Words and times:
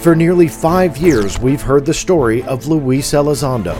For 0.00 0.16
nearly 0.16 0.48
five 0.48 0.96
years, 0.96 1.38
we've 1.38 1.60
heard 1.60 1.84
the 1.84 1.92
story 1.92 2.42
of 2.44 2.66
Luis 2.66 3.12
Elizondo. 3.12 3.76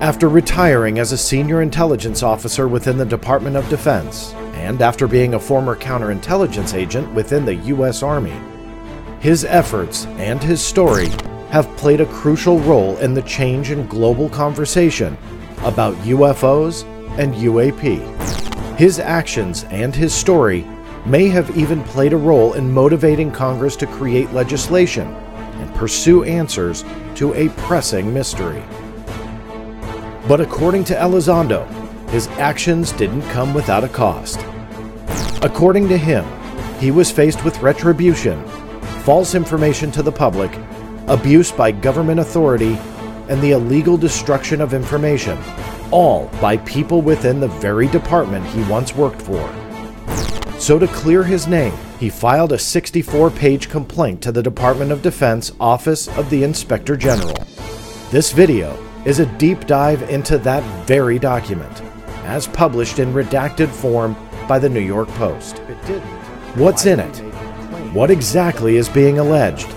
After 0.00 0.28
retiring 0.28 1.00
as 1.00 1.10
a 1.10 1.18
senior 1.18 1.60
intelligence 1.60 2.22
officer 2.22 2.68
within 2.68 2.98
the 2.98 3.04
Department 3.04 3.56
of 3.56 3.68
Defense, 3.68 4.32
and 4.54 4.80
after 4.80 5.08
being 5.08 5.34
a 5.34 5.40
former 5.40 5.74
counterintelligence 5.74 6.72
agent 6.72 7.12
within 7.14 7.44
the 7.44 7.56
U.S. 7.56 8.04
Army, 8.04 8.38
his 9.18 9.44
efforts 9.44 10.06
and 10.18 10.40
his 10.40 10.62
story 10.62 11.08
have 11.48 11.66
played 11.76 12.00
a 12.00 12.06
crucial 12.06 12.60
role 12.60 12.96
in 12.98 13.12
the 13.12 13.22
change 13.22 13.72
in 13.72 13.88
global 13.88 14.28
conversation 14.28 15.18
about 15.64 15.96
UFOs 15.96 16.84
and 17.18 17.34
UAP. 17.34 18.76
His 18.78 19.00
actions 19.00 19.64
and 19.64 19.92
his 19.92 20.14
story 20.14 20.64
may 21.06 21.28
have 21.28 21.56
even 21.56 21.82
played 21.84 22.12
a 22.12 22.16
role 22.16 22.52
in 22.54 22.72
motivating 22.72 23.30
Congress 23.30 23.76
to 23.76 23.86
create 23.86 24.32
legislation 24.32 25.06
and 25.08 25.74
pursue 25.74 26.24
answers 26.24 26.84
to 27.14 27.32
a 27.34 27.48
pressing 27.50 28.12
mystery. 28.12 28.62
But 30.28 30.40
according 30.40 30.84
to 30.84 30.94
Elizondo, 30.94 31.66
his 32.10 32.28
actions 32.38 32.92
didn't 32.92 33.22
come 33.30 33.54
without 33.54 33.84
a 33.84 33.88
cost. 33.88 34.40
According 35.42 35.88
to 35.88 35.96
him, 35.96 36.24
he 36.78 36.90
was 36.90 37.10
faced 37.10 37.44
with 37.44 37.60
retribution, 37.62 38.44
false 39.04 39.34
information 39.34 39.90
to 39.92 40.02
the 40.02 40.12
public, 40.12 40.50
abuse 41.08 41.50
by 41.50 41.72
government 41.72 42.20
authority, 42.20 42.78
and 43.28 43.40
the 43.40 43.52
illegal 43.52 43.96
destruction 43.96 44.60
of 44.60 44.74
information, 44.74 45.38
all 45.90 46.26
by 46.40 46.56
people 46.58 47.00
within 47.00 47.40
the 47.40 47.48
very 47.48 47.88
department 47.88 48.44
he 48.46 48.62
once 48.64 48.94
worked 48.94 49.22
for. 49.22 49.59
So, 50.60 50.78
to 50.78 50.86
clear 50.88 51.24
his 51.24 51.46
name, 51.46 51.72
he 51.98 52.10
filed 52.10 52.52
a 52.52 52.58
64 52.58 53.30
page 53.30 53.70
complaint 53.70 54.20
to 54.20 54.30
the 54.30 54.42
Department 54.42 54.92
of 54.92 55.00
Defense 55.00 55.52
Office 55.58 56.06
of 56.18 56.28
the 56.28 56.44
Inspector 56.44 56.94
General. 56.98 57.34
This 58.10 58.30
video 58.30 58.78
is 59.06 59.20
a 59.20 59.38
deep 59.38 59.66
dive 59.66 60.02
into 60.10 60.36
that 60.36 60.62
very 60.86 61.18
document, 61.18 61.80
as 62.24 62.46
published 62.46 62.98
in 62.98 63.14
redacted 63.14 63.70
form 63.70 64.14
by 64.46 64.58
the 64.58 64.68
New 64.68 64.80
York 64.80 65.08
Post. 65.08 65.60
What's 66.56 66.84
in 66.84 67.00
it? 67.00 67.16
What 67.94 68.10
exactly 68.10 68.76
is 68.76 68.90
being 68.90 69.18
alleged? 69.18 69.74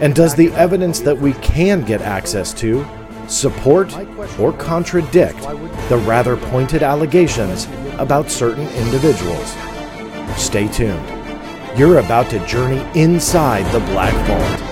And 0.00 0.14
does 0.14 0.34
the 0.34 0.50
evidence 0.52 1.00
that 1.00 1.18
we 1.18 1.34
can 1.34 1.82
get 1.82 2.00
access 2.00 2.54
to 2.54 2.86
support 3.28 3.94
or 4.38 4.54
contradict 4.54 5.42
the 5.90 6.02
rather 6.06 6.38
pointed 6.38 6.82
allegations 6.82 7.68
about 7.98 8.30
certain 8.30 8.66
individuals? 8.68 9.54
Stay 10.40 10.68
tuned. 10.68 11.06
You're 11.78 11.98
about 11.98 12.30
to 12.30 12.44
journey 12.46 12.82
inside 12.98 13.70
the 13.72 13.80
Black 13.80 14.14
Vault. 14.26 14.69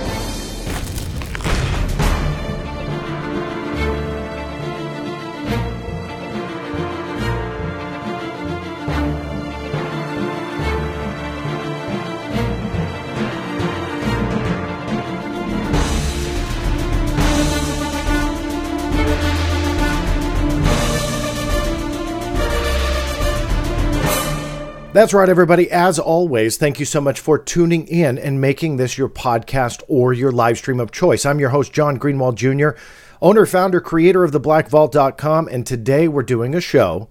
That's 24.98 25.14
right, 25.14 25.28
everybody. 25.28 25.70
As 25.70 26.00
always, 26.00 26.56
thank 26.56 26.80
you 26.80 26.84
so 26.84 27.00
much 27.00 27.20
for 27.20 27.38
tuning 27.38 27.86
in 27.86 28.18
and 28.18 28.40
making 28.40 28.78
this 28.78 28.98
your 28.98 29.08
podcast 29.08 29.80
or 29.86 30.12
your 30.12 30.32
live 30.32 30.58
stream 30.58 30.80
of 30.80 30.90
choice. 30.90 31.24
I'm 31.24 31.38
your 31.38 31.50
host, 31.50 31.72
John 31.72 32.00
Greenwald 32.00 32.34
Jr., 32.34 32.76
owner, 33.22 33.46
founder, 33.46 33.80
creator 33.80 34.24
of 34.24 34.32
theblackvault.com, 34.32 35.46
and 35.52 35.64
today 35.64 36.08
we're 36.08 36.24
doing 36.24 36.52
a 36.52 36.60
show 36.60 37.08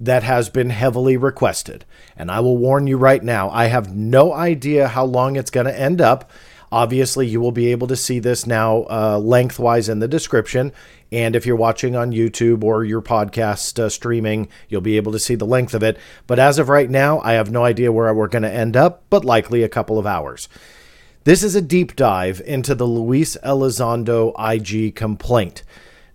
that 0.00 0.24
has 0.24 0.50
been 0.50 0.70
heavily 0.70 1.16
requested. 1.16 1.84
And 2.16 2.28
I 2.28 2.40
will 2.40 2.56
warn 2.56 2.88
you 2.88 2.96
right 2.96 3.22
now, 3.22 3.50
I 3.50 3.66
have 3.66 3.94
no 3.94 4.32
idea 4.32 4.88
how 4.88 5.04
long 5.04 5.36
it's 5.36 5.52
going 5.52 5.66
to 5.66 5.80
end 5.80 6.00
up. 6.00 6.32
Obviously, 6.70 7.26
you 7.26 7.40
will 7.40 7.52
be 7.52 7.70
able 7.70 7.86
to 7.86 7.96
see 7.96 8.18
this 8.18 8.46
now 8.46 8.84
uh, 8.90 9.18
lengthwise 9.18 9.88
in 9.88 10.00
the 10.00 10.08
description. 10.08 10.72
And 11.10 11.34
if 11.34 11.46
you're 11.46 11.56
watching 11.56 11.96
on 11.96 12.12
YouTube 12.12 12.62
or 12.62 12.84
your 12.84 13.00
podcast 13.00 13.78
uh, 13.78 13.88
streaming, 13.88 14.48
you'll 14.68 14.82
be 14.82 14.98
able 14.98 15.12
to 15.12 15.18
see 15.18 15.34
the 15.34 15.46
length 15.46 15.74
of 15.74 15.82
it. 15.82 15.98
But 16.26 16.38
as 16.38 16.58
of 16.58 16.68
right 16.68 16.90
now, 16.90 17.20
I 17.20 17.32
have 17.32 17.50
no 17.50 17.64
idea 17.64 17.92
where 17.92 18.12
we're 18.12 18.28
going 18.28 18.42
to 18.42 18.52
end 18.52 18.76
up, 18.76 19.04
but 19.08 19.24
likely 19.24 19.62
a 19.62 19.68
couple 19.68 19.98
of 19.98 20.06
hours. 20.06 20.48
This 21.24 21.42
is 21.42 21.54
a 21.54 21.62
deep 21.62 21.96
dive 21.96 22.40
into 22.44 22.74
the 22.74 22.86
Luis 22.86 23.36
Elizondo 23.44 24.34
IG 24.38 24.94
complaint. 24.94 25.62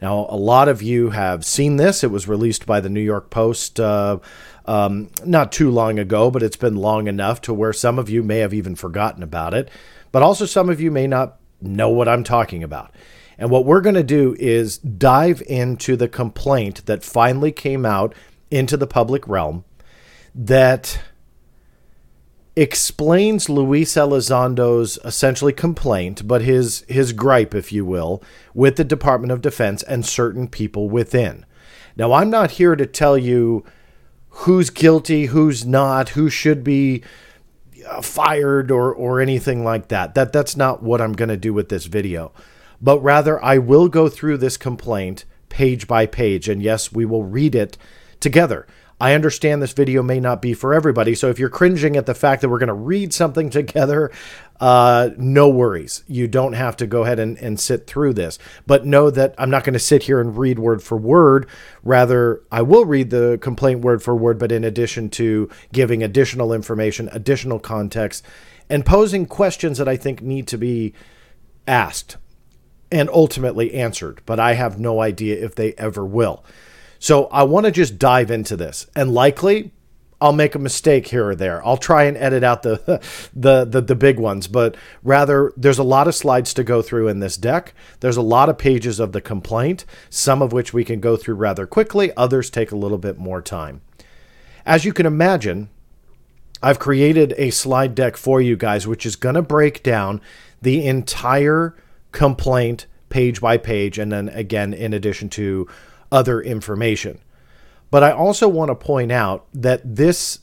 Now, 0.02 0.28
a 0.30 0.36
lot 0.36 0.68
of 0.68 0.82
you 0.82 1.12
have 1.12 1.46
seen 1.46 1.78
this. 1.78 2.04
It 2.04 2.12
was 2.12 2.28
released 2.28 2.66
by 2.66 2.80
the 2.80 2.90
New 2.90 3.02
York 3.02 3.30
Post 3.30 3.80
uh, 3.80 4.20
um, 4.66 5.10
not 5.26 5.52
too 5.52 5.72
long 5.72 5.98
ago, 5.98 6.30
but 6.30 6.44
it's 6.44 6.58
been 6.58 6.76
long 6.76 7.08
enough 7.08 7.42
to 7.42 7.54
where 7.54 7.74
some 7.74 7.98
of 7.98 8.10
you 8.10 8.22
may 8.22 8.40
have 8.40 8.54
even 8.54 8.76
forgotten 8.76 9.24
about 9.24 9.54
it 9.54 9.70
but 10.14 10.22
also 10.22 10.46
some 10.46 10.70
of 10.70 10.80
you 10.80 10.90
may 10.92 11.08
not 11.08 11.40
know 11.60 11.90
what 11.90 12.08
I'm 12.08 12.24
talking 12.24 12.64
about. 12.64 12.96
And 13.38 13.50
what 13.50 13.66
we're 13.66 13.82
going 13.82 13.96
to 13.96 14.04
do 14.04 14.38
is 14.40 14.78
dive 14.78 15.42
into 15.48 15.98
the 15.98 16.08
complaint 16.08 16.86
that 16.86 17.04
finally 17.04 17.52
came 17.52 17.86
out 17.86 18.16
into 18.50 18.78
the 18.78 18.88
public 18.88 19.28
realm 19.28 19.66
that 20.36 21.02
explains 22.56 23.50
Luis 23.50 23.96
Elizondo's 23.96 25.00
essentially 25.04 25.52
complaint, 25.52 26.28
but 26.28 26.44
his 26.44 26.86
his 26.88 27.12
gripe, 27.12 27.56
if 27.56 27.72
you 27.72 27.84
will, 27.84 28.22
with 28.54 28.76
the 28.76 28.84
Department 28.84 29.32
of 29.32 29.42
Defense 29.42 29.82
and 29.82 30.06
certain 30.06 30.48
people 30.48 30.90
within. 30.90 31.46
Now, 31.96 32.14
I'm 32.14 32.30
not 32.30 32.52
here 32.52 32.76
to 32.76 32.86
tell 32.86 33.18
you 33.18 33.66
who's 34.30 34.70
guilty, 34.70 35.28
who's 35.28 35.66
not, 35.66 36.10
who 36.10 36.30
should 36.30 36.64
be 36.64 37.04
Uh, 37.88 38.02
fired 38.02 38.72
or 38.72 38.94
or 38.94 39.20
anything 39.20 39.64
like 39.64 39.90
that. 39.90 40.16
That 40.16 40.32
that's 40.34 40.56
not 40.56 40.84
what 40.84 41.02
I'm 41.02 41.14
going 41.14 41.30
to 41.30 41.38
do 41.38 41.54
with 41.54 41.70
this 41.70 41.86
video. 41.86 42.32
But 42.82 43.00
rather 43.00 43.44
I 43.44 43.58
will 43.58 43.88
go 43.88 44.10
through 44.10 44.38
this 44.38 44.58
complaint 44.58 45.26
page 45.50 45.88
by 45.88 46.06
page 46.06 46.50
and 46.50 46.62
yes, 46.62 46.92
we 46.92 47.06
will 47.06 47.24
read 47.24 47.56
it 47.56 47.78
together. 48.20 48.68
I 49.04 49.16
understand 49.16 49.62
this 49.62 49.74
video 49.74 50.02
may 50.02 50.22
not 50.22 50.42
be 50.42 50.54
for 50.54 50.74
everybody. 50.74 51.14
So 51.14 51.30
if 51.30 51.38
you're 51.38 51.50
cringing 51.50 51.98
at 51.98 52.06
the 52.06 52.16
fact 52.16 52.42
that 52.42 52.48
we're 52.48 52.58
going 52.58 52.68
to 52.68 52.74
read 52.74 53.14
something 53.14 53.50
together, 53.50 54.10
uh, 54.62 55.10
no 55.18 55.50
worries. 55.50 56.06
You 56.08 56.30
don't 56.30 56.54
have 56.54 56.78
to 56.78 56.88
go 56.88 57.04
ahead 57.04 57.20
and, 57.20 57.38
and 57.40 57.60
sit 57.60 57.86
through 57.86 58.14
this. 58.14 58.40
But 58.66 58.86
know 58.86 59.10
that 59.10 59.36
I'm 59.38 59.50
not 59.50 59.66
going 59.66 59.74
to 59.74 59.80
sit 59.80 60.04
here 60.04 60.22
and 60.22 60.38
read 60.38 60.58
word 60.58 60.82
for 60.82 60.96
word. 60.96 61.50
Rather, 61.84 62.44
I 62.50 62.62
will 62.62 62.86
read 62.86 63.10
the 63.10 63.38
complaint 63.42 63.82
word 63.82 64.02
for 64.02 64.16
word, 64.16 64.40
but 64.40 64.54
in 64.54 64.64
addition 64.64 65.10
to 65.10 65.50
giving 65.74 66.02
additional 66.02 66.54
information, 66.54 67.10
additional 67.12 67.60
context, 67.60 68.24
and 68.70 68.86
posing 68.86 69.26
questions 69.26 69.80
that 69.80 69.90
I 69.90 69.98
think 69.98 70.22
need 70.22 70.48
to 70.48 70.58
be 70.58 70.94
asked 71.68 72.16
and 72.90 73.10
ultimately 73.10 73.74
answered. 73.74 74.22
But 74.26 74.40
I 74.40 74.54
have 74.54 74.80
no 74.80 75.02
idea 75.02 75.44
if 75.44 75.56
they 75.56 75.74
ever 75.74 76.06
will. 76.06 76.46
So 77.04 77.26
I 77.26 77.44
want 77.44 77.66
to 77.66 77.72
just 77.74 78.00
dive 78.00 78.32
into 78.32 78.56
this, 78.56 78.88
and 78.96 79.14
likely 79.14 79.74
I'll 80.22 80.32
make 80.32 80.56
a 80.56 80.60
mistake 80.60 81.08
here 81.08 81.28
or 81.28 81.36
there. 81.36 81.62
I'll 81.68 81.76
try 81.76 82.04
and 82.06 82.16
edit 82.16 82.46
out 82.46 82.64
the, 82.64 82.78
the 83.36 83.66
the 83.66 83.82
the 83.82 83.94
big 83.94 84.18
ones, 84.18 84.48
but 84.48 84.78
rather 85.04 85.52
there's 85.58 85.80
a 85.80 85.84
lot 85.84 86.08
of 86.08 86.16
slides 86.16 86.54
to 86.54 86.64
go 86.64 86.82
through 86.82 87.10
in 87.10 87.20
this 87.20 87.36
deck. 87.36 87.74
There's 88.00 88.16
a 88.16 88.22
lot 88.22 88.48
of 88.48 88.58
pages 88.58 89.02
of 89.02 89.12
the 89.12 89.20
complaint, 89.20 89.84
some 90.10 90.42
of 90.42 90.54
which 90.54 90.74
we 90.74 90.86
can 90.86 91.02
go 91.02 91.18
through 91.18 91.36
rather 91.36 91.68
quickly, 91.68 92.14
others 92.16 92.50
take 92.50 92.72
a 92.72 92.78
little 92.78 92.98
bit 92.98 93.18
more 93.18 93.42
time. 93.42 93.82
As 94.66 94.86
you 94.86 94.94
can 94.94 95.06
imagine, 95.06 95.70
I've 96.62 96.80
created 96.80 97.34
a 97.36 97.50
slide 97.50 97.96
deck 97.96 98.16
for 98.16 98.40
you 98.40 98.56
guys 98.56 98.88
which 98.88 99.06
is 99.06 99.18
going 99.18 99.36
to 99.36 99.42
break 99.42 99.84
down 99.84 100.22
the 100.62 100.88
entire 100.88 101.76
complaint 102.14 102.86
page 103.10 103.42
by 103.42 103.58
page 103.58 104.00
and 104.00 104.10
then 104.10 104.30
again 104.30 104.74
in 104.74 104.94
addition 104.94 105.28
to 105.30 105.68
other 106.14 106.40
information. 106.40 107.20
But 107.92 108.04
I 108.04 108.12
also 108.12 108.48
want 108.48 108.70
to 108.70 108.76
point 108.76 109.12
out 109.12 109.46
that 109.54 109.82
this 109.84 110.40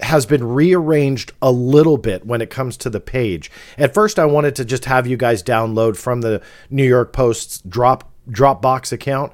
has 0.00 0.26
been 0.26 0.44
rearranged 0.44 1.32
a 1.40 1.50
little 1.50 1.96
bit 1.96 2.26
when 2.26 2.40
it 2.40 2.50
comes 2.50 2.76
to 2.76 2.90
the 2.90 3.00
page. 3.00 3.50
At 3.78 3.94
first, 3.94 4.18
I 4.18 4.26
wanted 4.26 4.54
to 4.56 4.64
just 4.64 4.84
have 4.84 5.06
you 5.06 5.16
guys 5.16 5.42
download 5.42 5.96
from 5.96 6.20
the 6.20 6.42
New 6.70 6.84
York 6.84 7.12
Post's 7.12 7.60
drop 7.60 8.10
Dropbox 8.28 8.92
account, 8.92 9.32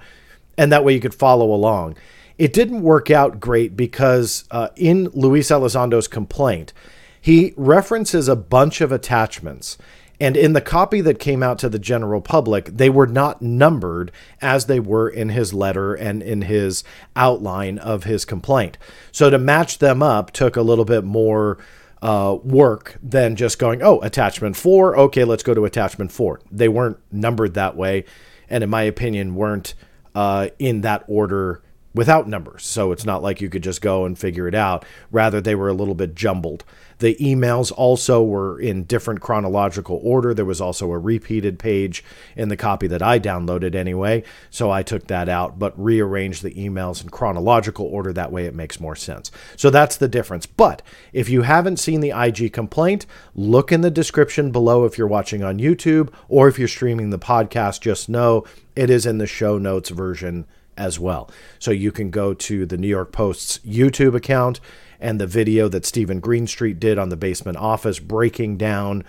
and 0.57 0.73
that 0.73 0.85
way 0.85 0.95
you 0.95 1.01
could 1.01 1.15
follow 1.15 1.53
along. 1.53 1.97
It 2.39 2.53
didn't 2.53 2.83
work 2.83 3.11
out 3.11 3.39
great 3.39 3.77
because 3.77 4.45
uh, 4.51 4.69
in 4.77 5.09
Luis 5.09 5.51
Elizondo's 5.51 6.09
complaint, 6.09 6.73
he 7.21 7.53
references 7.57 8.29
a 8.29 8.37
bunch 8.37 8.81
of 8.81 8.91
attachments 8.93 9.77
and 10.21 10.37
in 10.37 10.53
the 10.53 10.61
copy 10.61 11.01
that 11.01 11.19
came 11.19 11.43
out 11.43 11.59
to 11.61 11.69
the 11.69 11.79
general 11.79 12.21
public, 12.21 12.67
they 12.67 12.91
were 12.91 13.07
not 13.07 13.41
numbered 13.41 14.13
as 14.43 14.67
they 14.67 14.79
were 14.79 15.09
in 15.09 15.31
his 15.31 15.55
letter 15.55 15.95
and 15.95 16.23
in 16.23 16.43
his 16.43 16.85
outline 17.17 17.79
of 17.79 18.05
his 18.05 18.27
complaint. 18.27 18.77
So 19.13 19.31
to 19.31 19.39
match 19.39 19.79
them 19.79 20.03
up 20.03 20.31
took 20.31 20.57
a 20.57 20.63
little 20.63 20.85
bit 20.85 21.05
more 21.05 21.59
uh, 22.03 22.37
work 22.43 22.99
than 23.03 23.37
just 23.37 23.59
going, 23.59 23.83
oh, 23.83 24.01
attachment 24.01 24.57
four. 24.57 24.97
Okay, 24.97 25.25
let's 25.25 25.43
go 25.43 25.55
to 25.55 25.65
attachment 25.65 26.13
four. 26.13 26.41
They 26.51 26.69
weren't 26.69 26.99
numbered 27.11 27.55
that 27.55 27.77
way, 27.77 28.05
and 28.49 28.63
in 28.63 28.71
my 28.71 28.83
opinion, 28.83 29.35
weren't 29.35 29.75
uh, 30.15 30.49
in 30.59 30.83
that 30.83 31.05
order 31.09 31.63
without 31.95 32.29
numbers. 32.29 32.65
So 32.65 32.93
it's 32.93 33.05
not 33.05 33.23
like 33.23 33.41
you 33.41 33.49
could 33.49 33.63
just 33.63 33.83
go 33.83 34.05
and 34.05 34.19
figure 34.19 34.49
it 34.49 34.55
out. 34.55 34.85
Rather, 35.11 35.41
they 35.41 35.55
were 35.55 35.69
a 35.69 35.75
little 35.75 35.95
bit 35.95 36.15
jumbled. 36.15 36.65
The 37.01 37.17
emails 37.17 37.73
also 37.75 38.23
were 38.23 38.61
in 38.61 38.85
different 38.85 39.21
chronological 39.21 40.01
order. 40.03 40.33
There 40.33 40.45
was 40.45 40.61
also 40.61 40.91
a 40.93 40.99
repeated 40.99 41.59
page 41.59 42.05
in 42.37 42.49
the 42.49 42.57
copy 42.57 42.87
that 42.87 43.03
I 43.03 43.19
downloaded 43.19 43.75
anyway. 43.75 44.23
So 44.51 44.71
I 44.71 44.83
took 44.83 45.07
that 45.09 45.29
out, 45.29 45.59
but 45.59 45.79
rearranged 45.83 46.43
the 46.43 46.53
emails 46.53 47.03
in 47.03 47.09
chronological 47.09 47.87
order. 47.87 48.13
That 48.13 48.33
way 48.33 48.45
it 48.45 48.55
makes 48.55 48.81
more 48.81 48.97
sense. 48.97 49.31
So 49.57 49.71
that's 49.71 49.97
the 49.97 50.09
difference. 50.09 50.47
But 50.47 50.83
if 51.13 51.29
you 51.29 51.43
haven't 51.43 51.79
seen 51.79 52.01
the 52.01 52.11
IG 52.11 52.53
complaint, 52.53 53.07
look 53.35 53.73
in 53.73 53.81
the 53.81 53.91
description 53.91 54.53
below 54.53 54.85
if 54.85 54.99
you're 54.99 55.07
watching 55.07 55.43
on 55.43 55.59
YouTube 55.59 56.13
or 56.29 56.49
if 56.49 56.59
you're 56.59 56.69
streaming 56.69 57.11
the 57.11 57.19
podcast, 57.19 57.81
just 57.81 58.09
know 58.09 58.45
it 58.77 58.91
is 58.91 59.07
in 59.07 59.19
the 59.19 59.27
show 59.27 59.57
notes 59.57 59.89
version 59.89 60.47
as 60.77 60.99
well. 60.99 61.31
So 61.59 61.71
you 61.71 61.93
can 61.93 62.11
go 62.11 62.35
to 62.35 62.67
the 62.67 62.79
New 62.79 62.89
York 62.89 63.13
Post's 63.13 63.59
YouTube 63.59 64.15
account 64.15 64.61
and 65.01 65.21
the 65.21 65.27
video 65.27 65.69
that 65.69 65.87
Steven 65.87 66.21
Greenstreet 66.21 66.79
did 66.79 66.99
on 66.99 67.09
the 67.09 67.17
basement 67.17 67.57
office 67.57 67.99
breaking 67.99 68.57
down 68.57 69.03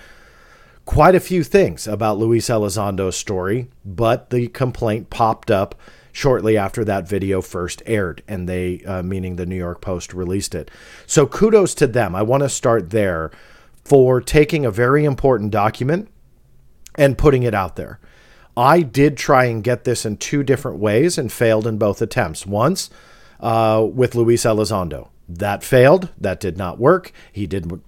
quite 0.85 1.15
a 1.15 1.19
few 1.19 1.43
things 1.43 1.87
about 1.87 2.17
Luis 2.17 2.49
Elizondo's 2.49 3.15
story, 3.15 3.67
but 3.85 4.29
the 4.29 4.47
complaint 4.47 5.09
popped 5.09 5.51
up 5.51 5.75
shortly 6.11 6.57
after 6.57 6.83
that 6.83 7.07
video 7.07 7.41
first 7.41 7.81
aired, 7.85 8.23
and 8.27 8.47
they, 8.47 8.83
uh, 8.85 9.03
meaning 9.03 9.35
the 9.35 9.45
New 9.45 9.55
York 9.55 9.81
Post, 9.81 10.13
released 10.13 10.55
it. 10.55 10.71
So 11.05 11.25
kudos 11.25 11.73
to 11.75 11.87
them. 11.87 12.15
I 12.15 12.21
want 12.21 12.43
to 12.43 12.49
start 12.49 12.89
there 12.89 13.31
for 13.83 14.21
taking 14.21 14.65
a 14.65 14.71
very 14.71 15.05
important 15.05 15.51
document 15.51 16.09
and 16.95 17.17
putting 17.17 17.43
it 17.43 17.53
out 17.53 17.75
there. 17.75 17.99
I 18.57 18.81
did 18.81 19.15
try 19.15 19.45
and 19.45 19.63
get 19.63 19.85
this 19.85 20.05
in 20.05 20.17
two 20.17 20.43
different 20.43 20.79
ways 20.79 21.17
and 21.17 21.31
failed 21.31 21.65
in 21.65 21.77
both 21.77 22.01
attempts. 22.01 22.45
Once 22.45 22.89
uh, 23.39 23.87
with 23.91 24.15
Luis 24.15 24.43
Elizondo. 24.43 25.09
That 25.37 25.63
failed. 25.63 26.09
That 26.19 26.39
did 26.39 26.57
not 26.57 26.79
work. 26.79 27.11
He 27.31 27.47
did. 27.47 27.81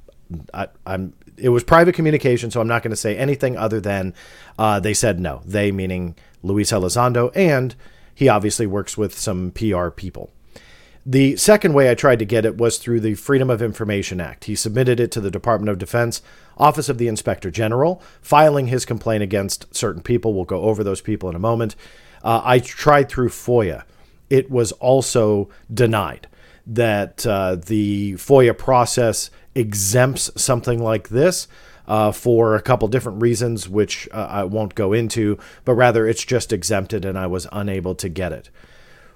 I, 0.54 0.68
am 0.86 1.14
It 1.38 1.50
was 1.50 1.64
private 1.64 1.96
communication, 1.96 2.52
so 2.52 2.62
I'm 2.62 2.68
not 2.68 2.84
going 2.84 2.92
to 2.92 2.98
say 2.98 3.18
anything 3.18 3.58
other 3.58 3.80
than 3.80 4.14
uh, 4.58 4.80
they 4.80 4.94
said 4.94 5.20
no. 5.20 5.42
They 5.46 5.72
meaning 5.72 6.16
Luis 6.42 6.72
Elizondo, 6.72 7.32
and 7.36 7.76
he 8.16 8.30
obviously 8.30 8.66
works 8.66 8.98
with 8.98 9.18
some 9.18 9.52
PR 9.52 9.90
people. 9.90 10.32
The 11.06 11.36
second 11.36 11.74
way 11.74 11.92
I 11.92 11.96
tried 11.96 12.20
to 12.20 12.26
get 12.26 12.46
it 12.46 12.58
was 12.58 12.78
through 12.78 13.02
the 13.02 13.16
Freedom 13.16 13.50
of 13.50 13.62
Information 13.62 14.22
Act. 14.22 14.46
He 14.46 14.56
submitted 14.56 15.02
it 15.02 15.12
to 15.12 15.20
the 15.20 15.32
Department 15.32 15.70
of 15.70 15.78
Defense, 15.78 16.22
Office 16.58 16.88
of 16.88 16.98
the 16.98 17.10
Inspector 17.10 17.50
General, 17.52 18.02
filing 18.22 18.68
his 18.68 18.86
complaint 18.86 19.22
against 19.22 19.76
certain 19.76 20.02
people. 20.02 20.34
We'll 20.34 20.46
go 20.46 20.62
over 20.62 20.82
those 20.82 21.02
people 21.02 21.28
in 21.30 21.36
a 21.36 21.40
moment. 21.40 21.76
Uh, 22.24 22.42
I 22.46 22.60
tried 22.60 23.10
through 23.10 23.30
FOIA. 23.30 23.84
It 24.30 24.50
was 24.50 24.72
also 24.74 25.50
denied 25.74 26.28
that 26.66 27.26
uh, 27.26 27.56
the 27.56 28.14
FOIA 28.14 28.58
process 28.58 29.30
exempts 29.56 30.32
something 30.36 30.82
like 30.82 31.10
this. 31.10 31.48
Uh, 31.86 32.14
for 32.14 32.56
a 32.56 32.62
couple 32.62 32.88
different 32.88 33.22
reasons, 33.22 33.68
which 33.68 34.08
uh, 34.14 34.28
I 34.30 34.46
won't 34.46 34.74
go 34.74 34.94
into, 34.94 35.38
but 35.66 35.74
rather 35.74 36.08
it's 36.08 36.24
just 36.24 36.54
exempted 36.54 37.04
and 37.04 37.20
I 37.20 37.28
was 37.28 37.46
unable 37.52 37.94
to 37.96 38.08
get 38.08 38.32
it 38.32 38.50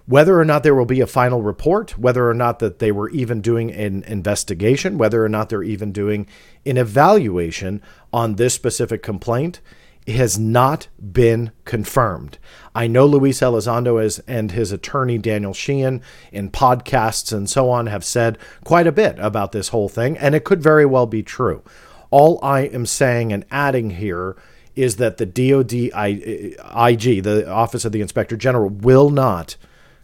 whether 0.07 0.39
or 0.39 0.45
not 0.45 0.63
there 0.63 0.73
will 0.73 0.85
be 0.85 1.01
a 1.01 1.07
final 1.07 1.41
report, 1.41 1.97
whether 1.99 2.29
or 2.29 2.33
not 2.33 2.59
that 2.59 2.79
they 2.79 2.91
were 2.93 3.09
even 3.09 3.41
doing 3.41 3.71
an 3.71 4.03
investigation, 4.03 4.97
whether 4.97 5.23
or 5.23 5.29
not 5.29 5.49
they're 5.49 5.63
even 5.63 5.91
doing 5.91 6.25
an 6.65 6.77
evaluation 6.77 7.81
on 8.13 8.35
this 8.35 8.53
specific 8.53 9.03
complaint 9.03 9.59
has 10.07 10.39
not 10.39 10.87
been 10.99 11.51
confirmed. 11.65 12.37
I 12.73 12.87
know 12.87 13.05
Luis 13.05 13.41
Elizondo 13.41 14.01
is, 14.01 14.19
and 14.19 14.51
his 14.51 14.71
attorney 14.71 15.17
Daniel 15.17 15.53
Sheehan 15.53 16.01
in 16.31 16.49
podcasts 16.49 17.33
and 17.33 17.49
so 17.49 17.69
on 17.69 17.87
have 17.87 18.05
said 18.05 18.37
quite 18.63 18.87
a 18.87 18.91
bit 18.91 19.17
about 19.19 19.51
this 19.51 19.69
whole 19.69 19.89
thing, 19.89 20.17
and 20.17 20.33
it 20.33 20.43
could 20.43 20.63
very 20.63 20.85
well 20.85 21.07
be 21.07 21.23
true. 21.23 21.61
All 22.09 22.39
I 22.41 22.61
am 22.61 22.85
saying 22.85 23.33
and 23.33 23.45
adding 23.51 23.91
here 23.91 24.37
is 24.75 24.95
that 24.97 25.17
the 25.17 25.25
DoD 25.25 25.73
IG, 25.73 27.23
the 27.23 27.49
Office 27.49 27.83
of 27.83 27.91
the 27.91 28.01
Inspector 28.01 28.37
General, 28.37 28.69
will 28.69 29.09
not 29.09 29.57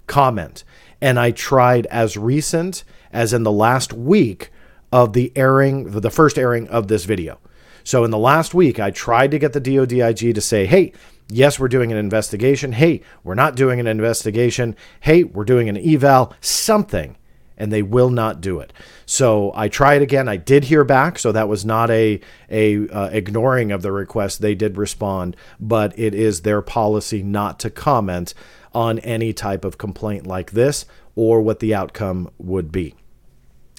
comment. 0.07 0.63
And 1.00 1.19
I 1.19 1.31
tried 1.31 1.85
as 1.85 2.17
recent 2.17 2.83
as 3.11 3.33
in 3.33 3.44
the 3.44 3.51
last 3.51 3.94
week 3.94 4.51
of 4.91 5.13
the 5.13 5.31
airing, 5.35 5.91
the 5.91 6.09
first 6.09 6.38
airing 6.38 6.67
of 6.67 6.88
this 6.88 7.05
video. 7.05 7.39
So 7.83 8.03
in 8.03 8.12
the 8.12 8.18
last 8.18 8.53
week, 8.53 8.80
I 8.80 8.91
tried 8.91 9.31
to 9.31 9.39
get 9.39 9.53
the 9.53 9.62
DODIG 9.62 10.33
to 10.33 10.41
say, 10.41 10.65
hey, 10.65 10.94
yes, 11.30 11.59
we're 11.59 11.68
doing 11.68 11.91
an 11.91 11.97
investigation. 11.97 12.71
Hey, 12.71 13.01
we're 13.24 13.35
not 13.35 13.56
doing 13.56 13.80
an 13.80 13.88
investigation. 13.88 14.75
Hey, 15.01 15.24
we're 15.24 15.45
doing 15.45 15.69
an 15.69 15.77
eval, 15.77 16.33
something. 16.41 17.18
And 17.56 17.71
they 17.71 17.83
will 17.83 18.09
not 18.09 18.41
do 18.41 18.59
it. 18.59 18.74
So 19.06 19.51
I 19.56 19.68
tried 19.68 20.01
again. 20.01 20.27
I 20.27 20.38
did 20.38 20.65
hear 20.65 20.83
back, 20.83 21.19
so 21.19 21.31
that 21.31 21.47
was 21.47 21.63
not 21.63 21.91
a 21.91 22.19
a 22.50 22.89
uh, 22.89 23.09
ignoring 23.12 23.71
of 23.71 23.83
the 23.83 23.91
request. 23.91 24.41
They 24.41 24.56
did 24.56 24.75
respond, 24.75 25.38
but 25.59 25.97
it 25.97 26.15
is 26.15 26.41
their 26.41 26.63
policy 26.63 27.21
not 27.21 27.59
to 27.59 27.69
comment 27.69 28.33
on 28.74 28.97
any 29.00 29.33
type 29.33 29.63
of 29.63 29.77
complaint 29.77 30.25
like 30.25 30.51
this 30.51 30.86
or 31.15 31.41
what 31.41 31.59
the 31.59 31.75
outcome 31.75 32.31
would 32.39 32.71
be. 32.71 32.95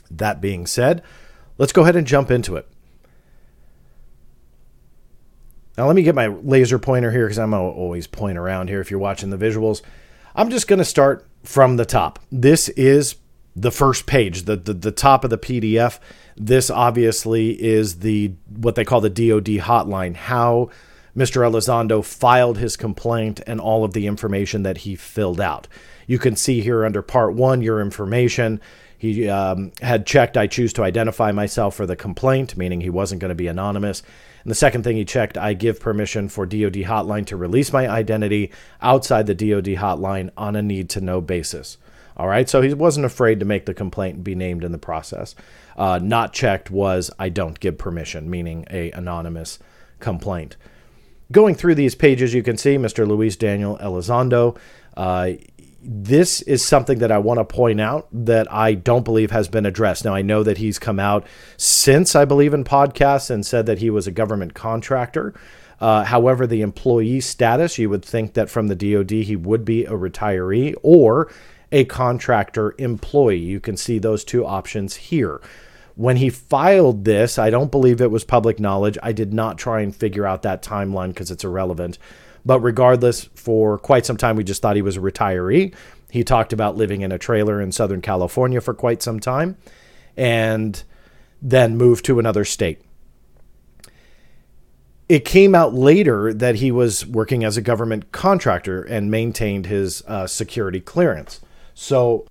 That 0.09 0.41
being 0.41 0.67
said, 0.67 1.03
let's 1.59 1.73
go 1.73 1.83
ahead 1.83 1.97
and 1.97 2.07
jump 2.07 2.31
into 2.31 2.55
it. 2.55 2.69
Now, 5.77 5.87
let 5.87 5.97
me 5.97 6.03
get 6.03 6.15
my 6.15 6.29
laser 6.29 6.79
pointer 6.79 7.11
here 7.11 7.27
because 7.27 7.39
I'm 7.39 7.53
always 7.53 8.07
point 8.07 8.39
around 8.39 8.69
here 8.69 8.81
if 8.81 8.91
you're 8.91 9.01
watching 9.01 9.31
the 9.31 9.39
visuals. 9.39 9.83
I'm 10.35 10.51
just 10.51 10.69
going 10.69 10.79
to 10.79 10.85
start 10.85 11.27
from 11.43 11.77
the 11.77 11.85
top. 11.85 12.19
This 12.31 12.69
is 12.71 13.17
the 13.57 13.71
first 13.71 14.07
page, 14.07 14.45
the, 14.45 14.57
the, 14.57 14.75
the 14.75 14.93
top 14.93 15.25
of 15.25 15.31
the 15.31 15.39
PDF. 15.39 15.99
This 16.37 16.71
obviously 16.71 17.51
is 17.63 18.01
the 18.01 18.33
what 18.49 18.75
they 18.75 18.85
call 18.85 19.01
the 19.01 19.11
DoD 19.11 19.63
hotline, 19.65 20.17
how 20.17 20.71
Mr. 21.17 21.43
Elizondo 21.43 22.05
filed 22.05 22.59
his 22.59 22.77
complaint 22.77 23.41
and 23.47 23.61
all 23.61 23.85
of 23.85 23.93
the 23.93 24.07
information 24.07 24.65
that 24.65 24.79
he 24.79 24.97
filled 24.97 25.41
out. 25.41 25.69
You 26.07 26.19
can 26.19 26.37
see 26.37 26.61
here 26.61 26.85
under 26.85 27.03
part 27.03 27.35
one 27.35 27.63
your 27.63 27.81
information. 27.81 28.61
He 28.99 29.29
um, 29.29 29.73
had 29.81 30.07
checked, 30.07 30.37
I 30.37 30.47
choose 30.47 30.73
to 30.75 30.83
identify 30.83 31.31
myself 31.31 31.77
for 31.77 31.87
the 31.87 31.97
complaint, 31.97 32.57
meaning 32.57 32.81
he 32.81 32.91
wasn't 32.91 33.21
going 33.21 33.29
to 33.31 33.35
be 33.35 33.47
anonymous. 33.47 34.03
And 34.45 34.51
the 34.51 34.55
second 34.55 34.85
thing 34.85 34.97
he 34.97 35.05
checked, 35.05 35.37
I 35.37 35.55
give 35.55 35.81
permission 35.81 36.29
for 36.29 36.47
DoD 36.47 36.85
hotline 36.85 37.27
to 37.27 37.37
release 37.37 37.73
my 37.73 37.89
identity 37.89 38.53
outside 38.81 39.27
the 39.27 39.35
DoD 39.35 39.77
hotline 39.77 40.31
on 40.37 40.55
a 40.55 40.63
need 40.63 40.91
to 40.91 41.01
know 41.01 41.21
basis. 41.21 41.79
All 42.17 42.29
right, 42.29 42.49
so 42.49 42.63
he 42.63 42.73
wasn't 42.73 43.07
afraid 43.07 43.41
to 43.41 43.47
make 43.47 43.67
the 43.67 43.75
complaint 43.75 44.17
and 44.17 44.25
be 44.25 44.37
named 44.37 44.63
in 44.63 44.71
the 44.71 44.79
process. 44.79 45.35
Uh, 45.77 45.99
not 46.01 46.33
checked 46.33 46.71
was 46.71 47.11
I 47.19 47.29
don't 47.29 47.59
give 47.59 47.77
permission, 47.77 48.31
meaning 48.31 48.67
a 48.71 48.93
anonymous 48.93 49.59
complaint 49.99 50.57
going 51.33 51.55
through 51.55 51.75
these 51.75 51.95
pages, 51.95 52.35
you 52.35 52.43
can 52.43 52.57
see 52.57 52.77
Mr. 52.77 53.07
Luis 53.07 53.37
Daniel 53.37 53.79
Elizondo. 53.79 54.57
Uh, 54.97 55.33
this 55.87 56.41
is 56.43 56.65
something 56.65 56.99
that 56.99 57.13
I 57.13 57.19
want 57.19 57.39
to 57.39 57.45
point 57.45 57.81
out 57.81 58.09
that 58.13 58.51
I 58.51 58.75
don't 58.75 59.05
believe 59.05 59.31
has 59.31 59.49
been 59.49 59.67
addressed. 59.67 60.05
Now, 60.05 60.15
I 60.15 60.23
know 60.23 60.43
that 60.43 60.59
he's 60.59 60.79
come 60.79 60.99
out 60.99 61.27
since, 61.57 62.17
I 62.17 62.25
believe, 62.25 62.55
in 62.55 62.65
podcasts 62.65 63.31
and 63.31 63.45
said 63.45 63.67
that 63.67 63.79
he 63.79 63.91
was 63.91 64.07
a 64.07 64.13
government 64.13 64.55
contractor. 64.55 65.35
Uh, 65.81 66.05
however, 66.05 66.47
the 66.47 66.63
employee 66.63 67.21
status, 67.21 67.79
you 67.79 67.91
would 67.91 68.05
think 68.05 68.33
that 68.35 68.49
from 68.49 68.69
the 68.69 68.75
DoD 68.75 69.11
he 69.11 69.37
would 69.37 69.65
be 69.65 69.85
a 69.85 69.91
retiree 69.91 70.75
or 70.83 71.31
a 71.71 71.85
contractor 71.85 72.75
employee. 72.79 73.37
You 73.37 73.61
can 73.61 73.77
see 73.77 73.99
those 73.99 74.25
two 74.25 74.47
options 74.47 74.97
here. 74.97 75.41
When 75.97 76.17
he 76.17 76.31
filed 76.31 77.05
this, 77.05 77.39
I 77.39 77.51
don't 77.51 77.71
believe 77.71 78.01
it 78.01 78.11
was 78.11 78.25
public 78.25 78.59
knowledge. 78.59 78.97
I 79.03 79.13
did 79.13 79.33
not 79.33 79.59
try 79.59 79.81
and 79.81 79.95
figure 79.95 80.27
out 80.27 80.43
that 80.43 80.63
timeline 80.63 81.09
because 81.09 81.31
it's 81.31 81.45
irrelevant. 81.45 81.99
But 82.45 82.61
regardless, 82.61 83.25
for 83.35 83.79
quite 83.79 84.07
some 84.07 84.17
time, 84.17 84.37
we 84.37 84.45
just 84.45 84.61
thought 84.63 84.77
he 84.77 84.83
was 84.83 84.97
a 84.97 85.01
retiree. 85.01 85.75
He 86.11 86.25
talked 86.25 86.53
about 86.53 86.77
living 86.77 87.01
in 87.01 87.11
a 87.11 87.19
trailer 87.19 87.61
in 87.61 87.73
Southern 87.73 88.01
California 88.01 88.61
for 88.61 88.75
quite 88.75 89.03
some 89.03 89.19
time 89.19 89.57
and 90.17 90.83
then 91.43 91.77
moved 91.77 92.05
to 92.05 92.19
another 92.19 92.45
state. 92.45 92.81
It 95.09 95.25
came 95.25 95.55
out 95.55 95.75
later 95.75 96.33
that 96.33 96.57
he 96.57 96.71
was 96.71 97.05
working 97.05 97.45
as 97.45 97.57
a 97.57 97.63
government 97.63 98.13
contractor 98.13 98.83
and 98.83 99.11
maintained 99.11 99.67
his 99.67 100.03
uh, 100.07 100.27
security 100.27 100.81
clearance. 100.81 101.41
So 101.75 102.27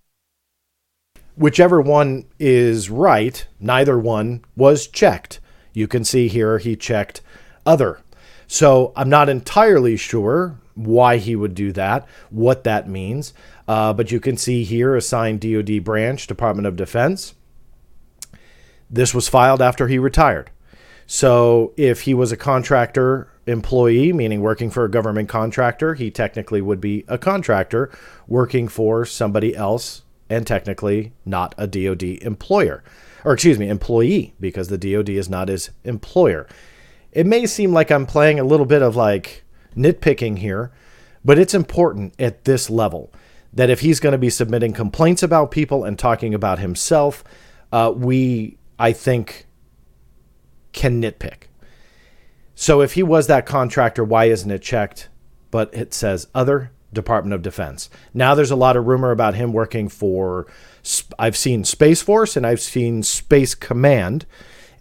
Whichever 1.36 1.82
one 1.82 2.26
is 2.40 2.92
right, 2.92 3.46
neither 3.60 3.98
one 3.98 4.46
was 4.56 4.88
checked. 4.88 5.40
You 5.74 5.88
can 5.88 6.04
see 6.04 6.28
here 6.28 6.60
he 6.60 6.76
checked 6.76 7.22
other. 7.66 8.02
So 8.48 8.94
I'm 8.96 9.10
not 9.10 9.30
entirely 9.30 9.98
sure 9.98 10.60
why 10.76 11.18
he 11.18 11.36
would 11.36 11.56
do 11.56 11.72
that, 11.74 12.08
what 12.30 12.64
that 12.64 12.90
means. 12.90 13.34
Uh, 13.68 13.94
but 13.94 14.12
you 14.12 14.20
can 14.20 14.38
see 14.38 14.64
here 14.64 14.96
assigned 14.96 15.42
DoD 15.42 15.84
branch, 15.84 16.28
Department 16.28 16.68
of 16.68 16.76
Defense. 16.76 17.36
This 18.90 19.14
was 19.14 19.28
filed 19.28 19.62
after 19.62 19.88
he 19.88 19.98
retired. 19.98 20.52
So 21.06 21.74
if 21.78 22.02
he 22.02 22.14
was 22.14 22.32
a 22.32 22.38
contractor 22.38 23.30
employee, 23.46 24.14
meaning 24.14 24.42
working 24.42 24.70
for 24.70 24.86
a 24.86 24.92
government 24.92 25.30
contractor, 25.30 25.96
he 25.96 26.10
technically 26.10 26.62
would 26.62 26.80
be 26.80 27.04
a 27.08 27.18
contractor 27.18 27.92
working 28.28 28.68
for 28.68 29.06
somebody 29.06 29.56
else 29.56 30.04
and 30.30 30.48
technically 30.48 31.14
not 31.26 31.54
a 31.58 31.68
DoD 31.68 32.04
employer. 32.22 32.84
Or 33.26 33.34
excuse 33.34 33.60
me, 33.60 33.70
employee, 33.70 34.34
because 34.40 34.68
the 34.68 34.78
DoD 34.78 35.10
is 35.10 35.30
not 35.30 35.50
his 35.50 35.72
employer. 35.84 36.48
It 37.14 37.26
may 37.26 37.46
seem 37.46 37.74
like 37.74 37.92
I'm 37.92 38.06
playing 38.06 38.40
a 38.40 38.44
little 38.44 38.66
bit 38.66 38.82
of 38.82 38.96
like 38.96 39.44
nitpicking 39.76 40.40
here, 40.40 40.72
but 41.24 41.40
it's 41.40 41.54
important 41.54 42.14
at 42.20 42.44
this 42.46 42.70
level 42.70 43.14
that 43.54 43.70
if 43.70 43.82
he's 43.82 44.00
going 44.00 44.14
to 44.14 44.18
be 44.18 44.30
submitting 44.30 44.74
complaints 44.74 45.22
about 45.22 45.52
people 45.52 45.84
and 45.84 45.98
talking 45.98 46.34
about 46.34 46.60
himself, 46.60 47.24
uh, 47.72 47.94
we, 47.96 48.58
I 48.80 48.92
think, 48.94 49.46
can 50.72 51.02
nitpick. 51.02 51.44
So 52.56 52.82
if 52.82 52.94
he 52.94 53.04
was 53.04 53.28
that 53.28 53.46
contractor, 53.46 54.04
why 54.04 54.26
isn't 54.26 54.50
it 54.50 54.62
checked? 54.62 55.10
But 55.52 55.74
it 55.74 55.94
says 55.94 56.28
other 56.34 56.72
Department 56.92 57.34
of 57.34 57.42
Defense. 57.42 57.90
Now 58.14 58.36
there's 58.36 58.52
a 58.52 58.56
lot 58.56 58.78
of 58.78 58.86
rumor 58.86 59.12
about 59.12 59.36
him 59.36 59.54
working 59.54 59.90
for, 59.90 60.48
I've 61.18 61.38
seen 61.38 61.64
Space 61.64 62.02
Force 62.02 62.36
and 62.36 62.46
I've 62.46 62.62
seen 62.62 63.04
Space 63.04 63.56
Command. 63.56 64.26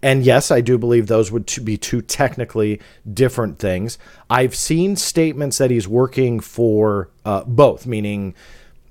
And 0.03 0.25
yes, 0.25 0.51
I 0.51 0.59
do 0.59 0.77
believe 0.77 1.07
those 1.07 1.31
would 1.31 1.49
be 1.63 1.77
two 1.77 2.01
technically 2.01 2.81
different 3.11 3.57
things. 3.57 3.97
I've 4.29 4.53
seen 4.53 4.97
statements 4.97 5.57
that 5.59 5.71
he's 5.71 5.87
working 5.87 6.41
for 6.41 7.09
uh, 7.23 7.45
both, 7.45 7.87
meaning 7.87 8.35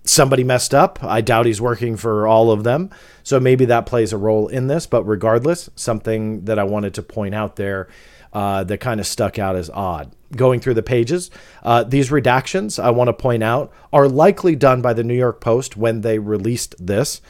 somebody 0.04 0.42
messed 0.42 0.74
up. 0.74 1.04
I 1.04 1.20
doubt 1.20 1.44
he's 1.44 1.60
working 1.60 1.98
for 1.98 2.26
all 2.26 2.50
of 2.50 2.64
them. 2.64 2.88
So 3.22 3.38
maybe 3.38 3.66
that 3.66 3.84
plays 3.84 4.14
a 4.14 4.16
role 4.16 4.48
in 4.48 4.68
this. 4.68 4.86
But 4.86 5.04
regardless, 5.04 5.68
something 5.76 6.46
that 6.46 6.58
I 6.58 6.64
wanted 6.64 6.94
to 6.94 7.02
point 7.02 7.34
out 7.34 7.56
there 7.56 7.88
uh, 8.32 8.64
that 8.64 8.78
kind 8.78 8.98
of 8.98 9.06
stuck 9.06 9.38
out 9.38 9.54
as 9.54 9.68
odd. 9.68 10.10
Going 10.34 10.60
through 10.60 10.74
the 10.74 10.82
pages, 10.82 11.30
uh, 11.62 11.84
these 11.84 12.08
redactions, 12.08 12.82
I 12.82 12.88
want 12.88 13.08
to 13.08 13.12
point 13.12 13.42
out, 13.42 13.70
are 13.92 14.08
likely 14.08 14.56
done 14.56 14.80
by 14.80 14.94
the 14.94 15.04
New 15.04 15.14
York 15.14 15.42
Post 15.42 15.76
when 15.76 16.00
they 16.00 16.18
released 16.18 16.74
this. 16.84 17.20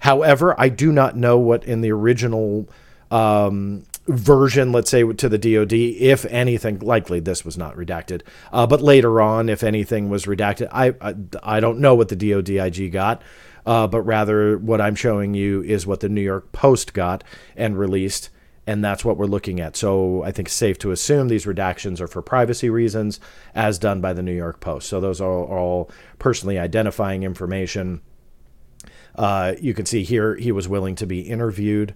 However, 0.00 0.56
I 0.58 0.68
do 0.68 0.90
not 0.90 1.16
know 1.16 1.38
what 1.38 1.62
in 1.62 1.82
the 1.82 1.92
original 1.92 2.68
um, 3.12 3.84
version, 4.06 4.72
let's 4.72 4.90
say 4.90 5.04
to 5.04 5.28
the 5.28 5.38
DoD, 5.38 5.72
if 5.72 6.24
anything, 6.24 6.78
likely 6.80 7.20
this 7.20 7.44
was 7.44 7.58
not 7.58 7.76
redacted. 7.76 8.22
Uh, 8.52 8.66
but 8.66 8.80
later 8.80 9.20
on, 9.20 9.48
if 9.48 9.62
anything 9.62 10.08
was 10.08 10.24
redacted, 10.24 10.68
I, 10.72 10.94
I, 11.00 11.14
I 11.42 11.60
don't 11.60 11.78
know 11.78 11.94
what 11.94 12.08
the 12.08 12.16
DoD 12.16 12.48
IG 12.48 12.90
got, 12.90 13.22
uh, 13.66 13.86
but 13.86 14.02
rather 14.02 14.58
what 14.58 14.80
I'm 14.80 14.94
showing 14.94 15.34
you 15.34 15.62
is 15.62 15.86
what 15.86 16.00
the 16.00 16.08
New 16.08 16.22
York 16.22 16.52
Post 16.52 16.94
got 16.94 17.22
and 17.54 17.78
released. 17.78 18.30
And 18.64 18.82
that's 18.82 19.04
what 19.04 19.16
we're 19.16 19.26
looking 19.26 19.60
at. 19.60 19.76
So 19.76 20.22
I 20.22 20.30
think 20.30 20.46
it's 20.46 20.54
safe 20.54 20.78
to 20.78 20.92
assume 20.92 21.28
these 21.28 21.46
redactions 21.46 22.00
are 22.00 22.06
for 22.06 22.22
privacy 22.22 22.70
reasons, 22.70 23.18
as 23.56 23.76
done 23.76 24.00
by 24.00 24.12
the 24.12 24.22
New 24.22 24.34
York 24.34 24.60
Post. 24.60 24.88
So 24.88 25.00
those 25.00 25.20
are 25.20 25.28
all 25.28 25.90
personally 26.20 26.60
identifying 26.60 27.24
information. 27.24 28.02
Uh, 29.16 29.54
you 29.60 29.74
can 29.74 29.84
see 29.84 30.04
here 30.04 30.36
he 30.36 30.52
was 30.52 30.68
willing 30.68 30.94
to 30.94 31.06
be 31.06 31.22
interviewed. 31.22 31.94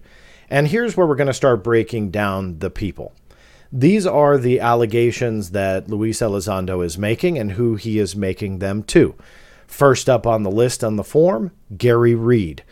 And 0.49 0.67
here's 0.67 0.95
where 0.95 1.05
we're 1.05 1.15
going 1.15 1.27
to 1.27 1.33
start 1.33 1.63
breaking 1.63 2.11
down 2.11 2.59
the 2.59 2.69
people. 2.69 3.13
These 3.71 4.05
are 4.05 4.37
the 4.37 4.59
allegations 4.61 5.51
that 5.51 5.89
Luis 5.89 6.19
Elizondo 6.19 6.85
is 6.85 6.97
making 6.97 7.37
and 7.37 7.53
who 7.53 7.75
he 7.75 7.99
is 7.99 8.15
making 8.15 8.59
them 8.59 8.83
to. 8.83 9.15
First 9.67 10.09
up 10.09 10.25
on 10.25 10.43
the 10.43 10.51
list 10.51 10.83
on 10.83 10.95
the 10.95 11.03
form, 11.03 11.51
Gary 11.77 12.15
Reed. 12.15 12.63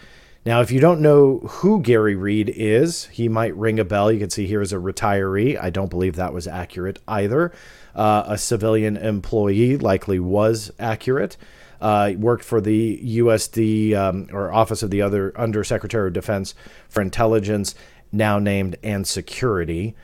Now, 0.46 0.62
if 0.62 0.72
you 0.72 0.79
don't 0.79 1.01
know 1.01 1.39
who 1.39 1.82
Gary 1.82 2.15
Reed 2.15 2.53
is, 2.55 3.05
he 3.08 3.27
might 3.27 3.55
ring 3.58 3.79
a 3.79 3.84
bell. 3.84 4.12
You 4.12 4.20
can 4.20 4.29
see 4.29 4.46
here 4.46 4.62
as 4.62 4.72
a 4.72 4.77
retiree. 4.77 5.60
I 5.60 5.72
don't 5.72 5.89
believe 5.89 6.15
that 6.15 6.34
was 6.34 6.48
accurate 6.48 7.00
either. 7.08 7.51
Uh, 7.96 8.24
a 8.27 8.38
civilian 8.38 8.96
employee 8.96 9.77
likely 9.77 10.20
was 10.20 10.72
accurate. 10.77 11.36
Uh, 11.82 12.13
worked 12.17 12.44
for 12.44 12.62
the 12.62 13.00
USD 13.20 13.96
um, 13.96 14.27
or 14.32 14.51
Office 14.51 14.84
of 14.84 14.89
the 14.89 15.01
Other 15.01 15.38
Undersecretary 15.38 16.08
of 16.08 16.13
Defense 16.13 16.55
for 16.89 17.01
Intelligence, 17.01 17.75
now 18.12 18.39
named 18.39 18.77
and 18.82 19.05
Security. 19.08 19.96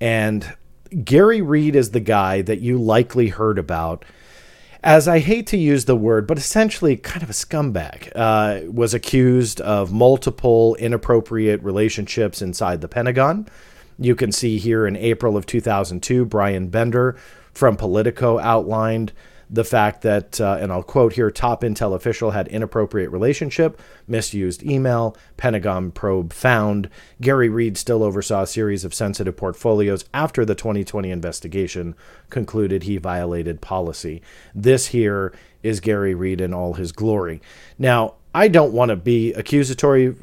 And 0.00 0.56
Gary 1.04 1.40
Reed 1.40 1.76
is 1.76 1.92
the 1.92 2.00
guy 2.00 2.42
that 2.42 2.60
you 2.60 2.78
likely 2.78 3.28
heard 3.28 3.58
about 3.58 4.04
as 4.82 5.06
I 5.06 5.18
hate 5.18 5.46
to 5.48 5.58
use 5.58 5.84
the 5.84 5.96
word, 5.96 6.26
but 6.26 6.38
essentially 6.38 6.96
kind 6.96 7.22
of 7.22 7.28
a 7.30 7.34
scumbag, 7.34 8.10
uh, 8.14 8.70
was 8.70 8.94
accused 8.94 9.60
of 9.60 9.92
multiple 9.92 10.74
inappropriate 10.76 11.62
relationships 11.62 12.40
inside 12.40 12.80
the 12.80 12.88
Pentagon. 12.88 13.46
You 13.98 14.16
can 14.16 14.32
see 14.32 14.56
here 14.56 14.86
in 14.86 14.96
April 14.96 15.36
of 15.36 15.44
2002, 15.44 16.24
Brian 16.24 16.68
Bender 16.68 17.16
from 17.52 17.76
Politico 17.76 18.38
outlined 18.38 19.12
the 19.52 19.64
fact 19.64 20.02
that, 20.02 20.40
uh, 20.40 20.58
and 20.60 20.70
I'll 20.70 20.84
quote 20.84 21.14
here, 21.14 21.30
top 21.30 21.62
intel 21.62 21.94
official 21.94 22.30
had 22.30 22.46
inappropriate 22.48 23.10
relationship, 23.10 23.80
misused 24.06 24.62
email, 24.62 25.16
Pentagon 25.36 25.90
probe 25.90 26.32
found. 26.32 26.88
Gary 27.20 27.48
Reed 27.48 27.76
still 27.76 28.04
oversaw 28.04 28.42
a 28.42 28.46
series 28.46 28.84
of 28.84 28.94
sensitive 28.94 29.36
portfolios 29.36 30.04
after 30.14 30.44
the 30.44 30.54
2020 30.54 31.10
investigation 31.10 31.96
concluded 32.30 32.84
he 32.84 32.96
violated 32.96 33.60
policy. 33.60 34.22
This 34.54 34.88
here 34.88 35.32
is 35.64 35.80
Gary 35.80 36.14
Reed 36.14 36.40
in 36.40 36.54
all 36.54 36.74
his 36.74 36.92
glory. 36.92 37.42
Now, 37.76 38.14
I 38.32 38.46
don't 38.46 38.72
want 38.72 38.90
to 38.90 38.96
be 38.96 39.32
accusatory 39.32 40.14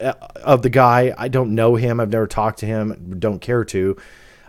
uh, 0.00 0.12
of 0.36 0.62
the 0.62 0.70
guy. 0.70 1.12
I 1.18 1.26
don't 1.26 1.56
know 1.56 1.74
him. 1.74 1.98
I've 1.98 2.10
never 2.10 2.28
talked 2.28 2.60
to 2.60 2.66
him. 2.66 3.16
Don't 3.18 3.40
care 3.40 3.64
to. 3.64 3.96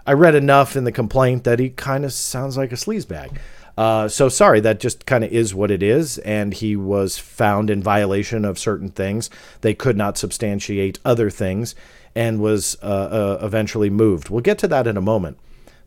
I 0.05 0.13
read 0.13 0.35
enough 0.35 0.75
in 0.75 0.83
the 0.83 0.91
complaint 0.91 1.45
that 1.45 1.59
he 1.59 1.69
kind 1.69 2.05
of 2.05 2.13
sounds 2.13 2.57
like 2.57 2.71
a 2.71 2.75
sleazebag. 2.75 3.37
Uh, 3.77 4.07
so 4.07 4.29
sorry, 4.29 4.59
that 4.59 4.79
just 4.79 5.05
kind 5.05 5.23
of 5.23 5.31
is 5.31 5.55
what 5.55 5.71
it 5.71 5.81
is. 5.81 6.19
And 6.19 6.53
he 6.53 6.75
was 6.75 7.17
found 7.17 7.69
in 7.69 7.81
violation 7.81 8.45
of 8.45 8.59
certain 8.59 8.89
things. 8.89 9.29
They 9.61 9.73
could 9.73 9.97
not 9.97 10.17
substantiate 10.17 10.99
other 11.03 11.29
things 11.29 11.75
and 12.15 12.39
was 12.39 12.77
uh, 12.83 12.85
uh, 12.85 13.39
eventually 13.41 13.89
moved. 13.89 14.29
We'll 14.29 14.41
get 14.41 14.59
to 14.59 14.67
that 14.67 14.87
in 14.87 14.97
a 14.97 15.01
moment. 15.01 15.37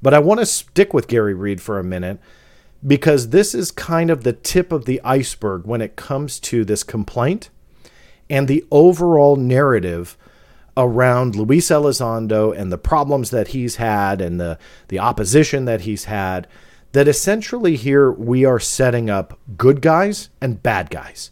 But 0.03 0.15
I 0.15 0.19
want 0.19 0.41
to 0.41 0.47
stick 0.47 0.93
with 0.93 1.09
Gary 1.09 1.35
Reed 1.35 1.61
for 1.61 1.79
a 1.79 1.85
minute 1.85 2.19
because 2.87 3.31
this 3.31 3.55
is 3.55 3.71
kind 3.71 4.11
of 4.11 4.25
the 4.25 4.33
tip 4.33 4.73
of 4.73 4.85
the 4.85 5.01
iceberg 5.03 5.65
when 5.65 5.81
it 5.81 5.97
comes 5.97 6.39
to 6.41 6.65
this 6.65 6.83
complaint 6.83 7.51
and 8.29 8.49
the 8.49 8.65
overall 8.71 9.37
narrative 9.37 10.17
around 10.77 11.35
Luis 11.35 11.69
Elizondo 11.69 12.55
and 12.55 12.71
the 12.71 12.79
problems 12.79 13.31
that 13.31 13.49
he's 13.49 13.77
had 13.77 14.21
and 14.21 14.39
the, 14.39 14.59
the 14.89 14.99
opposition 14.99 15.65
that 15.65 15.83
he's 15.83 16.05
had 16.05 16.47
that 16.93 17.09
essentially 17.09 17.77
here 17.77 18.11
we 18.11 18.45
are 18.45 18.59
setting 18.59 19.11
up 19.11 19.39
good 19.57 19.81
guys 19.81 20.31
and 20.41 20.63
bad 20.63 20.91
guys. 20.91 21.31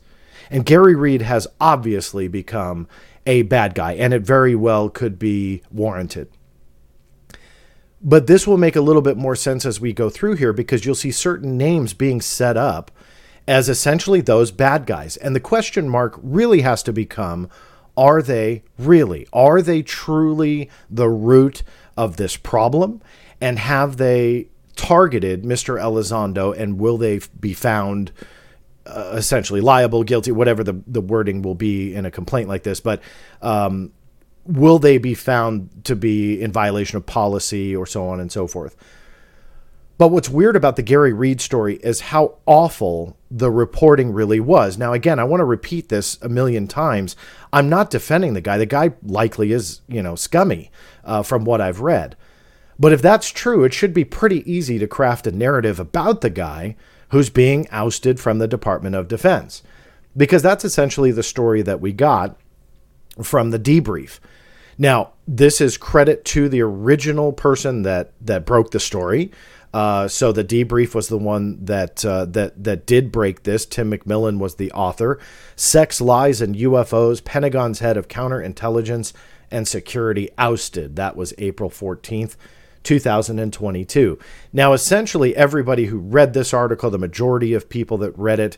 And 0.51 0.67
Gary 0.67 0.95
Reed 0.95 1.23
has 1.23 1.47
obviously 1.61 2.29
become 2.29 2.87
a 3.27 3.43
bad 3.43 3.75
guy, 3.75 3.93
and 3.93 4.13
it 4.13 4.23
very 4.23 4.55
well 4.55 4.89
could 4.89 5.19
be 5.19 5.63
warranted. 5.71 6.29
But 8.03 8.27
this 8.27 8.47
will 8.47 8.59
make 8.59 8.77
a 8.77 8.83
little 8.83 9.01
bit 9.01 9.17
more 9.17 9.35
sense 9.35 9.65
as 9.65 9.81
we 9.81 9.95
go 9.95 10.11
through 10.11 10.35
here 10.35 10.53
because 10.53 10.85
you'll 10.85 10.95
see 10.95 11.11
certain 11.11 11.57
names 11.57 11.95
being 11.95 12.21
set 12.21 12.57
up 12.57 12.91
as 13.49 13.69
essentially 13.69 14.21
those 14.21 14.51
bad 14.51 14.85
guys. 14.85 15.17
And 15.17 15.35
the 15.35 15.41
question 15.41 15.89
mark 15.89 16.19
really 16.23 16.61
has 16.61 16.83
to 16.83 16.93
become 16.93 17.49
are 17.97 18.21
they 18.21 18.65
really? 18.79 19.27
Are 19.33 19.63
they 19.63 19.81
truly 19.83 20.69
the 20.91 21.09
root 21.09 21.63
of 21.97 22.17
this 22.17 22.37
problem? 22.37 23.01
And 23.41 23.59
have 23.59 23.97
they 23.97 24.49
targeted 24.77 25.45
Mr. 25.45 25.81
Elizondo, 25.81 26.57
and 26.57 26.79
will 26.79 26.99
they 26.99 27.21
be 27.39 27.55
found 27.55 28.13
uh, 28.87 29.15
essentially 29.15 29.61
liable, 29.61 30.05
guilty, 30.05 30.33
whatever 30.33 30.63
the, 30.63 30.81
the 30.87 31.01
wording 31.01 31.43
will 31.43 31.55
be 31.55 31.95
in 31.95 32.07
a 32.07 32.11
complaint 32.11 32.49
like 32.49 32.63
this? 32.63 32.81
But 32.81 33.03
um, 33.43 33.93
will 34.45 34.79
they 34.79 34.99
be 34.99 35.15
found 35.15 35.85
to 35.85 35.97
be 35.97 36.41
in 36.41 36.53
violation 36.53 36.97
of 36.97 37.07
policy 37.07 37.75
or 37.75 37.87
so 37.87 38.09
on 38.09 38.21
and 38.21 38.31
so 38.31 38.47
forth? 38.47 38.77
But 39.97 40.09
what's 40.09 40.29
weird 40.29 40.57
about 40.57 40.75
the 40.75 40.83
Gary 40.83 41.13
Reed 41.13 41.41
story 41.41 41.77
is 41.77 42.01
how 42.01 42.39
awful 42.47 43.17
the 43.31 43.51
reporting 43.51 44.13
really 44.13 44.41
was. 44.41 44.77
Now, 44.77 44.93
again, 44.93 45.21
I 45.21 45.25
want 45.25 45.41
to 45.41 45.45
repeat 45.45 45.89
this 45.89 46.21
a 46.21 46.29
million 46.29 46.67
times. 46.67 47.15
I'm 47.53 47.69
not 47.69 47.91
defending 47.91 48.35
the 48.35 48.41
guy. 48.41 48.59
The 48.59 48.67
guy 48.67 48.93
likely 49.05 49.53
is, 49.53 49.83
you 49.87 50.03
know, 50.03 50.17
scummy 50.17 50.73
uh, 51.05 51.23
from 51.23 51.45
what 51.45 51.61
I've 51.61 51.81
read. 51.81 52.17
But 52.79 52.93
if 52.93 53.03
that's 53.03 53.31
true, 53.31 53.65
it 53.65 53.73
should 53.73 53.95
be 53.95 54.05
pretty 54.05 54.51
easy 54.51 54.79
to 54.79 54.87
craft 54.87 55.27
a 55.27 55.33
narrative 55.33 55.79
about 55.79 56.21
the 56.21 56.31
guy 56.31 56.77
who's 57.11 57.31
being 57.31 57.69
ousted 57.71 58.19
from 58.19 58.39
the 58.39 58.49
Department 58.49 58.97
of 58.97 59.09
Defense. 59.09 59.63
Because 60.17 60.43
that's 60.43 60.65
essentially 60.65 61.11
the 61.11 61.23
story 61.23 61.63
that 61.63 61.81
we 61.81 61.93
got 61.93 62.37
from 63.23 63.51
the 63.51 63.59
debrief. 63.59 64.19
Now, 64.79 65.13
this 65.27 65.61
is 65.61 65.77
credit 65.77 66.25
to 66.27 66.49
the 66.49 66.61
original 66.63 67.33
person 67.33 67.83
that 67.83 68.13
that 68.21 68.45
broke 68.45 68.71
the 68.71 68.81
story. 68.81 69.31
Uh, 69.73 70.07
so 70.07 70.31
the 70.31 70.45
debrief 70.45 70.95
was 70.95 71.09
the 71.09 71.19
one 71.19 71.65
that 71.65 72.05
uh, 72.05 72.25
that 72.27 72.63
that 72.63 72.87
did 72.87 73.11
break 73.11 73.43
this. 73.43 73.67
Tim 73.67 73.91
McMillan 73.91 74.39
was 74.39 74.57
the 74.57 74.71
author. 74.73 75.19
Sex, 75.57 76.01
lies, 76.01 76.41
and 76.41 76.55
UFOs. 76.55 77.25
Pentagon's 77.25 77.81
head 77.81 77.97
of 77.97 78.09
counterintelligence 78.09 79.13
and 79.51 79.67
Security 79.67 80.31
ousted. 80.39 80.97
That 80.97 81.17
was 81.17 81.35
April 81.39 81.71
14th. 81.71 82.37
2022. 82.85 84.19
Now, 84.53 84.73
essentially, 84.73 85.35
everybody 85.35 85.87
who 85.87 85.99
read 85.99 86.33
this 86.33 86.55
article, 86.55 86.91
the 86.91 86.99
majority 86.99 87.55
of 87.55 87.69
people 87.69 87.99
that 87.99 88.17
read 88.17 88.39
it, 88.39 88.57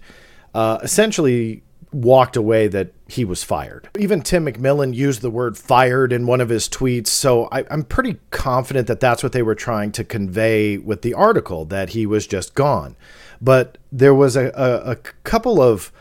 uh, 0.55 0.79
essentially 0.83 1.63
walked 1.93 2.37
away 2.37 2.69
that 2.69 2.93
he 3.09 3.25
was 3.25 3.43
fired. 3.43 3.89
Even 3.99 4.21
Tim 4.21 4.47
McMillan 4.47 4.95
used 4.95 5.23
the 5.23 5.31
word 5.31 5.57
fired 5.57 6.13
in 6.13 6.27
one 6.27 6.41
of 6.41 6.49
his 6.49 6.69
tweets. 6.69 7.07
So 7.07 7.47
I, 7.47 7.61
am 7.71 7.85
pretty 7.85 8.19
confident 8.31 8.87
that 8.89 9.01
that's 9.01 9.23
what 9.23 9.33
they 9.33 9.43
were 9.43 9.55
trying 9.55 9.93
to 9.93 10.05
convey 10.05 10.77
with 10.77 11.03
the 11.03 11.15
article, 11.15 11.65
that 11.67 11.91
he 11.91 12.05
was 12.05 12.27
just 12.27 12.55
gone. 12.55 12.97
But 13.41 13.79
there 13.91 14.15
was 14.15 14.37
a, 14.37 14.49
a, 14.55 14.93
a 14.93 14.97
couple 14.97 15.61
of 15.61 15.93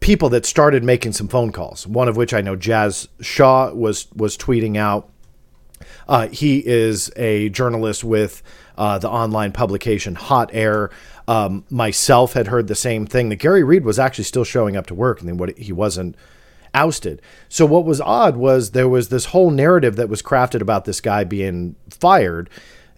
people 0.00 0.28
that 0.28 0.44
started 0.44 0.84
making 0.84 1.12
some 1.12 1.28
phone 1.28 1.50
calls. 1.50 1.86
One 1.86 2.08
of 2.08 2.16
which 2.16 2.34
I 2.34 2.40
know 2.40 2.56
Jazz 2.56 3.08
Shaw 3.20 3.72
was 3.72 4.06
was 4.12 4.36
tweeting 4.36 4.76
out. 4.76 5.08
Uh, 6.08 6.28
he 6.28 6.58
is 6.66 7.10
a 7.16 7.48
journalist 7.50 8.04
with 8.04 8.42
uh, 8.76 8.98
the 8.98 9.08
online 9.08 9.52
publication 9.52 10.14
Hot 10.14 10.50
Air. 10.52 10.90
Um, 11.26 11.64
myself 11.70 12.34
had 12.34 12.48
heard 12.48 12.66
the 12.66 12.74
same 12.74 13.06
thing 13.06 13.30
that 13.30 13.36
Gary 13.36 13.62
Reed 13.62 13.84
was 13.84 13.98
actually 13.98 14.24
still 14.24 14.44
showing 14.44 14.76
up 14.76 14.86
to 14.88 14.94
work, 14.94 15.20
and 15.20 15.28
then 15.28 15.38
what 15.38 15.56
he 15.56 15.72
wasn't 15.72 16.16
ousted. 16.74 17.22
So 17.48 17.64
what 17.64 17.84
was 17.84 18.00
odd 18.00 18.36
was 18.36 18.72
there 18.72 18.88
was 18.88 19.08
this 19.08 19.26
whole 19.26 19.50
narrative 19.50 19.96
that 19.96 20.08
was 20.08 20.22
crafted 20.22 20.60
about 20.60 20.84
this 20.84 21.00
guy 21.00 21.24
being 21.24 21.76
fired, 21.88 22.50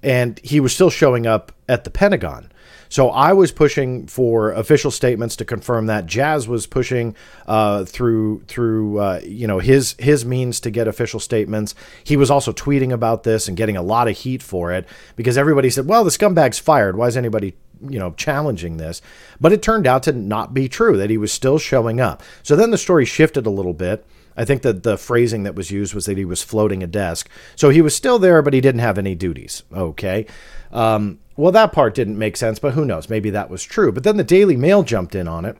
and 0.03 0.41
he 0.43 0.61
was 0.61 0.75
still 0.75 0.91
showing 0.91 1.27
up 1.27 1.53
at 1.69 1.85
the 1.85 1.91
Pentagon. 1.91 2.51
So 2.89 3.11
I 3.11 3.33
was 3.33 3.53
pushing 3.53 4.07
for 4.07 4.53
official 4.53 4.91
statements 4.91 5.37
to 5.37 5.45
confirm 5.45 5.87
that. 5.87 6.07
Jazz 6.07 6.49
was 6.49 6.67
pushing 6.67 7.15
uh, 7.47 7.85
through 7.85 8.43
through 8.49 8.99
uh, 8.99 9.21
you 9.25 9.47
know 9.47 9.59
his 9.59 9.95
his 9.99 10.25
means 10.25 10.61
to 10.61 10.71
get 10.71 10.89
official 10.89 11.21
statements. 11.21 11.75
He 12.05 12.17
was 12.17 12.31
also 12.31 12.53
tweeting 12.53 12.93
about 12.93 13.23
this 13.23 13.49
and 13.49 13.57
getting 13.57 13.77
a 13.77 13.83
lot 13.83 14.09
of 14.09 14.17
heat 14.17 14.43
for 14.43 14.73
it 14.73 14.87
because 15.17 15.37
everybody 15.37 15.71
said, 15.71 15.87
"Well, 15.87 16.05
the 16.05 16.11
scumbag's 16.11 16.59
fired. 16.59 16.97
Why 16.97 17.07
is 17.07 17.17
anybody?" 17.17 17.55
you 17.87 17.99
know 17.99 18.13
challenging 18.13 18.79
this 18.79 19.03
but 19.39 19.53
it 19.53 19.61
turned 19.61 19.87
out 19.87 20.03
to 20.03 20.11
not 20.11 20.55
be 20.55 20.67
true 20.67 20.97
that 20.97 21.11
he 21.11 21.19
was 21.19 21.31
still 21.31 21.59
showing 21.59 22.01
up 22.01 22.23
so 22.43 22.57
then 22.57 22.71
the 22.71 22.79
story 22.79 23.05
shifted 23.05 23.45
a 23.45 23.51
little 23.51 23.75
bit 23.75 24.03
I 24.37 24.45
think 24.45 24.63
that 24.63 24.83
the 24.83 24.99
phrasing 24.99 25.45
that 25.45 25.55
was 25.55 25.71
used 25.71 25.95
was 25.95 26.07
that 26.07 26.19
he 26.19 26.25
was 26.25 26.43
floating 26.43 26.83
a 26.83 26.87
desk. 26.87 27.29
So 27.55 27.71
he 27.71 27.81
was 27.81 27.97
still 27.97 28.19
there, 28.19 28.43
but 28.43 28.53
he 28.53 28.61
didn't 28.61 28.83
have 28.83 28.99
any 28.99 29.15
duties. 29.15 29.63
Okay. 29.73 30.27
Um, 30.73 31.21
well, 31.37 31.53
that 31.53 31.73
part 31.73 31.95
didn't 31.95 32.19
make 32.19 32.37
sense, 32.37 32.59
but 32.59 32.73
who 32.73 32.85
knows? 32.85 33.11
Maybe 33.11 33.31
that 33.31 33.51
was 33.51 33.63
true. 33.63 33.93
But 33.93 34.05
then 34.05 34.17
the 34.17 34.25
Daily 34.25 34.57
Mail 34.57 34.83
jumped 34.83 35.15
in 35.15 35.29
on 35.29 35.45
it, 35.45 35.57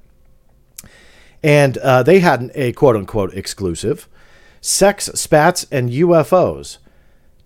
and 1.43 1.77
uh, 1.79 2.03
they 2.03 2.21
had 2.21 2.51
a 2.55 2.73
quote 2.73 2.97
unquote 2.97 3.35
exclusive 3.35 4.09
sex, 4.61 5.07
spats, 5.15 5.67
and 5.71 5.91
UFOs. 5.91 6.79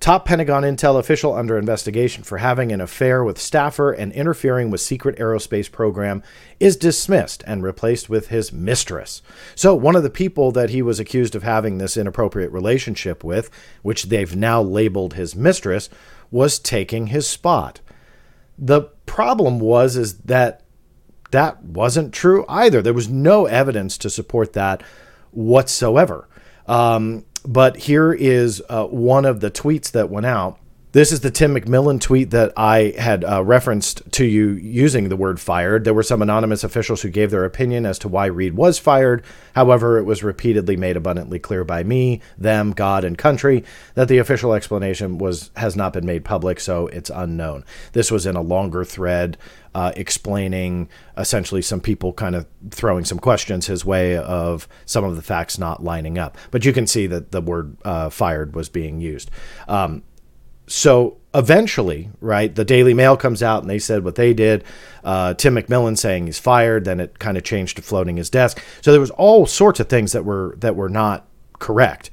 Top 0.01 0.25
Pentagon 0.25 0.63
intel 0.63 0.99
official 0.99 1.35
under 1.35 1.59
investigation 1.59 2.25
for 2.25 2.39
having 2.39 2.73
an 2.73 2.81
affair 2.81 3.23
with 3.23 3.39
staffer 3.39 3.93
and 3.93 4.11
interfering 4.13 4.71
with 4.71 4.81
secret 4.81 5.19
aerospace 5.19 5.71
program 5.71 6.23
is 6.59 6.79
dismissed 6.79 7.45
and 7.47 7.63
replaced 7.63 8.09
with 8.09 8.29
his 8.29 8.51
mistress. 8.51 9.21
So, 9.55 9.75
one 9.75 9.97
of 9.97 10.03
the 10.03 10.09
people 10.09 10.53
that 10.53 10.71
he 10.71 10.81
was 10.81 10.99
accused 10.99 11.35
of 11.35 11.43
having 11.43 11.77
this 11.77 11.99
inappropriate 11.99 12.51
relationship 12.51 13.23
with, 13.23 13.51
which 13.83 14.05
they've 14.05 14.35
now 14.35 14.63
labeled 14.63 15.13
his 15.13 15.37
mistress, 15.37 15.91
was 16.31 16.59
taking 16.59 17.09
his 17.09 17.27
spot. 17.27 17.81
The 18.59 18.83
problem 19.07 19.59
was 19.59 19.97
is 19.97 20.19
that 20.19 20.63
that 21.31 21.63
wasn't 21.63 22.13
true 22.13 22.45
either. 22.49 22.83
There 22.83 22.95
was 22.95 23.09
no 23.09 23.47
evidence 23.47 23.97
to 23.99 24.11
support 24.11 24.53
that 24.53 24.83
whatsoever. 25.31 26.29
Um, 26.67 27.25
but 27.45 27.77
here 27.77 28.13
is 28.13 28.63
uh, 28.69 28.85
one 28.87 29.25
of 29.25 29.41
the 29.41 29.51
tweets 29.51 29.91
that 29.93 30.11
went 30.11 30.27
out 30.27 30.60
this 30.93 31.13
is 31.13 31.21
the 31.21 31.31
Tim 31.31 31.55
McMillan 31.55 32.01
tweet 32.01 32.31
that 32.31 32.53
I 32.57 32.95
had 32.99 33.25
uh, 33.25 33.45
referenced 33.45 34.11
to 34.13 34.25
you 34.25 34.51
using 34.51 35.09
the 35.09 35.17
word 35.17 35.39
fired. 35.39 35.85
There 35.85 35.95
were 35.95 36.03
some 36.03 36.21
anonymous 36.21 36.65
officials 36.65 37.03
who 37.03 37.11
gave 37.11 37.31
their 37.31 37.45
opinion 37.45 37.87
as 37.87 37.99
to 38.01 38.09
why 38.09 38.27
Reed 38.27 38.55
was 38.55 38.79
fired. 38.79 39.23
However, 39.55 39.99
it 39.99 40.05
was 40.05 40.25
repeatedly 40.25 40.77
made 40.77 40.97
abundantly 40.97 41.39
clear 41.39 41.63
by 41.63 41.85
me, 41.85 42.21
them, 42.37 42.73
God, 42.73 43.05
and 43.05 43.17
country 43.17 43.63
that 43.95 44.09
the 44.09 44.19
official 44.19 44.53
explanation 44.53 45.19
was 45.19 45.51
has 45.57 45.77
not 45.77 45.93
been 45.93 46.07
made 46.07 46.25
public, 46.25 46.59
so 46.59 46.89
it's 46.89 47.11
unknown. 47.11 47.65
This 47.93 48.11
was 48.11 48.27
in 48.27 48.35
a 48.35 48.43
longer 48.43 48.85
thread 48.85 49.39
uh, 49.75 49.93
explaining 49.95 50.89
essentially 51.17 51.63
some 51.63 51.81
people 51.81 52.13
kind 52.13 52.35
of 52.35 52.47
throwing 52.71 53.05
some 53.05 53.19
questions 53.19 53.67
his 53.67 53.85
way 53.85 54.17
of 54.17 54.67
some 54.87 55.05
of 55.05 55.15
the 55.15 55.23
facts 55.23 55.59
not 55.59 55.85
lining 55.85 56.19
up. 56.19 56.37
But 56.51 56.65
you 56.65 56.73
can 56.73 56.87
see 56.87 57.07
that 57.07 57.31
the 57.31 57.41
word 57.41 57.77
uh, 57.85 58.11
fired 58.11 58.57
was 58.57 58.69
being 58.69 59.01
used. 59.01 59.31
Um, 59.69 60.03
so 60.71 61.17
eventually, 61.35 62.11
right, 62.21 62.55
the 62.55 62.65
Daily 62.65 62.95
Mail 62.95 63.17
comes 63.17 63.43
out 63.43 63.63
and 63.63 63.69
they 63.69 63.81
said 63.81 64.05
what 64.05 64.15
they 64.15 64.33
did. 64.33 64.63
Uh, 65.03 65.35
Tim 65.35 65.57
McMillan 65.57 65.99
saying 65.99 66.27
he's 66.27 66.39
fired. 66.39 66.85
Then 66.85 67.01
it 67.01 67.19
kind 67.19 67.37
of 67.37 67.43
changed 67.43 67.77
to 67.77 67.83
floating 67.83 68.17
his 68.17 68.31
desk. 68.31 68.63
So 68.81 68.93
there 68.93 69.01
was 69.01 69.11
all 69.11 69.47
sorts 69.47 69.81
of 69.81 69.89
things 69.89 70.13
that 70.13 70.25
were 70.25 70.55
that 70.59 70.77
were 70.77 70.89
not 70.89 71.27
correct. 71.59 72.11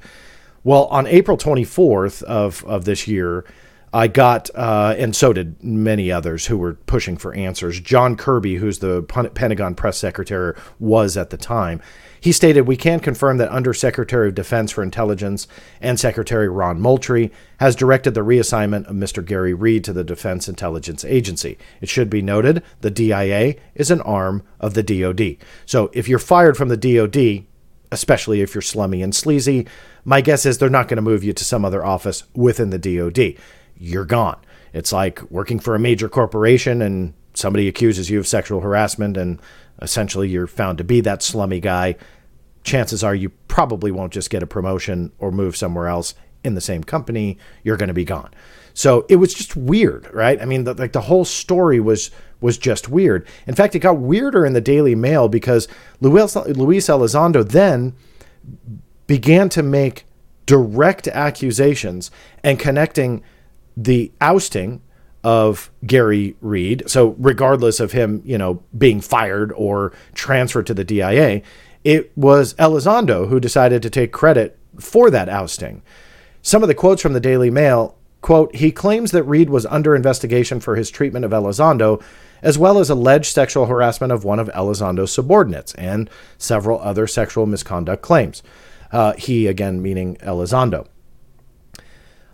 Well, 0.64 0.86
on 0.86 1.06
April 1.06 1.36
24th 1.36 2.24
of 2.24 2.64
of 2.64 2.84
this 2.84 3.06
year, 3.06 3.44
I 3.92 4.08
got, 4.08 4.50
uh, 4.54 4.94
and 4.98 5.14
so 5.14 5.32
did 5.32 5.62
many 5.62 6.10
others 6.10 6.46
who 6.46 6.58
were 6.58 6.74
pushing 6.74 7.16
for 7.16 7.32
answers. 7.34 7.80
John 7.80 8.16
Kirby, 8.16 8.56
who's 8.56 8.80
the 8.80 9.02
Pentagon 9.02 9.74
press 9.76 9.96
secretary, 9.96 10.54
was 10.78 11.16
at 11.16 11.30
the 11.30 11.36
time. 11.36 11.80
He 12.20 12.32
stated, 12.32 12.62
We 12.62 12.76
can 12.76 13.00
confirm 13.00 13.38
that 13.38 13.50
Undersecretary 13.50 14.28
of 14.28 14.34
Defense 14.34 14.72
for 14.72 14.82
Intelligence 14.82 15.46
and 15.80 15.98
Secretary 15.98 16.48
Ron 16.48 16.80
Moultrie 16.80 17.32
has 17.60 17.76
directed 17.76 18.14
the 18.14 18.24
reassignment 18.24 18.86
of 18.86 18.96
Mr. 18.96 19.24
Gary 19.24 19.54
Reed 19.54 19.84
to 19.84 19.92
the 19.92 20.04
Defense 20.04 20.48
Intelligence 20.48 21.04
Agency. 21.04 21.58
It 21.80 21.88
should 21.88 22.10
be 22.10 22.22
noted 22.22 22.62
the 22.80 22.90
DIA 22.90 23.56
is 23.74 23.90
an 23.90 24.00
arm 24.02 24.42
of 24.60 24.74
the 24.74 24.82
DoD. 24.82 25.36
So 25.66 25.90
if 25.92 26.08
you're 26.08 26.18
fired 26.18 26.56
from 26.56 26.68
the 26.68 26.76
DoD, 26.76 27.44
especially 27.90 28.42
if 28.42 28.54
you're 28.54 28.62
slummy 28.62 29.02
and 29.02 29.14
sleazy, 29.14 29.66
my 30.04 30.20
guess 30.20 30.44
is 30.44 30.58
they're 30.58 30.68
not 30.68 30.88
going 30.88 30.96
to 30.96 31.02
move 31.02 31.24
you 31.24 31.32
to 31.32 31.44
some 31.44 31.64
other 31.64 31.84
office 31.84 32.24
within 32.34 32.70
the 32.70 32.78
DoD 32.78 33.36
you're 33.78 34.04
gone. 34.04 34.38
It's 34.72 34.92
like 34.92 35.22
working 35.30 35.58
for 35.58 35.74
a 35.74 35.78
major 35.78 36.08
corporation 36.08 36.82
and 36.82 37.14
somebody 37.34 37.68
accuses 37.68 38.10
you 38.10 38.18
of 38.18 38.26
sexual 38.26 38.60
harassment 38.60 39.16
and 39.16 39.40
essentially 39.80 40.28
you're 40.28 40.46
found 40.46 40.78
to 40.78 40.84
be 40.84 41.00
that 41.00 41.22
slummy 41.22 41.60
guy. 41.60 41.96
Chances 42.64 43.04
are 43.04 43.14
you 43.14 43.30
probably 43.48 43.90
won't 43.90 44.12
just 44.12 44.30
get 44.30 44.42
a 44.42 44.46
promotion 44.46 45.12
or 45.18 45.30
move 45.30 45.56
somewhere 45.56 45.88
else 45.88 46.14
in 46.44 46.54
the 46.54 46.60
same 46.60 46.84
company. 46.84 47.38
You're 47.62 47.76
going 47.76 47.88
to 47.88 47.94
be 47.94 48.04
gone. 48.04 48.30
So 48.74 49.06
it 49.08 49.16
was 49.16 49.34
just 49.34 49.56
weird, 49.56 50.08
right? 50.12 50.40
I 50.40 50.44
mean, 50.44 50.64
the, 50.64 50.74
like 50.74 50.92
the 50.92 51.00
whole 51.02 51.24
story 51.24 51.80
was 51.80 52.10
was 52.40 52.56
just 52.56 52.88
weird. 52.88 53.26
In 53.48 53.56
fact, 53.56 53.74
it 53.74 53.80
got 53.80 53.98
weirder 53.98 54.46
in 54.46 54.52
the 54.52 54.60
Daily 54.60 54.94
Mail 54.94 55.28
because 55.28 55.66
Luis, 56.00 56.36
Luis 56.36 56.86
Elizondo 56.86 57.46
then 57.46 57.94
began 59.08 59.48
to 59.48 59.62
make 59.64 60.04
direct 60.46 61.08
accusations 61.08 62.12
and 62.44 62.60
connecting 62.60 63.24
the 63.76 64.12
ousting 64.20 64.80
of 65.24 65.70
Gary 65.84 66.36
Reed. 66.40 66.84
So 66.86 67.16
regardless 67.18 67.80
of 67.80 67.92
him, 67.92 68.22
you 68.24 68.38
know, 68.38 68.62
being 68.76 69.00
fired 69.00 69.52
or 69.56 69.92
transferred 70.14 70.66
to 70.66 70.74
the 70.74 70.84
DIA, 70.84 71.42
it 71.84 72.12
was 72.16 72.54
Elizondo 72.54 73.28
who 73.28 73.40
decided 73.40 73.82
to 73.82 73.90
take 73.90 74.12
credit 74.12 74.58
for 74.78 75.10
that 75.10 75.28
ousting. 75.28 75.82
Some 76.42 76.62
of 76.62 76.68
the 76.68 76.74
quotes 76.74 77.02
from 77.02 77.12
the 77.12 77.20
Daily 77.20 77.50
Mail 77.50 77.98
quote, 78.20 78.54
he 78.54 78.70
claims 78.70 79.10
that 79.12 79.22
Reed 79.24 79.50
was 79.50 79.66
under 79.66 79.94
investigation 79.94 80.60
for 80.60 80.76
his 80.76 80.90
treatment 80.90 81.24
of 81.24 81.30
Elizondo, 81.30 82.02
as 82.42 82.58
well 82.58 82.78
as 82.78 82.90
alleged 82.90 83.32
sexual 83.32 83.66
harassment 83.66 84.12
of 84.12 84.24
one 84.24 84.38
of 84.38 84.48
Elizondo's 84.54 85.12
subordinates 85.12 85.74
and 85.74 86.08
several 86.36 86.80
other 86.80 87.06
sexual 87.06 87.46
misconduct 87.46 88.02
claims. 88.02 88.42
Uh, 88.92 89.12
he, 89.14 89.46
again, 89.46 89.82
meaning 89.82 90.16
Elizondo. 90.16 90.86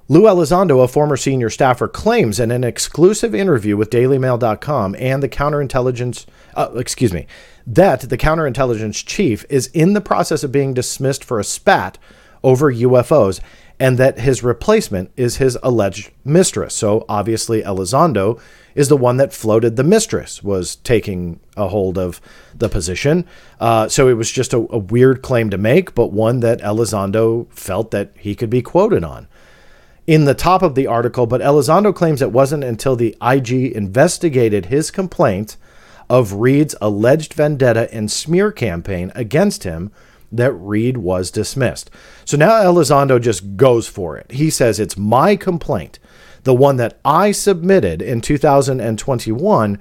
Lou 0.06 0.24
Elizondo, 0.24 0.84
a 0.84 0.88
former 0.88 1.16
senior 1.16 1.48
staffer, 1.48 1.88
claims 1.88 2.38
in 2.38 2.50
an 2.50 2.62
exclusive 2.62 3.34
interview 3.34 3.74
with 3.74 3.88
DailyMail.com 3.88 4.94
and 4.98 5.22
the 5.22 5.30
counterintelligence, 5.30 6.26
uh, 6.54 6.70
excuse 6.76 7.14
me, 7.14 7.26
that 7.66 8.02
the 8.02 8.18
counterintelligence 8.18 9.02
chief 9.06 9.46
is 9.48 9.68
in 9.68 9.94
the 9.94 10.02
process 10.02 10.44
of 10.44 10.52
being 10.52 10.74
dismissed 10.74 11.24
for 11.24 11.40
a 11.40 11.44
spat 11.44 11.96
over 12.42 12.70
UFOs 12.70 13.40
and 13.80 13.96
that 13.96 14.18
his 14.18 14.42
replacement 14.42 15.10
is 15.16 15.38
his 15.38 15.56
alleged 15.62 16.10
mistress. 16.22 16.74
So 16.74 17.06
obviously 17.08 17.62
Elizondo 17.62 18.38
is 18.74 18.88
the 18.88 18.98
one 18.98 19.16
that 19.16 19.32
floated 19.32 19.76
the 19.76 19.84
mistress 19.84 20.42
was 20.42 20.76
taking 20.76 21.40
a 21.56 21.68
hold 21.68 21.96
of 21.96 22.20
the 22.54 22.68
position. 22.68 23.24
Uh, 23.58 23.88
so 23.88 24.08
it 24.08 24.14
was 24.14 24.30
just 24.30 24.52
a, 24.52 24.58
a 24.70 24.78
weird 24.78 25.22
claim 25.22 25.48
to 25.48 25.56
make, 25.56 25.94
but 25.94 26.12
one 26.12 26.40
that 26.40 26.60
Elizondo 26.60 27.50
felt 27.50 27.90
that 27.92 28.12
he 28.18 28.34
could 28.34 28.50
be 28.50 28.60
quoted 28.60 29.02
on 29.02 29.28
in 30.06 30.24
the 30.24 30.34
top 30.34 30.62
of 30.62 30.74
the 30.74 30.86
article, 30.86 31.26
but 31.26 31.40
Elizondo 31.40 31.94
claims 31.94 32.20
it 32.20 32.32
wasn't 32.32 32.64
until 32.64 32.96
the 32.96 33.16
IG 33.22 33.50
investigated 33.50 34.66
his 34.66 34.90
complaint 34.90 35.56
of 36.10 36.34
Reed's 36.34 36.74
alleged 36.80 37.32
vendetta 37.32 37.92
and 37.92 38.10
smear 38.10 38.52
campaign 38.52 39.10
against 39.14 39.64
him 39.64 39.90
that 40.30 40.52
Reed 40.52 40.98
was 40.98 41.30
dismissed. 41.30 41.90
So 42.24 42.36
now 42.36 42.50
Elizondo 42.50 43.20
just 43.20 43.56
goes 43.56 43.86
for 43.86 44.16
it. 44.16 44.32
He 44.32 44.50
says 44.50 44.78
it's 44.78 44.96
my 44.96 45.36
complaint, 45.36 45.98
the 46.42 46.54
one 46.54 46.76
that 46.76 46.98
I 47.04 47.32
submitted 47.32 48.02
in 48.02 48.20
2021. 48.20 49.78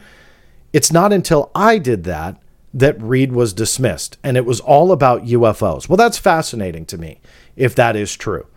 It's 0.71 0.91
not 0.91 1.11
until 1.11 1.51
I 1.53 1.77
did 1.77 2.03
that 2.05 2.41
that 2.73 3.01
Reed 3.01 3.31
was 3.31 3.53
dismissed, 3.53 4.17
and 4.23 4.35
it 4.37 4.45
was 4.45 4.59
all 4.59 4.91
about 4.91 5.25
UFOs. 5.25 5.87
Well, 5.87 5.97
that's 5.97 6.17
fascinating 6.17 6.85
to 6.87 6.97
me 6.97 7.19
if 7.55 7.75
that 7.75 7.95
is 7.95 8.15
true. 8.15 8.47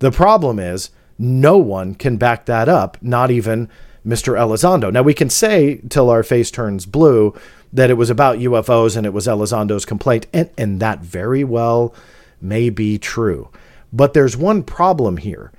The 0.00 0.10
problem 0.10 0.58
is 0.58 0.90
no 1.18 1.58
one 1.58 1.94
can 1.94 2.16
back 2.16 2.46
that 2.46 2.68
up, 2.68 2.96
not 3.02 3.30
even 3.30 3.68
Mr. 4.06 4.36
Elizondo. 4.36 4.92
Now, 4.92 5.02
we 5.02 5.14
can 5.14 5.30
say 5.30 5.80
till 5.88 6.10
our 6.10 6.22
face 6.22 6.50
turns 6.50 6.86
blue 6.86 7.34
that 7.72 7.90
it 7.90 7.94
was 7.94 8.10
about 8.10 8.38
UFOs 8.38 8.96
and 8.96 9.06
it 9.06 9.12
was 9.12 9.26
Elizondo's 9.26 9.84
complaint, 9.84 10.26
and, 10.32 10.50
and 10.58 10.80
that 10.80 11.00
very 11.00 11.44
well 11.44 11.94
may 12.40 12.68
be 12.68 12.98
true. 12.98 13.50
But 13.92 14.12
there's 14.12 14.36
one 14.36 14.62
problem 14.62 15.18
here, 15.18 15.52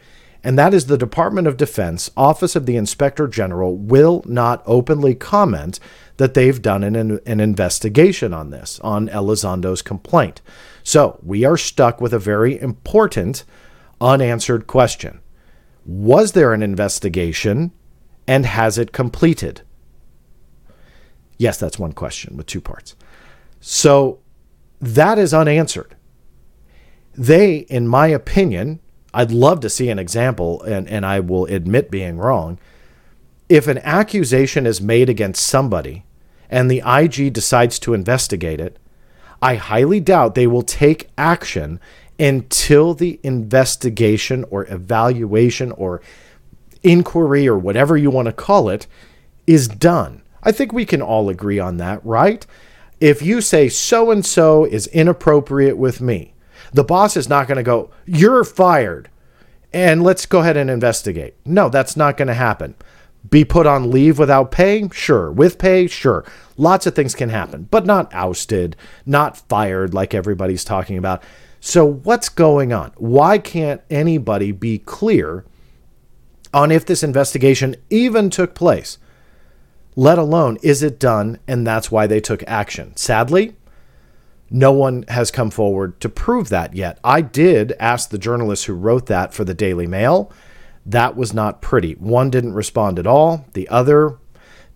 and 0.44 0.58
that 0.60 0.74
is 0.74 0.88
the 0.88 0.98
Department 0.98 1.48
of 1.48 1.58
Defense, 1.58 2.12
Office 2.18 2.56
of 2.56 2.66
the 2.66 2.76
Inspector 2.76 3.26
General, 3.30 3.76
will 3.76 4.24
not 4.26 4.62
openly 4.66 5.16
comment 5.16 5.80
that 6.18 6.34
they've 6.34 6.62
done 6.62 6.84
an, 6.84 7.20
an 7.26 7.40
investigation 7.40 8.34
on 8.34 8.50
this, 8.50 8.80
on 8.82 9.08
Elizondo's 9.08 9.82
complaint. 9.82 10.42
So 10.84 11.20
we 11.24 11.46
are 11.46 11.58
stuck 11.58 12.02
with 12.02 12.14
a 12.14 12.20
very 12.20 12.60
important 12.60 13.46
unanswered 14.02 14.68
question 14.68 15.22
Was 15.86 16.32
there 16.32 16.54
an 16.54 16.64
investigation 16.64 17.72
and 18.28 18.46
has 18.46 18.78
it 18.78 18.92
completed? 18.92 19.62
Yes, 21.38 21.58
that's 21.58 21.80
one 21.80 21.94
question 21.94 22.38
with 22.38 22.46
two 22.46 22.62
parts. 22.62 22.96
So 23.60 24.20
that 24.80 25.18
is 25.18 25.34
unanswered. 25.34 25.96
They, 27.16 27.58
in 27.58 27.88
my 27.88 28.08
opinion, 28.08 28.80
I'd 29.14 29.32
love 29.32 29.60
to 29.62 29.70
see 29.70 29.90
an 29.90 30.00
example, 30.00 30.62
and, 30.64 30.88
and 30.90 31.06
I 31.06 31.20
will 31.20 31.46
admit 31.46 31.92
being 31.92 32.18
wrong. 32.18 32.60
If 33.50 33.68
an 33.68 33.78
accusation 33.80 34.66
is 34.66 34.82
made 34.82 35.10
against 35.10 35.46
somebody 35.46 36.06
and 36.50 36.70
the 36.70 36.82
IG 36.86 37.34
decides 37.34 37.78
to 37.80 37.94
investigate 37.94 38.60
it, 38.60 38.80
I 39.42 39.56
highly 39.56 40.00
doubt 40.00 40.36
they 40.36 40.48
will 40.48 40.62
take 40.64 41.10
action 41.18 41.80
until 42.24 42.94
the 42.94 43.20
investigation 43.22 44.46
or 44.50 44.66
evaluation 44.72 45.74
or 45.74 46.02
inquiry 46.82 47.46
or 47.50 47.58
whatever 47.58 47.98
you 47.98 48.10
want 48.10 48.28
to 48.28 48.32
call 48.32 48.70
it 48.70 48.88
is 49.46 49.68
done. 49.68 50.22
I 50.42 50.54
think 50.54 50.72
we 50.72 50.86
can 50.86 51.02
all 51.02 51.28
agree 51.28 51.60
on 51.60 51.78
that, 51.78 52.04
right? 52.06 52.46
If 53.02 53.22
you 53.22 53.42
say 53.42 53.68
so 53.68 54.10
and 54.10 54.26
so 54.26 54.64
is 54.64 54.88
inappropriate 54.88 55.78
with 55.78 56.00
me, 56.00 56.34
the 56.72 56.86
boss 56.86 57.18
is 57.18 57.28
not 57.28 57.46
going 57.48 57.58
to 57.58 57.64
go, 57.64 57.92
You're 58.06 58.46
fired, 58.46 59.10
and 59.74 60.02
let's 60.02 60.26
go 60.26 60.40
ahead 60.40 60.56
and 60.56 60.70
investigate. 60.70 61.36
No, 61.46 61.68
that's 61.68 61.98
not 61.98 62.16
going 62.16 62.30
to 62.30 62.34
happen. 62.34 62.76
Be 63.30 63.44
put 63.44 63.68
on 63.68 63.92
leave 63.92 64.18
without 64.18 64.52
pay? 64.52 64.88
Sure. 64.94 65.30
With 65.30 65.58
pay? 65.58 65.88
Sure. 65.88 66.24
Lots 66.56 66.86
of 66.86 66.96
things 66.96 67.16
can 67.16 67.30
happen, 67.30 67.68
but 67.70 67.86
not 67.86 68.14
ousted, 68.14 68.78
not 69.06 69.38
fired 69.38 69.94
like 69.94 70.14
everybody's 70.14 70.64
talking 70.64 70.98
about. 70.98 71.22
So, 71.66 71.86
what's 71.86 72.28
going 72.28 72.74
on? 72.74 72.92
Why 72.98 73.38
can't 73.38 73.82
anybody 73.90 74.52
be 74.52 74.80
clear 74.80 75.46
on 76.54 76.72
if 76.72 76.86
this 76.86 77.04
investigation 77.04 77.76
even 77.90 78.30
took 78.30 78.54
place? 78.54 78.98
let 79.96 80.18
alone 80.18 80.58
is 80.62 80.82
it 80.84 81.00
done 81.00 81.40
and 81.48 81.66
that's 81.66 81.92
why 81.92 82.08
they 82.08 82.20
took 82.20 82.44
action. 82.48 82.96
Sadly, 82.96 83.56
no 84.50 84.72
one 84.72 85.04
has 85.08 85.32
come 85.32 85.50
forward 85.50 86.00
to 86.02 86.10
prove 86.10 86.50
that 86.50 86.76
yet. 86.76 87.00
I 87.04 87.22
did 87.22 87.74
ask 87.80 88.10
the 88.10 88.18
journalist 88.18 88.66
who 88.66 88.74
wrote 88.74 89.08
that 89.08 89.34
for 89.34 89.44
the 89.44 89.54
Daily 89.54 89.88
Mail. 89.88 90.32
That 90.86 91.16
was 91.16 91.34
not 91.34 91.62
pretty. 91.62 91.94
One 91.94 92.30
didn't 92.30 92.54
respond 92.54 93.00
at 93.00 93.08
all, 93.08 93.46
the 93.54 93.68
other 93.70 94.18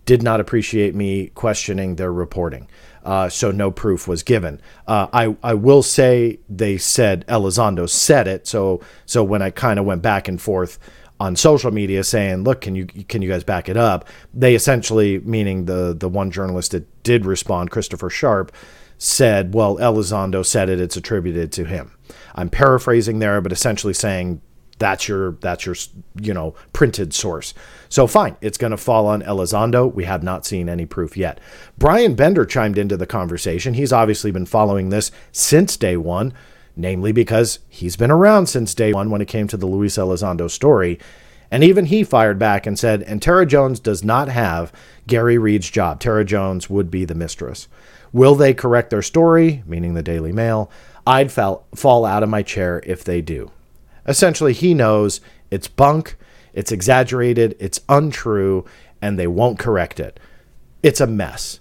did 0.04 0.22
not 0.22 0.40
appreciate 0.40 0.94
me 0.94 1.28
questioning 1.28 1.96
their 1.96 2.12
reporting. 2.12 2.66
Uh, 3.08 3.26
so 3.26 3.50
no 3.50 3.70
proof 3.70 4.06
was 4.06 4.22
given. 4.22 4.60
Uh, 4.86 5.06
I 5.14 5.34
I 5.42 5.54
will 5.54 5.82
say 5.82 6.40
they 6.46 6.76
said 6.76 7.24
Elizondo 7.26 7.88
said 7.88 8.28
it. 8.28 8.46
So 8.46 8.82
so 9.06 9.24
when 9.24 9.40
I 9.40 9.48
kind 9.48 9.78
of 9.78 9.86
went 9.86 10.02
back 10.02 10.28
and 10.28 10.38
forth 10.38 10.78
on 11.18 11.34
social 11.34 11.70
media 11.70 12.04
saying, 12.04 12.44
"Look, 12.44 12.60
can 12.60 12.74
you 12.74 12.84
can 12.84 13.22
you 13.22 13.30
guys 13.30 13.44
back 13.44 13.70
it 13.70 13.78
up?" 13.78 14.06
They 14.34 14.54
essentially, 14.54 15.20
meaning 15.20 15.64
the 15.64 15.96
the 15.98 16.06
one 16.06 16.30
journalist 16.30 16.72
that 16.72 17.02
did 17.02 17.24
respond, 17.24 17.70
Christopher 17.70 18.10
Sharp, 18.10 18.52
said, 18.98 19.54
"Well, 19.54 19.78
Elizondo 19.78 20.44
said 20.44 20.68
it; 20.68 20.78
it's 20.78 20.98
attributed 20.98 21.50
to 21.52 21.64
him." 21.64 21.92
I'm 22.34 22.50
paraphrasing 22.50 23.20
there, 23.20 23.40
but 23.40 23.52
essentially 23.52 23.94
saying 23.94 24.42
that's 24.78 25.08
your 25.08 25.32
that's 25.40 25.66
your 25.66 25.76
you 26.20 26.34
know 26.34 26.54
printed 26.72 27.14
source. 27.14 27.54
So 27.88 28.06
fine, 28.06 28.36
it's 28.40 28.58
going 28.58 28.70
to 28.70 28.76
fall 28.76 29.06
on 29.06 29.22
Elizondo. 29.22 29.92
We 29.92 30.04
have 30.04 30.22
not 30.22 30.46
seen 30.46 30.68
any 30.68 30.86
proof 30.86 31.16
yet. 31.16 31.40
Brian 31.78 32.14
Bender 32.14 32.44
chimed 32.44 32.78
into 32.78 32.96
the 32.96 33.06
conversation. 33.06 33.74
He's 33.74 33.92
obviously 33.92 34.30
been 34.30 34.46
following 34.46 34.90
this 34.90 35.10
since 35.32 35.76
day 35.76 35.96
one 35.96 36.32
namely 36.78 37.10
because 37.12 37.58
he's 37.68 37.96
been 37.96 38.10
around 38.10 38.46
since 38.46 38.72
day 38.72 38.92
one 38.92 39.10
when 39.10 39.20
it 39.20 39.28
came 39.28 39.48
to 39.48 39.56
the 39.56 39.66
Luis 39.66 39.98
Elizondo 39.98 40.48
story. 40.48 40.98
And 41.50 41.64
even 41.64 41.86
he 41.86 42.04
fired 42.04 42.38
back 42.38 42.66
and 42.66 42.78
said, 42.78 43.02
and 43.02 43.20
Tara 43.20 43.44
Jones 43.44 43.80
does 43.80 44.04
not 44.04 44.28
have 44.28 44.72
Gary 45.06 45.38
Reed's 45.38 45.68
job. 45.70 45.98
Tara 45.98 46.24
Jones 46.24 46.70
would 46.70 46.90
be 46.90 47.04
the 47.04 47.14
mistress. 47.14 47.68
Will 48.12 48.34
they 48.34 48.54
correct 48.54 48.90
their 48.90 49.02
story, 49.02 49.62
meaning 49.66 49.94
the 49.94 50.02
Daily 50.02 50.32
Mail? 50.32 50.70
I'd 51.06 51.32
fall, 51.32 51.66
fall 51.74 52.04
out 52.04 52.22
of 52.22 52.28
my 52.28 52.42
chair 52.42 52.82
if 52.86 53.02
they 53.02 53.20
do. 53.20 53.50
Essentially, 54.08 54.54
he 54.54 54.74
knows 54.74 55.20
it's 55.50 55.68
bunk, 55.68 56.16
it's 56.52 56.72
exaggerated, 56.72 57.54
it's 57.60 57.80
untrue, 57.88 58.64
and 59.00 59.18
they 59.18 59.28
won't 59.28 59.58
correct 59.58 60.00
it. 60.00 60.18
It's 60.82 61.00
a 61.00 61.06
mess. 61.06 61.60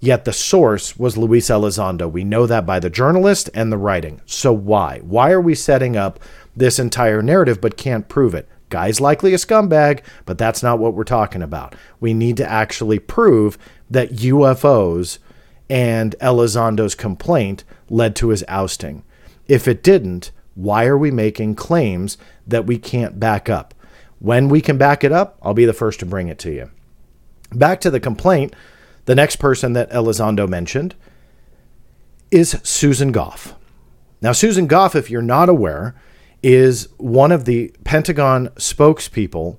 Yet 0.00 0.24
the 0.24 0.32
source 0.32 0.96
was 0.96 1.16
Luis 1.16 1.48
Elizondo. 1.48 2.10
We 2.10 2.24
know 2.24 2.46
that 2.46 2.66
by 2.66 2.80
the 2.80 2.90
journalist 2.90 3.50
and 3.54 3.70
the 3.70 3.78
writing. 3.78 4.20
So 4.26 4.52
why? 4.52 5.00
Why 5.04 5.30
are 5.30 5.40
we 5.40 5.54
setting 5.54 5.96
up 5.96 6.18
this 6.56 6.78
entire 6.78 7.22
narrative 7.22 7.60
but 7.60 7.76
can't 7.76 8.08
prove 8.08 8.34
it? 8.34 8.48
Guy's 8.68 9.00
likely 9.00 9.34
a 9.34 9.36
scumbag, 9.36 10.02
but 10.24 10.38
that's 10.38 10.62
not 10.62 10.78
what 10.78 10.94
we're 10.94 11.04
talking 11.04 11.42
about. 11.42 11.74
We 12.00 12.14
need 12.14 12.36
to 12.38 12.50
actually 12.50 12.98
prove 12.98 13.58
that 13.90 14.12
UFOs 14.12 15.18
and 15.68 16.16
Elizondo's 16.20 16.94
complaint 16.94 17.64
led 17.90 18.16
to 18.16 18.30
his 18.30 18.44
ousting. 18.48 19.04
If 19.46 19.68
it 19.68 19.82
didn't, 19.82 20.32
why 20.54 20.86
are 20.86 20.98
we 20.98 21.10
making 21.10 21.54
claims 21.54 22.18
that 22.46 22.66
we 22.66 22.78
can't 22.78 23.18
back 23.18 23.48
up? 23.48 23.74
When 24.18 24.48
we 24.48 24.60
can 24.60 24.78
back 24.78 25.02
it 25.02 25.12
up, 25.12 25.38
I'll 25.42 25.54
be 25.54 25.64
the 25.64 25.72
first 25.72 26.00
to 26.00 26.06
bring 26.06 26.28
it 26.28 26.38
to 26.40 26.52
you. 26.52 26.70
Back 27.52 27.80
to 27.80 27.90
the 27.90 28.00
complaint, 28.00 28.54
the 29.04 29.14
next 29.14 29.36
person 29.36 29.72
that 29.72 29.90
Elizondo 29.90 30.48
mentioned 30.48 30.94
is 32.30 32.58
Susan 32.62 33.12
Gough. 33.12 33.54
Now, 34.20 34.32
Susan 34.32 34.66
Gough, 34.66 34.94
if 34.94 35.10
you're 35.10 35.22
not 35.22 35.48
aware, 35.48 35.94
is 36.42 36.88
one 36.98 37.32
of 37.32 37.44
the 37.44 37.74
Pentagon 37.84 38.48
spokespeople, 38.50 39.58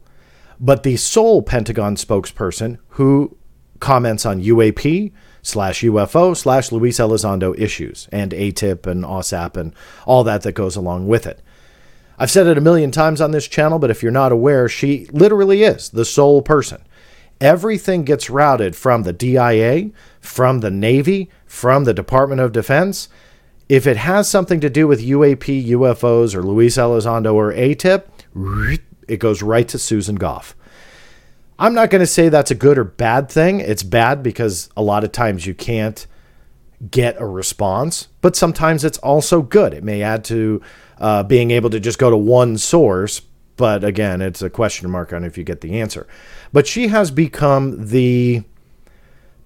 but 0.59 0.83
the 0.83 0.97
sole 0.97 1.41
Pentagon 1.41 1.95
spokesperson 1.95 2.77
who 2.89 3.37
comments 3.79 4.25
on 4.25 4.41
UAP 4.41 5.11
slash 5.43 5.81
UFO 5.81 6.35
slash 6.35 6.71
Luis 6.71 6.97
Elizondo 6.97 7.57
issues 7.59 8.09
and 8.11 8.31
ATIP 8.31 8.87
and 8.87 9.03
AAWSAP 9.03 9.55
and 9.55 9.73
all 10.07 10.23
that 10.23 10.41
that 10.41 10.53
goes 10.53 10.75
along 10.75 11.07
with 11.07 11.27
it. 11.27 11.43
I've 12.17 12.31
said 12.31 12.47
it 12.47 12.57
a 12.57 12.61
million 12.61 12.89
times 12.89 13.21
on 13.21 13.31
this 13.31 13.47
channel, 13.47 13.77
but 13.77 13.91
if 13.91 14.01
you're 14.01 14.11
not 14.11 14.31
aware, 14.31 14.67
she 14.67 15.07
literally 15.11 15.61
is 15.61 15.89
the 15.89 16.05
sole 16.05 16.41
person 16.41 16.83
everything 17.43 18.03
gets 18.03 18.29
routed 18.29 18.75
from 18.75 19.03
the 19.03 19.13
DIA, 19.13 19.89
from 20.21 20.61
the 20.61 20.71
Navy, 20.71 21.29
from 21.45 21.83
the 21.83 21.93
Department 21.93 22.39
of 22.39 22.53
Defense. 22.53 23.09
If 23.67 23.85
it 23.85 23.97
has 23.97 24.29
something 24.29 24.61
to 24.61 24.69
do 24.69 24.87
with 24.87 25.01
UAP, 25.01 25.67
UFOs, 25.67 26.35
or 26.35 26.41
Luis 26.43 26.77
Elizondo 26.77 27.33
or 27.33 27.51
ATIP, 27.53 28.05
it 29.07 29.17
goes 29.17 29.41
right 29.41 29.67
to 29.67 29.77
Susan 29.77 30.15
Gough. 30.15 30.55
I'm 31.59 31.73
not 31.73 31.89
going 31.89 31.99
to 32.01 32.07
say 32.07 32.29
that's 32.29 32.51
a 32.51 32.55
good 32.55 32.77
or 32.77 32.83
bad 32.83 33.29
thing. 33.29 33.59
It's 33.59 33.83
bad 33.83 34.23
because 34.23 34.69
a 34.75 34.81
lot 34.81 35.03
of 35.03 35.11
times 35.11 35.45
you 35.45 35.53
can't 35.53 36.05
get 36.89 37.15
a 37.19 37.25
response, 37.25 38.07
but 38.21 38.35
sometimes 38.35 38.83
it's 38.83 38.97
also 38.99 39.41
good. 39.41 39.73
It 39.73 39.83
may 39.83 40.01
add 40.01 40.23
to 40.25 40.61
uh, 40.97 41.23
being 41.23 41.51
able 41.51 41.69
to 41.69 41.79
just 41.79 41.99
go 41.99 42.09
to 42.09 42.17
one 42.17 42.57
source, 42.57 43.21
but 43.55 43.83
again, 43.83 44.21
it's 44.21 44.41
a 44.41 44.49
question 44.49 44.89
mark 44.89 45.13
on 45.13 45.23
if 45.23 45.37
you 45.37 45.43
get 45.43 45.61
the 45.61 45.79
answer. 45.79 46.07
But 46.51 46.67
she 46.67 46.87
has 46.87 47.11
become 47.11 47.87
the 47.87 48.43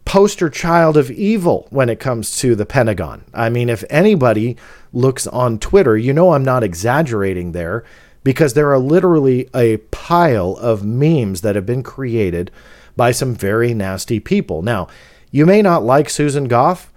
poster 0.06 0.50
child 0.50 0.96
of 0.96 1.12
evil 1.12 1.68
when 1.70 1.90
it 1.90 2.00
comes 2.00 2.38
to 2.38 2.56
the 2.56 2.66
Pentagon. 2.66 3.26
I 3.34 3.50
mean, 3.50 3.70
if 3.70 3.84
anybody 3.90 4.56
looks 4.94 5.28
on 5.28 5.60
Twitter, 5.60 5.98
you 5.98 6.14
know 6.14 6.32
I'm 6.32 6.46
not 6.46 6.64
exaggerating 6.64 7.52
there 7.52 7.84
because 8.24 8.54
there 8.54 8.72
are 8.72 8.80
literally 8.80 9.50
a 9.54 9.78
pile 9.78 10.58
of 10.58 10.84
memes 10.84 11.42
that 11.42 11.56
have 11.56 11.66
been 11.66 11.84
created 11.84 12.52
by 12.96 13.12
some 13.12 13.36
very 13.36 13.74
nasty 13.74 14.20
people. 14.20 14.62
Now, 14.62 14.88
you 15.32 15.46
may 15.46 15.62
not 15.62 15.84
like 15.84 16.10
Susan 16.10 16.48
Gough. 16.48 16.92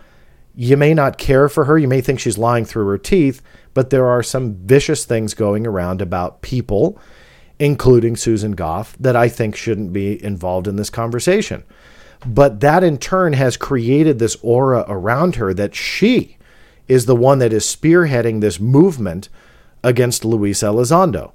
You 0.54 0.76
may 0.76 0.94
not 0.94 1.18
care 1.18 1.48
for 1.48 1.64
her. 1.64 1.78
You 1.78 1.88
may 1.88 2.00
think 2.00 2.20
she's 2.20 2.38
lying 2.38 2.64
through 2.64 2.86
her 2.86 2.98
teeth, 2.98 3.42
but 3.74 3.90
there 3.90 4.06
are 4.06 4.22
some 4.22 4.54
vicious 4.54 5.04
things 5.04 5.34
going 5.34 5.66
around 5.66 6.02
about 6.02 6.42
people, 6.42 6.98
including 7.58 8.16
Susan 8.16 8.52
Gough, 8.52 8.96
that 8.98 9.14
I 9.14 9.28
think 9.28 9.54
shouldn't 9.54 9.92
be 9.92 10.22
involved 10.24 10.66
in 10.66 10.76
this 10.76 10.90
conversation. 10.90 11.64
But 12.26 12.60
that 12.60 12.84
in 12.84 12.98
turn 12.98 13.32
has 13.34 13.56
created 13.56 14.18
this 14.18 14.36
aura 14.42 14.84
around 14.88 15.36
her 15.36 15.54
that 15.54 15.74
she 15.74 16.36
is 16.88 17.06
the 17.06 17.16
one 17.16 17.38
that 17.38 17.52
is 17.52 17.64
spearheading 17.64 18.40
this 18.40 18.58
movement 18.60 19.28
against 19.82 20.24
Luis 20.24 20.62
Elizondo. 20.62 21.32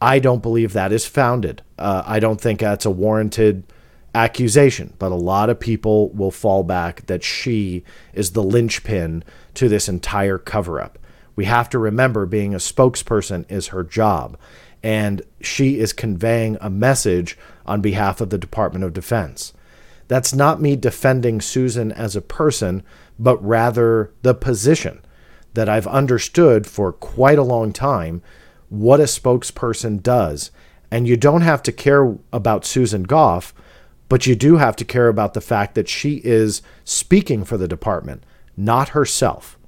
I 0.00 0.18
don't 0.18 0.42
believe 0.42 0.72
that 0.72 0.92
is 0.92 1.06
founded. 1.06 1.62
Uh, 1.78 2.02
I 2.04 2.20
don't 2.20 2.40
think 2.40 2.60
that's 2.60 2.84
a 2.84 2.90
warranted 2.90 3.64
accusation, 4.14 4.94
but 4.98 5.12
a 5.12 5.16
lot 5.16 5.50
of 5.50 5.58
people 5.58 6.10
will 6.10 6.30
fall 6.30 6.62
back 6.62 7.06
that 7.06 7.24
she 7.24 7.82
is 8.12 8.32
the 8.32 8.42
linchpin 8.42 9.24
to 9.54 9.68
this 9.68 9.88
entire 9.88 10.38
cover 10.38 10.80
up. 10.80 10.98
We 11.36 11.46
have 11.46 11.68
to 11.70 11.78
remember 11.78 12.26
being 12.26 12.54
a 12.54 12.58
spokesperson 12.58 13.50
is 13.50 13.68
her 13.68 13.82
job, 13.82 14.38
and 14.82 15.22
she 15.40 15.80
is 15.80 15.92
conveying 15.92 16.58
a 16.60 16.70
message 16.70 17.36
on 17.66 17.80
behalf 17.80 18.20
of 18.20 18.30
the 18.30 18.38
Department 18.38 18.84
of 18.84 18.92
Defense. 18.92 19.52
That's 20.06 20.34
not 20.34 20.60
me 20.60 20.76
defending 20.76 21.40
Susan 21.40 21.90
as 21.90 22.14
a 22.14 22.20
person, 22.20 22.82
but 23.18 23.42
rather 23.44 24.12
the 24.22 24.34
position 24.34 25.03
that 25.54 25.68
I've 25.68 25.86
understood 25.86 26.66
for 26.66 26.92
quite 26.92 27.38
a 27.38 27.42
long 27.42 27.72
time 27.72 28.22
what 28.68 29.00
a 29.00 29.04
spokesperson 29.04 30.02
does. 30.02 30.50
And 30.90 31.08
you 31.08 31.16
don't 31.16 31.40
have 31.40 31.62
to 31.64 31.72
care 31.72 32.16
about 32.32 32.64
Susan 32.64 33.04
Gough, 33.04 33.54
but 34.08 34.26
you 34.26 34.34
do 34.34 34.56
have 34.56 34.76
to 34.76 34.84
care 34.84 35.08
about 35.08 35.34
the 35.34 35.40
fact 35.40 35.74
that 35.74 35.88
she 35.88 36.20
is 36.24 36.62
speaking 36.84 37.44
for 37.44 37.56
the 37.56 37.68
department, 37.68 38.24
not 38.56 38.90
herself. 38.90 39.58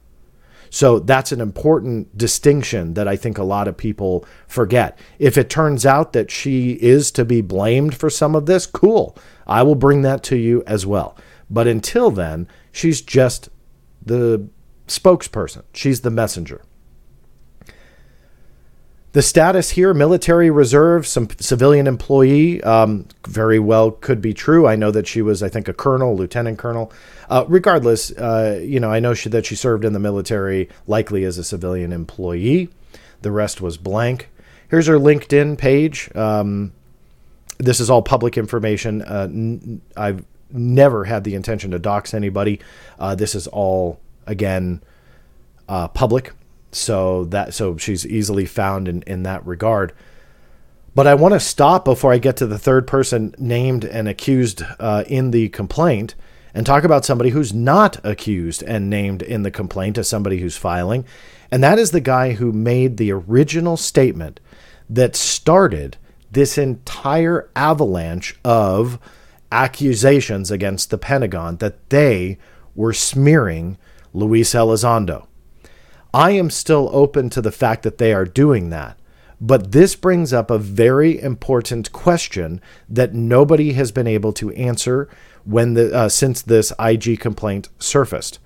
So 0.70 0.98
that's 0.98 1.32
an 1.32 1.40
important 1.40 2.18
distinction 2.18 2.94
that 2.94 3.08
I 3.08 3.16
think 3.16 3.38
a 3.38 3.44
lot 3.44 3.68
of 3.68 3.76
people 3.76 4.26
forget. 4.46 4.98
If 5.18 5.38
it 5.38 5.48
turns 5.48 5.86
out 5.86 6.12
that 6.12 6.30
she 6.30 6.72
is 6.72 7.10
to 7.12 7.24
be 7.24 7.40
blamed 7.40 7.94
for 7.94 8.10
some 8.10 8.34
of 8.34 8.46
this, 8.46 8.66
cool. 8.66 9.16
I 9.46 9.62
will 9.62 9.74
bring 9.74 10.02
that 10.02 10.22
to 10.24 10.36
you 10.36 10.62
as 10.66 10.84
well. 10.84 11.16
But 11.48 11.66
until 11.66 12.10
then, 12.10 12.48
she's 12.72 13.00
just 13.00 13.48
the 14.04 14.48
spokesperson, 14.86 15.62
she's 15.72 16.00
the 16.02 16.10
messenger. 16.10 16.62
The 19.12 19.22
status 19.22 19.70
here 19.70 19.94
military 19.94 20.50
reserve, 20.50 21.06
some 21.06 21.28
civilian 21.40 21.86
employee, 21.86 22.62
um, 22.62 23.06
very 23.26 23.58
well 23.58 23.90
could 23.90 24.20
be 24.20 24.34
true. 24.34 24.66
I 24.66 24.76
know 24.76 24.90
that 24.90 25.06
she 25.06 25.22
was, 25.22 25.42
I 25.42 25.48
think, 25.48 25.68
a 25.68 25.72
colonel, 25.72 26.14
lieutenant 26.14 26.58
colonel. 26.58 26.92
Uh, 27.30 27.46
regardless, 27.48 28.10
uh, 28.12 28.60
you 28.62 28.78
know, 28.78 28.92
I 28.92 29.00
know 29.00 29.14
she, 29.14 29.30
that 29.30 29.46
she 29.46 29.54
served 29.54 29.86
in 29.86 29.94
the 29.94 29.98
military, 29.98 30.68
likely 30.86 31.24
as 31.24 31.38
a 31.38 31.44
civilian 31.44 31.94
employee. 31.94 32.68
The 33.22 33.32
rest 33.32 33.62
was 33.62 33.78
blank. 33.78 34.28
Here's 34.68 34.86
her 34.86 34.98
LinkedIn 34.98 35.56
page. 35.56 36.14
Um, 36.14 36.72
this 37.56 37.80
is 37.80 37.88
all 37.88 38.02
public 38.02 38.36
information. 38.36 39.00
Uh, 39.00 39.28
n- 39.30 39.80
I've 39.96 40.26
never 40.50 41.04
had 41.04 41.24
the 41.24 41.34
intention 41.34 41.70
to 41.70 41.78
dox 41.78 42.12
anybody. 42.12 42.60
Uh, 42.98 43.14
this 43.14 43.34
is 43.34 43.46
all, 43.46 43.98
again, 44.26 44.82
uh, 45.68 45.88
public. 45.88 46.32
So 46.72 47.24
that 47.26 47.54
so 47.54 47.76
she's 47.76 48.06
easily 48.06 48.44
found 48.44 48.88
in, 48.88 49.02
in 49.02 49.22
that 49.22 49.46
regard. 49.46 49.92
But 50.94 51.06
I 51.06 51.14
want 51.14 51.34
to 51.34 51.40
stop 51.40 51.84
before 51.84 52.12
I 52.12 52.18
get 52.18 52.38
to 52.38 52.46
the 52.46 52.58
third 52.58 52.86
person 52.86 53.34
named 53.38 53.84
and 53.84 54.08
accused 54.08 54.62
uh, 54.80 55.04
in 55.06 55.30
the 55.30 55.50
complaint 55.50 56.14
and 56.54 56.64
talk 56.64 56.84
about 56.84 57.04
somebody 57.04 57.30
who's 57.30 57.52
not 57.52 58.02
accused 58.02 58.62
and 58.62 58.88
named 58.88 59.20
in 59.20 59.42
the 59.42 59.50
complaint 59.50 59.98
as 59.98 60.08
somebody 60.08 60.38
who's 60.38 60.56
filing. 60.56 61.04
And 61.50 61.62
that 61.62 61.78
is 61.78 61.90
the 61.90 62.00
guy 62.00 62.32
who 62.32 62.50
made 62.50 62.96
the 62.96 63.12
original 63.12 63.76
statement 63.76 64.40
that 64.88 65.14
started 65.14 65.98
this 66.30 66.56
entire 66.56 67.50
avalanche 67.54 68.38
of 68.42 68.98
accusations 69.52 70.50
against 70.50 70.88
the 70.88 70.98
Pentagon 70.98 71.56
that 71.58 71.90
they 71.90 72.38
were 72.74 72.94
smearing 72.94 73.76
Luis 74.16 74.54
Elizondo. 74.54 75.26
I 76.14 76.30
am 76.30 76.48
still 76.48 76.88
open 76.92 77.28
to 77.30 77.42
the 77.42 77.52
fact 77.52 77.82
that 77.82 77.98
they 77.98 78.14
are 78.14 78.24
doing 78.24 78.70
that. 78.70 78.98
But 79.38 79.72
this 79.72 79.94
brings 79.94 80.32
up 80.32 80.50
a 80.50 80.58
very 80.58 81.20
important 81.20 81.92
question 81.92 82.62
that 82.88 83.12
nobody 83.12 83.74
has 83.74 83.92
been 83.92 84.06
able 84.06 84.32
to 84.32 84.50
answer 84.52 85.10
when 85.44 85.74
the 85.74 85.94
uh, 85.94 86.08
since 86.08 86.40
this 86.40 86.72
IG 86.78 87.20
complaint 87.20 87.68
surfaced. 87.78 88.38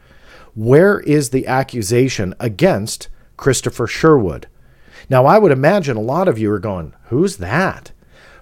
Where 0.57 0.99
is 1.01 1.31
the 1.31 1.47
accusation 1.47 2.35
against 2.41 3.09
Christopher 3.37 3.87
Sherwood? 3.87 4.49
Now, 5.09 5.25
I 5.27 5.39
would 5.39 5.53
imagine 5.53 5.97
a 5.97 6.01
lot 6.01 6.27
of 6.27 6.41
you 6.41 6.51
are 6.51 6.59
going, 6.59 6.93
"Who's 7.05 7.37
that?" 7.37 7.93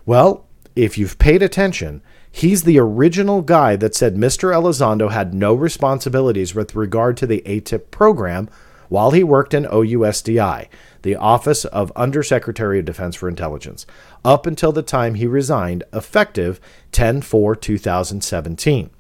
Well, 0.07 0.47
if 0.75 0.97
you've 0.97 1.19
paid 1.19 1.43
attention, 1.43 2.01
he's 2.31 2.63
the 2.63 2.79
original 2.79 3.43
guy 3.43 3.77
that 3.77 3.95
said 3.95 4.17
Mr. 4.17 4.53
Elizondo 4.53 5.11
had 5.11 5.35
no 5.35 5.55
responsibilities 5.55 6.55
with 6.55 6.75
regard 6.75 7.17
to 7.19 7.27
the 7.27 7.43
ATIP 7.47 7.91
program 7.91 8.49
while 8.89 9.11
he 9.11 9.23
worked 9.23 9.55
in 9.55 9.65
OUSDI, 9.65 10.69
the 11.03 11.17
Office 11.17 11.65
of 11.67 11.93
Undersecretary 11.95 12.79
of 12.79 12.85
Defense 12.85 13.17
for 13.17 13.29
Intelligence, 13.29 13.87
up 14.25 14.47
until 14.47 14.73
the 14.73 14.83
time 14.83 15.15
he 15.15 15.27
resigned, 15.27 15.85
effective 15.93 16.61
10 16.93 17.23
4 17.23 17.55
2017. 17.55 18.91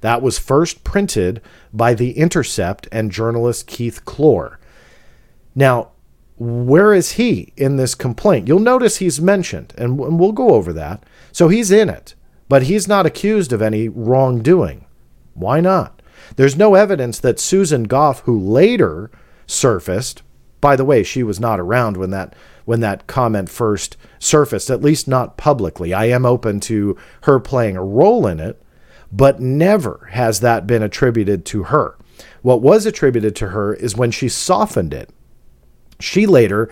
That 0.00 0.22
was 0.22 0.38
first 0.38 0.84
printed 0.84 1.40
by 1.72 1.94
The 1.94 2.12
Intercept 2.12 2.88
and 2.92 3.10
journalist 3.10 3.66
Keith 3.66 4.04
Kloor. 4.04 4.56
Now, 5.54 5.90
where 6.36 6.92
is 6.92 7.12
he 7.12 7.52
in 7.56 7.76
this 7.76 7.94
complaint? 7.94 8.46
You'll 8.46 8.58
notice 8.58 8.98
he's 8.98 9.20
mentioned, 9.20 9.72
and 9.78 9.98
we'll 9.98 10.32
go 10.32 10.50
over 10.50 10.72
that. 10.74 11.02
So 11.32 11.48
he's 11.48 11.70
in 11.70 11.88
it, 11.88 12.14
but 12.48 12.64
he's 12.64 12.88
not 12.88 13.06
accused 13.06 13.52
of 13.52 13.62
any 13.62 13.88
wrongdoing. 13.88 14.84
Why 15.34 15.60
not? 15.60 16.00
There's 16.36 16.56
no 16.56 16.74
evidence 16.74 17.18
that 17.20 17.38
Susan 17.38 17.84
Gough, 17.84 18.20
who 18.20 18.38
later 18.38 19.10
surfaced. 19.46 20.22
By 20.60 20.76
the 20.76 20.84
way, 20.84 21.02
she 21.02 21.22
was 21.22 21.38
not 21.38 21.60
around 21.60 21.96
when 21.96 22.10
that 22.10 22.34
when 22.64 22.80
that 22.80 23.06
comment 23.06 23.48
first 23.48 23.96
surfaced, 24.18 24.70
at 24.70 24.82
least 24.82 25.06
not 25.06 25.36
publicly. 25.36 25.94
I 25.94 26.06
am 26.06 26.26
open 26.26 26.58
to 26.60 26.96
her 27.22 27.38
playing 27.38 27.76
a 27.76 27.84
role 27.84 28.26
in 28.26 28.40
it, 28.40 28.60
but 29.12 29.40
never 29.40 30.08
has 30.12 30.40
that 30.40 30.66
been 30.66 30.82
attributed 30.82 31.44
to 31.46 31.64
her. 31.64 31.96
What 32.42 32.62
was 32.62 32.84
attributed 32.84 33.36
to 33.36 33.48
her 33.48 33.72
is 33.74 33.96
when 33.96 34.10
she 34.10 34.28
softened 34.28 34.92
it. 34.92 35.10
She 36.00 36.26
later 36.26 36.68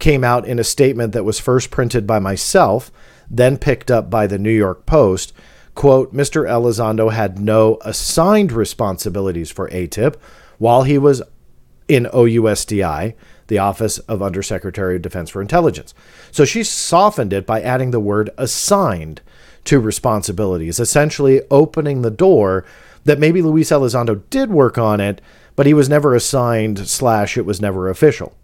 came 0.00 0.24
out 0.24 0.46
in 0.46 0.58
a 0.58 0.64
statement 0.64 1.12
that 1.12 1.24
was 1.24 1.38
first 1.38 1.70
printed 1.70 2.06
by 2.06 2.18
myself, 2.18 2.90
then 3.30 3.58
picked 3.58 3.90
up 3.90 4.10
by 4.10 4.26
the 4.26 4.38
New 4.38 4.50
York 4.50 4.86
Post. 4.86 5.32
Quote, 5.74 6.14
Mr. 6.14 6.48
Elizondo 6.48 7.12
had 7.12 7.38
no 7.38 7.78
assigned 7.82 8.52
responsibilities 8.52 9.50
for 9.50 9.68
ATIP 9.68 10.16
while 10.58 10.84
he 10.84 10.96
was 10.96 11.22
in 11.88 12.06
OUSDI, 12.06 13.14
the 13.48 13.58
Office 13.58 13.98
of 14.00 14.22
Undersecretary 14.22 14.96
of 14.96 15.02
Defense 15.02 15.30
for 15.30 15.42
Intelligence. 15.42 15.94
So 16.32 16.44
she 16.44 16.64
softened 16.64 17.32
it 17.32 17.46
by 17.46 17.60
adding 17.60 17.90
the 17.90 18.00
word 18.00 18.30
assigned 18.36 19.20
to 19.64 19.78
responsibilities, 19.78 20.80
essentially 20.80 21.42
opening 21.50 22.02
the 22.02 22.10
door 22.10 22.64
that 23.04 23.18
maybe 23.18 23.42
Luis 23.42 23.70
Elizondo 23.70 24.22
did 24.30 24.50
work 24.50 24.78
on 24.78 25.00
it, 25.00 25.20
but 25.54 25.66
he 25.66 25.74
was 25.74 25.88
never 25.88 26.14
assigned 26.14 26.88
slash 26.88 27.36
it 27.36 27.46
was 27.46 27.60
never 27.60 27.88
official. 27.88 28.34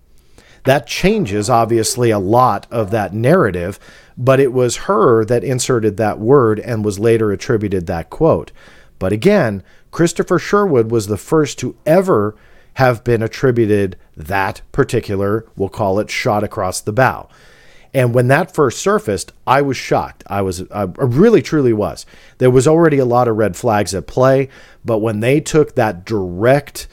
That 0.64 0.87
changes 0.87 1.51
obviously 1.51 2.11
a 2.11 2.18
lot 2.18 2.66
of 2.70 2.90
that 2.90 3.12
narrative, 3.12 3.81
but 4.16 4.40
it 4.40 4.53
was 4.53 4.77
her 4.77 5.25
that 5.25 5.42
inserted 5.42 5.96
that 5.96 6.18
word 6.18 6.61
and 6.61 6.85
was 6.85 6.98
later 6.98 7.33
attributed 7.33 7.87
that 7.87 8.11
quote. 8.11 8.53
But 8.98 9.12
again, 9.12 9.62
Christopher 9.90 10.38
Sherwood 10.38 10.90
was 10.90 11.07
the 11.07 11.16
first 11.16 11.59
to 11.59 11.77
ever 11.85 12.37
have 12.75 13.05
been 13.05 13.22
attributed 13.22 13.96
that 14.16 14.62
particular, 14.70 15.46
we'll 15.57 15.68
call 15.68 15.98
it, 15.98 16.11
shot 16.11 16.44
across 16.44 16.81
the 16.81 16.92
bow. 16.92 17.29
And 17.94 18.14
when 18.14 18.29
that 18.29 18.55
first 18.55 18.81
surfaced, 18.81 19.33
I 19.46 19.61
was 19.61 19.77
shocked. 19.77 20.25
I 20.27 20.40
was, 20.40 20.64
I 20.70 20.85
really 20.96 21.42
truly 21.42 21.75
was. 21.75 22.07
There 22.38 22.51
was 22.51 22.66
already 22.66 22.98
a 22.98 23.05
lot 23.05 23.29
of 23.29 23.37
red 23.37 23.55
flags 23.55 23.94
at 23.94 24.07
play, 24.07 24.48
but 24.83 24.98
when 25.01 25.20
they 25.20 25.40
took 25.40 25.75
that 25.75 26.07
direct, 26.07 26.88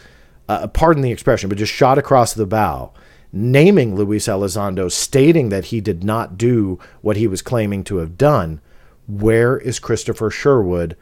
uh, 0.49 0.67
pardon 0.67 1.01
the 1.01 1.12
expression, 1.12 1.47
but 1.47 1.58
just 1.58 1.71
shot 1.71 1.97
across 1.97 2.34
the 2.34 2.45
bow, 2.45 2.91
naming 3.32 3.96
Luis 3.96 4.28
Elizondo, 4.28 4.92
stating 4.92 5.50
that 5.50 5.65
he 5.65 5.82
did 5.82 6.04
not 6.04 6.38
do 6.38 6.80
what 7.02 7.18
he 7.18 7.28
was 7.28 7.42
claiming 7.42 7.84
to 7.86 7.98
have 7.98 8.18
done, 8.18 8.62
where 9.08 9.58
is 9.58 9.80
Christopher 9.80 10.30
Sherwood 10.30 10.96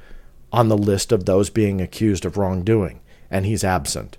on 0.52 0.70
the 0.70 0.78
list 0.78 1.12
of 1.12 1.26
those 1.26 1.50
being 1.50 1.82
accused 1.82 2.26
of 2.26 2.38
wrongdoing? 2.38 3.02
And 3.30 3.46
he's 3.46 3.64
absent. 3.64 4.18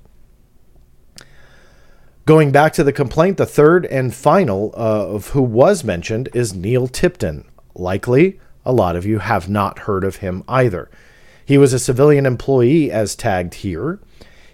Going 2.26 2.52
back 2.52 2.74
to 2.74 2.84
the 2.84 2.92
complaint, 2.92 3.38
the 3.38 3.46
third 3.46 3.86
and 3.86 4.14
final 4.14 4.74
uh, 4.76 5.06
of 5.06 5.28
who 5.28 5.40
was 5.40 5.82
mentioned 5.82 6.28
is 6.34 6.54
Neil 6.54 6.86
Tipton. 6.86 7.48
Likely, 7.74 8.38
a 8.66 8.72
lot 8.72 8.96
of 8.96 9.06
you 9.06 9.20
have 9.20 9.48
not 9.48 9.80
heard 9.80 10.04
of 10.04 10.16
him 10.16 10.44
either. 10.46 10.90
He 11.42 11.56
was 11.56 11.72
a 11.72 11.78
civilian 11.78 12.26
employee 12.26 12.92
as 12.92 13.16
tagged 13.16 13.54
here. 13.54 13.98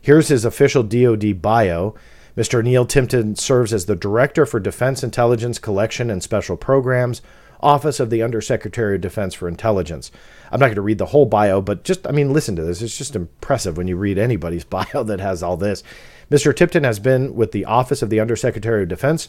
Here's 0.00 0.28
his 0.28 0.44
official 0.44 0.84
DoD 0.84 1.42
bio. 1.42 1.96
Mr. 2.36 2.64
Neil 2.64 2.84
Tipton 2.84 3.36
serves 3.36 3.72
as 3.72 3.86
the 3.86 3.94
Director 3.94 4.44
for 4.44 4.58
Defense 4.58 5.04
Intelligence 5.04 5.58
Collection 5.58 6.10
and 6.10 6.22
Special 6.22 6.56
Programs, 6.56 7.22
Office 7.60 8.00
of 8.00 8.10
the 8.10 8.22
Undersecretary 8.22 8.96
of 8.96 9.00
Defense 9.00 9.34
for 9.34 9.46
Intelligence. 9.46 10.10
I'm 10.50 10.58
not 10.58 10.66
going 10.66 10.74
to 10.74 10.82
read 10.82 10.98
the 10.98 11.06
whole 11.06 11.26
bio, 11.26 11.60
but 11.60 11.84
just, 11.84 12.06
I 12.06 12.10
mean, 12.10 12.32
listen 12.32 12.56
to 12.56 12.64
this. 12.64 12.82
It's 12.82 12.98
just 12.98 13.14
impressive 13.14 13.76
when 13.76 13.88
you 13.88 13.96
read 13.96 14.18
anybody's 14.18 14.64
bio 14.64 15.04
that 15.04 15.20
has 15.20 15.42
all 15.42 15.56
this. 15.56 15.82
Mr. 16.30 16.54
Tipton 16.54 16.84
has 16.84 16.98
been 16.98 17.34
with 17.34 17.52
the 17.52 17.64
Office 17.64 18.02
of 18.02 18.10
the 18.10 18.20
Undersecretary 18.20 18.82
of 18.82 18.88
Defense 18.88 19.28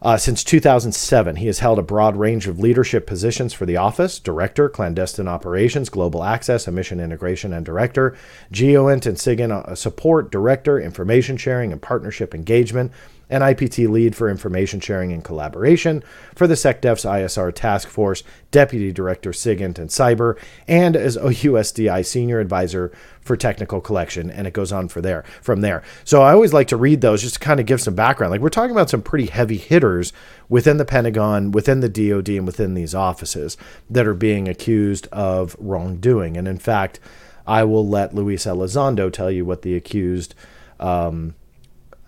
uh, 0.00 0.16
since 0.16 0.44
2007, 0.44 1.36
he 1.36 1.46
has 1.46 1.58
held 1.58 1.78
a 1.78 1.82
broad 1.82 2.16
range 2.16 2.46
of 2.46 2.60
leadership 2.60 3.06
positions 3.06 3.52
for 3.52 3.66
the 3.66 3.76
office 3.76 4.20
Director, 4.20 4.68
Clandestine 4.68 5.26
Operations, 5.26 5.88
Global 5.88 6.22
Access, 6.22 6.68
Mission 6.68 7.00
Integration, 7.00 7.52
and 7.52 7.66
Director, 7.66 8.16
GEOINT 8.52 9.06
and 9.06 9.16
SIGINT 9.16 9.50
uh, 9.52 9.74
Support, 9.74 10.30
Director, 10.30 10.78
Information 10.78 11.36
Sharing 11.36 11.72
and 11.72 11.82
Partnership 11.82 12.32
Engagement, 12.32 12.92
and 13.30 13.42
IPT 13.42 13.88
lead 13.88 14.16
for 14.16 14.28
information 14.28 14.80
sharing 14.80 15.12
and 15.12 15.24
collaboration 15.24 16.02
for 16.34 16.46
the 16.46 16.54
SecDef's 16.54 17.04
ISR 17.04 17.54
task 17.54 17.88
force, 17.88 18.22
deputy 18.50 18.92
director 18.92 19.30
SIGINT 19.30 19.78
and 19.78 19.90
cyber, 19.90 20.38
and 20.66 20.96
as 20.96 21.16
OUSDI 21.16 22.04
senior 22.04 22.40
advisor 22.40 22.90
for 23.20 23.36
technical 23.36 23.80
collection. 23.80 24.30
And 24.30 24.46
it 24.46 24.52
goes 24.54 24.72
on 24.72 24.88
for 24.88 25.00
there 25.00 25.24
from 25.42 25.60
there. 25.60 25.82
So 26.04 26.22
I 26.22 26.32
always 26.32 26.52
like 26.52 26.68
to 26.68 26.76
read 26.76 27.00
those 27.00 27.22
just 27.22 27.34
to 27.34 27.40
kind 27.40 27.60
of 27.60 27.66
give 27.66 27.80
some 27.80 27.94
background. 27.94 28.30
Like 28.30 28.40
we're 28.40 28.48
talking 28.48 28.72
about 28.72 28.90
some 28.90 29.02
pretty 29.02 29.26
heavy 29.26 29.58
hitters 29.58 30.12
within 30.48 30.78
the 30.78 30.84
Pentagon, 30.84 31.52
within 31.52 31.80
the 31.80 31.88
DoD, 31.88 32.30
and 32.30 32.46
within 32.46 32.74
these 32.74 32.94
offices 32.94 33.56
that 33.90 34.06
are 34.06 34.14
being 34.14 34.48
accused 34.48 35.06
of 35.12 35.54
wrongdoing. 35.58 36.36
And 36.36 36.48
in 36.48 36.58
fact, 36.58 36.98
I 37.46 37.64
will 37.64 37.86
let 37.86 38.14
Luis 38.14 38.44
Elizondo 38.44 39.12
tell 39.12 39.30
you 39.30 39.44
what 39.44 39.62
the 39.62 39.74
accused. 39.74 40.34
Um, 40.80 41.34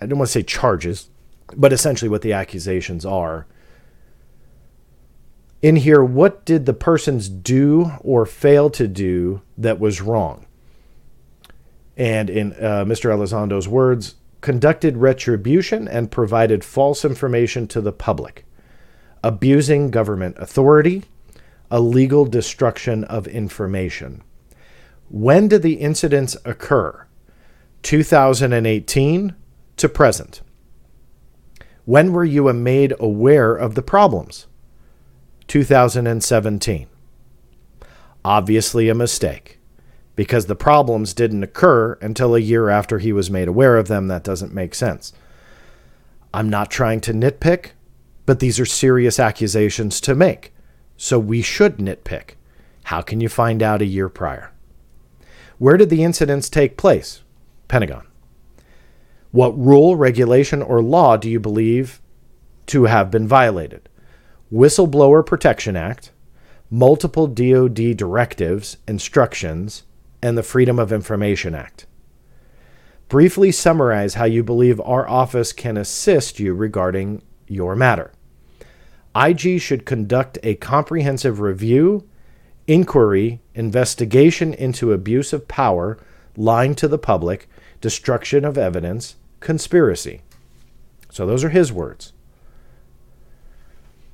I 0.00 0.06
don't 0.06 0.18
want 0.18 0.28
to 0.28 0.32
say 0.32 0.42
charges, 0.42 1.09
but 1.56 1.72
essentially 1.72 2.08
what 2.08 2.22
the 2.22 2.32
accusations 2.32 3.04
are. 3.04 3.46
In 5.62 5.76
here, 5.76 6.02
what 6.02 6.44
did 6.44 6.64
the 6.64 6.72
persons 6.72 7.28
do 7.28 7.92
or 8.00 8.24
fail 8.24 8.70
to 8.70 8.88
do 8.88 9.42
that 9.58 9.78
was 9.78 10.00
wrong? 10.00 10.46
And 11.96 12.30
in 12.30 12.52
uh, 12.54 12.84
Mr. 12.86 13.12
Elizondo's 13.12 13.68
words, 13.68 14.14
conducted 14.40 14.96
retribution 14.96 15.86
and 15.86 16.10
provided 16.10 16.64
false 16.64 17.04
information 17.04 17.66
to 17.68 17.80
the 17.80 17.92
public, 17.92 18.46
abusing 19.22 19.90
government 19.90 20.36
authority, 20.38 21.04
illegal 21.70 22.24
destruction 22.24 23.04
of 23.04 23.26
information. 23.26 24.22
When 25.10 25.48
did 25.48 25.62
the 25.62 25.74
incidents 25.74 26.36
occur? 26.44 27.06
2018 27.82 29.34
to 29.76 29.88
present. 29.88 30.40
When 31.90 32.12
were 32.12 32.24
you 32.24 32.52
made 32.52 32.94
aware 33.00 33.52
of 33.52 33.74
the 33.74 33.82
problems? 33.82 34.46
2017. 35.48 36.86
Obviously, 38.24 38.88
a 38.88 38.94
mistake 38.94 39.58
because 40.14 40.46
the 40.46 40.54
problems 40.54 41.12
didn't 41.12 41.42
occur 41.42 41.98
until 42.00 42.36
a 42.36 42.38
year 42.38 42.68
after 42.68 43.00
he 43.00 43.12
was 43.12 43.28
made 43.28 43.48
aware 43.48 43.76
of 43.76 43.88
them. 43.88 44.06
That 44.06 44.22
doesn't 44.22 44.54
make 44.54 44.72
sense. 44.72 45.12
I'm 46.32 46.48
not 46.48 46.70
trying 46.70 47.00
to 47.00 47.12
nitpick, 47.12 47.70
but 48.24 48.38
these 48.38 48.60
are 48.60 48.64
serious 48.64 49.18
accusations 49.18 50.00
to 50.02 50.14
make. 50.14 50.54
So 50.96 51.18
we 51.18 51.42
should 51.42 51.78
nitpick. 51.78 52.34
How 52.84 53.00
can 53.02 53.20
you 53.20 53.28
find 53.28 53.64
out 53.64 53.82
a 53.82 53.84
year 53.84 54.08
prior? 54.08 54.52
Where 55.58 55.76
did 55.76 55.90
the 55.90 56.04
incidents 56.04 56.48
take 56.48 56.76
place? 56.76 57.24
Pentagon. 57.66 58.06
What 59.32 59.56
rule, 59.56 59.96
regulation, 59.96 60.60
or 60.60 60.82
law 60.82 61.16
do 61.16 61.30
you 61.30 61.38
believe 61.38 62.00
to 62.66 62.84
have 62.84 63.10
been 63.10 63.28
violated? 63.28 63.88
Whistleblower 64.52 65.24
Protection 65.24 65.76
Act, 65.76 66.10
multiple 66.68 67.28
DoD 67.28 67.96
directives, 67.96 68.76
instructions, 68.88 69.84
and 70.20 70.36
the 70.36 70.42
Freedom 70.42 70.78
of 70.78 70.92
Information 70.92 71.54
Act. 71.54 71.86
Briefly 73.08 73.52
summarize 73.52 74.14
how 74.14 74.24
you 74.24 74.42
believe 74.42 74.80
our 74.80 75.08
office 75.08 75.52
can 75.52 75.76
assist 75.76 76.40
you 76.40 76.52
regarding 76.52 77.22
your 77.46 77.76
matter. 77.76 78.12
IG 79.14 79.60
should 79.60 79.86
conduct 79.86 80.38
a 80.42 80.54
comprehensive 80.56 81.40
review, 81.40 82.08
inquiry, 82.66 83.40
investigation 83.54 84.54
into 84.54 84.92
abuse 84.92 85.32
of 85.32 85.48
power, 85.48 85.98
lying 86.36 86.74
to 86.76 86.86
the 86.86 86.98
public, 86.98 87.48
destruction 87.80 88.44
of 88.44 88.56
evidence, 88.56 89.16
conspiracy. 89.40 90.22
So 91.10 91.26
those 91.26 91.42
are 91.44 91.48
his 91.48 91.72
words. 91.72 92.12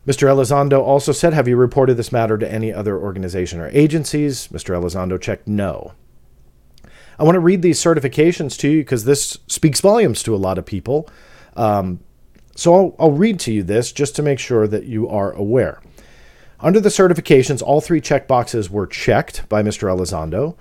Mr. 0.06 0.28
Elizondo 0.28 0.80
also 0.80 1.10
said, 1.12 1.34
Have 1.34 1.48
you 1.48 1.56
reported 1.56 1.96
this 1.96 2.12
matter 2.12 2.38
to 2.38 2.50
any 2.50 2.72
other 2.72 2.96
organization 2.96 3.60
or 3.60 3.68
agencies? 3.68 4.48
Mr. 4.48 4.74
Elizondo 4.74 5.20
checked 5.20 5.48
no. 5.48 5.92
I 7.18 7.24
want 7.24 7.34
to 7.34 7.40
read 7.40 7.62
these 7.62 7.80
certifications 7.80 8.58
to 8.58 8.68
you 8.68 8.80
because 8.80 9.04
this 9.04 9.38
speaks 9.46 9.80
volumes 9.80 10.22
to 10.22 10.34
a 10.34 10.36
lot 10.36 10.58
of 10.58 10.66
people. 10.66 11.08
Um, 11.56 12.00
so 12.54 12.74
I'll, 12.74 12.96
I'll 12.98 13.12
read 13.12 13.40
to 13.40 13.52
you 13.52 13.62
this 13.62 13.90
just 13.90 14.14
to 14.16 14.22
make 14.22 14.38
sure 14.38 14.68
that 14.68 14.84
you 14.84 15.08
are 15.08 15.32
aware. 15.32 15.80
Under 16.60 16.80
the 16.80 16.88
certifications, 16.88 17.62
all 17.62 17.80
three 17.80 18.00
checkboxes 18.00 18.70
were 18.70 18.86
checked 18.86 19.48
by 19.48 19.62
Mr. 19.62 19.88
Elizondo, 19.88 20.56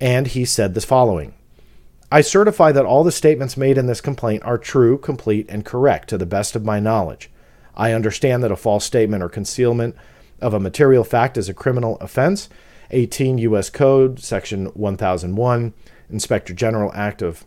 and 0.00 0.26
he 0.28 0.44
said 0.44 0.74
the 0.74 0.80
following 0.80 1.34
I 2.10 2.22
certify 2.22 2.72
that 2.72 2.86
all 2.86 3.04
the 3.04 3.12
statements 3.12 3.56
made 3.56 3.76
in 3.76 3.86
this 3.86 4.00
complaint 4.00 4.42
are 4.44 4.56
true, 4.56 4.96
complete, 4.96 5.46
and 5.50 5.64
correct 5.64 6.08
to 6.08 6.18
the 6.18 6.24
best 6.24 6.56
of 6.56 6.64
my 6.64 6.80
knowledge. 6.80 7.30
I 7.76 7.92
understand 7.92 8.42
that 8.42 8.50
a 8.50 8.56
false 8.56 8.84
statement 8.84 9.22
or 9.22 9.28
concealment 9.28 9.94
of 10.40 10.54
a 10.54 10.60
material 10.60 11.04
fact 11.04 11.36
is 11.36 11.48
a 11.48 11.54
criminal 11.54 11.98
offense. 12.00 12.48
18 12.90 13.36
U.S. 13.38 13.68
Code, 13.68 14.20
Section 14.20 14.66
1001, 14.66 15.74
Inspector 16.08 16.54
General 16.54 16.90
Act 16.94 17.20
of 17.20 17.44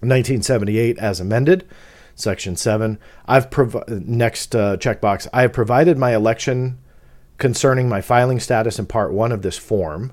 1978, 0.00 0.98
as 0.98 1.18
amended. 1.18 1.66
Section 2.14 2.56
7. 2.56 2.98
I've 3.26 3.50
prov- 3.50 3.88
next 3.88 4.54
uh, 4.54 4.76
checkbox. 4.76 5.26
I 5.32 5.42
have 5.42 5.54
provided 5.54 5.96
my 5.96 6.14
election 6.14 6.78
concerning 7.38 7.88
my 7.88 8.02
filing 8.02 8.40
status 8.40 8.78
in 8.78 8.84
Part 8.84 9.14
1 9.14 9.32
of 9.32 9.40
this 9.40 9.56
form 9.56 10.12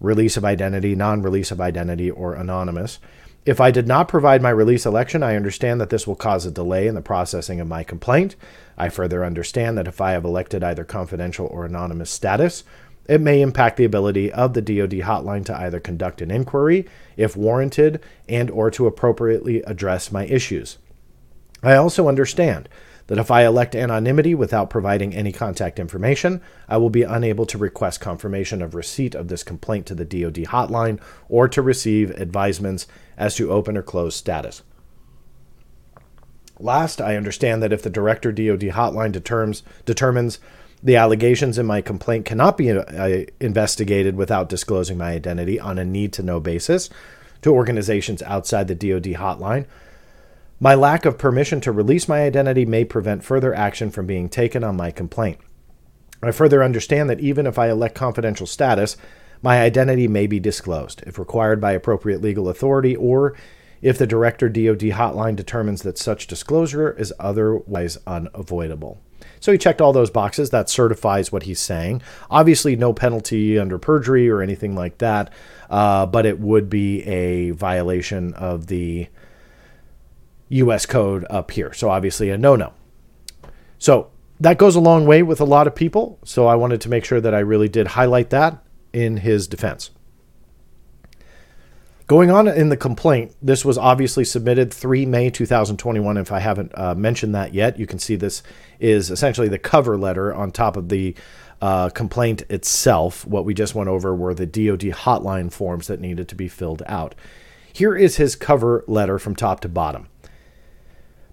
release 0.00 0.36
of 0.36 0.44
identity, 0.44 0.94
non 0.94 1.22
release 1.22 1.50
of 1.50 1.60
identity, 1.60 2.10
or 2.10 2.34
anonymous. 2.34 2.98
If 3.44 3.60
I 3.60 3.70
did 3.70 3.86
not 3.86 4.08
provide 4.08 4.42
my 4.42 4.50
release 4.50 4.84
election, 4.84 5.22
I 5.22 5.36
understand 5.36 5.80
that 5.80 5.90
this 5.90 6.06
will 6.06 6.14
cause 6.14 6.44
a 6.44 6.50
delay 6.50 6.86
in 6.86 6.94
the 6.94 7.00
processing 7.00 7.60
of 7.60 7.68
my 7.68 7.82
complaint. 7.82 8.36
I 8.76 8.90
further 8.90 9.24
understand 9.24 9.78
that 9.78 9.88
if 9.88 10.00
I 10.00 10.12
have 10.12 10.24
elected 10.24 10.62
either 10.62 10.84
confidential 10.84 11.46
or 11.46 11.64
anonymous 11.64 12.10
status, 12.10 12.64
it 13.08 13.22
may 13.22 13.40
impact 13.40 13.78
the 13.78 13.86
ability 13.86 14.30
of 14.30 14.52
the 14.52 14.60
DoD 14.60 15.00
hotline 15.00 15.46
to 15.46 15.58
either 15.58 15.80
conduct 15.80 16.20
an 16.20 16.30
inquiry 16.30 16.86
if 17.16 17.36
warranted 17.36 18.02
and 18.28 18.50
or 18.50 18.70
to 18.70 18.86
appropriately 18.86 19.62
address 19.62 20.12
my 20.12 20.26
issues. 20.26 20.76
I 21.62 21.74
also 21.74 22.06
understand 22.06 22.68
that 23.08 23.18
if 23.18 23.30
I 23.30 23.44
elect 23.44 23.74
anonymity 23.74 24.34
without 24.34 24.70
providing 24.70 25.14
any 25.14 25.32
contact 25.32 25.78
information, 25.78 26.40
I 26.68 26.76
will 26.76 26.90
be 26.90 27.02
unable 27.02 27.46
to 27.46 27.58
request 27.58 28.00
confirmation 28.00 28.62
of 28.62 28.74
receipt 28.74 29.14
of 29.14 29.28
this 29.28 29.42
complaint 29.42 29.86
to 29.86 29.94
the 29.94 30.04
DoD 30.04 30.44
hotline 30.46 31.00
or 31.28 31.48
to 31.48 31.60
receive 31.60 32.10
advisements 32.12 32.86
as 33.16 33.34
to 33.36 33.50
open 33.50 33.76
or 33.76 33.82
close 33.82 34.14
status. 34.14 34.62
Last, 36.60 37.00
I 37.00 37.16
understand 37.16 37.62
that 37.62 37.72
if 37.72 37.82
the 37.82 37.90
Director 37.90 38.30
DoD 38.30 38.72
hotline 38.72 39.12
determines, 39.12 39.62
determines 39.84 40.38
the 40.82 40.96
allegations 40.96 41.58
in 41.58 41.66
my 41.66 41.80
complaint 41.80 42.24
cannot 42.24 42.56
be 42.56 42.70
uh, 42.70 43.24
investigated 43.40 44.16
without 44.16 44.48
disclosing 44.48 44.98
my 44.98 45.12
identity 45.12 45.58
on 45.58 45.78
a 45.78 45.84
need 45.84 46.12
to 46.14 46.22
know 46.22 46.40
basis 46.40 46.90
to 47.42 47.54
organizations 47.54 48.22
outside 48.22 48.68
the 48.68 48.74
DoD 48.74 49.14
hotline, 49.14 49.66
my 50.60 50.74
lack 50.74 51.04
of 51.04 51.18
permission 51.18 51.60
to 51.60 51.72
release 51.72 52.08
my 52.08 52.22
identity 52.22 52.66
may 52.66 52.84
prevent 52.84 53.24
further 53.24 53.54
action 53.54 53.90
from 53.90 54.06
being 54.06 54.28
taken 54.28 54.64
on 54.64 54.76
my 54.76 54.90
complaint. 54.90 55.38
I 56.22 56.32
further 56.32 56.64
understand 56.64 57.08
that 57.10 57.20
even 57.20 57.46
if 57.46 57.58
I 57.58 57.70
elect 57.70 57.94
confidential 57.94 58.46
status, 58.46 58.96
my 59.40 59.60
identity 59.60 60.08
may 60.08 60.26
be 60.26 60.40
disclosed 60.40 61.02
if 61.06 61.18
required 61.18 61.60
by 61.60 61.72
appropriate 61.72 62.20
legal 62.20 62.48
authority 62.48 62.96
or 62.96 63.36
if 63.80 63.98
the 63.98 64.06
Director 64.06 64.48
DoD 64.48 64.80
hotline 64.80 65.36
determines 65.36 65.82
that 65.82 65.96
such 65.96 66.26
disclosure 66.26 66.90
is 66.90 67.12
otherwise 67.20 67.98
unavoidable. 68.06 69.00
So 69.38 69.52
he 69.52 69.58
checked 69.58 69.80
all 69.80 69.92
those 69.92 70.10
boxes. 70.10 70.50
That 70.50 70.68
certifies 70.68 71.30
what 71.30 71.44
he's 71.44 71.60
saying. 71.60 72.02
Obviously, 72.28 72.74
no 72.74 72.92
penalty 72.92 73.56
under 73.56 73.78
perjury 73.78 74.28
or 74.28 74.42
anything 74.42 74.74
like 74.74 74.98
that, 74.98 75.32
uh, 75.70 76.06
but 76.06 76.26
it 76.26 76.40
would 76.40 76.68
be 76.68 77.04
a 77.04 77.50
violation 77.50 78.34
of 78.34 78.66
the 78.66 79.06
US 80.48 80.86
code 80.86 81.26
up 81.30 81.50
here. 81.50 81.72
So 81.72 81.90
obviously 81.90 82.30
a 82.30 82.38
no 82.38 82.56
no. 82.56 82.72
So 83.78 84.10
that 84.40 84.58
goes 84.58 84.76
a 84.76 84.80
long 84.80 85.06
way 85.06 85.22
with 85.22 85.40
a 85.40 85.44
lot 85.44 85.66
of 85.66 85.74
people. 85.74 86.18
So 86.24 86.46
I 86.46 86.54
wanted 86.54 86.80
to 86.82 86.88
make 86.88 87.04
sure 87.04 87.20
that 87.20 87.34
I 87.34 87.40
really 87.40 87.68
did 87.68 87.88
highlight 87.88 88.30
that 88.30 88.62
in 88.92 89.18
his 89.18 89.46
defense. 89.46 89.90
Going 92.06 92.30
on 92.30 92.48
in 92.48 92.70
the 92.70 92.76
complaint, 92.76 93.34
this 93.42 93.66
was 93.66 93.76
obviously 93.76 94.24
submitted 94.24 94.72
3 94.72 95.04
May 95.04 95.28
2021. 95.28 96.16
If 96.16 96.32
I 96.32 96.38
haven't 96.38 96.72
uh, 96.74 96.94
mentioned 96.94 97.34
that 97.34 97.52
yet, 97.52 97.78
you 97.78 97.86
can 97.86 97.98
see 97.98 98.16
this 98.16 98.42
is 98.80 99.10
essentially 99.10 99.48
the 99.48 99.58
cover 99.58 99.98
letter 99.98 100.32
on 100.32 100.50
top 100.50 100.78
of 100.78 100.88
the 100.88 101.14
uh, 101.60 101.90
complaint 101.90 102.44
itself. 102.48 103.26
What 103.26 103.44
we 103.44 103.52
just 103.52 103.74
went 103.74 103.90
over 103.90 104.14
were 104.14 104.32
the 104.32 104.46
DoD 104.46 104.94
hotline 104.94 105.52
forms 105.52 105.86
that 105.88 106.00
needed 106.00 106.28
to 106.28 106.34
be 106.34 106.48
filled 106.48 106.82
out. 106.86 107.14
Here 107.74 107.94
is 107.94 108.16
his 108.16 108.36
cover 108.36 108.84
letter 108.86 109.18
from 109.18 109.36
top 109.36 109.60
to 109.60 109.68
bottom. 109.68 110.08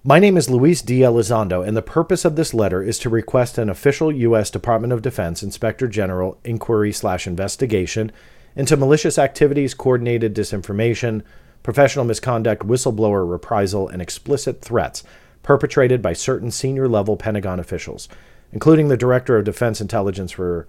My 0.08 0.20
name 0.20 0.38
is 0.38 0.52
Luis 0.52 0.84
D. 0.84 1.00
Elizondo, 1.00 1.68
and 1.68 1.76
the 1.76 1.82
purpose 1.82 2.26
of 2.26 2.36
this 2.36 2.54
letter 2.54 2.84
is 2.84 3.00
to 3.00 3.10
request 3.10 3.58
an 3.58 3.72
official 3.72 4.12
U.S. 4.12 4.52
Department 4.52 4.94
of 4.94 5.02
Defense 5.02 5.42
Inspector 5.42 5.88
General 5.88 6.38
inquiry 6.44 6.94
slash 6.94 7.26
investigation 7.26 8.12
into 8.56 8.78
malicious 8.78 9.18
activities, 9.18 9.74
coordinated 9.74 10.36
disinformation, 10.36 11.24
professional 11.64 12.06
misconduct, 12.06 12.68
whistleblower 12.68 13.28
reprisal, 13.28 13.88
and 13.88 14.00
explicit 14.00 14.62
threats 14.62 15.04
perpetrated 15.42 16.04
by 16.04 16.14
certain 16.14 16.52
senior 16.52 16.88
level 16.88 17.18
Pentagon 17.18 17.60
officials, 17.60 18.08
including 18.52 18.90
the 18.90 18.98
Director 18.98 19.38
of 19.38 19.46
Defense 19.46 19.82
Intelligence 19.82 20.32
for 20.32 20.68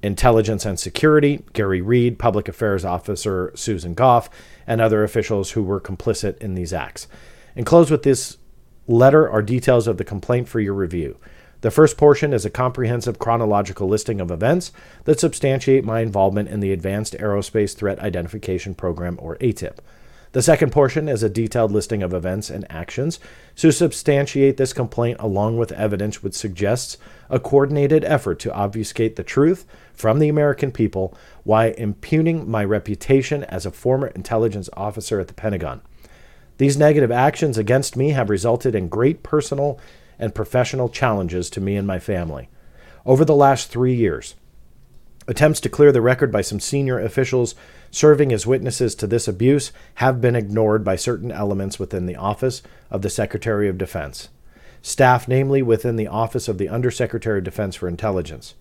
Intelligence 0.00 0.64
and 0.64 0.78
Security, 0.78 1.42
Garry 1.54 1.80
Reid, 1.80 2.20
Public 2.20 2.46
Affairs 2.46 2.84
Officer 2.84 3.50
Susan 3.56 3.94
Gough, 3.94 4.30
and 4.64 4.80
other 4.80 5.02
officials 5.02 5.50
who 5.50 5.62
were 5.64 5.80
complicit 5.80 6.38
in 6.38 6.54
these 6.54 6.72
acts. 6.72 7.08
Enclosed 7.56 7.90
with 7.90 8.04
this 8.04 8.38
letter 8.86 9.28
are 9.28 9.42
details 9.42 9.86
of 9.86 9.96
the 9.96 10.04
complaint 10.04 10.48
for 10.48 10.60
your 10.60 10.74
review. 10.74 11.16
The 11.62 11.70
first 11.70 11.96
portion 11.96 12.34
is 12.34 12.44
a 12.44 12.50
comprehensive 12.50 13.18
chronological 13.18 13.88
listing 13.88 14.20
of 14.20 14.30
events 14.30 14.70
that 15.04 15.18
substantiate 15.18 15.84
my 15.84 16.00
involvement 16.00 16.50
in 16.50 16.60
the 16.60 16.72
Advanced 16.72 17.14
Aerospace 17.14 17.74
Threat 17.74 17.98
Identification 18.00 18.74
Program, 18.74 19.18
or 19.18 19.36
AATIP. 19.36 19.78
The 20.32 20.42
second 20.42 20.72
portion 20.72 21.08
is 21.08 21.22
a 21.22 21.30
detailed 21.30 21.70
listing 21.70 22.02
of 22.02 22.12
events 22.12 22.50
and 22.50 22.66
actions 22.68 23.20
to 23.56 23.70
substantiate 23.70 24.56
this 24.56 24.72
complaint, 24.72 25.18
along 25.20 25.56
with 25.56 25.72
evidence 25.72 26.22
which 26.22 26.34
suggests 26.34 26.98
a 27.30 27.38
coordinated 27.38 28.04
effort 28.04 28.40
to 28.40 28.52
obfuscate 28.52 29.14
the 29.14 29.22
truth 29.22 29.64
from 29.94 30.18
the 30.18 30.28
American 30.28 30.72
people 30.72 31.16
while 31.44 31.72
impugning 31.74 32.50
my 32.50 32.64
reputation 32.64 33.44
as 33.44 33.64
a 33.64 33.70
former 33.70 34.08
intelligence 34.08 34.68
officer 34.74 35.20
at 35.20 35.28
the 35.28 35.34
Pentagon. 35.34 35.80
These 36.58 36.76
negative 36.76 37.10
actions 37.10 37.58
against 37.58 37.96
me 37.96 38.10
have 38.10 38.30
resulted 38.30 38.74
in 38.74 38.88
great 38.88 39.22
personal 39.22 39.78
and 40.18 40.34
professional 40.34 40.88
challenges 40.88 41.50
to 41.50 41.60
me 41.60 41.76
and 41.76 41.86
my 41.86 41.98
family. 41.98 42.48
Over 43.04 43.24
the 43.24 43.34
last 43.34 43.70
three 43.70 43.94
years, 43.94 44.34
attempts 45.26 45.60
to 45.60 45.68
clear 45.68 45.90
the 45.90 46.00
record 46.00 46.30
by 46.30 46.42
some 46.42 46.60
senior 46.60 46.98
officials 47.00 47.54
serving 47.90 48.32
as 48.32 48.46
witnesses 48.46 48.94
to 48.94 49.06
this 49.06 49.26
abuse 49.26 49.72
have 49.96 50.20
been 50.20 50.36
ignored 50.36 50.84
by 50.84 50.96
certain 50.96 51.32
elements 51.32 51.78
within 51.78 52.06
the 52.06 52.16
Office 52.16 52.62
of 52.90 53.02
the 53.02 53.10
Secretary 53.10 53.68
of 53.68 53.78
Defense, 53.78 54.28
staff, 54.82 55.26
namely 55.26 55.62
within 55.62 55.96
the 55.96 56.08
Office 56.08 56.48
of 56.48 56.58
the 56.58 56.68
Undersecretary 56.68 57.38
of 57.38 57.44
Defense 57.44 57.76
for 57.76 57.88
Intelligence. 57.88 58.54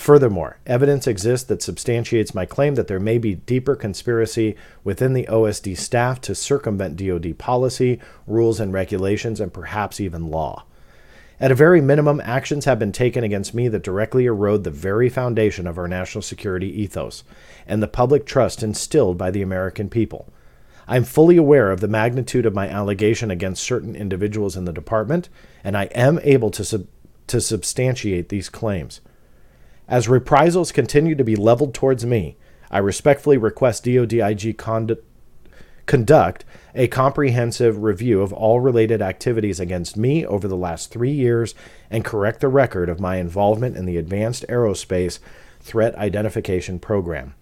Furthermore, 0.00 0.56
evidence 0.64 1.06
exists 1.06 1.46
that 1.48 1.60
substantiates 1.60 2.34
my 2.34 2.46
claim 2.46 2.74
that 2.76 2.86
there 2.86 2.98
may 2.98 3.18
be 3.18 3.34
deeper 3.34 3.76
conspiracy 3.76 4.56
within 4.82 5.12
the 5.12 5.26
OSD 5.26 5.76
staff 5.76 6.22
to 6.22 6.34
circumvent 6.34 6.96
DoD 6.96 7.36
policy, 7.36 8.00
rules, 8.26 8.60
and 8.60 8.72
regulations, 8.72 9.40
and 9.40 9.52
perhaps 9.52 10.00
even 10.00 10.30
law. 10.30 10.64
At 11.38 11.52
a 11.52 11.54
very 11.54 11.82
minimum, 11.82 12.18
actions 12.24 12.64
have 12.64 12.78
been 12.78 12.92
taken 12.92 13.24
against 13.24 13.52
me 13.52 13.68
that 13.68 13.82
directly 13.82 14.24
erode 14.24 14.64
the 14.64 14.70
very 14.70 15.10
foundation 15.10 15.66
of 15.66 15.76
our 15.76 15.86
national 15.86 16.22
security 16.22 16.80
ethos 16.80 17.22
and 17.66 17.82
the 17.82 17.86
public 17.86 18.24
trust 18.24 18.62
instilled 18.62 19.18
by 19.18 19.30
the 19.30 19.42
American 19.42 19.90
people. 19.90 20.32
I'm 20.88 21.04
fully 21.04 21.36
aware 21.36 21.70
of 21.70 21.80
the 21.80 21.88
magnitude 21.88 22.46
of 22.46 22.54
my 22.54 22.70
allegation 22.70 23.30
against 23.30 23.62
certain 23.62 23.94
individuals 23.94 24.56
in 24.56 24.64
the 24.64 24.72
department, 24.72 25.28
and 25.62 25.76
I 25.76 25.84
am 25.94 26.18
able 26.22 26.50
to, 26.52 26.64
sub- 26.64 26.86
to 27.26 27.38
substantiate 27.38 28.30
these 28.30 28.48
claims. 28.48 29.02
As 29.90 30.08
reprisals 30.08 30.70
continue 30.70 31.16
to 31.16 31.24
be 31.24 31.34
leveled 31.34 31.74
towards 31.74 32.06
me, 32.06 32.36
I 32.70 32.78
respectfully 32.78 33.36
request 33.36 33.84
DoDIG 33.84 34.56
conduct, 35.86 36.44
a 36.76 36.86
comprehensive 36.86 37.82
review 37.82 38.22
of 38.22 38.32
all 38.32 38.60
related 38.60 39.02
activities 39.02 39.58
against 39.58 39.96
me 39.96 40.24
over 40.24 40.46
the 40.46 40.56
last 40.56 40.92
three 40.92 41.10
years 41.10 41.56
and 41.90 42.04
correct 42.04 42.38
the 42.40 42.46
record 42.46 42.88
of 42.88 43.00
my 43.00 43.16
involvement 43.16 43.76
in 43.76 43.84
the 43.84 43.96
Advanced 43.96 44.44
Aerospace 44.48 45.18
Threat 45.58 45.96
Identification 45.96 46.78
Program. 46.78 47.34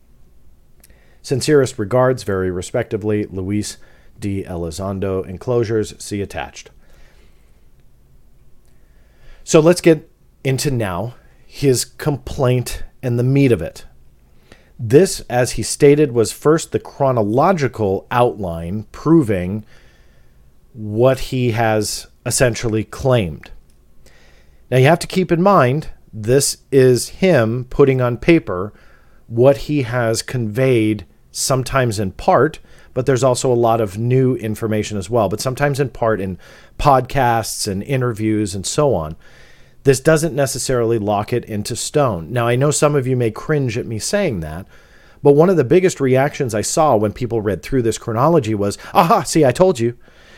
Sincerest 1.20 1.78
regards, 1.78 2.22
very 2.22 2.50
respectively, 2.50 3.26
Luis 3.26 3.76
D. 4.18 4.42
Elizondo. 4.44 5.22
Enclosures, 5.28 5.94
see 6.02 6.22
attached. 6.22 6.70
So 9.44 9.60
let's 9.60 9.82
get 9.82 10.10
into 10.42 10.70
now 10.70 11.16
his 11.58 11.84
complaint 11.84 12.84
and 13.02 13.18
the 13.18 13.24
meat 13.24 13.50
of 13.50 13.60
it. 13.60 13.84
This, 14.78 15.22
as 15.28 15.52
he 15.52 15.64
stated, 15.64 16.12
was 16.12 16.30
first 16.30 16.70
the 16.70 16.78
chronological 16.78 18.06
outline 18.12 18.84
proving 18.92 19.64
what 20.72 21.18
he 21.18 21.50
has 21.50 22.06
essentially 22.24 22.84
claimed. 22.84 23.50
Now, 24.70 24.76
you 24.76 24.84
have 24.84 25.00
to 25.00 25.08
keep 25.08 25.32
in 25.32 25.42
mind 25.42 25.88
this 26.12 26.58
is 26.70 27.08
him 27.08 27.66
putting 27.68 28.00
on 28.00 28.18
paper 28.18 28.72
what 29.26 29.56
he 29.56 29.82
has 29.82 30.22
conveyed, 30.22 31.06
sometimes 31.32 31.98
in 31.98 32.12
part, 32.12 32.60
but 32.94 33.04
there's 33.04 33.24
also 33.24 33.52
a 33.52 33.54
lot 33.54 33.80
of 33.80 33.98
new 33.98 34.36
information 34.36 34.96
as 34.96 35.10
well, 35.10 35.28
but 35.28 35.40
sometimes 35.40 35.80
in 35.80 35.88
part 35.88 36.20
in 36.20 36.38
podcasts 36.78 37.66
and 37.66 37.82
interviews 37.82 38.54
and 38.54 38.64
so 38.64 38.94
on. 38.94 39.16
This 39.84 40.00
doesn't 40.00 40.34
necessarily 40.34 40.98
lock 40.98 41.32
it 41.32 41.44
into 41.44 41.76
stone. 41.76 42.32
Now, 42.32 42.46
I 42.46 42.56
know 42.56 42.70
some 42.70 42.94
of 42.94 43.06
you 43.06 43.16
may 43.16 43.30
cringe 43.30 43.78
at 43.78 43.86
me 43.86 43.98
saying 43.98 44.40
that, 44.40 44.66
but 45.22 45.32
one 45.32 45.50
of 45.50 45.56
the 45.56 45.64
biggest 45.64 46.00
reactions 46.00 46.54
I 46.54 46.60
saw 46.60 46.96
when 46.96 47.12
people 47.12 47.40
read 47.40 47.62
through 47.62 47.82
this 47.82 47.98
chronology 47.98 48.54
was, 48.54 48.78
aha, 48.92 49.22
see, 49.22 49.44
I 49.44 49.52
told 49.52 49.80
you. 49.80 49.96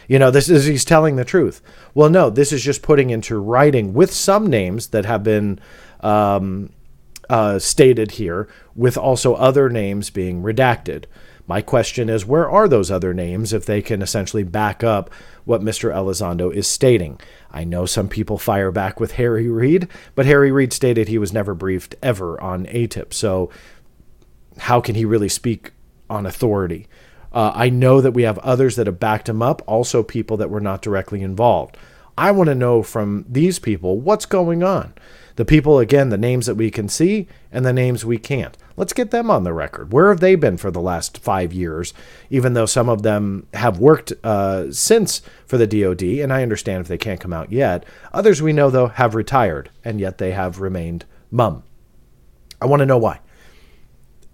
You 0.09 0.19
know, 0.19 0.31
this 0.31 0.49
is 0.49 0.65
he's 0.65 0.85
telling 0.85 1.17
the 1.17 1.25
truth. 1.25 1.63
Well, 1.95 2.11
no, 2.11 2.31
this 2.31 2.53
is 2.53 2.65
just 2.65 2.83
putting 2.83 3.11
into 3.11 3.39
writing 3.39 3.95
with 3.95 4.13
some 4.13 4.49
names 4.49 4.89
that 4.89 5.05
have 5.05 5.23
been 5.23 5.61
um, 6.01 6.71
uh, 7.29 7.61
stated 7.61 8.13
here, 8.13 8.49
with 8.75 8.97
also 8.97 9.35
other 9.35 9.69
names 9.69 10.11
being 10.11 10.43
redacted. 10.43 11.05
My 11.51 11.63
question 11.63 12.09
is, 12.09 12.25
where 12.25 12.49
are 12.49 12.69
those 12.69 12.93
other 12.93 13.13
names 13.13 13.53
if 13.53 13.67
they 13.67 13.83
can 13.83 14.03
essentially 14.03 14.45
back 14.45 14.85
up 14.85 15.11
what 15.45 15.63
Mr. 15.63 15.93
Elizondo 15.93 16.55
is 16.55 16.69
stating? 16.69 17.21
I 17.51 17.65
know 17.65 17.87
some 17.87 18.09
people 18.09 18.39
fire 18.39 18.71
back 18.71 19.01
with 19.01 19.15
Harry 19.15 19.49
Reid, 19.49 19.89
but 20.15 20.27
Harry 20.27 20.53
Reid 20.53 20.73
stated 20.73 21.09
he 21.09 21.19
was 21.19 21.33
never 21.33 21.53
briefed 21.53 21.97
ever 22.05 22.41
on 22.41 22.67
AATIP. 22.67 23.13
So 23.13 23.51
how 24.59 24.81
can 24.81 24.95
he 24.95 25.05
really 25.05 25.29
speak 25.29 25.73
on 26.09 26.25
authority? 26.25 26.87
Uh, 27.33 27.51
I 27.53 27.69
know 27.69 28.01
that 28.01 28.13
we 28.13 28.23
have 28.23 28.39
others 28.39 28.77
that 28.77 28.87
have 28.87 29.01
backed 29.01 29.29
him 29.29 29.43
up, 29.43 29.61
also 29.67 30.05
people 30.05 30.37
that 30.37 30.51
were 30.51 30.61
not 30.61 30.83
directly 30.83 31.21
involved. 31.21 31.77
I 32.17 32.31
want 32.31 32.47
to 32.47 32.55
know 32.55 32.85
from 32.85 33.25
these 33.29 33.59
people 33.59 33.99
what's 33.99 34.25
going 34.25 34.63
on. 34.63 34.95
The 35.35 35.45
people, 35.45 35.81
again, 35.81 36.11
the 36.11 36.19
names 36.19 36.47
that 36.47 36.55
we 36.55 36.71
can 36.71 36.89
see 36.89 37.27
and 37.51 37.65
the 37.65 37.73
names 37.73 38.05
we 38.05 38.19
can't. 38.19 38.57
Let's 38.81 38.95
get 38.95 39.11
them 39.11 39.31
on 39.31 39.45
the 39.45 39.53
record. 39.53 39.93
Where 39.93 40.09
have 40.09 40.21
they 40.21 40.37
been 40.37 40.57
for 40.57 40.71
the 40.71 40.81
last 40.81 41.19
five 41.19 41.53
years, 41.53 41.93
even 42.31 42.55
though 42.55 42.65
some 42.65 42.89
of 42.89 43.03
them 43.03 43.47
have 43.53 43.79
worked 43.79 44.15
uh, 44.25 44.73
since 44.73 45.21
for 45.45 45.59
the 45.59 45.67
DoD, 45.67 46.03
and 46.03 46.33
I 46.33 46.43
understand 46.43 46.81
if 46.81 46.89
they 46.89 46.97
can't 46.97 47.21
come 47.21 47.35
out 47.35 47.53
yet. 47.53 47.85
Others 48.15 48.41
we 48.41 48.55
know, 48.55 48.71
though, 48.71 48.87
have 48.87 49.15
retired, 49.15 49.69
and 49.85 50.01
yet 50.01 50.17
they 50.17 50.31
have 50.31 50.61
remained 50.61 51.05
mum. 51.31 51.63
I 52.59 52.65
want 52.65 52.81
to 52.81 52.87
know 52.87 52.97
why. 52.97 53.21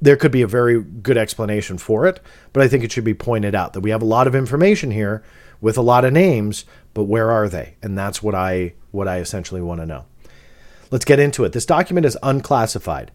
There 0.01 0.17
could 0.17 0.31
be 0.31 0.43
a 0.43 0.47
very 0.47 0.81
good 0.81 1.17
explanation 1.17 1.77
for 1.77 2.07
it, 2.07 2.21
but 2.53 2.63
I 2.63 2.69
think 2.69 2.85
it 2.85 2.93
should 2.93 3.03
be 3.03 3.15
pointed 3.15 3.57
out 3.57 3.73
that 3.73 3.81
we 3.81 3.91
have 3.91 4.03
a 4.03 4.05
lot 4.05 4.29
of 4.29 4.37
information 4.37 4.93
here 4.93 5.25
with 5.61 5.77
a 5.77 5.83
lot 5.83 6.05
of 6.05 6.13
names, 6.13 6.65
but 6.95 7.05
where 7.05 7.33
are 7.33 7.49
they? 7.49 7.75
And 7.83 7.99
that's 7.99 8.23
what 8.23 8.37
I 8.37 8.75
what 8.93 9.09
I 9.09 9.19
essentially 9.19 9.61
want 9.61 9.81
to 9.81 9.87
know. 9.87 10.05
Let's 10.93 11.05
get 11.05 11.19
into 11.19 11.43
it. 11.43 11.53
This 11.53 11.67
document 11.67 12.07
is 12.07 12.17
unclassified. 12.23 13.11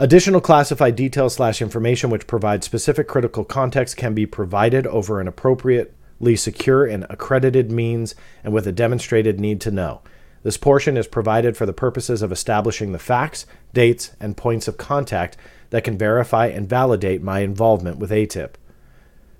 Additional 0.00 0.40
classified 0.40 0.94
details 0.94 1.34
slash 1.34 1.60
information 1.60 2.08
which 2.08 2.28
provides 2.28 2.64
specific 2.64 3.08
critical 3.08 3.44
context 3.44 3.96
can 3.96 4.14
be 4.14 4.26
provided 4.26 4.86
over 4.86 5.20
an 5.20 5.26
appropriately 5.26 6.36
secure 6.36 6.86
and 6.86 7.04
accredited 7.10 7.72
means 7.72 8.14
and 8.44 8.54
with 8.54 8.68
a 8.68 8.72
demonstrated 8.72 9.40
need 9.40 9.60
to 9.60 9.72
know. 9.72 10.00
This 10.44 10.56
portion 10.56 10.96
is 10.96 11.08
provided 11.08 11.56
for 11.56 11.66
the 11.66 11.72
purposes 11.72 12.22
of 12.22 12.30
establishing 12.30 12.92
the 12.92 13.00
facts, 13.00 13.44
dates, 13.74 14.12
and 14.20 14.36
points 14.36 14.68
of 14.68 14.76
contact 14.76 15.36
that 15.70 15.82
can 15.82 15.98
verify 15.98 16.46
and 16.46 16.68
validate 16.68 17.20
my 17.20 17.40
involvement 17.40 17.98
with 17.98 18.12
AATIP. 18.12 18.50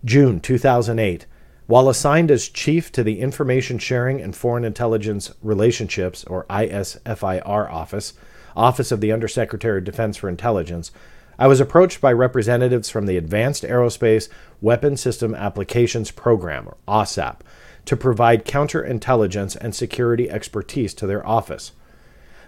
June 0.04 0.40
2008. 0.40 1.24
While 1.68 1.88
assigned 1.88 2.32
as 2.32 2.48
chief 2.48 2.90
to 2.92 3.04
the 3.04 3.20
Information 3.20 3.78
Sharing 3.78 4.20
and 4.20 4.34
Foreign 4.34 4.64
Intelligence 4.64 5.32
Relationships, 5.40 6.24
or 6.24 6.46
ISFIR 6.50 7.70
Office, 7.70 8.14
Office 8.58 8.92
of 8.92 9.00
the 9.00 9.12
Undersecretary 9.12 9.78
of 9.78 9.84
Defense 9.84 10.16
for 10.16 10.28
Intelligence, 10.28 10.90
I 11.38 11.46
was 11.46 11.60
approached 11.60 12.00
by 12.00 12.12
representatives 12.12 12.90
from 12.90 13.06
the 13.06 13.16
Advanced 13.16 13.62
Aerospace 13.62 14.28
Weapon 14.60 14.96
System 14.96 15.34
Applications 15.34 16.10
Program, 16.10 16.66
or 16.66 16.76
AAWSAP, 16.88 17.40
to 17.84 17.96
provide 17.96 18.44
counterintelligence 18.44 19.56
and 19.56 19.74
security 19.74 20.28
expertise 20.28 20.92
to 20.94 21.06
their 21.06 21.24
office. 21.26 21.72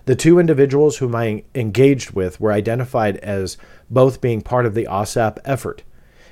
The 0.07 0.17
two 0.17 0.39
individuals 0.41 0.99
whom 0.99 1.15
I 1.15 1.45
engaged 1.55 2.11
with 2.11 2.41
were 2.41 2.53
identified 2.53 3.19
as 3.19 3.57
both 3.89 4.21
being 4.21 4.43
part 4.43 4.67
of 4.67 4.75
the 4.75 4.87
AAWSAP 4.87 5.39
effort 5.45 5.85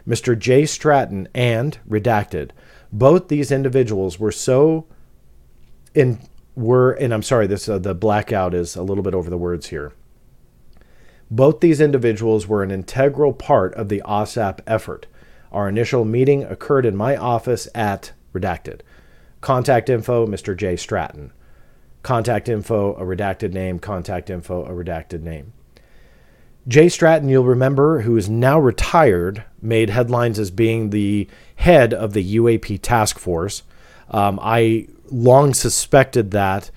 Mr. 0.09 0.39
J. 0.39 0.65
Stratton 0.65 1.29
and 1.35 1.79
Redacted. 1.89 2.51
Both 2.91 3.29
these 3.29 3.53
individuals 3.53 4.19
were 4.19 4.33
so 4.33 4.87
in 5.95 6.19
were 6.59 6.93
and 6.93 7.15
I'm 7.15 7.23
sorry 7.23 7.47
this 7.47 7.69
uh, 7.69 7.79
the 7.79 7.95
blackout 7.95 8.53
is 8.53 8.77
a 8.77 8.83
little 8.83 9.05
bit 9.05 9.15
over 9.15 9.31
the 9.31 9.39
words 9.39 9.69
here. 9.69 9.93
Both 11.31 11.61
these 11.61 11.81
individuals 11.81 12.47
were 12.47 12.63
an 12.63 12.71
integral 12.71 13.33
part 13.33 13.75
of 13.75 13.89
the 13.89 14.03
AAWSAP 14.05 14.61
effort. 14.67 15.07
Our 15.53 15.69
initial 15.69 16.05
meeting 16.05 16.43
occurred 16.43 16.87
in 16.87 16.97
my 16.97 17.17
office 17.17 17.69
at 17.75 18.13
Redacted. 18.35 18.81
Contact 19.41 19.89
info, 19.89 20.27
Mr. 20.27 20.57
J. 20.57 20.77
Stratton. 20.77 21.33
Contact 22.03 22.49
info, 22.49 22.95
a 22.95 23.03
redacted 23.03 23.53
name. 23.53 23.79
Contact 23.79 24.31
info, 24.31 24.65
a 24.65 24.71
redacted 24.71 25.23
name. 25.23 25.53
Jay 26.67 26.89
Stratton, 26.89 27.29
you'll 27.29 27.45
remember, 27.45 28.03
who 28.03 28.17
is 28.17 28.29
now 28.29 28.59
retired, 28.59 29.45
made 29.63 29.91
headlines 29.91 30.39
as 30.39 30.51
being 30.51 30.91
the 30.91 31.27
head 31.57 31.95
of 31.95 32.13
the 32.13 32.37
UAP 32.37 32.81
task 32.83 33.19
force. 33.19 33.63
Um, 34.11 34.39
I 34.43 34.89
long 35.11 35.55
suspected 35.55 36.31
that, 36.33 36.71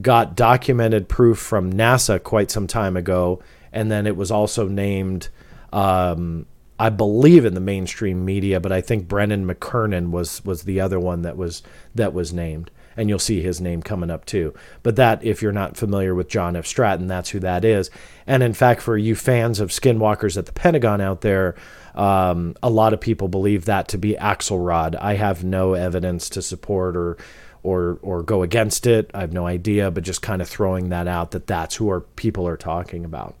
got 0.00 0.36
documented 0.36 1.08
proof 1.08 1.38
from 1.38 1.72
NASA 1.72 2.22
quite 2.22 2.50
some 2.50 2.66
time 2.66 2.96
ago, 2.96 3.42
and 3.72 3.90
then 3.90 4.06
it 4.06 4.16
was 4.16 4.30
also 4.30 4.68
named, 4.68 5.28
um, 5.72 6.46
I 6.78 6.90
believe, 6.90 7.44
in 7.44 7.54
the 7.54 7.60
mainstream 7.60 8.24
media. 8.24 8.60
But 8.60 8.72
I 8.72 8.80
think 8.80 9.08
Brennan 9.08 9.46
McKernan 9.46 10.10
was 10.10 10.44
was 10.44 10.62
the 10.62 10.80
other 10.80 11.00
one 11.00 11.22
that 11.22 11.36
was 11.36 11.62
that 11.94 12.14
was 12.14 12.32
named, 12.32 12.70
and 12.96 13.08
you'll 13.08 13.18
see 13.18 13.42
his 13.42 13.60
name 13.60 13.82
coming 13.82 14.10
up 14.10 14.24
too. 14.24 14.54
But 14.82 14.96
that, 14.96 15.24
if 15.24 15.42
you're 15.42 15.52
not 15.52 15.76
familiar 15.76 16.14
with 16.14 16.28
John 16.28 16.56
F. 16.56 16.66
Stratton, 16.66 17.06
that's 17.08 17.30
who 17.30 17.40
that 17.40 17.64
is. 17.64 17.90
And 18.26 18.42
in 18.42 18.54
fact, 18.54 18.80
for 18.82 18.96
you 18.96 19.14
fans 19.14 19.60
of 19.60 19.70
skinwalkers 19.70 20.36
at 20.36 20.46
the 20.46 20.52
Pentagon 20.52 21.00
out 21.00 21.22
there, 21.22 21.56
um, 21.94 22.54
a 22.62 22.70
lot 22.70 22.92
of 22.92 23.00
people 23.00 23.26
believe 23.26 23.64
that 23.64 23.88
to 23.88 23.98
be 23.98 24.14
Axelrod. 24.14 24.96
I 25.00 25.14
have 25.14 25.42
no 25.42 25.74
evidence 25.74 26.28
to 26.30 26.42
support 26.42 26.96
or 26.96 27.16
or 27.62 27.98
or 28.02 28.22
go 28.22 28.42
against 28.42 28.86
it. 28.86 29.10
I 29.14 29.20
have 29.20 29.32
no 29.32 29.46
idea, 29.46 29.90
but 29.90 30.04
just 30.04 30.22
kind 30.22 30.42
of 30.42 30.48
throwing 30.48 30.88
that 30.88 31.08
out 31.08 31.32
that 31.32 31.46
that's 31.46 31.76
who 31.76 31.88
our 31.88 32.00
people 32.00 32.46
are 32.46 32.56
talking 32.56 33.04
about. 33.04 33.34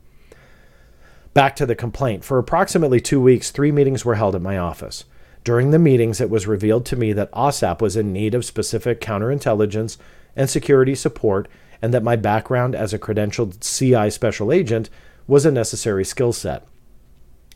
Back 1.34 1.56
to 1.56 1.66
the 1.66 1.74
complaint. 1.74 2.24
For 2.24 2.38
approximately 2.38 3.00
two 3.00 3.20
weeks, 3.20 3.50
three 3.50 3.70
meetings 3.70 4.04
were 4.04 4.16
held 4.16 4.34
at 4.34 4.42
my 4.42 4.58
office. 4.58 5.04
During 5.44 5.70
the 5.70 5.78
meetings, 5.78 6.20
it 6.20 6.30
was 6.30 6.46
revealed 6.46 6.84
to 6.86 6.96
me 6.96 7.12
that 7.12 7.32
AAWSAP 7.32 7.80
was 7.80 7.96
in 7.96 8.12
need 8.12 8.34
of 8.34 8.44
specific 8.44 9.00
counterintelligence 9.00 9.96
and 10.34 10.50
security 10.50 10.94
support, 10.94 11.48
and 11.80 11.94
that 11.94 12.02
my 12.02 12.16
background 12.16 12.74
as 12.74 12.92
a 12.92 12.98
credentialed 12.98 13.60
CI 13.60 14.10
special 14.10 14.52
agent 14.52 14.90
was 15.26 15.46
a 15.46 15.50
necessary 15.50 16.04
skill 16.04 16.32
set. 16.32 16.66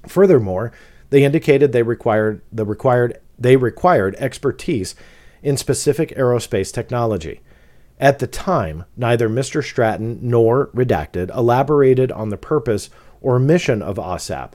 Furthermore, 0.06 0.72
they 1.10 1.24
indicated 1.24 1.72
they 1.72 1.82
required 1.82 2.40
the 2.52 2.64
required 2.64 3.18
they 3.38 3.56
required 3.56 4.14
expertise 4.16 4.94
in 5.42 5.56
specific 5.56 6.10
aerospace 6.16 6.72
technology. 6.72 7.40
At 7.98 8.18
the 8.18 8.26
time, 8.26 8.84
neither 8.96 9.28
Mr. 9.28 9.62
Stratton 9.62 10.18
nor 10.22 10.68
Redacted 10.68 11.34
elaborated 11.36 12.10
on 12.10 12.30
the 12.30 12.36
purpose 12.36 12.90
or 13.20 13.38
mission 13.38 13.82
of 13.82 13.96
AAWSAP, 13.96 14.52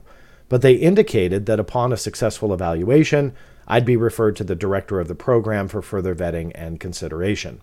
but 0.48 0.62
they 0.62 0.74
indicated 0.74 1.46
that 1.46 1.60
upon 1.60 1.92
a 1.92 1.96
successful 1.96 2.52
evaluation, 2.52 3.34
I'd 3.66 3.84
be 3.84 3.96
referred 3.96 4.36
to 4.36 4.44
the 4.44 4.54
director 4.54 5.00
of 5.00 5.08
the 5.08 5.14
program 5.14 5.68
for 5.68 5.82
further 5.82 6.14
vetting 6.14 6.52
and 6.54 6.80
consideration. 6.80 7.60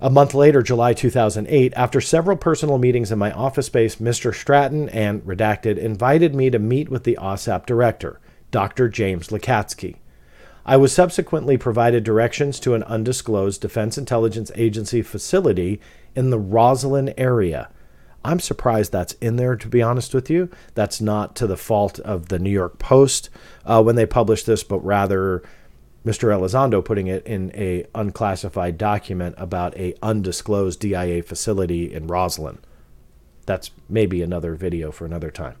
A 0.00 0.10
month 0.10 0.34
later, 0.34 0.60
July 0.62 0.92
2008, 0.92 1.72
after 1.74 2.00
several 2.00 2.36
personal 2.36 2.76
meetings 2.76 3.10
in 3.10 3.18
my 3.18 3.32
office 3.32 3.66
space, 3.66 3.96
Mr. 3.96 4.34
Stratton 4.34 4.90
and 4.90 5.22
Redacted 5.22 5.78
invited 5.78 6.34
me 6.34 6.50
to 6.50 6.58
meet 6.58 6.90
with 6.90 7.04
the 7.04 7.18
AAWSAP 7.20 7.64
director, 7.64 8.20
Dr. 8.50 8.88
James 8.88 9.28
Lacatski. 9.28 9.96
I 10.68 10.76
was 10.76 10.92
subsequently 10.92 11.56
provided 11.56 12.02
directions 12.02 12.58
to 12.60 12.74
an 12.74 12.82
undisclosed 12.82 13.60
Defense 13.60 13.96
Intelligence 13.96 14.50
Agency 14.56 15.00
facility 15.00 15.80
in 16.16 16.30
the 16.30 16.40
Rosslyn 16.40 17.14
area. 17.16 17.70
I'm 18.24 18.40
surprised 18.40 18.90
that's 18.90 19.12
in 19.20 19.36
there, 19.36 19.54
to 19.54 19.68
be 19.68 19.80
honest 19.80 20.12
with 20.12 20.28
you. 20.28 20.50
That's 20.74 21.00
not 21.00 21.36
to 21.36 21.46
the 21.46 21.56
fault 21.56 22.00
of 22.00 22.30
the 22.30 22.40
New 22.40 22.50
York 22.50 22.80
Post 22.80 23.30
uh, 23.64 23.80
when 23.80 23.94
they 23.94 24.06
published 24.06 24.46
this, 24.46 24.64
but 24.64 24.84
rather 24.84 25.44
Mr. 26.04 26.36
Elizondo 26.36 26.84
putting 26.84 27.06
it 27.06 27.24
in 27.24 27.52
a 27.54 27.86
unclassified 27.94 28.76
document 28.76 29.36
about 29.38 29.76
a 29.76 29.94
undisclosed 30.02 30.80
DIA 30.80 31.22
facility 31.22 31.94
in 31.94 32.08
Rosslyn. 32.08 32.58
That's 33.44 33.70
maybe 33.88 34.20
another 34.20 34.56
video 34.56 34.90
for 34.90 35.04
another 35.04 35.30
time. 35.30 35.58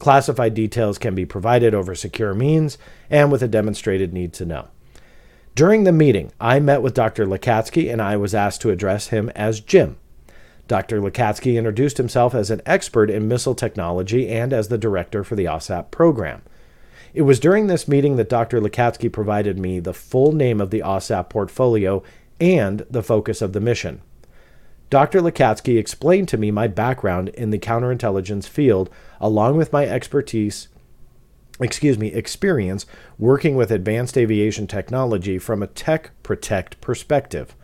Classified 0.00 0.54
details 0.54 0.98
can 0.98 1.14
be 1.14 1.26
provided 1.26 1.74
over 1.74 1.94
secure 1.94 2.34
means 2.34 2.78
and 3.10 3.30
with 3.30 3.42
a 3.42 3.48
demonstrated 3.48 4.12
need 4.14 4.32
to 4.32 4.46
know. 4.46 4.68
During 5.54 5.84
the 5.84 5.92
meeting, 5.92 6.32
I 6.40 6.58
met 6.58 6.80
with 6.80 6.94
Dr. 6.94 7.26
Lacatski 7.26 7.92
and 7.92 8.00
I 8.00 8.16
was 8.16 8.34
asked 8.34 8.62
to 8.62 8.70
address 8.70 9.08
him 9.08 9.28
as 9.36 9.60
Jim. 9.60 9.98
Dr. 10.66 11.00
Lacatski 11.00 11.56
introduced 11.58 11.98
himself 11.98 12.34
as 12.34 12.50
an 12.50 12.62
expert 12.64 13.10
in 13.10 13.28
missile 13.28 13.54
technology 13.54 14.28
and 14.28 14.54
as 14.54 14.68
the 14.68 14.78
director 14.78 15.22
for 15.22 15.36
the 15.36 15.44
AAWSAP 15.44 15.90
program. 15.90 16.40
It 17.12 17.22
was 17.22 17.38
during 17.38 17.66
this 17.66 17.86
meeting 17.86 18.16
that 18.16 18.30
Dr. 18.30 18.58
Lacatski 18.58 19.12
provided 19.12 19.58
me 19.58 19.80
the 19.80 19.92
full 19.92 20.32
name 20.32 20.62
of 20.62 20.70
the 20.70 20.80
AAWSAP 20.80 21.28
portfolio 21.28 22.02
and 22.40 22.86
the 22.88 23.02
focus 23.02 23.42
of 23.42 23.52
the 23.52 23.60
mission. 23.60 24.00
Dr. 24.90 25.20
Lacatski 25.20 25.78
explained 25.78 26.26
to 26.28 26.36
me 26.36 26.50
my 26.50 26.66
background 26.66 27.28
in 27.30 27.50
the 27.50 27.60
counterintelligence 27.60 28.48
field, 28.48 28.90
along 29.20 29.56
with 29.56 29.72
my 29.72 29.86
expertise, 29.86 30.66
excuse 31.60 31.96
me, 31.96 32.08
experience 32.08 32.86
working 33.16 33.54
with 33.54 33.70
advanced 33.70 34.18
aviation 34.18 34.66
technology 34.66 35.38
from 35.38 35.62
a 35.62 35.68
tech 35.68 36.10
protect 36.24 36.80
perspective, 36.80 37.54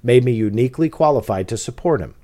made 0.00 0.24
me 0.24 0.30
uniquely 0.30 0.88
qualified 0.88 1.48
to 1.48 1.56
support 1.56 2.00
him. 2.00 2.14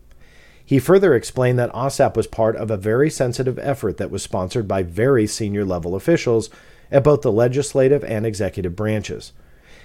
He 0.65 0.79
further 0.79 1.17
explained 1.17 1.59
that 1.59 1.73
AAWSAP 1.73 2.17
was 2.17 2.29
part 2.29 2.55
of 2.55 2.71
a 2.71 2.77
very 2.77 3.11
sensitive 3.11 3.59
effort 3.59 3.97
that 3.97 4.13
was 4.13 4.23
sponsored 4.23 4.69
by 4.69 4.85
very 4.85 5.27
senior 5.27 5.65
level 5.65 5.97
officials 5.97 6.51
at 6.89 7.03
both 7.03 7.23
the 7.23 7.33
legislative 7.33 8.05
and 8.05 8.25
executive 8.25 8.77
branches. 8.77 9.33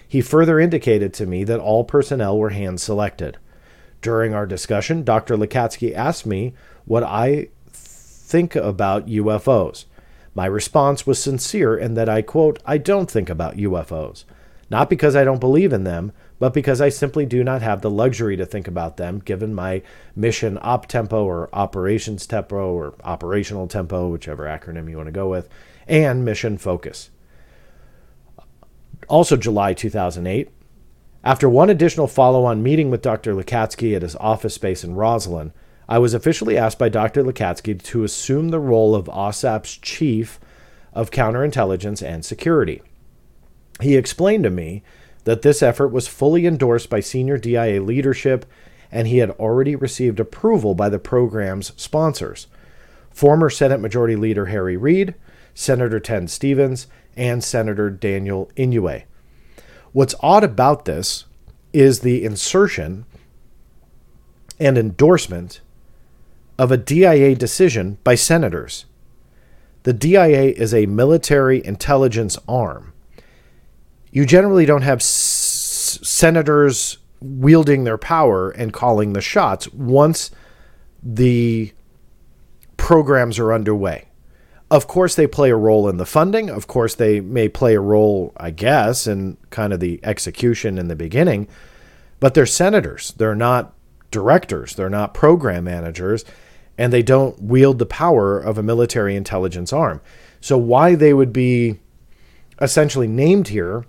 He 0.07 0.21
further 0.21 0.59
indicated 0.59 1.15
to 1.15 1.25
me 1.25 1.43
that 1.45 1.59
all 1.59 1.83
personnel 1.83 2.37
were 2.37 2.51
hand 2.51 2.79
selected. 2.79 3.39
During 4.07 4.33
our 4.33 4.45
discussion, 4.45 5.03
Dr. 5.03 5.35
Lacatski 5.35 5.93
asked 5.93 6.25
me 6.25 6.53
what 6.85 7.03
I 7.03 7.49
think 7.73 8.55
about 8.55 9.07
UFOs. 9.07 9.83
My 10.33 10.45
response 10.45 11.05
was 11.05 11.21
sincere 11.21 11.75
in 11.75 11.95
that 11.95 12.07
I 12.07 12.21
quote, 12.21 12.57
I 12.65 12.77
don't 12.77 13.11
think 13.11 13.29
about 13.29 13.57
UFOs. 13.57 14.23
Not 14.69 14.89
because 14.89 15.13
I 15.13 15.25
don't 15.25 15.41
believe 15.41 15.73
in 15.73 15.83
them, 15.83 16.13
but 16.39 16.53
because 16.53 16.79
I 16.79 16.87
simply 16.87 17.25
do 17.25 17.43
not 17.43 17.61
have 17.61 17.81
the 17.81 17.89
luxury 17.89 18.37
to 18.37 18.45
think 18.45 18.65
about 18.65 18.95
them 18.95 19.19
given 19.19 19.53
my 19.53 19.81
mission 20.15 20.57
op 20.61 20.87
tempo 20.87 21.25
or 21.25 21.49
operations 21.51 22.25
tempo 22.25 22.71
or 22.71 22.95
operational 23.03 23.67
tempo, 23.67 24.07
whichever 24.07 24.45
acronym 24.45 24.89
you 24.89 24.95
want 24.95 25.07
to 25.07 25.11
go 25.11 25.27
with, 25.27 25.49
and 25.85 26.23
mission 26.23 26.57
focus. 26.57 27.09
Also, 29.09 29.35
July 29.35 29.73
2008, 29.73 30.49
after 31.27 31.49
one 31.49 31.69
additional 31.69 32.07
follow 32.07 32.45
on 32.45 32.63
meeting 32.63 32.89
with 32.89 33.01
Dr. 33.01 33.33
Lacatski 33.33 33.93
at 33.93 34.01
his 34.01 34.15
office 34.15 34.53
space 34.53 34.85
in 34.85 34.95
Rosslyn, 34.95 35.51
I 35.89 35.99
was 35.99 36.13
officially 36.13 36.57
asked 36.57 36.79
by 36.79 36.87
Dr. 36.87 37.21
Lacatski 37.21 37.83
to 37.83 38.05
assume 38.05 38.47
the 38.47 38.61
role 38.61 38.95
of 38.95 39.07
AAWSAP's 39.07 39.75
chief 39.75 40.39
of 40.93 41.11
counterintelligence 41.11 42.01
and 42.01 42.23
security. 42.23 42.81
He 43.81 43.97
explained 43.97 44.45
to 44.45 44.49
me 44.49 44.83
that 45.25 45.41
this 45.41 45.61
effort 45.61 45.89
was 45.89 46.07
fully 46.07 46.45
endorsed 46.45 46.89
by 46.89 47.01
senior 47.01 47.37
DIA 47.37 47.83
leadership 47.83 48.45
and 48.89 49.05
he 49.05 49.17
had 49.17 49.31
already 49.31 49.75
received 49.75 50.21
approval 50.21 50.75
by 50.75 50.87
the 50.87 50.97
program's 50.97 51.73
sponsors 51.75 52.47
former 53.11 53.49
Senate 53.49 53.81
Majority 53.81 54.15
Leader 54.15 54.45
Harry 54.45 54.77
Reid, 54.77 55.13
Senator 55.53 55.99
Ted 55.99 56.29
Stevens, 56.29 56.87
and 57.17 57.43
Senator 57.43 57.89
Daniel 57.89 58.49
Inouye. 58.55 59.03
What's 59.97 60.13
odd 60.19 60.43
about 60.43 60.85
this 60.85 61.25
is 61.73 62.01
the 62.01 62.23
insertion 62.23 63.07
and 64.59 64.77
endorsement 64.77 65.61
of 66.59 66.71
a 66.71 66.77
DIA 66.77 67.33
decision 67.33 67.97
by 68.03 68.13
senators. 68.13 68.85
The 69.81 69.93
DIA 69.93 70.51
is 70.51 70.71
a 70.71 70.85
military 70.85 71.65
intelligence 71.65 72.37
arm. 72.47 72.93
You 74.11 74.27
generally 74.27 74.67
don't 74.67 74.83
have 74.83 74.99
s- 74.99 75.97
senators 76.03 76.99
wielding 77.19 77.83
their 77.83 77.97
power 77.97 78.51
and 78.51 78.71
calling 78.71 79.13
the 79.13 79.21
shots 79.21 79.67
once 79.73 80.29
the 81.01 81.73
programs 82.77 83.39
are 83.39 83.51
underway. 83.51 84.09
Of 84.69 84.87
course, 84.87 85.15
they 85.15 85.27
play 85.27 85.49
a 85.49 85.55
role 85.55 85.87
in 85.87 85.97
the 85.97 86.05
funding. 86.05 86.49
Of 86.49 86.67
course, 86.67 86.93
they 86.95 87.21
may 87.21 87.47
play 87.47 87.75
a 87.75 87.79
role, 87.79 88.33
I 88.35 88.51
guess, 88.51 89.07
in 89.07 89.37
kind 89.49 89.71
of 89.71 89.79
the 89.79 89.99
execution 90.03 90.77
in 90.77 90.89
the 90.89 90.95
beginning. 90.95 91.47
But 92.19 92.33
they're 92.33 92.45
senators. 92.45 93.13
They're 93.13 93.35
not 93.35 93.73
directors. 94.11 94.75
They're 94.75 94.89
not 94.89 95.13
program 95.13 95.63
managers. 95.63 96.25
And 96.77 96.91
they 96.91 97.01
don't 97.01 97.41
wield 97.41 97.79
the 97.79 97.85
power 97.85 98.37
of 98.37 98.57
a 98.57 98.63
military 98.63 99.15
intelligence 99.15 99.71
arm. 99.71 100.01
So, 100.41 100.57
why 100.57 100.95
they 100.95 101.13
would 101.13 101.31
be 101.31 101.79
essentially 102.61 103.07
named 103.07 103.47
here, 103.47 103.85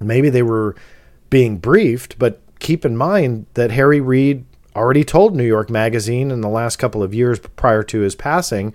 maybe 0.00 0.30
they 0.30 0.42
were 0.42 0.76
being 1.28 1.58
briefed, 1.58 2.18
but 2.18 2.40
keep 2.58 2.84
in 2.84 2.96
mind 2.96 3.46
that 3.54 3.70
Harry 3.70 4.00
Reid 4.00 4.44
already 4.74 5.04
told 5.04 5.36
New 5.36 5.44
York 5.44 5.70
Magazine 5.70 6.30
in 6.30 6.40
the 6.40 6.48
last 6.48 6.76
couple 6.76 7.02
of 7.02 7.14
years 7.14 7.38
prior 7.38 7.82
to 7.84 8.00
his 8.00 8.14
passing 8.14 8.72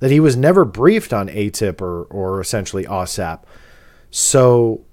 that 0.00 0.10
he 0.10 0.20
was 0.20 0.36
never 0.36 0.64
briefed 0.64 1.12
on 1.12 1.28
AATIP 1.28 1.80
or, 1.80 2.04
or 2.04 2.40
essentially 2.40 2.84
AAWSAP. 2.84 3.42
So, 4.10 4.84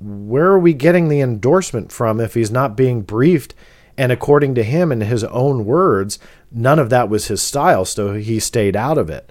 where 0.00 0.46
are 0.46 0.58
we 0.58 0.72
getting 0.72 1.08
the 1.08 1.20
endorsement 1.20 1.92
from 1.92 2.20
if 2.20 2.34
he's 2.34 2.50
not 2.50 2.76
being 2.76 3.02
briefed? 3.02 3.54
And 3.98 4.10
according 4.10 4.54
to 4.54 4.62
him, 4.62 4.92
in 4.92 5.02
his 5.02 5.24
own 5.24 5.66
words, 5.66 6.18
none 6.50 6.78
of 6.78 6.88
that 6.90 7.10
was 7.10 7.28
his 7.28 7.42
style, 7.42 7.84
so 7.84 8.14
he 8.14 8.40
stayed 8.40 8.76
out 8.76 8.96
of 8.96 9.10
it. 9.10 9.30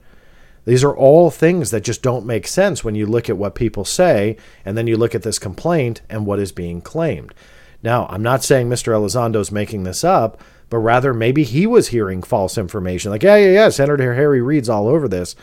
These 0.66 0.84
are 0.84 0.96
all 0.96 1.32
things 1.32 1.72
that 1.72 1.84
just 1.84 2.04
don't 2.04 2.26
make 2.28 2.46
sense 2.46 2.84
when 2.84 2.94
you 2.94 3.08
look 3.08 3.30
at 3.30 3.38
what 3.38 3.56
people 3.56 3.86
say 3.86 4.38
and 4.64 4.78
then 4.78 4.86
you 4.86 4.98
look 4.98 5.16
at 5.16 5.24
this 5.24 5.40
complaint 5.40 6.02
and 6.10 6.28
what 6.28 6.38
is 6.38 6.52
being 6.52 6.82
claimed. 6.82 7.34
Now, 7.82 8.06
I'm 8.08 8.22
not 8.22 8.44
saying 8.44 8.70
Mr. 8.70 8.94
Elizondo 8.94 9.40
is 9.40 9.52
making 9.52 9.84
this 9.84 10.04
up, 10.04 10.40
but 10.70 10.78
rather 10.78 11.14
maybe 11.14 11.44
he 11.44 11.66
was 11.66 11.90
hearing 11.90 12.22
false 12.22 12.58
information. 12.58 13.12
Like, 13.12 13.24
yeah, 13.24 13.38
yeah, 13.38 13.52
yeah, 13.52 13.70
Senator 13.70 14.16
Harry 14.16 14.42
Reid's 14.42 14.70
all 14.70 14.88
over 14.88 15.08
this, 15.08 15.36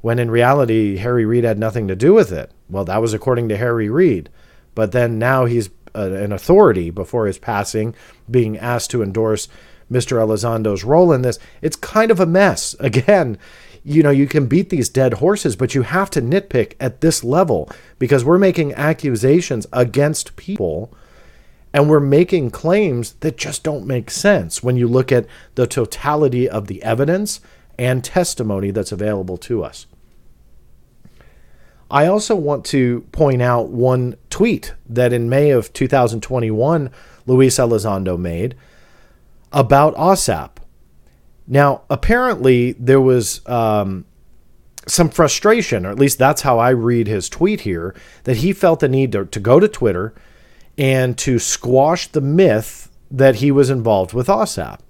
when 0.00 0.18
in 0.18 0.30
reality, 0.30 0.96
Harry 0.96 1.24
Reid 1.24 1.44
had 1.44 1.58
nothing 1.58 1.88
to 1.88 1.96
do 1.96 2.12
with 2.14 2.32
it. 2.32 2.50
Well, 2.68 2.84
that 2.84 3.00
was 3.00 3.14
according 3.14 3.48
to 3.50 3.56
Harry 3.56 3.88
Reid. 3.88 4.28
But 4.74 4.92
then 4.92 5.18
now 5.18 5.44
he's 5.44 5.70
uh, 5.94 6.10
an 6.12 6.32
authority 6.32 6.90
before 6.90 7.26
his 7.26 7.38
passing, 7.38 7.94
being 8.30 8.58
asked 8.58 8.90
to 8.92 9.02
endorse 9.02 9.48
Mr. 9.90 10.20
Elizondo's 10.20 10.84
role 10.84 11.12
in 11.12 11.22
this. 11.22 11.38
It's 11.60 11.76
kind 11.76 12.10
of 12.10 12.18
a 12.18 12.26
mess. 12.26 12.74
Again, 12.80 13.38
you 13.84 14.02
know, 14.02 14.10
you 14.10 14.26
can 14.26 14.46
beat 14.46 14.70
these 14.70 14.88
dead 14.88 15.14
horses, 15.14 15.56
but 15.56 15.74
you 15.74 15.82
have 15.82 16.10
to 16.10 16.22
nitpick 16.22 16.74
at 16.80 17.00
this 17.00 17.22
level 17.22 17.70
because 17.98 18.24
we're 18.24 18.38
making 18.38 18.74
accusations 18.74 19.66
against 19.72 20.36
people 20.36 20.94
and 21.72 21.88
we're 21.88 22.00
making 22.00 22.50
claims 22.50 23.12
that 23.20 23.36
just 23.36 23.62
don't 23.62 23.86
make 23.86 24.10
sense 24.10 24.62
when 24.62 24.76
you 24.76 24.86
look 24.86 25.10
at 25.10 25.26
the 25.54 25.66
totality 25.66 26.48
of 26.48 26.66
the 26.66 26.82
evidence 26.82 27.40
and 27.78 28.04
testimony 28.04 28.70
that's 28.70 28.92
available 28.92 29.38
to 29.38 29.64
us. 29.64 29.86
I 31.90 32.06
also 32.06 32.34
want 32.34 32.64
to 32.66 33.02
point 33.12 33.42
out 33.42 33.68
one 33.68 34.16
tweet 34.30 34.74
that 34.88 35.12
in 35.12 35.28
May 35.28 35.50
of 35.50 35.72
2021, 35.72 36.90
Luis 37.26 37.56
Elizondo 37.58 38.18
made 38.18 38.54
about 39.52 39.94
AAWSAP. 39.96 40.50
Now, 41.46 41.82
apparently, 41.90 42.72
there 42.72 43.00
was 43.00 43.46
um, 43.46 44.06
some 44.86 45.10
frustration, 45.10 45.84
or 45.84 45.90
at 45.90 45.98
least 45.98 46.18
that's 46.18 46.42
how 46.42 46.58
I 46.58 46.70
read 46.70 47.08
his 47.08 47.28
tweet 47.28 47.62
here, 47.62 47.94
that 48.24 48.38
he 48.38 48.54
felt 48.54 48.80
the 48.80 48.88
need 48.88 49.12
to, 49.12 49.26
to 49.26 49.40
go 49.40 49.60
to 49.60 49.68
Twitter 49.68 50.14
and 50.76 51.16
to 51.18 51.38
squash 51.38 52.06
the 52.06 52.20
myth 52.20 52.90
that 53.10 53.36
he 53.36 53.50
was 53.50 53.70
involved 53.70 54.12
with 54.12 54.26
AAWSAP. 54.26 54.80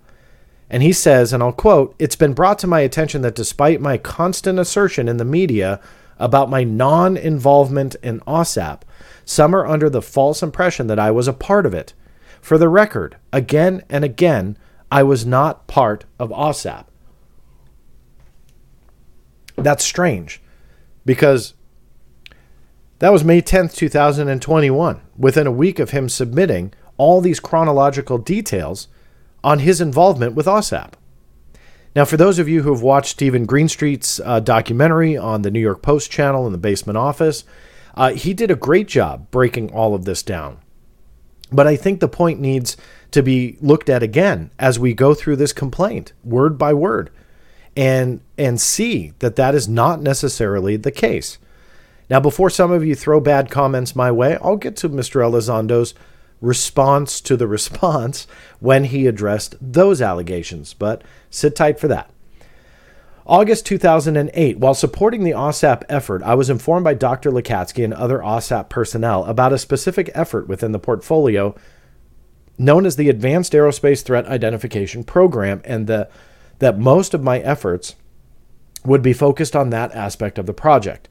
And 0.70 0.82
he 0.82 0.92
says, 0.92 1.32
and 1.32 1.42
I'll 1.42 1.52
quote, 1.52 1.94
It's 1.98 2.16
been 2.16 2.32
brought 2.32 2.58
to 2.60 2.66
my 2.66 2.80
attention 2.80 3.20
that 3.22 3.34
despite 3.34 3.80
my 3.80 3.98
constant 3.98 4.58
assertion 4.58 5.06
in 5.08 5.18
the 5.18 5.24
media 5.24 5.80
about 6.18 6.48
my 6.48 6.64
non 6.64 7.16
involvement 7.16 7.94
in 8.02 8.20
AAWSAP, 8.20 8.82
some 9.24 9.54
are 9.54 9.66
under 9.66 9.90
the 9.90 10.00
false 10.00 10.42
impression 10.42 10.86
that 10.86 10.98
I 10.98 11.10
was 11.10 11.28
a 11.28 11.34
part 11.34 11.66
of 11.66 11.74
it. 11.74 11.92
For 12.40 12.56
the 12.56 12.70
record, 12.70 13.16
again 13.32 13.82
and 13.90 14.02
again, 14.02 14.56
I 14.90 15.02
was 15.02 15.26
not 15.26 15.66
part 15.66 16.06
of 16.18 16.30
AAWSAP. 16.30 16.86
That's 19.56 19.84
strange 19.84 20.40
because 21.04 21.52
that 23.00 23.12
was 23.12 23.24
May 23.24 23.42
10th, 23.42 23.74
2021, 23.74 25.01
within 25.22 25.46
a 25.46 25.52
week 25.52 25.78
of 25.78 25.90
him 25.90 26.08
submitting 26.08 26.74
all 26.96 27.20
these 27.20 27.38
chronological 27.38 28.18
details 28.18 28.88
on 29.44 29.60
his 29.60 29.80
involvement 29.80 30.34
with 30.34 30.46
AAWSAP. 30.46 30.94
Now, 31.94 32.04
for 32.04 32.16
those 32.16 32.40
of 32.40 32.48
you 32.48 32.62
who 32.62 32.72
have 32.72 32.82
watched 32.82 33.12
Steven 33.12 33.46
Greenstreet's 33.46 34.20
uh, 34.24 34.40
documentary 34.40 35.16
on 35.16 35.42
the 35.42 35.50
New 35.50 35.60
York 35.60 35.80
Post 35.80 36.10
channel 36.10 36.44
in 36.46 36.52
the 36.52 36.58
basement 36.58 36.96
office, 36.96 37.44
uh, 37.94 38.14
he 38.14 38.34
did 38.34 38.50
a 38.50 38.56
great 38.56 38.88
job 38.88 39.30
breaking 39.30 39.70
all 39.70 39.94
of 39.94 40.06
this 40.06 40.24
down. 40.24 40.58
But 41.52 41.68
I 41.68 41.76
think 41.76 42.00
the 42.00 42.08
point 42.08 42.40
needs 42.40 42.76
to 43.12 43.22
be 43.22 43.58
looked 43.60 43.88
at 43.88 44.02
again 44.02 44.50
as 44.58 44.78
we 44.78 44.92
go 44.92 45.14
through 45.14 45.36
this 45.36 45.52
complaint, 45.52 46.14
word 46.24 46.58
by 46.58 46.72
word, 46.72 47.10
and 47.76 48.22
and 48.36 48.60
see 48.60 49.12
that 49.20 49.36
that 49.36 49.54
is 49.54 49.68
not 49.68 50.00
necessarily 50.00 50.76
the 50.76 50.90
case. 50.90 51.38
Now, 52.12 52.20
before 52.20 52.50
some 52.50 52.70
of 52.70 52.84
you 52.84 52.94
throw 52.94 53.20
bad 53.20 53.50
comments 53.50 53.96
my 53.96 54.12
way, 54.12 54.36
I'll 54.42 54.58
get 54.58 54.76
to 54.76 54.90
Mr. 54.90 55.24
Elizondo's 55.24 55.94
response 56.42 57.22
to 57.22 57.38
the 57.38 57.46
response 57.58 58.26
when 58.60 58.84
he 58.84 59.06
addressed 59.06 59.54
those 59.62 60.02
allegations, 60.02 60.74
but 60.74 61.00
sit 61.30 61.56
tight 61.56 61.80
for 61.80 61.88
that. 61.88 62.10
August 63.24 63.64
2008, 63.64 64.58
while 64.58 64.74
supporting 64.74 65.24
the 65.24 65.30
AAWSAP 65.30 65.84
effort, 65.88 66.22
I 66.22 66.34
was 66.34 66.50
informed 66.50 66.84
by 66.84 66.92
Dr. 66.92 67.30
Lacatski 67.30 67.82
and 67.82 67.94
other 67.94 68.18
AAWSAP 68.18 68.68
personnel 68.68 69.24
about 69.24 69.54
a 69.54 69.58
specific 69.58 70.10
effort 70.12 70.48
within 70.48 70.72
the 70.72 70.78
portfolio 70.78 71.54
known 72.58 72.84
as 72.84 72.96
the 72.96 73.08
Advanced 73.08 73.54
Aerospace 73.54 74.02
Threat 74.02 74.26
Identification 74.26 75.02
Program, 75.02 75.62
and 75.64 75.86
the, 75.86 76.10
that 76.58 76.78
most 76.78 77.14
of 77.14 77.22
my 77.22 77.38
efforts 77.38 77.94
would 78.84 79.00
be 79.00 79.14
focused 79.14 79.56
on 79.56 79.70
that 79.70 79.94
aspect 79.94 80.38
of 80.38 80.44
the 80.44 80.52
project. 80.52 81.08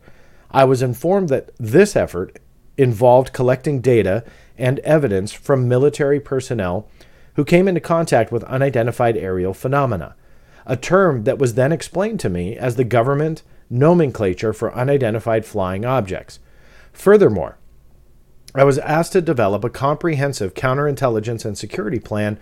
I 0.51 0.63
was 0.65 0.81
informed 0.81 1.29
that 1.29 1.51
this 1.57 1.95
effort 1.95 2.39
involved 2.77 3.33
collecting 3.33 3.81
data 3.81 4.23
and 4.57 4.79
evidence 4.79 5.31
from 5.31 5.67
military 5.67 6.19
personnel 6.19 6.87
who 7.35 7.45
came 7.45 7.67
into 7.67 7.79
contact 7.79 8.31
with 8.31 8.43
unidentified 8.43 9.17
aerial 9.17 9.53
phenomena, 9.53 10.15
a 10.65 10.75
term 10.75 11.23
that 11.23 11.37
was 11.37 11.55
then 11.55 11.71
explained 11.71 12.19
to 12.19 12.29
me 12.29 12.57
as 12.57 12.75
the 12.75 12.83
government 12.83 13.43
nomenclature 13.69 14.53
for 14.53 14.75
unidentified 14.75 15.45
flying 15.45 15.85
objects. 15.85 16.39
Furthermore, 16.91 17.57
I 18.53 18.65
was 18.65 18.77
asked 18.79 19.13
to 19.13 19.21
develop 19.21 19.63
a 19.63 19.69
comprehensive 19.69 20.53
counterintelligence 20.53 21.45
and 21.45 21.57
security 21.57 21.99
plan 21.99 22.37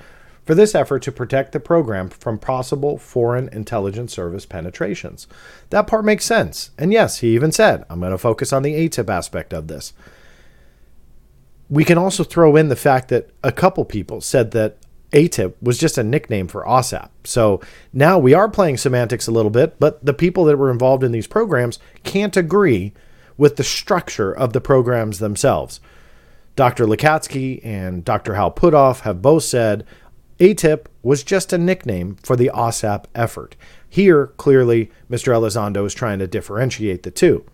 for 0.49 0.55
this 0.55 0.73
effort 0.73 1.03
to 1.03 1.11
protect 1.11 1.51
the 1.51 1.59
program 1.59 2.09
from 2.09 2.39
possible 2.39 2.97
foreign 2.97 3.49
intelligence 3.49 4.11
service 4.11 4.47
penetrations. 4.47 5.27
That 5.69 5.85
part 5.85 6.03
makes 6.03 6.25
sense. 6.25 6.71
And 6.75 6.91
yes, 6.91 7.19
he 7.19 7.35
even 7.35 7.51
said, 7.51 7.85
I'm 7.87 7.99
going 7.99 8.13
to 8.13 8.17
focus 8.17 8.51
on 8.51 8.63
the 8.63 8.73
AATIP 8.73 9.11
aspect 9.11 9.53
of 9.53 9.67
this. 9.67 9.93
We 11.69 11.83
can 11.83 11.99
also 11.99 12.23
throw 12.23 12.55
in 12.55 12.69
the 12.69 12.75
fact 12.75 13.09
that 13.09 13.29
a 13.43 13.51
couple 13.51 13.85
people 13.85 14.21
said 14.21 14.49
that 14.53 14.77
AATIP 15.11 15.53
was 15.61 15.77
just 15.77 15.99
a 15.99 16.03
nickname 16.03 16.47
for 16.47 16.65
AAWSAP. 16.65 17.09
So 17.25 17.61
now 17.93 18.17
we 18.17 18.33
are 18.33 18.49
playing 18.49 18.77
semantics 18.77 19.27
a 19.27 19.31
little 19.31 19.51
bit, 19.51 19.79
but 19.79 20.03
the 20.03 20.15
people 20.15 20.45
that 20.45 20.57
were 20.57 20.71
involved 20.71 21.03
in 21.03 21.11
these 21.11 21.27
programs 21.27 21.77
can't 22.03 22.35
agree 22.35 22.91
with 23.37 23.57
the 23.57 23.63
structure 23.63 24.35
of 24.35 24.53
the 24.53 24.61
programs 24.61 25.19
themselves. 25.19 25.79
Dr. 26.55 26.85
Lacatski 26.85 27.63
and 27.63 28.03
Dr. 28.03 28.33
Hal 28.33 28.51
Puthoff 28.51 29.01
have 29.01 29.21
both 29.21 29.43
said 29.43 29.85
AATIP 30.39 30.85
was 31.03 31.23
just 31.23 31.51
a 31.51 31.57
nickname 31.57 32.15
for 32.23 32.35
the 32.35 32.49
AAWSAP 32.53 33.05
effort. 33.13 33.55
Here, 33.89 34.27
clearly, 34.37 34.89
Mr. 35.09 35.33
Elizondo 35.33 35.85
is 35.85 35.93
trying 35.93 36.19
to 36.19 36.27
differentiate 36.27 37.03
the 37.03 37.11
two. 37.11 37.45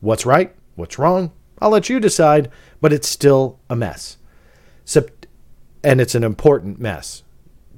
What's 0.00 0.26
right? 0.26 0.54
What's 0.74 0.98
wrong? 0.98 1.32
I'll 1.58 1.70
let 1.70 1.88
you 1.88 1.98
decide, 1.98 2.50
but 2.82 2.92
it's 2.92 3.08
still 3.08 3.58
a 3.70 3.76
mess. 3.76 4.18
And 5.82 6.00
it's 6.00 6.14
an 6.14 6.24
important 6.24 6.78
mess. 6.78 7.22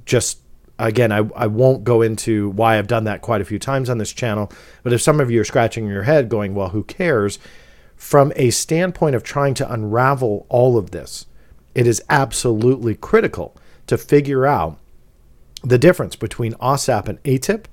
Just 0.05 0.39
again, 0.77 1.11
I, 1.11 1.29
I 1.35 1.47
won't 1.47 1.83
go 1.83 2.01
into 2.01 2.49
why 2.49 2.77
I've 2.77 2.87
done 2.87 3.03
that 3.05 3.21
quite 3.21 3.41
a 3.41 3.45
few 3.45 3.59
times 3.59 3.89
on 3.89 3.99
this 3.99 4.13
channel, 4.13 4.51
but 4.83 4.93
if 4.93 5.01
some 5.01 5.19
of 5.19 5.29
you 5.29 5.41
are 5.41 5.45
scratching 5.45 5.87
your 5.87 6.03
head 6.03 6.29
going, 6.29 6.55
well, 6.55 6.69
who 6.69 6.83
cares? 6.83 7.37
From 7.95 8.31
a 8.35 8.49
standpoint 8.49 9.15
of 9.15 9.23
trying 9.23 9.53
to 9.55 9.71
unravel 9.71 10.45
all 10.49 10.77
of 10.77 10.91
this, 10.91 11.25
it 11.75 11.85
is 11.85 12.01
absolutely 12.09 12.95
critical 12.95 13.55
to 13.89 13.97
figure 13.97 14.45
out 14.45 14.77
the 15.63 15.79
difference 15.79 16.15
between 16.15 16.53
AAWSAP 16.53 17.09
and 17.09 17.23
AATIP. 17.23 17.65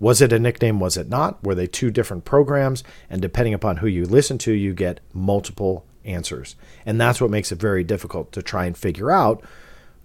Was 0.00 0.22
it 0.22 0.32
a 0.32 0.38
nickname? 0.38 0.80
Was 0.80 0.96
it 0.96 1.10
not? 1.10 1.44
Were 1.44 1.54
they 1.54 1.66
two 1.66 1.90
different 1.90 2.24
programs? 2.24 2.82
And 3.10 3.20
depending 3.20 3.52
upon 3.52 3.76
who 3.76 3.86
you 3.86 4.06
listen 4.06 4.38
to, 4.38 4.52
you 4.52 4.72
get 4.72 5.00
multiple 5.12 5.84
answers. 6.06 6.56
And 6.86 6.98
that's 6.98 7.20
what 7.20 7.30
makes 7.30 7.52
it 7.52 7.60
very 7.60 7.84
difficult 7.84 8.32
to 8.32 8.40
try 8.40 8.64
and 8.64 8.78
figure 8.78 9.10
out, 9.10 9.44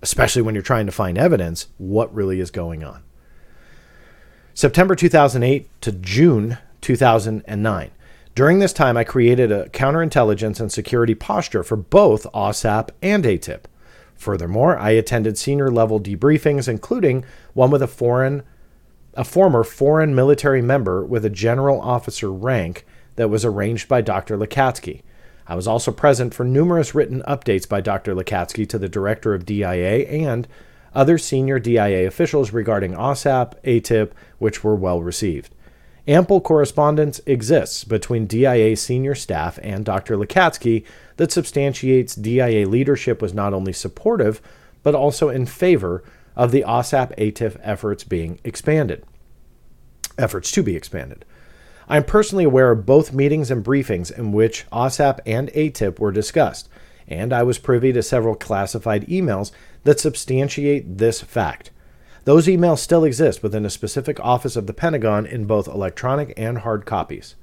especially 0.02 0.42
when 0.42 0.54
you're 0.54 0.62
trying 0.62 0.86
to 0.86 0.92
find 0.92 1.18
evidence, 1.18 1.68
what 1.78 2.14
really 2.14 2.42
is 2.42 2.52
going 2.52 2.84
on. 2.84 3.02
September 4.54 4.96
2008 4.96 5.70
to 5.80 5.92
June 5.94 6.58
2009. 6.82 7.92
During 8.36 8.60
this 8.60 8.74
time, 8.74 8.98
I 8.98 9.06
created 9.06 9.50
a 9.50 9.70
counterintelligence 9.70 10.60
and 10.60 10.70
security 10.70 11.16
posture 11.16 11.64
for 11.64 11.78
both 11.78 12.30
AAWSAP 12.34 12.90
and 13.02 13.24
AATIP. 13.24 13.62
Furthermore, 14.24 14.78
I 14.78 14.92
attended 14.92 15.38
senior 15.38 15.70
level 15.70 16.00
debriefings, 16.00 16.70
including 16.70 17.26
one 17.54 17.72
with 17.72 17.82
a 17.82 17.88
foreign, 17.88 18.44
a 19.16 19.26
former 19.26 19.66
foreign 19.66 20.16
military 20.16 20.62
member 20.62 21.04
with 21.04 21.26
a 21.26 21.30
general 21.30 21.82
officer 21.82 22.32
rank 22.32 22.86
that 23.18 23.30
was 23.30 23.44
arranged 23.44 23.90
by 23.90 24.00
Dr. 24.00 24.38
Lacatski. 24.38 25.02
I 25.46 25.56
was 25.56 25.68
also 25.68 25.92
present 25.92 26.34
for 26.34 26.46
numerous 26.46 26.96
written 26.96 27.22
updates 27.28 27.68
by 27.68 27.82
Dr. 27.82 28.16
Lacatski 28.16 28.68
to 28.70 28.80
the 28.80 28.88
director 28.88 29.34
of 29.34 29.46
DIA 29.46 30.08
and 30.08 30.48
other 30.96 31.18
senior 31.18 31.60
DIA 31.60 32.08
officials 32.08 32.54
regarding 32.54 32.94
AAWSAP, 32.94 33.56
AATIP, 33.66 34.12
which 34.40 34.64
were 34.64 34.76
well 34.76 35.02
received. 35.02 35.54
Ample 36.08 36.40
correspondence 36.40 37.20
exists 37.26 37.84
between 37.84 38.26
DIA 38.26 38.78
senior 38.78 39.16
staff 39.16 39.60
and 39.62 39.84
Dr. 39.84 40.16
Lacatski 40.16 40.86
that 41.18 41.32
substantiates 41.32 42.16
DIA 42.16 42.68
leadership 42.68 43.22
was 43.22 43.34
not 43.34 43.54
only 43.54 43.74
supportive, 43.74 44.42
but 44.82 44.96
also 44.96 45.30
in 45.30 45.46
favor 45.46 46.04
of 46.36 46.52
the 46.52 46.64
AAWSAP 46.64 47.16
AATIP 47.18 47.60
efforts 47.62 48.04
being 48.04 48.40
expanded. 48.44 49.04
Efforts 50.18 50.52
to 50.52 50.64
be 50.64 50.76
expanded. 50.76 51.26
I 51.88 51.98
am 51.98 52.04
personally 52.04 52.44
aware 52.44 52.72
of 52.72 52.86
both 52.86 53.14
meetings 53.14 53.52
and 53.52 53.64
briefings 53.64 54.12
in 54.12 54.32
which 54.32 54.66
AAWSAP 54.72 55.20
and 55.26 55.50
AATIP 55.50 56.00
were 56.00 56.12
discussed, 56.12 56.70
and 57.08 57.34
I 57.34 57.44
was 57.44 57.60
privy 57.60 57.92
to 57.94 58.04
several 58.04 58.36
classified 58.36 59.06
emails 59.08 59.52
that 59.84 60.00
substantiate 60.00 60.98
this 60.98 61.22
fact. 61.22 61.72
Those 62.26 62.48
emails 62.48 62.80
still 62.80 63.04
exist 63.04 63.44
within 63.44 63.66
a 63.66 63.70
specific 63.70 64.20
office 64.22 64.56
of 64.56 64.66
the 64.66 64.74
Pentagon 64.74 65.26
in 65.26 65.46
both 65.46 65.68
electronic 65.68 66.34
and 66.38 66.60
hard 66.60 66.86
copies. 66.86 67.36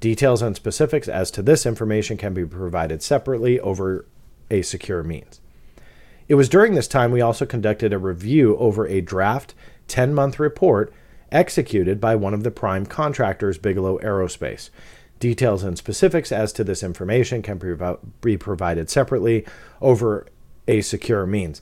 Details 0.00 0.42
and 0.42 0.54
specifics 0.54 1.08
as 1.08 1.30
to 1.30 1.42
this 1.42 1.64
information 1.64 2.16
can 2.16 2.34
be 2.34 2.44
provided 2.44 3.02
separately 3.02 3.58
over 3.60 4.06
a 4.50 4.62
secure 4.62 5.02
means. 5.02 5.40
It 6.28 6.34
was 6.34 6.48
during 6.48 6.74
this 6.74 6.88
time 6.88 7.10
we 7.10 7.20
also 7.20 7.46
conducted 7.46 7.92
a 7.92 7.98
review 7.98 8.56
over 8.56 8.86
a 8.86 9.00
draft 9.00 9.54
10 9.88 10.14
month 10.14 10.38
report 10.38 10.92
executed 11.30 12.00
by 12.00 12.14
one 12.14 12.32
of 12.32 12.44
the 12.44 12.50
prime 12.50 12.86
contractors, 12.86 13.58
Bigelow 13.58 13.98
Aerospace. 13.98 14.70
Details 15.20 15.62
and 15.62 15.76
specifics 15.76 16.32
as 16.32 16.52
to 16.52 16.64
this 16.64 16.82
information 16.82 17.42
can 17.42 17.58
be 18.20 18.36
provided 18.36 18.90
separately 18.90 19.44
over 19.80 20.26
a 20.66 20.80
secure 20.80 21.26
means. 21.26 21.60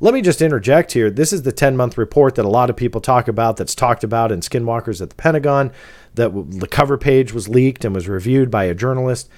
Let 0.00 0.14
me 0.14 0.22
just 0.22 0.40
interject 0.40 0.92
here. 0.92 1.10
This 1.10 1.32
is 1.32 1.42
the 1.42 1.52
10 1.52 1.76
month 1.76 1.98
report 1.98 2.36
that 2.36 2.44
a 2.44 2.50
lot 2.50 2.70
of 2.70 2.76
people 2.76 3.00
talk 3.00 3.26
about, 3.26 3.56
that's 3.56 3.74
talked 3.74 4.04
about 4.04 4.30
in 4.30 4.40
Skinwalkers 4.40 5.02
at 5.02 5.10
the 5.10 5.16
Pentagon, 5.16 5.72
that 6.18 6.60
the 6.60 6.68
cover 6.68 6.98
page 6.98 7.32
was 7.32 7.48
leaked 7.48 7.84
and 7.84 7.94
was 7.94 8.06
reviewed 8.06 8.50
by 8.50 8.64
a 8.64 8.74
journalist. 8.74 9.30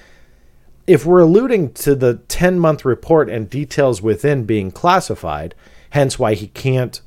If 0.85 1.05
we're 1.05 1.21
alluding 1.21 1.73
to 1.73 1.95
the 1.95 2.15
10 2.27 2.59
month 2.59 2.83
report 2.83 3.29
and 3.29 3.49
details 3.49 4.01
within 4.01 4.43
being 4.43 4.71
classified, 4.71 5.55
hence 5.91 6.19
why 6.19 6.33
he 6.33 6.47
can't 6.47 6.99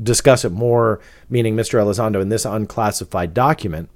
discuss 0.00 0.44
it 0.44 0.52
more, 0.52 1.00
meaning 1.30 1.56
Mr. 1.56 1.80
Elizondo, 1.80 2.20
in 2.20 2.28
this 2.28 2.44
unclassified 2.44 3.32
document, 3.32 3.88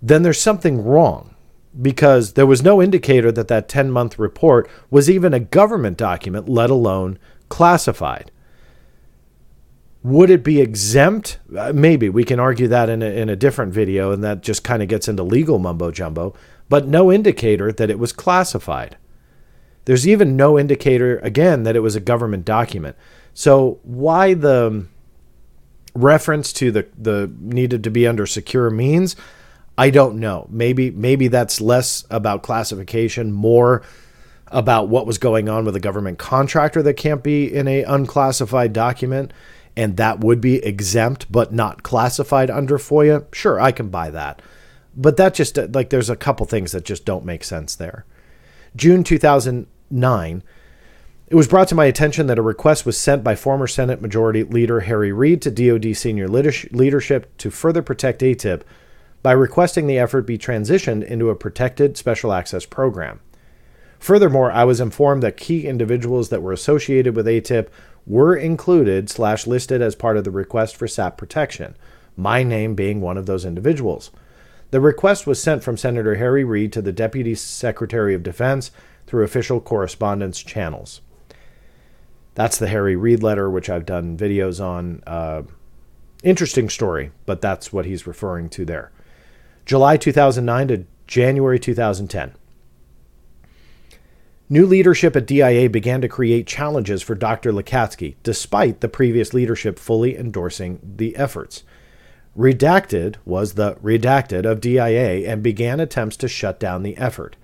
then 0.00 0.22
there's 0.22 0.40
something 0.40 0.82
wrong 0.82 1.34
because 1.80 2.32
there 2.32 2.46
was 2.46 2.62
no 2.62 2.80
indicator 2.80 3.30
that 3.32 3.48
that 3.48 3.68
10 3.68 3.90
month 3.90 4.18
report 4.18 4.68
was 4.90 5.10
even 5.10 5.34
a 5.34 5.40
government 5.40 5.96
document, 5.96 6.48
let 6.48 6.70
alone 6.70 7.18
classified. 7.48 8.30
Would 10.02 10.30
it 10.30 10.44
be 10.44 10.60
exempt? 10.60 11.38
Uh, 11.56 11.72
maybe. 11.72 12.08
We 12.08 12.24
can 12.24 12.38
argue 12.38 12.68
that 12.68 12.88
in 12.88 13.02
a, 13.02 13.06
in 13.06 13.28
a 13.28 13.36
different 13.36 13.72
video, 13.72 14.12
and 14.12 14.22
that 14.22 14.42
just 14.42 14.62
kind 14.62 14.82
of 14.82 14.88
gets 14.88 15.08
into 15.08 15.22
legal 15.22 15.58
mumbo 15.58 15.90
jumbo, 15.90 16.34
but 16.68 16.86
no 16.86 17.10
indicator 17.10 17.72
that 17.72 17.90
it 17.90 17.98
was 17.98 18.12
classified. 18.12 18.96
There's 19.86 20.06
even 20.06 20.36
no 20.36 20.58
indicator, 20.58 21.18
again, 21.18 21.62
that 21.64 21.74
it 21.74 21.80
was 21.80 21.96
a 21.96 22.00
government 22.00 22.44
document. 22.44 22.96
So, 23.34 23.80
why 23.82 24.34
the 24.34 24.86
reference 25.94 26.52
to 26.54 26.70
the, 26.70 26.86
the 26.96 27.32
needed 27.40 27.82
to 27.84 27.90
be 27.90 28.06
under 28.06 28.26
secure 28.26 28.70
means? 28.70 29.16
I 29.76 29.90
don't 29.90 30.18
know. 30.18 30.46
Maybe 30.50 30.90
maybe 30.90 31.28
that's 31.28 31.60
less 31.60 32.04
about 32.10 32.42
classification, 32.42 33.32
more 33.32 33.82
about 34.48 34.88
what 34.88 35.06
was 35.06 35.18
going 35.18 35.48
on 35.48 35.64
with 35.64 35.76
a 35.76 35.80
government 35.80 36.18
contractor 36.18 36.82
that 36.82 36.94
can't 36.94 37.22
be 37.22 37.52
in 37.52 37.68
a 37.68 37.84
unclassified 37.84 38.72
document 38.72 39.32
and 39.78 39.96
that 39.96 40.18
would 40.18 40.40
be 40.40 40.56
exempt 40.56 41.30
but 41.30 41.52
not 41.52 41.84
classified 41.84 42.50
under 42.50 42.78
FOIA. 42.78 43.32
Sure, 43.32 43.60
I 43.60 43.70
can 43.70 43.90
buy 43.90 44.10
that. 44.10 44.42
But 44.96 45.16
that 45.18 45.34
just 45.34 45.56
uh, 45.56 45.68
like 45.72 45.90
there's 45.90 46.10
a 46.10 46.16
couple 46.16 46.44
things 46.46 46.72
that 46.72 46.84
just 46.84 47.04
don't 47.04 47.24
make 47.24 47.44
sense 47.44 47.76
there. 47.76 48.04
June 48.74 49.04
2009 49.04 50.42
it 51.28 51.34
was 51.34 51.46
brought 51.46 51.68
to 51.68 51.74
my 51.74 51.84
attention 51.84 52.26
that 52.26 52.38
a 52.38 52.42
request 52.42 52.86
was 52.86 52.98
sent 52.98 53.22
by 53.22 53.36
former 53.36 53.66
Senate 53.66 54.00
Majority 54.00 54.42
Leader 54.44 54.80
Harry 54.80 55.12
Reid 55.12 55.42
to 55.42 55.50
DoD 55.50 55.94
senior 55.94 56.26
leadership 56.26 57.36
to 57.36 57.50
further 57.50 57.82
protect 57.82 58.22
AATIP 58.22 58.62
by 59.22 59.32
requesting 59.32 59.86
the 59.86 59.98
effort 59.98 60.22
be 60.22 60.38
transitioned 60.38 61.04
into 61.04 61.28
a 61.28 61.36
protected 61.36 61.98
special 61.98 62.32
access 62.32 62.64
program. 62.64 63.20
Furthermore, 63.98 64.50
I 64.50 64.64
was 64.64 64.80
informed 64.80 65.22
that 65.22 65.36
key 65.36 65.66
individuals 65.66 66.30
that 66.30 66.40
were 66.40 66.52
associated 66.52 67.14
with 67.14 67.26
AATIP 67.26 67.68
were 68.08 68.34
included 68.34 69.10
slash 69.10 69.46
listed 69.46 69.82
as 69.82 69.94
part 69.94 70.16
of 70.16 70.24
the 70.24 70.30
request 70.30 70.74
for 70.74 70.88
SAP 70.88 71.18
protection, 71.18 71.76
my 72.16 72.42
name 72.42 72.74
being 72.74 73.00
one 73.00 73.18
of 73.18 73.26
those 73.26 73.44
individuals. 73.44 74.10
The 74.70 74.80
request 74.80 75.26
was 75.26 75.42
sent 75.42 75.62
from 75.62 75.76
Senator 75.76 76.16
Harry 76.16 76.42
Reid 76.42 76.72
to 76.72 76.82
the 76.82 76.92
Deputy 76.92 77.34
Secretary 77.34 78.14
of 78.14 78.22
Defense 78.22 78.70
through 79.06 79.24
official 79.24 79.60
correspondence 79.60 80.42
channels. 80.42 81.02
That's 82.34 82.58
the 82.58 82.68
Harry 82.68 82.96
Reid 82.96 83.22
letter, 83.22 83.50
which 83.50 83.68
I've 83.68 83.86
done 83.86 84.16
videos 84.16 84.62
on. 84.62 85.02
Uh, 85.06 85.42
interesting 86.22 86.68
story, 86.68 87.12
but 87.26 87.40
that's 87.40 87.72
what 87.72 87.84
he's 87.84 88.06
referring 88.06 88.48
to 88.50 88.64
there. 88.64 88.90
July 89.66 89.96
2009 89.96 90.68
to 90.68 90.84
January 91.06 91.58
2010. 91.58 92.34
New 94.50 94.64
leadership 94.64 95.14
at 95.14 95.26
DIA 95.26 95.68
began 95.68 96.00
to 96.00 96.08
create 96.08 96.46
challenges 96.46 97.02
for 97.02 97.14
Dr. 97.14 97.52
Lacatski, 97.52 98.14
despite 98.22 98.80
the 98.80 98.88
previous 98.88 99.34
leadership 99.34 99.78
fully 99.78 100.16
endorsing 100.16 100.80
the 100.82 101.14
efforts. 101.16 101.64
Redacted 102.36 103.16
was 103.26 103.54
the 103.54 103.74
redacted 103.74 104.46
of 104.46 104.62
DIA 104.62 105.28
and 105.30 105.42
began 105.42 105.80
attempts 105.80 106.16
to 106.18 106.28
shut 106.28 106.58
down 106.58 106.82
the 106.82 106.96
effort. 106.96 107.36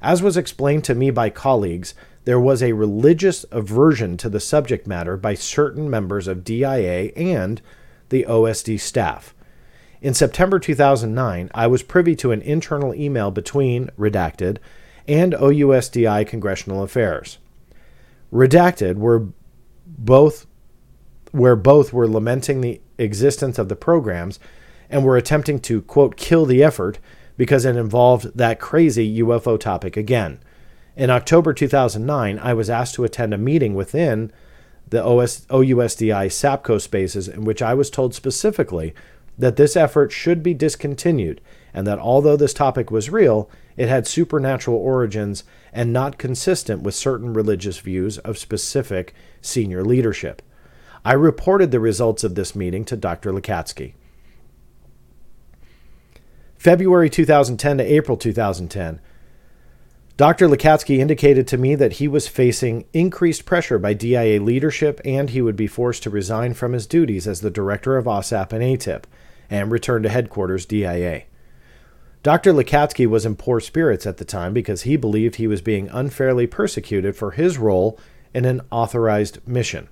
As 0.00 0.22
was 0.22 0.36
explained 0.36 0.84
to 0.84 0.94
me 0.94 1.10
by 1.10 1.28
colleagues, 1.28 1.94
there 2.24 2.38
was 2.38 2.62
a 2.62 2.72
religious 2.72 3.44
aversion 3.50 4.16
to 4.18 4.28
the 4.28 4.38
subject 4.38 4.86
matter 4.86 5.16
by 5.16 5.34
certain 5.34 5.90
members 5.90 6.28
of 6.28 6.44
DIA 6.44 7.10
and 7.16 7.60
the 8.10 8.24
OSD 8.28 8.78
staff. 8.78 9.34
In 10.00 10.14
September 10.14 10.60
2009, 10.60 11.50
I 11.52 11.66
was 11.66 11.82
privy 11.82 12.14
to 12.16 12.30
an 12.30 12.42
internal 12.42 12.94
email 12.94 13.32
between 13.32 13.90
Redacted 13.98 14.58
and 15.08 15.32
OUSDI 15.32 16.26
Congressional 16.26 16.82
Affairs. 16.82 17.38
Redacted 18.32 18.96
were 18.96 19.28
both 19.86 20.46
where 21.32 21.56
both 21.56 21.92
were 21.92 22.08
lamenting 22.08 22.60
the 22.60 22.80
existence 22.98 23.58
of 23.58 23.68
the 23.68 23.76
programs 23.76 24.38
and 24.88 25.04
were 25.04 25.16
attempting 25.16 25.58
to 25.60 25.82
quote 25.82 26.16
kill 26.16 26.46
the 26.46 26.62
effort 26.62 26.98
because 27.36 27.64
it 27.64 27.76
involved 27.76 28.36
that 28.36 28.60
crazy 28.60 29.20
UFO 29.20 29.58
topic 29.58 29.96
again. 29.96 30.40
In 30.96 31.10
October 31.10 31.52
2009, 31.52 32.38
I 32.38 32.54
was 32.54 32.70
asked 32.70 32.94
to 32.94 33.04
attend 33.04 33.32
a 33.32 33.38
meeting 33.38 33.74
within 33.74 34.32
the 34.88 35.04
OS, 35.04 35.46
OUSDI 35.46 36.28
SAPCO 36.28 36.80
spaces 36.80 37.28
in 37.28 37.44
which 37.44 37.62
I 37.62 37.74
was 37.74 37.90
told 37.90 38.14
specifically 38.14 38.94
that 39.36 39.56
this 39.56 39.76
effort 39.76 40.10
should 40.10 40.42
be 40.42 40.54
discontinued, 40.54 41.40
and 41.72 41.86
that 41.86 41.98
although 41.98 42.36
this 42.36 42.54
topic 42.54 42.90
was 42.90 43.10
real, 43.10 43.48
it 43.78 43.88
had 43.88 44.06
supernatural 44.06 44.76
origins 44.76 45.44
and 45.72 45.92
not 45.92 46.18
consistent 46.18 46.82
with 46.82 46.94
certain 46.94 47.32
religious 47.32 47.78
views 47.78 48.18
of 48.18 48.36
specific 48.36 49.14
senior 49.40 49.84
leadership. 49.84 50.42
I 51.04 51.12
reported 51.12 51.70
the 51.70 51.80
results 51.80 52.24
of 52.24 52.34
this 52.34 52.56
meeting 52.56 52.84
to 52.86 52.96
Dr. 52.96 53.32
Lacatski. 53.32 53.94
February 56.58 57.08
2010 57.08 57.78
to 57.78 57.84
April 57.84 58.16
2010, 58.16 59.00
Dr. 60.16 60.48
Lacatski 60.48 60.98
indicated 60.98 61.46
to 61.46 61.56
me 61.56 61.76
that 61.76 61.94
he 61.94 62.08
was 62.08 62.26
facing 62.26 62.84
increased 62.92 63.46
pressure 63.46 63.78
by 63.78 63.94
DIA 63.94 64.42
leadership 64.42 65.00
and 65.04 65.30
he 65.30 65.40
would 65.40 65.54
be 65.54 65.68
forced 65.68 66.02
to 66.02 66.10
resign 66.10 66.54
from 66.54 66.72
his 66.72 66.88
duties 66.88 67.28
as 67.28 67.40
the 67.40 67.50
director 67.50 67.96
of 67.96 68.06
AAWSAP 68.06 68.52
and 68.52 68.60
AATIP 68.60 69.04
and 69.48 69.70
return 69.70 70.02
to 70.02 70.08
headquarters 70.08 70.66
DIA. 70.66 71.22
Dr. 72.22 72.52
Lacatski 72.52 73.06
was 73.06 73.24
in 73.24 73.36
poor 73.36 73.60
spirits 73.60 74.06
at 74.06 74.16
the 74.16 74.24
time 74.24 74.52
because 74.52 74.82
he 74.82 74.96
believed 74.96 75.36
he 75.36 75.46
was 75.46 75.62
being 75.62 75.88
unfairly 75.90 76.46
persecuted 76.46 77.16
for 77.16 77.32
his 77.32 77.58
role 77.58 77.98
in 78.34 78.44
an 78.44 78.60
authorized 78.70 79.38
mission. 79.46 79.88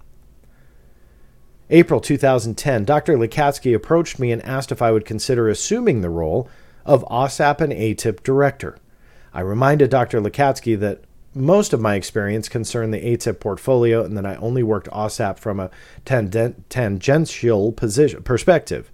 April 1.70 2.00
2010, 2.00 2.84
Dr. 2.84 3.16
Lacatski 3.16 3.74
approached 3.74 4.18
me 4.18 4.30
and 4.30 4.42
asked 4.44 4.70
if 4.70 4.82
I 4.82 4.92
would 4.92 5.04
consider 5.04 5.48
assuming 5.48 6.00
the 6.00 6.10
role 6.10 6.48
of 6.84 7.04
AAWSAP 7.04 7.60
and 7.60 7.72
AATIP 7.72 8.22
director. 8.22 8.78
I 9.34 9.40
reminded 9.40 9.90
Dr. 9.90 10.20
Lacatski 10.20 10.78
that 10.78 11.02
most 11.34 11.72
of 11.72 11.80
my 11.80 11.96
experience 11.96 12.48
concerned 12.48 12.94
the 12.94 13.00
AATIP 13.00 13.40
portfolio 13.40 14.04
and 14.04 14.16
that 14.16 14.24
I 14.24 14.36
only 14.36 14.62
worked 14.62 14.88
AAWSAP 14.88 15.38
from 15.38 15.60
a 15.60 15.70
tangential 16.04 17.72
position, 17.72 18.22
perspective. 18.22 18.90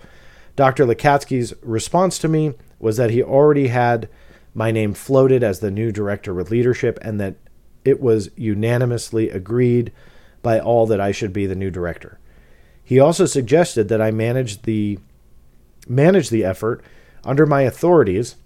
Dr. 0.62 0.86
Lacatski's 0.86 1.52
response 1.60 2.18
to 2.18 2.28
me 2.28 2.54
was 2.78 2.96
that 2.96 3.10
he 3.10 3.20
already 3.20 3.66
had 3.66 4.08
my 4.54 4.70
name 4.70 4.94
floated 4.94 5.42
as 5.42 5.58
the 5.58 5.72
new 5.72 5.90
director 5.90 6.32
with 6.32 6.52
leadership 6.52 7.00
and 7.02 7.18
that 7.18 7.34
it 7.84 8.00
was 8.00 8.30
unanimously 8.36 9.28
agreed 9.28 9.90
by 10.40 10.60
all 10.60 10.86
that 10.86 11.00
I 11.00 11.10
should 11.10 11.32
be 11.32 11.46
the 11.46 11.56
new 11.56 11.68
director. 11.68 12.20
He 12.84 13.00
also 13.00 13.26
suggested 13.26 13.88
that 13.88 14.00
I 14.00 14.12
manage 14.12 14.62
the 14.62 15.00
manage 15.88 16.30
the 16.30 16.44
effort 16.44 16.80
under 17.24 17.44
my 17.44 17.62
authorities 17.62 18.36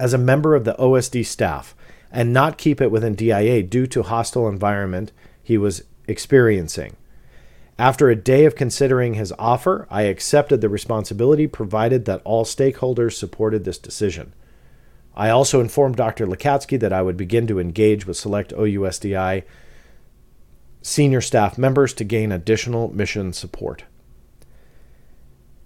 as 0.00 0.14
a 0.14 0.18
member 0.18 0.56
of 0.56 0.64
the 0.64 0.74
OSD 0.80 1.24
staff 1.26 1.76
and 2.10 2.32
not 2.32 2.58
keep 2.58 2.80
it 2.80 2.90
within 2.90 3.14
DIA 3.14 3.62
due 3.62 3.86
to 3.86 4.02
hostile 4.02 4.48
environment 4.48 5.12
he 5.40 5.58
was 5.58 5.84
experiencing. 6.08 6.96
After 7.78 8.08
a 8.08 8.16
day 8.16 8.44
of 8.44 8.54
considering 8.54 9.14
his 9.14 9.32
offer, 9.38 9.86
I 9.90 10.02
accepted 10.02 10.60
the 10.60 10.68
responsibility 10.68 11.46
provided 11.46 12.04
that 12.04 12.22
all 12.24 12.44
stakeholders 12.44 13.14
supported 13.14 13.64
this 13.64 13.78
decision. 13.78 14.32
I 15.16 15.30
also 15.30 15.60
informed 15.60 15.96
Dr. 15.96 16.26
Lacatski 16.26 16.78
that 16.80 16.92
I 16.92 17.02
would 17.02 17.16
begin 17.16 17.46
to 17.48 17.58
engage 17.58 18.06
with 18.06 18.16
select 18.16 18.52
OUSDI 18.52 19.42
senior 20.82 21.20
staff 21.20 21.56
members 21.56 21.94
to 21.94 22.04
gain 22.04 22.30
additional 22.30 22.94
mission 22.94 23.32
support. 23.32 23.84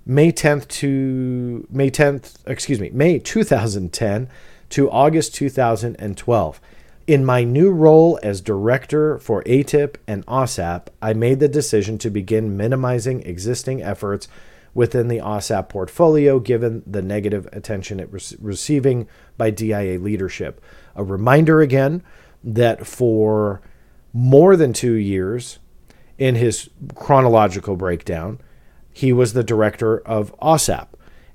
May 0.07 0.33
10th 0.33 0.69
to 0.69 1.67
May 1.71 1.91
10th, 1.91 2.37
excuse 2.47 2.81
me, 2.81 2.89
May 2.91 3.19
2010 3.19 4.29
to 4.71 4.91
August 4.91 5.35
2012. 5.35 6.61
In 7.09 7.25
my 7.25 7.43
new 7.43 7.71
role 7.71 8.21
as 8.23 8.43
director 8.43 9.19
for 9.19 9.43
AATIP 9.45 9.97
and 10.07 10.27
AAWSAP, 10.27 10.89
I 11.01 11.15
made 11.15 11.41
the 11.41 11.49
decision 11.49 11.97
to 11.97 12.11
begin 12.11 12.55
minimizing 12.55 13.23
existing 13.23 13.83
efforts 13.83 14.29
within 14.75 15.09
the 15.09 15.17
AAWSAP 15.17 15.71
portfolio 15.71 16.39
given 16.39 16.83
the 16.87 17.01
negative 17.01 17.49
attention 17.51 17.99
it 17.99 18.13
was 18.13 18.37
receiving 18.39 19.09
by 19.39 19.49
DIA 19.49 19.99
leadership. 19.99 20.61
A 20.97 21.03
reminder 21.03 21.63
again 21.63 22.03
that 22.45 22.87
for 22.87 23.63
more 24.13 24.55
than 24.55 24.75
two 24.75 24.93
years 24.93 25.61
in 26.19 26.35
his 26.35 26.69
chronological 26.95 27.77
breakdown, 27.77 28.39
he 28.93 29.15
was 29.15 29.33
the 29.33 29.43
director 29.43 30.01
of 30.01 30.39
AAWSAP. 30.41 30.89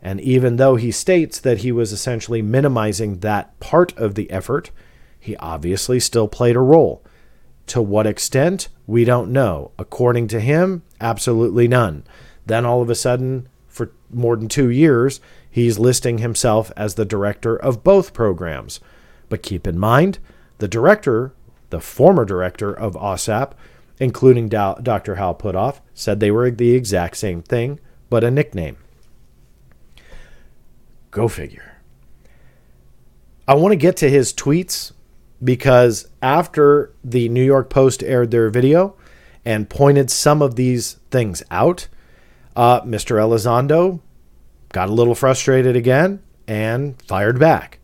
And 0.03 0.21
even 0.21 0.57
though 0.57 0.75
he 0.75 0.91
states 0.91 1.39
that 1.39 1.59
he 1.59 1.71
was 1.71 1.91
essentially 1.91 2.43
minimizing 2.43 3.21
that 3.21 3.59
part 3.59 3.97
of 3.97 4.13
the 4.13 4.29
effort, 4.29 4.69
he 5.23 5.37
obviously 5.37 5.99
still 5.99 6.27
played 6.27 6.55
a 6.55 6.59
role. 6.59 7.01
To 7.67 7.81
what 7.81 8.05
extent, 8.05 8.67
we 8.85 9.05
don't 9.05 9.31
know. 9.31 9.71
According 9.79 10.27
to 10.27 10.41
him, 10.41 10.83
absolutely 10.99 11.67
none. 11.67 12.03
Then 12.45 12.65
all 12.65 12.81
of 12.81 12.89
a 12.89 12.95
sudden, 12.95 13.47
for 13.67 13.91
more 14.11 14.35
than 14.35 14.49
two 14.49 14.69
years, 14.69 15.21
he's 15.49 15.79
listing 15.79 16.17
himself 16.17 16.73
as 16.75 16.95
the 16.95 17.05
director 17.05 17.55
of 17.55 17.85
both 17.85 18.13
programs. 18.13 18.81
But 19.29 19.43
keep 19.43 19.65
in 19.65 19.79
mind, 19.79 20.19
the 20.57 20.67
director 20.67 21.33
the 21.73 21.79
former 21.79 22.23
director 22.23 22.71
of 22.71 22.93
AAWSAP, 22.93 23.53
including 23.99 24.47
Dr. 24.47 25.15
Hal 25.15 25.33
Puthoff, 25.33 25.81
said 25.95 26.19
they 26.19 26.29
were 26.29 26.51
the 26.51 26.75
exact 26.75 27.17
same 27.17 27.41
thing, 27.41 27.79
but 28.11 28.23
a 28.23 28.29
nickname. 28.29 28.77
Go 31.09 31.27
figure. 31.27 31.77
I 33.47 33.55
want 33.55 33.71
to 33.71 33.75
get 33.75 33.97
to 33.97 34.09
his 34.09 34.31
tweets 34.31 34.91
because 35.43 36.07
after 36.21 36.93
the 37.03 37.29
New 37.29 37.43
York 37.43 37.69
Post 37.69 38.03
aired 38.03 38.31
their 38.31 38.49
video 38.49 38.95
and 39.43 39.69
pointed 39.69 40.09
some 40.09 40.41
of 40.41 40.55
these 40.55 40.93
things 41.11 41.43
out, 41.51 41.87
uh, 42.55 42.81
Mr. 42.81 43.17
Elizondo 43.17 43.99
got 44.71 44.89
a 44.89 44.93
little 44.93 45.15
frustrated 45.15 45.75
again 45.75 46.21
and 46.47 47.01
fired 47.01 47.39
back. 47.39 47.79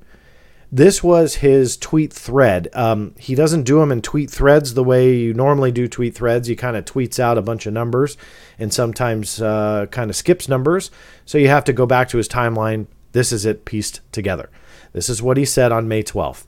This 0.72 1.04
was 1.04 1.36
his 1.36 1.78
tweet 1.78 2.14
thread. 2.14 2.68
Um, 2.74 3.16
he 3.18 3.34
doesn't 3.34 3.64
do 3.64 3.80
them 3.80 3.92
in 3.92 4.04
tweet 4.04 4.30
threads 4.30 4.76
the 4.76 4.84
way 4.84 5.16
you 5.16 5.34
normally 5.34 5.72
do 5.72 5.88
tweet 5.88 6.14
threads. 6.14 6.48
He 6.48 6.56
kind 6.56 6.78
of 6.78 6.86
tweets 6.86 7.20
out 7.20 7.40
a 7.40 7.42
bunch 7.42 7.66
of 7.66 7.74
numbers 7.74 8.18
and 8.60 8.72
sometimes 8.72 9.42
uh, 9.42 9.88
kind 9.90 10.12
of 10.12 10.16
skips 10.16 10.48
numbers. 10.48 10.92
So 11.26 11.40
you 11.40 11.48
have 11.48 11.64
to 11.66 11.74
go 11.74 11.88
back 11.88 12.10
to 12.10 12.18
his 12.18 12.28
timeline. 12.28 12.86
This 13.14 13.32
is 13.32 13.48
it 13.48 13.66
pieced 13.66 14.02
together. 14.12 14.52
This 14.94 15.10
is 15.10 15.24
what 15.24 15.38
he 15.38 15.46
said 15.46 15.72
on 15.72 15.88
May 15.88 16.04
12th. 16.04 16.46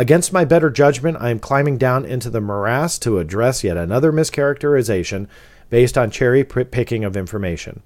Against 0.00 0.32
my 0.32 0.46
better 0.46 0.70
judgment, 0.70 1.18
I 1.20 1.28
am 1.28 1.38
climbing 1.38 1.76
down 1.76 2.06
into 2.06 2.30
the 2.30 2.40
morass 2.40 2.98
to 3.00 3.18
address 3.18 3.62
yet 3.62 3.76
another 3.76 4.10
mischaracterization 4.10 5.26
based 5.68 5.98
on 5.98 6.10
cherry 6.10 6.42
picking 6.42 7.04
of 7.04 7.18
information. 7.18 7.82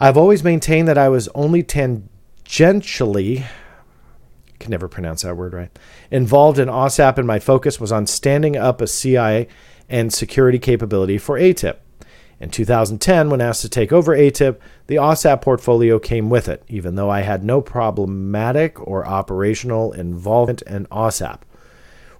I've 0.00 0.16
always 0.16 0.42
maintained 0.42 0.88
that 0.88 0.98
I 0.98 1.10
was 1.10 1.28
only 1.28 1.62
tangentially 1.62 3.44
can 4.58 4.72
never 4.72 4.88
pronounce 4.88 5.22
that 5.22 5.36
word 5.36 5.52
right. 5.52 5.78
Involved 6.10 6.58
in 6.58 6.66
AAWSAP, 6.66 7.18
and 7.18 7.26
my 7.28 7.38
focus 7.38 7.78
was 7.78 7.92
on 7.92 8.08
standing 8.08 8.56
up 8.56 8.80
a 8.80 8.88
CI 8.88 9.46
and 9.88 10.12
security 10.12 10.58
capability 10.58 11.18
for 11.18 11.38
AATIP. 11.38 11.76
In 12.40 12.50
2010, 12.50 13.30
when 13.30 13.40
asked 13.40 13.62
to 13.62 13.68
take 13.68 13.92
over 13.92 14.16
AATIP, 14.16 14.58
the 14.86 14.94
AAWSAP 14.96 15.42
portfolio 15.42 15.98
came 15.98 16.30
with 16.30 16.48
it, 16.48 16.62
even 16.68 16.94
though 16.94 17.10
I 17.10 17.22
had 17.22 17.42
no 17.42 17.60
problematic 17.60 18.80
or 18.86 19.04
operational 19.04 19.92
involvement 19.92 20.62
in 20.62 20.86
AAWSAP. 20.86 21.40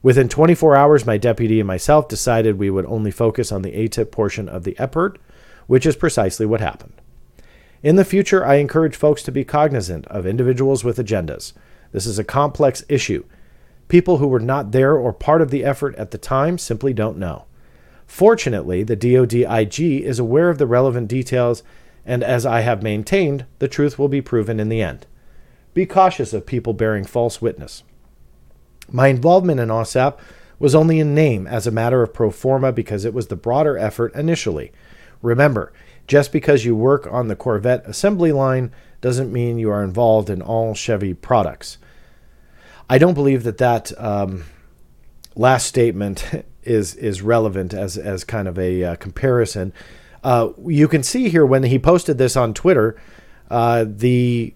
Within 0.03 0.29
24 0.29 0.77
hours, 0.77 1.07
my 1.07 1.19
deputy 1.19 1.61
and 1.61 1.67
myself 1.67 2.09
decided 2.09 2.59
we 2.59 2.71
would 2.71 2.87
only 2.87 3.11
focus 3.11 3.53
on 3.53 3.63
the 3.63 3.73
AATIP 3.73 4.11
portion 4.11 4.49
of 4.49 4.65
the 4.65 4.77
EPIRT, 4.79 5.19
which 5.69 5.87
is 5.87 5.97
precisely 5.97 6.47
what 6.47 6.61
happened. 6.61 6.95
In 7.83 7.95
the 7.95 8.05
future, 8.05 8.45
I 8.45 8.57
encourage 8.57 8.97
folks 8.97 9.23
to 9.25 9.33
be 9.33 9.45
cognizant 9.45 10.07
of 10.09 10.27
individuals 10.27 10.83
with 10.83 10.99
agendas. 10.99 11.53
This 11.93 12.07
is 12.07 12.19
a 12.19 12.25
complex 12.25 12.85
issue. 12.89 13.25
People 13.87 14.19
who 14.19 14.27
were 14.27 14.41
not 14.41 14.73
there 14.73 14.97
or 14.97 15.13
part 15.13 15.41
of 15.41 15.51
the 15.51 15.65
effort 15.65 15.95
at 15.95 16.11
the 16.11 16.19
time 16.19 16.59
simply 16.59 16.93
don't 16.93 17.19
know. 17.19 17.45
Fortunately, 18.09 18.83
the 18.83 18.97
DoD 18.97 19.35
IG 19.35 19.81
is 19.81 20.19
aware 20.19 20.49
of 20.49 20.57
the 20.57 20.67
relevant 20.67 21.09
details, 21.09 21.63
and 22.07 22.25
as 22.25 22.47
I 22.47 22.63
have 22.63 22.83
maintained, 22.83 23.45
the 23.61 23.69
truth 23.69 23.99
will 23.99 24.09
be 24.09 24.23
proven 24.23 24.59
in 24.59 24.71
the 24.71 24.81
end. 24.81 25.07
Be 25.75 25.85
cautious 25.85 26.33
of 26.33 26.47
people 26.47 26.73
bearing 26.73 27.05
false 27.05 27.43
witness. 27.43 27.85
My 28.91 29.09
involvement 29.09 29.61
in 29.61 29.69
AAWSAP 29.69 30.19
was 30.59 30.75
only 30.75 30.99
in 30.99 31.15
name 31.15 31.47
as 31.47 31.67
a 31.67 31.71
matter 31.71 32.03
of 32.03 32.15
pro 32.15 32.31
forma 32.31 32.73
because 32.73 33.05
it 33.05 33.13
was 33.13 33.29
the 33.29 33.37
broader 33.37 33.77
effort 33.77 34.15
initially. 34.15 34.73
Remember, 35.21 35.71
just 36.07 36.33
because 36.33 36.65
you 36.65 36.75
work 36.75 37.07
on 37.13 37.29
the 37.29 37.37
Corvette 37.37 37.87
assembly 37.87 38.33
line 38.33 38.73
doesn't 39.03 39.33
mean 39.33 39.59
you 39.59 39.71
are 39.71 39.85
involved 39.85 40.31
in 40.31 40.41
all 40.41 40.75
Chevy 40.75 41.13
products. 41.13 41.77
I 42.89 42.97
don't 42.97 43.15
believe 43.15 43.43
that 43.43 43.59
that 43.59 43.93
um, 44.03 44.45
last 45.37 45.67
statement 45.67 46.25
is 46.69 46.95
is 46.95 47.23
relevant 47.23 47.73
as 47.75 47.97
as 47.97 48.25
kind 48.25 48.47
of 48.47 48.59
a 48.59 48.85
uh, 48.85 48.97
comparison. 48.97 49.73
Uh, 50.23 50.51
you 50.67 50.89
can 50.89 51.03
see 51.03 51.29
here 51.29 51.47
when 51.47 51.63
he 51.63 51.79
posted 51.79 52.19
this 52.19 52.37
on 52.37 52.53
Twitter, 52.53 53.01
uh, 53.51 53.85
the 53.87 54.55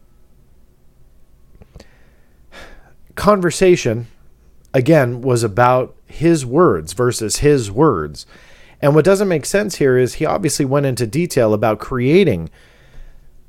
conversation 3.14 4.08
again 4.74 5.20
was 5.20 5.42
about 5.42 5.94
his 6.06 6.44
words 6.44 6.92
versus 6.92 7.38
his 7.38 7.70
words. 7.70 8.26
And 8.80 8.94
what 8.94 9.04
doesn't 9.04 9.28
make 9.28 9.46
sense 9.46 9.76
here 9.76 9.96
is 9.96 10.14
he 10.14 10.26
obviously 10.26 10.64
went 10.64 10.86
into 10.86 11.06
detail 11.06 11.54
about 11.54 11.78
creating 11.78 12.50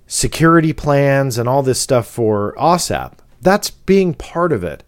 security 0.05 0.73
plans 0.73 1.37
and 1.37 1.49
all 1.49 1.63
this 1.63 1.81
stuff 1.81 2.05
for 2.07 2.55
AAWSAP. 2.57 3.13
That's 3.41 3.71
being 3.71 4.13
part 4.13 4.51
of 4.51 4.63
it. 4.63 4.83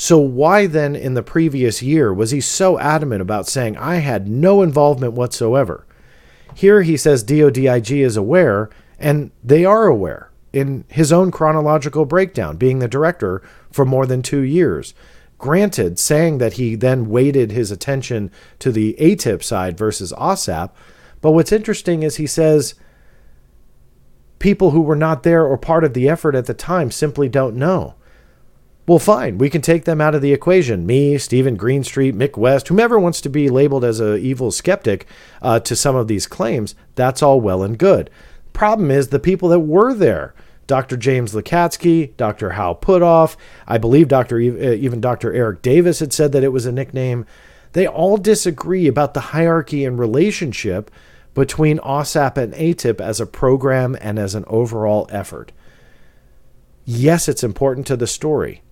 So, 0.00 0.16
why 0.16 0.68
then 0.68 0.94
in 0.94 1.14
the 1.14 1.24
previous 1.24 1.82
year 1.82 2.14
was 2.14 2.30
he 2.30 2.40
so 2.40 2.78
adamant 2.78 3.20
about 3.20 3.48
saying, 3.48 3.76
I 3.78 3.96
had 3.96 4.28
no 4.28 4.62
involvement 4.62 5.14
whatsoever? 5.14 5.84
Here 6.54 6.82
he 6.82 6.96
says 6.96 7.24
DODIG 7.24 7.90
is 7.90 8.16
aware, 8.16 8.70
and 9.00 9.32
they 9.42 9.64
are 9.64 9.86
aware 9.88 10.30
in 10.52 10.84
his 10.86 11.12
own 11.12 11.32
chronological 11.32 12.04
breakdown, 12.04 12.56
being 12.56 12.78
the 12.78 12.86
director 12.86 13.42
for 13.72 13.84
more 13.84 14.06
than 14.06 14.22
two 14.22 14.42
years. 14.42 14.94
Granted, 15.36 15.98
saying 15.98 16.38
that 16.38 16.52
he 16.52 16.76
then 16.76 17.10
weighted 17.10 17.50
his 17.50 17.72
attention 17.72 18.30
to 18.60 18.70
the 18.70 18.94
AATIP 19.00 19.42
side 19.42 19.76
versus 19.76 20.12
AAWSAP, 20.12 20.70
but 21.20 21.32
what's 21.32 21.50
interesting 21.50 22.04
is 22.04 22.16
he 22.16 22.26
says, 22.28 22.76
people 24.38 24.70
who 24.70 24.80
were 24.80 24.94
not 24.94 25.24
there 25.24 25.44
or 25.44 25.58
part 25.58 25.82
of 25.82 25.92
the 25.92 26.08
effort 26.08 26.36
at 26.36 26.46
the 26.46 26.54
time 26.54 26.92
simply 26.92 27.28
don't 27.28 27.56
know. 27.56 27.94
Well, 28.88 28.98
fine. 28.98 29.36
We 29.36 29.50
can 29.50 29.60
take 29.60 29.84
them 29.84 30.00
out 30.00 30.14
of 30.14 30.22
the 30.22 30.32
equation. 30.32 30.86
Me, 30.86 31.18
Steven 31.18 31.56
Greenstreet, 31.56 32.14
Mick 32.14 32.38
West, 32.38 32.68
whomever 32.68 32.98
wants 32.98 33.20
to 33.20 33.28
be 33.28 33.50
labeled 33.50 33.84
as 33.84 34.00
a 34.00 34.16
evil 34.16 34.50
skeptic 34.50 35.04
uh, 35.42 35.60
to 35.60 35.76
some 35.76 35.94
of 35.94 36.08
these 36.08 36.26
claims, 36.26 36.74
that's 36.94 37.22
all 37.22 37.38
well 37.38 37.62
and 37.62 37.78
good. 37.78 38.08
Problem 38.54 38.90
is 38.90 39.08
the 39.08 39.18
people 39.18 39.50
that 39.50 39.60
were 39.60 39.92
there. 39.92 40.34
Dr. 40.66 40.96
James 40.96 41.34
Lacatski, 41.34 42.16
Dr. 42.16 42.52
Hal 42.52 42.74
Puthoff, 42.76 43.36
I 43.66 43.76
believe 43.76 44.08
Dr. 44.08 44.36
Uh, 44.36 44.72
even 44.72 45.02
Dr. 45.02 45.34
Eric 45.34 45.60
Davis 45.60 46.00
had 46.00 46.14
said 46.14 46.32
that 46.32 46.42
it 46.44 46.52
was 46.52 46.64
a 46.64 46.72
nickname. 46.72 47.26
They 47.74 47.86
all 47.86 48.16
disagree 48.16 48.86
about 48.86 49.12
the 49.12 49.20
hierarchy 49.20 49.84
and 49.84 49.98
relationship 49.98 50.90
between 51.34 51.76
AAWSAP 51.80 52.38
and 52.38 52.54
AATIP 52.54 53.02
as 53.02 53.20
a 53.20 53.26
program 53.26 53.98
and 54.00 54.18
as 54.18 54.34
an 54.34 54.46
overall 54.46 55.06
effort. 55.12 55.52
Yes, 56.86 57.28
it's 57.28 57.44
important 57.44 57.86
to 57.88 57.96
the 57.98 58.06
story 58.06 58.62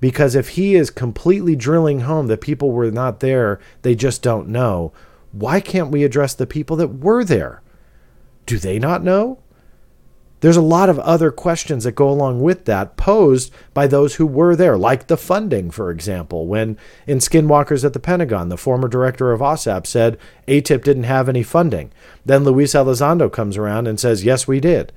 because 0.00 0.34
if 0.34 0.50
he 0.50 0.74
is 0.74 0.90
completely 0.90 1.54
drilling 1.54 2.00
home 2.00 2.26
that 2.28 2.40
people 2.40 2.72
were 2.72 2.90
not 2.90 3.20
there, 3.20 3.60
they 3.82 3.94
just 3.94 4.22
don't 4.22 4.48
know, 4.48 4.92
why 5.32 5.60
can't 5.60 5.90
we 5.90 6.04
address 6.04 6.34
the 6.34 6.46
people 6.46 6.76
that 6.76 6.98
were 6.98 7.22
there? 7.22 7.62
Do 8.46 8.58
they 8.58 8.78
not 8.78 9.04
know? 9.04 9.38
There's 10.40 10.56
a 10.56 10.62
lot 10.62 10.88
of 10.88 10.98
other 11.00 11.30
questions 11.30 11.84
that 11.84 11.92
go 11.92 12.08
along 12.08 12.40
with 12.40 12.64
that 12.64 12.96
posed 12.96 13.52
by 13.74 13.86
those 13.86 14.14
who 14.14 14.26
were 14.26 14.56
there, 14.56 14.78
like 14.78 15.06
the 15.06 15.18
funding, 15.18 15.70
for 15.70 15.90
example. 15.90 16.46
When 16.46 16.78
in 17.06 17.18
Skinwalkers 17.18 17.84
at 17.84 17.92
the 17.92 18.00
Pentagon, 18.00 18.48
the 18.48 18.56
former 18.56 18.88
director 18.88 19.32
of 19.32 19.40
AAWSAP 19.40 19.86
said 19.86 20.18
AATIP 20.48 20.82
didn't 20.82 21.02
have 21.02 21.28
any 21.28 21.42
funding. 21.42 21.92
Then 22.24 22.44
Luis 22.44 22.72
Elizondo 22.72 23.30
comes 23.30 23.58
around 23.58 23.86
and 23.86 24.00
says, 24.00 24.24
yes, 24.24 24.48
we 24.48 24.60
did. 24.60 24.92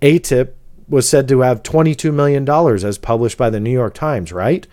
AATIP 0.00 0.52
was 0.88 1.08
said 1.08 1.28
to 1.28 1.40
have 1.40 1.62
$22 1.62 2.12
million 2.12 2.48
as 2.86 2.98
published 2.98 3.36
by 3.36 3.50
the 3.50 3.60
New 3.60 3.70
York 3.70 3.94
Times, 3.94 4.32
right? 4.32 4.66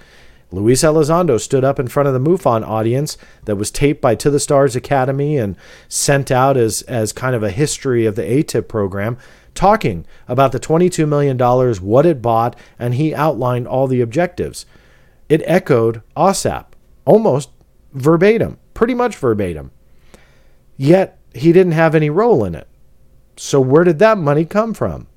Luis 0.52 0.84
Elizondo 0.84 1.42
stood 1.42 1.64
up 1.64 1.80
in 1.80 1.88
front 1.88 2.08
of 2.08 2.14
the 2.14 2.20
MUFON 2.20 2.64
audience 2.64 3.18
that 3.46 3.56
was 3.56 3.72
taped 3.72 4.02
by 4.02 4.14
To 4.14 4.30
the 4.30 4.40
Stars 4.40 4.76
Academy 4.76 5.38
and 5.38 5.56
sent 5.88 6.30
out 6.30 6.58
as, 6.58 6.84
as 6.84 7.12
kind 7.12 7.36
of 7.36 7.42
a 7.42 7.50
history 7.50 8.06
of 8.06 8.16
the 8.16 8.22
AATIP 8.22 8.68
program, 8.68 9.18
talking 9.56 10.06
about 10.28 10.52
the 10.52 10.60
$22 10.60 11.08
million, 11.08 11.38
what 11.82 12.06
it 12.06 12.22
bought, 12.22 12.56
and 12.78 12.94
he 12.94 13.16
outlined 13.16 13.68
all 13.68 13.88
the 13.88 14.02
objectives. 14.02 14.68
It 15.28 15.42
echoed 15.46 16.04
AAWSAP 16.16 16.66
almost 17.06 17.50
verbatim, 17.92 18.60
pretty 18.76 18.94
much 18.94 19.16
verbatim. 19.16 19.72
Yet 20.78 21.18
he 21.34 21.52
didn't 21.52 21.74
have 21.74 21.96
any 21.96 22.12
role 22.12 22.46
in 22.46 22.54
it. 22.54 22.68
So 23.38 23.60
where 23.60 23.84
did 23.84 23.98
that 24.00 24.20
money 24.20 24.46
come 24.46 24.76
from? 24.76 25.08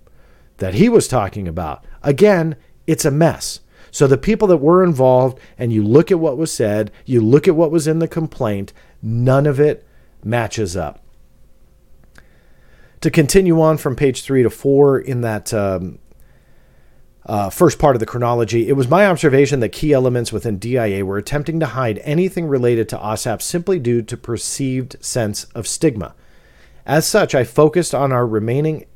That 0.58 0.74
he 0.74 0.88
was 0.88 1.08
talking 1.08 1.46
about. 1.46 1.84
Again, 2.02 2.56
it's 2.86 3.04
a 3.04 3.10
mess. 3.10 3.60
So 3.90 4.06
the 4.06 4.18
people 4.18 4.48
that 4.48 4.58
were 4.58 4.84
involved, 4.84 5.38
and 5.56 5.72
you 5.72 5.82
look 5.82 6.10
at 6.10 6.18
what 6.18 6.36
was 6.36 6.52
said, 6.52 6.90
you 7.04 7.20
look 7.20 7.48
at 7.48 7.56
what 7.56 7.70
was 7.70 7.86
in 7.86 7.98
the 7.98 8.08
complaint, 8.08 8.72
none 9.02 9.46
of 9.46 9.58
it 9.58 9.86
matches 10.22 10.76
up. 10.76 11.02
To 13.00 13.10
continue 13.10 13.60
on 13.60 13.78
from 13.78 13.96
page 13.96 14.22
three 14.22 14.42
to 14.42 14.50
four 14.50 14.98
in 14.98 15.20
that 15.22 15.54
um, 15.54 15.98
uh, 17.24 17.50
first 17.50 17.78
part 17.78 17.96
of 17.96 18.00
the 18.00 18.06
chronology, 18.06 18.68
it 18.68 18.74
was 18.74 18.88
my 18.88 19.06
observation 19.06 19.60
that 19.60 19.70
key 19.70 19.92
elements 19.92 20.32
within 20.32 20.58
DIA 20.58 21.04
were 21.04 21.18
attempting 21.18 21.60
to 21.60 21.66
hide 21.66 21.98
anything 22.04 22.46
related 22.46 22.88
to 22.90 22.98
AAWSAP 22.98 23.42
simply 23.42 23.78
due 23.78 24.02
to 24.02 24.16
perceived 24.16 24.96
sense 25.04 25.44
of 25.54 25.66
stigma. 25.66 26.14
As 26.84 27.06
such, 27.06 27.34
I 27.34 27.44
focused 27.44 27.94
on 27.94 28.12
our 28.12 28.26
remaining 28.26 28.86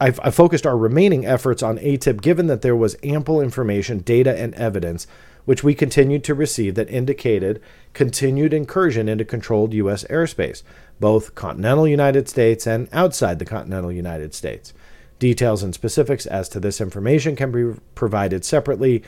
I 0.00 0.10
focused 0.10 0.66
our 0.66 0.76
remaining 0.76 1.24
efforts 1.24 1.62
on 1.62 1.78
AATIP 1.78 2.20
given 2.20 2.46
that 2.48 2.62
there 2.62 2.76
was 2.76 2.96
ample 3.02 3.40
information, 3.40 3.98
data, 3.98 4.36
and 4.36 4.54
evidence 4.54 5.06
which 5.44 5.62
we 5.62 5.74
continued 5.74 6.24
to 6.24 6.34
receive 6.34 6.74
that 6.74 6.90
indicated 6.90 7.60
continued 7.92 8.52
incursion 8.52 9.08
into 9.08 9.24
controlled 9.24 9.74
U.S. 9.74 10.04
airspace, 10.04 10.62
both 11.00 11.34
continental 11.34 11.86
United 11.86 12.28
States 12.28 12.66
and 12.66 12.88
outside 12.92 13.38
the 13.38 13.44
continental 13.44 13.92
United 13.92 14.34
States. 14.34 14.72
Details 15.18 15.62
and 15.62 15.74
specifics 15.74 16.26
as 16.26 16.48
to 16.48 16.60
this 16.60 16.80
information 16.80 17.36
can 17.36 17.52
be 17.52 17.78
provided 17.94 18.44
separately 18.44 19.02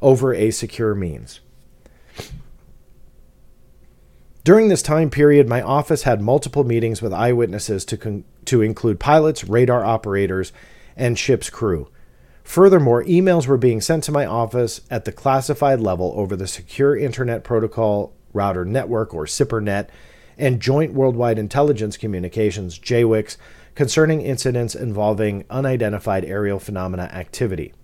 over 0.00 0.32
a 0.32 0.50
secure 0.50 0.94
means. 0.94 1.40
During 4.42 4.68
this 4.68 4.82
time 4.82 5.10
period, 5.10 5.48
my 5.48 5.60
office 5.60 6.04
had 6.04 6.22
multiple 6.22 6.64
meetings 6.64 7.02
with 7.02 7.12
eyewitnesses 7.12 7.84
to, 7.86 7.96
con- 7.98 8.24
to 8.46 8.62
include 8.62 8.98
pilots, 8.98 9.44
radar 9.44 9.84
operators, 9.84 10.52
and 10.96 11.18
ship's 11.18 11.50
crew. 11.50 11.88
Furthermore, 12.42 13.04
emails 13.04 13.46
were 13.46 13.58
being 13.58 13.82
sent 13.82 14.02
to 14.04 14.12
my 14.12 14.24
office 14.24 14.80
at 14.90 15.04
the 15.04 15.12
classified 15.12 15.80
level 15.80 16.12
over 16.16 16.36
the 16.36 16.46
Secure 16.46 16.96
Internet 16.96 17.44
Protocol 17.44 18.14
Router 18.32 18.64
Network, 18.64 19.12
or 19.14 19.26
SIPRNet, 19.26 19.88
and 20.38 20.60
Joint 20.60 20.94
Worldwide 20.94 21.38
Intelligence 21.38 21.98
Communications, 21.98 22.78
JWICs, 22.78 23.36
concerning 23.74 24.22
incidents 24.22 24.74
involving 24.74 25.44
unidentified 25.50 26.24
aerial 26.24 26.58
phenomena 26.58 27.04
activity. 27.12 27.74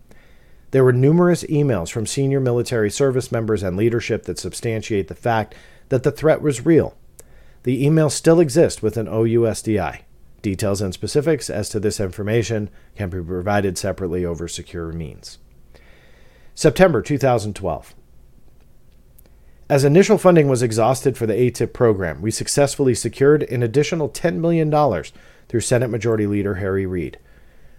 There 0.70 0.84
were 0.84 0.92
numerous 0.92 1.44
emails 1.44 1.90
from 1.90 2.06
senior 2.06 2.40
military 2.40 2.90
service 2.90 3.30
members 3.30 3.62
and 3.62 3.76
leadership 3.76 4.24
that 4.24 4.38
substantiate 4.38 5.08
the 5.08 5.14
fact 5.14 5.54
that 5.88 6.02
the 6.02 6.10
threat 6.10 6.42
was 6.42 6.66
real. 6.66 6.96
The 7.62 7.84
emails 7.84 8.12
still 8.12 8.40
exist 8.40 8.82
within 8.82 9.06
OUSDI. 9.06 10.02
Details 10.42 10.80
and 10.80 10.94
specifics 10.94 11.50
as 11.50 11.68
to 11.70 11.80
this 11.80 11.98
information 11.98 12.70
can 12.94 13.10
be 13.10 13.20
provided 13.20 13.76
separately 13.76 14.24
over 14.24 14.46
secure 14.46 14.92
means. 14.92 15.38
September 16.54 17.02
2012. 17.02 17.94
As 19.68 19.82
initial 19.82 20.16
funding 20.16 20.48
was 20.48 20.62
exhausted 20.62 21.18
for 21.18 21.26
the 21.26 21.34
AATIP 21.34 21.72
program, 21.72 22.22
we 22.22 22.30
successfully 22.30 22.94
secured 22.94 23.42
an 23.44 23.64
additional 23.64 24.08
$10 24.08 24.36
million 24.36 24.70
through 25.48 25.60
Senate 25.60 25.88
Majority 25.88 26.26
Leader 26.26 26.54
Harry 26.54 26.86
Reid. 26.86 27.18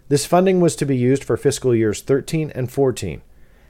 This 0.09 0.25
funding 0.25 0.59
was 0.59 0.75
to 0.75 0.85
be 0.85 0.97
used 0.97 1.23
for 1.23 1.37
fiscal 1.37 1.73
years 1.73 2.01
13 2.01 2.51
and 2.51 2.69
14. 2.69 3.21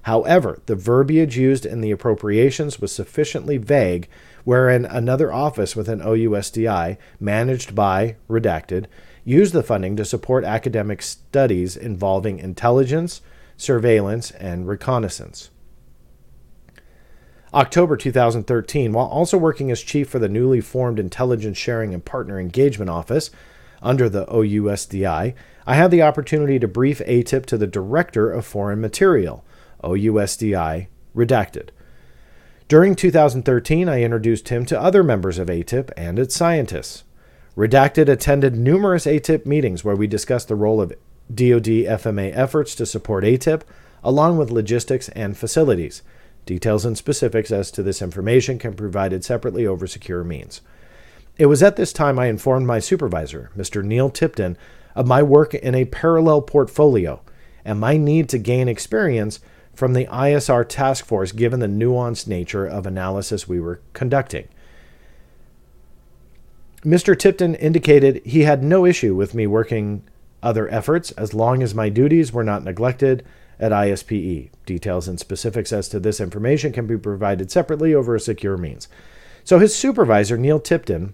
However, 0.03 0.61
the 0.65 0.75
verbiage 0.75 1.37
used 1.37 1.65
in 1.65 1.81
the 1.81 1.91
appropriations 1.91 2.79
was 2.79 2.91
sufficiently 2.91 3.57
vague 3.57 4.07
wherein 4.43 4.85
another 4.85 5.33
office 5.33 5.75
within 5.75 5.99
OUSDI, 5.99 6.97
managed 7.19 7.75
by 7.75 8.15
Redacted, 8.29 8.85
used 9.25 9.53
the 9.53 9.61
funding 9.61 9.97
to 9.97 10.05
support 10.05 10.45
academic 10.45 11.01
studies 11.01 11.75
involving 11.75 12.39
intelligence, 12.39 13.19
surveillance, 13.57 14.31
and 14.31 14.65
reconnaissance. 14.65 15.49
October 17.53 17.97
2013, 17.97 18.93
while 18.93 19.07
also 19.07 19.37
working 19.37 19.71
as 19.71 19.81
chief 19.81 20.07
for 20.09 20.19
the 20.19 20.29
newly 20.29 20.61
formed 20.61 20.99
Intelligence 20.99 21.57
Sharing 21.57 21.93
and 21.93 22.05
Partner 22.05 22.39
Engagement 22.39 22.89
Office 22.89 23.31
under 23.81 24.07
the 24.07 24.25
OUSDI, 24.27 25.33
I 25.65 25.75
had 25.75 25.91
the 25.91 26.01
opportunity 26.01 26.59
to 26.59 26.67
brief 26.67 26.99
AATIP 26.99 27.45
to 27.47 27.57
the 27.57 27.67
Director 27.67 28.31
of 28.31 28.45
Foreign 28.45 28.79
Material, 28.79 29.43
OUSDI, 29.83 30.87
redacted. 31.15 31.69
During 32.67 32.95
2013, 32.95 33.87
I 33.87 34.01
introduced 34.01 34.49
him 34.49 34.65
to 34.65 34.79
other 34.79 35.03
members 35.03 35.39
of 35.39 35.47
AATIP 35.47 35.91
and 35.95 36.19
its 36.19 36.35
scientists. 36.35 37.03
Redacted 37.55 38.09
attended 38.09 38.57
numerous 38.57 39.05
AATIP 39.05 39.45
meetings 39.45 39.83
where 39.83 39.95
we 39.95 40.05
discussed 40.05 40.47
the 40.47 40.55
role 40.55 40.81
of 40.81 40.93
DoD 41.33 41.85
FMA 41.87 42.31
efforts 42.35 42.75
to 42.75 42.85
support 42.85 43.23
AATIP, 43.23 43.61
along 44.03 44.37
with 44.37 44.51
logistics 44.51 45.09
and 45.09 45.37
facilities. 45.37 46.01
Details 46.45 46.85
and 46.85 46.97
specifics 46.97 47.51
as 47.51 47.71
to 47.71 47.83
this 47.83 48.01
information 48.01 48.59
can 48.59 48.71
be 48.71 48.77
provided 48.77 49.23
separately 49.23 49.65
over 49.65 49.87
secure 49.87 50.23
means. 50.23 50.61
It 51.37 51.47
was 51.47 51.61
at 51.61 51.75
this 51.75 51.93
time 51.93 52.17
I 52.17 52.27
informed 52.27 52.67
my 52.67 52.79
supervisor, 52.79 53.51
Mr. 53.55 53.83
Neil 53.83 54.09
Tipton, 54.09 54.57
of 54.95 55.07
my 55.07 55.21
work 55.21 55.53
in 55.53 55.75
a 55.75 55.85
parallel 55.85 56.41
portfolio 56.41 57.21
and 57.63 57.79
my 57.79 57.97
need 57.97 58.29
to 58.29 58.37
gain 58.37 58.67
experience 58.67 59.39
from 59.77 59.93
the 59.93 60.07
ISR 60.07 60.67
task 60.67 61.05
force 61.05 61.31
given 61.31 61.59
the 61.59 61.67
nuanced 61.67 62.27
nature 62.27 62.65
of 62.65 62.87
analysis 62.87 63.47
we 63.47 63.59
were 63.59 63.79
conducting. 63.93 64.47
Mr. 66.83 67.17
Tipton 67.17 67.53
indicated 67.53 68.19
he 68.25 68.41
had 68.41 68.63
no 68.63 68.87
issue 68.87 69.13
with 69.13 69.35
me 69.35 69.45
working 69.45 70.01
other 70.41 70.67
efforts 70.69 71.11
as 71.11 71.35
long 71.35 71.61
as 71.61 71.75
my 71.75 71.89
duties 71.89 72.33
were 72.33 72.43
not 72.43 72.63
neglected 72.63 73.23
at 73.59 73.71
ISPE. 73.71 74.49
Details 74.65 75.07
and 75.07 75.19
specifics 75.19 75.71
as 75.71 75.87
to 75.89 75.99
this 75.99 76.19
information 76.19 76.71
can 76.73 76.87
be 76.87 76.97
provided 76.97 77.51
separately 77.51 77.93
over 77.93 78.15
a 78.15 78.19
secure 78.19 78.57
means. 78.57 78.87
So 79.43 79.59
his 79.59 79.75
supervisor, 79.75 80.37
Neil 80.37 80.59
Tipton, 80.59 81.13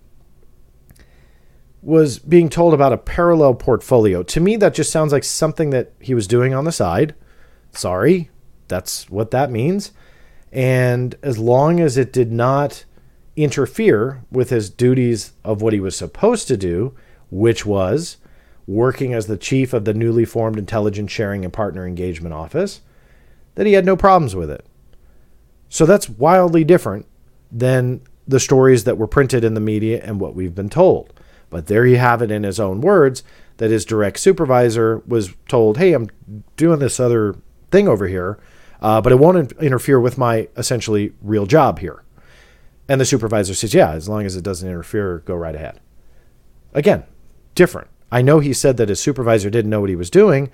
was 1.82 2.18
being 2.18 2.48
told 2.48 2.74
about 2.74 2.94
a 2.94 2.98
parallel 2.98 3.56
portfolio. 3.56 4.24
To 4.24 4.40
me, 4.40 4.56
that 4.56 4.74
just 4.74 4.90
sounds 4.90 5.12
like 5.12 5.26
something 5.26 5.72
that 5.72 5.92
he 6.00 6.14
was 6.14 6.28
doing 6.28 6.54
on 6.54 6.64
the 6.64 6.72
side. 6.72 7.14
Sorry, 7.74 8.30
that's 8.68 9.10
what 9.10 9.32
that 9.32 9.52
means. 9.52 9.92
And 10.52 11.16
as 11.24 11.38
long 11.38 11.80
as 11.80 11.98
it 11.98 12.14
did 12.14 12.32
not 12.32 12.86
interfere 13.36 14.24
with 14.32 14.50
his 14.50 14.70
duties 14.70 15.34
of 15.44 15.62
what 15.62 15.74
he 15.74 15.80
was 15.80 15.96
supposed 15.96 16.48
to 16.48 16.58
do, 16.58 16.94
which 17.32 17.66
was 17.66 18.18
working 18.68 19.14
as 19.14 19.28
the 19.28 19.38
chief 19.38 19.74
of 19.74 19.86
the 19.86 19.94
newly 19.94 20.26
formed 20.26 20.58
Intelligence 20.58 21.12
Sharing 21.12 21.44
and 21.44 21.52
Partner 21.52 21.86
Engagement 21.88 22.34
Office, 22.34 22.82
that 23.56 23.66
he 23.66 23.74
had 23.74 23.86
no 23.86 23.96
problems 23.96 24.36
with 24.36 24.50
it. 24.50 24.66
So 25.70 25.86
that's 25.86 26.10
wildly 26.10 26.64
different 26.64 27.08
than 27.52 28.02
the 28.28 28.40
stories 28.40 28.84
that 28.84 28.98
were 28.98 29.08
printed 29.08 29.44
in 29.44 29.54
the 29.54 29.60
media 29.60 30.02
and 30.04 30.20
what 30.20 30.36
we've 30.36 30.56
been 30.56 30.70
told. 30.70 31.14
But 31.50 31.68
there 31.68 31.86
you 31.86 31.98
have 31.98 32.22
it 32.22 32.32
in 32.32 32.44
his 32.44 32.60
own 32.60 32.82
words 32.82 33.24
that 33.58 33.72
his 33.72 33.86
direct 33.86 34.20
supervisor 34.20 35.00
was 35.08 35.34
told, 35.48 35.78
Hey, 35.78 35.94
I'm 35.94 36.10
doing 36.58 36.80
this 36.80 37.00
other 37.00 37.36
thing 37.70 37.88
over 37.88 38.08
here, 38.08 38.40
uh, 38.84 39.00
but 39.00 39.14
it 39.14 39.16
won't 39.16 39.54
interfere 39.54 40.00
with 40.00 40.18
my 40.18 40.50
essentially 40.58 41.14
real 41.22 41.46
job 41.46 41.80
here. 41.80 42.04
And 42.90 43.00
the 43.00 43.06
supervisor 43.06 43.54
says, 43.54 43.74
Yeah, 43.74 43.92
as 43.92 44.10
long 44.10 44.26
as 44.26 44.36
it 44.36 44.44
doesn't 44.44 44.70
interfere, 44.70 45.20
go 45.20 45.36
right 45.36 45.56
ahead. 45.56 45.80
Again, 46.74 47.06
different. 47.56 47.88
I 48.12 48.22
know 48.22 48.40
he 48.40 48.54
said 48.54 48.78
that 48.78 48.90
his 48.90 49.00
supervisor 49.00 49.50
didn't 49.50 49.72
know 49.72 49.80
what 49.80 49.90
he 49.90 49.96
was 49.96 50.10
doing, 50.10 50.52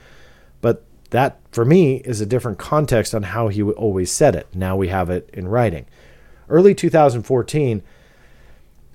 but 0.62 0.86
that, 1.10 1.40
for 1.52 1.66
me, 1.66 1.98
is 1.98 2.22
a 2.22 2.26
different 2.26 2.60
context 2.60 3.16
on 3.16 3.24
how 3.24 3.48
he 3.48 3.64
always 3.64 4.12
said 4.12 4.36
it. 4.36 4.48
Now 4.54 4.78
we 4.78 4.90
have 4.90 5.10
it 5.10 5.30
in 5.34 5.48
writing. 5.48 5.88
Early 6.48 6.76
2014, 6.76 7.82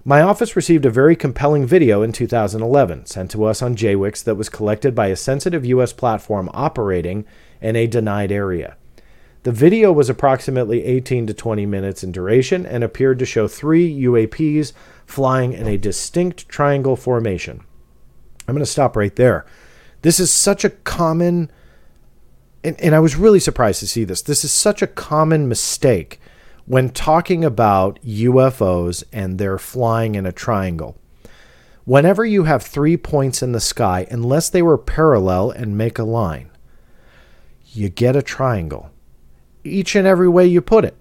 my 0.05 0.21
office 0.21 0.55
received 0.55 0.87
a 0.87 0.91
very 0.91 1.17
compelling 1.17 1.67
video 1.67 2.03
in 2.03 2.13
2011 2.13 3.07
sent 3.07 3.31
to 3.33 3.45
us 3.45 3.63
on 3.63 3.75
JWICS 3.75 4.23
that 4.25 4.37
was 4.37 4.49
collected 4.49 4.95
by 4.95 5.09
a 5.09 5.17
sensitive 5.17 5.65
U.S. 5.65 5.93
platform 5.93 6.49
operating 6.55 7.25
in 7.61 7.75
a 7.75 7.89
denied 7.89 8.31
area. 8.31 8.77
The 9.45 9.53
video 9.53 9.93
was 9.93 10.09
approximately 10.09 10.85
18 10.85 11.27
to 11.27 11.35
20 11.35 11.67
minutes 11.67 12.03
in 12.03 12.13
duration 12.13 12.65
and 12.65 12.83
appeared 12.83 13.19
to 13.19 13.27
show 13.27 13.47
three 13.47 13.95
UAPs 14.01 14.73
flying 15.05 15.53
in 15.53 15.67
a 15.67 15.77
distinct 15.77 16.49
triangle 16.49 16.97
formation. 16.97 17.61
I'm 18.49 18.55
going 18.55 18.65
to 18.65 18.71
stop 18.71 18.97
right 18.97 19.15
there. 19.15 19.45
This 20.01 20.19
is 20.19 20.31
such 20.31 20.65
a 20.65 20.71
common, 20.71 21.53
and, 22.63 22.81
and 22.81 22.95
I 22.95 23.01
was 23.01 23.17
really 23.17 23.39
surprised 23.39 23.81
to 23.81 23.87
see 23.87 24.05
this. 24.05 24.23
This 24.23 24.45
is 24.45 24.53
such 24.53 24.81
a 24.81 24.87
common 24.87 25.47
mistake 25.47 26.21
when 26.65 26.89
talking 26.89 27.45
about 27.45 28.01
UFOs 28.03 29.05
and 29.13 29.39
they're 29.39 29.59
flying 29.59 30.15
in 30.15 30.25
a 30.25 30.33
triangle. 30.33 30.99
Whenever 31.85 32.25
you 32.25 32.45
have 32.45 32.63
three 32.63 32.97
points 32.97 33.43
in 33.43 33.53
the 33.53 33.61
sky, 33.61 34.07
unless 34.11 34.49
they 34.49 34.63
were 34.63 34.79
parallel 34.79 35.51
and 35.51 35.77
make 35.77 35.99
a 35.99 36.05
line, 36.05 36.51
you 37.67 37.91
get 37.91 38.17
a 38.17 38.23
triangle. 38.23 38.91
Each 39.65 39.97
and 39.97 40.07
every 40.07 40.29
way 40.29 40.47
you 40.47 40.61
put 40.61 40.85
it. 40.85 40.97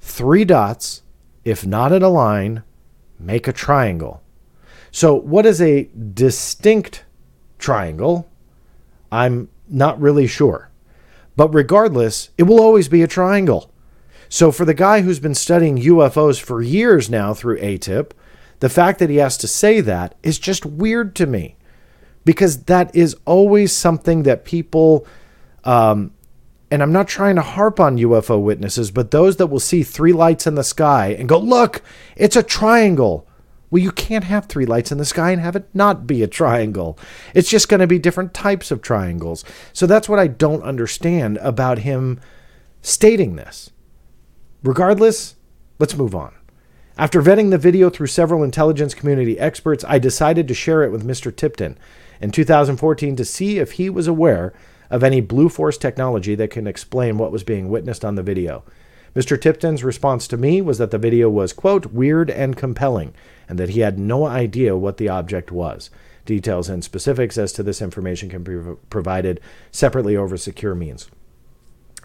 Three 0.00 0.44
dots, 0.44 1.02
if 1.44 1.66
not 1.66 1.92
in 1.92 2.02
a 2.02 2.08
line, 2.08 2.62
make 3.18 3.48
a 3.48 3.52
triangle. 3.52 4.22
So, 4.90 5.14
what 5.14 5.46
is 5.46 5.60
a 5.60 5.88
distinct 6.14 7.04
triangle? 7.58 8.28
I'm 9.10 9.48
not 9.68 10.00
really 10.00 10.26
sure. 10.26 10.70
But 11.36 11.54
regardless, 11.54 12.30
it 12.38 12.44
will 12.44 12.60
always 12.60 12.88
be 12.88 13.02
a 13.02 13.08
triangle. 13.08 13.70
So, 14.28 14.50
for 14.50 14.64
the 14.64 14.74
guy 14.74 15.02
who's 15.02 15.20
been 15.20 15.34
studying 15.34 15.76
UFOs 15.76 16.40
for 16.40 16.62
years 16.62 17.10
now 17.10 17.34
through 17.34 17.58
AATIP, 17.60 18.12
the 18.60 18.68
fact 18.68 18.98
that 18.98 19.10
he 19.10 19.16
has 19.16 19.36
to 19.38 19.48
say 19.48 19.80
that 19.82 20.14
is 20.22 20.38
just 20.38 20.64
weird 20.64 21.14
to 21.16 21.26
me 21.26 21.56
because 22.24 22.64
that 22.64 22.94
is 22.94 23.16
always 23.24 23.72
something 23.72 24.24
that 24.24 24.44
people, 24.44 25.06
um, 25.64 26.12
and 26.70 26.82
I'm 26.82 26.92
not 26.92 27.08
trying 27.08 27.36
to 27.36 27.42
harp 27.42 27.78
on 27.78 27.98
UFO 27.98 28.42
witnesses, 28.42 28.90
but 28.90 29.10
those 29.10 29.36
that 29.36 29.46
will 29.46 29.60
see 29.60 29.82
three 29.82 30.12
lights 30.12 30.46
in 30.46 30.56
the 30.56 30.64
sky 30.64 31.14
and 31.18 31.28
go, 31.28 31.38
look, 31.38 31.82
it's 32.16 32.36
a 32.36 32.42
triangle. 32.42 33.26
Well, 33.70 33.82
you 33.82 33.92
can't 33.92 34.24
have 34.24 34.46
three 34.46 34.66
lights 34.66 34.90
in 34.90 34.98
the 34.98 35.04
sky 35.04 35.30
and 35.30 35.40
have 35.40 35.56
it 35.56 35.68
not 35.74 36.06
be 36.06 36.22
a 36.22 36.28
triangle. 36.28 36.98
It's 37.34 37.50
just 37.50 37.68
going 37.68 37.80
to 37.80 37.86
be 37.86 37.98
different 37.98 38.34
types 38.34 38.70
of 38.70 38.82
triangles. 38.82 39.44
So 39.72 39.86
that's 39.86 40.08
what 40.08 40.18
I 40.18 40.26
don't 40.26 40.62
understand 40.62 41.38
about 41.38 41.80
him 41.80 42.20
stating 42.82 43.36
this. 43.36 43.70
Regardless, 44.62 45.36
let's 45.78 45.96
move 45.96 46.14
on. 46.14 46.34
After 46.98 47.20
vetting 47.20 47.50
the 47.50 47.58
video 47.58 47.90
through 47.90 48.06
several 48.06 48.42
intelligence 48.42 48.94
community 48.94 49.38
experts, 49.38 49.84
I 49.86 49.98
decided 49.98 50.48
to 50.48 50.54
share 50.54 50.82
it 50.82 50.90
with 50.90 51.06
Mr. 51.06 51.34
Tipton 51.34 51.76
in 52.20 52.30
2014 52.30 53.16
to 53.16 53.24
see 53.24 53.58
if 53.58 53.72
he 53.72 53.90
was 53.90 54.08
aware 54.08 54.54
of 54.90 55.02
any 55.02 55.20
Blue 55.20 55.48
Force 55.48 55.78
technology 55.78 56.34
that 56.34 56.50
can 56.50 56.66
explain 56.66 57.18
what 57.18 57.32
was 57.32 57.44
being 57.44 57.68
witnessed 57.68 58.04
on 58.04 58.14
the 58.14 58.22
video. 58.22 58.64
Mr. 59.14 59.40
Tipton's 59.40 59.82
response 59.82 60.28
to 60.28 60.36
me 60.36 60.60
was 60.60 60.76
that 60.78 60.90
the 60.90 60.98
video 60.98 61.30
was, 61.30 61.54
quote, 61.54 61.86
weird 61.86 62.30
and 62.30 62.56
compelling, 62.56 63.14
and 63.48 63.58
that 63.58 63.70
he 63.70 63.80
had 63.80 63.98
no 63.98 64.26
idea 64.26 64.76
what 64.76 64.98
the 64.98 65.08
object 65.08 65.50
was. 65.50 65.88
Details 66.26 66.68
and 66.68 66.84
specifics 66.84 67.38
as 67.38 67.52
to 67.54 67.62
this 67.62 67.80
information 67.80 68.28
can 68.28 68.42
be 68.42 68.76
provided 68.90 69.40
separately 69.70 70.16
over 70.16 70.36
secure 70.36 70.74
means. 70.74 71.08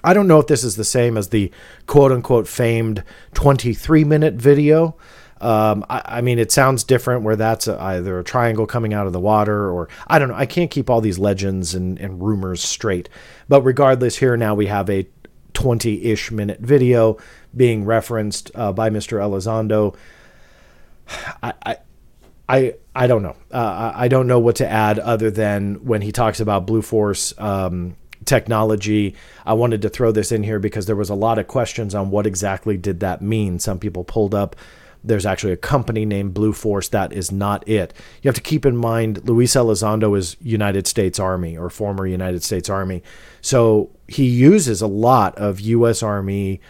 I 0.04 0.14
don't 0.14 0.28
know 0.28 0.40
if 0.40 0.48
this 0.48 0.64
is 0.64 0.78
the 0.78 0.84
same 0.84 1.18
as 1.18 1.30
the 1.30 1.52
quote 1.86 2.12
unquote 2.12 2.48
famed 2.48 3.04
23 3.34 4.04
minute 4.04 4.36
video. 4.36 4.96
Um, 5.42 5.86
I, 5.90 6.02
I, 6.06 6.22
mean, 6.22 6.38
it 6.38 6.52
sounds 6.52 6.84
different 6.84 7.24
where 7.24 7.36
that's 7.36 7.68
a, 7.68 7.82
either 7.82 8.20
a 8.20 8.24
triangle 8.24 8.68
coming 8.68 8.94
out 8.94 9.08
of 9.08 9.14
the 9.14 9.20
water 9.20 9.70
or 9.70 9.90
I 10.08 10.20
don't 10.20 10.30
know. 10.30 10.36
I 10.36 10.46
can't 10.46 10.70
keep 10.70 10.90
all 10.90 11.02
these 11.02 11.18
legends 11.18 11.74
and, 11.74 12.00
and 12.00 12.22
rumors 12.22 12.62
straight. 12.62 13.10
But 13.50 13.64
regardless, 13.64 14.18
here 14.18 14.38
now 14.38 14.54
we 14.54 14.68
have 14.68 14.90
a 14.90 15.08
20 15.54 16.06
ish 16.06 16.32
minute 16.32 16.60
video 16.60 17.18
being 17.56 17.86
referenced 17.86 18.52
uh, 18.56 18.72
by 18.72 18.90
Mr. 18.90 19.20
Elizondo. 19.20 19.96
I, 21.44 21.54
I 21.66 21.78
I, 22.52 22.76
I 22.94 23.08
don't 23.08 23.24
know. 23.24 23.38
Uh, 23.50 23.94
I 23.96 24.10
don't 24.10 24.28
know 24.28 24.40
what 24.40 24.58
to 24.58 24.68
add 24.68 25.00
other 25.00 25.32
than 25.32 25.86
when 25.86 26.02
he 26.02 26.12
talks 26.12 26.42
about 26.42 26.68
Blue 26.68 26.82
Force 26.82 27.34
um, 27.38 27.96
technology. 28.26 29.16
I 29.46 29.54
wanted 29.54 29.82
to 29.84 29.90
throw 29.90 30.12
this 30.12 30.34
in 30.34 30.44
here 30.44 30.60
because 30.60 30.86
there 30.86 30.98
was 30.98 31.10
a 31.10 31.16
lot 31.16 31.40
of 31.40 31.48
questions 31.48 31.96
on 31.96 32.12
what 32.12 32.28
exactly 32.28 32.76
did 32.76 33.00
that 33.00 33.22
mean. 33.22 33.60
Some 33.60 33.80
people 33.80 34.04
pulled 34.04 34.36
up. 34.36 34.58
There's 35.04 35.26
actually 35.26 35.54
a 35.54 35.58
company 35.58 36.06
named 36.06 36.34
Blue 36.34 36.54
Force. 36.54 36.90
That 36.90 37.12
is 37.12 37.32
not 37.32 37.68
it. 37.68 37.94
You 38.22 38.28
have 38.28 38.36
to 38.36 38.42
keep 38.42 38.66
in 38.66 38.78
mind 38.78 39.28
Luis 39.28 39.54
Elizondo 39.54 40.18
is 40.18 40.38
United 40.42 40.88
States 40.88 41.20
Army 41.20 41.58
or 41.58 41.70
former 41.70 42.06
United 42.06 42.44
States 42.44 42.70
Army. 42.70 43.02
So 43.42 43.90
he 44.08 44.26
uses 44.26 44.82
a 44.82 44.88
lot 44.88 45.36
of 45.38 45.60
U.S. 45.60 46.04
Army 46.04 46.62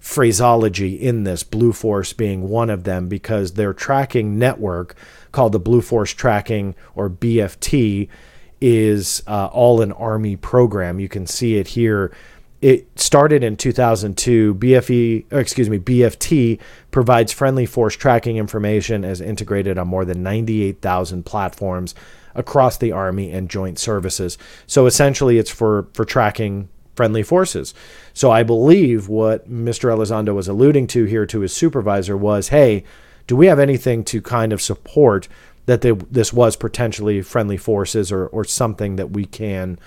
phraseology 0.00 0.94
in 0.94 1.24
this, 1.24 1.42
Blue 1.42 1.72
Force 1.72 2.12
being 2.12 2.48
one 2.48 2.70
of 2.70 2.84
them, 2.84 3.08
because 3.08 3.52
their 3.52 3.72
tracking 3.72 4.38
network 4.38 4.94
called 5.32 5.52
the 5.52 5.58
Blue 5.58 5.80
Force 5.80 6.12
Tracking 6.12 6.74
or 6.94 7.08
BFT 7.08 8.08
is 8.60 9.22
uh, 9.26 9.46
all 9.46 9.82
an 9.82 9.92
Army 9.92 10.36
program. 10.36 11.00
You 11.00 11.08
can 11.08 11.26
see 11.26 11.56
it 11.56 11.68
here. 11.68 12.14
It 12.64 12.98
started 12.98 13.44
in 13.44 13.58
2002. 13.58 14.54
BFE, 14.54 15.30
excuse 15.30 15.68
me, 15.68 15.78
BFT 15.78 16.58
provides 16.90 17.30
friendly 17.30 17.66
force 17.66 17.94
tracking 17.94 18.38
information 18.38 19.04
as 19.04 19.20
integrated 19.20 19.76
on 19.76 19.86
more 19.88 20.06
than 20.06 20.22
98,000 20.22 21.26
platforms 21.26 21.94
across 22.34 22.78
the 22.78 22.90
Army 22.90 23.30
and 23.32 23.50
joint 23.50 23.78
services. 23.78 24.38
So 24.66 24.86
essentially, 24.86 25.36
it's 25.36 25.50
for 25.50 25.88
for 25.92 26.06
tracking 26.06 26.70
friendly 26.96 27.22
forces. 27.22 27.74
So 28.14 28.30
I 28.30 28.42
believe 28.42 29.10
what 29.10 29.46
Mr. 29.46 29.94
Elizondo 29.94 30.34
was 30.34 30.48
alluding 30.48 30.86
to 30.86 31.04
here 31.04 31.26
to 31.26 31.40
his 31.40 31.52
supervisor 31.52 32.16
was, 32.16 32.48
hey, 32.48 32.82
do 33.26 33.36
we 33.36 33.44
have 33.44 33.58
anything 33.58 34.04
to 34.04 34.22
kind 34.22 34.54
of 34.54 34.62
support 34.62 35.28
that 35.66 35.82
they, 35.82 35.90
this 35.90 36.32
was 36.32 36.56
potentially 36.56 37.20
friendly 37.20 37.58
forces 37.58 38.10
or, 38.10 38.26
or 38.28 38.42
something 38.42 38.96
that 38.96 39.10
we 39.10 39.26
can 39.26 39.78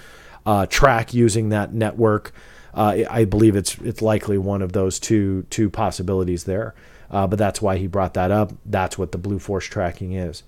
uh, 0.45 0.68
track 0.68 1.12
using 1.12 1.49
that 1.49 1.74
network? 1.74 2.32
Uh, 2.78 3.06
I 3.10 3.26
believe 3.26 3.56
it's 3.56 3.76
it's 3.80 4.04
likely 4.04 4.38
one 4.38 4.62
of 4.62 4.74
those 4.74 4.99
two 4.99 5.48
two 5.49 5.68
possibilities 5.68 6.44
there, 6.44 6.76
uh, 7.10 7.26
but 7.26 7.40
that's 7.40 7.60
why 7.60 7.78
he 7.78 7.88
brought 7.88 8.14
that 8.14 8.30
up. 8.30 8.54
That's 8.66 8.99
what 8.99 9.12
the 9.12 9.18
Blue 9.18 9.40
Force 9.40 9.66
tracking 9.66 10.14
is. 10.14 10.44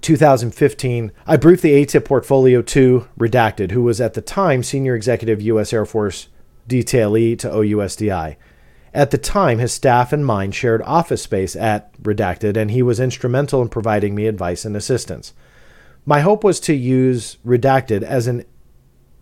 2015, 0.00 1.12
I 1.26 1.36
briefed 1.36 1.62
the 1.62 1.72
AATIP 1.72 2.04
portfolio 2.04 2.62
to 2.62 3.08
Redacted, 3.18 3.72
who 3.72 3.82
was 3.82 4.00
at 4.00 4.14
the 4.14 4.22
time 4.22 4.62
Senior 4.62 4.94
Executive 4.94 5.42
U.S. 5.42 5.72
Air 5.72 5.84
Force 5.84 6.28
detailee 6.68 7.36
to 7.40 7.48
OUSDI. 7.48 8.36
At 8.94 9.10
the 9.10 9.18
time, 9.18 9.58
his 9.58 9.72
staff 9.72 10.12
and 10.12 10.24
mine 10.24 10.52
shared 10.52 10.80
office 10.82 11.22
space 11.22 11.56
at 11.56 11.92
Redacted, 12.00 12.56
and 12.56 12.70
he 12.70 12.82
was 12.82 13.00
instrumental 13.00 13.60
in 13.60 13.68
providing 13.68 14.14
me 14.14 14.26
advice 14.26 14.64
and 14.64 14.76
assistance. 14.76 15.34
My 16.06 16.20
hope 16.20 16.44
was 16.44 16.60
to 16.60 16.74
use 16.74 17.38
Redacted 17.44 18.02
as 18.02 18.28
an 18.28 18.44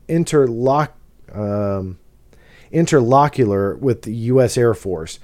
interlock, 0.06 0.96
um, 1.32 1.98
interlocular 2.72 3.78
with 3.78 4.02
the 4.02 4.14
U.S. 4.14 4.56
Air 4.56 4.74
Force, 4.74 5.18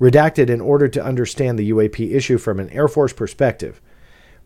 Redacted 0.00 0.50
in 0.50 0.60
order 0.60 0.88
to 0.88 1.04
understand 1.04 1.56
the 1.56 1.70
UAP 1.70 2.12
issue 2.12 2.36
from 2.36 2.58
an 2.58 2.68
Air 2.70 2.88
Force 2.88 3.12
perspective. 3.12 3.80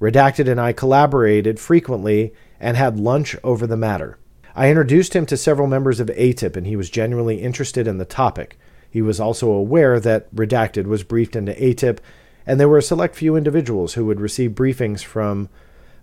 Redacted 0.00 0.46
and 0.48 0.60
I 0.60 0.72
collaborated 0.72 1.58
frequently 1.58 2.34
and 2.60 2.76
had 2.76 3.00
lunch 3.00 3.34
over 3.42 3.66
the 3.66 3.76
matter. 3.76 4.18
I 4.54 4.68
introduced 4.68 5.16
him 5.16 5.24
to 5.26 5.36
several 5.36 5.66
members 5.66 6.00
of 6.00 6.08
AATIP, 6.08 6.54
and 6.54 6.66
he 6.66 6.76
was 6.76 6.90
genuinely 6.90 7.40
interested 7.40 7.86
in 7.86 7.98
the 7.98 8.04
topic. 8.04 8.58
He 8.90 9.00
was 9.00 9.20
also 9.20 9.50
aware 9.50 9.98
that 10.00 10.34
Redacted 10.34 10.86
was 10.86 11.02
briefed 11.02 11.34
into 11.34 11.52
AATIP, 11.52 11.98
and 12.46 12.60
there 12.60 12.68
were 12.68 12.78
a 12.78 12.82
select 12.82 13.16
few 13.16 13.34
individuals 13.34 13.94
who 13.94 14.04
would 14.06 14.20
receive 14.20 14.50
briefings 14.52 15.02
from 15.02 15.48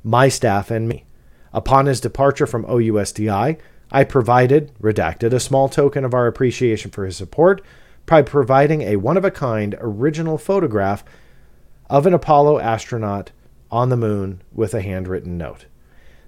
my 0.03 0.27
staff 0.27 0.71
and 0.71 0.87
me. 0.87 1.05
Upon 1.53 1.85
his 1.85 2.01
departure 2.01 2.47
from 2.47 2.65
OUSDI, 2.65 3.57
I 3.95 4.03
provided, 4.03 4.73
redacted, 4.81 5.31
a 5.31 5.39
small 5.39 5.69
token 5.69 6.03
of 6.03 6.13
our 6.13 6.27
appreciation 6.27 6.91
for 6.91 7.05
his 7.05 7.15
support 7.15 7.61
by 8.05 8.23
providing 8.23 8.81
a 8.81 8.97
one 8.97 9.15
of 9.15 9.23
a 9.23 9.31
kind 9.31 9.73
original 9.79 10.37
photograph 10.37 11.05
of 11.89 12.05
an 12.05 12.13
Apollo 12.13 12.59
astronaut 12.59 13.31
on 13.71 13.87
the 13.87 13.95
moon 13.95 14.41
with 14.51 14.73
a 14.73 14.81
handwritten 14.81 15.37
note. 15.37 15.67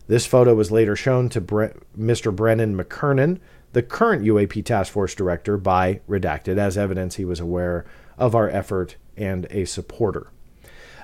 This 0.07 0.25
photo 0.25 0.55
was 0.55 0.71
later 0.71 0.95
shown 0.95 1.27
to 1.27 1.41
Bre- 1.41 1.75
Mr. 1.99 2.33
Brennan 2.33 2.81
McKernan, 2.81 3.37
the 3.73 3.83
current 3.83 4.23
UAP 4.23 4.63
Task 4.63 4.93
Force 4.93 5.13
Director, 5.13 5.57
by 5.57 5.99
Redacted 6.07 6.57
as 6.57 6.77
evidence 6.77 7.15
he 7.15 7.25
was 7.25 7.41
aware 7.41 7.83
of 8.17 8.33
our 8.33 8.49
effort 8.49 8.95
and 9.17 9.45
a 9.49 9.65
supporter. 9.65 10.27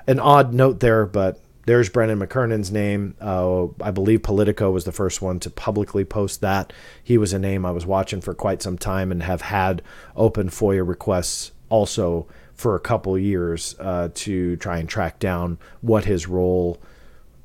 An 0.07 0.17
odd 0.17 0.53
note 0.53 0.79
there, 0.79 1.05
but 1.05 1.41
there's 1.65 1.89
Brennan 1.89 2.19
McKernan's 2.19 2.71
name. 2.71 3.15
Uh, 3.21 3.67
I 3.81 3.91
believe 3.91 4.23
Politico 4.23 4.71
was 4.71 4.85
the 4.85 4.91
first 4.91 5.21
one 5.21 5.39
to 5.41 5.49
publicly 5.49 6.03
post 6.03 6.41
that. 6.41 6.73
He 7.03 7.17
was 7.17 7.33
a 7.33 7.39
name 7.39 7.65
I 7.65 7.71
was 7.71 7.85
watching 7.85 8.21
for 8.21 8.33
quite 8.33 8.61
some 8.61 8.77
time 8.77 9.11
and 9.11 9.23
have 9.23 9.43
had 9.43 9.81
open 10.15 10.49
FOIA 10.49 10.87
requests 10.87 11.51
also 11.69 12.27
for 12.53 12.75
a 12.75 12.79
couple 12.79 13.17
years 13.17 13.75
uh, 13.79 14.09
to 14.13 14.55
try 14.57 14.77
and 14.77 14.89
track 14.89 15.19
down 15.19 15.57
what 15.81 16.05
his 16.05 16.27
role 16.27 16.79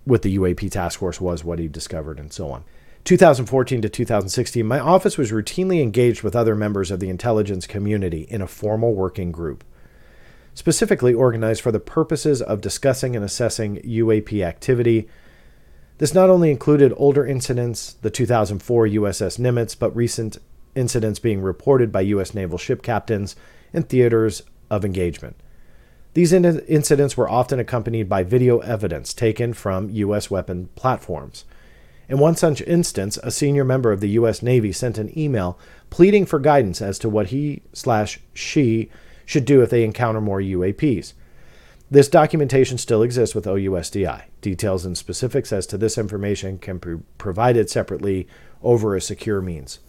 with 0.04 0.22
the 0.22 0.36
UAP 0.36 0.70
task 0.70 0.98
force 0.98 1.20
was, 1.20 1.44
what 1.44 1.58
he 1.58 1.68
discovered, 1.68 2.18
and 2.18 2.32
so 2.32 2.50
on. 2.50 2.64
2014 3.04 3.82
to 3.82 3.88
2016, 3.88 4.66
my 4.66 4.78
office 4.78 5.16
was 5.16 5.32
routinely 5.32 5.80
engaged 5.80 6.22
with 6.22 6.36
other 6.36 6.54
members 6.54 6.90
of 6.90 7.00
the 7.00 7.08
intelligence 7.08 7.66
community 7.66 8.22
in 8.22 8.42
a 8.42 8.46
formal 8.46 8.94
working 8.94 9.32
group 9.32 9.64
specifically 10.58 11.14
organized 11.14 11.60
for 11.60 11.70
the 11.70 11.78
purposes 11.78 12.42
of 12.42 12.60
discussing 12.60 13.14
and 13.14 13.24
assessing 13.24 13.76
UAP 13.76 14.44
activity. 14.44 15.08
This 15.98 16.12
not 16.12 16.30
only 16.30 16.50
included 16.50 16.92
older 16.96 17.24
incidents, 17.24 17.92
the 18.02 18.10
2004 18.10 18.88
USS 18.88 19.38
Nimitz, 19.38 19.78
but 19.78 19.94
recent 19.94 20.38
incidents 20.74 21.20
being 21.20 21.40
reported 21.40 21.92
by 21.92 22.00
U.S. 22.00 22.34
naval 22.34 22.58
ship 22.58 22.82
captains 22.82 23.36
in 23.72 23.84
theaters 23.84 24.42
of 24.68 24.84
engagement. 24.84 25.36
These 26.14 26.32
in- 26.32 26.44
incidents 26.44 27.16
were 27.16 27.30
often 27.30 27.60
accompanied 27.60 28.08
by 28.08 28.24
video 28.24 28.58
evidence 28.58 29.14
taken 29.14 29.52
from 29.52 29.90
U.S. 29.90 30.28
weapon 30.28 30.70
platforms. 30.74 31.44
In 32.08 32.18
one 32.18 32.34
such 32.34 32.62
instance, 32.62 33.16
a 33.22 33.30
senior 33.30 33.64
member 33.64 33.92
of 33.92 34.00
the 34.00 34.10
U.S. 34.10 34.42
Navy 34.42 34.72
sent 34.72 34.98
an 34.98 35.16
email 35.16 35.56
pleading 35.88 36.26
for 36.26 36.40
guidance 36.40 36.82
as 36.82 36.98
to 36.98 37.08
what 37.08 37.28
he 37.28 37.62
slash 37.72 38.18
she 38.34 38.90
should 39.28 39.44
do 39.44 39.60
if 39.60 39.68
they 39.68 39.84
encounter 39.84 40.22
more 40.22 40.40
UAPs. 40.40 41.12
This 41.90 42.08
documentation 42.08 42.78
still 42.78 43.02
exists 43.02 43.34
with 43.34 43.44
OUSDI. 43.44 44.22
Details 44.40 44.86
and 44.86 44.96
specifics 44.96 45.52
as 45.52 45.66
to 45.66 45.76
this 45.76 45.98
information 45.98 46.58
can 46.58 46.78
be 46.78 46.96
provided 47.18 47.68
separately 47.68 48.26
over 48.62 48.96
a 48.96 49.02
secure 49.02 49.42
means. 49.42 49.80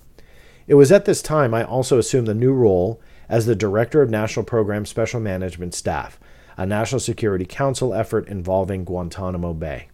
It 0.68 0.74
was 0.74 0.91
at 0.91 1.06
this 1.06 1.22
time 1.22 1.53
I 1.53 1.64
also 1.64 1.98
assumed 1.98 2.28
the 2.28 2.34
new 2.34 2.52
role 2.52 3.02
as 3.30 3.45
the 3.45 3.56
Director 3.56 4.02
of 4.02 4.10
National 4.10 4.44
Program 4.44 4.86
Special 4.86 5.22
Management 5.22 5.74
Staff, 5.74 6.20
a 6.57 6.66
National 6.66 6.99
Security 6.99 7.45
Council 7.45 7.94
effort 7.94 8.28
involving 8.28 8.84
Guantanamo 8.84 9.53
Bay. 9.53 9.88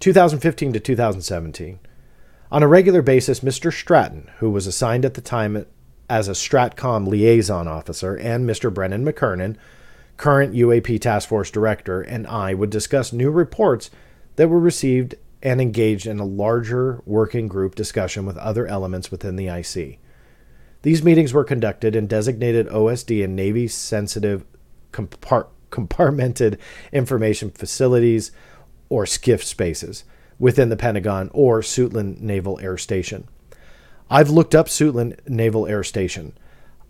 2015 0.00 0.72
to 0.72 0.80
2017. 0.80 1.78
On 2.50 2.62
a 2.62 2.68
regular 2.68 3.02
basis, 3.02 3.40
Mr. 3.40 3.70
Stratton, 3.70 4.30
who 4.38 4.48
was 4.48 4.66
assigned 4.66 5.04
at 5.04 5.12
the 5.12 5.20
time 5.20 5.66
as 6.08 6.28
a 6.28 6.32
STRATCOM 6.32 7.06
liaison 7.06 7.68
officer, 7.68 8.14
and 8.14 8.48
Mr. 8.48 8.72
Brennan 8.72 9.04
McKernan, 9.04 9.56
current 10.16 10.54
UAP 10.54 11.00
Task 11.00 11.28
Force 11.28 11.50
Director, 11.50 12.00
and 12.00 12.26
I 12.26 12.54
would 12.54 12.70
discuss 12.70 13.12
new 13.12 13.30
reports 13.30 13.90
that 14.36 14.48
were 14.48 14.60
received 14.60 15.14
and 15.42 15.60
engaged 15.60 16.06
in 16.06 16.18
a 16.18 16.24
larger 16.24 17.02
working 17.06 17.46
group 17.46 17.74
discussion 17.74 18.26
with 18.26 18.36
other 18.38 18.66
elements 18.66 19.10
within 19.10 19.36
the 19.36 19.48
IC. 19.48 19.98
These 20.82 21.02
meetings 21.04 21.32
were 21.32 21.44
conducted 21.44 21.94
in 21.94 22.06
designated 22.06 22.68
OSD 22.68 23.22
and 23.22 23.36
Navy 23.36 23.68
sensitive 23.68 24.44
compart- 24.92 25.48
compartmented 25.70 26.58
information 26.92 27.50
facilities 27.50 28.32
or 28.88 29.04
SCIF 29.04 29.42
spaces 29.42 30.04
within 30.38 30.68
the 30.68 30.76
Pentagon 30.76 31.30
or 31.32 31.60
Suitland 31.60 32.20
Naval 32.20 32.58
Air 32.60 32.78
Station. 32.78 33.28
I've 34.10 34.30
looked 34.30 34.54
up 34.54 34.66
Suitland 34.66 35.18
Naval 35.28 35.66
Air 35.66 35.84
Station. 35.84 36.32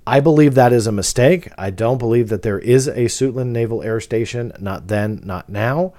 I 0.06 0.20
believe 0.20 0.54
that 0.54 0.72
is 0.72 0.86
a 0.86 0.92
mistake. 0.92 1.50
I 1.58 1.70
don't 1.70 1.98
believe 1.98 2.28
that 2.28 2.42
there 2.42 2.58
is 2.58 2.88
a 2.88 3.06
Suitland 3.06 3.48
Naval 3.48 3.82
Air 3.82 4.00
Station, 4.00 4.52
not 4.58 4.88
then, 4.88 5.20
not 5.24 5.48
now. 5.48 5.92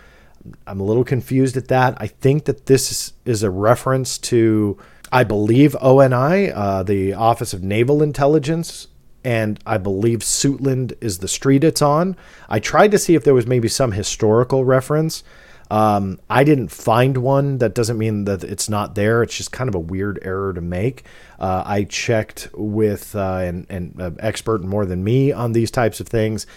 I'm 0.65 0.79
a 0.79 0.83
little 0.83 1.03
confused 1.03 1.57
at 1.57 1.67
that. 1.67 1.95
I 1.97 2.07
think 2.07 2.45
that 2.45 2.65
this 2.65 3.13
is 3.25 3.43
a 3.43 3.51
reference 3.51 4.17
to, 4.19 4.77
I 5.11 5.23
believe, 5.23 5.75
ONI, 5.75 6.51
uh, 6.51 6.83
the 6.83 7.13
Office 7.13 7.53
of 7.53 7.61
Naval 7.61 8.01
Intelligence, 8.01 8.87
and 9.23 9.59
I 9.65 9.77
believe 9.77 10.19
Suitland 10.19 10.93
is 11.01 11.19
the 11.19 11.27
street 11.27 11.63
it's 11.63 11.81
on. 11.81 12.15
I 12.47 12.59
tried 12.59 12.91
to 12.91 12.97
see 12.97 13.15
if 13.15 13.23
there 13.23 13.33
was 13.33 13.45
maybe 13.45 13.67
some 13.67 13.91
historical 13.91 14.63
reference. 14.65 15.23
Um, 15.71 16.19
I 16.29 16.43
didn't 16.43 16.69
find 16.69 17.17
one. 17.17 17.59
That 17.59 17.75
doesn't 17.75 17.97
mean 17.97 18.25
that 18.25 18.43
it's 18.43 18.69
not 18.69 18.95
there. 18.95 19.21
It's 19.21 19.37
just 19.37 19.51
kind 19.51 19.67
of 19.67 19.75
a 19.75 19.79
weird 19.79 20.19
error 20.21 20.53
to 20.53 20.61
make. 20.61 21.05
Uh, 21.37 21.63
I 21.65 21.83
checked 21.83 22.49
with 22.53 23.15
uh, 23.15 23.41
an, 23.43 23.67
an 23.69 24.17
expert 24.19 24.63
more 24.63 24.85
than 24.85 25.03
me 25.03 25.31
on 25.31 25.51
these 25.51 25.69
types 25.69 25.99
of 25.99 26.07
things. 26.07 26.47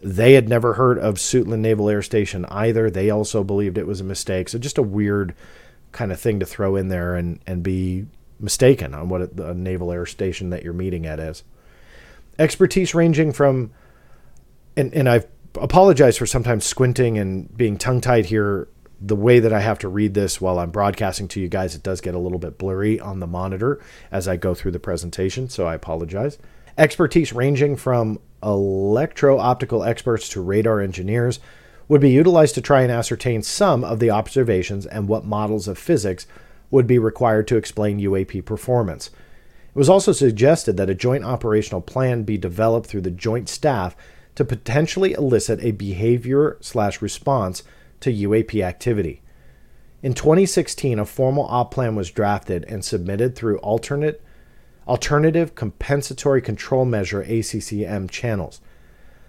They 0.00 0.34
had 0.34 0.48
never 0.48 0.74
heard 0.74 0.98
of 0.98 1.14
Suitland 1.14 1.60
Naval 1.60 1.88
Air 1.88 2.02
Station 2.02 2.44
either. 2.46 2.90
They 2.90 3.10
also 3.10 3.42
believed 3.42 3.78
it 3.78 3.86
was 3.86 4.00
a 4.00 4.04
mistake. 4.04 4.48
So 4.48 4.58
just 4.58 4.78
a 4.78 4.82
weird 4.82 5.34
kind 5.92 6.12
of 6.12 6.20
thing 6.20 6.38
to 6.40 6.46
throw 6.46 6.76
in 6.76 6.88
there 6.88 7.16
and, 7.16 7.40
and 7.46 7.62
be 7.62 8.06
mistaken 8.40 8.94
on 8.94 9.08
what 9.08 9.36
the 9.36 9.54
naval 9.54 9.90
air 9.90 10.06
station 10.06 10.50
that 10.50 10.62
you're 10.62 10.72
meeting 10.72 11.06
at 11.06 11.18
is. 11.18 11.42
Expertise 12.38 12.94
ranging 12.94 13.32
from, 13.32 13.72
and, 14.76 14.94
and 14.94 15.08
I've 15.08 15.26
apologize 15.54 16.16
for 16.16 16.26
sometimes 16.26 16.64
squinting 16.64 17.18
and 17.18 17.54
being 17.56 17.76
tongue 17.76 18.00
tied 18.00 18.26
here. 18.26 18.68
The 19.00 19.16
way 19.16 19.38
that 19.38 19.52
I 19.52 19.60
have 19.60 19.78
to 19.80 19.88
read 19.88 20.14
this 20.14 20.40
while 20.40 20.58
I'm 20.58 20.72
broadcasting 20.72 21.28
to 21.28 21.40
you 21.40 21.48
guys, 21.48 21.76
it 21.76 21.84
does 21.84 22.00
get 22.00 22.16
a 22.16 22.18
little 22.18 22.40
bit 22.40 22.58
blurry 22.58 22.98
on 22.98 23.20
the 23.20 23.28
monitor 23.28 23.80
as 24.10 24.26
I 24.26 24.36
go 24.36 24.54
through 24.54 24.72
the 24.72 24.80
presentation, 24.80 25.48
so 25.48 25.68
I 25.68 25.74
apologize. 25.74 26.36
Expertise 26.76 27.32
ranging 27.32 27.76
from 27.76 28.18
electro 28.42 29.38
optical 29.38 29.84
experts 29.84 30.28
to 30.30 30.40
radar 30.40 30.80
engineers 30.80 31.38
would 31.86 32.00
be 32.00 32.10
utilized 32.10 32.54
to 32.56 32.60
try 32.60 32.82
and 32.82 32.92
ascertain 32.92 33.42
some 33.42 33.84
of 33.84 33.98
the 33.98 34.10
observations 34.10 34.84
and 34.84 35.08
what 35.08 35.24
models 35.24 35.68
of 35.68 35.78
physics 35.78 36.26
would 36.70 36.86
be 36.86 36.98
required 36.98 37.48
to 37.48 37.56
explain 37.56 38.00
UAP 38.00 38.44
performance. 38.44 39.08
It 39.68 39.78
was 39.78 39.88
also 39.88 40.12
suggested 40.12 40.76
that 40.76 40.90
a 40.90 40.94
joint 40.94 41.24
operational 41.24 41.80
plan 41.80 42.24
be 42.24 42.36
developed 42.36 42.88
through 42.88 43.02
the 43.02 43.10
joint 43.10 43.48
staff 43.48 43.96
to 44.38 44.44
potentially 44.44 45.14
elicit 45.14 45.58
a 45.64 45.72
behavior 45.72 46.56
slash 46.60 47.02
response 47.02 47.64
to 47.98 48.12
UAP 48.12 48.62
activity. 48.62 49.20
In 50.00 50.14
2016, 50.14 51.00
a 51.00 51.04
formal 51.04 51.44
op 51.46 51.74
plan 51.74 51.96
was 51.96 52.12
drafted 52.12 52.64
and 52.66 52.84
submitted 52.84 53.34
through 53.34 53.58
alternate 53.58 54.22
alternative 54.86 55.56
compensatory 55.56 56.40
control 56.40 56.84
measure 56.84 57.24
ACCM 57.24 58.08
channels. 58.08 58.60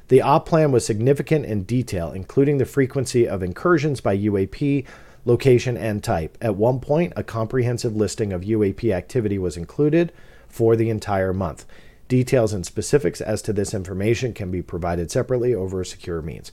The 0.10 0.22
op 0.22 0.46
plan 0.46 0.72
was 0.72 0.86
significant 0.86 1.44
in 1.46 1.64
detail, 1.64 2.12
including 2.12 2.60
the 2.60 2.66
frequency 2.66 3.28
of 3.28 3.42
incursions 3.42 4.02
by 4.02 4.16
UAP, 4.16 4.86
location, 5.26 5.76
and 5.76 6.04
type. 6.04 6.38
At 6.40 6.56
one 6.56 6.80
point, 6.80 7.14
a 7.16 7.24
comprehensive 7.24 7.96
listing 7.96 8.32
of 8.32 8.42
UAP 8.42 8.94
activity 8.94 9.40
was 9.40 9.58
included 9.58 10.12
for 10.48 10.76
the 10.76 10.92
entire 10.92 11.34
month. 11.34 11.66
Details 12.10 12.52
and 12.52 12.66
specifics 12.66 13.22
as 13.22 13.42
to 13.44 13.54
this 13.54 13.74
information 13.74 14.34
can 14.34 14.52
be 14.52 14.62
provided 14.62 15.10
separately 15.10 15.56
over 15.56 15.80
a 15.80 15.86
secure 15.86 16.22
means. 16.22 16.52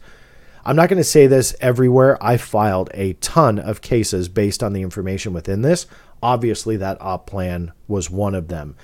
I'm 0.65 0.77
not 0.77 0.89
going 0.89 0.99
to 0.99 1.05
say 1.05 1.27
this 1.27 1.57
everywhere. 1.61 2.23
I 2.23 2.37
filed 2.37 2.91
a 2.95 3.15
ton 3.15 3.59
of 3.59 3.81
cases 3.81 4.29
based 4.29 4.63
on 4.63 4.73
the 4.73 4.83
information 4.83 5.33
within 5.33 5.63
this. 5.63 5.87
Obviously, 6.23 6.77
that 6.77 7.01
op 7.01 7.27
plan 7.27 7.73
was 7.89 8.11
one 8.11 8.35
of 8.35 8.49
them. 8.49 8.77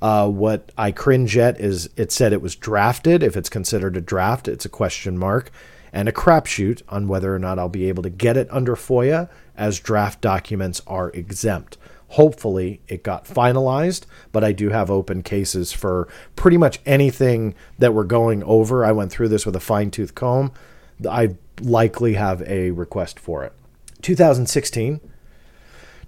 Uh, 0.00 0.28
what 0.28 0.72
I 0.76 0.92
cringe 0.92 1.36
at 1.36 1.60
is 1.60 1.88
it 1.96 2.10
said 2.10 2.32
it 2.32 2.42
was 2.42 2.56
drafted. 2.56 3.22
If 3.22 3.36
it's 3.36 3.48
considered 3.48 3.96
a 3.96 4.00
draft, 4.00 4.48
it's 4.48 4.64
a 4.64 4.68
question 4.68 5.16
mark 5.16 5.50
and 5.94 6.08
a 6.08 6.12
crapshoot 6.12 6.82
on 6.88 7.06
whether 7.06 7.34
or 7.34 7.38
not 7.38 7.58
I'll 7.58 7.68
be 7.68 7.88
able 7.88 8.02
to 8.02 8.10
get 8.10 8.36
it 8.36 8.48
under 8.50 8.74
FOIA, 8.74 9.30
as 9.56 9.78
draft 9.78 10.20
documents 10.20 10.82
are 10.86 11.10
exempt. 11.10 11.78
Hopefully, 12.14 12.80
it 12.86 13.02
got 13.02 13.24
finalized, 13.24 14.04
but 14.30 14.44
I 14.44 14.52
do 14.52 14.70
have 14.70 14.88
open 14.88 15.24
cases 15.24 15.72
for 15.72 16.06
pretty 16.36 16.56
much 16.56 16.78
anything 16.86 17.56
that 17.80 17.92
we're 17.92 18.04
going 18.04 18.44
over. 18.44 18.84
I 18.84 18.92
went 18.92 19.10
through 19.10 19.30
this 19.30 19.44
with 19.44 19.56
a 19.56 19.60
fine 19.60 19.90
tooth 19.90 20.14
comb. 20.14 20.52
I 21.10 21.34
likely 21.60 22.14
have 22.14 22.40
a 22.42 22.70
request 22.70 23.18
for 23.18 23.42
it. 23.42 23.52
2016. 24.02 25.00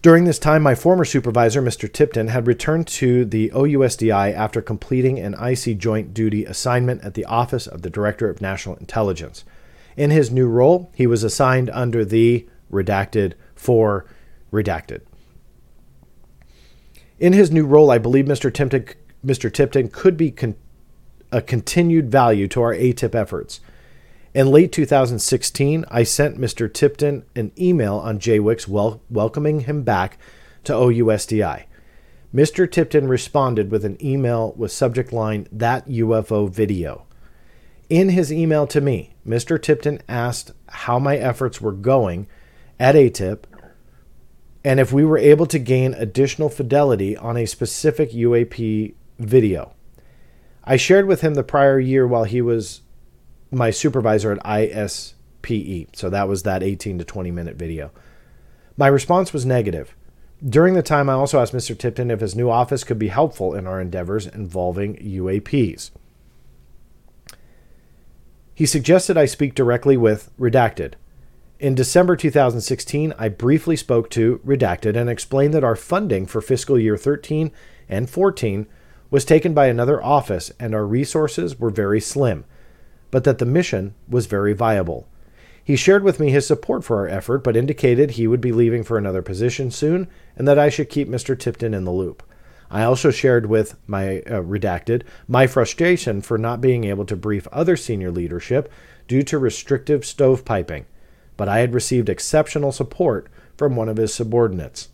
During 0.01 0.27
this 0.27 0.39
time, 0.39 0.63
my 0.63 0.77
former 0.77 1.05
supervisor, 1.05 1.61
Mr. 1.61 1.93
Tipton, 1.93 2.29
had 2.29 2.47
returned 2.47 2.87
to 2.87 3.25
the 3.25 3.51
OUSDI 3.53 4.33
after 4.33 4.63
completing 4.63 5.19
an 5.19 5.35
IC 5.35 5.77
joint 5.77 6.15
duty 6.15 6.45
assignment 6.45 7.03
at 7.03 7.15
the 7.15 7.25
Office 7.25 7.67
of 7.67 7.83
the 7.83 7.91
Director 7.91 8.31
of 8.31 8.41
National 8.41 8.77
Intelligence. 8.77 9.45
In 9.97 10.13
his 10.13 10.31
new 10.31 10.47
role, 10.47 10.89
he 10.95 11.09
was 11.09 11.25
assigned 11.25 11.69
under 11.71 12.05
the 12.05 12.47
redacted 12.71 13.33
for 13.57 14.07
redacted 14.53 15.01
In 17.19 17.33
his 17.33 17.51
new 17.51 17.65
role, 17.65 17.91
I 17.91 17.99
believe 17.99 18.27
Mr. 18.27 18.53
Tipton, 18.53 18.87
Mr. 19.25 19.53
Tipton 19.53 19.89
could 19.89 20.17
be 20.17 20.31
con- 20.31 20.57
a 21.33 21.41
continued 21.41 22.11
value 22.11 22.47
to 22.49 22.63
our 22.63 22.75
AATIP 22.75 23.15
efforts. 23.15 23.61
In 24.35 24.49
late 24.49 24.71
2016, 24.71 25.87
I 25.91 26.03
sent 26.03 26.39
Mr. 26.39 26.73
Tipton 26.73 27.25
an 27.35 27.53
email 27.59 27.97
on 27.97 28.19
JWICS 28.19 28.69
wel- 28.69 29.01
welcoming 29.09 29.61
him 29.61 29.83
back 29.83 30.19
to 30.65 30.75
OUSDI. 30.75 31.65
Mr. 32.35 32.71
Tipton 32.71 33.09
responded 33.09 33.71
with 33.71 33.85
an 33.85 33.97
email 34.05 34.53
with 34.59 34.71
subject 34.71 35.11
line, 35.11 35.49
That 35.51 35.89
UFO 35.89 36.51
Video. 36.51 37.07
In 37.89 38.11
his 38.11 38.31
email 38.31 38.67
to 38.67 38.81
me, 38.83 39.15
Mr. 39.27 39.61
Tipton 39.61 40.03
asked 40.07 40.53
how 40.69 40.99
my 40.99 41.17
efforts 41.17 41.63
were 41.63 41.73
going 41.73 42.27
at 42.79 42.95
AATIP 42.95 43.45
and 44.67 44.81
if 44.81 44.93
we 44.93 45.05
were 45.05 45.17
able 45.17 45.47
to 45.47 45.61
gain 45.61 45.95
additional 45.95 46.49
fidelity 46.49 47.17
on 47.17 47.37
a 47.37 47.47
specific 47.47 48.11
UAP 48.11 48.95
video. 49.17 49.73
I 50.65 50.77
shared 50.77 51.07
with 51.07 51.21
him 51.21 51.35
the 51.35 51.45
prior 51.45 51.79
year 51.79 52.05
while 52.05 52.25
he 52.25 52.43
was 52.43 52.81
my 53.53 53.71
supervisor 53.71 54.33
at 54.33 54.45
ISPE. 54.45 55.95
So 55.95 56.11
that 56.11 56.27
was 56.27 56.43
that 56.43 56.65
18 56.65 56.99
to 56.99 57.05
20 57.05 57.31
minute 57.31 57.55
video. 57.55 57.93
My 58.77 58.89
response 58.89 59.33
was 59.33 59.47
negative. 59.47 59.95
During 60.45 60.75
the 60.75 60.83
time, 60.83 61.09
I 61.09 61.13
also 61.13 61.41
asked 61.41 61.55
Mr. 61.55 61.79
Tipton 61.79 62.11
if 62.11 62.19
his 62.19 62.35
new 62.35 62.51
office 62.51 62.83
could 62.83 62.99
be 62.99 63.07
helpful 63.07 63.55
in 63.55 63.69
our 63.69 63.81
endeavors 63.81 64.27
involving 64.27 64.97
UAPs. 64.97 65.93
He 68.53 68.67
suggested 68.67 69.17
I 69.17 69.27
speak 69.27 69.55
directly 69.55 69.97
with 69.97 70.29
Redacted. 70.41 70.95
In 71.59 71.75
December 71.75 72.17
2016, 72.17 73.15
I 73.19 73.31
briefly 73.31 73.77
spoke 73.77 74.11
to 74.11 74.41
Redacted 74.45 74.95
and 74.95 75.09
explained 75.09 75.55
that 75.55 75.65
our 75.65 75.77
funding 75.77 76.27
for 76.27 76.43
fiscal 76.43 76.79
year 76.79 76.99
13 76.99 77.51
and 77.89 78.11
14 78.11 78.67
was 79.11 79.25
taken 79.25 79.55
by 79.55 79.69
another 79.69 80.03
office 80.03 80.53
and 80.61 80.75
our 80.75 80.87
resources 80.87 81.59
were 81.59 81.71
very 81.71 82.01
slim 82.01 82.45
but 83.11 83.25
that 83.25 83.39
the 83.39 83.47
mission 83.47 83.95
was 84.07 84.27
very 84.27 84.53
viable. 84.53 85.09
He 85.65 85.77
shared 85.77 86.05
with 86.05 86.21
me 86.21 86.31
his 86.31 86.47
support 86.47 86.85
for 86.85 86.99
our 86.99 87.09
effort, 87.09 87.39
but 87.39 87.57
indicated 87.57 88.11
he 88.11 88.27
would 88.27 88.43
be 88.43 88.53
leaving 88.53 88.85
for 88.85 88.99
another 88.99 89.23
position 89.23 89.71
soon 89.71 90.09
and 90.37 90.47
that 90.47 90.59
I 90.59 90.69
should 90.69 90.91
keep 90.91 91.09
Mr. 91.09 91.39
Tipton 91.39 91.73
in 91.73 91.85
the 91.85 91.93
loop. 91.93 92.23
I 92.71 92.83
also 92.83 93.11
shared 93.11 93.47
with 93.47 93.77
my 93.87 94.19
uh, 94.21 94.43
redacted 94.43 95.05
my 95.27 95.47
frustration 95.47 96.21
for 96.21 96.37
not 96.37 96.61
being 96.61 96.85
able 96.85 97.07
to 97.07 97.17
brief 97.17 97.47
other 97.53 97.77
senior 97.77 98.11
leadership 98.11 98.71
due 99.09 99.23
to 99.23 99.39
restrictive 99.39 100.03
stovepiping, 100.03 100.85
but 101.37 101.49
I 101.49 101.59
had 101.59 101.75
received 101.75 102.09
exceptional 102.09 102.73
support 102.73 103.29
from 103.57 103.77
one 103.77 103.89
of 103.89 103.97
his 103.97 104.15
subordinates. 104.15 104.89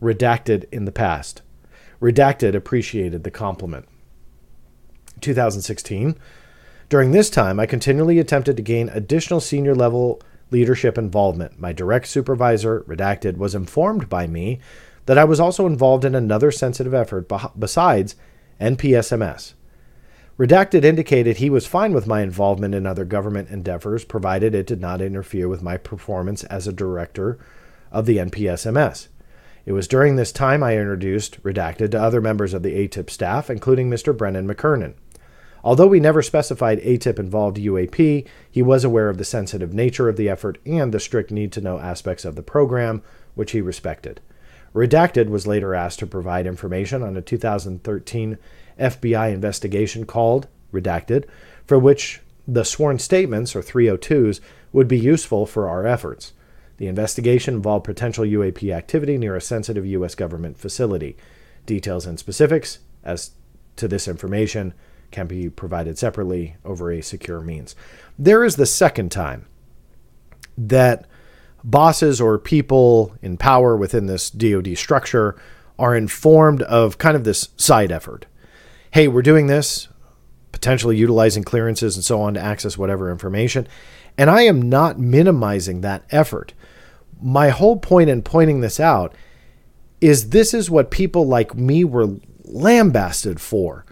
Redacted 0.00 0.64
in 0.72 0.84
the 0.84 0.92
past. 0.92 1.42
Redacted 2.00 2.54
appreciated 2.54 3.24
the 3.24 3.30
compliment. 3.30 3.86
2016 5.20 6.16
during 6.88 7.12
this 7.12 7.30
time, 7.30 7.58
I 7.58 7.66
continually 7.66 8.18
attempted 8.18 8.56
to 8.56 8.62
gain 8.62 8.88
additional 8.90 9.40
senior 9.40 9.74
level 9.74 10.22
leadership 10.50 10.98
involvement. 10.98 11.58
My 11.58 11.72
direct 11.72 12.06
supervisor, 12.06 12.82
redacted, 12.82 13.36
was 13.36 13.54
informed 13.54 14.08
by 14.08 14.26
me 14.26 14.60
that 15.06 15.18
I 15.18 15.24
was 15.24 15.40
also 15.40 15.66
involved 15.66 16.04
in 16.04 16.14
another 16.14 16.50
sensitive 16.50 16.94
effort 16.94 17.30
besides 17.58 18.14
NPSMS. 18.60 19.54
Redacted 20.36 20.82
indicated 20.82 21.36
he 21.36 21.48
was 21.48 21.64
fine 21.64 21.92
with 21.92 22.08
my 22.08 22.20
involvement 22.20 22.74
in 22.74 22.86
other 22.86 23.04
government 23.04 23.50
endeavors, 23.50 24.04
provided 24.04 24.52
it 24.52 24.66
did 24.66 24.80
not 24.80 25.00
interfere 25.00 25.48
with 25.48 25.62
my 25.62 25.76
performance 25.76 26.42
as 26.44 26.66
a 26.66 26.72
director 26.72 27.38
of 27.92 28.04
the 28.06 28.16
NPSMS. 28.16 29.06
It 29.64 29.72
was 29.72 29.86
during 29.86 30.16
this 30.16 30.32
time 30.32 30.64
I 30.64 30.76
introduced 30.76 31.40
Redacted 31.44 31.92
to 31.92 32.02
other 32.02 32.20
members 32.20 32.52
of 32.52 32.64
the 32.64 32.74
AATIP 32.74 33.10
staff, 33.10 33.48
including 33.48 33.88
Mr. 33.88 34.16
Brennan 34.16 34.48
McKernan. 34.48 34.94
Although 35.62 35.86
we 35.86 36.00
never 36.00 36.20
specified 36.20 36.80
AATIP 36.80 37.20
involved 37.20 37.56
UAP, 37.56 38.26
he 38.50 38.62
was 38.62 38.82
aware 38.82 39.08
of 39.08 39.18
the 39.18 39.24
sensitive 39.24 39.72
nature 39.72 40.08
of 40.08 40.16
the 40.16 40.28
effort 40.28 40.58
and 40.66 40.92
the 40.92 40.98
strict 40.98 41.30
need 41.30 41.52
to 41.52 41.60
know 41.60 41.78
aspects 41.78 42.24
of 42.24 42.34
the 42.34 42.42
program, 42.42 43.04
which 43.36 43.52
he 43.52 43.60
respected. 43.60 44.20
Redacted 44.74 45.28
was 45.28 45.46
later 45.46 45.76
asked 45.76 46.00
to 46.00 46.06
provide 46.06 46.48
information 46.48 47.04
on 47.04 47.16
a 47.16 47.22
2013 47.22 48.36
FBI 48.78 49.32
investigation 49.32 50.06
called 50.06 50.48
Redacted, 50.72 51.24
for 51.66 51.78
which 51.78 52.20
the 52.46 52.64
sworn 52.64 52.98
statements, 52.98 53.56
or 53.56 53.62
302s, 53.62 54.40
would 54.72 54.88
be 54.88 54.98
useful 54.98 55.46
for 55.46 55.68
our 55.68 55.86
efforts. 55.86 56.32
The 56.76 56.88
investigation 56.88 57.54
involved 57.54 57.84
potential 57.84 58.24
UAP 58.24 58.74
activity 58.74 59.16
near 59.16 59.36
a 59.36 59.40
sensitive 59.40 59.86
U.S. 59.86 60.14
government 60.14 60.58
facility. 60.58 61.16
Details 61.66 62.04
and 62.04 62.18
specifics 62.18 62.80
as 63.04 63.30
to 63.76 63.88
this 63.88 64.08
information 64.08 64.74
can 65.10 65.26
be 65.26 65.48
provided 65.48 65.96
separately 65.96 66.56
over 66.64 66.90
a 66.90 67.00
secure 67.00 67.40
means. 67.40 67.76
There 68.18 68.44
is 68.44 68.56
the 68.56 68.66
second 68.66 69.10
time 69.10 69.46
that 70.58 71.06
bosses 71.62 72.20
or 72.20 72.38
people 72.38 73.14
in 73.22 73.36
power 73.36 73.76
within 73.76 74.06
this 74.06 74.28
DoD 74.28 74.76
structure 74.76 75.36
are 75.78 75.96
informed 75.96 76.62
of 76.62 76.98
kind 76.98 77.16
of 77.16 77.24
this 77.24 77.48
side 77.56 77.90
effort. 77.90 78.26
Hey, 78.94 79.08
we're 79.08 79.22
doing 79.22 79.48
this, 79.48 79.88
potentially 80.52 80.96
utilizing 80.96 81.42
clearances 81.42 81.96
and 81.96 82.04
so 82.04 82.20
on 82.20 82.34
to 82.34 82.40
access 82.40 82.78
whatever 82.78 83.10
information. 83.10 83.66
And 84.16 84.30
I 84.30 84.42
am 84.42 84.62
not 84.62 85.00
minimizing 85.00 85.80
that 85.80 86.04
effort. 86.10 86.54
My 87.20 87.48
whole 87.48 87.76
point 87.76 88.08
in 88.08 88.22
pointing 88.22 88.60
this 88.60 88.78
out 88.78 89.12
is 90.00 90.30
this 90.30 90.54
is 90.54 90.70
what 90.70 90.92
people 90.92 91.26
like 91.26 91.56
me 91.56 91.82
were 91.82 92.18
lambasted 92.44 93.40
for 93.40 93.84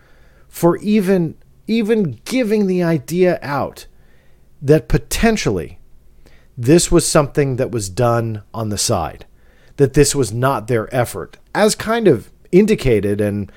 for 0.48 0.76
even 0.76 1.34
even 1.66 2.20
giving 2.24 2.68
the 2.68 2.84
idea 2.84 3.40
out 3.42 3.86
that 4.60 4.86
potentially 4.86 5.80
this 6.56 6.92
was 6.92 7.04
something 7.04 7.56
that 7.56 7.72
was 7.72 7.88
done 7.88 8.44
on 8.54 8.68
the 8.68 8.78
side 8.78 9.26
that 9.78 9.94
this 9.94 10.14
was 10.14 10.32
not 10.32 10.68
their 10.68 10.94
effort 10.94 11.38
as 11.56 11.74
kind 11.74 12.06
of 12.06 12.30
indicated 12.52 13.20
and 13.20 13.50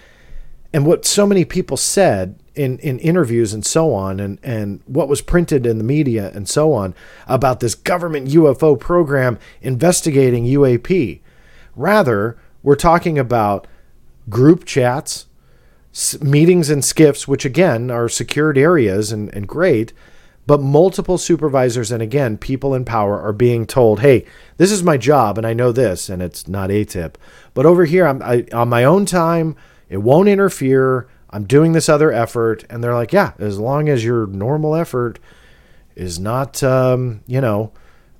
and 0.75 0.85
what 0.85 1.05
so 1.05 1.25
many 1.25 1.45
people 1.45 1.77
said 1.77 2.37
in, 2.53 2.79
in 2.79 2.99
interviews 2.99 3.53
and 3.53 3.65
so 3.65 3.93
on 3.93 4.19
and, 4.19 4.37
and 4.43 4.81
what 4.85 5.07
was 5.07 5.21
printed 5.21 5.65
in 5.65 5.77
the 5.77 5.85
media 5.85 6.29
and 6.35 6.49
so 6.49 6.73
on 6.73 6.93
about 7.27 7.61
this 7.61 7.75
government 7.75 8.27
UFO 8.27 8.77
program 8.77 9.39
investigating 9.61 10.43
UAP. 10.43 11.21
Rather, 11.77 12.37
we're 12.61 12.75
talking 12.75 13.17
about 13.17 13.67
group 14.29 14.65
chats 14.65 15.27
meetings 16.19 16.69
and 16.69 16.83
SCIFs, 16.83 17.25
which 17.25 17.45
again 17.45 17.89
are 17.89 18.09
secured 18.09 18.57
areas 18.57 19.13
and, 19.13 19.33
and 19.33 19.47
great, 19.47 19.93
but 20.45 20.61
multiple 20.61 21.17
supervisors 21.17 21.89
and 21.89 22.03
again, 22.03 22.37
people 22.37 22.73
in 22.73 22.83
power 22.83 23.17
are 23.17 23.31
being 23.31 23.65
told, 23.65 24.01
hey, 24.01 24.25
this 24.57 24.73
is 24.73 24.83
my 24.83 24.97
job 24.97 25.37
and 25.37 25.47
I 25.47 25.53
know 25.53 25.71
this, 25.71 26.09
and 26.09 26.21
it's 26.21 26.49
not 26.49 26.69
AATIP. 26.69 27.15
But 27.53 27.65
over 27.65 27.85
here, 27.85 28.05
I'm 28.05 28.21
I, 28.21 28.45
on 28.51 28.67
my 28.67 28.83
own 28.83 29.05
time, 29.05 29.55
it 29.89 29.97
won't 29.97 30.29
interfere. 30.29 31.07
I'm 31.29 31.45
doing 31.45 31.73
this 31.73 31.89
other 31.89 32.11
effort. 32.11 32.63
And 32.69 32.83
they're 32.83 32.93
like, 32.93 33.13
yeah, 33.13 33.33
as 33.39 33.59
long 33.59 33.89
as 33.89 34.03
your 34.03 34.27
normal 34.27 34.75
effort 34.75 35.19
is 35.95 36.19
not, 36.19 36.61
um, 36.63 37.21
you 37.27 37.41
know, 37.41 37.71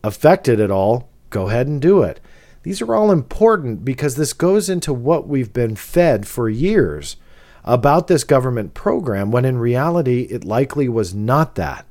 affected 0.03 0.59
at 0.59 0.71
all, 0.71 1.09
go 1.29 1.47
ahead 1.49 1.67
and 1.67 1.81
do 1.81 2.01
it. 2.01 2.19
These 2.63 2.81
are 2.81 2.95
all 2.95 3.11
important 3.11 3.85
because 3.85 4.15
this 4.15 4.33
goes 4.33 4.69
into 4.69 4.91
what 4.93 5.27
we've 5.27 5.53
been 5.53 5.75
fed 5.75 6.27
for 6.27 6.49
years 6.49 7.15
about 7.63 8.07
this 8.07 8.23
government 8.23 8.73
program 8.73 9.31
when 9.31 9.45
in 9.45 9.57
reality 9.57 10.21
it 10.31 10.43
likely 10.43 10.89
was 10.89 11.13
not 11.13 11.55
that. 11.55 11.85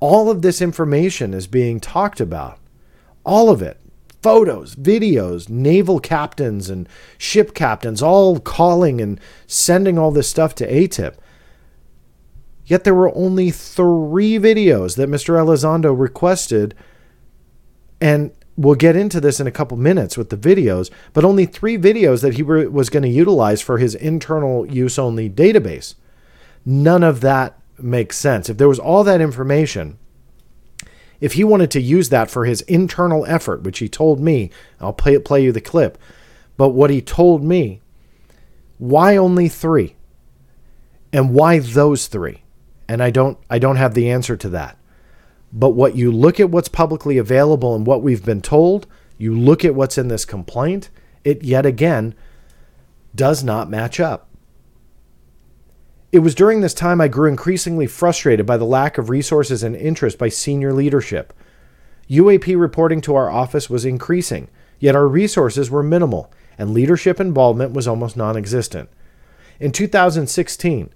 All 0.00 0.30
of 0.30 0.42
this 0.42 0.60
information 0.60 1.34
is 1.34 1.46
being 1.46 1.78
talked 1.80 2.20
about. 2.20 2.58
All 3.24 3.50
of 3.50 3.62
it. 3.62 3.78
Photos, 4.22 4.76
videos, 4.76 5.48
naval 5.48 5.98
captains 5.98 6.70
and 6.70 6.88
ship 7.18 7.54
captains 7.54 8.00
all 8.00 8.38
calling 8.38 9.00
and 9.00 9.20
sending 9.46 9.98
all 9.98 10.12
this 10.12 10.30
stuff 10.30 10.54
to 10.56 10.70
AATIP. 10.70 11.14
Yet 12.64 12.84
there 12.84 12.94
were 12.94 13.14
only 13.16 13.50
three 13.50 14.38
videos 14.38 14.96
that 14.96 15.10
Mr. 15.10 15.34
Elizondo 15.34 15.98
requested, 15.98 16.76
and 18.00 18.30
we'll 18.56 18.76
get 18.76 18.94
into 18.94 19.20
this 19.20 19.40
in 19.40 19.48
a 19.48 19.52
couple 19.52 19.76
minutes 19.76 20.16
with 20.16 20.30
the 20.30 20.36
videos, 20.36 20.90
but 21.12 21.24
only 21.24 21.44
three 21.44 21.76
videos 21.76 22.22
that 22.22 22.34
he 22.34 22.42
was 22.42 22.90
going 22.90 23.02
to 23.02 23.08
utilize 23.08 23.60
for 23.60 23.78
his 23.78 23.96
internal 23.96 24.64
use 24.66 24.98
only 24.98 25.28
database. 25.28 25.96
None 26.64 27.02
of 27.02 27.20
that 27.22 27.58
makes 27.76 28.16
sense. 28.16 28.48
If 28.48 28.58
there 28.58 28.68
was 28.68 28.78
all 28.78 29.02
that 29.02 29.20
information, 29.20 29.98
if 31.22 31.34
he 31.34 31.44
wanted 31.44 31.70
to 31.70 31.80
use 31.80 32.08
that 32.08 32.30
for 32.30 32.44
his 32.44 32.62
internal 32.62 33.24
effort, 33.26 33.62
which 33.62 33.78
he 33.78 33.88
told 33.88 34.18
me, 34.18 34.50
I'll 34.80 34.92
play, 34.92 35.16
play 35.20 35.44
you 35.44 35.52
the 35.52 35.60
clip, 35.60 35.96
but 36.56 36.70
what 36.70 36.90
he 36.90 37.00
told 37.00 37.44
me, 37.44 37.80
why 38.78 39.16
only 39.16 39.48
three? 39.48 39.94
And 41.12 41.32
why 41.32 41.60
those 41.60 42.08
three? 42.08 42.42
And 42.88 43.00
I 43.00 43.10
don't 43.10 43.38
I 43.48 43.60
don't 43.60 43.76
have 43.76 43.94
the 43.94 44.10
answer 44.10 44.36
to 44.36 44.48
that. 44.48 44.76
But 45.52 45.70
what 45.70 45.94
you 45.94 46.10
look 46.10 46.40
at 46.40 46.50
what's 46.50 46.68
publicly 46.68 47.18
available 47.18 47.76
and 47.76 47.86
what 47.86 48.02
we've 48.02 48.24
been 48.24 48.42
told, 48.42 48.88
you 49.16 49.38
look 49.38 49.64
at 49.64 49.76
what's 49.76 49.98
in 49.98 50.08
this 50.08 50.24
complaint, 50.24 50.90
it 51.22 51.44
yet 51.44 51.64
again 51.64 52.16
does 53.14 53.44
not 53.44 53.70
match 53.70 54.00
up. 54.00 54.28
It 56.12 56.18
was 56.18 56.34
during 56.34 56.60
this 56.60 56.74
time 56.74 57.00
I 57.00 57.08
grew 57.08 57.26
increasingly 57.26 57.86
frustrated 57.86 58.44
by 58.44 58.58
the 58.58 58.66
lack 58.66 58.98
of 58.98 59.08
resources 59.08 59.62
and 59.62 59.74
interest 59.74 60.18
by 60.18 60.28
senior 60.28 60.74
leadership. 60.74 61.32
UAP 62.10 62.60
reporting 62.60 63.00
to 63.00 63.14
our 63.14 63.30
office 63.30 63.70
was 63.70 63.86
increasing, 63.86 64.48
yet 64.78 64.94
our 64.94 65.08
resources 65.08 65.70
were 65.70 65.82
minimal, 65.82 66.30
and 66.58 66.74
leadership 66.74 67.18
involvement 67.18 67.72
was 67.72 67.88
almost 67.88 68.14
non 68.14 68.36
existent. 68.36 68.90
In 69.58 69.72
2016, 69.72 70.92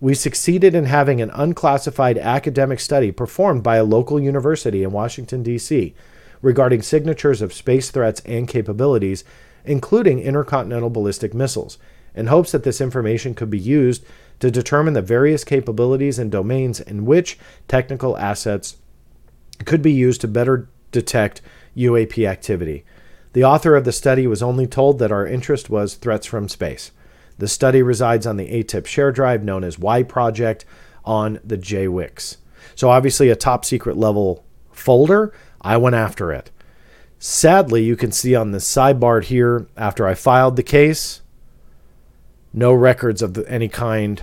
we 0.00 0.12
succeeded 0.12 0.74
in 0.74 0.84
having 0.84 1.22
an 1.22 1.30
unclassified 1.30 2.18
academic 2.18 2.80
study 2.80 3.10
performed 3.10 3.62
by 3.62 3.76
a 3.76 3.84
local 3.84 4.20
university 4.20 4.82
in 4.82 4.92
Washington, 4.92 5.42
D.C., 5.42 5.94
regarding 6.42 6.82
signatures 6.82 7.40
of 7.40 7.54
space 7.54 7.90
threats 7.90 8.20
and 8.26 8.46
capabilities, 8.46 9.24
including 9.64 10.18
intercontinental 10.18 10.90
ballistic 10.90 11.32
missiles, 11.32 11.78
in 12.14 12.26
hopes 12.26 12.52
that 12.52 12.64
this 12.64 12.82
information 12.82 13.34
could 13.34 13.48
be 13.48 13.58
used 13.58 14.04
to 14.42 14.50
determine 14.50 14.92
the 14.92 15.00
various 15.00 15.44
capabilities 15.44 16.18
and 16.18 16.28
domains 16.28 16.80
in 16.80 17.06
which 17.06 17.38
technical 17.68 18.18
assets 18.18 18.76
could 19.64 19.80
be 19.80 19.92
used 19.92 20.20
to 20.20 20.26
better 20.26 20.68
detect 20.90 21.40
UAP 21.76 22.26
activity. 22.26 22.84
The 23.34 23.44
author 23.44 23.76
of 23.76 23.84
the 23.84 23.92
study 23.92 24.26
was 24.26 24.42
only 24.42 24.66
told 24.66 24.98
that 24.98 25.12
our 25.12 25.24
interest 25.24 25.70
was 25.70 25.94
threats 25.94 26.26
from 26.26 26.48
space. 26.48 26.90
The 27.38 27.46
study 27.46 27.82
resides 27.82 28.26
on 28.26 28.36
the 28.36 28.48
AATIP 28.48 28.84
share 28.84 29.12
drive 29.12 29.44
known 29.44 29.62
as 29.62 29.78
Y 29.78 30.02
Project 30.02 30.64
on 31.04 31.38
the 31.44 31.56
JWICS. 31.56 32.38
So, 32.74 32.90
obviously, 32.90 33.28
a 33.28 33.36
top 33.36 33.64
secret 33.64 33.96
level 33.96 34.44
folder. 34.72 35.32
I 35.60 35.76
went 35.76 35.94
after 35.94 36.32
it. 36.32 36.50
Sadly, 37.20 37.84
you 37.84 37.94
can 37.94 38.10
see 38.10 38.34
on 38.34 38.50
the 38.50 38.58
sidebar 38.58 39.22
here, 39.22 39.68
after 39.76 40.04
I 40.04 40.14
filed 40.14 40.56
the 40.56 40.64
case, 40.64 41.20
no 42.52 42.74
records 42.74 43.22
of 43.22 43.38
any 43.46 43.68
kind 43.68 44.22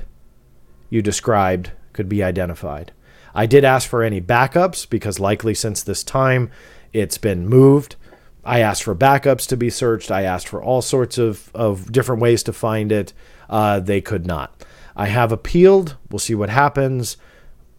you 0.90 1.02
described 1.02 1.72
could 1.94 2.10
be 2.10 2.24
identified. 2.24 2.92
I 3.34 3.46
did 3.46 3.64
ask 3.64 3.88
for 3.88 4.04
any 4.04 4.22
backups 4.22 4.90
because, 4.90 5.20
likely 5.20 5.54
since 5.54 5.84
this 5.84 6.04
time, 6.04 6.50
it's 6.94 7.18
been 7.18 7.48
moved. 7.48 7.96
I 8.44 8.60
asked 8.60 8.84
for 8.84 8.96
backups 8.96 9.48
to 9.48 9.58
be 9.58 9.70
searched. 9.70 10.10
I 10.10 10.24
asked 10.24 10.48
for 10.48 10.64
all 10.64 10.82
sorts 10.82 11.18
of, 11.18 11.52
of 11.54 11.92
different 11.92 12.22
ways 12.22 12.42
to 12.44 12.54
find 12.54 12.92
it. 12.92 13.14
Uh, 13.50 13.80
they 13.80 14.02
could 14.02 14.26
not. 14.26 14.66
I 14.96 15.08
have 15.08 15.32
appealed. 15.32 15.98
We'll 16.10 16.20
see 16.20 16.36
what 16.36 16.50
happens. 16.50 17.18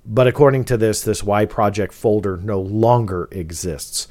But 0.06 0.26
according 0.26 0.64
to 0.66 0.76
this, 0.76 1.02
this 1.02 1.22
Y 1.22 1.44
project 1.44 1.92
folder 1.92 2.36
no 2.36 2.60
longer 2.60 3.28
exists. 3.30 4.08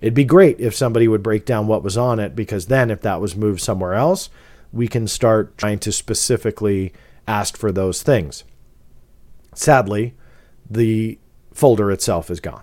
It'd 0.00 0.14
be 0.14 0.24
great 0.24 0.60
if 0.60 0.74
somebody 0.74 1.08
would 1.08 1.22
break 1.22 1.46
down 1.46 1.66
what 1.66 1.82
was 1.82 1.96
on 1.96 2.20
it 2.20 2.36
because 2.36 2.66
then, 2.66 2.90
if 2.90 3.00
that 3.02 3.20
was 3.20 3.36
moved 3.36 3.60
somewhere 3.60 3.94
else, 3.94 4.28
we 4.72 4.88
can 4.88 5.06
start 5.06 5.56
trying 5.56 5.78
to 5.78 5.92
specifically 5.92 6.92
asked 7.26 7.56
for 7.56 7.72
those 7.72 8.02
things. 8.02 8.44
Sadly, 9.54 10.14
the 10.68 11.18
folder 11.52 11.90
itself 11.90 12.30
is 12.30 12.40
gone. 12.40 12.62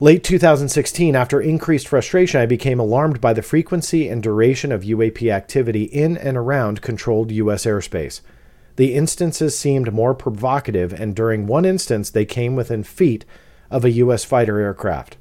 Late 0.00 0.22
2016, 0.22 1.16
after 1.16 1.40
increased 1.40 1.88
frustration, 1.88 2.40
I 2.40 2.46
became 2.46 2.78
alarmed 2.78 3.20
by 3.20 3.32
the 3.32 3.42
frequency 3.42 4.08
and 4.08 4.22
duration 4.22 4.70
of 4.70 4.82
UAP 4.82 5.28
activity 5.32 5.84
in 5.84 6.16
and 6.16 6.36
around 6.36 6.82
controlled 6.82 7.32
U.S. 7.32 7.64
airspace. 7.64 8.20
The 8.76 8.94
instances 8.94 9.58
seemed 9.58 9.92
more 9.92 10.14
provocative, 10.14 10.92
and 10.92 11.16
during 11.16 11.48
one 11.48 11.64
instance, 11.64 12.10
they 12.10 12.24
came 12.24 12.54
within 12.54 12.84
feet 12.84 13.24
of 13.72 13.84
a 13.84 13.90
U.S. 13.90 14.24
fighter 14.24 14.60
aircraft. 14.60 15.16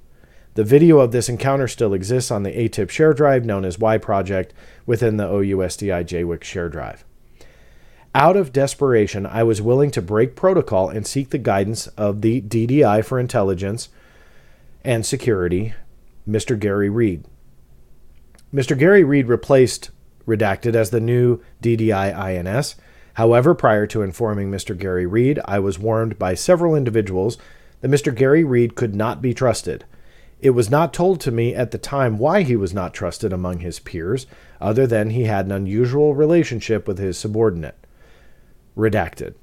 The 0.54 0.64
video 0.64 1.00
of 1.00 1.12
this 1.12 1.28
encounter 1.28 1.68
still 1.68 1.94
exists 1.96 2.30
on 2.30 2.44
the 2.44 2.52
AATIP 2.52 2.92
share 2.92 3.14
drive 3.16 3.46
known 3.46 3.66
as 3.66 3.80
Y 3.80 3.98
Project 3.98 4.54
within 4.86 5.18
the 5.18 5.26
OUSDI 5.26 6.06
JWIC 6.06 6.44
share 6.44 6.70
drive. 6.70 7.04
Out 8.19 8.35
of 8.35 8.52
desperation, 8.52 9.27
I 9.27 9.44
was 9.44 9.61
willing 9.61 9.91
to 9.91 10.02
break 10.02 10.35
protocol 10.35 10.89
and 10.89 11.06
seek 11.06 11.30
the 11.30 11.38
guidance 11.38 11.85
of 11.89 12.22
the 12.22 12.41
DDI 12.41 13.06
for 13.06 13.19
intelligence 13.19 13.89
and 14.84 15.06
security, 15.06 15.76
Mr. 16.27 16.57
Garry 16.57 16.89
Reid. 16.89 17.26
Mr. 18.52 18.76
Garry 18.76 19.03
Reid 19.03 19.27
replaced 19.27 19.91
Redacted 20.26 20.73
as 20.73 20.89
the 20.89 20.99
new 20.99 21.41
DDI 21.61 22.11
INS. 22.18 22.73
However, 23.14 23.53
prior 23.53 23.85
to 23.85 24.02
informing 24.02 24.49
Mr. 24.49 24.76
Garry 24.76 25.06
Reid, 25.06 25.39
I 25.45 25.60
was 25.60 25.77
warned 25.77 26.18
by 26.18 26.34
several 26.34 26.73
individuals 26.73 27.38
that 27.81 27.91
Mr. 27.91 28.15
Garry 28.15 28.44
Reid 28.44 28.73
could 28.73 28.95
not 28.95 29.22
be 29.22 29.35
trusted. 29.35 29.85
It 30.41 30.52
was 30.52 30.72
not 30.72 30.91
told 30.91 31.22
to 31.22 31.31
me 31.31 31.53
at 31.53 31.69
the 31.69 31.77
time 31.77 32.18
why 32.18 32.41
he 32.41 32.56
was 32.56 32.73
not 32.73 32.95
trusted 32.95 33.31
among 33.31 33.60
his 33.60 33.80
peers, 33.80 34.26
other 34.60 34.88
than 34.88 35.11
he 35.11 35.26
had 35.26 35.45
an 35.45 35.52
unusual 35.52 36.15
relationship 36.15 36.88
with 36.88 36.98
his 36.98 37.15
subordinate 37.15 37.77
redacted. 38.78 39.34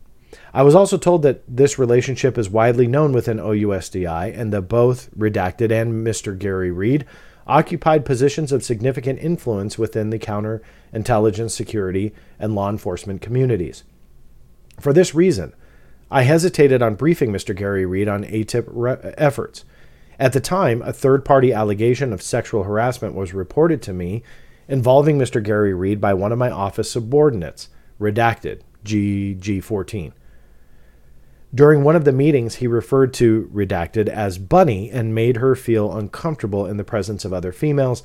I 0.53 0.63
was 0.63 0.75
also 0.75 0.97
told 0.97 1.23
that 1.23 1.43
this 1.49 1.79
relationship 1.79 2.39
is 2.39 2.49
widely 2.49 2.87
known 2.87 3.13
within 3.13 3.39
OUSDI 3.39 4.39
and 4.39 4.53
that 4.53 4.63
both 4.63 5.11
Redacted 5.17 5.71
and 5.71 6.07
Mr. 6.07 6.37
Garry 6.37 6.71
Reid 6.71 7.05
occupied 7.47 8.05
positions 8.05 8.53
of 8.53 8.65
significant 8.65 9.19
influence 9.19 9.79
within 9.79 10.11
the 10.11 10.19
counterintelligence, 10.19 11.51
security, 11.51 12.15
and 12.39 12.55
law 12.55 12.71
enforcement 12.71 13.21
communities. 13.21 13.85
For 14.81 14.93
this 14.93 15.15
reason, 15.15 15.55
I 16.11 16.23
hesitated 16.23 16.83
on 16.83 16.95
briefing 16.95 17.33
Mr. 17.33 17.55
Garry 17.55 17.85
Reid 17.85 18.09
on 18.09 18.25
AATIP 18.25 18.65
re- 18.69 19.15
efforts. 19.19 19.65
At 20.19 20.33
the 20.33 20.41
time, 20.41 20.81
a 20.83 20.93
third 20.93 21.25
party 21.25 21.53
allegation 21.53 22.13
of 22.13 22.23
sexual 22.23 22.63
harassment 22.63 23.15
was 23.15 23.35
reported 23.35 23.83
to 23.83 23.93
me 23.93 24.23
involving 24.69 25.19
Mr. 25.19 25.43
Garry 25.43 25.75
Reid 25.75 26.01
by 26.01 26.15
one 26.15 26.33
of 26.33 26.39
my 26.39 26.51
office 26.51 26.91
subordinates, 26.91 27.69
redacted, 28.01 28.61
GG14. 28.85 30.13
During 31.55 31.85
one 31.85 31.95
of 31.95 32.05
the 32.05 32.13
meetings, 32.13 32.57
he 32.57 32.67
referred 32.67 33.15
to 33.15 33.49
Redacted 33.55 34.09
as 34.09 34.39
Bunny 34.39 34.91
and 34.91 35.15
made 35.15 35.37
her 35.37 35.55
feel 35.55 35.97
uncomfortable 35.97 36.67
in 36.67 36.79
the 36.79 36.85
presence 36.85 37.25
of 37.25 37.33
other 37.33 37.53
females, 37.53 38.03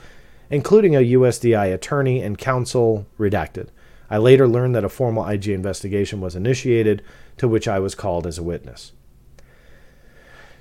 including 0.52 0.96
a 0.96 1.00
USDI 1.00 1.74
attorney 1.74 2.22
and 2.22 2.38
counsel, 2.38 3.08
Redacted. 3.18 3.70
I 4.10 4.18
later 4.18 4.48
learned 4.48 4.76
that 4.76 4.84
a 4.84 4.90
formal 4.90 5.28
IG 5.28 5.50
investigation 5.50 6.22
was 6.22 6.36
initiated, 6.36 7.02
to 7.38 7.48
which 7.48 7.68
I 7.68 7.80
was 7.80 7.96
called 7.96 8.28
as 8.28 8.38
a 8.38 8.44
witness. 8.44 8.92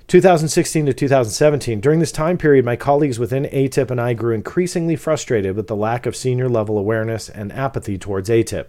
2016 0.06 0.86
to 0.86 0.94
2017, 0.94 1.80
during 1.80 2.00
this 2.00 2.12
time 2.12 2.38
period, 2.38 2.64
my 2.64 2.76
colleagues 2.76 3.18
within 3.18 3.44
AATIP 3.44 3.90
and 3.90 4.00
I 4.00 4.14
grew 4.14 4.34
increasingly 4.34 4.96
frustrated 4.96 5.54
with 5.54 5.66
the 5.66 5.76
lack 5.76 6.06
of 6.06 6.16
senior 6.16 6.48
level 6.48 6.78
awareness 6.78 7.28
and 7.28 7.52
apathy 7.52 7.98
towards 7.98 8.30
AATIP. 8.30 8.68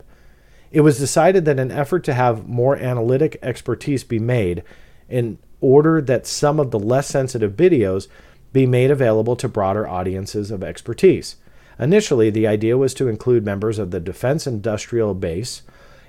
It 0.71 0.81
was 0.81 0.99
decided 0.99 1.45
that 1.45 1.59
an 1.59 1.71
effort 1.71 2.03
to 2.05 2.13
have 2.13 2.47
more 2.47 2.75
analytic 2.77 3.39
expertise 3.41 4.03
be 4.03 4.19
made 4.19 4.63
in 5.07 5.39
order 5.61 6.01
that 6.01 6.27
some 6.27 6.59
of 6.59 6.71
the 6.71 6.79
less 6.79 7.07
sensitive 7.07 7.53
videos 7.53 8.07
be 8.53 8.65
made 8.65 8.91
available 8.91 9.35
to 9.35 9.47
broader 9.47 9.87
audiences 9.87 10.51
of 10.51 10.63
expertise. 10.63 11.37
Initially, 11.79 12.29
the 12.29 12.47
idea 12.47 12.77
was 12.77 12.93
to 12.95 13.07
include 13.07 13.45
members 13.45 13.79
of 13.79 13.91
the 13.91 13.99
defense 13.99 14.45
industrial 14.45 15.13
base 15.13 15.63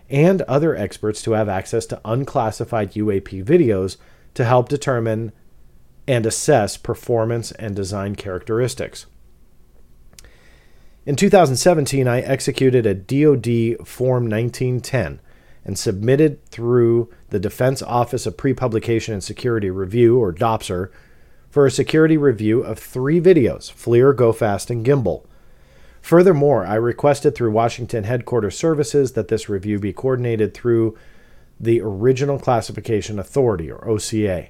and 0.08 0.42
other 0.42 0.76
experts 0.76 1.22
to 1.22 1.32
have 1.32 1.48
access 1.48 1.86
to 1.86 2.00
unclassified 2.04 2.92
UAP 2.92 3.44
videos 3.44 3.96
to 4.34 4.44
help 4.44 4.68
determine 4.68 5.32
and 6.08 6.26
assess 6.26 6.76
performance 6.76 7.52
and 7.52 7.76
design 7.76 8.16
characteristics. 8.16 9.06
In 11.06 11.16
2017, 11.16 12.06
I 12.06 12.20
executed 12.20 12.84
a 12.84 12.92
DoD 12.92 13.86
Form 13.88 14.28
1910 14.28 15.20
and 15.64 15.78
submitted 15.78 16.44
through 16.50 17.10
the 17.30 17.40
Defense 17.40 17.80
Office 17.80 18.26
of 18.26 18.36
Pre-Publication 18.36 19.14
and 19.14 19.24
Security 19.24 19.70
Review, 19.70 20.18
or 20.18 20.30
DOPSR, 20.30 20.90
for 21.48 21.64
a 21.64 21.70
security 21.70 22.18
review 22.18 22.62
of 22.62 22.78
three 22.78 23.18
videos, 23.18 23.72
FLIR, 23.72 24.14
GoFast, 24.14 24.68
and 24.68 24.84
Gimbal. 24.84 25.24
Furthermore, 26.02 26.66
I 26.66 26.74
requested 26.74 27.34
through 27.34 27.52
Washington 27.52 28.04
Headquarters 28.04 28.58
Services 28.58 29.12
that 29.12 29.28
this 29.28 29.48
review 29.48 29.78
be 29.78 29.94
coordinated 29.94 30.52
through 30.52 30.98
the 31.58 31.80
Original 31.80 32.38
Classification 32.38 33.18
Authority, 33.18 33.70
or 33.70 33.88
OCA. 33.88 34.48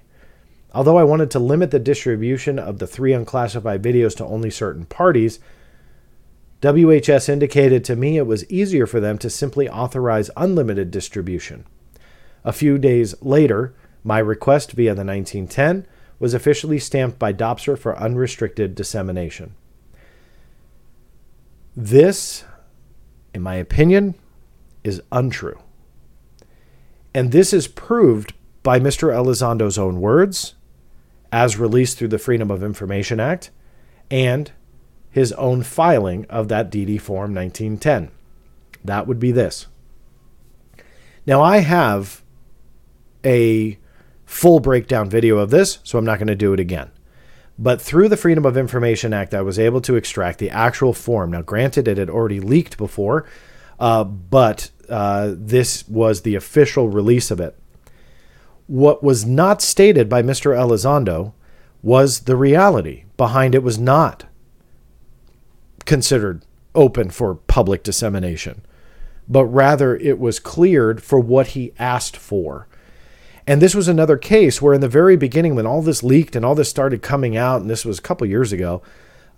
Although 0.75 0.99
I 0.99 1.05
wanted 1.05 1.31
to 1.31 1.39
limit 1.39 1.71
the 1.71 1.79
distribution 1.79 2.59
of 2.59 2.81
the 2.81 2.89
three 2.89 3.13
unclassified 3.13 3.83
videos 3.83 4.17
to 4.17 4.25
only 4.25 4.51
certain 4.51 4.87
parties, 4.87 5.39
WHS 6.63 7.29
indicated 7.29 7.85
to 7.85 7.97
me 7.97 8.17
it 8.19 8.27
was 8.27 8.49
easier 8.51 8.87
for 8.87 9.01
them 9.01 9.17
to 9.19 9.31
simply 9.31 9.69
authorize 9.69 10.31
unlimited 10.37 10.91
distribution. 10.91 11.65
A 12.45 12.53
few 12.53 12.77
days 12.77 13.15
later, 13.23 13.75
my 14.05 14.19
request 14.19 14.73
via 14.73 14.95
the 14.95 15.05
1910 15.05 15.87
was 16.19 16.35
officially 16.35 16.79
stamped 16.79 17.19
by 17.19 17.33
DOPSR 17.33 17.79
for 17.79 17.99
unrestricted 17.99 18.75
dissemination. 18.75 19.55
This, 21.75 22.45
in 23.33 23.43
my 23.43 23.55
opinion, 23.55 24.15
is 24.85 25.03
untrue. 25.11 25.59
And 27.15 27.33
this 27.33 27.53
is 27.53 27.69
proved 27.69 28.35
by 28.63 28.79
Mr. 28.79 29.15
Elizondo's 29.15 29.79
own 29.79 30.01
words, 30.01 30.55
as 31.33 31.57
released 31.57 31.97
through 31.97 32.09
the 32.09 32.19
Freedom 32.19 32.51
of 32.51 32.63
Information 32.63 33.19
Act, 33.19 33.51
and 34.11 34.53
his 35.11 35.33
own 35.33 35.63
filing 35.63 36.25
of 36.27 36.49
that 36.49 36.71
DD 36.71 37.01
Form 37.01 37.35
1910. 37.35 38.11
That 38.85 39.07
would 39.07 39.19
be 39.19 39.33
this. 39.33 39.67
Now, 41.27 41.43
I 41.43 41.59
have 41.59 42.23
a 43.25 43.79
full 44.25 44.61
breakdown 44.61 45.11
video 45.11 45.39
of 45.39 45.51
this, 45.51 45.81
so 45.83 45.99
I'm 45.99 46.05
not 46.05 46.19
going 46.19 46.29
to 46.29 46.35
do 46.35 46.53
it 46.53 46.61
again. 46.61 46.91
But 47.59 47.83
through 47.83 48.09
the 48.09 48.17
Freedom 48.17 48.47
of 48.47 48.57
Information 48.57 49.13
Act, 49.13 49.35
I 49.35 49.43
was 49.43 49.59
able 49.59 49.83
to 49.83 49.97
extract 49.97 50.39
the 50.39 50.49
actual 50.51 50.95
form. 50.95 51.33
Now, 51.33 51.43
granted, 51.43 51.89
it 51.89 51.99
had 51.99 52.09
already 52.09 52.41
leaked 52.41 52.79
before, 52.79 53.27
uh, 53.79 54.05
but 54.05 54.71
uh, 54.89 55.35
this 55.37 55.87
was 55.87 56.23
the 56.23 56.37
official 56.37 56.89
release 56.89 57.31
of 57.31 57.39
it. 57.39 57.59
What 58.67 59.03
was 59.03 59.27
not 59.27 59.61
stated 59.61 60.09
by 60.09 60.23
Mr. 60.23 60.57
Elizondo 60.57 61.35
was 61.83 62.21
the 62.21 62.37
reality 62.37 63.05
behind 63.17 63.55
it 63.55 63.63
was 63.63 63.79
not 63.79 64.25
considered 65.87 66.45
open 66.75 67.11
for 67.11 67.35
public 67.35 67.83
dissemination, 67.83 68.63
but 69.29 69.45
rather 69.47 69.97
it 69.97 70.19
was 70.19 70.39
cleared 70.39 71.03
for 71.03 71.19
what 71.19 71.49
he 71.49 71.73
asked 71.79 72.17
for. 72.17 72.67
And 73.47 73.61
this 73.61 73.75
was 73.75 73.89
another 73.89 74.17
case 74.17 74.63
where, 74.63 74.75
in 74.75 74.81
the 74.81 74.89
very 74.89 75.17
beginning, 75.17 75.57
when 75.57 75.67
all 75.67 75.83
this 75.83 76.03
leaked 76.03 76.37
and 76.37 76.45
all 76.45 76.55
this 76.55 76.71
started 76.71 77.03
coming 77.03 77.37
out, 77.37 77.61
and 77.61 77.71
this 77.71 77.85
was 77.85 77.99
a 77.99 78.03
couple 78.03 78.27
years 78.27 78.53
ago, 78.53 78.83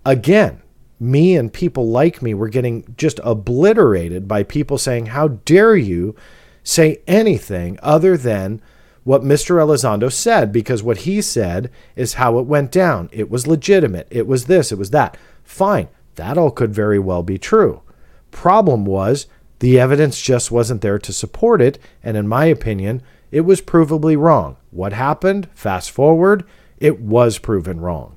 again, 0.04 0.60
me 1.00 1.36
and 1.36 1.52
people 1.52 1.88
like 1.88 2.22
me 2.22 2.34
were 2.34 2.48
getting 2.48 2.94
just 2.96 3.20
obliterated 3.24 4.28
by 4.28 4.42
people 4.42 4.78
saying, 4.78 5.06
How 5.06 5.28
dare 5.28 5.76
you 5.76 6.14
say 6.62 7.00
anything 7.06 7.78
other 7.82 8.16
than 8.16 8.60
what 9.04 9.22
Mr. 9.22 9.56
Elizondo 9.56 10.12
said? 10.12 10.52
Because 10.52 10.82
what 10.82 10.98
he 10.98 11.20
said 11.20 11.70
is 11.96 12.14
how 12.14 12.38
it 12.38 12.46
went 12.46 12.70
down. 12.70 13.08
It 13.12 13.30
was 13.30 13.46
legitimate. 13.46 14.06
It 14.10 14.26
was 14.26 14.44
this, 14.44 14.70
it 14.70 14.78
was 14.78 14.90
that. 14.90 15.16
Fine. 15.42 15.88
That 16.16 16.38
all 16.38 16.50
could 16.50 16.74
very 16.74 16.98
well 16.98 17.22
be 17.22 17.38
true. 17.38 17.82
Problem 18.30 18.84
was, 18.84 19.26
the 19.60 19.78
evidence 19.78 20.20
just 20.20 20.50
wasn't 20.50 20.80
there 20.80 20.98
to 20.98 21.12
support 21.12 21.62
it, 21.62 21.78
and 22.02 22.16
in 22.16 22.26
my 22.26 22.46
opinion, 22.46 23.02
it 23.30 23.42
was 23.42 23.60
provably 23.60 24.18
wrong. 24.18 24.56
What 24.70 24.92
happened? 24.92 25.48
Fast 25.54 25.90
forward, 25.90 26.44
it 26.78 27.00
was 27.00 27.38
proven 27.38 27.80
wrong. 27.80 28.16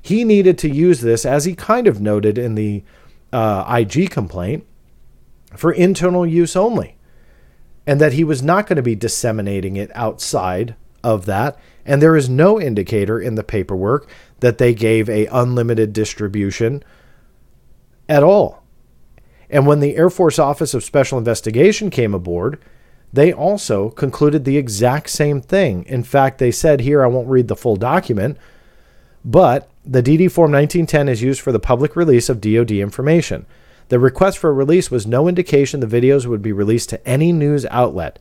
He 0.00 0.24
needed 0.24 0.58
to 0.58 0.68
use 0.68 1.00
this, 1.00 1.24
as 1.24 1.44
he 1.44 1.54
kind 1.54 1.86
of 1.86 2.00
noted 2.00 2.36
in 2.36 2.56
the 2.56 2.82
uh, 3.32 3.64
IG 3.68 4.10
complaint, 4.10 4.66
for 5.56 5.72
internal 5.72 6.26
use 6.26 6.56
only, 6.56 6.96
and 7.86 8.00
that 8.00 8.14
he 8.14 8.24
was 8.24 8.42
not 8.42 8.66
going 8.66 8.76
to 8.76 8.82
be 8.82 8.96
disseminating 8.96 9.76
it 9.76 9.90
outside 9.94 10.74
of 11.02 11.26
that. 11.26 11.56
And 11.86 12.02
there 12.02 12.16
is 12.16 12.28
no 12.28 12.60
indicator 12.60 13.20
in 13.20 13.34
the 13.34 13.44
paperwork 13.44 14.08
that 14.40 14.58
they 14.58 14.74
gave 14.74 15.08
a 15.08 15.26
unlimited 15.26 15.92
distribution 15.92 16.82
at 18.08 18.22
all. 18.22 18.62
And 19.50 19.66
when 19.66 19.80
the 19.80 19.96
Air 19.96 20.10
Force 20.10 20.38
Office 20.38 20.74
of 20.74 20.84
Special 20.84 21.18
Investigation 21.18 21.90
came 21.90 22.14
aboard, 22.14 22.60
they 23.12 23.32
also 23.32 23.90
concluded 23.90 24.44
the 24.44 24.56
exact 24.56 25.08
same 25.10 25.40
thing. 25.40 25.84
In 25.84 26.02
fact, 26.02 26.38
they 26.38 26.50
said 26.50 26.80
here, 26.80 27.04
I 27.04 27.06
won't 27.06 27.28
read 27.28 27.46
the 27.46 27.54
full 27.54 27.76
document, 27.76 28.36
but 29.24 29.70
the 29.84 30.02
DD 30.02 30.32
Form 30.32 30.50
1910 30.50 31.08
is 31.08 31.22
used 31.22 31.40
for 31.40 31.52
the 31.52 31.60
public 31.60 31.94
release 31.94 32.28
of 32.28 32.40
DoD 32.40 32.72
information. 32.72 33.46
The 33.88 33.98
request 33.98 34.38
for 34.38 34.52
release 34.52 34.90
was 34.90 35.06
no 35.06 35.28
indication 35.28 35.80
the 35.80 35.86
videos 35.86 36.26
would 36.26 36.42
be 36.42 36.52
released 36.52 36.88
to 36.90 37.06
any 37.06 37.32
news 37.32 37.66
outlet. 37.66 38.18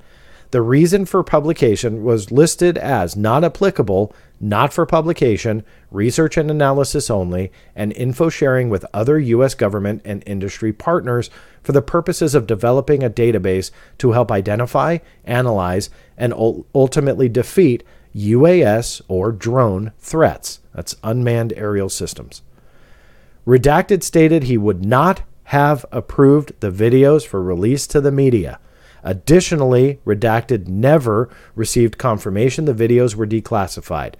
The 0.54 0.62
reason 0.62 1.06
for 1.06 1.24
publication 1.24 2.04
was 2.04 2.32
listed 2.32 2.78
as 2.78 3.16
not 3.16 3.44
applicable, 3.44 4.14
not 4.40 4.72
for 4.72 4.86
publication, 4.86 5.64
research 5.90 6.38
and 6.38 6.52
analysis 6.52 7.10
only, 7.10 7.52
and 7.76 7.92
info 7.94 8.30
sharing 8.30 8.70
with 8.70 8.86
other 8.94 9.18
U.S. 9.18 9.56
government 9.56 10.04
and 10.06 10.22
industry 10.28 10.72
partners 10.72 11.32
for 11.64 11.72
the 11.72 11.82
purposes 11.82 12.36
of 12.36 12.46
developing 12.46 13.04
a 13.04 13.10
database 13.10 13.72
to 13.98 14.12
help 14.12 14.32
identify, 14.32 15.00
analyze, 15.26 15.90
and 16.20 16.36
ultimately 16.76 17.28
defeat 17.28 17.84
UAS 18.16 19.02
or 19.08 19.32
drone 19.32 19.92
threats. 19.98 20.60
That's 20.76 20.96
unmanned 21.04 21.54
aerial 21.54 21.90
systems. 21.90 22.44
Redacted 23.48 24.04
stated 24.04 24.44
he 24.44 24.60
would 24.60 24.86
not 24.86 25.24
have 25.46 25.84
approved 25.92 26.54
the 26.60 26.70
videos 26.70 27.26
for 27.26 27.42
release 27.42 27.88
to 27.88 28.00
the 28.00 28.12
media. 28.12 28.60
Additionally, 29.04 30.00
Redacted 30.06 30.68
never 30.68 31.30
received 31.56 31.98
confirmation 31.98 32.66
the 32.66 32.74
videos 32.74 33.16
were 33.16 33.28
declassified. 33.28 34.16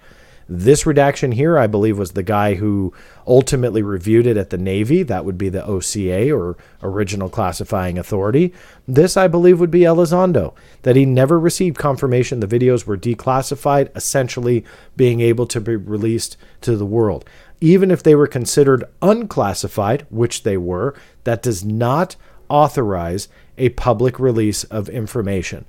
This 0.48 0.84
redaction 0.84 1.32
here, 1.32 1.56
I 1.56 1.66
believe, 1.66 1.98
was 1.98 2.12
the 2.12 2.22
guy 2.22 2.54
who 2.56 2.92
ultimately 3.26 3.82
reviewed 3.82 4.26
it 4.26 4.36
at 4.36 4.50
the 4.50 4.58
Navy. 4.58 5.02
That 5.02 5.24
would 5.24 5.38
be 5.38 5.48
the 5.48 5.64
OCA 5.64 6.30
or 6.30 6.58
Original 6.82 7.30
Classifying 7.30 7.96
Authority. 7.98 8.52
This, 8.86 9.16
I 9.16 9.26
believe, 9.26 9.58
would 9.58 9.70
be 9.70 9.80
Elizondo, 9.80 10.54
that 10.82 10.96
he 10.96 11.06
never 11.06 11.40
received 11.40 11.78
confirmation 11.78 12.40
the 12.40 12.46
videos 12.46 12.84
were 12.84 12.98
declassified, 12.98 13.88
essentially 13.96 14.64
being 14.96 15.20
able 15.20 15.46
to 15.46 15.60
be 15.60 15.76
released 15.76 16.36
to 16.60 16.76
the 16.76 16.84
world. 16.84 17.24
Even 17.62 17.90
if 17.90 18.02
they 18.02 18.14
were 18.14 18.26
considered 18.26 18.84
unclassified, 19.00 20.06
which 20.10 20.42
they 20.42 20.58
were, 20.58 20.94
that 21.24 21.42
does 21.42 21.64
not 21.64 22.16
authorize 22.50 23.28
a 23.58 23.70
public 23.70 24.18
release 24.18 24.64
of 24.64 24.88
information. 24.88 25.64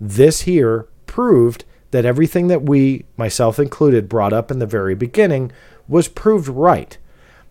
This 0.00 0.42
here 0.42 0.86
proved 1.06 1.64
that 1.90 2.04
everything 2.04 2.48
that 2.48 2.62
we, 2.62 3.04
myself 3.16 3.58
included, 3.58 4.08
brought 4.08 4.32
up 4.32 4.50
in 4.50 4.58
the 4.58 4.66
very 4.66 4.94
beginning 4.94 5.50
was 5.88 6.08
proved 6.08 6.48
right. 6.48 6.98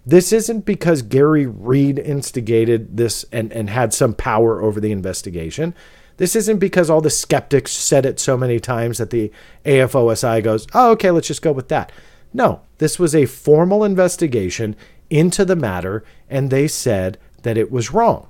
This 0.06 0.32
isn't 0.32 0.66
because 0.66 1.02
Garry 1.02 1.45
Reid 1.45 1.99
instigated 1.99 2.95
this 2.95 3.26
and, 3.32 3.52
and 3.52 3.70
had 3.70 3.94
some 3.94 4.14
power 4.14 4.62
over 4.62 4.80
the 4.80 4.91
investigation. 4.91 5.76
This 6.16 6.36
isn't 6.36 6.60
because 6.60 6.90
all 6.90 7.02
the 7.02 7.10
skeptics 7.10 7.72
said 7.72 8.06
it 8.06 8.20
so 8.20 8.38
many 8.38 8.60
times 8.60 8.99
that 8.99 9.10
the 9.10 9.32
AFOSI 9.66 10.44
goes, 10.44 10.66
oh, 10.74 10.91
okay, 10.91 11.12
let's 11.12 11.28
just 11.28 11.41
go 11.41 11.52
with 11.52 11.68
that. 11.68 11.91
No, 12.34 12.62
this 12.78 12.98
was 12.98 13.14
a 13.14 13.26
formal 13.26 13.84
investigation 13.84 14.76
into 15.10 15.45
the 15.45 15.56
matter, 15.56 16.04
and 16.30 16.49
they 16.49 16.68
said 16.68 17.18
that 17.44 17.58
it 17.58 17.72
was 17.72 17.91
wrong. 17.91 18.28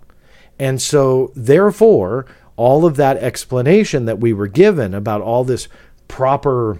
And 0.59 0.81
so, 0.81 1.31
therefore, 1.35 2.25
all 2.55 2.85
of 2.85 2.95
that 2.95 3.17
explanation 3.17 4.05
that 4.05 4.19
we 4.19 4.33
were 4.33 4.47
given 4.47 4.93
about 4.93 5.21
all 5.21 5.43
this 5.43 5.67
proper 6.07 6.79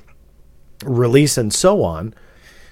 release 0.83 1.37
and 1.37 1.53
so 1.53 1.83
on. 1.83 2.13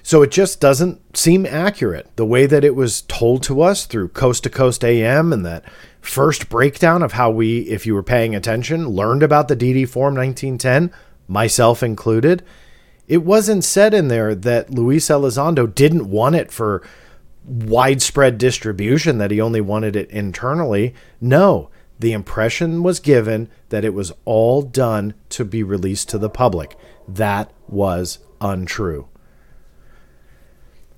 So 0.02 0.22
it 0.22 0.30
just 0.30 0.60
doesn't 0.60 1.16
seem 1.16 1.46
accurate. 1.46 2.08
The 2.16 2.26
way 2.26 2.46
that 2.46 2.64
it 2.64 2.76
was 2.76 3.02
told 3.02 3.42
to 3.44 3.62
us 3.62 3.86
through 3.86 4.08
Coast 4.08 4.44
to 4.44 4.50
Coast 4.50 4.84
AM 4.84 5.32
and 5.32 5.44
that 5.44 5.64
first 6.00 6.48
breakdown 6.48 7.02
of 7.02 7.12
how 7.12 7.30
we, 7.30 7.62
if 7.62 7.86
you 7.86 7.94
were 7.94 8.04
paying 8.04 8.34
attention, 8.34 8.88
learned 8.88 9.24
about 9.24 9.48
the 9.48 9.56
DD 9.56 9.88
Form 9.88 10.14
1910, 10.14 10.92
myself 11.26 11.82
included. 11.82 12.44
It 13.08 13.24
wasn't 13.24 13.64
said 13.64 13.94
in 13.94 14.08
there 14.08 14.34
that 14.34 14.70
Luis 14.70 15.08
Elizondo 15.08 15.72
didn't 15.72 16.08
want 16.08 16.36
it 16.36 16.52
for 16.52 16.82
widespread 17.46 18.38
distribution, 18.38 19.18
that 19.18 19.30
he 19.30 19.40
only 19.40 19.60
wanted 19.60 19.96
it 19.96 20.10
internally. 20.10 20.94
No, 21.20 21.70
the 21.98 22.12
impression 22.12 22.82
was 22.82 23.00
given 23.00 23.48
that 23.70 23.84
it 23.84 23.94
was 23.94 24.12
all 24.24 24.62
done 24.62 25.14
to 25.30 25.44
be 25.44 25.62
released 25.62 26.08
to 26.10 26.18
the 26.18 26.28
public. 26.28 26.76
That 27.08 27.52
was 27.68 28.18
untrue. 28.40 29.08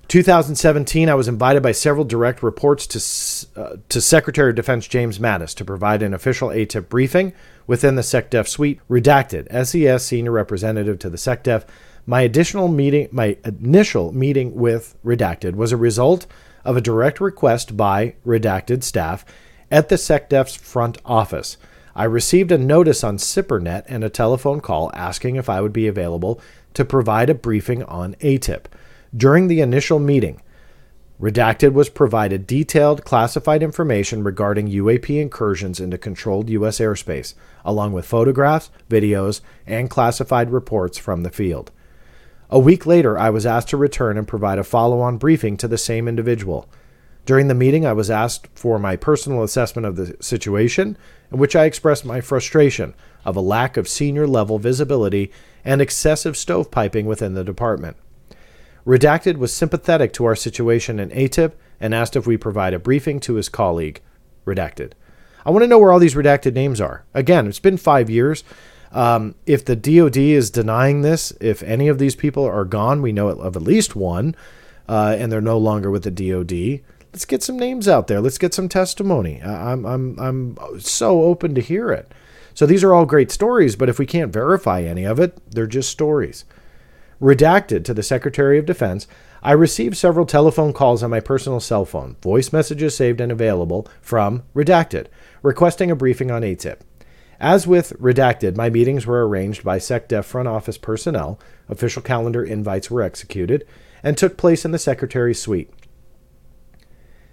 2017, 0.09 1.07
I 1.07 1.13
was 1.13 1.27
invited 1.27 1.61
by 1.61 1.71
several 1.71 2.03
direct 2.03 2.41
reports 2.41 2.87
to, 2.87 3.61
uh, 3.61 3.75
to 3.89 4.01
Secretary 4.01 4.49
of 4.49 4.55
Defense 4.55 4.87
James 4.87 5.19
Mattis 5.19 5.53
to 5.55 5.63
provide 5.63 6.01
an 6.01 6.15
official 6.15 6.49
AATIP 6.49 6.89
briefing 6.89 7.31
within 7.67 7.93
the 7.93 8.01
SecDef 8.01 8.47
suite. 8.47 8.81
Redacted, 8.89 9.47
SES 9.65 10.03
senior 10.03 10.31
representative 10.31 10.97
to 10.99 11.11
the 11.11 11.17
SecDef. 11.17 11.65
My 12.09 12.21
additional 12.21 12.69
meeting, 12.69 13.07
my 13.11 13.37
initial 13.45 14.11
meeting 14.11 14.55
with 14.55 14.95
Redacted 15.05 15.53
was 15.53 15.71
a 15.71 15.77
result 15.77 16.25
of 16.65 16.75
a 16.75 16.81
direct 16.81 17.21
request 17.21 17.77
by 17.77 18.15
Redacted 18.25 18.81
staff 18.81 19.23
at 19.69 19.89
the 19.89 19.95
SecDef's 19.95 20.55
front 20.55 20.97
office. 21.05 21.57
I 21.95 22.05
received 22.05 22.51
a 22.51 22.57
notice 22.57 23.03
on 23.03 23.17
SIPRNet 23.17 23.83
and 23.85 24.03
a 24.03 24.09
telephone 24.09 24.59
call 24.59 24.89
asking 24.95 25.35
if 25.35 25.49
I 25.49 25.61
would 25.61 25.71
be 25.71 25.85
available 25.85 26.41
to 26.73 26.83
provide 26.83 27.29
a 27.29 27.35
briefing 27.35 27.83
on 27.83 28.15
AATIP. 28.15 28.65
During 29.15 29.47
the 29.47 29.61
initial 29.61 29.99
meeting, 29.99 30.41
Redacted 31.21 31.73
was 31.73 31.89
provided 31.89 32.47
detailed 32.47 33.05
classified 33.05 33.61
information 33.61 34.23
regarding 34.23 34.67
UAP 34.67 35.21
incursions 35.21 35.79
into 35.79 35.99
controlled 35.99 36.49
U.S. 36.49 36.79
airspace, 36.79 37.35
along 37.63 37.93
with 37.93 38.07
photographs, 38.07 38.71
videos, 38.89 39.41
and 39.67 39.91
classified 39.91 40.49
reports 40.49 40.97
from 40.97 41.21
the 41.21 41.29
field. 41.29 41.71
A 42.51 42.59
week 42.59 42.85
later, 42.85 43.17
I 43.17 43.29
was 43.29 43.45
asked 43.45 43.69
to 43.69 43.77
return 43.77 44.17
and 44.17 44.27
provide 44.27 44.57
a 44.57 44.63
follow 44.63 45.01
on 45.01 45.17
briefing 45.17 45.55
to 45.57 45.67
the 45.67 45.77
same 45.77 46.07
individual. 46.07 46.67
During 47.25 47.47
the 47.47 47.53
meeting, 47.53 47.85
I 47.85 47.93
was 47.93 48.09
asked 48.09 48.47
for 48.55 48.79
my 48.79 48.95
personal 48.95 49.43
assessment 49.43 49.85
of 49.85 49.95
the 49.95 50.17
situation, 50.19 50.97
in 51.31 51.37
which 51.37 51.55
I 51.55 51.65
expressed 51.65 52.05
my 52.05 52.21
frustration 52.21 52.95
of 53.23 53.35
a 53.35 53.41
lack 53.41 53.77
of 53.77 53.87
senior 53.87 54.25
level 54.25 54.57
visibility 54.57 55.31
and 55.63 55.79
excessive 55.79 56.33
stovepiping 56.33 57.05
within 57.05 57.35
the 57.35 57.43
department. 57.43 57.97
Redacted 58.83 59.37
was 59.37 59.53
sympathetic 59.53 60.11
to 60.13 60.25
our 60.25 60.35
situation 60.35 60.99
in 60.99 61.11
AATIP 61.11 61.51
and 61.79 61.93
asked 61.93 62.15
if 62.15 62.25
we 62.25 62.37
provide 62.37 62.73
a 62.73 62.79
briefing 62.79 63.19
to 63.19 63.35
his 63.35 63.47
colleague. 63.47 64.01
Redacted. 64.47 64.93
I 65.45 65.51
want 65.51 65.63
to 65.63 65.67
know 65.67 65.77
where 65.77 65.91
all 65.91 65.99
these 65.99 66.15
redacted 66.15 66.53
names 66.53 66.81
are. 66.81 67.05
Again, 67.13 67.45
it's 67.45 67.59
been 67.59 67.77
five 67.77 68.09
years. 68.09 68.43
Um, 68.91 69.35
if 69.45 69.63
the 69.63 69.75
DoD 69.75 70.17
is 70.17 70.49
denying 70.49 71.01
this, 71.01 71.31
if 71.39 71.61
any 71.63 71.87
of 71.87 71.99
these 71.99 72.15
people 72.15 72.45
are 72.45 72.65
gone, 72.65 73.01
we 73.01 73.11
know 73.11 73.29
of 73.29 73.55
at 73.55 73.61
least 73.61 73.95
one, 73.95 74.35
uh, 74.87 75.15
and 75.17 75.31
they're 75.31 75.41
no 75.41 75.57
longer 75.57 75.91
with 75.91 76.03
the 76.03 76.11
DoD. 76.11 76.81
Let's 77.13 77.25
get 77.25 77.43
some 77.43 77.57
names 77.57 77.87
out 77.87 78.07
there. 78.07 78.21
Let's 78.21 78.37
get 78.37 78.53
some 78.53 78.69
testimony. 78.69 79.41
I'm 79.41 79.85
I'm 79.85 80.19
I'm 80.19 80.79
so 80.79 81.23
open 81.23 81.55
to 81.55 81.61
hear 81.61 81.91
it. 81.91 82.11
So 82.53 82.65
these 82.65 82.83
are 82.83 82.93
all 82.93 83.05
great 83.05 83.31
stories, 83.31 83.75
but 83.75 83.89
if 83.89 83.99
we 83.99 84.05
can't 84.05 84.33
verify 84.33 84.81
any 84.81 85.05
of 85.05 85.19
it, 85.19 85.37
they're 85.51 85.65
just 85.67 85.89
stories. 85.89 86.45
Redacted 87.21 87.83
to 87.85 87.93
the 87.93 88.03
Secretary 88.03 88.57
of 88.59 88.65
Defense, 88.65 89.07
I 89.41 89.53
received 89.53 89.97
several 89.97 90.25
telephone 90.25 90.73
calls 90.73 91.01
on 91.01 91.09
my 91.09 91.19
personal 91.19 91.59
cell 91.59 91.85
phone, 91.85 92.17
voice 92.21 92.51
messages 92.51 92.95
saved 92.95 93.21
and 93.21 93.31
available 93.31 93.87
from 94.01 94.43
Redacted, 94.53 95.07
requesting 95.41 95.89
a 95.89 95.95
briefing 95.95 96.31
on 96.31 96.41
AATIP. 96.41 96.79
As 97.39 97.65
with 97.65 97.93
Redacted, 97.99 98.57
my 98.57 98.69
meetings 98.69 99.05
were 99.05 99.27
arranged 99.27 99.63
by 99.63 99.79
SecDef 99.79 100.25
front 100.25 100.49
office 100.49 100.77
personnel, 100.77 101.39
official 101.69 102.01
calendar 102.01 102.43
invites 102.43 102.91
were 102.91 103.01
executed, 103.01 103.65
and 104.03 104.17
took 104.17 104.35
place 104.37 104.65
in 104.65 104.71
the 104.71 104.79
Secretary's 104.79 105.41
suite. 105.41 105.71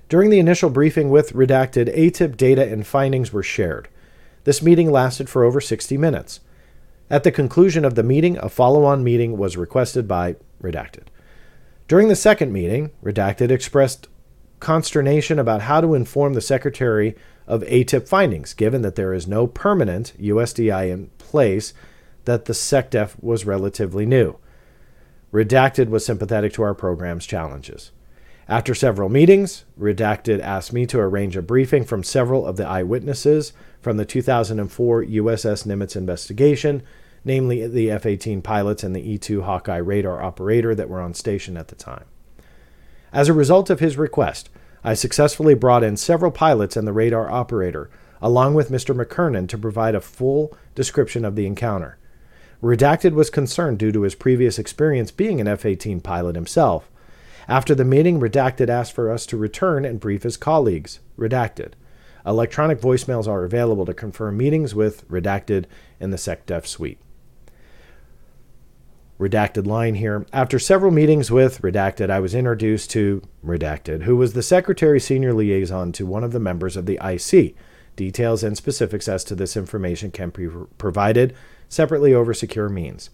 During 0.08 0.30
the 0.30 0.38
initial 0.38 0.70
briefing 0.70 1.10
with 1.10 1.32
Redacted, 1.32 1.92
ATIP 1.96 2.36
data 2.36 2.64
and 2.64 2.86
findings 2.86 3.32
were 3.32 3.42
shared. 3.42 3.88
This 4.44 4.62
meeting 4.62 4.92
lasted 4.92 5.28
for 5.28 5.42
over 5.42 5.60
60 5.60 5.98
minutes. 5.98 6.38
At 7.10 7.24
the 7.24 7.32
conclusion 7.32 7.84
of 7.84 7.96
the 7.96 8.04
meeting, 8.04 8.38
a 8.38 8.48
follow 8.48 8.84
on 8.84 9.02
meeting 9.02 9.36
was 9.36 9.56
requested 9.56 10.06
by 10.06 10.36
Redacted. 10.62 11.08
During 11.88 12.06
the 12.06 12.14
second 12.14 12.52
meeting, 12.52 12.90
Redacted 13.02 13.50
expressed 13.50 14.06
consternation 14.60 15.40
about 15.40 15.62
how 15.62 15.80
to 15.80 15.94
inform 15.94 16.34
the 16.34 16.40
Secretary 16.40 17.16
of 17.47 17.62
ATIP 17.62 18.09
findings, 18.09 18.55
given 18.55 18.82
that 18.82 18.97
there 18.97 19.12
is 19.12 19.27
no 19.27 19.47
permanent 19.47 20.12
USDI 20.20 20.90
in 20.90 21.09
place, 21.18 21.73
that 22.24 22.47
the 22.47 22.52
SecDef 22.52 23.23
was 23.23 23.44
relatively 23.44 24.05
new. 24.06 24.36
Redacted 25.32 25.89
was 25.89 26.05
sympathetic 26.05 26.52
to 26.55 26.62
our 26.62 26.74
program's 26.74 27.27
challenges. 27.27 27.93
After 28.48 28.74
several 28.74 29.09
meetings, 29.09 29.64
Redacted 29.78 30.40
asked 30.40 30.73
me 30.73 30.86
to 30.86 31.01
arrange 31.01 31.36
a 31.36 31.43
briefing 31.43 31.85
from 31.85 32.05
several 32.05 32.47
of 32.47 32.56
the 32.56 32.66
eyewitnesses 32.66 33.52
from 33.81 33.97
the 33.97 34.05
2004 34.05 35.05
USS 35.05 35.66
Nimitz 35.66 35.97
investigation, 35.97 36.82
namely 37.24 37.66
the 37.66 37.90
F 37.90 38.06
18 38.06 38.43
pilots 38.43 38.85
and 38.85 38.94
the 38.94 39.10
E 39.10 39.18
2 39.18 39.43
Hawkeye 39.43 39.77
radar 39.77 40.23
operator 40.23 40.77
that 40.77 40.89
were 40.89 41.01
on 41.01 41.12
station 41.12 41.56
at 41.56 41.68
the 41.68 41.74
time. 41.74 42.05
As 43.12 43.28
a 43.28 43.32
result 43.32 43.68
of 43.68 43.81
his 43.81 43.97
request, 43.97 44.48
I 44.86 44.94
successfully 44.94 45.52
brought 45.52 45.84
in 45.84 45.98
several 45.98 46.30
pilots 46.30 46.78
and 46.78 46.88
the 46.88 46.94
radar 46.94 47.30
operator, 47.30 47.90
along 48.22 48.54
with 48.54 48.70
Mr. 48.70 48.96
McKernan, 48.96 49.48
to 49.48 49.58
provide 49.58 49.94
a 49.94 50.00
full 50.00 50.56
description 50.74 51.26
of 51.26 51.36
the 51.36 51.44
encounter. 51.44 51.98
Redacted 52.62 53.12
was 53.12 53.28
concerned 53.28 53.78
due 53.78 53.92
to 53.92 54.02
his 54.02 54.14
previous 54.14 54.58
experience 54.58 55.10
being 55.10 55.42
an 55.42 55.48
F 55.48 55.66
18 55.66 56.00
pilot 56.00 56.36
himself 56.36 56.90
after 57.48 57.76
the 57.76 57.84
meeting, 57.84 58.18
Redacted 58.18 58.68
asked 58.68 58.92
for 58.92 59.10
us 59.10 59.24
to 59.26 59.36
return 59.36 59.84
and 59.84 60.00
brief 60.00 60.24
his 60.24 60.36
colleagues. 60.36 60.98
Redacted. 61.16 61.72
Electronic 62.26 62.80
voicemails 62.80 63.28
are 63.28 63.44
available 63.44 63.86
to 63.86 63.94
confirm 63.94 64.36
meetings 64.36 64.74
with 64.74 65.08
Redacted 65.08 65.66
in 66.00 66.10
the 66.10 66.16
SecDef 66.16 66.66
suite. 66.66 66.98
Redacted 69.18 69.66
line 69.66 69.94
here. 69.94 70.26
After 70.30 70.59
several 70.59 70.93
meetings 70.93 71.30
with 71.30 71.62
Redacted, 71.62 72.10
I 72.10 72.20
was 72.20 72.34
introduced 72.34 72.90
to 72.90 73.22
Redacted, 73.44 74.02
who 74.02 74.14
was 74.14 74.34
the 74.34 74.43
Secretary 74.43 75.01
Senior 75.01 75.32
Liaison 75.32 75.90
to 75.93 76.05
one 76.05 76.22
of 76.22 76.32
the 76.32 76.40
members 76.40 76.76
of 76.76 76.84
the 76.84 76.98
IC. 77.02 77.55
Details 77.97 78.43
and 78.43 78.59
specifics 78.59 79.09
as 79.09 79.24
to 79.24 79.34
this 79.34 79.56
information 79.56 80.10
can 80.10 80.28
be 80.28 80.48
provided 80.76 81.34
separately 81.70 82.12
over 82.12 82.34
secure 82.34 82.68
means. 82.68 83.09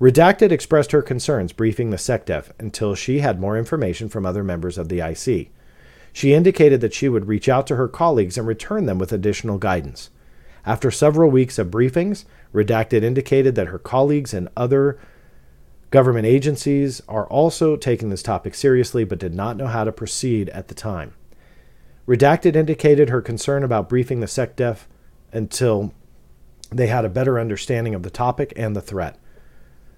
Redacted 0.00 0.52
expressed 0.52 0.92
her 0.92 1.02
concerns 1.02 1.52
briefing 1.52 1.90
the 1.90 1.98
SecDef 1.98 2.50
until 2.58 2.94
she 2.94 3.18
had 3.18 3.38
more 3.38 3.58
information 3.58 4.08
from 4.08 4.24
other 4.24 4.42
members 4.42 4.78
of 4.78 4.88
the 4.88 5.00
IC. 5.00 5.50
She 6.14 6.32
indicated 6.32 6.80
that 6.80 6.94
she 6.94 7.10
would 7.10 7.28
reach 7.28 7.46
out 7.46 7.66
to 7.66 7.76
her 7.76 7.88
colleagues 7.88 8.38
and 8.38 8.46
return 8.46 8.86
them 8.86 8.98
with 8.98 9.12
additional 9.12 9.58
guidance. 9.58 10.08
After 10.64 10.90
several 10.90 11.30
weeks 11.30 11.58
of 11.58 11.70
briefings, 11.70 12.24
Redacted 12.54 13.02
indicated 13.02 13.54
that 13.54 13.68
her 13.68 13.78
colleagues 13.78 14.32
and 14.32 14.48
other 14.56 14.98
government 15.96 16.26
agencies 16.26 17.00
are 17.08 17.26
also 17.28 17.74
taking 17.74 18.10
this 18.10 18.22
topic 18.22 18.54
seriously 18.54 19.02
but 19.02 19.18
did 19.18 19.34
not 19.34 19.56
know 19.56 19.66
how 19.66 19.82
to 19.82 19.90
proceed 19.90 20.50
at 20.50 20.68
the 20.68 20.74
time. 20.74 21.14
Redacted 22.06 22.54
indicated 22.54 23.08
her 23.08 23.22
concern 23.22 23.64
about 23.64 23.88
briefing 23.88 24.20
the 24.20 24.26
SecDef 24.26 24.80
until 25.32 25.94
they 26.68 26.88
had 26.88 27.06
a 27.06 27.08
better 27.08 27.40
understanding 27.40 27.94
of 27.94 28.02
the 28.02 28.10
topic 28.10 28.52
and 28.56 28.76
the 28.76 28.82
threat. 28.82 29.18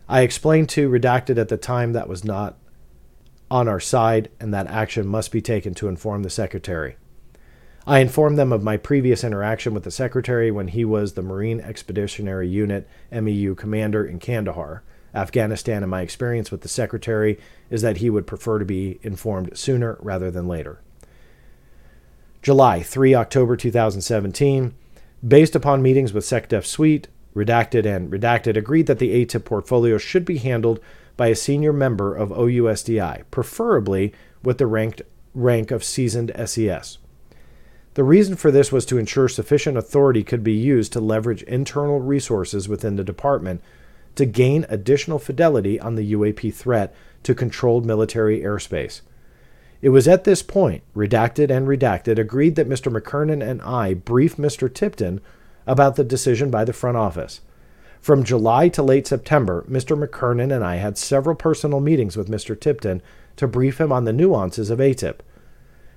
I 0.08 0.20
explained 0.20 0.68
to 0.68 0.88
Redacted 0.88 1.36
at 1.36 1.48
the 1.48 1.56
time 1.56 1.94
that 1.94 2.08
was 2.08 2.22
not 2.22 2.56
on 3.50 3.66
our 3.66 3.80
side 3.80 4.30
and 4.38 4.54
that 4.54 4.68
action 4.68 5.04
must 5.04 5.32
be 5.32 5.42
taken 5.42 5.74
to 5.74 5.88
inform 5.88 6.22
the 6.22 6.30
Secretary. 6.30 6.96
I 7.88 7.98
informed 7.98 8.38
them 8.38 8.52
of 8.52 8.62
my 8.62 8.76
previous 8.76 9.24
interaction 9.24 9.74
with 9.74 9.82
the 9.82 9.90
Secretary 9.90 10.52
when 10.52 10.68
he 10.68 10.84
was 10.84 11.14
the 11.14 11.22
Marine 11.22 11.60
Expeditionary 11.60 12.46
Unit 12.46 12.88
MEU 13.10 13.56
commander 13.56 14.06
in 14.06 14.20
Kandahar, 14.20 14.84
Afghanistan, 15.14 15.82
and 15.82 15.90
my 15.90 16.02
experience 16.02 16.50
with 16.50 16.60
the 16.60 16.68
Secretary 16.68 17.38
is 17.70 17.82
that 17.82 17.98
he 17.98 18.10
would 18.10 18.26
prefer 18.26 18.58
to 18.58 18.64
be 18.64 18.98
informed 19.02 19.56
sooner 19.56 19.98
rather 20.00 20.30
than 20.30 20.46
later. 20.46 20.80
July 22.42 22.82
3 22.82 23.14
October 23.14 23.56
2017. 23.56 24.74
Based 25.26 25.56
upon 25.56 25.82
meetings 25.82 26.12
with 26.12 26.24
SecDef 26.24 26.64
Suite, 26.64 27.08
Redacted 27.34 27.84
and 27.84 28.10
Redacted 28.10 28.56
agreed 28.56 28.86
that 28.86 28.98
the 28.98 29.24
ATIP 29.24 29.44
portfolio 29.44 29.98
should 29.98 30.24
be 30.24 30.38
handled 30.38 30.80
by 31.16 31.28
a 31.28 31.34
senior 31.34 31.72
member 31.72 32.14
of 32.14 32.30
OUSDI, 32.30 33.24
preferably 33.30 34.12
with 34.42 34.58
the 34.58 34.66
ranked 34.66 35.02
rank 35.34 35.70
of 35.70 35.84
seasoned 35.84 36.32
SES. 36.46 36.98
The 37.94 38.04
reason 38.04 38.36
for 38.36 38.52
this 38.52 38.70
was 38.70 38.86
to 38.86 38.98
ensure 38.98 39.28
sufficient 39.28 39.76
authority 39.76 40.22
could 40.22 40.44
be 40.44 40.52
used 40.52 40.92
to 40.92 41.00
leverage 41.00 41.42
internal 41.42 42.00
resources 42.00 42.68
within 42.68 42.94
the 42.94 43.02
department 43.02 43.60
to 44.18 44.26
gain 44.26 44.66
additional 44.68 45.18
fidelity 45.18 45.78
on 45.78 45.94
the 45.94 46.12
UAP 46.12 46.52
threat 46.52 46.94
to 47.22 47.34
controlled 47.34 47.86
military 47.86 48.40
airspace. 48.40 49.00
It 49.80 49.90
was 49.90 50.08
at 50.08 50.24
this 50.24 50.42
point, 50.42 50.82
Redacted 50.94 51.50
and 51.50 51.68
Redacted 51.68 52.18
agreed 52.18 52.56
that 52.56 52.68
Mr. 52.68 52.92
McKernan 52.92 53.48
and 53.48 53.62
I 53.62 53.94
brief 53.94 54.36
Mr. 54.36 54.72
Tipton 54.72 55.20
about 55.68 55.94
the 55.94 56.02
decision 56.02 56.50
by 56.50 56.64
the 56.64 56.72
front 56.72 56.96
office. 56.96 57.42
From 58.00 58.24
July 58.24 58.68
to 58.70 58.82
late 58.82 59.06
September, 59.06 59.64
Mr. 59.70 59.96
McKernan 59.96 60.52
and 60.52 60.64
I 60.64 60.76
had 60.76 60.98
several 60.98 61.36
personal 61.36 61.78
meetings 61.78 62.16
with 62.16 62.28
Mr. 62.28 62.58
Tipton 62.58 63.00
to 63.36 63.46
brief 63.46 63.80
him 63.80 63.92
on 63.92 64.04
the 64.04 64.12
nuances 64.12 64.68
of 64.68 64.80
ATIP. 64.80 65.20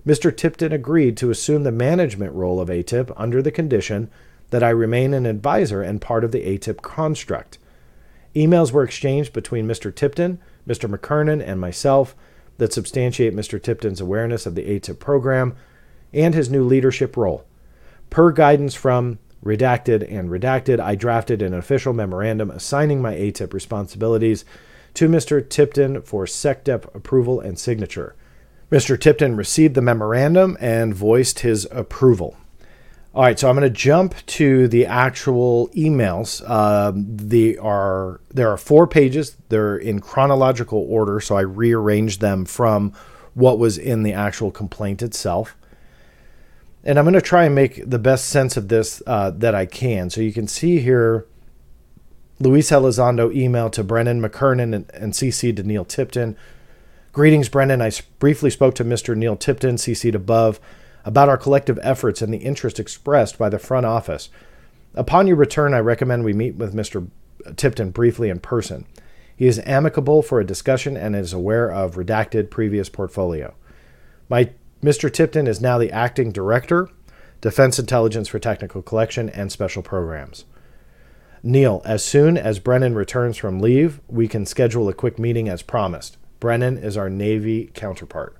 Mr. 0.05 0.35
Tipton 0.35 0.71
agreed 0.71 1.17
to 1.17 1.31
assume 1.31 1.63
the 1.63 1.71
management 1.71 2.33
role 2.33 2.59
of 2.59 2.69
ATIP 2.69 3.11
under 3.17 3.41
the 3.41 3.51
condition 3.51 4.11
that 4.51 4.61
I 4.61 4.69
remain 4.69 5.15
an 5.15 5.25
advisor 5.25 5.81
and 5.81 5.99
part 5.99 6.23
of 6.23 6.31
the 6.31 6.45
ATIP 6.45 6.83
construct. 6.83 7.57
Emails 8.35 8.71
were 8.71 8.83
exchanged 8.83 9.33
between 9.33 9.67
Mr. 9.67 9.93
Tipton, 9.93 10.39
Mr. 10.67 10.89
McKernan, 10.89 11.45
and 11.45 11.59
myself 11.59 12.15
that 12.57 12.73
substantiate 12.73 13.35
Mr. 13.35 13.61
Tipton's 13.61 14.01
awareness 14.01 14.45
of 14.45 14.55
the 14.55 14.63
ATIP 14.63 14.99
program 14.99 15.55
and 16.13 16.33
his 16.33 16.49
new 16.49 16.63
leadership 16.63 17.17
role. 17.17 17.45
Per 18.09 18.31
guidance 18.31 18.75
from 18.75 19.19
redacted 19.43 20.05
and 20.11 20.29
redacted, 20.29 20.79
I 20.79 20.95
drafted 20.95 21.41
an 21.41 21.53
official 21.53 21.93
memorandum 21.93 22.51
assigning 22.51 23.01
my 23.01 23.15
ATIP 23.15 23.53
responsibilities 23.53 24.45
to 24.93 25.07
Mr. 25.07 25.47
Tipton 25.47 26.01
for 26.01 26.25
SecDef 26.25 26.93
approval 26.95 27.39
and 27.39 27.57
signature. 27.57 28.15
Mr. 28.71 28.99
Tipton 28.99 29.35
received 29.35 29.75
the 29.75 29.81
memorandum 29.81 30.57
and 30.61 30.93
voiced 30.93 31.39
his 31.39 31.67
approval. 31.71 32.37
All 33.13 33.23
right, 33.23 33.37
so 33.37 33.49
I'm 33.49 33.57
going 33.57 33.67
to 33.67 33.77
jump 33.77 34.15
to 34.25 34.69
the 34.69 34.85
actual 34.85 35.67
emails. 35.69 36.47
Um, 36.49 37.05
the 37.17 37.57
are 37.57 38.21
there 38.29 38.49
are 38.49 38.57
four 38.57 38.87
pages. 38.87 39.35
They're 39.49 39.75
in 39.75 39.99
chronological 39.99 40.85
order, 40.89 41.19
so 41.19 41.35
I 41.35 41.41
rearranged 41.41 42.21
them 42.21 42.45
from 42.45 42.93
what 43.33 43.59
was 43.59 43.77
in 43.77 44.03
the 44.03 44.13
actual 44.13 44.51
complaint 44.51 45.01
itself 45.01 45.55
and 46.83 46.97
I'm 46.97 47.05
going 47.05 47.13
to 47.13 47.21
try 47.21 47.45
and 47.45 47.55
make 47.55 47.89
the 47.89 47.99
best 47.99 48.29
sense 48.29 48.57
of 48.57 48.67
this 48.67 49.03
uh, 49.05 49.31
that 49.31 49.53
I 49.53 49.65
can. 49.65 50.09
So 50.09 50.21
you 50.21 50.33
can 50.33 50.47
see 50.47 50.79
here 50.79 51.25
Luis 52.39 52.71
Elizondo 52.71 53.33
email 53.33 53.69
to 53.71 53.83
Brennan 53.83 54.21
McKernan 54.21 54.73
and, 54.73 54.91
and 54.93 55.13
CC 55.13 55.55
to 55.55 55.63
Neil 55.63 55.85
Tipton. 55.85 56.35
Greetings, 57.13 57.49
Brennan. 57.49 57.81
I 57.81 57.91
briefly 58.19 58.49
spoke 58.49 58.73
to 58.75 58.85
Mr. 58.85 59.15
Neil 59.15 59.35
Tipton, 59.35 59.75
CC'd 59.75 60.15
above, 60.15 60.59
about 61.05 61.29
our 61.29 61.37
collective 61.37 61.79
efforts 61.81 62.21
and 62.21 62.33
the 62.33 62.37
interest 62.37 62.79
expressed 62.79 63.37
by 63.37 63.49
the 63.49 63.59
front 63.59 63.85
office. 63.85 64.29
Upon 64.93 65.27
your 65.27 65.37
return, 65.37 65.73
I 65.73 65.79
recommend 65.79 66.23
we 66.23 66.33
meet 66.33 66.55
with 66.55 66.75
Mr. 66.75 67.07
Tipton 67.55 67.91
briefly 67.91 68.29
in 68.29 68.39
person. 68.39 68.85
He 69.35 69.47
is 69.47 69.61
amicable 69.65 70.21
for 70.21 70.39
a 70.39 70.45
discussion 70.45 70.95
and 70.95 71.15
is 71.15 71.33
aware 71.33 71.71
of 71.71 71.95
redacted 71.95 72.49
previous 72.49 72.89
portfolio. 72.89 73.55
My 74.29 74.51
Mr. 74.83 75.11
Tipton 75.11 75.47
is 75.47 75.61
now 75.61 75.77
the 75.77 75.91
acting 75.91 76.31
director, 76.31 76.89
Defense 77.39 77.79
Intelligence 77.79 78.27
for 78.27 78.39
Technical 78.39 78.81
Collection 78.81 79.29
and 79.29 79.51
Special 79.51 79.83
Programs. 79.83 80.45
Neil, 81.43 81.81
as 81.85 82.03
soon 82.03 82.37
as 82.37 82.59
Brennan 82.59 82.93
returns 82.93 83.37
from 83.37 83.59
leave, 83.59 83.99
we 84.07 84.27
can 84.27 84.45
schedule 84.45 84.87
a 84.89 84.93
quick 84.93 85.17
meeting 85.17 85.49
as 85.49 85.63
promised. 85.63 86.17
Brennan 86.39 86.77
is 86.77 86.97
our 86.97 87.09
Navy 87.09 87.71
counterpart. 87.73 88.37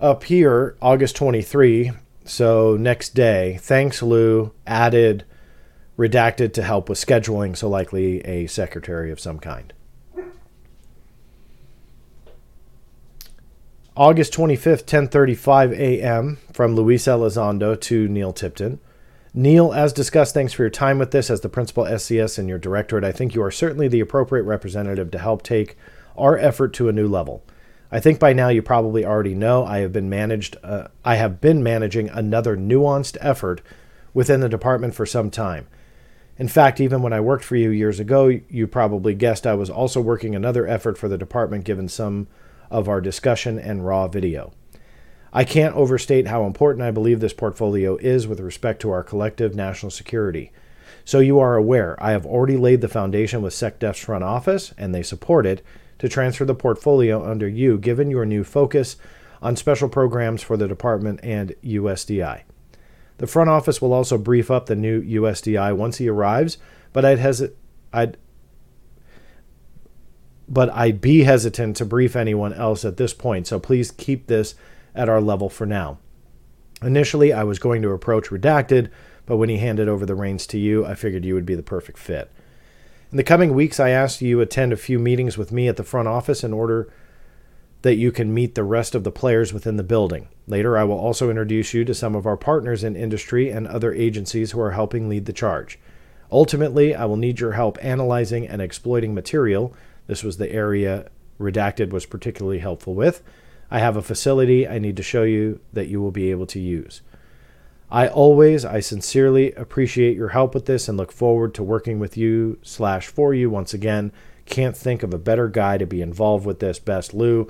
Up 0.00 0.24
here, 0.24 0.76
August 0.82 1.16
23, 1.16 1.92
so 2.24 2.76
next 2.76 3.14
day, 3.14 3.58
thanks 3.60 4.02
Lou, 4.02 4.52
added 4.66 5.24
redacted 5.98 6.52
to 6.54 6.62
help 6.62 6.88
with 6.88 6.98
scheduling, 6.98 7.56
so 7.56 7.68
likely 7.68 8.20
a 8.26 8.46
secretary 8.46 9.10
of 9.10 9.20
some 9.20 9.38
kind. 9.38 9.72
August 13.96 14.32
25th, 14.32 14.86
10:35 14.86 15.72
a.m. 15.78 16.38
from 16.52 16.74
Luis 16.74 17.04
Elizondo 17.04 17.80
to 17.80 18.08
Neil 18.08 18.32
Tipton. 18.32 18.80
Neil, 19.32 19.72
as 19.72 19.92
discussed, 19.92 20.34
thanks 20.34 20.52
for 20.52 20.64
your 20.64 20.70
time 20.70 20.98
with 20.98 21.12
this 21.12 21.30
as 21.30 21.42
the 21.42 21.48
principal 21.48 21.86
SES 21.98 22.38
in 22.38 22.48
your 22.48 22.58
directorate. 22.58 23.04
I 23.04 23.12
think 23.12 23.34
you 23.34 23.42
are 23.42 23.52
certainly 23.52 23.86
the 23.86 24.00
appropriate 24.00 24.44
representative 24.44 25.12
to 25.12 25.18
help 25.18 25.42
take 25.42 25.76
our 26.16 26.36
effort 26.36 26.72
to 26.74 26.88
a 26.88 26.92
new 26.92 27.06
level. 27.06 27.44
I 27.94 28.00
think 28.00 28.18
by 28.18 28.32
now 28.32 28.48
you 28.48 28.60
probably 28.60 29.04
already 29.04 29.36
know 29.36 29.64
I 29.64 29.78
have 29.78 29.92
been 29.92 30.10
managed 30.10 30.56
uh, 30.64 30.88
I 31.04 31.14
have 31.14 31.40
been 31.40 31.62
managing 31.62 32.08
another 32.08 32.56
nuanced 32.56 33.16
effort 33.20 33.62
within 34.12 34.40
the 34.40 34.48
department 34.48 34.96
for 34.96 35.06
some 35.06 35.30
time. 35.30 35.68
In 36.36 36.48
fact, 36.48 36.80
even 36.80 37.02
when 37.02 37.12
I 37.12 37.20
worked 37.20 37.44
for 37.44 37.54
you 37.54 37.70
years 37.70 38.00
ago, 38.00 38.26
you 38.48 38.66
probably 38.66 39.14
guessed 39.14 39.46
I 39.46 39.54
was 39.54 39.70
also 39.70 40.00
working 40.00 40.34
another 40.34 40.66
effort 40.66 40.98
for 40.98 41.06
the 41.06 41.16
department 41.16 41.62
given 41.62 41.88
some 41.88 42.26
of 42.68 42.88
our 42.88 43.00
discussion 43.00 43.60
and 43.60 43.86
raw 43.86 44.08
video. 44.08 44.52
I 45.32 45.44
can't 45.44 45.76
overstate 45.76 46.26
how 46.26 46.46
important 46.46 46.82
I 46.82 46.90
believe 46.90 47.20
this 47.20 47.32
portfolio 47.32 47.94
is 47.98 48.26
with 48.26 48.40
respect 48.40 48.82
to 48.82 48.90
our 48.90 49.04
collective 49.04 49.54
national 49.54 49.90
security. 49.90 50.50
So 51.04 51.20
you 51.20 51.38
are 51.38 51.54
aware, 51.54 51.96
I 52.02 52.10
have 52.10 52.26
already 52.26 52.56
laid 52.56 52.80
the 52.80 52.88
foundation 52.88 53.40
with 53.40 53.54
SecDef's 53.54 54.00
front 54.00 54.24
office, 54.24 54.74
and 54.76 54.92
they 54.92 55.04
support 55.04 55.46
it, 55.46 55.64
to 56.04 56.08
transfer 56.10 56.44
the 56.44 56.54
portfolio 56.54 57.24
under 57.24 57.48
you, 57.48 57.78
given 57.78 58.10
your 58.10 58.26
new 58.26 58.44
focus 58.44 58.96
on 59.40 59.56
special 59.56 59.88
programs 59.88 60.42
for 60.42 60.54
the 60.54 60.68
department 60.68 61.18
and 61.22 61.54
USDI. 61.64 62.42
The 63.16 63.26
front 63.26 63.48
office 63.48 63.80
will 63.80 63.94
also 63.94 64.18
brief 64.18 64.50
up 64.50 64.66
the 64.66 64.76
new 64.76 65.00
USDI 65.00 65.74
once 65.74 65.96
he 65.96 66.10
arrives, 66.10 66.58
but 66.92 67.06
I'd 67.06 67.20
hesitate. 67.20 67.56
I'd 67.90 68.18
but 70.46 70.68
I'd 70.74 71.00
be 71.00 71.22
hesitant 71.22 71.78
to 71.78 71.86
brief 71.86 72.14
anyone 72.14 72.52
else 72.52 72.84
at 72.84 72.98
this 72.98 73.14
point, 73.14 73.46
so 73.46 73.58
please 73.58 73.90
keep 73.90 74.26
this 74.26 74.54
at 74.94 75.08
our 75.08 75.22
level 75.22 75.48
for 75.48 75.64
now. 75.64 75.96
Initially, 76.82 77.32
I 77.32 77.44
was 77.44 77.58
going 77.58 77.80
to 77.80 77.92
approach 77.92 78.28
Redacted, 78.28 78.90
but 79.24 79.38
when 79.38 79.48
he 79.48 79.56
handed 79.56 79.88
over 79.88 80.04
the 80.04 80.14
reins 80.14 80.46
to 80.48 80.58
you, 80.58 80.84
I 80.84 80.96
figured 80.96 81.24
you 81.24 81.32
would 81.32 81.46
be 81.46 81.54
the 81.54 81.62
perfect 81.62 81.96
fit. 81.96 82.30
In 83.14 83.18
the 83.18 83.22
coming 83.22 83.54
weeks, 83.54 83.78
I 83.78 83.90
ask 83.90 84.20
you 84.20 84.40
attend 84.40 84.72
a 84.72 84.76
few 84.76 84.98
meetings 84.98 85.38
with 85.38 85.52
me 85.52 85.68
at 85.68 85.76
the 85.76 85.84
front 85.84 86.08
office 86.08 86.42
in 86.42 86.52
order 86.52 86.92
that 87.82 87.94
you 87.94 88.10
can 88.10 88.34
meet 88.34 88.56
the 88.56 88.64
rest 88.64 88.92
of 88.92 89.04
the 89.04 89.12
players 89.12 89.52
within 89.52 89.76
the 89.76 89.84
building. 89.84 90.26
Later, 90.48 90.76
I 90.76 90.82
will 90.82 90.98
also 90.98 91.30
introduce 91.30 91.72
you 91.72 91.84
to 91.84 91.94
some 91.94 92.16
of 92.16 92.26
our 92.26 92.36
partners 92.36 92.82
in 92.82 92.96
industry 92.96 93.50
and 93.50 93.68
other 93.68 93.94
agencies 93.94 94.50
who 94.50 94.60
are 94.60 94.72
helping 94.72 95.08
lead 95.08 95.26
the 95.26 95.32
charge. 95.32 95.78
Ultimately, 96.32 96.92
I 96.92 97.04
will 97.04 97.16
need 97.16 97.38
your 97.38 97.52
help 97.52 97.78
analyzing 97.80 98.48
and 98.48 98.60
exploiting 98.60 99.14
material. 99.14 99.72
This 100.08 100.24
was 100.24 100.38
the 100.38 100.50
area 100.50 101.08
Redacted 101.38 101.90
was 101.90 102.06
particularly 102.06 102.58
helpful 102.58 102.96
with 102.96 103.22
I 103.70 103.78
have 103.78 103.96
a 103.96 104.02
facility 104.02 104.66
I 104.66 104.80
need 104.80 104.96
to 104.96 105.04
show 105.04 105.22
you 105.22 105.60
that 105.72 105.86
you 105.86 106.02
will 106.02 106.10
be 106.10 106.32
able 106.32 106.46
to 106.46 106.58
use. 106.58 107.00
I 107.94 108.08
always, 108.08 108.64
I 108.64 108.80
sincerely 108.80 109.52
appreciate 109.52 110.16
your 110.16 110.30
help 110.30 110.52
with 110.52 110.66
this 110.66 110.88
and 110.88 110.98
look 110.98 111.12
forward 111.12 111.54
to 111.54 111.62
working 111.62 112.00
with 112.00 112.16
you 112.16 112.58
slash 112.60 113.06
for 113.06 113.32
you 113.32 113.48
once 113.48 113.72
again. 113.72 114.10
Can't 114.46 114.76
think 114.76 115.04
of 115.04 115.14
a 115.14 115.18
better 115.18 115.46
guy 115.46 115.78
to 115.78 115.86
be 115.86 116.02
involved 116.02 116.44
with 116.44 116.58
this. 116.58 116.80
Best 116.80 117.14
Lou. 117.14 117.48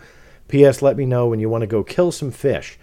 P.S. 0.49 0.83
Let 0.83 0.99
me 0.99 1.07
know 1.07 1.27
when 1.29 1.41
you 1.41 1.49
want 1.49 1.63
to 1.63 1.67
go 1.67 1.83
kill 1.83 2.13
some 2.13 2.31
fish. 2.31 2.79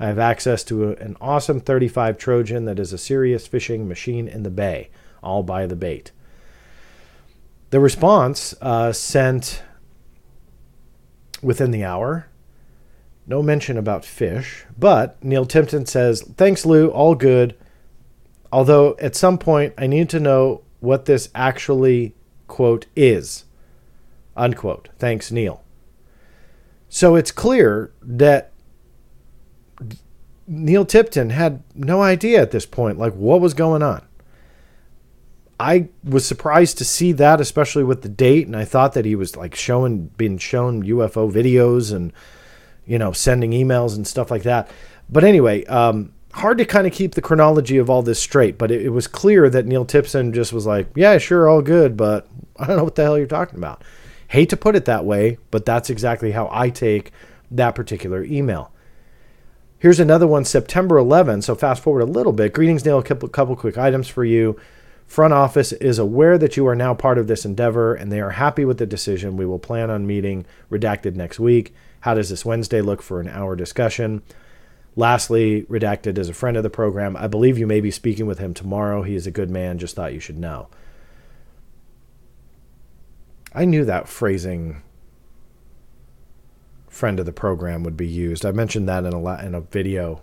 I 0.00 0.06
have 0.06 0.18
access 0.18 0.64
to 0.64 0.92
an 0.92 1.18
awesome 1.20 1.60
35 1.60 2.16
Trojan 2.16 2.64
that 2.64 2.78
is 2.78 2.94
a 2.94 2.98
serious 2.98 3.46
fishing 3.46 3.86
machine 3.86 4.26
in 4.26 4.42
the 4.42 4.48
bay. 4.48 4.88
I'll 5.22 5.42
buy 5.42 5.66
the 5.66 5.76
bait. 5.76 6.12
The 7.68 7.80
response 7.80 8.54
uh, 8.62 8.94
sent 8.94 9.62
within 11.42 11.72
the 11.72 11.84
hour 11.84 12.28
no 13.26 13.42
mention 13.42 13.78
about 13.78 14.04
fish, 14.04 14.64
but 14.78 15.22
Neil 15.22 15.46
Tipton 15.46 15.86
says, 15.86 16.22
Thanks, 16.36 16.66
Lou, 16.66 16.88
all 16.88 17.14
good. 17.14 17.56
Although 18.50 18.96
at 19.00 19.16
some 19.16 19.38
point 19.38 19.74
I 19.78 19.86
need 19.86 20.10
to 20.10 20.20
know 20.20 20.62
what 20.80 21.06
this 21.06 21.30
actually, 21.34 22.14
quote, 22.48 22.86
is, 22.96 23.44
unquote. 24.36 24.88
Thanks, 24.98 25.30
Neil. 25.30 25.62
So 26.88 27.14
it's 27.14 27.30
clear 27.30 27.92
that 28.02 28.52
Neil 30.46 30.84
Tipton 30.84 31.30
had 31.30 31.62
no 31.74 32.02
idea 32.02 32.42
at 32.42 32.50
this 32.50 32.66
point, 32.66 32.98
like 32.98 33.14
what 33.14 33.40
was 33.40 33.54
going 33.54 33.82
on. 33.82 34.02
I 35.58 35.88
was 36.02 36.26
surprised 36.26 36.76
to 36.78 36.84
see 36.84 37.12
that, 37.12 37.40
especially 37.40 37.84
with 37.84 38.02
the 38.02 38.08
date, 38.08 38.46
and 38.46 38.56
I 38.56 38.64
thought 38.64 38.94
that 38.94 39.04
he 39.04 39.14
was 39.14 39.36
like 39.36 39.54
showing, 39.54 40.08
being 40.16 40.36
shown 40.36 40.82
UFO 40.82 41.30
videos 41.30 41.94
and 41.94 42.12
you 42.86 42.98
know, 42.98 43.12
sending 43.12 43.52
emails 43.52 43.96
and 43.96 44.06
stuff 44.06 44.30
like 44.30 44.42
that. 44.42 44.70
But 45.08 45.24
anyway, 45.24 45.64
um, 45.66 46.12
hard 46.34 46.58
to 46.58 46.64
kind 46.64 46.86
of 46.86 46.92
keep 46.92 47.14
the 47.14 47.22
chronology 47.22 47.76
of 47.76 47.90
all 47.90 48.02
this 48.02 48.20
straight. 48.20 48.58
But 48.58 48.70
it, 48.70 48.82
it 48.82 48.88
was 48.90 49.06
clear 49.06 49.48
that 49.50 49.66
Neil 49.66 49.84
Tipton 49.84 50.32
just 50.32 50.52
was 50.52 50.66
like, 50.66 50.88
yeah, 50.94 51.18
sure, 51.18 51.48
all 51.48 51.62
good, 51.62 51.96
but 51.96 52.28
I 52.58 52.66
don't 52.66 52.76
know 52.76 52.84
what 52.84 52.94
the 52.94 53.02
hell 53.02 53.18
you're 53.18 53.26
talking 53.26 53.58
about. 53.58 53.82
Hate 54.28 54.48
to 54.50 54.56
put 54.56 54.76
it 54.76 54.86
that 54.86 55.04
way, 55.04 55.38
but 55.50 55.66
that's 55.66 55.90
exactly 55.90 56.32
how 56.32 56.48
I 56.50 56.70
take 56.70 57.12
that 57.50 57.74
particular 57.74 58.24
email. 58.24 58.72
Here's 59.78 60.00
another 60.00 60.26
one, 60.26 60.44
September 60.44 60.96
11. 60.96 61.42
So 61.42 61.54
fast 61.54 61.82
forward 61.82 62.02
a 62.02 62.06
little 62.06 62.32
bit. 62.32 62.52
Greetings, 62.52 62.84
Neil. 62.84 62.98
A 62.98 63.02
couple, 63.02 63.28
couple 63.28 63.56
quick 63.56 63.76
items 63.76 64.08
for 64.08 64.24
you. 64.24 64.58
Front 65.06 65.34
office 65.34 65.72
is 65.72 65.98
aware 65.98 66.38
that 66.38 66.56
you 66.56 66.66
are 66.68 66.76
now 66.76 66.94
part 66.94 67.18
of 67.18 67.26
this 67.26 67.44
endeavor 67.44 67.94
and 67.94 68.10
they 68.10 68.20
are 68.20 68.30
happy 68.30 68.64
with 68.64 68.78
the 68.78 68.86
decision. 68.86 69.36
We 69.36 69.44
will 69.44 69.58
plan 69.58 69.90
on 69.90 70.06
meeting 70.06 70.46
redacted 70.70 71.16
next 71.16 71.38
week. 71.38 71.74
How 72.02 72.14
does 72.14 72.28
this 72.28 72.44
Wednesday 72.44 72.80
look 72.80 73.02
for 73.02 73.20
an 73.20 73.28
hour 73.28 73.56
discussion? 73.56 74.22
Lastly, 74.94 75.62
Redacted 75.62 76.18
is 76.18 76.28
a 76.28 76.34
friend 76.34 76.56
of 76.56 76.62
the 76.62 76.70
program. 76.70 77.16
I 77.16 77.26
believe 77.26 77.58
you 77.58 77.66
may 77.66 77.80
be 77.80 77.90
speaking 77.90 78.26
with 78.26 78.38
him 78.38 78.52
tomorrow. 78.52 79.02
He 79.02 79.14
is 79.14 79.26
a 79.26 79.30
good 79.30 79.48
man. 79.48 79.78
Just 79.78 79.96
thought 79.96 80.12
you 80.12 80.20
should 80.20 80.38
know. 80.38 80.68
I 83.54 83.64
knew 83.64 83.84
that 83.84 84.08
phrasing 84.08 84.82
friend 86.88 87.18
of 87.18 87.26
the 87.26 87.32
program 87.32 87.84
would 87.84 87.96
be 87.96 88.06
used. 88.06 88.44
I 88.44 88.52
mentioned 88.52 88.88
that 88.88 89.04
in 89.04 89.12
a 89.12 89.46
in 89.46 89.54
a 89.54 89.60
video 89.60 90.22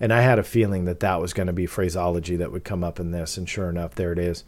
and 0.00 0.12
I 0.12 0.22
had 0.22 0.38
a 0.38 0.42
feeling 0.42 0.84
that 0.86 1.00
that 1.00 1.20
was 1.20 1.32
going 1.32 1.46
to 1.48 1.52
be 1.52 1.66
phraseology 1.66 2.36
that 2.36 2.50
would 2.50 2.64
come 2.64 2.82
up 2.82 2.98
in 2.98 3.10
this 3.10 3.36
and 3.36 3.48
sure 3.48 3.68
enough 3.68 3.94
there 3.94 4.12
it 4.12 4.18
is. 4.18 4.44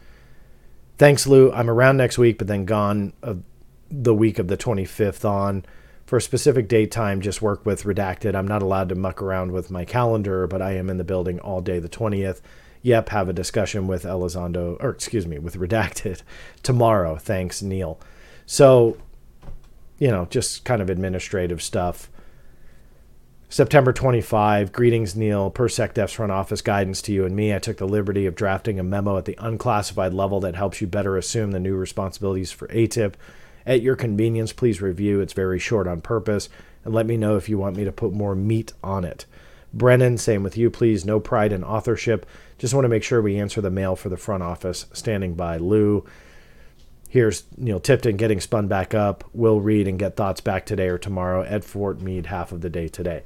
Thanks 0.99 1.27
Lou. 1.27 1.53
I'm 1.53 1.69
around 1.69 1.97
next 1.97 2.17
week 2.17 2.39
but 2.39 2.47
then 2.47 2.65
gone 2.65 3.13
of 3.23 3.43
the 3.91 4.15
week 4.15 4.39
of 4.39 4.49
the 4.49 4.57
25th 4.57 5.29
on 5.29 5.65
for 6.07 6.17
a 6.17 6.23
specific 6.23 6.69
date 6.69 6.91
time 6.91 7.21
just 7.21 7.43
work 7.43 7.65
with 7.65 7.85
redacted. 7.85 8.35
I'm 8.35 8.49
not 8.49 8.63
allowed 8.63 8.89
to 8.91 8.95
muck 8.95 9.23
around 9.23 9.53
with 9.53 9.71
my 9.71 9.85
calendar 9.85 10.47
but 10.47 10.63
i 10.63 10.73
am 10.73 10.91
in 10.91 10.99
the 10.99 11.05
building 11.05 11.41
all 11.41 11.61
day 11.61 11.79
the 11.79 11.89
20th 11.89 12.41
yep 12.83 13.09
have 13.09 13.29
a 13.29 13.33
discussion 13.33 13.87
with 13.87 14.05
elizondo 14.05 14.77
or 14.81 14.91
excuse 14.91 15.27
me 15.27 15.39
with 15.39 15.57
redacted 15.57 16.23
tomorrow. 16.63 17.17
Thanks 17.17 17.63
neil. 17.63 17.99
So 18.47 18.97
you 19.99 20.09
know 20.09 20.27
just 20.27 20.65
kind 20.65 20.83
of 20.83 20.91
administrative 20.91 21.63
stuff. 21.63 22.11
September 23.51 23.93
25, 23.93 24.73
greetings, 24.73 25.15
Neil. 25.15 25.49
Per 25.49 25.69
SecDef's 25.69 26.15
front 26.15 26.33
office 26.33 26.61
guidance 26.61 27.01
to 27.03 27.13
you 27.13 27.25
and 27.25 27.37
me, 27.37 27.55
I 27.55 27.61
took 27.61 27.77
the 27.77 27.87
liberty 27.87 28.27
of 28.27 28.35
drafting 28.35 28.81
a 28.81 28.83
memo 28.83 29.17
at 29.17 29.27
the 29.27 29.39
unclassified 29.39 30.13
level 30.13 30.41
that 30.41 30.57
helps 30.57 30.81
you 30.81 30.89
better 30.89 31.17
assume 31.17 31.53
the 31.53 31.61
new 31.61 31.77
responsibilities 31.77 32.51
for 32.51 32.67
ATIP 32.67 33.15
at 33.67 33.83
your 33.83 33.97
convenience, 33.97 34.53
please 34.53 34.83
review. 34.83 35.21
It's 35.21 35.33
very 35.33 35.59
short 35.59 35.87
on 35.87 36.01
purpose. 36.01 36.49
And 36.85 36.95
let 36.95 37.07
me 37.07 37.17
know 37.17 37.37
if 37.37 37.49
you 37.49 37.59
want 37.59 37.77
me 37.77 37.85
to 37.85 37.93
put 37.93 38.13
more 38.13 38.35
meat 38.35 38.73
on 38.83 39.05
it. 39.05 39.27
Brennan, 39.73 40.19
same 40.19 40.43
with 40.43 40.57
you, 40.57 40.71
please. 40.71 41.05
No 41.05 41.19
pride 41.19 41.53
in 41.53 41.65
authorship. 41.65 42.27
Just 42.59 42.75
want 42.75 42.85
to 42.85 42.89
make 42.89 43.03
sure 43.03 43.21
we 43.21 43.39
answer 43.39 43.61
the 43.61 43.71
mail 43.71 43.97
for 43.97 44.09
the 44.09 44.17
front 44.17 44.43
office. 44.43 44.87
Standing 44.93 45.35
by 45.35 45.57
Lou. 45.57 46.05
Here's 47.09 47.45
Neil 47.57 47.81
Tipton 47.81 48.17
getting 48.17 48.41
spun 48.41 48.69
back 48.69 48.93
up. 48.93 49.25
We'll 49.33 49.61
read 49.61 49.89
and 49.89 49.99
get 49.99 50.17
thoughts 50.17 50.41
back 50.41 50.67
today 50.67 50.89
or 50.89 50.99
tomorrow. 50.99 51.43
Ed 51.43 51.65
Fort 51.65 52.01
Meade, 52.01 52.27
half 52.27 52.53
of 52.53 52.61
the 52.61 52.71
day 52.71 52.89
today. 52.89 53.23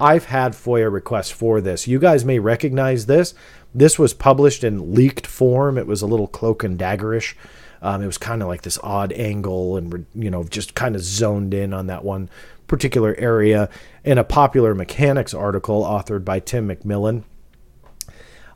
I've 0.00 0.26
had 0.26 0.52
FOIA 0.52 0.92
requests 0.92 1.30
for 1.30 1.60
this. 1.60 1.88
You 1.88 1.98
guys 1.98 2.24
may 2.24 2.38
recognize 2.38 3.06
this. 3.06 3.34
This 3.74 3.98
was 3.98 4.14
published 4.14 4.62
in 4.62 4.94
leaked 4.94 5.26
form. 5.26 5.76
It 5.76 5.86
was 5.88 6.02
a 6.02 6.06
little 6.06 6.28
cloak 6.28 6.62
and 6.62 6.78
daggerish. 6.78 7.34
Um, 7.80 8.02
it 8.02 8.06
was 8.06 8.18
kind 8.18 8.42
of 8.42 8.48
like 8.48 8.62
this 8.62 8.78
odd 8.82 9.12
angle 9.12 9.76
and, 9.76 10.06
you 10.14 10.30
know, 10.30 10.44
just 10.44 10.74
kind 10.74 10.96
of 10.96 11.02
zoned 11.02 11.54
in 11.54 11.72
on 11.72 11.86
that 11.86 12.04
one 12.04 12.28
particular 12.66 13.14
area 13.18 13.68
in 14.04 14.18
a 14.18 14.24
popular 14.24 14.74
mechanics 14.74 15.34
article 15.34 15.82
authored 15.82 16.24
by 16.24 16.40
Tim 16.40 16.68
McMillan. 16.68 17.24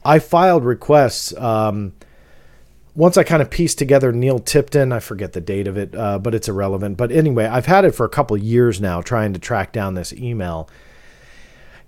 I 0.05 0.19
filed 0.19 0.65
requests. 0.65 1.35
Um, 1.37 1.95
once 2.95 3.17
I 3.17 3.23
kind 3.23 3.41
of 3.41 3.51
pieced 3.51 3.79
together 3.79 4.13
Neil 4.13 4.39
Tipton, 4.39 4.93
I 4.93 5.01
forget 5.01 5.33
the 5.33 5.41
date 5.41 5.67
of 5.67 5.79
it, 5.79 5.95
uh, 5.95 6.19
but 6.19 6.35
it's 6.35 6.49
irrelevant. 6.49 6.99
But 6.99 7.11
anyway, 7.11 7.47
I've 7.47 7.67
had 7.67 7.85
it 7.85 7.95
for 7.95 8.05
a 8.05 8.11
couple 8.11 8.37
years 8.37 8.81
now 8.81 9.01
trying 9.01 9.33
to 9.33 9.39
track 9.39 9.73
down 9.73 9.95
this 9.95 10.13
email. 10.13 10.69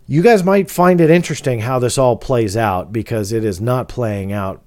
You 0.06 0.23
guys 0.23 0.44
might 0.44 0.70
find 0.70 1.01
it 1.01 1.11
interesting 1.11 1.61
how 1.61 1.78
this 1.78 1.98
all 1.98 2.16
plays 2.16 2.56
out 2.56 2.93
because 2.93 3.32
it 3.32 3.44
is 3.44 3.61
not 3.61 3.89
playing 3.89 4.32
out 4.32 4.62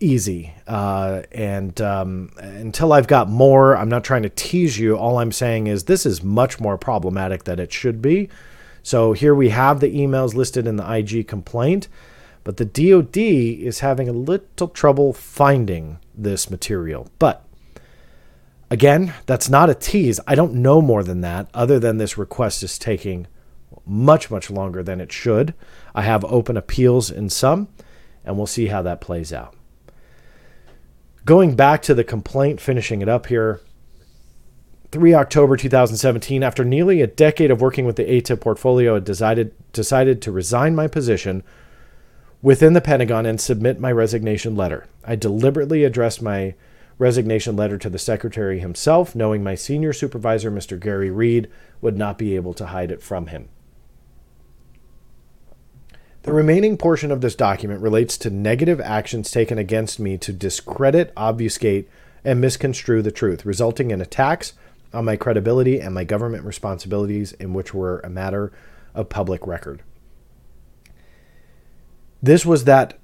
easy. 0.00 0.52
Uh, 0.66 1.22
and 1.32 1.80
um, 1.80 2.30
until 2.36 2.92
I've 2.92 3.06
got 3.06 3.28
more, 3.28 3.76
I'm 3.76 3.88
not 3.88 4.04
trying 4.04 4.22
to 4.22 4.28
tease 4.28 4.78
you. 4.78 4.96
All 4.96 5.18
I'm 5.18 5.32
saying 5.32 5.66
is 5.66 5.84
this 5.84 6.06
is 6.06 6.22
much 6.22 6.60
more 6.60 6.76
problematic 6.78 7.44
than 7.44 7.58
it 7.58 7.72
should 7.72 8.02
be. 8.02 8.28
So 8.82 9.12
here 9.12 9.34
we 9.34 9.48
have 9.48 9.80
the 9.80 9.94
emails 9.94 10.34
listed 10.34 10.66
in 10.66 10.76
the 10.76 10.92
IG 10.92 11.26
complaint, 11.26 11.88
but 12.44 12.58
the 12.58 12.64
DoD 12.66 13.16
is 13.16 13.80
having 13.80 14.08
a 14.08 14.12
little 14.12 14.68
trouble 14.68 15.12
finding 15.12 15.98
this 16.14 16.50
material. 16.50 17.08
But 17.18 17.46
again, 18.70 19.14
that's 19.24 19.48
not 19.48 19.70
a 19.70 19.74
tease. 19.74 20.20
I 20.26 20.34
don't 20.34 20.54
know 20.54 20.82
more 20.82 21.02
than 21.02 21.22
that, 21.22 21.48
other 21.54 21.78
than 21.78 21.96
this 21.96 22.18
request 22.18 22.62
is 22.62 22.78
taking 22.78 23.26
much, 23.86 24.30
much 24.30 24.50
longer 24.50 24.82
than 24.82 25.00
it 25.00 25.12
should. 25.12 25.54
I 25.94 26.02
have 26.02 26.24
open 26.26 26.56
appeals 26.56 27.10
in 27.10 27.30
some, 27.30 27.68
and 28.24 28.36
we'll 28.36 28.46
see 28.46 28.66
how 28.66 28.82
that 28.82 29.00
plays 29.00 29.32
out. 29.32 29.54
Going 31.24 31.56
back 31.56 31.80
to 31.82 31.94
the 31.94 32.04
complaint, 32.04 32.60
finishing 32.60 33.00
it 33.00 33.08
up 33.08 33.26
here. 33.26 33.60
3 34.90 35.14
October 35.14 35.56
2017, 35.56 36.42
after 36.42 36.64
nearly 36.64 37.00
a 37.00 37.06
decade 37.06 37.50
of 37.50 37.62
working 37.62 37.86
with 37.86 37.96
the 37.96 38.04
ATIP 38.04 38.40
portfolio, 38.40 38.96
I 38.96 39.00
decided, 39.00 39.54
decided 39.72 40.20
to 40.22 40.30
resign 40.30 40.74
my 40.74 40.86
position 40.86 41.42
within 42.42 42.74
the 42.74 42.82
Pentagon 42.82 43.24
and 43.24 43.40
submit 43.40 43.80
my 43.80 43.90
resignation 43.90 44.54
letter. 44.54 44.86
I 45.02 45.16
deliberately 45.16 45.82
addressed 45.82 46.20
my 46.20 46.54
resignation 46.98 47.56
letter 47.56 47.78
to 47.78 47.88
the 47.88 47.98
Secretary 47.98 48.60
himself, 48.60 49.14
knowing 49.14 49.42
my 49.42 49.54
senior 49.54 49.94
supervisor, 49.94 50.50
Mr. 50.50 50.78
Garry 50.78 51.10
Reid, 51.10 51.48
would 51.80 51.96
not 51.96 52.18
be 52.18 52.36
able 52.36 52.52
to 52.54 52.66
hide 52.66 52.90
it 52.90 53.02
from 53.02 53.28
him. 53.28 53.48
The 56.24 56.32
remaining 56.32 56.78
portion 56.78 57.12
of 57.12 57.20
this 57.20 57.34
document 57.34 57.82
relates 57.82 58.16
to 58.18 58.30
negative 58.30 58.80
actions 58.80 59.30
taken 59.30 59.58
against 59.58 60.00
me 60.00 60.16
to 60.18 60.32
discredit, 60.32 61.12
obfuscate, 61.18 61.86
and 62.24 62.40
misconstrue 62.40 63.02
the 63.02 63.12
truth, 63.12 63.44
resulting 63.44 63.90
in 63.90 64.00
attacks 64.00 64.54
on 64.94 65.04
my 65.04 65.16
credibility 65.16 65.80
and 65.80 65.94
my 65.94 66.04
government 66.04 66.44
responsibilities, 66.44 67.32
in 67.32 67.52
which 67.52 67.74
were 67.74 68.00
a 68.00 68.08
matter 68.08 68.52
of 68.94 69.10
public 69.10 69.46
record. 69.46 69.82
This 72.22 72.46
was 72.46 72.64
that 72.64 72.98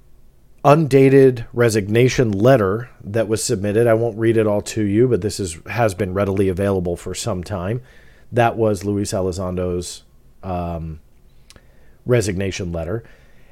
undated 0.65 1.45
resignation 1.53 2.31
letter 2.31 2.89
that 3.03 3.27
was 3.27 3.43
submitted. 3.43 3.85
I 3.85 3.93
won't 3.93 4.17
read 4.17 4.35
it 4.35 4.47
all 4.47 4.61
to 4.61 4.81
you, 4.81 5.07
but 5.07 5.21
this 5.21 5.39
is 5.39 5.59
has 5.67 5.93
been 5.93 6.15
readily 6.15 6.49
available 6.49 6.97
for 6.97 7.13
some 7.13 7.43
time. 7.43 7.83
That 8.31 8.57
was 8.57 8.83
Luis 8.83 9.13
Elizondo's 9.13 10.01
um, 10.41 11.01
resignation 12.05 12.71
letter. 12.71 13.03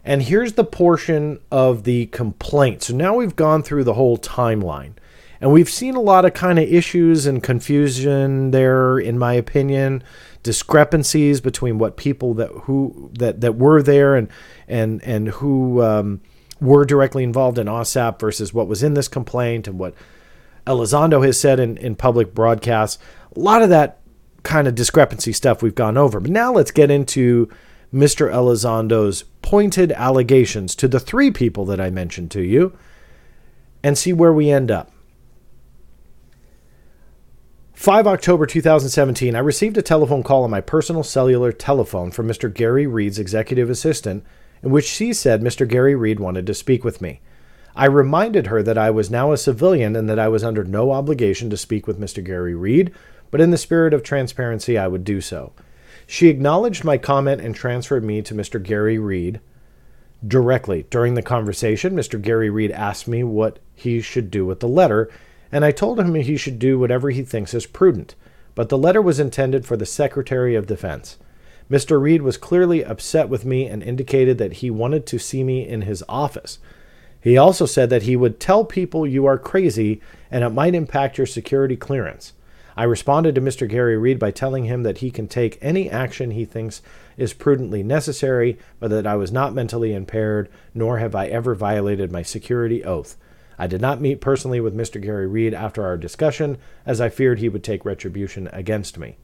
And 0.03 0.23
here's 0.23 0.53
the 0.53 0.63
portion 0.63 1.39
of 1.51 1.83
the 1.83 2.07
complaint. 2.07 2.83
So 2.83 2.95
now 2.95 3.15
we've 3.15 3.35
gone 3.35 3.63
through 3.63 3.83
the 3.83 3.93
whole 3.93 4.17
timeline. 4.17 4.93
And 5.41 5.53
we've 5.53 5.69
seen 5.69 5.95
a 5.95 6.01
lot 6.01 6.25
of 6.25 6.33
kind 6.33 6.59
of 6.59 6.67
issues 6.67 7.25
and 7.25 7.41
confusion 7.41 8.51
there, 8.51 8.99
in 8.99 9.17
my 9.17 9.33
opinion, 9.33 10.03
discrepancies 10.43 11.39
between 11.41 11.77
what 11.77 11.95
people 11.95 12.33
that 12.33 12.49
who 12.63 13.09
that 13.13 13.39
that 13.41 13.55
were 13.55 13.81
there 13.81 14.15
and 14.15 14.27
and 14.67 15.01
and 15.03 15.29
who 15.29 15.81
um, 15.81 16.21
were 16.59 16.83
directly 16.83 17.23
involved 17.23 17.57
in 17.57 17.67
AAWSAP 17.67 18.19
versus 18.19 18.53
what 18.53 18.67
was 18.67 18.83
in 18.83 18.95
this 18.95 19.07
complaint 19.07 19.67
and 19.67 19.79
what 19.79 19.93
Elizondo 20.67 21.25
has 21.25 21.39
said 21.39 21.59
in, 21.59 21.77
in 21.77 21.95
public 21.95 22.33
broadcasts. 22.33 23.01
A 23.35 23.39
lot 23.39 23.61
of 23.61 23.69
that 23.69 23.99
kind 24.43 24.67
of 24.67 24.75
discrepancy 24.75 25.33
stuff 25.33 25.61
we've 25.61 25.75
gone 25.75 25.97
over. 25.97 26.19
But 26.19 26.31
now 26.31 26.51
let's 26.53 26.71
get 26.71 26.91
into 26.91 27.49
Mr. 27.93 28.31
Elizondo's 28.31 29.23
pointed 29.41 29.91
allegations 29.93 30.75
to 30.75 30.87
the 30.87 30.99
three 30.99 31.31
people 31.31 31.65
that 31.65 31.81
I 31.81 31.89
mentioned 31.89 32.29
to 32.31 32.41
you 32.41 32.77
and 33.83 33.97
see 33.97 34.13
where 34.13 34.33
we 34.33 34.51
end 34.51 34.69
up. 34.69 34.91
5 37.73 38.07
October 38.07 38.45
2017, 38.45 39.35
I 39.35 39.39
received 39.39 39.77
a 39.77 39.81
telephone 39.81 40.21
call 40.21 40.43
on 40.43 40.51
my 40.51 40.59
personal 40.59 41.01
cellular 41.01 41.53
telephone 41.53 42.11
from 42.11 42.27
Mr. 42.27 42.53
Garry 42.53 42.85
Reid's 42.85 43.17
executive 43.17 43.69
assistant, 43.69 44.25
in 44.61 44.69
which 44.69 44.85
she 44.85 45.13
said 45.13 45.41
Mr. 45.41 45.65
Garry 45.65 45.95
Reid 45.95 46.19
wanted 46.19 46.45
to 46.45 46.53
speak 46.53 46.83
with 46.83 47.01
me. 47.01 47.21
I 47.77 47.85
reminded 47.85 48.47
her 48.47 48.61
that 48.61 48.77
I 48.77 48.91
was 48.91 49.09
now 49.09 49.31
a 49.31 49.37
civilian 49.37 49.95
and 49.95 50.09
that 50.09 50.19
I 50.19 50.27
was 50.27 50.43
under 50.43 50.65
no 50.65 50.91
obligation 50.91 51.49
to 51.51 51.57
speak 51.57 51.87
with 51.87 51.99
Mr. 51.99 52.21
Garry 52.21 52.53
Reid, 52.53 52.91
but 53.31 53.39
in 53.39 53.51
the 53.51 53.57
spirit 53.57 53.93
of 53.93 54.03
transparency, 54.03 54.77
I 54.77 54.89
would 54.89 55.05
do 55.05 55.21
so. 55.21 55.53
She 56.11 56.27
acknowledged 56.27 56.83
my 56.83 56.97
comment 56.97 57.39
and 57.39 57.53
transferred 57.53 58.03
me 58.03 58.23
to 58.23 58.33
Mr. 58.33 58.61
Garry 58.61 58.97
Reid 58.97 59.39
directly. 60.27 60.87
During 60.89 61.13
the 61.13 61.21
conversation, 61.21 61.93
Mr. 61.93 62.19
Gary 62.19 62.49
Reid 62.49 62.71
asked 62.71 63.07
me 63.07 63.23
what 63.23 63.59
he 63.75 64.01
should 64.01 64.31
do 64.31 64.43
with 64.43 64.59
the 64.59 64.67
letter, 64.67 65.07
and 65.51 65.63
I 65.63 65.69
told 65.69 65.99
him 65.99 66.15
he 66.15 66.35
should 66.35 66.57
do 66.57 66.79
whatever 66.79 67.11
he 67.11 67.21
thinks 67.21 67.53
is 67.53 67.67
prudent. 67.67 68.15
But 68.55 68.69
the 68.69 68.77
letter 68.77 69.03
was 69.03 69.19
intended 69.19 69.67
for 69.67 69.77
the 69.77 69.85
Secretary 69.85 70.55
of 70.55 70.65
Defense. 70.65 71.17
Mr. 71.69 72.01
Reed 72.01 72.23
was 72.23 72.37
clearly 72.37 72.83
upset 72.83 73.29
with 73.29 73.45
me 73.45 73.67
and 73.67 73.83
indicated 73.83 74.39
that 74.39 74.53
he 74.53 74.71
wanted 74.71 75.05
to 75.05 75.19
see 75.19 75.43
me 75.43 75.67
in 75.67 75.83
his 75.83 76.03
office. 76.09 76.57
He 77.21 77.37
also 77.37 77.67
said 77.67 77.91
that 77.91 78.03
he 78.03 78.15
would 78.15 78.39
tell 78.39 78.65
people 78.65 79.05
you 79.05 79.27
are 79.27 79.37
crazy 79.37 80.01
and 80.31 80.43
it 80.43 80.49
might 80.49 80.73
impact 80.73 81.19
your 81.19 81.27
security 81.27 81.77
clearance. 81.77 82.33
I 82.79 82.83
responded 82.83 83.35
to 83.35 83.41
Mr. 83.41 83.67
Garry 83.67 83.97
Reid 83.97 84.19
by 84.19 84.31
telling 84.31 84.63
him 84.63 84.83
that 84.83 84.99
he 84.99 85.11
can 85.11 85.27
take 85.27 85.57
any 85.61 85.89
action 85.89 86.31
he 86.31 86.45
thinks 86.45 86.81
is 87.17 87.33
prudently 87.33 87.83
necessary, 87.83 88.57
but 88.79 88.89
that 88.91 89.05
I 89.05 89.17
was 89.17 89.33
not 89.33 89.53
mentally 89.53 89.93
impaired, 89.93 90.47
nor 90.73 90.97
have 90.99 91.13
I 91.13 91.27
ever 91.27 91.55
violated 91.55 92.09
my 92.09 92.21
security 92.21 92.85
oath. 92.85 93.17
I 93.57 93.67
did 93.67 93.81
not 93.81 93.99
meet 93.99 94.21
personally 94.21 94.61
with 94.61 94.73
Mr. 94.73 95.01
Garry 95.01 95.27
Reid 95.27 95.53
after 95.53 95.83
our 95.83 95.97
discussion, 95.97 96.57
as 96.85 97.01
I 97.01 97.09
feared 97.09 97.39
he 97.39 97.49
would 97.49 97.65
take 97.65 97.83
retribution 97.83 98.47
against 98.53 98.97
me. 98.97 99.17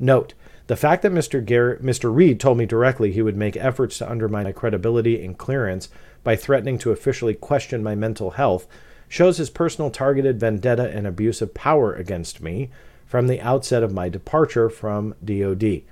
Note, 0.00 0.34
the 0.66 0.74
fact 0.74 1.02
that 1.02 1.12
Mr. 1.12 1.40
Mr. 1.80 2.12
Reid 2.12 2.40
told 2.40 2.58
me 2.58 2.66
directly 2.66 3.12
he 3.12 3.22
would 3.22 3.36
make 3.36 3.56
efforts 3.56 3.98
to 3.98 4.10
undermine 4.10 4.42
my 4.42 4.50
credibility 4.50 5.24
and 5.24 5.38
clearance 5.38 5.88
by 6.24 6.34
threatening 6.34 6.78
to 6.78 6.90
officially 6.90 7.34
question 7.34 7.80
my 7.80 7.94
mental 7.94 8.30
health 8.30 8.66
shows 9.08 9.38
his 9.38 9.50
personal 9.50 9.88
targeted 9.88 10.40
vendetta 10.40 10.90
and 10.90 11.06
abuse 11.06 11.40
of 11.40 11.54
power 11.54 11.94
against 11.94 12.42
me, 12.42 12.70
from 13.08 13.26
the 13.26 13.40
outset 13.40 13.82
of 13.82 13.92
my 13.92 14.08
departure 14.08 14.68
from 14.68 15.14
DoD. 15.24 15.82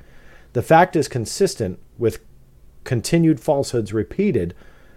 The 0.52 0.62
fact 0.62 0.94
is 0.94 1.08
consistent 1.08 1.80
with 1.98 2.20
continued 2.84 3.40
falsehoods 3.40 3.92
repeated 3.92 4.54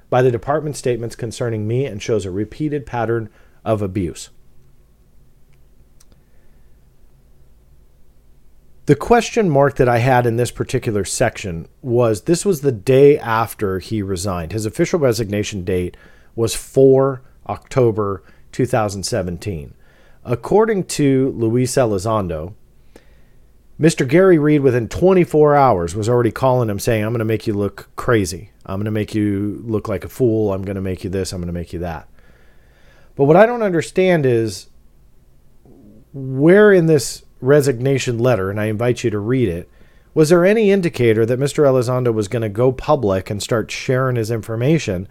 by 0.10 0.22
the 0.22 0.30
department 0.30 0.76
statements 0.76 1.16
concerning 1.16 1.68
me 1.68 1.86
and 1.86 2.02
shows 2.02 2.26
a 2.26 2.32
repeated 2.32 2.86
pattern 2.86 3.30
of 3.64 3.82
abuse. 3.82 4.30
The 8.86 8.96
question 8.96 9.50
mark 9.50 9.76
that 9.76 9.88
I 9.88 10.00
had 10.00 10.26
in 10.26 10.36
this 10.36 10.52
particular 10.52 11.06
section 11.06 11.68
was 11.82 12.24
this 12.24 12.44
was 12.44 12.62
the 12.62 12.72
day 12.72 13.18
after 13.20 13.80
he 13.80 14.02
resigned. 14.02 14.52
His 14.52 14.66
official 14.66 15.00
resignation 15.00 15.64
date 15.64 15.96
was 16.36 16.56
4 16.56 17.22
October 17.48 18.24
2017. 18.52 19.76
According 20.30 20.84
to 20.84 21.32
Luis 21.32 21.74
Elizondo, 21.74 22.54
Mr. 23.80 24.08
Garry 24.08 24.38
Reid, 24.38 24.62
within 24.62 24.88
24 24.88 25.56
hours, 25.56 25.96
was 25.96 26.08
already 26.08 26.30
calling 26.30 26.70
him 26.70 26.78
saying, 26.78 27.04
I'm 27.04 27.12
going 27.14 27.18
to 27.18 27.26
make 27.26 27.48
you 27.48 27.54
look 27.54 27.90
crazy. 27.96 28.52
I'm 28.64 28.76
going 28.76 28.86
to 28.86 28.92
make 28.92 29.16
you 29.16 29.60
look 29.66 29.88
like 29.88 30.06
a 30.06 30.10
fool. 30.10 30.54
I'm 30.54 30.62
going 30.62 30.76
to 30.76 30.82
make 30.82 31.04
you 31.04 31.10
this. 31.10 31.34
I'm 31.34 31.42
going 31.42 31.48
to 31.48 31.60
make 31.60 31.74
you 31.74 31.80
that. 31.80 32.08
But 33.16 33.24
what 33.24 33.38
I 33.38 33.48
don't 33.48 33.64
understand 33.64 34.24
is 34.24 34.68
where 36.14 36.72
in 36.72 36.86
this 36.86 37.26
resignation 37.42 38.20
letter, 38.20 38.52
and 38.52 38.62
I 38.62 38.66
invite 38.66 39.04
you 39.04 39.10
to 39.10 39.18
read 39.18 39.50
it, 39.50 39.68
was 40.14 40.30
there 40.30 40.46
any 40.46 40.70
indicator 40.70 41.26
that 41.26 41.40
Mr. 41.40 41.64
Elizondo 41.64 42.14
was 42.14 42.28
going 42.28 42.44
to 42.44 42.50
go 42.50 42.72
public 42.72 43.32
and 43.32 43.42
start 43.42 43.72
sharing 43.72 44.16
his 44.16 44.30
information 44.30 45.08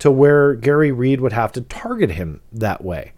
to 0.00 0.10
where 0.10 0.54
Garry 0.54 0.90
Reid 0.90 1.20
would 1.20 1.32
have 1.32 1.52
to 1.52 1.60
target 1.60 2.10
him 2.10 2.40
that 2.50 2.82
way? 2.82 3.12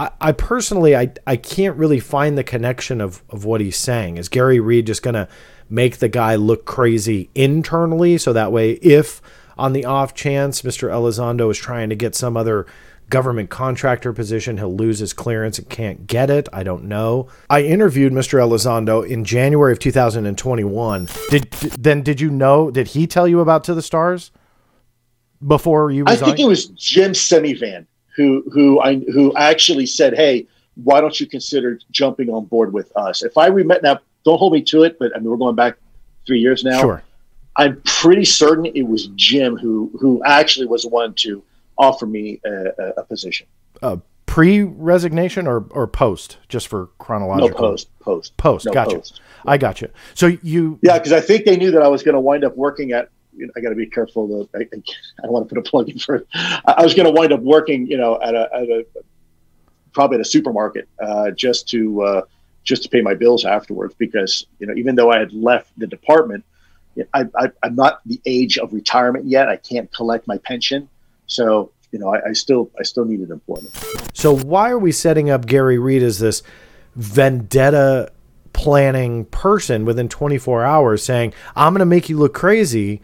I, 0.00 0.10
I 0.18 0.32
personally, 0.32 0.96
I, 0.96 1.12
I 1.26 1.36
can't 1.36 1.76
really 1.76 2.00
find 2.00 2.38
the 2.38 2.42
connection 2.42 3.02
of, 3.02 3.22
of 3.28 3.44
what 3.44 3.60
he's 3.60 3.76
saying. 3.76 4.16
Is 4.16 4.30
Garry 4.30 4.58
Reid 4.58 4.86
just 4.86 5.02
going 5.02 5.14
to 5.14 5.28
make 5.68 5.98
the 5.98 6.08
guy 6.08 6.36
look 6.36 6.64
crazy 6.64 7.28
internally 7.34 8.16
so 8.16 8.32
that 8.32 8.50
way, 8.50 8.72
if 8.72 9.20
on 9.58 9.74
the 9.74 9.84
off 9.84 10.14
chance 10.14 10.62
Mr. 10.62 10.88
Elizondo 10.88 11.50
is 11.50 11.58
trying 11.58 11.90
to 11.90 11.94
get 11.94 12.14
some 12.14 12.34
other 12.34 12.66
government 13.10 13.50
contractor 13.50 14.14
position. 14.14 14.56
He'll 14.56 14.74
lose 14.74 15.00
his 15.00 15.12
clearance 15.12 15.58
and 15.58 15.68
can't 15.68 16.06
get 16.06 16.30
it. 16.30 16.48
I 16.50 16.62
don't 16.62 16.84
know. 16.84 17.28
I 17.50 17.64
interviewed 17.64 18.14
Mr. 18.14 18.38
Elizondo 18.38 19.06
in 19.06 19.24
January 19.26 19.72
of 19.72 19.80
2021. 19.80 21.08
Did 21.28 21.50
then 21.50 22.02
did 22.02 22.22
you 22.22 22.30
know? 22.30 22.70
Did 22.70 22.88
he 22.88 23.06
tell 23.06 23.28
you 23.28 23.40
about 23.40 23.64
To 23.64 23.74
the 23.74 23.82
Stars 23.82 24.30
before 25.46 25.90
you? 25.90 26.04
Resigned? 26.04 26.22
I 26.22 26.26
think 26.26 26.38
it 26.38 26.48
was 26.48 26.68
Jim 26.68 27.12
Semivan 27.12 27.86
who 28.20 28.44
who 28.52 28.80
I 28.80 28.96
who 29.12 29.34
actually 29.36 29.86
said, 29.86 30.14
"Hey, 30.14 30.46
why 30.74 31.00
don't 31.00 31.18
you 31.18 31.26
consider 31.26 31.78
jumping 31.90 32.28
on 32.28 32.44
board 32.44 32.72
with 32.72 32.94
us?" 32.96 33.22
If 33.22 33.38
I 33.38 33.46
remember 33.46 33.80
now, 33.82 33.98
don't 34.24 34.38
hold 34.38 34.52
me 34.52 34.62
to 34.62 34.82
it, 34.82 34.98
but 34.98 35.14
I 35.14 35.18
mean 35.18 35.30
we're 35.30 35.36
going 35.36 35.56
back 35.56 35.76
three 36.26 36.40
years 36.40 36.64
now. 36.64 36.80
Sure. 36.80 37.02
I'm 37.56 37.80
pretty 37.84 38.24
certain 38.24 38.66
it 38.66 38.82
was 38.82 39.08
Jim 39.16 39.56
who 39.56 39.90
who 39.98 40.22
actually 40.24 40.66
was 40.66 40.82
the 40.82 40.88
one 40.88 41.14
to 41.14 41.42
offer 41.78 42.06
me 42.06 42.40
a, 42.44 42.92
a 42.98 43.04
position. 43.04 43.46
Uh, 43.82 43.96
Pre 44.26 44.62
resignation 44.62 45.48
or, 45.48 45.64
or 45.70 45.88
post, 45.88 46.38
just 46.48 46.68
for 46.68 46.86
chronological? 46.98 47.50
No, 47.50 47.70
post. 47.70 47.98
Post. 47.98 48.36
Post. 48.36 48.66
No, 48.66 48.72
gotcha. 48.72 48.96
Post. 48.98 49.20
I 49.44 49.58
got 49.58 49.80
you. 49.80 49.88
So 50.14 50.28
you. 50.28 50.78
Yeah, 50.82 50.98
because 50.98 51.12
I 51.12 51.20
think 51.20 51.46
they 51.46 51.56
knew 51.56 51.72
that 51.72 51.82
I 51.82 51.88
was 51.88 52.04
going 52.04 52.14
to 52.14 52.20
wind 52.20 52.44
up 52.44 52.56
working 52.56 52.92
at. 52.92 53.08
You 53.36 53.46
know, 53.46 53.52
I 53.56 53.60
got 53.60 53.70
to 53.70 53.74
be 53.74 53.86
careful. 53.86 54.48
I, 54.54 54.58
I, 54.58 54.60
I, 54.62 55.22
don't 55.22 55.32
want 55.32 55.48
to 55.48 55.54
put 55.54 55.66
a 55.66 55.68
plug 55.70 55.88
in 55.88 55.98
for. 55.98 56.24
I 56.34 56.82
was 56.82 56.94
going 56.94 57.06
to 57.06 57.18
wind 57.18 57.32
up 57.32 57.40
working, 57.40 57.86
you 57.86 57.96
know, 57.96 58.20
at 58.20 58.34
a, 58.34 58.48
at 58.54 58.68
a 58.68 58.86
probably 59.92 60.16
at 60.16 60.20
a 60.20 60.24
supermarket, 60.24 60.88
uh, 61.02 61.30
just 61.30 61.68
to 61.70 62.02
uh, 62.02 62.22
just 62.64 62.82
to 62.84 62.88
pay 62.88 63.00
my 63.00 63.14
bills 63.14 63.44
afterwards. 63.44 63.94
Because 63.98 64.46
you 64.58 64.66
know, 64.66 64.74
even 64.74 64.94
though 64.94 65.10
I 65.10 65.18
had 65.18 65.32
left 65.32 65.70
the 65.78 65.86
department, 65.86 66.44
I, 67.14 67.26
I'm 67.62 67.74
not 67.76 68.00
the 68.06 68.20
age 68.26 68.58
of 68.58 68.72
retirement 68.72 69.26
yet. 69.26 69.48
I 69.48 69.56
can't 69.56 69.92
collect 69.92 70.26
my 70.26 70.38
pension. 70.38 70.88
So 71.26 71.72
you 71.92 71.98
know, 71.98 72.14
I, 72.14 72.30
I 72.30 72.32
still 72.32 72.70
I 72.78 72.82
still 72.82 73.04
needed 73.04 73.30
employment. 73.30 73.74
So 74.14 74.36
why 74.36 74.70
are 74.70 74.78
we 74.78 74.92
setting 74.92 75.30
up 75.30 75.46
Garry 75.46 75.78
Reid 75.78 76.02
as 76.02 76.18
this 76.18 76.42
vendetta 76.96 78.12
planning 78.52 79.24
person 79.26 79.84
within 79.84 80.08
24 80.08 80.64
hours, 80.64 81.02
saying 81.04 81.32
I'm 81.56 81.72
going 81.72 81.80
to 81.80 81.86
make 81.86 82.08
you 82.08 82.18
look 82.18 82.34
crazy, 82.34 83.00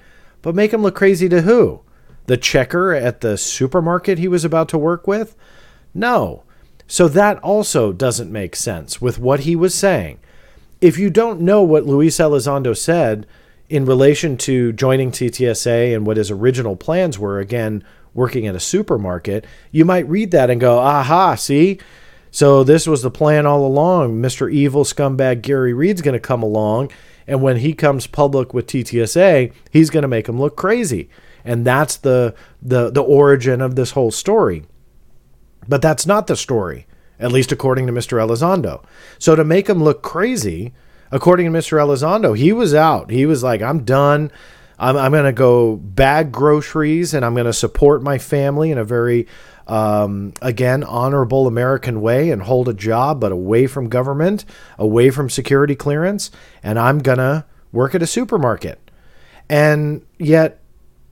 but 0.46 0.54
make 0.54 0.72
him 0.72 0.80
look 0.80 0.94
crazy 0.94 1.28
to 1.28 1.42
who? 1.42 1.80
The 2.26 2.36
checker 2.36 2.92
at 2.94 3.20
the 3.20 3.36
supermarket 3.36 4.20
he 4.20 4.28
was 4.28 4.44
about 4.44 4.68
to 4.68 4.78
work 4.78 5.08
with? 5.08 5.34
No. 5.92 6.44
So 6.86 7.08
that 7.08 7.40
also 7.40 7.92
doesn't 7.92 8.30
make 8.30 8.54
sense 8.54 9.00
with 9.00 9.18
what 9.18 9.40
he 9.40 9.56
was 9.56 9.74
saying. 9.74 10.20
If 10.80 11.00
you 11.00 11.10
don't 11.10 11.40
know 11.40 11.64
what 11.64 11.84
Luis 11.84 12.18
Elizondo 12.18 12.76
said 12.76 13.26
in 13.68 13.86
relation 13.86 14.36
to 14.36 14.72
joining 14.72 15.10
TTSA 15.10 15.92
and 15.92 16.06
what 16.06 16.16
his 16.16 16.30
original 16.30 16.76
plans 16.76 17.18
were, 17.18 17.40
again, 17.40 17.82
working 18.14 18.46
at 18.46 18.54
a 18.54 18.60
supermarket, 18.60 19.44
you 19.72 19.84
might 19.84 20.08
read 20.08 20.30
that 20.30 20.48
and 20.48 20.60
go, 20.60 20.78
aha, 20.78 21.34
see? 21.34 21.80
So 22.30 22.62
this 22.62 22.86
was 22.86 23.02
the 23.02 23.10
plan 23.10 23.46
all 23.46 23.66
along. 23.66 24.22
Mr. 24.22 24.48
Evil 24.48 24.84
scumbag 24.84 25.42
Garry 25.42 25.74
Reid's 25.74 26.02
going 26.02 26.12
to 26.12 26.20
come 26.20 26.44
along. 26.44 26.92
And 27.26 27.42
when 27.42 27.58
he 27.58 27.72
comes 27.72 28.06
public 28.06 28.54
with 28.54 28.66
TTSA, 28.66 29.52
he's 29.70 29.90
going 29.90 30.02
to 30.02 30.08
make 30.08 30.28
him 30.28 30.40
look 30.40 30.56
crazy. 30.56 31.08
And 31.44 31.64
that's 31.64 31.96
the, 31.96 32.34
the, 32.62 32.90
the 32.90 33.02
origin 33.02 33.60
of 33.60 33.76
this 33.76 33.92
whole 33.92 34.10
story. 34.10 34.64
But 35.68 35.82
that's 35.82 36.06
not 36.06 36.26
the 36.26 36.36
story, 36.36 36.86
at 37.18 37.32
least 37.32 37.52
according 37.52 37.86
to 37.86 37.92
Mr. 37.92 38.18
Elizondo. 38.18 38.84
So 39.18 39.34
to 39.34 39.44
make 39.44 39.68
him 39.68 39.82
look 39.82 40.02
crazy, 40.02 40.72
according 41.10 41.52
to 41.52 41.58
Mr. 41.58 41.78
Elizondo, 41.78 42.36
he 42.36 42.52
was 42.52 42.74
out. 42.74 43.10
He 43.10 43.26
was 43.26 43.42
like, 43.42 43.62
I'm 43.62 43.84
done. 43.84 44.30
I'm, 44.78 44.96
I'm 44.96 45.12
going 45.12 45.24
to 45.24 45.32
go 45.32 45.76
bag 45.76 46.30
groceries 46.30 47.14
and 47.14 47.24
I'm 47.24 47.34
going 47.34 47.46
to 47.46 47.52
support 47.52 48.02
my 48.02 48.18
family 48.18 48.70
in 48.70 48.78
a 48.78 48.84
very, 48.84 49.26
um, 49.66 50.32
again, 50.40 50.84
honorable 50.84 51.46
American 51.46 52.00
way 52.00 52.30
and 52.30 52.42
hold 52.42 52.68
a 52.68 52.74
job, 52.74 53.20
but 53.20 53.32
away 53.32 53.66
from 53.66 53.88
government, 53.88 54.44
away 54.78 55.10
from 55.10 55.28
security 55.28 55.74
clearance. 55.74 56.30
And 56.62 56.78
I'm 56.78 57.00
to 57.00 57.44
work 57.72 57.94
at 57.94 58.02
a 58.02 58.06
supermarket. 58.06 58.78
And 59.48 60.04
yet, 60.18 60.60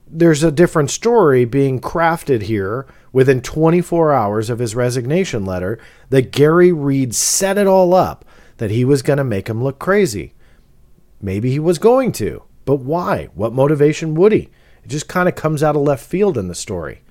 there's 0.07 0.43
a 0.43 0.51
different 0.51 0.91
story 0.91 1.45
being 1.45 1.81
crafted 1.81 2.43
here 2.43 2.85
within 3.11 3.41
24 3.41 4.13
hours 4.13 4.49
of 4.49 4.59
his 4.59 4.75
resignation 4.75 5.45
letter 5.45 5.79
that 6.09 6.31
Garry 6.31 6.71
Reid 6.71 7.15
set 7.15 7.57
it 7.57 7.67
all 7.67 7.93
up 7.93 8.25
that 8.57 8.71
he 8.71 8.85
was 8.85 9.01
going 9.01 9.17
to 9.17 9.23
make 9.23 9.49
him 9.49 9.63
look 9.63 9.79
crazy. 9.79 10.33
Maybe 11.21 11.51
he 11.51 11.59
was 11.59 11.79
going 11.79 12.11
to. 12.13 12.43
But 12.65 12.77
why? 12.77 13.29
What 13.35 13.53
motivation 13.53 14.15
would 14.15 14.31
he? 14.31 14.49
It 14.83 14.89
just 14.89 15.07
kind 15.07 15.27
of 15.27 15.35
comes 15.35 15.63
out 15.63 15.75
of 15.75 15.81
left 15.81 16.05
field 16.05 16.37
in 16.37 16.47
the 16.47 16.55
story. 16.55 17.01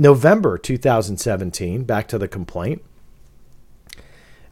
November 0.00 0.56
2017, 0.56 1.82
back 1.82 2.06
to 2.06 2.18
the 2.18 2.28
complaint. 2.28 2.84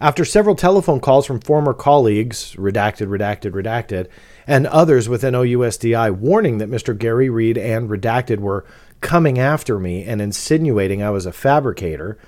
After 0.00 0.24
several 0.24 0.56
telephone 0.56 0.98
calls 0.98 1.24
from 1.24 1.38
former 1.38 1.72
colleagues, 1.72 2.56
redacted, 2.56 3.06
redacted, 3.06 3.52
redacted, 3.52 4.08
and 4.48 4.66
others 4.66 5.08
within 5.08 5.34
OUSDI 5.34 6.10
warning 6.16 6.58
that 6.58 6.68
Mr. 6.68 6.98
Garry 6.98 7.30
Reid 7.30 7.56
and 7.56 7.88
redacted 7.88 8.40
were 8.40 8.66
coming 9.00 9.38
after 9.38 9.78
me 9.78 10.02
and 10.02 10.20
insinuating 10.20 11.00
I 11.00 11.10
was 11.10 11.26
a 11.26 11.32
fabricator, 11.32 12.18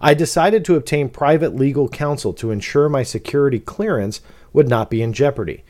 I 0.00 0.14
decided 0.14 0.64
to 0.64 0.76
obtain 0.76 1.10
private 1.10 1.54
legal 1.54 1.90
counsel 1.90 2.32
to 2.32 2.50
ensure 2.50 2.88
my 2.88 3.02
security 3.02 3.60
clearance 3.60 4.22
would 4.54 4.68
not 4.68 4.88
be 4.88 5.02
in 5.02 5.12
jeopardy. 5.12 5.64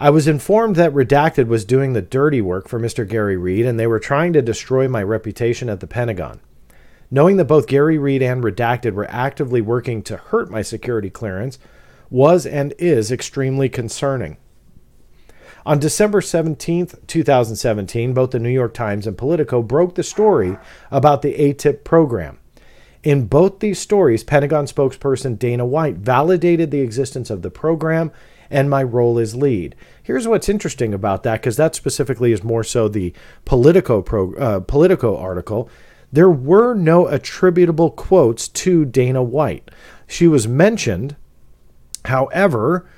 I 0.00 0.10
was 0.10 0.28
informed 0.28 0.76
that 0.76 0.94
Redacted 0.94 1.48
was 1.48 1.64
doing 1.64 1.92
the 1.92 2.02
dirty 2.02 2.40
work 2.40 2.68
for 2.68 2.78
Mr. 2.78 3.06
Garry 3.08 3.36
Reid 3.36 3.66
and 3.66 3.80
they 3.80 3.86
were 3.88 3.98
trying 3.98 4.32
to 4.34 4.42
destroy 4.42 4.86
my 4.86 5.02
reputation 5.02 5.68
at 5.68 5.80
the 5.80 5.88
Pentagon. 5.88 6.40
Knowing 7.10 7.36
that 7.36 7.46
both 7.46 7.66
Garry 7.66 7.98
Reid 7.98 8.22
and 8.22 8.44
Redacted 8.44 8.92
were 8.92 9.10
actively 9.10 9.60
working 9.60 10.02
to 10.02 10.16
hurt 10.16 10.52
my 10.52 10.62
security 10.62 11.10
clearance 11.10 11.58
was 12.10 12.46
and 12.46 12.74
is 12.78 13.10
extremely 13.10 13.68
concerning. 13.68 14.36
On 15.66 15.80
December 15.80 16.20
17, 16.20 16.90
2017, 17.08 18.14
both 18.14 18.30
the 18.30 18.38
New 18.38 18.48
York 18.50 18.74
Times 18.74 19.04
and 19.04 19.18
Politico 19.18 19.62
broke 19.62 19.96
the 19.96 20.04
story 20.04 20.56
about 20.92 21.22
the 21.22 21.34
ATIP 21.34 21.82
program. 21.82 22.38
In 23.02 23.26
both 23.26 23.58
these 23.58 23.80
stories, 23.80 24.22
Pentagon 24.22 24.66
spokesperson 24.66 25.38
Dana 25.38 25.66
White 25.66 25.96
validated 25.96 26.70
the 26.70 26.80
existence 26.80 27.30
of 27.30 27.42
the 27.42 27.50
program 27.50 28.12
and 28.50 28.70
my 28.70 28.82
role 28.82 29.18
as 29.18 29.34
lead. 29.34 29.74
Here's 30.02 30.26
what's 30.26 30.48
interesting 30.48 30.94
about 30.94 31.22
that, 31.22 31.40
because 31.40 31.56
that 31.56 31.74
specifically 31.74 32.32
is 32.32 32.42
more 32.42 32.64
so 32.64 32.88
the 32.88 33.12
Politico 33.44 34.02
pro, 34.02 34.34
uh, 34.34 34.60
Politico 34.60 35.16
article. 35.16 35.68
There 36.12 36.30
were 36.30 36.74
no 36.74 37.06
attributable 37.06 37.90
quotes 37.90 38.48
to 38.48 38.84
Dana 38.84 39.22
White. 39.22 39.70
She 40.06 40.26
was 40.26 40.48
mentioned, 40.48 41.16
however, 42.06 42.88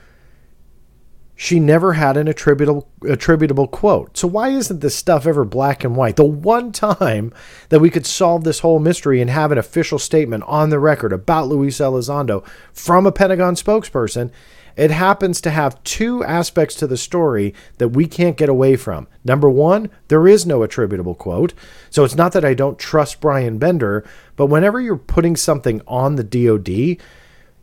she 1.35 1.59
never 1.59 1.94
had 1.94 2.18
an 2.18 2.28
attributable 2.28 2.86
attributable 3.09 3.66
quote. 3.66 4.14
So 4.18 4.28
why 4.28 4.51
isn't 4.51 4.81
this 4.81 4.94
stuff 4.94 5.27
ever 5.27 5.47
black 5.47 5.85
and 5.85 5.97
white? 5.97 6.16
The 6.16 6.24
one 6.24 6.70
time 6.70 7.32
that 7.70 7.81
we 7.81 7.89
could 7.89 8.05
solve 8.05 8.44
this 8.44 8.59
whole 8.59 8.78
mystery 8.78 9.22
and 9.22 9.31
have 9.31 9.51
an 9.51 9.56
official 9.56 9.98
statement 9.98 10.44
on 10.47 10.68
the 10.68 10.78
record 10.78 11.14
about 11.14 11.48
Luis 11.48 11.78
Elizondo 11.78 12.47
from 12.74 13.06
a 13.06 13.12
Pentagon 13.12 13.55
spokesperson 13.55 14.31
it 14.76 14.90
happens 14.90 15.40
to 15.40 15.51
have 15.51 15.82
two 15.84 16.24
aspects 16.24 16.74
to 16.76 16.86
the 16.86 16.97
story 16.97 17.55
that 17.78 17.90
we 17.90 18.06
can't 18.06 18.36
get 18.36 18.48
away 18.48 18.76
from. 18.76 19.09
Number 19.24 19.51
one, 19.51 19.90
there 20.09 20.26
is 20.26 20.47
no 20.47 20.62
attributable 20.62 21.14
quote. 21.14 21.55
So 21.90 22.05
it's 22.05 22.14
not 22.14 22.32
that 22.32 22.44
I 22.44 22.55
don't 22.55 22.78
trust 22.78 23.20
Brian 23.20 23.59
Bender, 23.59 24.05
but 24.36 24.47
whenever 24.47 24.80
you're 24.80 24.97
putting 24.97 25.36
something 25.36 25.82
on 25.86 26.16
the 26.16 26.24
DoD, 26.24 27.02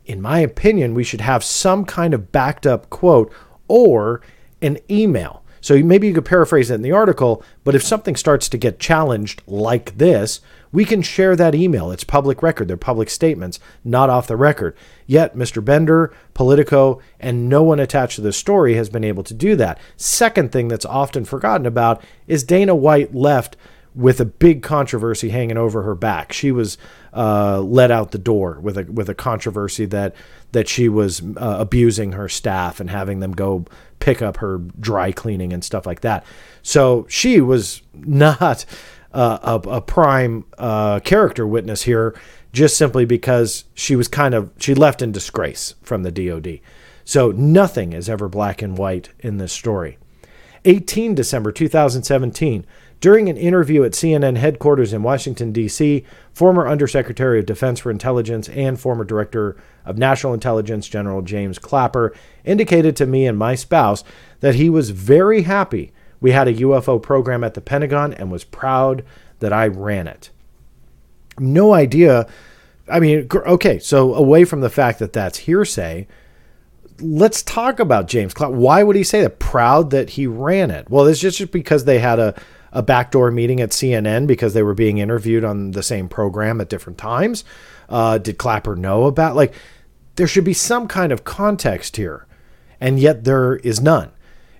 in 0.06 0.22
my 0.22 0.40
opinion, 0.40 0.94
we 0.94 1.04
should 1.04 1.20
have 1.20 1.44
some 1.44 1.84
kind 1.84 2.14
of 2.14 2.32
backed 2.32 2.66
up 2.66 2.88
quote 2.90 3.32
or 3.68 4.22
an 4.62 4.78
email. 4.90 5.44
So 5.60 5.82
maybe 5.82 6.06
you 6.06 6.14
could 6.14 6.24
paraphrase 6.24 6.70
it 6.70 6.76
in 6.76 6.82
the 6.82 6.92
article, 6.92 7.42
but 7.64 7.74
if 7.74 7.82
something 7.82 8.16
starts 8.16 8.48
to 8.48 8.56
get 8.56 8.78
challenged 8.78 9.42
like 9.46 9.98
this, 9.98 10.40
we 10.72 10.84
can 10.84 11.02
share 11.02 11.36
that 11.36 11.54
email. 11.54 11.90
It's 11.90 12.04
public 12.04 12.42
record. 12.42 12.68
They're 12.68 12.76
public 12.76 13.10
statements, 13.10 13.58
not 13.84 14.10
off 14.10 14.26
the 14.26 14.36
record. 14.36 14.76
Yet, 15.06 15.36
Mr. 15.36 15.64
Bender, 15.64 16.12
Politico, 16.34 17.00
and 17.18 17.48
no 17.48 17.62
one 17.62 17.80
attached 17.80 18.16
to 18.16 18.22
the 18.22 18.32
story 18.32 18.74
has 18.74 18.88
been 18.88 19.04
able 19.04 19.24
to 19.24 19.34
do 19.34 19.56
that. 19.56 19.78
Second 19.96 20.52
thing 20.52 20.68
that's 20.68 20.84
often 20.84 21.24
forgotten 21.24 21.66
about 21.66 22.02
is 22.26 22.44
Dana 22.44 22.74
White 22.74 23.14
left 23.14 23.56
with 23.94 24.20
a 24.20 24.24
big 24.24 24.62
controversy 24.62 25.30
hanging 25.30 25.56
over 25.56 25.82
her 25.82 25.94
back. 25.94 26.32
She 26.32 26.52
was 26.52 26.78
uh, 27.12 27.60
let 27.60 27.90
out 27.90 28.12
the 28.12 28.18
door 28.18 28.60
with 28.60 28.78
a 28.78 28.84
with 28.84 29.08
a 29.08 29.14
controversy 29.14 29.86
that 29.86 30.14
that 30.52 30.68
she 30.68 30.88
was 30.88 31.20
uh, 31.36 31.56
abusing 31.58 32.12
her 32.12 32.28
staff 32.28 32.80
and 32.80 32.90
having 32.90 33.20
them 33.20 33.32
go 33.32 33.64
pick 33.98 34.22
up 34.22 34.36
her 34.38 34.58
dry 34.78 35.10
cleaning 35.10 35.52
and 35.52 35.64
stuff 35.64 35.84
like 35.84 36.02
that. 36.02 36.24
So 36.62 37.06
she 37.08 37.40
was 37.40 37.82
not 37.94 38.64
uh, 39.12 39.58
a, 39.64 39.68
a, 39.68 39.80
prime 39.80 40.44
uh, 40.58 41.00
character 41.00 41.46
witness 41.46 41.82
here, 41.82 42.18
just 42.52 42.76
simply 42.76 43.04
because 43.04 43.64
she 43.74 43.96
was 43.96 44.08
kind 44.08 44.34
of 44.34 44.50
she 44.58 44.74
left 44.74 45.00
in 45.00 45.12
disgrace 45.12 45.74
from 45.82 46.02
the 46.02 46.12
DoD. 46.12 46.60
So 47.04 47.30
nothing 47.30 47.94
is 47.94 48.08
ever 48.08 48.28
black 48.28 48.60
and 48.60 48.76
white 48.76 49.10
in 49.20 49.38
this 49.38 49.52
story. 49.52 49.98
18 50.64 51.14
December 51.14 51.52
2017. 51.52 52.66
During 53.00 53.28
an 53.28 53.36
interview 53.36 53.84
at 53.84 53.92
CNN 53.92 54.36
headquarters 54.38 54.92
in 54.92 55.04
Washington, 55.04 55.52
D.C., 55.52 56.04
former 56.32 56.66
Undersecretary 56.66 57.38
of 57.38 57.46
Defense 57.46 57.78
for 57.78 57.92
Intelligence 57.92 58.48
and 58.48 58.78
former 58.78 59.04
Director 59.04 59.56
of 59.84 59.98
National 59.98 60.34
Intelligence 60.34 60.88
General 60.88 61.22
James 61.22 61.60
Clapper 61.60 62.12
indicated 62.44 62.96
to 62.96 63.06
me 63.06 63.24
and 63.26 63.38
my 63.38 63.54
spouse 63.54 64.02
that 64.40 64.56
he 64.56 64.68
was 64.68 64.90
very 64.90 65.42
happy 65.42 65.92
we 66.20 66.32
had 66.32 66.48
a 66.48 66.54
UFO 66.54 67.00
program 67.00 67.44
at 67.44 67.54
the 67.54 67.60
Pentagon 67.60 68.12
and 68.14 68.30
was 68.30 68.44
proud 68.44 69.04
that 69.40 69.52
I 69.52 69.66
ran 69.66 70.06
it. 70.06 70.30
No 71.38 71.72
idea. 71.72 72.28
I 72.90 73.00
mean, 73.00 73.28
okay, 73.32 73.78
so 73.78 74.14
away 74.14 74.44
from 74.44 74.60
the 74.60 74.70
fact 74.70 74.98
that 74.98 75.12
that's 75.12 75.38
hearsay, 75.38 76.06
let's 77.00 77.42
talk 77.42 77.78
about 77.78 78.08
James 78.08 78.34
Clapper. 78.34 78.54
Why 78.54 78.82
would 78.82 78.96
he 78.96 79.04
say 79.04 79.22
that? 79.22 79.38
Proud 79.38 79.90
that 79.90 80.10
he 80.10 80.26
ran 80.26 80.70
it. 80.70 80.90
Well, 80.90 81.06
it's 81.06 81.20
just 81.20 81.52
because 81.52 81.84
they 81.84 81.98
had 81.98 82.18
a 82.18 82.34
a 82.72 82.82
backdoor 82.82 83.30
meeting 83.30 83.60
at 83.60 83.70
CNN 83.70 84.26
because 84.26 84.54
they 84.54 84.62
were 84.62 84.74
being 84.74 84.98
interviewed 84.98 85.44
on 85.44 85.72
the 85.72 85.82
same 85.82 86.08
program 86.08 86.60
at 86.60 86.68
different 86.68 86.98
times? 86.98 87.44
Uh, 87.88 88.18
did 88.18 88.38
Clapper 88.38 88.76
know 88.76 89.04
about? 89.04 89.36
Like, 89.36 89.54
there 90.16 90.26
should 90.26 90.44
be 90.44 90.52
some 90.52 90.88
kind 90.88 91.12
of 91.12 91.24
context 91.24 91.96
here, 91.96 92.26
and 92.80 92.98
yet 92.98 93.24
there 93.24 93.56
is 93.56 93.80
none. 93.80 94.10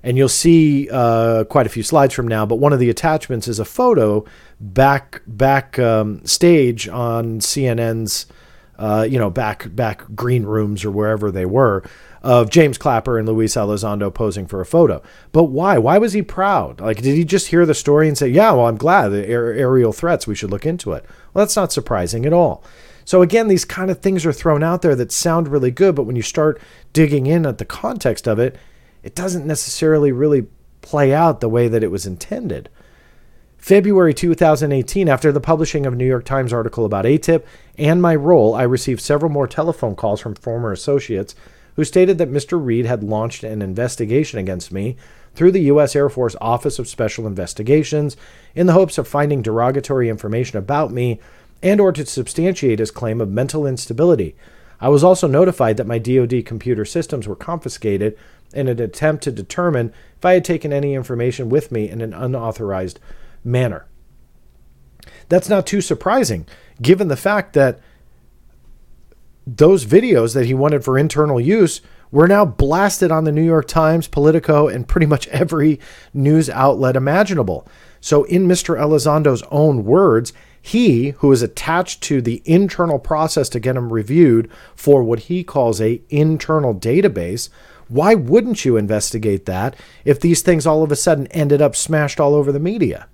And 0.03 0.17
you'll 0.17 0.29
see 0.29 0.89
uh, 0.91 1.45
quite 1.45 1.67
a 1.67 1.71
few 1.71 1.83
slides 1.83 2.15
from 2.15 2.29
now, 2.29 2.47
but 2.47 2.57
one 2.57 2.73
of 2.73 2.79
the 2.79 2.91
attachments 2.91 3.49
is 3.49 3.59
a 3.59 3.65
photo 3.65 4.25
back 4.61 5.23
back 5.27 5.79
um, 5.79 6.25
stage 6.25 6.89
on 6.89 7.41
CNN's, 7.41 8.27
uh, 8.79 9.07
you 9.09 9.19
know, 9.19 9.31
back 9.31 9.75
back 9.75 10.05
green 10.15 10.45
rooms 10.45 10.85
or 10.85 10.91
wherever 10.91 11.31
they 11.31 11.47
were 11.47 11.83
of 12.23 12.51
James 12.51 12.79
Clapper 12.79 13.19
and 13.19 13.29
Luis 13.29 13.55
Elizondo 13.55 14.13
posing 14.13 14.47
for 14.47 14.61
a 14.61 14.67
photo. 14.67 15.03
But 15.33 15.45
why? 15.45 15.79
Why 15.79 15.99
was 15.99 16.13
he 16.13 16.23
proud? 16.23 16.81
Like, 16.81 17.03
did 17.03 17.17
he 17.17 17.25
just 17.25 17.49
hear 17.49 17.65
the 17.65 17.75
story 17.75 18.09
and 18.09 18.19
say, 18.19 18.29
yeah, 18.29 18.53
well, 18.53 18.67
I'm 18.67 18.77
glad 18.77 19.09
the 19.09 19.27
aer- 19.29 19.53
aerial 19.53 19.93
threats, 19.93 20.27
we 20.27 20.35
should 20.35 20.51
look 20.51 20.67
into 20.67 20.93
it? 20.93 21.05
Well, 21.33 21.45
that's 21.45 21.57
not 21.57 21.73
surprising 21.73 22.27
at 22.27 22.33
all. 22.33 22.65
So, 23.05 23.23
again, 23.23 23.49
these 23.49 23.65
kind 23.65 23.91
of 23.91 24.01
things 24.01 24.27
are 24.27 24.33
thrown 24.33 24.63
out 24.63 24.83
there 24.83 24.95
that 24.97 25.13
sound 25.13 25.49
really 25.49 25.71
good, 25.71 25.95
but 25.95 26.03
when 26.03 26.17
you 26.17 26.23
start 26.23 26.61
digging 26.93 27.27
in 27.27 27.47
at 27.47 27.59
the 27.59 27.65
context 27.65 28.29
of 28.29 28.39
it, 28.39 28.57
it 29.09 29.15
doesn't 29.15 29.47
necessarily 29.47 30.13
really 30.13 30.47
play 30.83 31.15
out 31.15 31.41
the 31.41 31.49
way 31.49 31.67
that 31.67 31.83
it 31.83 31.91
was 31.91 32.05
intended. 32.05 32.69
February 33.57 34.13
2018, 34.13 35.09
after 35.09 35.33
the 35.33 35.41
publishing 35.41 35.87
of 35.87 35.95
a 35.95 35.97
New 35.97 36.05
York 36.05 36.27
Times 36.27 36.53
article 36.53 36.85
about 36.85 37.07
ATIP 37.07 37.43
and 37.79 38.03
my 38.03 38.15
role, 38.15 38.55
I 38.55 38.65
received 38.65 39.01
several 39.01 39.33
more 39.33 39.49
telephone 39.49 39.97
calls 39.97 40.21
from 40.21 40.35
former 40.35 40.73
associates 40.73 41.35
who 41.77 41.85
stated 41.85 42.19
that 42.19 42.31
Mr. 42.31 42.63
Reid 42.63 42.85
had 42.85 43.03
launched 43.03 43.45
an 43.45 43.63
investigation 43.63 44.39
against 44.39 44.71
me 44.71 44.99
through 45.35 45.53
the 45.53 45.63
U.S. 45.73 45.97
Air 45.97 46.11
Force 46.11 46.37
Office 46.39 46.79
of 46.79 46.87
Special 46.87 47.27
Investigations 47.27 48.15
in 48.55 48.67
the 48.67 48.75
hopes 48.75 48.99
of 48.99 49.09
finding 49.09 49.41
derogatory 49.41 50.11
information 50.11 50.59
about 50.59 50.93
me 50.93 51.19
and 51.63 51.81
or 51.81 51.93
to 51.93 52.05
substantiate 52.05 52.79
his 52.79 52.91
claim 52.91 53.23
of 53.23 53.31
mental 53.31 53.67
instability. 53.67 54.37
I 54.81 54.91
was 54.91 55.03
also 55.03 55.27
notified 55.27 55.77
that 55.77 55.87
my 55.87 55.99
DoD 55.99 56.45
computer 56.45 56.85
systems 56.85 57.27
were 57.27 57.35
confiscated 57.35 58.17
in 58.53 58.69
an 58.69 58.81
attempt 58.81 59.25
to 59.25 59.33
determine 59.33 59.93
if 60.17 60.25
I 60.25 60.35
had 60.35 60.45
taken 60.45 60.73
any 60.73 60.95
information 60.95 61.49
with 61.49 61.71
me 61.71 61.89
in 61.89 62.01
an 62.01 62.15
unauthorized 62.15 62.99
manner. 63.45 63.87
That's 65.29 65.49
not 65.49 65.67
too 65.67 65.81
surprising, 65.81 66.47
given 66.81 67.09
the 67.09 67.17
fact 67.17 67.53
that 67.53 67.81
those 69.47 69.87
videos 69.87 70.35
that 70.35 70.47
he 70.47 70.55
wanted 70.55 70.85
for 70.85 70.99
internal 70.99 71.41
use 71.41 71.81
were 72.11 72.29
now 72.29 72.45
blasted 72.45 73.11
on 73.11 73.25
the 73.25 73.33
New 73.33 73.45
York 73.45 73.69
Times, 73.69 74.09
Politico, 74.09 74.69
and 74.69 74.89
pretty 74.89 75.07
much 75.07 75.29
every 75.29 75.79
news 76.13 76.49
outlet 76.51 76.97
imaginable. 76.97 77.67
So, 78.01 78.25
in 78.25 78.47
Mr. 78.47 78.81
Elizondo's 78.81 79.43
own 79.51 79.85
words, 79.85 80.33
he, 80.61 81.11
who 81.19 81.33
is 81.33 81.43
attached 81.43 82.03
to 82.05 82.21
the 82.21 82.43
internal 82.45 82.99
process 82.99 83.49
to 83.51 83.61
get 83.61 83.75
them 83.75 83.93
reviewed 83.93 84.51
for 84.75 85.03
what 85.03 85.21
he 85.21 85.45
calls 85.45 85.81
a 85.81 86.03
internal 86.09 86.75
database, 86.75 87.49
why 87.89 88.15
wouldn't 88.15 88.65
you 88.65 88.77
investigate 88.77 89.47
that 89.47 89.75
if 90.05 90.21
these 90.21 90.43
things 90.43 90.67
all 90.67 90.83
of 90.83 90.93
a 90.93 90.97
sudden 90.97 91.27
ended 91.29 91.63
up 91.63 91.75
smashed 91.75 92.21
all 92.21 92.35
over 92.35 92.53
the 92.53 92.61
media? 92.61 93.09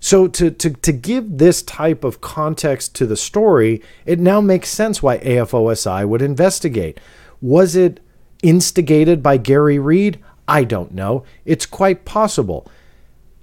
So 0.00 0.28
to, 0.28 0.50
to, 0.50 0.70
to 0.70 0.92
give 0.92 1.38
this 1.38 1.62
type 1.62 2.04
of 2.04 2.20
context 2.20 2.94
to 2.96 3.06
the 3.06 3.16
story, 3.16 3.82
it 4.04 4.20
now 4.20 4.40
makes 4.40 4.68
sense 4.68 5.02
why 5.02 5.18
AFOSI 5.18 6.06
would 6.06 6.22
investigate. 6.22 7.00
Was 7.40 7.74
it 7.74 8.00
instigated 8.42 9.22
by 9.22 9.36
Garry 9.36 9.78
Reid? 9.78 10.22
I 10.46 10.64
don't 10.64 10.92
know. 10.92 11.24
It's 11.44 11.66
quite 11.66 12.04
possible. 12.04 12.70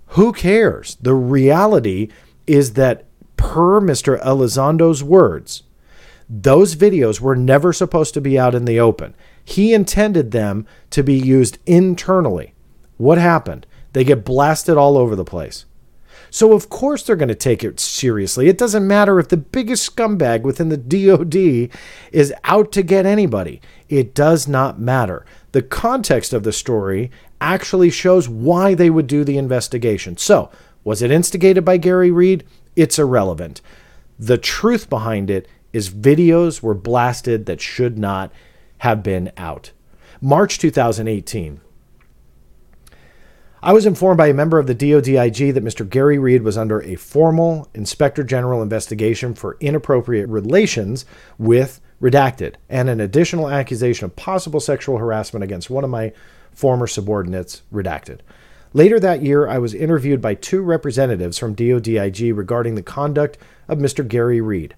Who 0.08 0.32
cares? 0.32 0.96
The 1.02 1.16
reality 1.16 2.10
is 2.46 2.74
that, 2.74 3.06
per 3.36 3.82
Mr. 3.82 4.24
Elizondo's 4.24 5.04
words, 5.04 5.64
those 6.30 6.76
videos 6.76 7.20
were 7.20 7.36
never 7.36 7.74
supposed 7.74 8.14
to 8.14 8.22
be 8.22 8.40
out 8.40 8.56
in 8.56 8.66
the 8.66 8.80
open. 8.80 9.16
He 9.44 9.74
intended 9.74 10.32
them 10.32 10.66
to 10.92 11.04
be 11.04 11.16
used 11.16 11.58
internally. 11.66 12.54
What 12.98 13.18
happened? 13.18 13.66
They 13.94 14.04
get 14.04 14.26
blasted 14.26 14.78
all 14.78 14.98
over 14.98 15.16
the 15.16 15.26
place. 15.26 15.66
So, 16.30 16.54
of 16.54 16.68
course, 16.68 17.04
they're 17.04 17.16
going 17.16 17.28
to 17.28 17.36
take 17.36 17.64
it 17.64 17.80
seriously. 17.80 18.48
It 18.48 18.58
doesn't 18.58 18.88
matter 18.88 19.20
if 19.20 19.28
the 19.28 19.38
biggest 19.38 19.96
scumbag 19.96 20.42
within 20.42 20.70
the 20.70 20.78
DOD 20.78 21.70
is 22.12 22.34
out 22.44 22.72
to 22.72 22.82
get 22.82 23.06
anybody, 23.06 23.62
it 23.88 24.16
does 24.16 24.48
not 24.48 24.80
matter. 24.80 25.26
The 25.52 25.62
context 25.62 26.34
of 26.34 26.42
the 26.42 26.52
story 26.52 27.12
actually 27.40 27.92
shows 27.92 28.28
why 28.28 28.74
they 28.74 28.90
would 28.90 29.06
do 29.06 29.24
the 29.24 29.38
investigation. 29.38 30.18
So, 30.18 30.50
was 30.84 31.04
it 31.04 31.12
instigated 31.12 31.64
by 31.64 31.78
Garry 31.78 32.10
Reid? 32.10 32.46
It's 32.76 32.98
irrelevant. 32.98 33.62
The 34.18 34.40
truth 34.40 34.90
behind 34.90 35.30
it 35.30 35.48
is 35.72 35.90
videos 35.90 36.62
were 36.62 36.74
blasted 36.74 37.46
that 37.46 37.62
should 37.62 37.98
not 38.00 38.32
have 38.84 39.02
been 39.02 39.32
out. 39.38 39.72
March 40.20 40.60
2018. 40.60 41.62
I 43.62 43.72
was 43.72 43.86
informed 43.86 44.18
by 44.18 44.28
a 44.28 44.34
member 44.34 44.60
of 44.60 44.68
the 44.68 44.76
DODIG 44.76 45.54
that 45.54 45.64
Mr. 45.64 45.90
Garry 45.90 46.20
Reid 46.20 46.44
was 46.44 46.58
under 46.58 46.84
a 46.84 46.96
formal 46.96 47.70
Inspector 47.74 48.22
General 48.26 48.62
investigation 48.62 49.36
for 49.36 49.56
inappropriate 49.62 50.28
relations 50.28 51.06
with 51.38 51.80
Redacted 52.02 52.56
and 52.68 52.90
an 52.90 53.00
additional 53.00 53.50
accusation 53.50 54.04
of 54.04 54.18
possible 54.18 54.60
sexual 54.60 54.98
harassment 54.98 55.46
against 55.46 55.70
one 55.70 55.86
of 55.86 55.90
my 55.90 56.12
former 56.52 56.86
subordinates, 56.86 57.62
Redacted. 57.72 58.20
Later 58.74 59.00
that 59.00 59.22
year, 59.22 59.48
I 59.48 59.60
was 59.60 59.74
interviewed 59.74 60.20
by 60.20 60.36
two 60.36 60.62
representatives 60.62 61.38
from 61.38 61.56
DODIG 61.56 62.36
regarding 62.36 62.76
the 62.76 62.84
conduct 62.84 63.38
of 63.70 63.78
Mr. 63.78 64.06
Garry 64.06 64.42
Reid. 64.42 64.76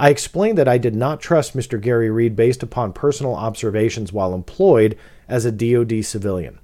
I 0.00 0.08
explained 0.08 0.56
that 0.56 0.66
I 0.66 0.78
did 0.78 0.94
not 0.94 1.20
trust 1.20 1.54
Mr. 1.54 1.78
Garry 1.78 2.08
Reid 2.08 2.34
based 2.34 2.62
upon 2.62 2.94
personal 2.94 3.34
observations 3.34 4.14
while 4.14 4.32
employed 4.32 4.96
as 5.28 5.44
a 5.44 5.52
DOD 5.52 6.02
civilian. 6.06 6.58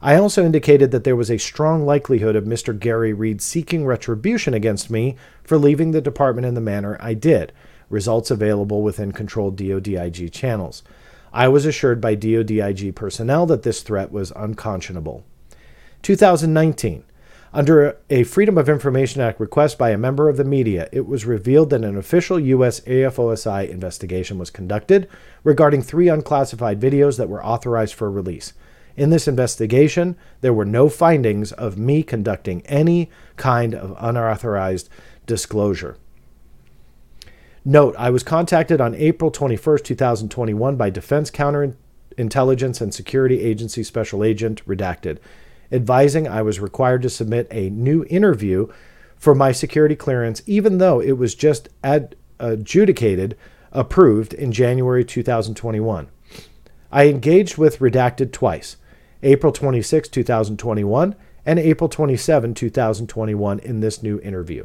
I 0.00 0.14
also 0.14 0.46
indicated 0.46 0.92
that 0.92 1.02
there 1.02 1.16
was 1.16 1.28
a 1.28 1.38
strong 1.38 1.84
likelihood 1.84 2.36
of 2.36 2.44
Mr. 2.44 2.78
Garry 2.78 3.12
Reid 3.12 3.42
seeking 3.42 3.84
retribution 3.84 4.54
against 4.54 4.90
me 4.90 5.16
for 5.42 5.58
leaving 5.58 5.90
the 5.90 6.00
department 6.00 6.46
in 6.46 6.54
the 6.54 6.60
manner 6.60 6.96
I 7.00 7.14
did, 7.14 7.52
results 7.90 8.30
available 8.30 8.80
within 8.82 9.10
controlled 9.10 9.56
DODIG 9.56 10.30
channels. 10.30 10.84
I 11.32 11.48
was 11.48 11.66
assured 11.66 12.00
by 12.00 12.14
DODIG 12.14 12.94
personnel 12.94 13.44
that 13.46 13.64
this 13.64 13.82
threat 13.82 14.12
was 14.12 14.30
unconscionable. 14.36 15.24
2019. 16.02 17.02
Under 17.52 17.96
a 18.10 18.24
Freedom 18.24 18.58
of 18.58 18.68
Information 18.68 19.22
Act 19.22 19.40
request 19.40 19.78
by 19.78 19.90
a 19.90 19.98
member 19.98 20.28
of 20.28 20.36
the 20.36 20.44
media, 20.44 20.88
it 20.92 21.06
was 21.06 21.24
revealed 21.24 21.70
that 21.70 21.82
an 21.82 21.96
official 21.96 22.38
U.S. 22.38 22.80
AFOSI 22.80 23.70
investigation 23.70 24.38
was 24.38 24.50
conducted 24.50 25.08
regarding 25.44 25.80
three 25.80 26.08
unclassified 26.08 26.78
videos 26.78 27.16
that 27.16 27.28
were 27.28 27.44
authorized 27.44 27.94
for 27.94 28.10
release. 28.10 28.52
In 28.98 29.08
this 29.08 29.26
investigation, 29.26 30.16
there 30.42 30.52
were 30.52 30.66
no 30.66 30.90
findings 30.90 31.52
of 31.52 31.78
me 31.78 32.02
conducting 32.02 32.66
any 32.66 33.08
kind 33.36 33.74
of 33.74 33.96
unauthorized 33.98 34.90
disclosure. 35.24 35.96
Note, 37.64 37.94
I 37.98 38.10
was 38.10 38.22
contacted 38.22 38.80
on 38.80 38.94
April 38.94 39.30
21, 39.30 39.78
2021 39.84 40.76
by 40.76 40.90
Defense 40.90 41.30
Counterintelligence 41.30 42.80
and 42.80 42.92
Security 42.92 43.40
Agency 43.40 43.82
Special 43.82 44.22
Agent 44.22 44.66
Redacted, 44.66 45.18
advising 45.70 46.26
I 46.26 46.42
was 46.42 46.60
required 46.60 47.02
to 47.02 47.10
submit 47.10 47.46
a 47.50 47.70
new 47.70 48.04
interview 48.08 48.68
for 49.16 49.34
my 49.34 49.52
security 49.52 49.96
clearance, 49.96 50.42
even 50.46 50.78
though 50.78 51.00
it 51.00 51.12
was 51.12 51.34
just 51.34 51.68
ad- 51.82 52.16
adjudicated, 52.38 53.36
approved 53.72 54.32
in 54.32 54.52
January 54.52 55.04
2021. 55.04 56.08
I 56.90 57.06
engaged 57.06 57.58
with 57.58 57.80
Redacted 57.80 58.32
twice. 58.32 58.76
April 59.22 59.52
26, 59.52 60.08
2021, 60.08 61.16
and 61.44 61.58
April 61.58 61.88
27, 61.88 62.54
2021, 62.54 63.58
in 63.58 63.80
this 63.80 64.02
new 64.02 64.20
interview. 64.20 64.64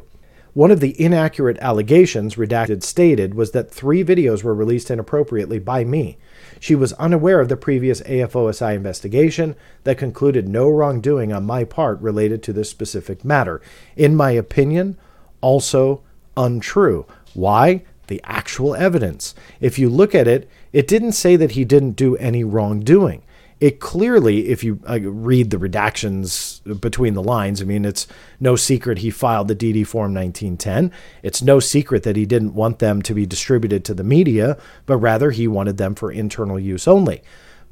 One 0.52 0.70
of 0.70 0.78
the 0.78 1.00
inaccurate 1.00 1.58
allegations 1.58 2.36
redacted 2.36 2.84
stated 2.84 3.34
was 3.34 3.50
that 3.50 3.72
three 3.72 4.04
videos 4.04 4.44
were 4.44 4.54
released 4.54 4.90
inappropriately 4.90 5.58
by 5.58 5.82
me. 5.84 6.16
She 6.64 6.74
was 6.74 6.94
unaware 6.94 7.40
of 7.40 7.50
the 7.50 7.58
previous 7.58 8.00
AFOSI 8.00 8.74
investigation 8.74 9.54
that 9.82 9.98
concluded 9.98 10.48
no 10.48 10.70
wrongdoing 10.70 11.30
on 11.30 11.44
my 11.44 11.64
part 11.64 12.00
related 12.00 12.42
to 12.42 12.54
this 12.54 12.70
specific 12.70 13.22
matter. 13.22 13.60
In 13.96 14.16
my 14.16 14.30
opinion, 14.30 14.96
also 15.42 16.00
untrue. 16.38 17.04
Why? 17.34 17.82
The 18.06 18.18
actual 18.24 18.74
evidence. 18.74 19.34
If 19.60 19.78
you 19.78 19.90
look 19.90 20.14
at 20.14 20.26
it, 20.26 20.48
it 20.72 20.88
didn't 20.88 21.12
say 21.12 21.36
that 21.36 21.50
he 21.50 21.66
didn't 21.66 21.96
do 21.96 22.16
any 22.16 22.44
wrongdoing 22.44 23.20
it 23.60 23.80
clearly, 23.80 24.48
if 24.48 24.64
you 24.64 24.80
uh, 24.88 24.98
read 25.00 25.50
the 25.50 25.56
redactions 25.56 26.60
between 26.80 27.14
the 27.14 27.22
lines, 27.22 27.62
I 27.62 27.64
mean, 27.64 27.84
it's 27.84 28.06
no 28.40 28.56
secret 28.56 28.98
he 28.98 29.10
filed 29.10 29.48
the 29.48 29.56
DD 29.56 29.86
Form 29.86 30.12
1910. 30.12 30.92
It's 31.22 31.40
no 31.40 31.60
secret 31.60 32.02
that 32.02 32.16
he 32.16 32.26
didn't 32.26 32.54
want 32.54 32.80
them 32.80 33.00
to 33.02 33.14
be 33.14 33.26
distributed 33.26 33.84
to 33.84 33.94
the 33.94 34.04
media, 34.04 34.58
but 34.86 34.98
rather 34.98 35.30
he 35.30 35.46
wanted 35.46 35.76
them 35.76 35.94
for 35.94 36.10
internal 36.10 36.58
use 36.58 36.88
only. 36.88 37.22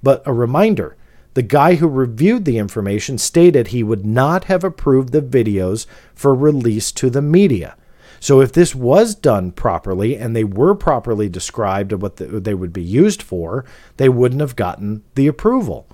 But 0.03 0.23
a 0.25 0.33
reminder 0.33 0.97
the 1.35 1.43
guy 1.43 1.77
who 1.77 1.89
reviewed 1.89 2.45
the 2.45 2.59
information 2.59 3.17
stated 3.19 3.69
he 3.69 3.83
would 3.83 4.05
not 4.05 4.45
have 4.45 4.65
approved 4.65 5.13
the 5.13 5.23
videos 5.23 5.87
for 6.15 6.35
release 6.35 6.93
to 6.93 7.09
the 7.09 7.23
media. 7.23 7.77
So 8.23 8.41
if 8.41 8.53
this 8.53 8.73
was 8.73 9.17
done 9.17 9.51
properly 9.51 10.17
and 10.17 10.37
they 10.37 10.45
were 10.45 10.77
properly 10.77 11.29
described 11.29 11.91
of 11.91 12.03
what 12.03 12.19
the, 12.19 12.27
they 12.27 12.55
would 12.55 12.73
be 12.73 12.81
used 12.81 13.21
for, 13.21 13.65
they 13.97 14.09
wouldn't 14.09 14.41
have 14.41 14.55
gotten 14.55 15.03
the 15.17 15.27
approval. 15.27 15.89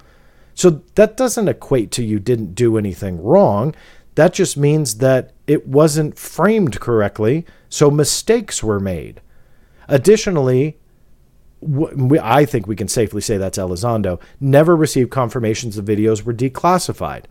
So 0.55 0.83
that 0.97 1.17
doesn't 1.17 1.49
equate 1.49 1.91
to 1.93 2.05
you 2.05 2.21
didn't 2.21 2.55
do 2.55 2.77
anything 2.77 3.19
wrong. 3.23 3.75
That 4.17 4.35
just 4.35 4.59
means 4.59 4.99
that 4.99 5.33
it 5.47 5.67
wasn't 5.67 6.19
framed 6.19 6.81
correctly, 6.81 7.47
so 7.71 7.91
mistakes 7.91 8.63
were 8.63 8.79
made. 8.79 9.23
Additionally, 9.89 10.77
I 12.21 12.45
think 12.45 12.67
we 12.67 12.77
can 12.77 12.89
safely 12.89 13.23
say 13.23 13.39
that's 13.39 13.57
Elizondo, 13.57 14.21
never 14.39 14.77
received 14.77 15.11
confirmations 15.11 15.77
the 15.77 15.97
videos 15.97 16.25
were 16.25 16.35
declassified. 16.35 17.25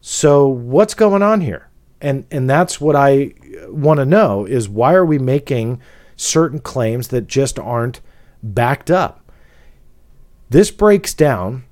So 0.00 0.48
what's 0.48 0.94
going 0.94 1.22
on 1.22 1.40
here? 1.40 1.68
And 2.02 2.26
and 2.30 2.50
that's 2.50 2.80
what 2.80 2.96
I 2.96 3.32
want 3.68 3.98
to 3.98 4.04
know 4.04 4.44
is 4.44 4.68
why 4.68 4.92
are 4.92 5.06
we 5.06 5.18
making 5.18 5.80
certain 6.16 6.58
claims 6.58 7.08
that 7.08 7.28
just 7.28 7.58
aren't 7.58 8.00
backed 8.42 8.90
up? 8.90 9.32
This 10.50 10.70
breaks 10.70 11.14
down 11.14 11.64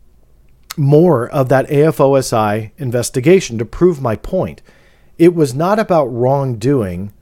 more 0.76 1.28
of 1.28 1.48
that 1.48 1.68
AFOSI 1.68 2.70
investigation 2.78 3.58
to 3.58 3.64
prove 3.64 4.00
my 4.00 4.14
point. 4.14 4.62
It 5.18 5.34
was 5.34 5.52
not 5.52 5.78
about 5.78 6.06
wrongdoing 6.06 7.12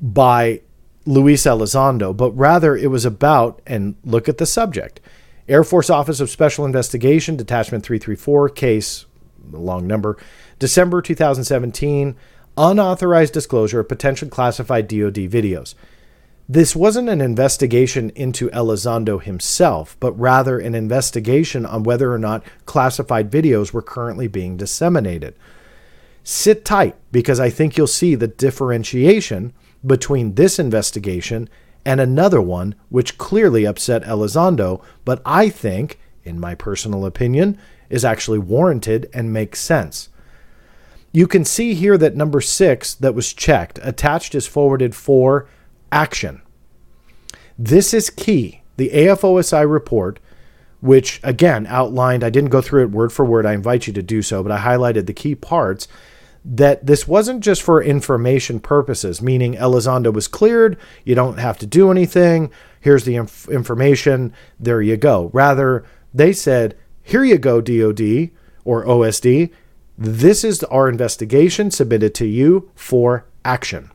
by 0.00 0.62
Luis 1.04 1.44
Elizondo, 1.44 2.16
but 2.16 2.32
rather 2.32 2.74
it 2.74 2.90
was 2.90 3.04
about, 3.04 3.60
and 3.66 3.96
look 4.02 4.28
at 4.28 4.38
the 4.38 4.46
subject 4.46 5.00
Air 5.48 5.62
Force 5.62 5.90
Office 5.90 6.18
of 6.20 6.28
Special 6.28 6.64
Investigation, 6.64 7.36
Detachment 7.36 7.84
334, 7.84 8.48
case, 8.48 9.06
long 9.52 9.86
number, 9.86 10.16
December 10.58 11.02
2017 11.02 12.16
unauthorized 12.56 13.34
disclosure 13.34 13.80
of 13.80 13.88
potential 13.88 14.28
classified 14.28 14.88
DoD 14.88 15.28
videos. 15.28 15.74
This 16.48 16.76
wasn't 16.76 17.08
an 17.08 17.20
investigation 17.20 18.10
into 18.10 18.48
Elizondo 18.50 19.20
himself, 19.20 19.96
but 19.98 20.12
rather 20.12 20.58
an 20.58 20.74
investigation 20.74 21.66
on 21.66 21.82
whether 21.82 22.12
or 22.12 22.18
not 22.18 22.44
classified 22.66 23.30
videos 23.30 23.72
were 23.72 23.82
currently 23.82 24.28
being 24.28 24.56
disseminated. 24.56 25.34
Sit 26.22 26.64
tight 26.64 26.94
because 27.12 27.40
I 27.40 27.50
think 27.50 27.76
you'll 27.76 27.86
see 27.86 28.14
the 28.14 28.28
differentiation 28.28 29.52
between 29.84 30.34
this 30.34 30.58
investigation 30.58 31.48
and 31.84 32.00
another 32.00 32.40
one 32.40 32.74
which 32.88 33.18
clearly 33.18 33.66
upset 33.66 34.04
Elizondo, 34.04 34.82
but 35.04 35.20
I 35.26 35.48
think, 35.48 35.98
in 36.24 36.40
my 36.40 36.54
personal 36.54 37.04
opinion, 37.04 37.58
is 37.90 38.04
actually 38.04 38.38
warranted 38.38 39.10
and 39.12 39.32
makes 39.32 39.60
sense. 39.60 40.08
You 41.16 41.26
can 41.26 41.46
see 41.46 41.72
here 41.72 41.96
that 41.96 42.14
number 42.14 42.42
six 42.42 42.92
that 42.96 43.14
was 43.14 43.32
checked, 43.32 43.78
attached 43.82 44.34
is 44.34 44.46
forwarded 44.46 44.94
for 44.94 45.48
action. 45.90 46.42
This 47.58 47.94
is 47.94 48.10
key. 48.10 48.60
The 48.76 48.90
AFOSI 48.90 49.66
report, 49.66 50.20
which 50.80 51.18
again 51.22 51.66
outlined, 51.68 52.22
I 52.22 52.28
didn't 52.28 52.50
go 52.50 52.60
through 52.60 52.82
it 52.82 52.90
word 52.90 53.14
for 53.14 53.24
word, 53.24 53.46
I 53.46 53.54
invite 53.54 53.86
you 53.86 53.94
to 53.94 54.02
do 54.02 54.20
so, 54.20 54.42
but 54.42 54.52
I 54.52 54.58
highlighted 54.58 55.06
the 55.06 55.14
key 55.14 55.34
parts 55.34 55.88
that 56.44 56.84
this 56.84 57.08
wasn't 57.08 57.42
just 57.42 57.62
for 57.62 57.82
information 57.82 58.60
purposes, 58.60 59.22
meaning 59.22 59.54
Elizondo 59.54 60.12
was 60.12 60.28
cleared, 60.28 60.76
you 61.02 61.14
don't 61.14 61.38
have 61.38 61.56
to 61.60 61.66
do 61.66 61.90
anything, 61.90 62.52
here's 62.78 63.04
the 63.04 63.16
inf- 63.16 63.48
information, 63.48 64.34
there 64.60 64.82
you 64.82 64.98
go. 64.98 65.30
Rather, 65.32 65.82
they 66.12 66.34
said, 66.34 66.76
here 67.02 67.24
you 67.24 67.38
go, 67.38 67.62
DOD 67.62 68.32
or 68.66 68.84
OSD, 68.84 69.50
this 69.98 70.44
is 70.44 70.62
our 70.64 70.88
investigation 70.88 71.70
submitted 71.70 72.14
to 72.16 72.26
you 72.26 72.70
for 72.74 73.26
action. 73.44 73.90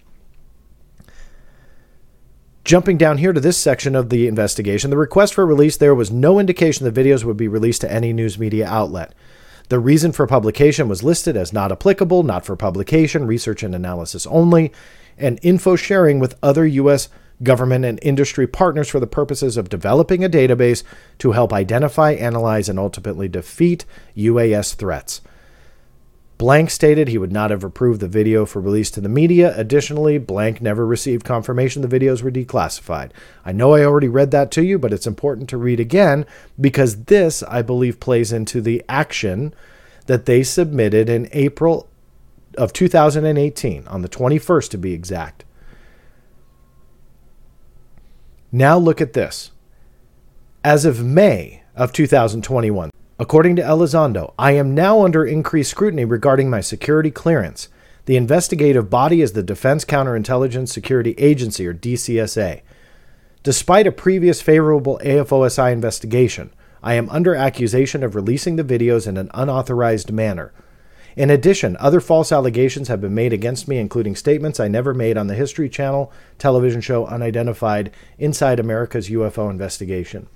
Jumping 2.64 2.98
down 2.98 3.18
here 3.18 3.34
to 3.34 3.40
this 3.40 3.58
section 3.58 3.96
of 3.96 4.10
the 4.10 4.28
investigation, 4.28 4.92
the 4.92 4.98
request 4.98 5.34
for 5.34 5.46
release 5.46 5.78
there 5.78 5.96
was 5.96 6.12
no 6.12 6.40
indication 6.40 6.86
the 6.86 6.92
videos 6.92 7.24
would 7.24 7.38
be 7.38 7.48
released 7.48 7.82
to 7.82 7.92
any 7.92 8.14
news 8.14 8.38
media 8.38 8.68
outlet. 8.68 9.14
The 9.70 9.80
reason 9.80 10.12
for 10.12 10.28
publication 10.28 10.88
was 10.88 11.04
listed 11.04 11.36
as 11.36 11.54
not 11.54 11.72
applicable, 11.72 12.24
not 12.24 12.46
for 12.46 12.56
publication, 12.56 13.26
research 13.26 13.64
and 13.64 13.74
analysis 13.74 14.28
only, 14.28 14.72
and 15.18 15.40
info 15.42 15.76
sharing 15.76 16.20
with 16.20 16.38
other 16.44 16.66
U.S. 16.66 17.10
government 17.42 17.86
and 17.86 18.00
industry 18.02 18.48
partners 18.48 18.90
for 18.90 19.00
the 19.00 19.08
purposes 19.08 19.58
of 19.58 19.70
developing 19.70 20.24
a 20.24 20.30
database 20.30 20.84
to 21.20 21.32
help 21.32 21.54
identify, 21.54 22.12
analyze, 22.12 22.70
and 22.70 22.78
ultimately 22.78 23.28
defeat 23.28 23.86
UAS 24.16 24.76
threats. 24.76 25.22
Blank 26.42 26.72
stated 26.72 27.08
he 27.08 27.20
would 27.20 27.32
not 27.32 27.52
have 27.52 27.64
approved 27.64 28.00
the 28.00 28.08
video 28.08 28.48
for 28.48 28.60
release 28.60 28.90
to 28.90 29.00
the 29.00 29.08
media. 29.08 29.54
Additionally, 29.56 30.18
Blank 30.18 30.60
never 30.60 30.88
received 30.88 31.24
confirmation 31.24 31.84
the 31.84 32.00
videos 32.00 32.24
were 32.24 32.32
declassified. 32.32 33.12
I 33.46 33.52
know 33.52 33.76
I 33.76 33.86
already 33.86 34.08
read 34.08 34.32
that 34.32 34.50
to 34.54 34.64
you, 34.64 34.80
but 34.80 34.92
it's 34.92 35.06
important 35.06 35.50
to 35.50 35.58
read 35.58 35.80
again 35.80 36.26
because 36.60 37.04
this, 37.04 37.44
I 37.44 37.62
believe, 37.62 38.00
plays 38.00 38.34
into 38.34 38.60
the 38.60 38.84
action 38.90 39.54
that 40.08 40.26
they 40.26 40.42
submitted 40.42 41.10
in 41.10 41.30
April 41.32 41.88
of 42.58 42.74
2018, 42.74 43.88
on 43.88 44.02
the 44.02 44.10
21st 44.10 44.70
to 44.72 44.80
be 44.80 44.94
exact. 44.94 45.46
Now 48.52 48.80
look 48.80 49.00
at 49.00 49.14
this. 49.14 49.52
As 50.64 50.86
of 50.86 51.06
May 51.06 51.62
of 51.76 51.94
2021, 51.94 52.90
According 53.22 53.58
to 53.58 53.62
Elizondo, 53.62 54.34
I 54.40 54.54
am 54.54 54.74
now 54.74 55.06
under 55.06 55.24
increased 55.24 55.70
scrutiny 55.70 56.06
regarding 56.06 56.50
my 56.50 56.60
security 56.60 57.12
clearance. 57.12 57.70
The 58.06 58.18
investigative 58.18 58.90
body 58.90 59.22
is 59.22 59.34
the 59.34 59.44
Defense 59.44 59.86
Counterintelligence 59.86 60.70
Security 60.70 61.14
Agency, 61.20 61.68
or 61.68 61.74
DCSA. 61.76 62.62
Despite 63.44 63.86
a 63.86 63.92
previous 63.92 64.42
favorable 64.42 65.00
AFOSI 65.04 65.72
investigation, 65.72 66.52
I 66.82 66.96
am 66.96 67.12
under 67.12 67.36
accusation 67.36 68.04
of 68.04 68.16
releasing 68.16 68.56
the 68.56 68.64
videos 68.64 69.06
in 69.06 69.18
an 69.18 69.30
unauthorized 69.36 70.12
manner. 70.12 70.52
In 71.16 71.30
addition, 71.30 71.78
other 71.80 72.02
false 72.02 72.32
allegations 72.32 72.88
have 72.88 73.02
been 73.02 73.14
made 73.14 73.34
against 73.34 73.68
me, 73.68 73.78
including 73.78 74.16
statements 74.16 74.60
I 74.60 74.68
never 74.68 74.96
made 74.96 75.16
on 75.16 75.28
the 75.28 75.36
History 75.36 75.70
Channel 75.70 76.12
television 76.40 76.82
show 76.82 77.06
Unidentified 77.06 77.92
Inside 78.18 78.60
America's 78.60 79.10
UFO 79.10 79.52
Investigation. 79.52 80.28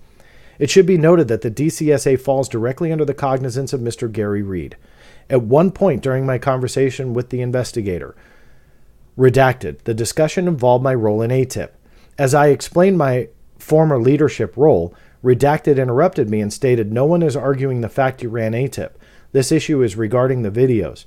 It 0.59 0.69
should 0.69 0.85
be 0.85 0.97
noted 0.97 1.27
that 1.27 1.41
the 1.41 1.51
DCSA 1.51 2.19
falls 2.19 2.49
directly 2.49 2.91
under 2.91 3.05
the 3.05 3.13
cognizance 3.13 3.73
of 3.73 3.81
Mr. 3.81 4.11
Garry 4.11 4.41
Reid. 4.41 4.77
At 5.29 5.41
one 5.41 5.71
point 5.71 6.01
during 6.01 6.25
my 6.25 6.37
conversation 6.37 7.13
with 7.13 7.29
the 7.29 7.41
investigator, 7.41 8.15
redacted, 9.17 9.83
the 9.83 9.93
discussion 9.93 10.47
involved 10.47 10.83
my 10.83 10.93
role 10.93 11.21
in 11.21 11.31
ATIP. 11.31 11.69
As 12.17 12.33
I 12.33 12.47
explained 12.47 12.97
my 12.97 13.29
former 13.57 13.99
leadership 13.99 14.55
role, 14.55 14.95
Redacted 15.25 15.77
interrupted 15.77 16.29
me 16.29 16.39
and 16.39 16.53
stated, 16.53 16.93
No 16.93 17.03
one 17.03 17.23
is 17.23 17.35
arguing 17.35 17.81
the 17.81 17.89
fact 17.89 18.21
you 18.21 18.29
ran 18.29 18.51
ATIP. 18.51 18.91
This 19.31 19.51
issue 19.51 19.81
is 19.81 19.95
regarding 19.95 20.43
the 20.43 20.51
videos. 20.51 21.05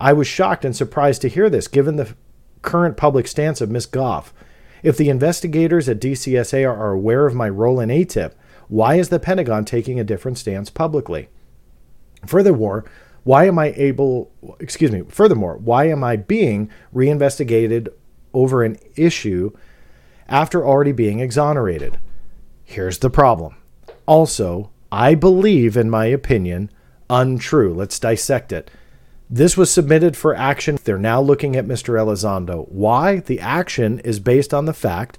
I 0.00 0.14
was 0.14 0.26
shocked 0.26 0.64
and 0.64 0.74
surprised 0.74 1.20
to 1.20 1.28
hear 1.28 1.50
this, 1.50 1.68
given 1.68 1.96
the 1.96 2.14
current 2.62 2.96
public 2.96 3.28
stance 3.28 3.60
of 3.60 3.70
Ms. 3.70 3.84
Gough. 3.84 4.32
If 4.82 4.96
the 4.96 5.10
investigators 5.10 5.86
at 5.86 6.00
DCSA 6.00 6.66
are 6.66 6.92
aware 6.92 7.26
of 7.26 7.34
my 7.34 7.50
role 7.50 7.78
in 7.78 7.90
ATIP, 7.90 8.32
why 8.68 8.96
is 8.96 9.08
the 9.08 9.18
Pentagon 9.18 9.64
taking 9.64 9.98
a 9.98 10.04
different 10.04 10.38
stance 10.38 10.70
publicly? 10.70 11.28
Furthermore, 12.26 12.84
why 13.24 13.46
am 13.46 13.58
I 13.58 13.72
able, 13.76 14.30
excuse 14.60 14.90
me, 14.90 15.02
furthermore, 15.08 15.56
why 15.56 15.88
am 15.88 16.02
I 16.04 16.16
being 16.16 16.70
reinvestigated 16.92 17.88
over 18.32 18.62
an 18.62 18.76
issue 18.96 19.50
after 20.28 20.66
already 20.66 20.92
being 20.92 21.20
exonerated? 21.20 21.98
Here's 22.64 22.98
the 22.98 23.10
problem. 23.10 23.56
Also, 24.06 24.70
I 24.90 25.14
believe, 25.14 25.76
in 25.76 25.90
my 25.90 26.06
opinion, 26.06 26.70
Untrue. 27.10 27.74
Let's 27.74 27.98
dissect 27.98 28.52
it. 28.52 28.70
This 29.30 29.56
was 29.56 29.70
submitted 29.70 30.16
for 30.16 30.34
action. 30.34 30.78
They're 30.82 30.98
now 30.98 31.20
looking 31.20 31.56
at 31.56 31.66
Mr. 31.66 31.98
Elizondo. 31.98 32.66
Why? 32.68 33.20
The 33.20 33.40
action 33.40 33.98
is 34.00 34.20
based 34.20 34.54
on 34.54 34.64
the 34.64 34.72
fact 34.72 35.18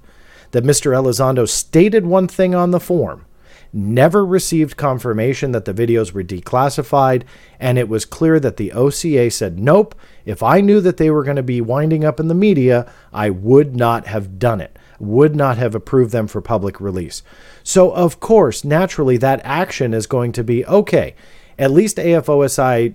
that 0.50 0.64
Mr. 0.64 0.92
Elizondo 0.92 1.48
stated 1.48 2.06
one 2.06 2.26
thing 2.26 2.54
on 2.54 2.72
the 2.72 2.80
form, 2.80 3.24
never 3.72 4.24
received 4.24 4.76
confirmation 4.76 5.52
that 5.52 5.64
the 5.64 5.74
videos 5.74 6.12
were 6.12 6.22
declassified, 6.22 7.22
and 7.58 7.78
it 7.78 7.88
was 7.88 8.04
clear 8.04 8.40
that 8.40 8.56
the 8.56 8.72
OCA 8.72 9.30
said, 9.30 9.58
nope, 9.58 9.94
if 10.24 10.42
I 10.42 10.60
knew 10.60 10.80
that 10.80 10.96
they 10.96 11.10
were 11.10 11.24
going 11.24 11.36
to 11.36 11.42
be 11.42 11.60
winding 11.60 12.04
up 12.04 12.18
in 12.18 12.28
the 12.28 12.34
media, 12.34 12.90
I 13.12 13.30
would 13.30 13.76
not 13.76 14.06
have 14.06 14.38
done 14.38 14.60
it, 14.60 14.78
would 14.98 15.36
not 15.36 15.58
have 15.58 15.74
approved 15.74 16.12
them 16.12 16.26
for 16.26 16.40
public 16.40 16.80
release. 16.80 17.22
So, 17.62 17.92
of 17.92 18.20
course, 18.20 18.64
naturally, 18.64 19.16
that 19.18 19.40
action 19.44 19.94
is 19.94 20.06
going 20.06 20.32
to 20.32 20.44
be 20.44 20.66
okay. 20.66 21.14
At 21.58 21.70
least 21.70 21.98
AFOSI 21.98 22.94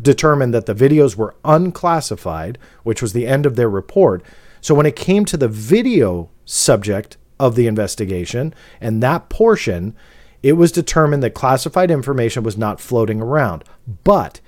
determined 0.00 0.54
that 0.54 0.66
the 0.66 0.74
videos 0.74 1.16
were 1.16 1.36
unclassified, 1.44 2.58
which 2.82 3.02
was 3.02 3.12
the 3.12 3.26
end 3.26 3.46
of 3.46 3.56
their 3.56 3.70
report. 3.70 4.22
So 4.60 4.74
when 4.74 4.86
it 4.86 4.96
came 4.96 5.24
to 5.26 5.36
the 5.36 5.48
video 5.48 6.30
subject 6.44 7.16
of 7.38 7.54
the 7.54 7.66
investigation 7.66 8.54
and 8.80 9.02
that 9.02 9.28
portion, 9.28 9.94
it 10.42 10.52
was 10.52 10.72
determined 10.72 11.22
that 11.22 11.34
classified 11.34 11.90
information 11.90 12.42
was 12.42 12.56
not 12.56 12.80
floating 12.80 13.20
around. 13.20 13.64
But 14.04 14.40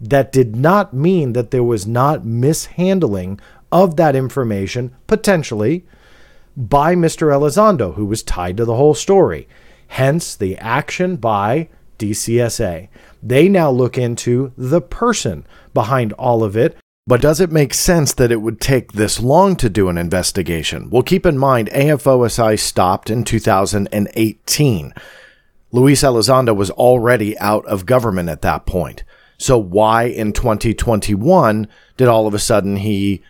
that 0.00 0.32
did 0.32 0.54
not 0.54 0.94
mean 0.94 1.32
that 1.32 1.50
there 1.50 1.64
was 1.64 1.86
not 1.86 2.24
mishandling 2.24 3.40
of 3.72 3.96
that 3.96 4.16
information, 4.16 4.94
potentially, 5.06 5.84
by 6.56 6.94
Mr. 6.94 7.32
Elizondo, 7.32 7.94
who 7.94 8.06
was 8.06 8.22
tied 8.22 8.56
to 8.56 8.64
the 8.64 8.76
whole 8.76 8.94
story. 8.94 9.48
Hence 9.88 10.36
the 10.36 10.56
action 10.58 11.16
by 11.16 11.68
DCSA. 11.98 12.88
They 13.22 13.48
now 13.48 13.70
look 13.70 13.98
into 13.98 14.52
the 14.56 14.80
person 14.80 15.46
behind 15.74 16.12
all 16.14 16.44
of 16.44 16.56
it. 16.56 16.76
But 17.08 17.22
does 17.22 17.40
it 17.40 17.50
make 17.50 17.72
sense 17.72 18.12
that 18.12 18.30
it 18.30 18.42
would 18.42 18.60
take 18.60 18.92
this 18.92 19.18
long 19.18 19.56
to 19.56 19.70
do 19.70 19.88
an 19.88 19.96
investigation? 19.96 20.90
Well, 20.90 21.02
keep 21.02 21.24
in 21.24 21.38
mind, 21.38 21.70
AFOSI 21.70 22.58
stopped 22.58 23.08
in 23.08 23.24
2018. 23.24 24.94
Luis 25.72 26.02
Elizondo 26.02 26.54
was 26.54 26.70
already 26.70 27.38
out 27.38 27.64
of 27.64 27.86
government 27.86 28.28
at 28.28 28.42
that 28.42 28.66
point. 28.66 29.04
So 29.38 29.56
why 29.56 30.02
in 30.02 30.34
2021 30.34 31.66
did 31.96 32.08
all 32.08 32.26
of 32.26 32.34
a 32.34 32.38
sudden 32.38 32.76
he 32.76 33.22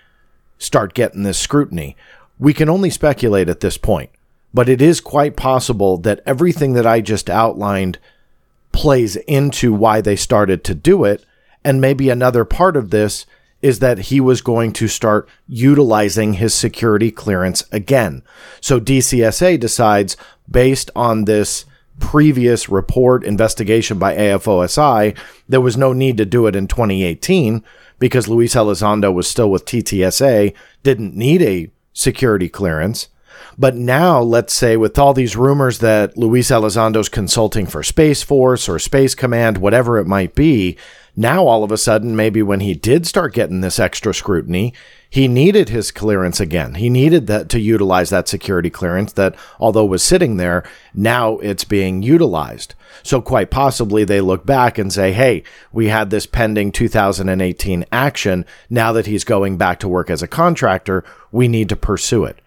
start 0.58 0.92
getting 0.92 1.22
this 1.22 1.38
scrutiny? 1.38 1.96
We 2.36 2.52
can 2.52 2.68
only 2.68 2.90
speculate 2.90 3.48
at 3.48 3.60
this 3.60 3.78
point, 3.78 4.10
but 4.52 4.68
it 4.68 4.82
is 4.82 5.00
quite 5.00 5.36
possible 5.36 5.98
that 5.98 6.20
everything 6.26 6.72
that 6.72 6.86
I 6.86 7.00
just 7.00 7.30
outlined 7.30 8.00
plays 8.72 9.14
into 9.28 9.72
why 9.72 10.00
they 10.00 10.16
started 10.16 10.64
to 10.64 10.74
do 10.74 11.04
it. 11.04 11.24
And 11.64 11.80
maybe 11.80 12.10
another 12.10 12.44
part 12.44 12.76
of 12.76 12.90
this 12.90 13.24
is 13.60 13.80
that 13.80 13.98
he 13.98 14.20
was 14.20 14.40
going 14.40 14.72
to 14.72 14.88
start 14.88 15.28
utilizing 15.48 16.34
his 16.34 16.54
security 16.54 17.10
clearance 17.10 17.64
again. 17.72 18.22
So 18.60 18.78
DCSA 18.80 19.58
decides, 19.58 20.16
based 20.48 20.90
on 20.94 21.24
this 21.24 21.64
previous 21.98 22.68
report 22.68 23.24
investigation 23.24 23.98
by 23.98 24.14
AFOSI, 24.14 25.16
there 25.48 25.60
was 25.60 25.76
no 25.76 25.92
need 25.92 26.16
to 26.18 26.24
do 26.24 26.46
it 26.46 26.54
in 26.54 26.68
2018 26.68 27.64
because 27.98 28.28
Luis 28.28 28.54
Elizondo 28.54 29.12
was 29.12 29.26
still 29.26 29.50
with 29.50 29.64
TTSA, 29.64 30.54
didn't 30.84 31.16
need 31.16 31.42
a 31.42 31.70
security 31.92 32.48
clearance. 32.48 33.08
But 33.56 33.74
now, 33.74 34.20
let's 34.20 34.52
say, 34.52 34.76
with 34.76 34.98
all 34.98 35.14
these 35.14 35.36
rumors 35.36 35.78
that 35.78 36.16
Luis 36.16 36.50
Elizondo's 36.50 37.08
consulting 37.08 37.66
for 37.66 37.82
Space 37.82 38.22
Force 38.22 38.68
or 38.68 38.78
Space 38.78 39.14
Command, 39.14 39.58
whatever 39.58 39.98
it 39.98 40.06
might 40.06 40.34
be, 40.34 40.76
now 41.18 41.48
all 41.48 41.64
of 41.64 41.72
a 41.72 41.76
sudden, 41.76 42.14
maybe 42.14 42.42
when 42.42 42.60
he 42.60 42.74
did 42.74 43.04
start 43.04 43.34
getting 43.34 43.60
this 43.60 43.80
extra 43.80 44.14
scrutiny, 44.14 44.72
he 45.10 45.26
needed 45.26 45.68
his 45.68 45.90
clearance 45.90 46.38
again. 46.38 46.74
He 46.74 46.88
needed 46.88 47.26
that 47.26 47.48
to 47.48 47.60
utilize 47.60 48.10
that 48.10 48.28
security 48.28 48.70
clearance 48.70 49.12
that, 49.14 49.34
although 49.58 49.84
was 49.84 50.04
sitting 50.04 50.36
there, 50.36 50.62
now 50.94 51.38
it's 51.38 51.64
being 51.64 52.04
utilized. 52.04 52.76
So 53.02 53.20
quite 53.20 53.50
possibly 53.50 54.04
they 54.04 54.20
look 54.20 54.46
back 54.46 54.78
and 54.78 54.92
say, 54.92 55.12
hey, 55.12 55.42
we 55.72 55.88
had 55.88 56.10
this 56.10 56.24
pending 56.24 56.70
2018 56.70 57.84
action. 57.90 58.46
Now 58.70 58.92
that 58.92 59.06
he's 59.06 59.24
going 59.24 59.56
back 59.56 59.80
to 59.80 59.88
work 59.88 60.10
as 60.10 60.22
a 60.22 60.28
contractor, 60.28 61.02
we 61.32 61.48
need 61.48 61.68
to 61.70 61.76
pursue 61.76 62.24
it. 62.26 62.38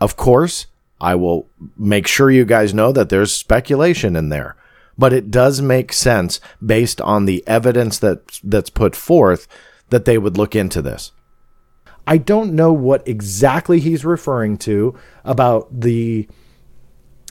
Of 0.00 0.16
course, 0.16 0.66
I 0.98 1.14
will 1.14 1.46
make 1.76 2.06
sure 2.06 2.30
you 2.30 2.46
guys 2.46 2.72
know 2.72 2.90
that 2.92 3.10
there's 3.10 3.34
speculation 3.34 4.16
in 4.16 4.30
there, 4.30 4.56
but 4.96 5.12
it 5.12 5.30
does 5.30 5.60
make 5.60 5.92
sense 5.92 6.40
based 6.64 7.00
on 7.00 7.24
the 7.24 7.42
evidence 7.46 7.98
that 7.98 8.40
that's 8.44 8.70
put 8.70 8.94
forth 8.94 9.48
that 9.90 10.04
they 10.04 10.18
would 10.18 10.36
look 10.36 10.54
into 10.56 10.82
this. 10.82 11.12
I 12.06 12.18
don't 12.18 12.52
know 12.52 12.72
what 12.72 13.06
exactly 13.08 13.80
he's 13.80 14.04
referring 14.04 14.58
to 14.58 14.94
about 15.24 15.80
the 15.80 16.28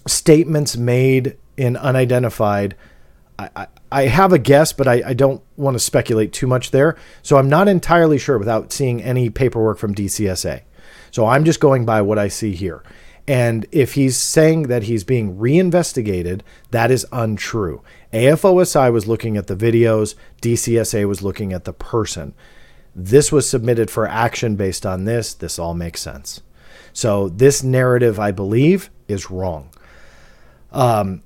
statements 0.07 0.75
made 0.75 1.37
in 1.57 1.77
unidentified. 1.77 2.75
I, 3.37 3.49
I, 3.55 3.67
I 3.91 4.01
have 4.07 4.33
a 4.33 4.39
guess, 4.39 4.73
but 4.73 4.87
I, 4.87 5.03
I 5.05 5.13
don't 5.13 5.43
want 5.55 5.75
to 5.75 5.79
speculate 5.79 6.33
too 6.33 6.47
much 6.47 6.71
there. 6.71 6.97
So 7.21 7.37
I'm 7.37 7.49
not 7.49 7.67
entirely 7.67 8.17
sure 8.17 8.39
without 8.39 8.73
seeing 8.73 9.03
any 9.03 9.29
paperwork 9.29 9.77
from 9.77 9.93
DCSA. 9.93 10.61
So 11.11 11.27
I'm 11.27 11.45
just 11.45 11.59
going 11.59 11.85
by 11.85 12.01
what 12.01 12.17
I 12.17 12.27
see 12.27 12.55
here. 12.55 12.83
And 13.27 13.65
if 13.71 13.93
he's 13.93 14.17
saying 14.17 14.63
that 14.63 14.83
he's 14.83 15.03
being 15.03 15.37
reinvestigated, 15.37 16.43
that 16.71 16.91
is 16.91 17.05
untrue. 17.11 17.81
AFOSI 18.11 18.91
was 18.91 19.07
looking 19.07 19.37
at 19.37 19.47
the 19.47 19.55
videos, 19.55 20.15
DCSA 20.41 21.07
was 21.07 21.21
looking 21.21 21.53
at 21.53 21.63
the 21.63 21.73
person. 21.73 22.33
This 22.95 23.31
was 23.31 23.49
submitted 23.49 23.89
for 23.89 24.07
action 24.07 24.55
based 24.55 24.85
on 24.85 25.05
this. 25.05 25.33
This 25.33 25.57
all 25.57 25.73
makes 25.73 26.01
sense. 26.01 26.41
So 26.91 27.29
this 27.29 27.63
narrative, 27.63 28.19
I 28.19 28.31
believe, 28.31 28.89
is 29.07 29.31
wrong. 29.31 29.69
Um, 30.71 31.23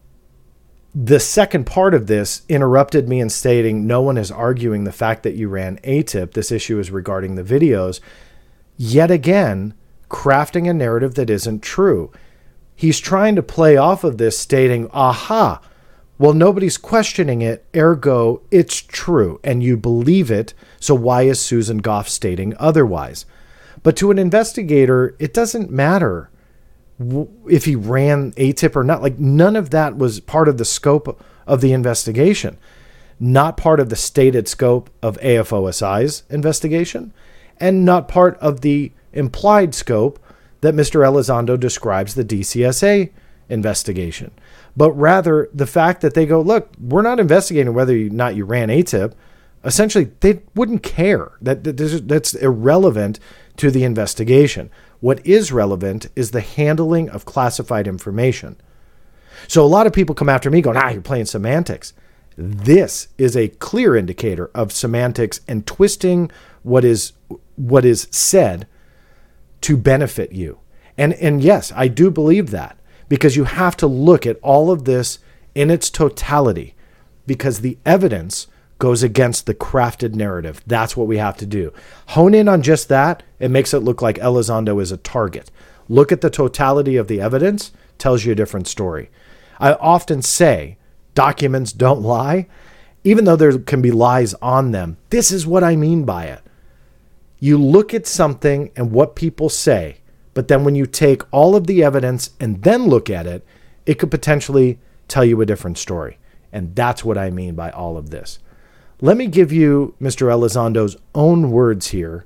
the 0.95 1.19
second 1.19 1.65
part 1.65 1.93
of 1.93 2.07
this 2.07 2.43
interrupted 2.47 3.09
me 3.09 3.19
in 3.19 3.29
stating 3.29 3.85
no 3.85 4.01
one 4.01 4.17
is 4.17 4.31
arguing 4.31 4.83
the 4.83 4.91
fact 4.91 5.23
that 5.23 5.35
you 5.35 5.49
ran 5.49 5.77
AATIP. 5.83 6.33
This 6.33 6.51
issue 6.51 6.79
is 6.79 6.89
regarding 6.89 7.35
the 7.35 7.43
videos 7.43 7.99
yet 8.77 9.11
again 9.11 9.73
crafting 10.09 10.69
a 10.69 10.73
narrative 10.73 11.15
that 11.15 11.29
isn't 11.29 11.61
true. 11.61 12.11
He's 12.75 12.99
trying 12.99 13.35
to 13.35 13.43
play 13.43 13.75
off 13.75 14.03
of 14.03 14.17
this, 14.17 14.37
stating, 14.37 14.89
aha, 14.91 15.61
well, 16.19 16.33
nobody's 16.33 16.77
questioning 16.77 17.41
it, 17.41 17.65
ergo, 17.75 18.41
it's 18.49 18.81
true, 18.81 19.39
and 19.43 19.61
you 19.61 19.77
believe 19.77 20.31
it, 20.31 20.53
so 20.79 20.95
why 20.95 21.23
is 21.23 21.39
Susan 21.39 21.77
Gough 21.77 22.09
stating 22.09 22.55
otherwise? 22.57 23.25
But 23.83 23.95
to 23.97 24.11
an 24.11 24.17
investigator, 24.17 25.15
it 25.19 25.33
doesn't 25.33 25.69
matter 25.69 26.29
if 27.47 27.65
he 27.65 27.75
ran 27.75 28.31
AATIP 28.33 28.75
or 28.75 28.83
not. 28.83 29.03
Like, 29.03 29.19
none 29.19 29.55
of 29.55 29.69
that 29.69 29.97
was 29.97 30.19
part 30.19 30.47
of 30.47 30.57
the 30.57 30.65
scope 30.65 31.23
of 31.45 31.61
the 31.61 31.71
investigation, 31.71 32.57
not 33.19 33.57
part 33.57 33.79
of 33.79 33.89
the 33.89 33.95
stated 33.95 34.47
scope 34.47 34.89
of 35.01 35.19
AFOSI's 35.19 36.23
investigation 36.29 37.13
and 37.59 37.85
not 37.85 38.07
part 38.07 38.37
of 38.39 38.61
the 38.61 38.91
implied 39.17 39.75
scope 39.75 40.19
that 40.61 40.75
Mr. 40.75 41.01
Elizondo 41.01 41.59
describes 41.59 42.15
the 42.15 42.23
DCSA 42.23 43.11
investigation, 43.49 44.31
but 44.75 44.91
rather 44.91 45.49
the 45.53 45.67
fact 45.67 46.01
that 46.01 46.13
they 46.13 46.25
go, 46.25 46.41
look, 46.41 46.69
we're 46.79 47.01
not 47.01 47.19
investigating 47.19 47.73
whether 47.73 47.95
or 47.95 48.09
not 48.09 48.35
you 48.35 48.45
ran 48.45 48.69
AATIP. 48.69 49.13
Essentially, 49.63 50.11
they 50.19 50.41
wouldn't 50.55 50.83
care. 50.83 51.31
That, 51.41 51.63
that 51.63 51.77
that's 52.07 52.33
irrelevant 52.35 53.19
to 53.57 53.71
the 53.71 53.83
investigation. 53.83 54.69
What 54.99 55.25
is 55.25 55.51
relevant 55.51 56.07
is 56.15 56.31
the 56.31 56.41
handling 56.41 57.09
of 57.09 57.25
classified 57.25 57.87
information. 57.87 58.57
So 59.47 59.63
a 59.63 59.67
lot 59.67 59.87
of 59.87 59.93
people 59.93 60.15
come 60.15 60.29
after 60.29 60.49
me 60.49 60.61
going, 60.61 60.77
ah, 60.77 60.89
you're 60.89 61.01
playing 61.01 61.25
semantics. 61.25 61.93
This 62.35 63.07
is 63.17 63.35
a 63.35 63.47
clear 63.47 63.95
indicator 63.95 64.49
of 64.53 64.71
semantics 64.71 65.41
and 65.47 65.65
twisting 65.65 66.31
what 66.63 66.83
is 66.85 67.13
what 67.55 67.83
is 67.83 68.07
said 68.11 68.67
to 69.61 69.77
benefit 69.77 70.31
you. 70.31 70.59
And 70.97 71.13
and 71.13 71.41
yes, 71.41 71.71
I 71.75 71.87
do 71.87 72.09
believe 72.09 72.51
that 72.51 72.77
because 73.09 73.35
you 73.35 73.45
have 73.45 73.77
to 73.77 73.87
look 73.87 74.25
at 74.25 74.39
all 74.41 74.71
of 74.71 74.85
this 74.85 75.19
in 75.55 75.69
its 75.69 75.89
totality 75.89 76.75
because 77.25 77.59
the 77.61 77.77
evidence 77.85 78.47
goes 78.79 79.03
against 79.03 79.45
the 79.45 79.55
crafted 79.55 80.13
narrative. 80.13 80.61
That's 80.67 80.95
what 80.95 81.07
we 81.07 81.17
have 81.17 81.37
to 81.37 81.45
do. 81.45 81.73
Hone 82.09 82.33
in 82.33 82.47
on 82.47 82.61
just 82.61 82.89
that, 82.89 83.23
it 83.39 83.49
makes 83.49 83.73
it 83.73 83.79
look 83.79 84.01
like 84.01 84.17
Elizondo 84.17 84.81
is 84.81 84.91
a 84.91 84.97
target. 84.97 85.49
Look 85.89 86.11
at 86.11 86.21
the 86.21 86.29
totality 86.29 86.95
of 86.95 87.07
the 87.07 87.19
evidence, 87.19 87.71
tells 87.97 88.23
you 88.23 88.33
a 88.33 88.35
different 88.35 88.67
story. 88.67 89.09
I 89.59 89.73
often 89.73 90.21
say 90.21 90.77
documents 91.15 91.73
don't 91.73 92.01
lie, 92.01 92.47
even 93.03 93.25
though 93.25 93.35
there 93.35 93.57
can 93.57 93.81
be 93.81 93.91
lies 93.91 94.35
on 94.35 94.71
them. 94.71 94.97
This 95.09 95.31
is 95.31 95.47
what 95.47 95.63
I 95.63 95.75
mean 95.75 96.03
by 96.03 96.25
it 96.25 96.41
you 97.39 97.57
look 97.57 97.93
at 97.93 98.07
something 98.07 98.71
and 98.75 98.91
what 98.91 99.15
people 99.15 99.49
say, 99.49 99.97
but 100.33 100.47
then 100.47 100.63
when 100.63 100.75
you 100.75 100.85
take 100.85 101.21
all 101.31 101.55
of 101.55 101.67
the 101.67 101.83
evidence 101.83 102.31
and 102.39 102.63
then 102.63 102.87
look 102.87 103.09
at 103.09 103.27
it, 103.27 103.45
it 103.85 103.99
could 103.99 104.11
potentially 104.11 104.79
tell 105.07 105.25
you 105.25 105.39
a 105.41 105.45
different 105.45 105.77
story. 105.77 106.17
And 106.51 106.75
that's 106.75 107.03
what 107.03 107.17
I 107.17 107.29
mean 107.29 107.55
by 107.55 107.69
all 107.71 107.97
of 107.97 108.09
this. 108.09 108.39
Let 108.99 109.17
me 109.17 109.27
give 109.27 109.51
you 109.51 109.95
Mr. 110.01 110.31
Elizondo's 110.31 110.97
own 111.13 111.51
words 111.51 111.87
here 111.87 112.25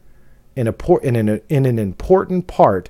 in, 0.55 0.67
a, 0.67 0.97
in, 1.01 1.15
an, 1.15 1.41
in 1.49 1.65
an 1.65 1.79
important 1.79 2.47
part 2.47 2.89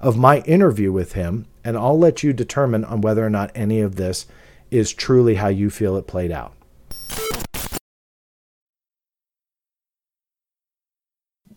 of 0.00 0.18
my 0.18 0.40
interview 0.40 0.92
with 0.92 1.12
him, 1.12 1.46
and 1.64 1.76
I'll 1.76 1.98
let 1.98 2.22
you 2.22 2.32
determine 2.32 2.84
on 2.84 3.00
whether 3.00 3.24
or 3.24 3.30
not 3.30 3.50
any 3.54 3.80
of 3.80 3.96
this 3.96 4.26
is 4.70 4.92
truly 4.92 5.36
how 5.36 5.48
you 5.48 5.70
feel 5.70 5.96
it 5.96 6.06
played 6.06 6.32
out. 6.32 6.54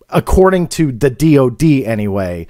According 0.09 0.67
to 0.69 0.91
the 0.91 1.09
DoD, 1.09 1.63
anyway, 1.85 2.47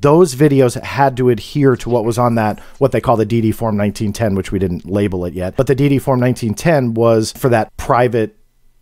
those 0.00 0.34
videos 0.34 0.80
had 0.80 1.16
to 1.16 1.30
adhere 1.30 1.76
to 1.76 1.88
what 1.88 2.04
was 2.04 2.18
on 2.18 2.34
that 2.34 2.58
what 2.78 2.92
they 2.92 3.00
call 3.00 3.16
the 3.16 3.26
DD 3.26 3.54
Form 3.54 3.76
1910, 3.78 4.34
which 4.34 4.52
we 4.52 4.58
didn't 4.58 4.84
label 4.84 5.24
it 5.24 5.34
yet. 5.34 5.56
But 5.56 5.68
the 5.68 5.76
DD 5.76 6.00
Form 6.00 6.20
1910 6.20 6.94
was 6.94 7.32
for 7.32 7.48
that 7.48 7.74
private 7.76 8.36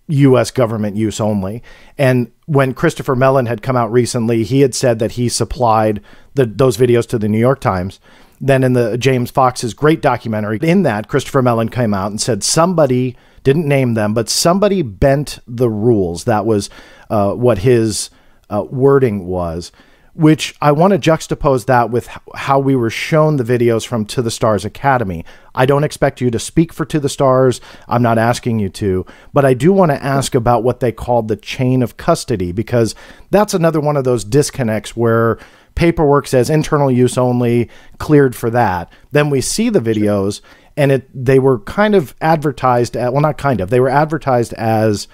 U.S. 0.09 0.51
government 0.51 0.97
use 0.97 1.21
only. 1.21 1.63
And 1.97 2.33
when 2.47 2.75
Christopher 2.75 3.15
Mellon 3.15 3.47
had 3.47 3.63
come 3.63 3.77
out 3.77 3.93
recently, 3.93 4.43
he 4.45 4.63
had 4.63 4.75
said 4.75 4.99
that 4.99 5.13
he 5.13 5.29
supplied 5.29 6.03
the, 6.35 6.47
those 6.47 6.77
videos 6.77 7.07
to 7.09 7.19
the 7.19 7.29
New 7.29 7.39
York 7.39 7.61
Times. 7.61 8.01
Then 8.41 8.65
in 8.65 8.73
the 8.73 8.97
James 8.97 9.31
Fox's 9.31 9.75
great 9.75 10.01
documentary, 10.01 10.59
in 10.63 10.83
that 10.85 11.09
Christopher 11.09 11.43
Mellon 11.43 11.69
came 11.69 11.93
out 11.93 12.11
and 12.11 12.21
said 12.21 12.43
somebody 12.43 13.17
didn't 13.43 13.69
name 13.69 13.95
them, 13.95 14.15
but 14.15 14.29
somebody 14.29 14.83
bent 14.83 15.39
the 15.47 15.69
rules. 15.69 16.25
That 16.25 16.47
was 16.47 16.71
uh, 17.09 17.33
what 17.35 17.59
his 17.59 18.11
uh, 18.49 18.65
wording 18.69 19.27
was 19.27 19.73
which 20.13 20.55
I 20.61 20.73
want 20.73 20.93
to 20.93 20.99
juxtapose 20.99 21.67
that 21.67 21.91
with 21.91 22.09
how 22.35 22.59
we 22.59 22.75
were 22.75 22.91
shown 22.91 23.37
the 23.37 23.45
videos 23.45 23.87
from 23.87 24.05
To 24.07 24.23
the 24.23 24.31
Stars 24.31 24.65
Academy. 24.65 25.25
I 25.55 25.67
don't 25.67 25.85
expect 25.85 26.21
you 26.21 26.31
to 26.31 26.39
speak 26.39 26.73
for 26.73 26.85
To 26.85 27.01
the 27.01 27.09
Stars. 27.09 27.61
I'm 27.89 28.03
not 28.03 28.19
asking 28.19 28.59
you 28.59 28.69
to, 28.71 29.07
but 29.33 29.45
I 29.45 29.55
do 29.55 29.73
want 29.73 29.93
to 29.93 30.03
ask 30.03 30.35
about 30.35 30.65
what 30.65 30.81
they 30.81 30.93
called 30.93 31.29
the 31.29 31.37
chain 31.37 31.83
of 31.83 31.97
custody 31.97 32.53
because 32.53 32.95
that's 33.31 33.55
another 33.55 33.81
one 33.81 33.97
of 33.97 34.05
those 34.05 34.25
disconnects 34.25 34.97
where 34.97 35.39
paperwork 35.75 36.27
says 36.27 36.51
internal 36.51 36.91
use 36.91 37.17
only, 37.19 37.69
cleared 37.99 38.35
for 38.35 38.51
that. 38.51 38.93
Then 39.13 39.31
we 39.31 39.41
see 39.41 39.69
the 39.69 39.81
videos 39.81 40.41
and 40.77 40.93
it 40.93 41.09
they 41.13 41.39
were 41.39 41.59
kind 41.61 41.95
of 41.95 42.15
advertised 42.21 42.97
at, 42.97 43.13
well 43.13 43.23
not 43.23 43.39
kind 43.39 43.61
of. 43.61 43.71
They 43.71 43.81
were 43.81 43.89
advertised 43.89 44.53
as 44.55 45.09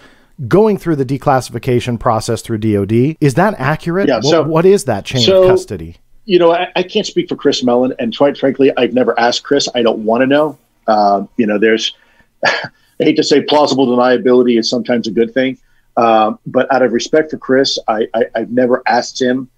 going 0.46 0.78
through 0.78 0.96
the 0.96 1.04
declassification 1.04 1.98
process 1.98 2.42
through 2.42 2.58
DOD. 2.58 3.16
Is 3.20 3.34
that 3.34 3.54
accurate? 3.58 4.08
Yeah. 4.08 4.20
So, 4.20 4.42
what, 4.42 4.50
what 4.50 4.66
is 4.66 4.84
that 4.84 5.04
chain 5.04 5.22
so, 5.22 5.44
of 5.44 5.50
custody? 5.50 5.96
You 6.24 6.38
know, 6.38 6.52
I, 6.52 6.68
I, 6.74 6.82
can't 6.82 7.06
speak 7.06 7.28
for 7.28 7.36
Chris 7.36 7.62
Mellon, 7.62 7.94
and 7.98 8.16
quite 8.16 8.36
frankly, 8.36 8.72
I've 8.76 8.92
never 8.92 9.18
asked 9.18 9.44
Chris. 9.44 9.68
I 9.74 9.82
don't 9.82 10.00
want 10.00 10.22
to 10.22 10.26
know. 10.26 10.58
Uh, 10.86 11.24
you 11.36 11.46
know, 11.46 11.58
there's, 11.58 11.94
I 12.44 12.70
hate 12.98 13.16
to 13.16 13.22
say 13.22 13.42
plausible 13.42 13.86
deniability 13.86 14.58
is 14.58 14.68
sometimes 14.68 15.06
a 15.06 15.12
good 15.12 15.32
thing, 15.32 15.56
um, 15.96 16.38
but 16.46 16.72
out 16.72 16.82
of 16.82 16.92
respect 16.92 17.30
for 17.30 17.38
Chris, 17.38 17.78
I, 17.86 18.08
I, 18.12 18.24
I've 18.34 18.50
never 18.50 18.82
asked 18.86 19.20
him 19.20 19.48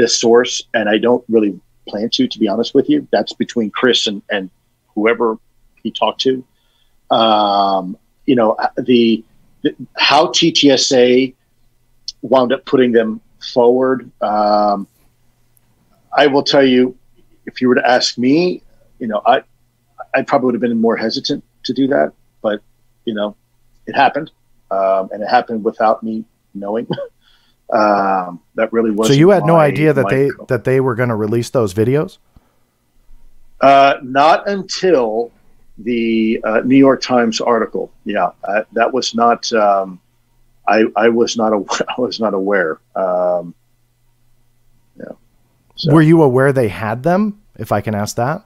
this 0.00 0.18
source, 0.18 0.62
and 0.74 0.88
I 0.88 0.98
don't 0.98 1.24
really 1.28 1.58
plan 1.88 2.08
to, 2.10 2.28
to 2.28 2.38
be 2.38 2.48
honest 2.48 2.74
with 2.74 2.88
you. 2.88 3.06
That's 3.12 3.32
between 3.32 3.70
Chris 3.70 4.06
and, 4.06 4.22
and 4.30 4.50
whoever 4.94 5.38
he 5.82 5.90
talked 5.90 6.20
to. 6.22 6.44
Um, 7.10 7.96
you 8.26 8.36
know, 8.36 8.56
the 8.76 9.24
how 9.96 10.28
TTSA 10.28 11.34
wound 12.22 12.52
up 12.52 12.64
putting 12.64 12.92
them 12.92 13.20
forward. 13.52 14.10
Um, 14.22 14.86
I 16.16 16.26
will 16.26 16.42
tell 16.42 16.64
you, 16.64 16.96
if 17.46 17.60
you 17.60 17.68
were 17.68 17.74
to 17.74 17.88
ask 17.88 18.18
me, 18.18 18.62
you 18.98 19.06
know, 19.06 19.22
I 19.26 19.42
I 20.14 20.22
probably 20.22 20.46
would 20.46 20.54
have 20.54 20.60
been 20.60 20.80
more 20.80 20.96
hesitant 20.96 21.44
to 21.64 21.72
do 21.72 21.86
that, 21.88 22.12
but 22.42 22.62
you 23.04 23.14
know, 23.14 23.36
it 23.86 23.94
happened, 23.94 24.30
um, 24.70 25.08
and 25.12 25.22
it 25.22 25.28
happened 25.28 25.64
without 25.64 26.02
me 26.02 26.24
knowing. 26.54 26.86
um, 27.72 28.40
that 28.54 28.72
really 28.72 28.90
was. 28.90 29.08
So 29.08 29.14
you 29.14 29.30
had 29.30 29.42
my, 29.42 29.48
no 29.48 29.56
idea 29.56 29.92
that 29.92 30.08
they 30.08 30.30
that 30.48 30.64
they 30.64 30.80
were 30.80 30.94
going 30.94 31.08
to 31.08 31.16
release 31.16 31.50
those 31.50 31.74
videos. 31.74 32.18
Uh, 33.60 33.96
not 34.02 34.48
until 34.48 35.30
the 35.78 36.40
uh, 36.44 36.60
New 36.64 36.76
York 36.76 37.00
Times 37.00 37.40
article. 37.40 37.92
Yeah, 38.04 38.30
uh, 38.44 38.62
that 38.72 38.92
was 38.92 39.14
not. 39.14 39.52
Um, 39.52 40.00
I 40.66 40.84
I 40.96 41.08
was 41.08 41.36
not 41.36 41.52
aware. 41.52 41.80
I 41.96 42.00
was 42.00 42.20
not 42.20 42.34
aware. 42.34 42.80
Um, 42.96 43.54
yeah. 44.96 45.12
So. 45.76 45.92
Were 45.92 46.02
you 46.02 46.22
aware 46.22 46.52
they 46.52 46.68
had 46.68 47.02
them? 47.02 47.40
If 47.58 47.72
I 47.72 47.80
can 47.82 47.94
ask 47.94 48.16
that. 48.16 48.44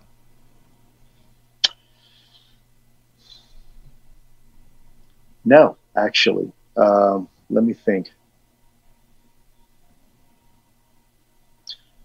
No, 5.45 5.77
actually. 5.97 6.51
Um, 6.77 7.29
let 7.51 7.65
me 7.65 7.75
think. 7.75 8.11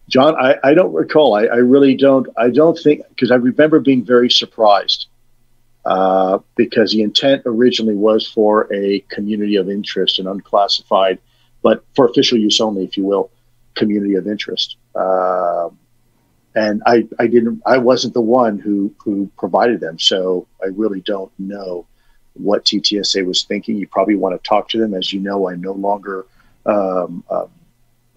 John, 0.10 0.36
I, 0.36 0.56
I 0.64 0.74
don't 0.74 0.94
recall. 0.94 1.36
I, 1.36 1.44
I 1.46 1.58
really 1.58 1.96
don't. 1.96 2.28
I 2.36 2.50
don't 2.50 2.78
think 2.78 3.04
because 3.10 3.32
I 3.32 3.36
remember 3.36 3.80
being 3.80 4.04
very 4.04 4.30
surprised 4.30 5.06
uh, 5.86 6.40
because 6.56 6.92
the 6.92 7.04
intent 7.04 7.44
originally 7.46 7.96
was 7.96 8.28
for 8.28 8.72
a 8.74 9.00
community 9.10 9.56
of 9.56 9.70
interest 9.70 10.20
and 10.20 10.28
unclassified, 10.28 11.20
but 11.62 11.86
for 11.96 12.06
official 12.06 12.40
use 12.40 12.60
only, 12.60 12.84
if 12.84 12.98
you 12.98 13.06
will, 13.06 13.32
community 13.76 14.16
of 14.16 14.28
interest. 14.28 14.78
Uh, 14.96 15.70
and 16.56 16.82
I, 16.88 17.08
I 17.20 17.28
didn't, 17.28 17.62
I 17.68 17.78
wasn't 17.78 18.16
the 18.16 18.22
one 18.22 18.58
who 18.58 18.94
who 18.98 19.32
provided 19.38 19.80
them, 19.80 20.00
so 20.00 20.48
I 20.64 20.68
really 20.68 21.02
don't 21.02 21.32
know 21.38 21.86
what 22.34 22.66
TTSA 22.66 23.26
was 23.26 23.44
thinking. 23.44 23.78
You 23.78 23.88
probably 23.88 24.16
want 24.16 24.42
to 24.42 24.48
talk 24.48 24.70
to 24.70 24.80
them, 24.80 24.96
as 24.96 25.14
you 25.14 25.20
know. 25.20 25.50
I'm 25.50 25.62
no 25.62 25.74
longer 25.74 26.26
um, 26.66 27.24
uh, 27.30 27.46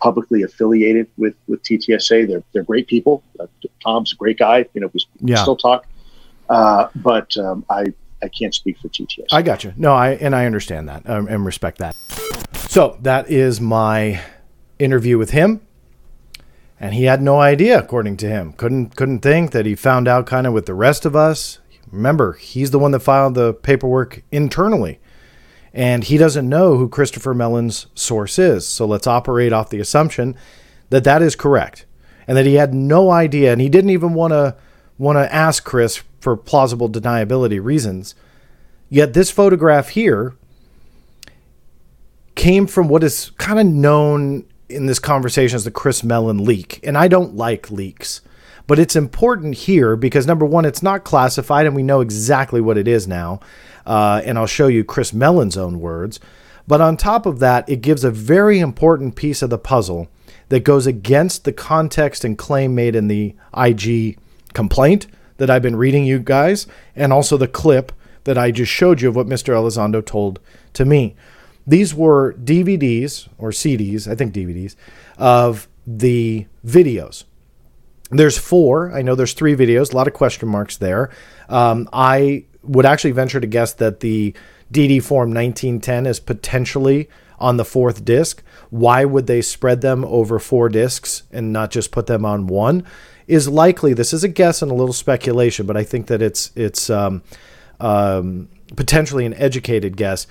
publicly 0.03 0.43
affiliated 0.43 1.07
with 1.17 1.35
with 1.47 1.63
TTSA. 1.63 2.27
They're 2.27 2.43
they're 2.53 2.65
great 2.65 2.89
people. 2.89 3.23
Uh, 3.39 3.47
Tom's 3.83 4.13
a 4.13 4.17
great 4.17 4.39
guy. 4.39 4.67
You 4.75 4.81
know, 4.83 4.91
we 4.93 5.01
yeah. 5.21 5.37
still 5.37 5.57
talk. 5.57 5.87
Uh, 6.51 6.89
but 6.97 7.35
um, 7.37 7.65
I 7.71 7.87
I 8.23 8.29
can't 8.29 8.55
speak 8.55 8.79
for 8.79 8.89
TTSA. 8.89 9.27
I 9.33 9.43
got 9.43 9.65
you. 9.65 9.73
No, 9.77 9.95
I 9.95 10.11
and 10.11 10.35
I 10.35 10.45
understand 10.45 10.89
that 10.89 11.09
um, 11.09 11.29
and 11.29 11.47
respect 11.47 11.79
that. 11.79 11.97
So 12.69 12.99
that 13.03 13.31
is 13.31 13.61
my 13.61 14.21
interview 14.79 15.19
with 15.19 15.31
him, 15.31 15.61
and 16.81 16.95
he 16.95 17.05
had 17.05 17.23
no 17.23 17.41
idea, 17.41 17.79
according 17.79 18.17
to 18.19 18.29
him. 18.29 18.53
couldn't 18.55 18.97
couldn't 18.97 19.21
think 19.21 19.53
that 19.53 19.67
he 19.67 19.75
found 19.77 20.09
out 20.09 20.27
kind 20.27 20.47
of 20.47 20.53
with 20.53 20.67
the 20.67 20.75
rest 20.75 21.07
of 21.07 21.15
us. 21.15 21.61
Remember, 21.91 22.33
he's 22.33 22.71
the 22.71 22.79
one 22.79 22.91
that 22.93 23.01
filed 23.01 23.35
the 23.35 23.53
paperwork 23.53 24.23
internally, 24.33 24.99
and 25.75 26.05
he 26.05 26.19
doesn't 26.19 26.49
know 26.49 26.77
who 26.77 26.89
Christopher 26.89 27.35
Mellon's 27.35 27.87
source 27.95 28.39
is. 28.39 28.67
So 28.67 28.87
let's 28.87 29.07
operate 29.07 29.53
off 29.53 29.71
the 29.71 29.81
assumption 29.81 30.37
that 30.91 31.05
that 31.05 31.23
is 31.23 31.35
correct, 31.35 31.87
and 32.27 32.37
that 32.37 32.47
he 32.47 32.55
had 32.55 32.75
no 32.75 33.11
idea, 33.11 33.53
and 33.53 33.61
he 33.61 33.69
didn't 33.69 33.91
even 33.91 34.15
want 34.15 34.33
to 34.33 34.57
want 34.99 35.17
to 35.17 35.35
ask 35.35 35.65
Chris 35.65 36.03
for 36.21 36.37
plausible 36.37 36.89
deniability 36.89 37.63
reasons. 37.63 38.15
Yet 38.89 39.15
this 39.15 39.31
photograph 39.31 39.91
here 39.91 40.35
came 42.35 42.67
from 42.67 42.89
what 42.89 43.03
is 43.03 43.31
kind 43.39 43.59
of 43.59 43.67
known 43.67 44.45
in 44.69 44.87
this 44.87 44.99
conversation 44.99 45.57
as 45.57 45.65
the 45.65 45.71
Chris 45.71 46.03
Mellon 46.03 46.45
leak. 46.45 46.81
And 46.83 46.97
I 46.97 47.09
don't 47.09 47.35
like 47.35 47.71
leaks. 47.71 48.21
But 48.67 48.79
it's 48.79 48.97
important 48.97 49.55
here 49.55 49.97
because 49.97 50.27
number 50.27 50.47
one, 50.47 50.65
it's 50.65 50.83
not 50.83 51.05
classified 51.05 51.67
and 51.67 51.75
we 51.75 51.83
know 51.83 52.01
exactly 52.01 52.61
what 52.61 52.79
it 52.79 52.87
is 52.87 53.09
now. 53.09 53.41
Uh, 53.87 54.23
and 54.25 54.39
I'll 54.39 54.47
show 54.47 54.67
you 54.69 54.85
Chris 54.85 55.13
Mellon's 55.13 55.57
own 55.57 55.81
words. 55.81 56.21
But 56.67 56.81
on 56.81 56.97
top 56.97 57.27
of 57.27 57.39
that, 57.41 57.69
it 57.69 57.81
gives 57.81 58.05
a 58.05 58.11
very 58.11 58.59
important 58.59 59.17
piece 59.17 59.43
of 59.43 59.51
the 59.51 59.59
puzzle 59.59 60.09
that 60.49 60.65
goes 60.65 60.87
against 60.87 61.45
the 61.45 61.53
context 61.53 62.25
and 62.25 62.39
claim 62.39 62.75
made 62.75 62.95
in 62.95 63.09
the 63.09 63.35
IG 63.57 64.19
complaint 64.53 65.07
that 65.39 65.51
I've 65.51 65.63
been 65.63 65.77
reading 65.77 66.05
you 66.05 66.19
guys, 66.19 66.67
and 66.95 67.13
also 67.13 67.37
the 67.37 67.49
clip 67.49 67.91
that 68.25 68.39
I 68.39 68.51
just 68.51 68.71
showed 68.71 69.01
you 69.01 69.09
of 69.09 69.17
what 69.17 69.27
Mr. 69.27 69.55
Elizondo 69.55 70.05
told 70.05 70.39
to 70.75 70.85
me. 70.85 71.17
These 71.67 71.95
were 71.95 72.35
DVDs 72.35 73.29
or 73.39 73.51
CDs, 73.51 74.11
I 74.11 74.15
think 74.15 74.35
DVDs, 74.35 74.77
of 75.19 75.69
the 75.87 76.47
videos. 76.65 77.25
There's 78.11 78.37
four. 78.37 78.93
I 78.93 79.03
know 79.03 79.15
there's 79.15 79.33
three 79.33 79.57
videos, 79.57 79.93
a 79.93 79.97
lot 79.97 80.07
of 80.07 80.13
question 80.13 80.49
marks 80.49 80.77
there. 80.77 81.11
Um, 81.49 81.89
I 81.93 82.45
would 82.63 82.87
actually 82.87 83.13
venture 83.13 83.41
to 83.41 83.47
guess 83.47 83.73
that 83.75 84.01
the 84.01 84.35
DD 84.73 85.03
Form 85.03 85.31
1910 85.31 86.07
is 86.07 86.21
potentially 86.21 87.09
on 87.39 87.57
the 87.57 87.65
fourth 87.65 88.05
disc. 88.05 88.43
Why 88.71 89.05
would 89.05 89.27
they 89.27 89.43
spread 89.43 89.81
them 89.81 90.05
over 90.05 90.39
four 90.39 90.69
discs 90.69 91.25
and 91.33 91.53
not 91.53 91.71
just 91.71 91.91
put 91.91 92.07
them 92.07 92.25
on 92.25 92.47
one? 92.47 92.85
is 93.27 93.49
likely. 93.49 93.95
This 93.95 94.13
is 94.13 94.25
a 94.25 94.29
guess 94.29 94.63
and 94.63 94.71
a 94.71 94.75
little 94.75 94.93
speculation, 94.93 95.67
but 95.67 95.77
I 95.77 95.85
think 95.85 96.07
that 96.09 96.23
it's 96.23 96.51
it's 96.55 96.91
um, 96.91 97.23
um, 97.81 98.49
potentially 98.77 99.25
an 99.27 99.35
educated 99.35 99.97
guess 99.97 100.27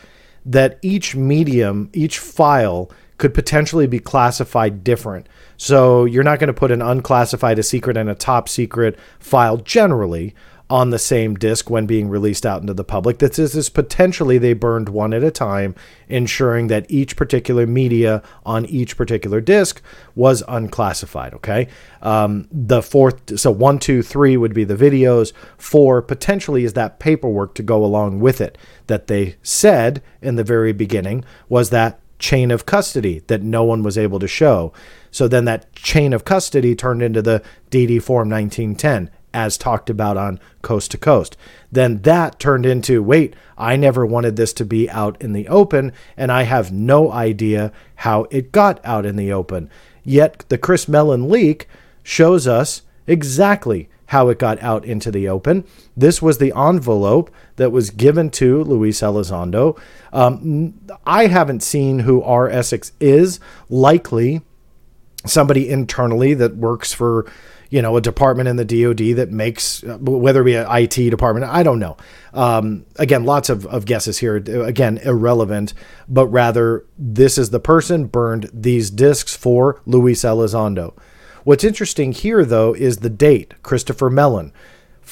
that 0.46 0.80
each 0.82 1.16
medium, 1.16 1.90
each 1.94 2.20
file 2.20 2.92
could 3.18 3.34
potentially 3.34 3.86
be 3.86 4.00
classified 4.00 4.84
different. 4.84 5.28
So 5.58 6.06
you're 6.06 6.24
not 6.24 6.40
going 6.40 6.48
to 6.48 6.54
put 6.54 6.72
an 6.72 6.82
unclassified, 6.82 7.60
a 7.60 7.64
secret, 7.64 7.96
and 7.96 8.10
a 8.10 8.16
top 8.16 8.50
secret 8.50 8.98
file 9.20 9.58
generally 9.58 10.34
on 10.72 10.90
the 10.90 10.98
same 10.98 11.36
disk 11.36 11.70
when 11.70 11.86
being 11.86 12.08
released 12.08 12.46
out 12.46 12.62
into 12.62 12.74
the 12.74 12.86
public. 12.86 13.18
This 13.18 13.38
is, 13.38 13.52
this 13.52 13.68
potentially 13.68 14.38
they 14.38 14.54
burned 14.54 14.88
one 14.88 15.14
at 15.14 15.22
a 15.22 15.30
time, 15.30 15.76
ensuring 16.08 16.68
that 16.68 16.90
each 16.90 17.18
particular 17.18 17.68
media 17.68 18.24
on 18.46 18.66
each 18.68 18.96
particular 18.96 19.42
disk 19.42 19.82
was 20.16 20.44
unclassified. 20.48 21.34
Okay, 21.34 21.68
um, 22.02 22.48
the 22.50 22.82
fourth, 22.82 23.38
so 23.38 23.52
one, 23.52 23.80
two, 23.80 24.02
three 24.02 24.38
would 24.38 24.54
be 24.54 24.64
the 24.64 24.76
videos. 24.76 25.34
Four 25.58 26.02
potentially 26.02 26.64
is 26.64 26.72
that 26.74 27.00
paperwork 27.00 27.54
to 27.56 27.64
go 27.64 27.84
along 27.84 28.22
with 28.22 28.40
it 28.40 28.58
that 28.88 29.08
they 29.08 29.36
said 29.44 30.02
in 30.22 30.38
the 30.38 30.44
very 30.44 30.72
beginning 30.72 31.26
was 31.50 31.70
that 31.72 32.00
chain 32.18 32.50
of 32.50 32.66
custody 32.66 33.24
that 33.28 33.42
no 33.42 33.66
one 33.66 33.84
was 33.84 33.98
able 33.98 34.20
to 34.20 34.28
show. 34.28 34.72
So 35.10 35.28
then 35.28 35.44
that 35.46 35.74
chain 35.74 36.14
of 36.14 36.24
custody 36.24 36.76
turned 36.76 37.02
into 37.02 37.22
the 37.22 37.44
DD 37.72 38.02
Form 38.02 38.30
1910 38.30 39.12
as 39.34 39.58
talked 39.58 39.90
about 39.90 40.18
on 40.18 40.40
Coast 40.62 40.92
to 40.92 40.98
Coast. 40.98 41.38
Then 41.72 42.02
that 42.02 42.40
turned 42.40 42.66
into 42.66 43.04
wait, 43.04 43.36
I 43.58 43.76
never 43.76 44.06
wanted 44.06 44.36
this 44.36 44.54
to 44.54 44.66
be 44.66 44.90
out 44.90 45.22
in 45.22 45.34
the 45.34 45.48
open, 45.48 45.94
and 46.18 46.32
I 46.32 46.44
have 46.44 46.72
no 46.72 47.12
idea 47.12 47.72
how 47.96 48.28
it 48.32 48.52
got 48.52 48.84
out 48.86 49.06
in 49.06 49.16
the 49.16 49.32
open. 49.32 49.70
Yet 50.04 50.46
the 50.50 50.58
Chris 50.58 50.88
Mellon 50.88 51.30
leak 51.30 51.68
shows 52.04 52.48
us 52.48 52.82
exactly 53.08 53.90
how 54.08 54.28
it 54.28 54.38
got 54.38 54.62
out 54.62 54.84
into 54.84 55.10
the 55.10 55.30
open. 55.30 55.64
This 55.96 56.22
was 56.22 56.38
the 56.38 56.52
envelope 56.54 57.32
that 57.56 57.72
was 57.72 57.92
given 57.92 58.30
to 58.32 58.62
Luis 58.64 59.00
Elizondo. 59.00 59.80
Um, 60.12 60.74
I 61.06 61.28
haven't 61.28 61.64
seen 61.64 62.00
who 62.00 62.22
R. 62.22 62.50
Essex 62.50 62.92
is. 63.00 63.40
Likely 63.70 64.42
somebody 65.26 65.70
internally 65.70 66.34
that 66.34 66.58
works 66.58 66.92
for 66.92 67.32
you 67.72 67.82
know, 67.82 67.96
a 67.96 68.02
department 68.02 68.50
in 68.50 68.58
the 68.58 68.66
DoD 68.66 69.16
that 69.16 69.32
makes 69.32 69.82
whether 69.84 70.42
it 70.42 70.46
be 70.46 70.56
an 70.56 70.68
IT 70.70 71.10
department, 71.10 71.46
I 71.46 71.64
don't 71.64 71.80
know. 71.80 71.96
Um, 72.34 72.86
again, 72.98 73.24
lots 73.24 73.50
of, 73.50 73.66
of 73.66 73.86
guesses 73.86 74.18
here. 74.20 74.36
Again, 74.36 75.00
irrelevant, 75.00 75.74
but 76.08 76.28
rather 76.28 76.86
this 76.98 77.38
is 77.38 77.50
the 77.50 77.62
person 77.62 78.06
burned 78.06 78.50
these 78.54 78.92
discs 78.92 79.36
for 79.36 79.82
Luis 79.86 80.22
Elizondo. 80.24 80.94
What's 81.46 81.64
interesting 81.64 82.12
here, 82.12 82.44
though, 82.44 82.74
is 82.74 82.98
the 82.98 83.10
date. 83.10 83.54
Christopher 83.64 84.10
Mellon, 84.10 84.52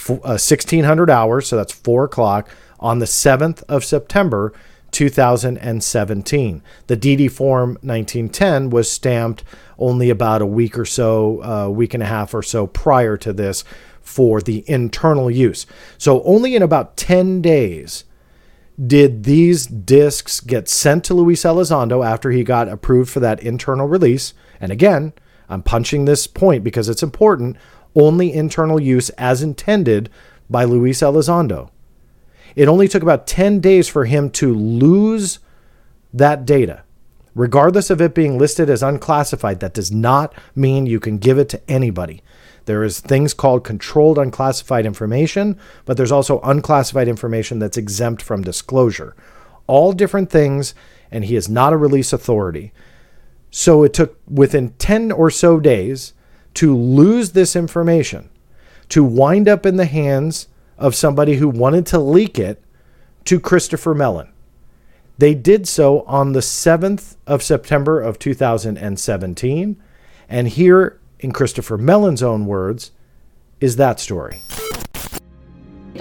uh, 0.10 0.38
1600 0.38 1.10
hours, 1.10 1.48
so 1.48 1.56
that's 1.56 1.74
four 1.74 2.04
o'clock 2.04 2.50
on 2.82 3.00
the 3.00 3.06
7th 3.06 3.64
of 3.70 3.86
September 3.86 4.54
2017. 4.92 6.64
The 6.88 6.98
DD 6.98 7.32
Form 7.32 7.72
1910 7.82 8.70
was 8.70 8.92
stamped 8.92 9.44
only 9.78 10.10
about 10.10 10.42
a 10.42 10.46
week 10.46 10.78
or 10.78 10.86
so, 10.86 11.42
a 11.42 11.66
uh, 11.66 11.70
week 11.70 11.94
and 11.94 12.04
a 12.04 12.08
half 12.08 12.34
or 12.34 12.44
so 12.44 12.68
prior 12.68 13.18
to 13.18 13.34
this 13.34 13.64
for 14.02 14.42
the 14.42 14.64
internal 14.68 15.30
use. 15.30 15.66
So 15.98 16.24
only 16.24 16.56
in 16.56 16.64
about 16.64 16.98
10 16.98 17.42
days 17.42 18.06
did 18.86 19.24
these 19.24 19.68
discs 19.68 20.40
get 20.40 20.70
sent 20.70 21.04
to 21.06 21.14
Luis 21.14 21.44
Elizondo 21.44 22.06
after 22.06 22.32
he 22.32 22.44
got 22.44 22.70
approved 22.70 23.12
for 23.12 23.20
that 23.20 23.42
internal 23.44 23.88
release. 23.88 24.34
And 24.60 24.72
again, 24.72 25.14
I'm 25.50 25.64
punching 25.64 26.06
this 26.06 26.28
point 26.28 26.64
because 26.64 26.88
it's 26.88 27.04
important. 27.04 27.58
Only 27.96 28.32
internal 28.32 28.80
use 28.80 29.10
as 29.12 29.42
intended 29.42 30.10
by 30.50 30.64
Luis 30.64 31.02
Elizondo. 31.02 31.70
It 32.56 32.68
only 32.68 32.88
took 32.88 33.04
about 33.04 33.28
10 33.28 33.60
days 33.60 33.88
for 33.88 34.06
him 34.06 34.30
to 34.32 34.54
lose 34.54 35.40
that 36.14 36.46
data. 36.46 36.84
Regardless 37.36 37.90
of 37.90 38.02
it 38.02 38.16
being 38.16 38.38
listed 38.38 38.70
as 38.70 38.84
unclassified, 38.84 39.60
that 39.60 39.74
does 39.74 39.92
not 39.92 40.34
mean 40.56 40.86
you 40.86 41.00
can 41.00 41.18
give 41.18 41.38
it 41.38 41.50
to 41.50 41.62
anybody. 41.70 42.22
There 42.66 42.84
is 42.84 43.00
things 43.00 43.34
called 43.34 43.64
controlled 43.64 44.18
unclassified 44.18 44.86
information, 44.86 45.58
but 45.86 45.98
there's 45.98 46.12
also 46.12 46.40
unclassified 46.42 47.08
information 47.08 47.60
that's 47.60 47.78
exempt 47.78 48.22
from 48.22 48.44
disclosure. 48.44 49.16
All 49.68 49.94
different 49.94 50.30
things, 50.30 50.76
and 51.12 51.26
he 51.26 51.36
is 51.36 51.48
not 51.50 51.74
a 51.74 51.78
release 51.78 52.12
authority. 52.12 52.74
So 53.52 53.84
it 53.84 53.94
took 53.94 54.20
within 54.30 54.72
10 54.74 55.12
or 55.12 55.30
so 55.30 55.60
days 55.60 56.14
to 56.56 56.76
lose 56.76 57.32
this 57.32 57.56
information, 57.56 58.30
to 58.90 59.04
wind 59.04 59.48
up 59.48 59.66
in 59.66 59.78
the 59.78 59.86
hands 59.86 60.48
of 60.80 60.96
somebody 60.96 61.36
who 61.36 61.50
wanted 61.50 61.86
to 61.86 62.00
leak 62.00 62.40
it 62.40 62.64
to 63.26 63.40
Christopher 63.40 63.94
Mellon. 63.94 64.32
They 65.20 65.36
did 65.36 65.68
so 65.68 66.02
on 66.04 66.32
the 66.32 66.40
7th 66.40 67.18
of 67.28 67.44
September 67.44 68.00
of 68.00 68.18
2017. 68.18 69.82
And 70.30 70.48
here, 70.48 71.00
in 71.20 71.34
Christopher 71.34 71.78
Mellon's 71.78 72.24
own 72.24 72.46
words, 72.46 72.92
is 73.60 73.76
that 73.76 74.00
story. 74.00 74.42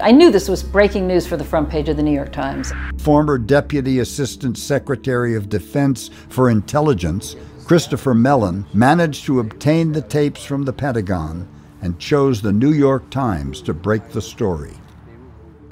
I 0.00 0.12
knew 0.12 0.30
this 0.30 0.48
was 0.48 0.62
breaking 0.62 1.08
news 1.08 1.26
for 1.26 1.36
the 1.36 1.44
front 1.44 1.68
page 1.68 1.88
of 1.88 1.96
the 1.96 2.02
New 2.04 2.12
York 2.12 2.30
Times. 2.30 2.72
Former 2.98 3.36
Deputy 3.36 3.98
Assistant 3.98 4.56
Secretary 4.56 5.34
of 5.34 5.48
Defense 5.48 6.10
for 6.28 6.50
Intelligence, 6.50 7.34
Christopher 7.64 8.14
Mellon, 8.14 8.64
managed 8.72 9.24
to 9.24 9.40
obtain 9.40 9.90
the 9.90 10.02
tapes 10.02 10.44
from 10.44 10.62
the 10.62 10.72
Pentagon 10.72 11.48
and 11.82 11.98
chose 11.98 12.42
the 12.42 12.52
New 12.52 12.72
York 12.72 13.10
Times 13.10 13.62
to 13.62 13.74
break 13.74 14.08
the 14.10 14.22
story. 14.22 14.72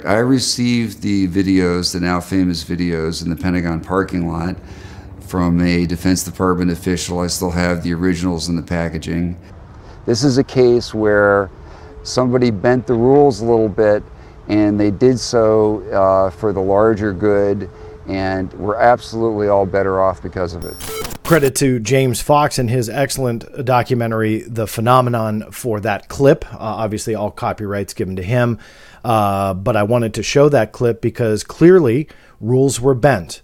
I 0.04 0.18
received 0.18 1.02
the 1.02 1.26
videos, 1.28 1.92
the 1.92 2.00
now 2.00 2.20
famous 2.20 2.62
videos 2.64 3.24
in 3.24 3.30
the 3.30 3.36
Pentagon 3.36 3.80
parking 3.80 4.28
lot 4.28 4.56
from 5.20 5.60
a 5.60 5.86
Defense 5.86 6.22
Department 6.22 6.70
official. 6.70 7.20
I 7.20 7.26
still 7.26 7.50
have 7.50 7.82
the 7.82 7.94
originals 7.94 8.48
in 8.48 8.56
the 8.56 8.62
packaging. 8.62 9.36
This 10.04 10.22
is 10.22 10.38
a 10.38 10.44
case 10.44 10.94
where 10.94 11.50
somebody 12.02 12.50
bent 12.50 12.86
the 12.86 12.94
rules 12.94 13.40
a 13.40 13.44
little 13.44 13.68
bit 13.68 14.02
and 14.48 14.78
they 14.78 14.90
did 14.90 15.18
so 15.18 15.82
uh, 15.90 16.30
for 16.30 16.52
the 16.52 16.60
larger 16.60 17.12
good 17.12 17.68
and 18.08 18.52
we're 18.54 18.76
absolutely 18.76 19.48
all 19.48 19.66
better 19.66 20.00
off 20.00 20.22
because 20.22 20.54
of 20.54 20.64
it. 20.64 20.74
Credit 21.24 21.54
to 21.56 21.80
James 21.80 22.20
Fox 22.20 22.58
and 22.58 22.70
his 22.70 22.88
excellent 22.88 23.44
documentary, 23.64 24.42
The 24.42 24.66
Phenomenon, 24.66 25.50
for 25.50 25.80
that 25.80 26.08
clip. 26.08 26.44
Uh, 26.54 26.58
obviously, 26.58 27.14
all 27.16 27.32
copyrights 27.32 27.94
given 27.94 28.16
to 28.16 28.22
him. 28.22 28.58
Uh, 29.04 29.54
but 29.54 29.76
I 29.76 29.82
wanted 29.82 30.14
to 30.14 30.22
show 30.22 30.48
that 30.48 30.72
clip 30.72 31.00
because 31.00 31.42
clearly 31.42 32.08
rules 32.40 32.80
were 32.80 32.94
bent. 32.94 33.42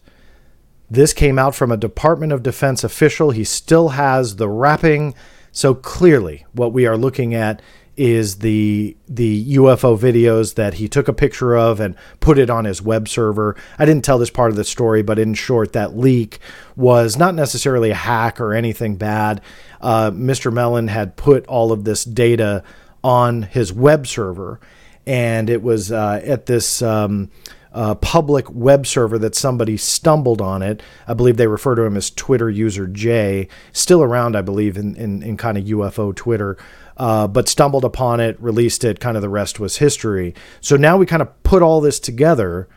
This 0.90 1.12
came 1.12 1.38
out 1.38 1.54
from 1.54 1.72
a 1.72 1.76
Department 1.76 2.32
of 2.32 2.42
Defense 2.42 2.84
official. 2.84 3.30
He 3.30 3.44
still 3.44 3.90
has 3.90 4.36
the 4.36 4.48
wrapping. 4.48 5.14
So 5.50 5.74
clearly, 5.74 6.46
what 6.52 6.72
we 6.72 6.86
are 6.86 6.96
looking 6.96 7.34
at 7.34 7.62
is 7.96 8.36
the 8.36 8.96
the 9.08 9.56
UFO 9.56 9.98
videos 9.98 10.54
that 10.54 10.74
he 10.74 10.88
took 10.88 11.08
a 11.08 11.12
picture 11.12 11.56
of 11.56 11.80
and 11.80 11.94
put 12.20 12.38
it 12.38 12.48
on 12.48 12.64
his 12.64 12.80
web 12.80 13.08
server. 13.08 13.54
I 13.78 13.84
didn't 13.84 14.04
tell 14.04 14.18
this 14.18 14.30
part 14.30 14.50
of 14.50 14.56
the 14.56 14.64
story, 14.64 15.02
but 15.02 15.18
in 15.18 15.34
short, 15.34 15.72
that 15.74 15.96
leak 15.96 16.38
was 16.76 17.16
not 17.16 17.34
necessarily 17.34 17.90
a 17.90 17.94
hack 17.94 18.40
or 18.40 18.54
anything 18.54 18.96
bad. 18.96 19.40
Uh, 19.80 20.10
Mr. 20.10 20.52
Mellon 20.52 20.88
had 20.88 21.16
put 21.16 21.46
all 21.46 21.72
of 21.72 21.84
this 21.84 22.04
data 22.04 22.62
on 23.04 23.42
his 23.42 23.72
web 23.72 24.06
server 24.06 24.60
and 25.06 25.50
it 25.50 25.62
was 25.62 25.90
uh, 25.90 26.20
at 26.24 26.46
this 26.46 26.80
um, 26.82 27.30
uh, 27.72 27.94
public 27.96 28.50
web 28.50 28.86
server 28.86 29.18
that 29.18 29.34
somebody 29.34 29.76
stumbled 29.76 30.40
on 30.40 30.62
it. 30.62 30.82
I 31.08 31.14
believe 31.14 31.36
they 31.36 31.46
refer 31.46 31.74
to 31.74 31.82
him 31.82 31.96
as 31.96 32.10
Twitter 32.10 32.50
user 32.50 32.86
J, 32.86 33.48
still 33.72 34.02
around, 34.02 34.36
I 34.36 34.42
believe, 34.42 34.76
in, 34.76 34.94
in, 34.96 35.22
in 35.22 35.36
kind 35.36 35.58
of 35.58 35.64
UFO 35.64 36.14
Twitter, 36.14 36.56
uh, 36.96 37.26
but 37.26 37.48
stumbled 37.48 37.84
upon 37.84 38.20
it, 38.20 38.40
released 38.40 38.84
it, 38.84 39.00
kind 39.00 39.16
of 39.16 39.22
the 39.22 39.28
rest 39.28 39.60
was 39.60 39.78
history. 39.78 40.34
So 40.60 40.76
now 40.76 40.96
we 40.96 41.06
kind 41.06 41.22
of 41.22 41.42
put 41.42 41.62
all 41.62 41.80
this 41.80 41.98
together. 41.98 42.68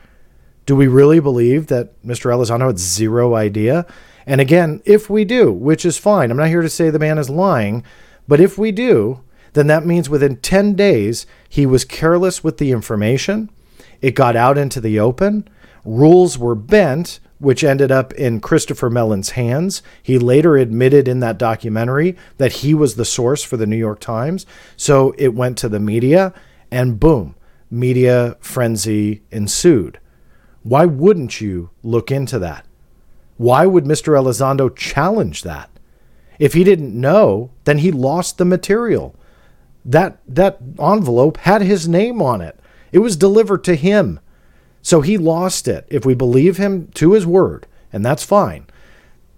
Do 0.66 0.76
we 0.76 0.88
really 0.88 1.20
believe 1.20 1.68
that 1.68 2.02
Mr. 2.04 2.32
Elizondo 2.32 2.68
had 2.68 2.80
zero 2.80 3.36
idea? 3.36 3.86
And 4.26 4.42
again, 4.42 4.82
if 4.86 5.10
we 5.10 5.24
do, 5.26 5.52
which 5.52 5.86
is 5.86 5.98
fine, 5.98 6.32
I'm 6.32 6.38
not 6.38 6.48
here 6.48 6.62
to 6.62 6.70
say 6.70 6.90
the 6.90 7.00
man 7.00 7.18
is 7.18 7.30
lying, 7.30 7.84
but 8.28 8.40
if 8.40 8.58
we 8.58 8.72
do, 8.72 9.22
then 9.54 9.68
that 9.68 9.86
means 9.86 10.10
within 10.10 10.38
10 10.38 10.74
days, 10.74 11.26
he 11.48 11.66
was 11.66 11.86
careless 11.86 12.44
with 12.44 12.58
the 12.58 12.72
information. 12.72 13.50
It 14.02 14.16
got 14.16 14.36
out 14.36 14.58
into 14.58 14.82
the 14.82 15.00
open. 15.00 15.48
Rules 15.86 16.38
were 16.38 16.56
bent, 16.56 17.20
which 17.40 17.64
ended 17.64 17.92
up 17.92 18.14
in 18.14 18.40
Christopher 18.40 18.90
Mellon's 18.90 19.32
hands. 19.32 19.82
He 20.02 20.18
later 20.18 20.58
admitted 20.58 21.08
in 21.08 21.20
that 21.20 21.38
documentary 21.38 22.16
that 22.38 22.54
he 22.54 22.74
was 22.74 22.96
the 22.96 23.06
source 23.06 23.44
for 23.44 23.58
the 23.58 23.68
New 23.68 23.76
York 23.78 24.00
Times. 24.00 24.46
So 24.78 25.14
it 25.18 25.34
went 25.34 25.58
to 25.60 25.70
the 25.70 25.80
media, 25.80 26.34
and 26.72 27.00
boom, 27.00 27.36
media 27.70 28.38
frenzy 28.40 29.24
ensued. 29.32 30.00
Why 30.64 30.86
wouldn't 30.86 31.42
you 31.42 31.70
look 31.84 32.10
into 32.10 32.40
that? 32.40 32.66
Why 33.38 33.66
would 33.66 33.84
Mr. 33.84 34.18
Elizondo 34.18 34.76
challenge 34.76 35.44
that? 35.44 35.70
If 36.40 36.54
he 36.54 36.64
didn't 36.64 37.00
know, 37.00 37.52
then 37.66 37.80
he 37.80 37.92
lost 37.92 38.38
the 38.38 38.46
material 38.46 39.16
that 39.86 40.18
that 40.28 40.58
envelope 40.80 41.38
had 41.38 41.62
his 41.62 41.88
name 41.88 42.22
on 42.22 42.42
it. 42.42 42.60
It 42.92 43.00
was 43.00 43.16
delivered 43.16 43.64
to 43.66 43.76
him. 43.76 44.20
So 44.86 45.02
he 45.02 45.18
lost 45.18 45.68
it. 45.68 45.88
If 45.90 46.06
we 46.06 46.14
believe 46.14 46.58
him 46.58 46.90
to 46.94 47.14
his 47.14 47.26
word, 47.26 47.66
and 47.92 48.06
that's 48.06 48.24
fine, 48.24 48.68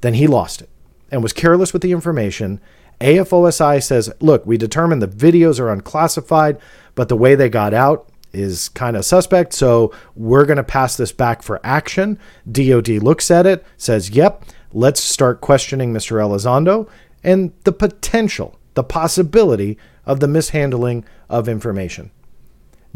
then 0.01 0.15
he 0.15 0.27
lost 0.27 0.61
it 0.61 0.69
and 1.09 1.23
was 1.23 1.31
careless 1.31 1.71
with 1.71 1.81
the 1.81 1.93
information. 1.93 2.59
AFOSI 2.99 3.81
says, 3.81 4.11
look, 4.19 4.45
we 4.45 4.57
determined 4.57 5.01
the 5.01 5.07
videos 5.07 5.57
are 5.57 5.69
unclassified, 5.69 6.59
but 6.95 7.07
the 7.07 7.15
way 7.15 7.33
they 7.33 7.47
got 7.47 7.73
out 7.73 8.09
is 8.33 8.67
kind 8.67 8.97
of 8.97 9.05
suspect. 9.05 9.53
So 9.53 9.93
we're 10.17 10.43
going 10.43 10.57
to 10.57 10.65
pass 10.65 10.97
this 10.97 11.13
back 11.13 11.41
for 11.41 11.61
action. 11.63 12.19
DOD 12.51 12.89
looks 12.89 13.31
at 13.31 13.45
it, 13.45 13.65
says, 13.77 14.09
yep, 14.09 14.43
let's 14.73 15.01
start 15.01 15.39
questioning 15.39 15.93
Mr. 15.93 16.17
Elizondo 16.17 16.89
and 17.23 17.53
the 17.63 17.71
potential, 17.71 18.59
the 18.73 18.83
possibility 18.83 19.77
of 20.05 20.19
the 20.19 20.27
mishandling 20.27 21.05
of 21.29 21.47
information. 21.47 22.11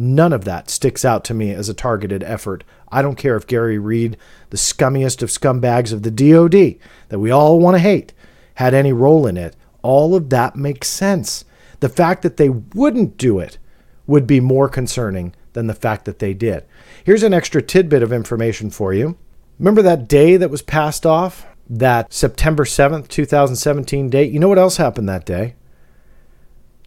None 0.04 0.34
of 0.34 0.46
that 0.46 0.72
sticks 0.72 1.06
out 1.06 1.24
to 1.26 1.36
me 1.36 1.52
as 1.52 1.70
a 1.70 1.76
targeted 1.76 2.24
effort. 2.24 2.64
I 2.92 3.04
don't 3.04 3.20
care 3.20 3.36
if 3.36 3.46
Garry 3.46 3.78
Reid, 3.78 4.18
the 4.50 4.58
scummiest 4.58 5.22
of 5.22 5.30
scumbags 5.30 5.94
of 5.94 6.02
the 6.02 6.10
DOD 6.10 6.80
that 7.10 7.20
we 7.20 7.30
all 7.30 7.60
want 7.60 7.76
to 7.76 7.80
hate, 7.80 8.12
had 8.56 8.74
any 8.74 8.92
role 8.92 9.28
in 9.28 9.38
it. 9.38 9.56
All 9.84 10.16
of 10.16 10.32
that 10.32 10.56
makes 10.56 10.88
sense. 10.88 11.46
The 11.82 11.88
fact 11.88 12.24
that 12.24 12.38
they 12.38 12.50
wouldn't 12.50 13.18
do 13.18 13.38
it 13.38 13.60
would 14.08 14.26
be 14.26 14.40
more 14.40 14.68
concerning 14.68 15.36
than 15.54 15.68
the 15.68 15.76
fact 15.76 16.06
that 16.06 16.18
they 16.18 16.34
did. 16.34 16.66
Here's 17.04 17.22
an 17.22 17.36
extra 17.36 17.62
tidbit 17.62 18.02
of 18.02 18.12
information 18.12 18.72
for 18.72 18.96
you. 18.96 19.20
Remember 19.60 19.84
that 19.84 20.08
day 20.08 20.36
that 20.36 20.50
was 20.50 20.64
passed 20.64 21.06
off? 21.06 21.46
That 21.70 22.12
September 22.12 22.64
7th, 22.64 23.08
2017 23.08 24.10
date? 24.10 24.32
You 24.32 24.40
know 24.40 24.50
what 24.50 24.58
else 24.58 24.78
happened 24.78 25.08
that 25.10 25.28
day? 25.28 25.54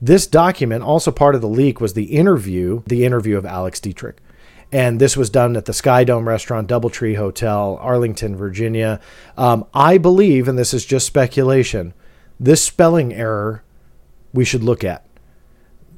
This 0.05 0.26
document, 0.26 0.85
also 0.85 1.10
part 1.10 1.35
of 1.35 1.40
the 1.40 1.48
leak, 1.48 1.81
was 1.81 1.94
the 1.94 2.14
interview, 2.14 2.82
the 2.86 3.06
interview 3.06 3.39
of 3.39 3.47
Alex 3.47 3.81
Dietrich. 3.81 4.18
And 4.70 5.01
this 5.01 5.16
was 5.16 5.31
done 5.31 5.56
at 5.56 5.64
the 5.64 5.72
Sky 5.72 6.05
Dome 6.05 6.28
Restaurant, 6.28 6.68
Doubletree 6.68 7.16
Hotel, 7.16 7.78
Arlington, 7.81 8.36
Virginia. 8.36 9.01
Um, 9.39 9.64
I 9.72 9.97
believe, 9.97 10.47
and 10.47 10.59
this 10.59 10.74
is 10.74 10.85
just 10.85 11.06
speculation, 11.06 11.94
this 12.39 12.62
spelling 12.62 13.14
error 13.14 13.64
we 14.35 14.44
should 14.44 14.62
look 14.62 14.85
at. 14.85 15.06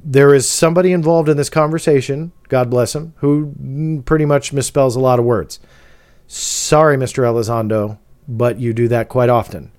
There 0.05 0.33
is 0.33 0.49
somebody 0.49 0.93
involved 0.93 1.29
in 1.29 1.37
this 1.37 1.51
conversation, 1.51 2.31
God 2.49 2.71
bless 2.71 2.95
him, 2.95 3.13
who 3.17 4.03
pretty 4.07 4.25
much 4.25 4.53
misspells 4.53 4.95
a 4.95 5.01
lot 5.01 5.19
of 5.19 5.25
words. 5.25 5.59
Sorry, 6.29 6.97
Mr. 6.97 7.25
Elizondo, 7.25 7.99
but 8.29 8.61
you 8.61 8.73
do 8.73 8.87
that 8.87 9.09
quite 9.09 9.31
often. 9.31 9.73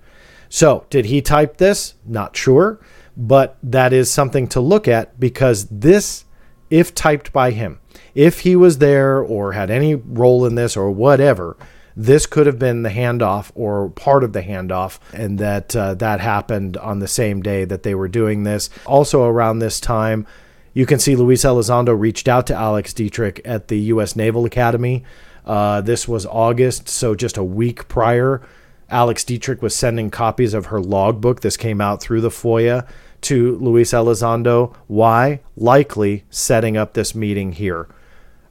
So, 0.49 0.85
did 0.89 1.05
he 1.05 1.21
type 1.21 1.57
this? 1.57 1.93
Not 2.05 2.35
sure, 2.35 2.81
but 3.18 3.57
that 3.64 3.91
is 3.91 4.14
something 4.14 4.48
to 4.48 4.61
look 4.61 4.88
at 4.88 5.19
because 5.19 5.65
this, 5.65 6.23
if 6.69 6.94
typed 6.94 7.34
by 7.34 7.49
him, 7.49 7.80
if 8.14 8.41
he 8.41 8.56
was 8.56 8.77
there 8.77 9.19
or 9.19 9.53
had 9.53 9.72
any 9.72 9.95
role 9.95 10.45
in 10.45 10.53
this 10.53 10.77
or 10.77 10.91
whatever, 10.91 11.57
this 11.95 12.27
could 12.27 12.45
have 12.45 12.60
been 12.60 12.84
the 12.84 12.91
handoff 12.91 13.52
or 13.56 13.89
part 13.89 14.23
of 14.23 14.31
the 14.34 14.44
handoff, 14.44 14.99
and 15.14 15.39
that 15.39 15.76
uh, 15.76 15.95
that 15.95 16.19
happened 16.19 16.77
on 16.77 16.99
the 16.99 17.07
same 17.07 17.41
day 17.41 17.65
that 17.65 17.81
they 17.81 17.95
were 17.95 18.07
doing 18.07 18.44
this. 18.44 18.69
Also, 18.85 19.23
around 19.23 19.60
this 19.60 19.80
time, 19.80 20.27
you 20.76 20.85
can 20.85 20.99
see 20.99 21.15
Luis 21.15 21.44
Elizondo 21.44 21.99
reached 21.99 22.27
out 22.27 22.45
to 22.48 22.53
Alex 22.53 22.94
Dietrich 22.94 23.41
at 23.44 23.68
the 23.68 23.80
U.S. 23.80 24.15
Naval 24.15 24.45
Academy. 24.45 25.03
Uh, 25.44 25.81
this 25.81 26.07
was 26.07 26.27
August, 26.27 26.88
so 26.88 27.15
just 27.15 27.35
a 27.35 27.44
week 27.44 27.88
prior. 27.88 28.48
Alex 28.91 29.23
Dietrich 29.23 29.64
was 29.64 29.76
sending 29.76 30.11
copies 30.11 30.53
of 30.53 30.68
her 30.68 30.80
logbook. 30.80 31.41
This 31.41 31.57
came 31.57 31.81
out 31.81 31.99
through 31.99 32.22
the 32.22 32.30
FOIA 32.30 32.88
to 33.22 33.57
Luis 33.57 33.91
Elizondo. 33.91 34.76
Why? 34.88 35.41
Likely 35.56 36.23
setting 36.30 36.77
up 36.77 36.94
this 36.94 37.15
meeting 37.15 37.53
here. 37.53 37.88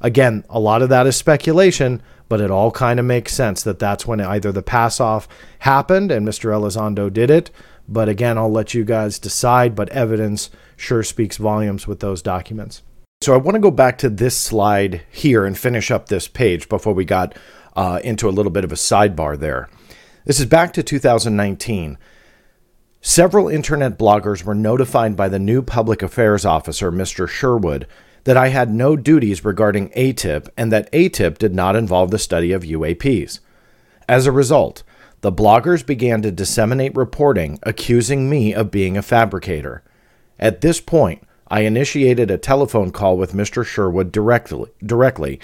Again, 0.00 0.44
a 0.48 0.60
lot 0.60 0.82
of 0.82 0.88
that 0.90 1.06
is 1.06 1.16
speculation, 1.16 2.02
but 2.28 2.40
it 2.40 2.50
all 2.50 2.70
kind 2.70 3.00
of 3.00 3.06
makes 3.06 3.32
sense 3.32 3.62
that 3.62 3.78
that's 3.78 4.06
when 4.06 4.20
either 4.20 4.52
the 4.52 4.62
pass 4.62 5.00
off 5.00 5.28
happened 5.60 6.10
and 6.10 6.26
Mr. 6.26 6.50
Elizondo 6.50 7.12
did 7.12 7.30
it. 7.30 7.50
But 7.88 8.08
again, 8.08 8.36
I'll 8.36 8.50
let 8.50 8.74
you 8.74 8.84
guys 8.84 9.18
decide, 9.18 9.74
but 9.74 9.88
evidence 9.90 10.50
sure 10.76 11.02
speaks 11.02 11.36
volumes 11.36 11.86
with 11.86 12.00
those 12.00 12.20
documents. 12.20 12.82
So 13.22 13.32
I 13.32 13.38
want 13.38 13.54
to 13.54 13.60
go 13.60 13.70
back 13.70 13.98
to 13.98 14.10
this 14.10 14.36
slide 14.36 15.02
here 15.10 15.46
and 15.46 15.56
finish 15.56 15.90
up 15.90 16.08
this 16.08 16.28
page 16.28 16.68
before 16.68 16.92
we 16.92 17.04
got 17.04 17.36
uh, 17.74 18.00
into 18.04 18.28
a 18.28 18.30
little 18.30 18.52
bit 18.52 18.64
of 18.64 18.72
a 18.72 18.76
sidebar 18.76 19.38
there. 19.38 19.68
This 20.24 20.40
is 20.40 20.46
back 20.46 20.72
to 20.74 20.82
2019. 20.82 21.98
Several 23.08 23.48
internet 23.48 24.00
bloggers 24.00 24.42
were 24.42 24.52
notified 24.52 25.14
by 25.14 25.28
the 25.28 25.38
new 25.38 25.62
public 25.62 26.02
affairs 26.02 26.44
officer, 26.44 26.90
Mr. 26.90 27.28
Sherwood, 27.28 27.86
that 28.24 28.36
I 28.36 28.48
had 28.48 28.74
no 28.74 28.96
duties 28.96 29.44
regarding 29.44 29.90
AATIP 29.90 30.48
and 30.56 30.72
that 30.72 30.90
AATIP 30.90 31.38
did 31.38 31.54
not 31.54 31.76
involve 31.76 32.10
the 32.10 32.18
study 32.18 32.50
of 32.50 32.64
UAPs. 32.64 33.38
As 34.08 34.26
a 34.26 34.32
result, 34.32 34.82
the 35.20 35.30
bloggers 35.30 35.86
began 35.86 36.20
to 36.22 36.32
disseminate 36.32 36.96
reporting 36.96 37.60
accusing 37.62 38.28
me 38.28 38.52
of 38.52 38.72
being 38.72 38.96
a 38.96 39.02
fabricator. 39.02 39.84
At 40.40 40.60
this 40.60 40.80
point, 40.80 41.22
I 41.46 41.60
initiated 41.60 42.28
a 42.28 42.36
telephone 42.36 42.90
call 42.90 43.16
with 43.16 43.34
Mr. 43.34 43.64
Sherwood 43.64 44.10
directly, 44.10 44.72
directly 44.84 45.38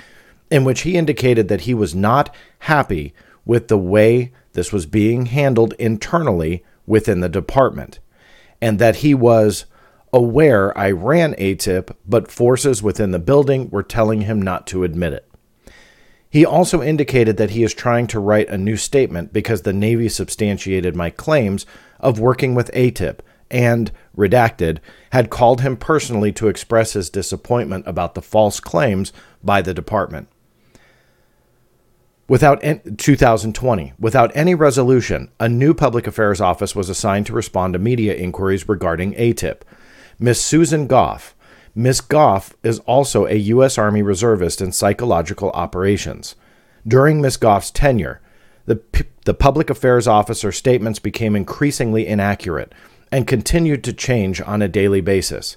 in 0.51 0.65
which 0.65 0.81
he 0.81 0.97
indicated 0.97 1.47
that 1.47 1.61
he 1.61 1.75
was 1.75 1.95
not 1.95 2.35
happy 2.59 3.15
with 3.45 3.69
the 3.69 3.79
way 3.79 4.33
this 4.55 4.73
was 4.73 4.85
being 4.85 5.27
handled 5.27 5.75
internally 5.75 6.65
within 6.87 7.21
the 7.21 7.29
department, 7.29 8.01
and 8.61 8.79
that 8.79 8.97
he 8.97 9.15
was 9.15 9.67
aware 10.13 10.77
I 10.77 10.91
ran 10.91 11.35
AATIP, 11.35 11.95
but 12.07 12.31
forces 12.31 12.83
within 12.83 13.11
the 13.11 13.19
building 13.19 13.71
were 13.71 13.83
telling 13.83 14.23
him 14.23 14.43
not 14.43 14.67
to 14.69 14.85
admit 14.85 15.13
it. 15.15 15.29
He 16.29 16.47
also 16.47 16.83
indicated 16.83 17.37
that 17.37 17.51
he 17.51 17.63
is 17.63 17.75
trying 17.75 18.07
to 18.09 18.21
write 18.21 18.49
a 18.49 18.57
new 18.57 18.77
statement 18.77 19.33
because 19.33 19.63
the 19.63 19.73
Navy 19.73 20.09
substantiated 20.09 20.97
my 20.97 21.11
claims 21.11 21.67
of 22.01 22.19
working 22.19 22.55
with 22.55 22.73
AATIP 22.73 23.19
and, 23.51 23.93
redacted, 24.17 24.79
had 25.11 25.29
called 25.29 25.61
him 25.61 25.77
personally 25.77 26.33
to 26.33 26.49
express 26.49 26.95
his 26.95 27.11
disappointment 27.11 27.87
about 27.87 28.15
the 28.15 28.23
false 28.23 28.61
claims 28.61 29.13
by 29.45 29.61
the 29.61 29.75
department. 29.75 30.29
Without 32.29 32.63
2020, 32.99 33.93
without 33.99 34.31
any 34.35 34.55
resolution, 34.55 35.31
a 35.41 35.49
new 35.49 35.75
public 35.75 36.07
affairs 36.07 36.41
office 36.41 36.75
was 36.75 36.89
assigned 36.89 37.27
to 37.27 37.33
respond 37.33 37.73
to 37.73 37.79
media 37.79 38.15
inquiries 38.15 38.69
regarding 38.69 39.13
AATIP. 39.15 39.63
Miss 40.19 40.43
Susan 40.43 40.87
Gough. 40.87 41.35
Miss 41.75 42.01
Gough 42.01 42.55
is 42.63 42.79
also 42.81 43.27
a 43.27 43.35
U.S. 43.35 43.77
Army 43.77 44.03
reservist 44.03 44.61
in 44.61 44.73
psychological 44.73 45.51
operations. 45.51 46.37
During 46.87 47.21
Miss 47.21 47.37
Gough's 47.37 47.71
tenure, 47.71 48.21
the, 48.67 48.81
the 49.25 49.35
public 49.35 49.69
affairs 49.69 50.07
officer 50.07 50.53
statements 50.53 51.01
became 51.01 51.35
increasingly 51.35 52.07
inaccurate 52.07 52.73
and 53.11 53.27
continued 53.27 53.83
to 53.85 53.93
change 53.93 54.41
on 54.41 54.63
a 54.63 54.69
daily 54.69 55.01
basis. 55.01 55.57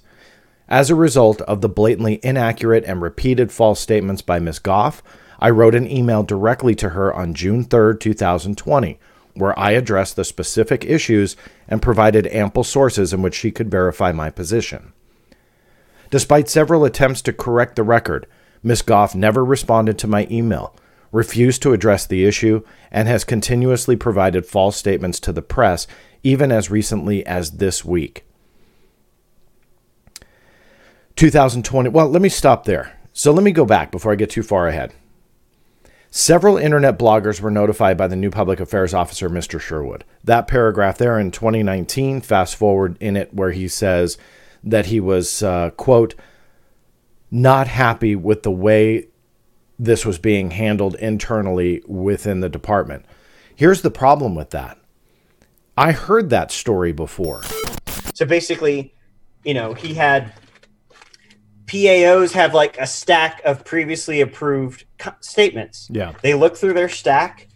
As 0.68 0.90
a 0.90 0.96
result 0.96 1.42
of 1.42 1.62
the 1.62 1.70
blatantly 1.70 2.20
inaccurate 2.24 2.84
and 2.86 3.02
repeated 3.02 3.52
false 3.52 3.80
statements 3.80 4.24
by 4.24 4.40
Miss 4.40 4.58
Gough, 4.58 5.04
I 5.46 5.52
wrote 5.52 5.76
an 5.76 5.88
email 5.88 6.24
directly 6.24 6.74
to 6.74 6.90
her 6.90 7.14
on 7.14 7.36
June 7.36 7.66
3, 7.66 8.00
2020, 8.00 8.98
where 9.36 9.60
I 9.60 9.74
addressed 9.74 10.16
the 10.16 10.26
specific 10.26 10.84
issues 10.84 11.38
and 11.68 11.84
provided 11.84 12.26
ample 12.26 12.64
sources 12.64 13.14
in 13.14 13.22
which 13.22 13.36
she 13.36 13.52
could 13.52 13.70
verify 13.70 14.12
my 14.12 14.32
position. 14.32 14.92
Despite 16.10 16.50
several 16.50 16.84
attempts 16.84 17.22
to 17.22 17.32
correct 17.32 17.76
the 17.76 17.84
record, 17.84 18.26
Ms. 18.64 18.82
Gough 18.82 19.14
never 19.14 19.46
responded 19.46 20.00
to 20.00 20.08
my 20.08 20.28
email, 20.32 20.76
refused 21.12 21.62
to 21.62 21.74
address 21.74 22.08
the 22.08 22.26
issue, 22.26 22.64
and 22.90 23.08
has 23.08 23.24
continuously 23.24 23.96
provided 23.96 24.48
false 24.48 24.76
statements 24.76 25.20
to 25.20 25.32
the 25.32 25.44
press, 25.44 25.86
even 26.24 26.52
as 26.52 26.72
recently 26.72 27.24
as 27.24 27.58
this 27.58 27.86
week. 27.86 28.26
2020. 31.18 31.90
Well, 31.90 32.10
let 32.10 32.24
me 32.24 32.30
stop 32.30 32.66
there. 32.66 33.00
So 33.14 33.32
let 33.32 33.44
me 33.44 33.52
go 33.52 33.64
back 33.64 33.92
before 33.92 34.12
I 34.12 34.16
get 34.16 34.32
too 34.32 34.42
far 34.42 34.68
ahead. 34.68 34.92
Several 36.18 36.58
internet 36.58 36.98
bloggers 36.98 37.42
were 37.42 37.52
notified 37.52 37.98
by 37.98 38.08
the 38.08 38.16
new 38.16 38.30
public 38.30 38.62
affairs 38.62 38.94
officer, 38.94 39.30
Mr. 39.30 39.60
Sherwood. 39.60 40.06
That 40.24 40.48
paragraph 40.48 40.98
there 40.98 41.20
in 41.20 41.30
2019, 41.30 42.22
fast 42.22 42.56
forward 42.56 42.96
in 43.02 43.18
it, 43.18 43.34
where 43.34 43.52
he 43.52 43.68
says 43.68 44.18
that 44.64 44.86
he 44.86 45.02
was, 45.02 45.44
uh, 45.44 45.72
quote, 45.72 46.16
not 47.30 47.68
happy 47.68 48.16
with 48.16 48.44
the 48.44 48.52
way 48.52 49.10
this 49.78 50.06
was 50.06 50.18
being 50.18 50.52
handled 50.52 50.96
internally 50.96 51.84
within 51.86 52.40
the 52.40 52.48
department. 52.48 53.06
Here's 53.54 53.82
the 53.82 53.92
problem 53.92 54.36
with 54.36 54.52
that 54.52 54.78
I 55.78 55.92
heard 55.92 56.30
that 56.30 56.50
story 56.50 56.94
before. 56.94 57.42
So 58.14 58.26
basically, 58.26 58.96
you 59.44 59.54
know, 59.54 59.74
he 59.74 59.96
had 59.96 60.32
PAOs 61.66 62.32
have 62.34 62.54
like 62.54 62.78
a 62.78 62.88
stack 62.88 63.42
of 63.44 63.66
previously 63.66 64.22
approved 64.22 64.86
co- 64.98 65.16
statements. 65.20 65.88
Yeah. 65.92 66.14
They 66.22 66.34
look 66.34 66.56
through 66.56 66.74
their 66.74 66.90
stack, 66.90 67.48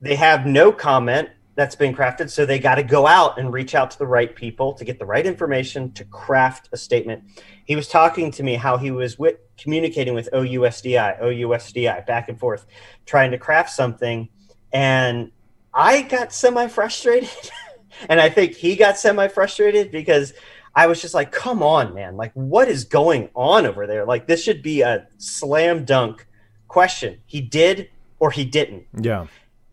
they 0.00 0.14
have 0.14 0.46
no 0.46 0.70
comment 0.70 1.30
that's 1.56 1.74
been 1.74 1.92
crafted, 1.92 2.30
so 2.30 2.46
they 2.46 2.60
got 2.60 2.76
to 2.76 2.84
go 2.84 3.04
out 3.04 3.36
and 3.36 3.52
reach 3.52 3.74
out 3.74 3.90
to 3.90 3.98
the 3.98 4.06
right 4.06 4.32
people 4.32 4.72
to 4.74 4.84
get 4.84 5.00
the 5.00 5.04
right 5.04 5.26
information 5.26 5.90
to 5.94 6.04
craft 6.04 6.68
a 6.70 6.76
statement. 6.76 7.24
He 7.64 7.74
was 7.74 7.88
talking 7.88 8.30
to 8.30 8.44
me 8.44 8.54
how 8.54 8.76
he 8.76 8.92
was 8.92 9.16
wi- 9.16 9.38
communicating 9.56 10.14
with 10.14 10.28
OUSDI, 10.32 11.20
OUSDI, 11.20 12.06
back 12.06 12.28
and 12.28 12.38
forth, 12.38 12.64
trying 13.06 13.32
to 13.32 13.38
craft 13.38 13.70
something, 13.70 14.28
and 14.72 15.32
I 15.74 16.02
got 16.02 16.32
semi 16.32 16.68
frustrated, 16.68 17.30
and 18.08 18.20
I 18.20 18.28
think 18.28 18.54
he 18.54 18.76
got 18.76 18.96
semi 18.96 19.26
frustrated 19.26 19.90
because 19.90 20.34
I 20.74 20.86
was 20.86 21.00
just 21.00 21.14
like, 21.14 21.32
come 21.32 21.62
on, 21.62 21.94
man. 21.94 22.16
Like, 22.16 22.32
what 22.34 22.68
is 22.68 22.84
going 22.84 23.30
on 23.34 23.66
over 23.66 23.86
there? 23.86 24.04
Like, 24.04 24.26
this 24.26 24.42
should 24.42 24.62
be 24.62 24.82
a 24.82 25.06
slam 25.16 25.84
dunk 25.84 26.26
question. 26.68 27.18
He 27.26 27.40
did 27.40 27.90
or 28.18 28.30
he 28.30 28.44
didn't. 28.44 28.86
Yeah. 29.00 29.26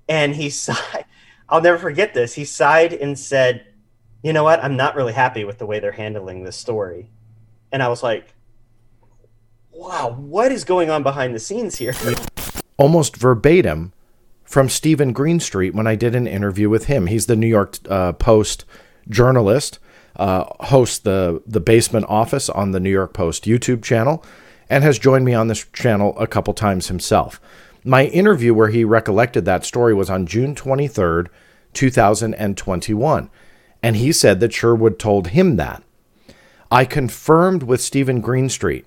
And 0.07 0.35
he 0.35 0.49
sighed. 0.49 1.05
I'll 1.47 1.61
never 1.61 1.77
forget 1.77 2.13
this. 2.13 2.33
He 2.33 2.45
sighed 2.45 2.93
and 2.93 3.17
said, 3.17 3.65
you 4.23 4.33
know 4.33 4.43
what? 4.43 4.63
I'm 4.63 4.75
not 4.75 4.95
really 4.95 5.13
happy 5.13 5.43
with 5.43 5.59
the 5.59 5.67
way 5.67 5.79
they're 5.79 5.91
handling 5.91 6.43
this 6.43 6.57
story. 6.57 7.11
And 7.71 7.83
I 7.83 7.89
was 7.89 8.01
like, 8.01 8.33
wow, 9.71 10.15
what 10.17 10.51
is 10.51 10.63
going 10.63 10.89
on 10.89 11.03
behind 11.03 11.35
the 11.35 11.39
scenes 11.39 11.75
here? 11.75 11.93
Almost 12.77 13.15
verbatim 13.17 13.93
from 14.43 14.69
Steven 14.69 15.13
Greenstreet 15.13 15.75
when 15.75 15.85
I 15.85 15.95
did 15.95 16.15
an 16.15 16.27
interview 16.27 16.69
with 16.69 16.85
him. 16.85 17.07
He's 17.07 17.27
the 17.27 17.35
New 17.35 17.47
York 17.47 17.77
uh, 17.89 18.13
Post 18.13 18.65
journalist, 19.09 19.79
uh, 20.15 20.45
hosts 20.65 20.99
the 20.99 21.41
the 21.45 21.59
Basement 21.59 22.05
Office 22.09 22.49
on 22.49 22.71
the 22.71 22.79
New 22.79 22.89
York 22.89 23.13
Post 23.13 23.45
YouTube 23.45 23.83
channel, 23.83 24.23
and 24.69 24.83
has 24.83 24.99
joined 24.99 25.25
me 25.25 25.33
on 25.33 25.47
this 25.47 25.65
channel 25.73 26.17
a 26.17 26.27
couple 26.27 26.53
times 26.53 26.87
himself. 26.87 27.39
My 27.83 28.05
interview 28.05 28.53
where 28.53 28.69
he 28.69 28.83
recollected 28.83 29.45
that 29.45 29.65
story 29.65 29.93
was 29.93 30.09
on 30.09 30.25
June 30.25 30.55
23rd, 30.55 31.27
2021, 31.73 33.29
and 33.83 33.95
he 33.95 34.11
said 34.11 34.39
that 34.39 34.53
Sherwood 34.53 34.97
told 34.97 35.27
him 35.27 35.57
that. 35.57 35.83
I 36.71 36.85
confirmed 36.85 37.63
with 37.63 37.81
Steven 37.81 38.21
Greenstreet 38.21 38.85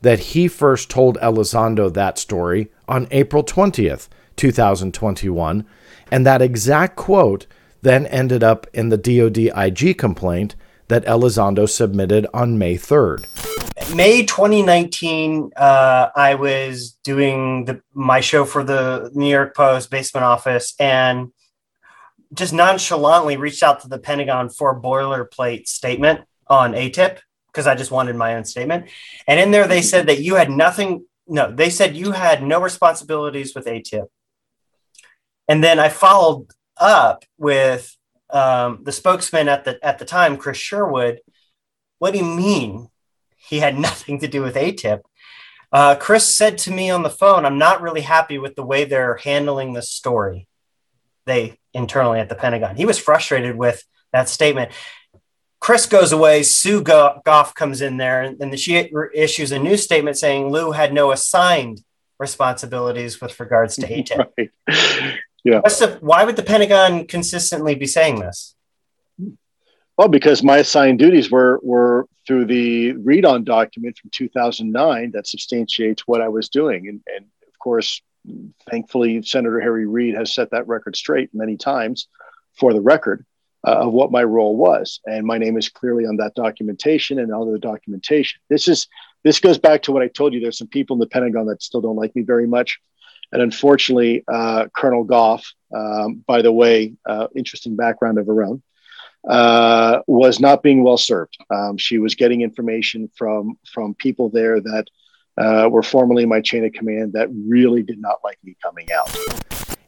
that 0.00 0.18
he 0.18 0.48
first 0.48 0.90
told 0.90 1.16
Elizondo 1.18 1.92
that 1.92 2.18
story 2.18 2.68
on 2.88 3.06
April 3.12 3.44
20th, 3.44 4.08
2021, 4.36 5.64
and 6.10 6.26
that 6.26 6.42
exact 6.42 6.96
quote 6.96 7.46
then 7.82 8.06
ended 8.06 8.42
up 8.42 8.66
in 8.72 8.88
the 8.88 8.96
DoD 8.96 9.38
IG 9.56 9.96
complaint 9.98 10.56
that 10.92 11.06
Elizondo 11.06 11.66
submitted 11.66 12.26
on 12.34 12.58
May 12.58 12.74
3rd. 12.76 13.24
May 13.96 14.26
2019, 14.26 15.52
uh, 15.56 16.10
I 16.14 16.34
was 16.34 16.98
doing 17.02 17.64
the, 17.64 17.80
my 17.94 18.20
show 18.20 18.44
for 18.44 18.62
the 18.62 19.10
New 19.14 19.30
York 19.30 19.56
Post 19.56 19.90
basement 19.90 20.24
office 20.24 20.74
and 20.78 21.32
just 22.34 22.52
nonchalantly 22.52 23.38
reached 23.38 23.62
out 23.62 23.80
to 23.80 23.88
the 23.88 23.98
Pentagon 23.98 24.50
for 24.50 24.70
a 24.70 24.80
boilerplate 24.80 25.66
statement 25.66 26.20
on 26.48 26.72
AATIP 26.72 27.20
because 27.46 27.66
I 27.66 27.74
just 27.74 27.90
wanted 27.90 28.16
my 28.16 28.34
own 28.34 28.44
statement. 28.44 28.90
And 29.26 29.40
in 29.40 29.50
there, 29.50 29.66
they 29.66 29.80
said 29.80 30.08
that 30.08 30.20
you 30.20 30.34
had 30.34 30.50
nothing. 30.50 31.06
No, 31.26 31.50
they 31.50 31.70
said 31.70 31.96
you 31.96 32.12
had 32.12 32.42
no 32.42 32.60
responsibilities 32.60 33.54
with 33.54 33.64
AATIP. 33.64 34.08
And 35.48 35.64
then 35.64 35.78
I 35.78 35.88
followed 35.88 36.48
up 36.76 37.24
with 37.38 37.96
um, 38.32 38.80
the 38.82 38.92
spokesman 38.92 39.48
at 39.48 39.64
the 39.64 39.78
at 39.84 39.98
the 39.98 40.04
time, 40.04 40.36
Chris 40.36 40.56
Sherwood. 40.56 41.20
What 41.98 42.12
do 42.12 42.18
you 42.18 42.24
mean 42.24 42.88
he 43.36 43.60
had 43.60 43.78
nothing 43.88 44.18
to 44.20 44.28
do 44.28 44.42
with 44.42 44.56
AATIP? 44.56 45.00
Uh, 45.70 45.94
Chris 45.94 46.34
said 46.34 46.58
to 46.58 46.70
me 46.70 46.90
on 46.90 47.02
the 47.02 47.10
phone, 47.10 47.44
"I'm 47.44 47.58
not 47.58 47.82
really 47.82 48.02
happy 48.02 48.38
with 48.38 48.56
the 48.56 48.64
way 48.64 48.84
they're 48.84 49.16
handling 49.16 49.72
this 49.72 49.90
story." 49.90 50.46
They 51.24 51.58
internally 51.72 52.18
at 52.18 52.28
the 52.28 52.34
Pentagon. 52.34 52.76
He 52.76 52.84
was 52.84 52.98
frustrated 52.98 53.56
with 53.56 53.84
that 54.12 54.28
statement. 54.28 54.72
Chris 55.60 55.86
goes 55.86 56.10
away. 56.10 56.42
Sue 56.42 56.82
Gough 56.82 57.54
comes 57.54 57.82
in 57.82 57.96
there, 57.96 58.22
and, 58.22 58.58
she 58.58 58.90
issues 59.14 59.52
a 59.52 59.58
new 59.60 59.76
statement 59.76 60.18
saying 60.18 60.50
Lou 60.50 60.72
had 60.72 60.92
no 60.92 61.12
assigned 61.12 61.82
responsibilities 62.18 63.20
with 63.20 63.38
regards 63.38 63.76
to 63.76 63.86
AATIP. 63.86 64.48
Right. 64.68 65.20
Yeah. 65.44 65.60
What's 65.60 65.78
the, 65.78 65.98
why 66.00 66.24
would 66.24 66.36
the 66.36 66.42
Pentagon 66.42 67.06
consistently 67.06 67.74
be 67.74 67.86
saying 67.86 68.20
this? 68.20 68.54
Well, 69.98 70.08
because 70.08 70.42
my 70.42 70.58
assigned 70.58 70.98
duties 70.98 71.30
were 71.30 71.60
were 71.62 72.06
through 72.26 72.46
the 72.46 72.92
read 72.92 73.24
on 73.24 73.44
document 73.44 73.98
from 73.98 74.10
2009 74.10 75.10
that 75.12 75.26
substantiates 75.26 76.06
what 76.06 76.20
I 76.20 76.28
was 76.28 76.48
doing, 76.48 76.88
and, 76.88 77.00
and 77.14 77.26
of 77.46 77.58
course, 77.58 78.00
thankfully, 78.70 79.22
Senator 79.22 79.60
Harry 79.60 79.86
Reid 79.86 80.14
has 80.14 80.32
set 80.32 80.50
that 80.52 80.66
record 80.66 80.96
straight 80.96 81.30
many 81.34 81.56
times 81.56 82.08
for 82.54 82.72
the 82.72 82.80
record 82.80 83.26
uh, 83.66 83.72
of 83.72 83.92
what 83.92 84.10
my 84.10 84.24
role 84.24 84.56
was, 84.56 85.00
and 85.04 85.26
my 85.26 85.36
name 85.38 85.58
is 85.58 85.68
clearly 85.68 86.06
on 86.06 86.16
that 86.16 86.34
documentation 86.34 87.18
and 87.18 87.32
all 87.32 87.50
the 87.50 87.58
documentation. 87.58 88.40
This 88.48 88.68
is 88.68 88.88
this 89.24 89.40
goes 89.40 89.58
back 89.58 89.82
to 89.82 89.92
what 89.92 90.02
I 90.02 90.08
told 90.08 90.32
you. 90.32 90.40
There's 90.40 90.58
some 90.58 90.68
people 90.68 90.94
in 90.94 91.00
the 91.00 91.06
Pentagon 91.06 91.46
that 91.46 91.62
still 91.62 91.80
don't 91.80 91.96
like 91.96 92.16
me 92.16 92.22
very 92.22 92.46
much. 92.46 92.80
And 93.32 93.40
unfortunately, 93.40 94.24
uh, 94.28 94.66
Colonel 94.76 95.04
Gough, 95.04 95.44
um, 95.74 96.22
by 96.26 96.42
the 96.42 96.52
way, 96.52 96.94
uh, 97.06 97.28
interesting 97.34 97.76
background 97.76 98.18
of 98.18 98.26
her 98.26 98.44
own, 98.44 98.62
uh, 99.28 100.00
was 100.06 100.38
not 100.40 100.62
being 100.62 100.84
well 100.84 100.98
served. 100.98 101.38
Um, 101.50 101.78
she 101.78 101.98
was 101.98 102.14
getting 102.14 102.42
information 102.42 103.10
from 103.16 103.58
from 103.66 103.94
people 103.94 104.28
there 104.28 104.60
that 104.60 104.84
uh, 105.38 105.68
were 105.70 105.82
formerly 105.82 106.26
my 106.26 106.40
chain 106.40 106.64
of 106.64 106.72
command 106.72 107.14
that 107.14 107.28
really 107.32 107.82
did 107.82 108.00
not 108.00 108.16
like 108.22 108.38
me 108.44 108.56
coming 108.62 108.88
out. 108.92 109.16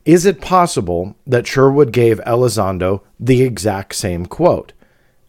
Is 0.05 0.26
it 0.26 0.40
possible 0.40 1.16
that 1.26 1.47
Sherwood 1.47 1.92
gave 1.92 2.20
Elizondo 2.20 3.00
the 3.18 3.42
exact 3.42 3.94
same 3.94 4.26
quote? 4.26 4.73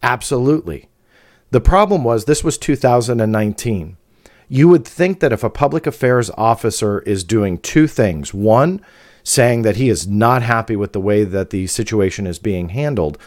Absolutely. 0.02 0.88
The 1.50 1.60
problem 1.60 2.04
was 2.04 2.24
this 2.24 2.44
was 2.44 2.58
2019 2.58 3.96
you 4.48 4.68
would 4.68 4.84
think 4.84 5.20
that 5.20 5.32
if 5.32 5.42
a 5.42 5.50
public 5.50 5.86
affairs 5.86 6.30
officer 6.30 7.00
is 7.00 7.24
doing 7.24 7.58
two 7.58 7.86
things 7.86 8.32
one, 8.32 8.80
saying 9.22 9.62
that 9.62 9.76
he 9.76 9.88
is 9.88 10.06
not 10.06 10.42
happy 10.42 10.76
with 10.76 10.92
the 10.92 11.00
way 11.00 11.24
that 11.24 11.50
the 11.50 11.66
situation 11.66 12.26
is 12.26 12.38
being 12.38 12.68
handled, 12.68 13.18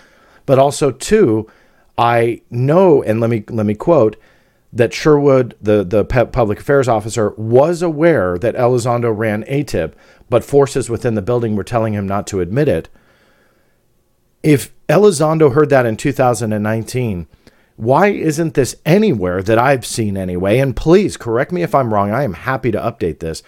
but 0.45 0.57
also 0.57 0.91
two, 0.91 1.49
I 1.97 2.41
know, 2.49 3.03
and 3.03 3.19
let 3.19 3.29
me 3.29 3.43
let 3.49 3.65
me 3.65 3.75
quote 3.75 4.15
that 4.71 4.93
Sherwood, 4.93 5.55
the 5.61 5.83
the 5.83 6.05
public 6.05 6.59
affairs 6.59 6.87
officer, 6.87 7.31
was 7.31 7.81
aware 7.81 8.37
that 8.37 8.55
Elizondo 8.55 9.15
ran 9.15 9.43
AATIP, 9.43 9.93
but 10.29 10.45
forces 10.45 10.89
within 10.89 11.15
the 11.15 11.21
building 11.21 11.55
were 11.55 11.63
telling 11.63 11.93
him 11.93 12.07
not 12.07 12.25
to 12.27 12.39
admit 12.39 12.69
it. 12.69 12.87
If 14.41 14.71
Elizondo 14.87 15.53
heard 15.53 15.69
that 15.69 15.85
in 15.85 15.97
2019, 15.97 17.27
why 17.79 18.07
isn't 18.07 18.55
this 18.55 18.75
anywhere 18.85 19.41
that 19.41 19.57
I've 19.57 19.85
seen 19.85 20.17
anyway? 20.17 20.59
And 20.59 20.75
please 20.75 21.15
correct 21.15 21.53
me 21.53 21.63
if 21.63 21.73
I'm 21.73 21.93
wrong. 21.93 22.11
I 22.11 22.23
am 22.23 22.33
happy 22.33 22.71
to 22.71 22.77
update 22.77 23.19
this. 23.19 23.41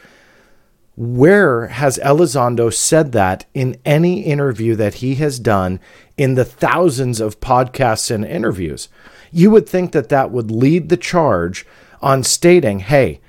Where 0.95 1.68
has 1.68 1.98
Elizondo 1.98 2.74
said 2.74 3.11
that 3.11 3.43
in 3.53 3.76
any 3.84 4.22
interview 4.22 4.74
that 4.77 4.95
he 4.95 5.16
has 5.16 5.38
done 5.38 5.82
in 6.16 6.35
the 6.35 6.45
thousands 6.45 7.19
of 7.19 7.42
podcasts 7.42 8.10
and 8.10 8.24
interviews? 8.24 8.88
You 9.34 9.51
would 9.51 9.68
think 9.68 9.92
that 9.92 10.08
that 10.08 10.32
would 10.32 10.50
lead 10.50 10.88
the 10.88 10.95
charge 10.95 11.66
on 12.01 12.24
stating, 12.24 12.80
"Hey, 12.80 13.19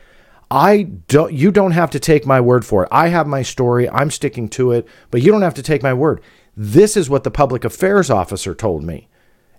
I 0.52 0.84
don't 1.08 1.32
you 1.32 1.50
don't 1.50 1.72
have 1.72 1.90
to 1.90 1.98
take 1.98 2.24
my 2.24 2.40
word 2.40 2.64
for 2.64 2.84
it. 2.84 2.88
I 2.92 3.08
have 3.08 3.26
my 3.26 3.42
story. 3.42 3.90
I'm 3.90 4.12
sticking 4.12 4.48
to 4.50 4.70
it, 4.70 4.86
but 5.10 5.20
you 5.20 5.32
don't 5.32 5.42
have 5.42 5.54
to 5.54 5.64
take 5.64 5.82
my 5.82 5.94
word. 5.94 6.20
This 6.56 6.96
is 6.96 7.10
what 7.10 7.24
the 7.24 7.30
public 7.32 7.64
affairs 7.64 8.08
officer 8.08 8.54
told 8.54 8.84
me." 8.84 9.08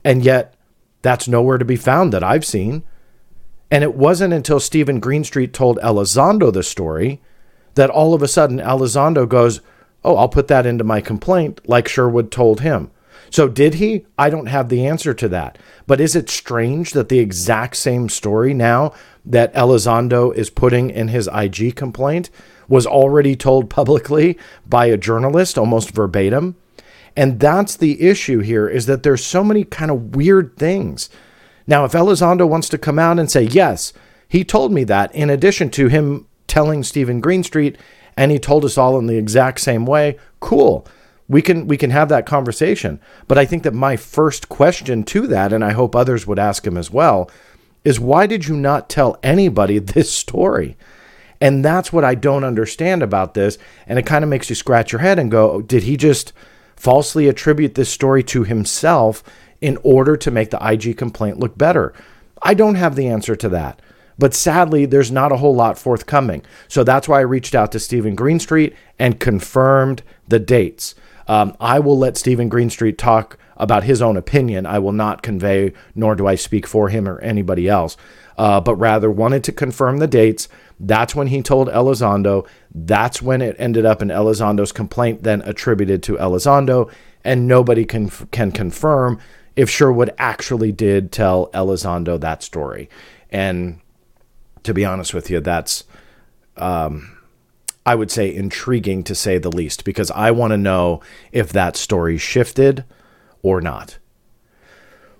And 0.05 0.23
yet 0.23 0.52
that's 1.03 1.27
nowhere 1.27 1.59
to 1.59 1.65
be 1.65 1.75
found 1.75 2.11
that 2.11 2.23
I've 2.23 2.45
seen. 2.45 2.81
And 3.69 3.83
it 3.83 3.93
wasn't 3.93 4.33
until 4.33 4.59
Steven 4.59 4.99
Greenstreet 4.99 5.53
told 5.53 5.77
Elizondo 5.79 6.51
the 6.51 6.63
story 6.63 7.21
that 7.75 7.89
all 7.89 8.15
of 8.15 8.23
a 8.23 8.27
sudden 8.27 8.57
Elizondo 8.57 9.27
goes, 9.27 9.61
Oh, 10.03 10.15
I'll 10.15 10.29
put 10.29 10.47
that 10.47 10.65
into 10.65 10.83
my 10.83 10.99
complaint, 10.99 11.61
like 11.67 11.87
Sherwood 11.87 12.31
told 12.31 12.59
him. 12.61 12.91
So, 13.29 13.47
did 13.47 13.75
he? 13.75 14.05
I 14.17 14.29
don't 14.29 14.47
have 14.47 14.69
the 14.69 14.85
answer 14.85 15.13
to 15.13 15.27
that. 15.29 15.57
But 15.87 16.01
is 16.01 16.15
it 16.15 16.29
strange 16.29 16.91
that 16.91 17.09
the 17.09 17.19
exact 17.19 17.77
same 17.77 18.09
story 18.09 18.53
now 18.53 18.93
that 19.25 19.53
Elizondo 19.55 20.35
is 20.35 20.49
putting 20.49 20.89
in 20.89 21.07
his 21.07 21.29
IG 21.33 21.75
complaint 21.75 22.29
was 22.67 22.85
already 22.85 23.35
told 23.35 23.69
publicly 23.69 24.37
by 24.67 24.85
a 24.85 24.97
journalist 24.97 25.57
almost 25.57 25.91
verbatim? 25.91 26.57
And 27.15 27.39
that's 27.39 27.75
the 27.75 28.01
issue 28.01 28.39
here 28.39 28.67
is 28.67 28.85
that 28.87 29.03
there's 29.03 29.23
so 29.23 29.43
many 29.43 29.63
kind 29.63 29.91
of 29.91 30.15
weird 30.15 30.57
things. 30.57 31.09
Now, 31.67 31.85
if 31.85 31.91
Elizondo 31.91 32.47
wants 32.47 32.69
to 32.69 32.77
come 32.77 32.99
out 32.99 33.19
and 33.19 33.29
say, 33.29 33.43
yes, 33.43 33.93
he 34.27 34.43
told 34.43 34.71
me 34.71 34.83
that, 34.85 35.13
in 35.13 35.29
addition 35.29 35.69
to 35.71 35.87
him 35.87 36.27
telling 36.47 36.83
Steven 36.83 37.21
Greenstreet, 37.21 37.77
and 38.17 38.31
he 38.31 38.39
told 38.39 38.65
us 38.65 38.77
all 38.77 38.97
in 38.97 39.07
the 39.07 39.17
exact 39.17 39.59
same 39.59 39.85
way, 39.85 40.17
cool. 40.39 40.87
We 41.27 41.41
can 41.41 41.67
we 41.67 41.77
can 41.77 41.89
have 41.89 42.09
that 42.09 42.25
conversation. 42.25 42.99
But 43.27 43.37
I 43.37 43.45
think 43.45 43.63
that 43.63 43.73
my 43.73 43.95
first 43.95 44.49
question 44.49 45.03
to 45.05 45.25
that, 45.27 45.53
and 45.53 45.63
I 45.63 45.71
hope 45.71 45.95
others 45.95 46.27
would 46.27 46.37
ask 46.37 46.67
him 46.67 46.77
as 46.77 46.91
well, 46.91 47.31
is 47.83 47.99
why 47.99 48.27
did 48.27 48.47
you 48.47 48.55
not 48.55 48.89
tell 48.89 49.17
anybody 49.23 49.79
this 49.79 50.11
story? 50.11 50.77
And 51.39 51.63
that's 51.63 51.91
what 51.91 52.05
I 52.05 52.15
don't 52.15 52.43
understand 52.43 53.03
about 53.03 53.33
this. 53.33 53.57
And 53.87 53.99
it 53.99 54.05
kind 54.05 54.23
of 54.23 54.29
makes 54.29 54.49
you 54.49 54.55
scratch 54.55 54.91
your 54.91 55.01
head 55.01 55.19
and 55.19 55.31
go, 55.31 55.51
oh, 55.51 55.61
did 55.61 55.83
he 55.83 55.97
just 55.97 56.31
falsely 56.75 57.27
attribute 57.27 57.75
this 57.75 57.89
story 57.89 58.23
to 58.23 58.43
himself 58.43 59.23
in 59.61 59.77
order 59.83 60.17
to 60.17 60.31
make 60.31 60.49
the 60.49 60.65
IG 60.65 60.97
complaint 60.97 61.39
look 61.39 61.57
better? 61.57 61.93
I 62.41 62.53
don't 62.53 62.75
have 62.75 62.95
the 62.95 63.07
answer 63.07 63.35
to 63.35 63.49
that. 63.49 63.81
But 64.19 64.33
sadly, 64.33 64.85
there's 64.85 65.11
not 65.11 65.31
a 65.31 65.37
whole 65.37 65.55
lot 65.55 65.77
forthcoming. 65.77 66.43
So 66.67 66.83
that's 66.83 67.07
why 67.07 67.19
I 67.19 67.21
reached 67.21 67.55
out 67.55 67.71
to 67.71 67.79
Steven 67.79 68.15
Greenstreet 68.15 68.75
and 68.99 69.19
confirmed 69.19 70.03
the 70.27 70.39
dates. 70.39 70.95
Um, 71.27 71.55
I 71.59 71.79
will 71.79 71.97
let 71.97 72.17
Steven 72.17 72.49
Greenstreet 72.49 72.97
talk 72.97 73.37
about 73.57 73.83
his 73.83 74.01
own 74.01 74.17
opinion. 74.17 74.65
I 74.65 74.79
will 74.79 74.91
not 74.91 75.21
convey, 75.21 75.73
nor 75.95 76.15
do 76.15 76.27
I 76.27 76.35
speak 76.35 76.67
for 76.67 76.89
him 76.89 77.07
or 77.07 77.19
anybody 77.19 77.69
else, 77.69 77.95
uh, 78.37 78.59
but 78.59 78.75
rather 78.75 79.09
wanted 79.09 79.43
to 79.45 79.51
confirm 79.51 79.97
the 79.97 80.07
dates. 80.07 80.47
That's 80.79 81.15
when 81.15 81.27
he 81.27 81.41
told 81.41 81.69
Elizondo. 81.69 82.47
That's 82.73 83.21
when 83.21 83.41
it 83.41 83.55
ended 83.59 83.85
up 83.85 84.01
in 84.01 84.09
Elizondo's 84.09 84.71
complaint, 84.71 85.23
then 85.23 85.41
attributed 85.43 86.03
to 86.03 86.17
Elizondo, 86.17 86.91
and 87.23 87.47
nobody 87.47 87.85
can 87.85 88.09
can 88.09 88.51
confirm 88.51 89.19
if 89.55 89.69
Sherwood 89.69 90.13
actually 90.17 90.71
did 90.71 91.11
tell 91.11 91.47
Elizondo 91.51 92.19
that 92.19 92.43
story. 92.43 92.89
And 93.29 93.79
to 94.63 94.73
be 94.73 94.83
honest 94.83 95.13
with 95.13 95.29
you, 95.29 95.39
that's 95.39 95.83
um, 96.57 97.17
I 97.85 97.95
would 97.95 98.11
say 98.11 98.33
intriguing 98.33 99.03
to 99.03 99.15
say 99.15 99.37
the 99.37 99.55
least, 99.55 99.83
because 99.83 100.09
I 100.11 100.31
want 100.31 100.51
to 100.51 100.57
know 100.57 101.01
if 101.31 101.51
that 101.51 101.75
story 101.75 102.17
shifted 102.17 102.85
or 103.41 103.59
not. 103.61 103.97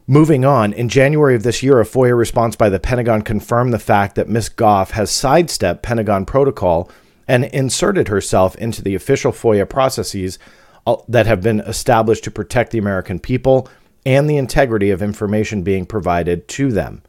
Moving 0.08 0.44
on, 0.44 0.74
in 0.74 0.90
January 0.90 1.36
of 1.36 1.44
this 1.44 1.64
year, 1.64 1.80
a 1.80 1.86
FOIA 1.86 2.18
response 2.18 2.58
by 2.58 2.70
the 2.70 2.80
Pentagon 2.80 3.22
confirmed 3.22 3.74
the 3.74 3.80
fact 3.80 4.16
that 4.16 4.28
Ms. 4.28 4.50
Gough 4.50 4.92
has 4.92 5.10
sidestepped 5.10 5.82
Pentagon 5.82 6.26
protocol 6.26 6.92
and 7.26 7.46
inserted 7.46 8.10
herself 8.10 8.56
into 8.56 8.82
the 8.82 8.96
official 8.96 9.32
FOIA 9.32 9.68
processes 9.68 10.40
uh, 10.86 10.98
that 11.08 11.26
have 11.26 11.42
been 11.42 11.62
established 11.62 12.26
to 12.26 12.32
protect 12.32 12.72
the 12.72 12.78
American 12.78 13.18
people 13.18 13.70
and 14.06 14.30
the 14.30 14.36
integrity 14.36 14.90
of 14.90 15.02
information 15.02 15.64
being 15.64 15.86
provided 15.86 16.50
to 16.50 16.72
them. 16.72 17.02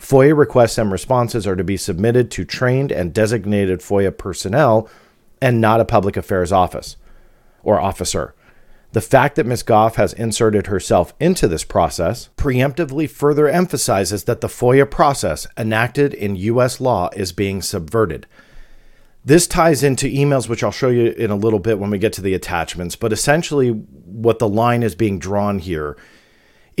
FOIA 0.00 0.36
requests 0.36 0.78
and 0.78 0.90
responses 0.90 1.46
are 1.46 1.56
to 1.56 1.62
be 1.62 1.76
submitted 1.76 2.30
to 2.30 2.44
trained 2.44 2.90
and 2.90 3.12
designated 3.12 3.80
FOIA 3.80 4.16
personnel 4.16 4.88
and 5.42 5.60
not 5.60 5.80
a 5.80 5.84
public 5.84 6.16
affairs 6.16 6.50
office 6.50 6.96
or 7.62 7.78
officer. 7.78 8.34
The 8.92 9.02
fact 9.02 9.36
that 9.36 9.46
Ms. 9.46 9.62
Gough 9.62 9.96
has 9.96 10.14
inserted 10.14 10.66
herself 10.66 11.14
into 11.20 11.46
this 11.46 11.64
process 11.64 12.30
preemptively 12.36 13.08
further 13.08 13.46
emphasizes 13.46 14.24
that 14.24 14.40
the 14.40 14.48
FOIA 14.48 14.90
process 14.90 15.46
enacted 15.56 16.14
in 16.14 16.34
U.S. 16.34 16.80
law 16.80 17.10
is 17.14 17.30
being 17.30 17.62
subverted. 17.62 18.26
This 19.22 19.46
ties 19.46 19.84
into 19.84 20.06
emails, 20.06 20.48
which 20.48 20.64
I'll 20.64 20.72
show 20.72 20.88
you 20.88 21.10
in 21.12 21.30
a 21.30 21.36
little 21.36 21.58
bit 21.58 21.78
when 21.78 21.90
we 21.90 21.98
get 21.98 22.14
to 22.14 22.22
the 22.22 22.34
attachments. 22.34 22.96
But 22.96 23.12
essentially, 23.12 23.68
what 23.68 24.38
the 24.38 24.48
line 24.48 24.82
is 24.82 24.94
being 24.94 25.18
drawn 25.18 25.58
here 25.58 25.96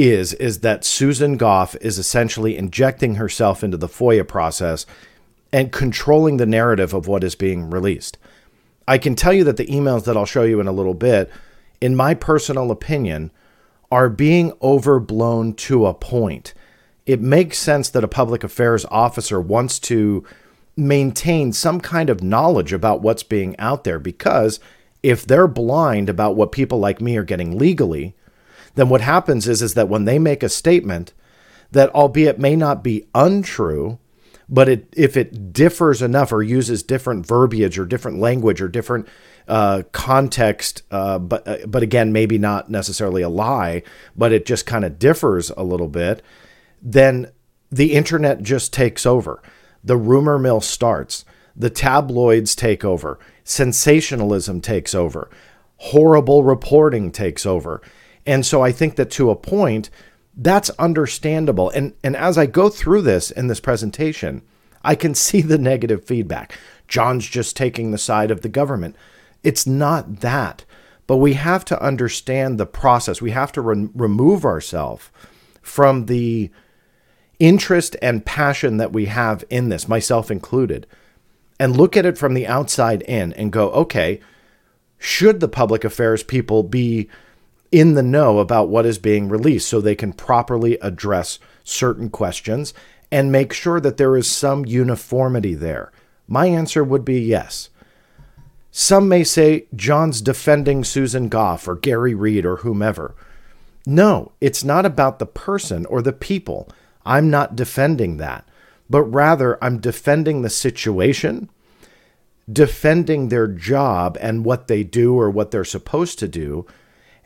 is 0.00 0.32
is 0.34 0.60
that 0.60 0.84
Susan 0.84 1.36
Gough 1.36 1.76
is 1.80 1.98
essentially 1.98 2.56
injecting 2.56 3.16
herself 3.16 3.62
into 3.62 3.76
the 3.76 3.88
FOIA 3.88 4.26
process 4.26 4.86
and 5.52 5.72
controlling 5.72 6.36
the 6.36 6.46
narrative 6.46 6.94
of 6.94 7.06
what 7.06 7.24
is 7.24 7.34
being 7.34 7.70
released. 7.70 8.16
I 8.86 8.98
can 8.98 9.14
tell 9.14 9.32
you 9.32 9.44
that 9.44 9.56
the 9.56 9.66
emails 9.66 10.04
that 10.04 10.16
I'll 10.16 10.26
show 10.26 10.42
you 10.42 10.60
in 10.60 10.66
a 10.66 10.72
little 10.72 10.94
bit, 10.94 11.30
in 11.80 11.94
my 11.94 12.14
personal 12.14 12.70
opinion, 12.70 13.30
are 13.90 14.08
being 14.08 14.52
overblown 14.62 15.54
to 15.54 15.86
a 15.86 15.94
point. 15.94 16.54
It 17.06 17.20
makes 17.20 17.58
sense 17.58 17.88
that 17.90 18.04
a 18.04 18.08
public 18.08 18.44
affairs 18.44 18.84
officer 18.86 19.40
wants 19.40 19.78
to 19.80 20.24
maintain 20.76 21.52
some 21.52 21.80
kind 21.80 22.08
of 22.08 22.22
knowledge 22.22 22.72
about 22.72 23.02
what's 23.02 23.22
being 23.22 23.58
out 23.58 23.84
there 23.84 23.98
because 23.98 24.60
if 25.02 25.26
they're 25.26 25.48
blind 25.48 26.08
about 26.08 26.36
what 26.36 26.52
people 26.52 26.78
like 26.78 27.00
me 27.00 27.16
are 27.16 27.24
getting 27.24 27.58
legally, 27.58 28.14
then 28.74 28.88
what 28.88 29.00
happens 29.00 29.48
is 29.48 29.62
is 29.62 29.74
that 29.74 29.88
when 29.88 30.04
they 30.04 30.18
make 30.18 30.42
a 30.42 30.48
statement 30.48 31.12
that 31.72 31.94
albeit 31.94 32.38
may 32.38 32.56
not 32.56 32.82
be 32.82 33.06
untrue, 33.14 33.98
but 34.48 34.68
it, 34.68 34.92
if 34.96 35.16
it 35.16 35.52
differs 35.52 36.02
enough 36.02 36.32
or 36.32 36.42
uses 36.42 36.82
different 36.82 37.24
verbiage 37.24 37.78
or 37.78 37.86
different 37.86 38.18
language 38.18 38.60
or 38.60 38.68
different 38.68 39.06
uh, 39.46 39.82
context, 39.92 40.82
uh, 40.90 41.18
but 41.18 41.46
uh, 41.46 41.66
but 41.66 41.82
again 41.82 42.12
maybe 42.12 42.38
not 42.38 42.70
necessarily 42.70 43.22
a 43.22 43.28
lie, 43.28 43.82
but 44.16 44.32
it 44.32 44.46
just 44.46 44.66
kind 44.66 44.84
of 44.84 44.98
differs 44.98 45.50
a 45.50 45.62
little 45.62 45.88
bit, 45.88 46.22
then 46.82 47.30
the 47.70 47.92
internet 47.92 48.42
just 48.42 48.72
takes 48.72 49.06
over. 49.06 49.42
The 49.84 49.96
rumor 49.96 50.38
mill 50.38 50.60
starts. 50.60 51.24
The 51.56 51.70
tabloids 51.70 52.54
take 52.54 52.84
over. 52.84 53.18
Sensationalism 53.44 54.60
takes 54.60 54.94
over. 54.94 55.30
Horrible 55.76 56.42
reporting 56.42 57.10
takes 57.10 57.46
over. 57.46 57.80
And 58.26 58.44
so 58.44 58.62
I 58.62 58.72
think 58.72 58.96
that 58.96 59.10
to 59.12 59.30
a 59.30 59.36
point, 59.36 59.90
that's 60.36 60.70
understandable. 60.70 61.70
And 61.70 61.94
and 62.02 62.16
as 62.16 62.38
I 62.38 62.46
go 62.46 62.68
through 62.68 63.02
this 63.02 63.30
in 63.30 63.46
this 63.46 63.60
presentation, 63.60 64.42
I 64.82 64.94
can 64.94 65.14
see 65.26 65.40
the 65.40 65.58
negative 65.58 66.04
feedback. 66.04 66.58
John's 66.88 67.26
just 67.26 67.56
taking 67.56 67.90
the 67.90 67.98
side 67.98 68.30
of 68.30 68.40
the 68.40 68.48
government. 68.48 68.96
It's 69.42 69.66
not 69.66 70.20
that. 70.20 70.64
But 71.06 71.16
we 71.16 71.34
have 71.34 71.64
to 71.64 71.82
understand 71.82 72.58
the 72.58 72.66
process. 72.66 73.20
We 73.20 73.32
have 73.32 73.50
to 73.52 73.60
re- 73.60 73.88
remove 73.94 74.44
ourselves 74.44 75.10
from 75.60 76.06
the 76.06 76.50
interest 77.40 77.96
and 78.00 78.24
passion 78.24 78.76
that 78.76 78.92
we 78.92 79.06
have 79.06 79.42
in 79.50 79.70
this, 79.70 79.88
myself 79.88 80.30
included, 80.30 80.86
and 81.58 81.76
look 81.76 81.96
at 81.96 82.06
it 82.06 82.16
from 82.16 82.34
the 82.34 82.46
outside 82.46 83.02
in 83.02 83.32
and 83.32 83.50
go, 83.50 83.70
okay, 83.70 84.20
should 84.98 85.40
the 85.40 85.48
public 85.48 85.82
affairs 85.82 86.22
people 86.22 86.62
be 86.62 87.08
in 87.72 87.94
the 87.94 88.02
know 88.02 88.38
about 88.38 88.68
what 88.68 88.86
is 88.86 88.98
being 88.98 89.28
released 89.28 89.68
so 89.68 89.80
they 89.80 89.94
can 89.94 90.12
properly 90.12 90.78
address 90.80 91.38
certain 91.62 92.10
questions 92.10 92.74
and 93.10 93.32
make 93.32 93.52
sure 93.52 93.80
that 93.80 93.96
there 93.96 94.16
is 94.16 94.30
some 94.30 94.64
uniformity 94.64 95.54
there? 95.54 95.92
My 96.26 96.46
answer 96.46 96.84
would 96.84 97.04
be 97.04 97.20
yes. 97.20 97.70
Some 98.70 99.08
may 99.08 99.24
say 99.24 99.66
John's 99.74 100.20
defending 100.20 100.84
Susan 100.84 101.28
Gough 101.28 101.66
or 101.66 101.74
Garry 101.74 102.14
Reid 102.14 102.46
or 102.46 102.58
whomever. 102.58 103.14
No, 103.86 104.32
it's 104.40 104.62
not 104.62 104.86
about 104.86 105.18
the 105.18 105.26
person 105.26 105.86
or 105.86 106.02
the 106.02 106.12
people. 106.12 106.68
I'm 107.04 107.30
not 107.30 107.56
defending 107.56 108.18
that, 108.18 108.46
but 108.88 109.02
rather 109.02 109.62
I'm 109.62 109.80
defending 109.80 110.42
the 110.42 110.50
situation, 110.50 111.50
defending 112.50 113.28
their 113.28 113.48
job 113.48 114.16
and 114.20 114.44
what 114.44 114.68
they 114.68 114.84
do 114.84 115.18
or 115.18 115.30
what 115.30 115.50
they're 115.50 115.64
supposed 115.64 116.18
to 116.20 116.28
do, 116.28 116.66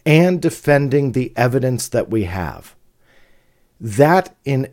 and 0.06 0.40
defending 0.40 1.12
the 1.12 1.32
evidence 1.36 1.88
that 1.88 2.10
we 2.10 2.24
have. 2.24 2.74
That, 3.80 4.34
in 4.44 4.68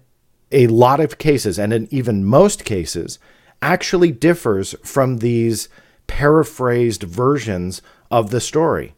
a 0.51 0.67
lot 0.67 0.99
of 0.99 1.17
cases, 1.17 1.57
and 1.57 1.71
in 1.73 1.87
even 1.91 2.25
most 2.25 2.65
cases, 2.65 3.19
actually 3.61 4.11
differs 4.11 4.75
from 4.83 5.17
these 5.17 5.69
paraphrased 6.07 7.03
versions 7.03 7.81
of 8.09 8.31
the 8.31 8.41
story. 8.41 8.93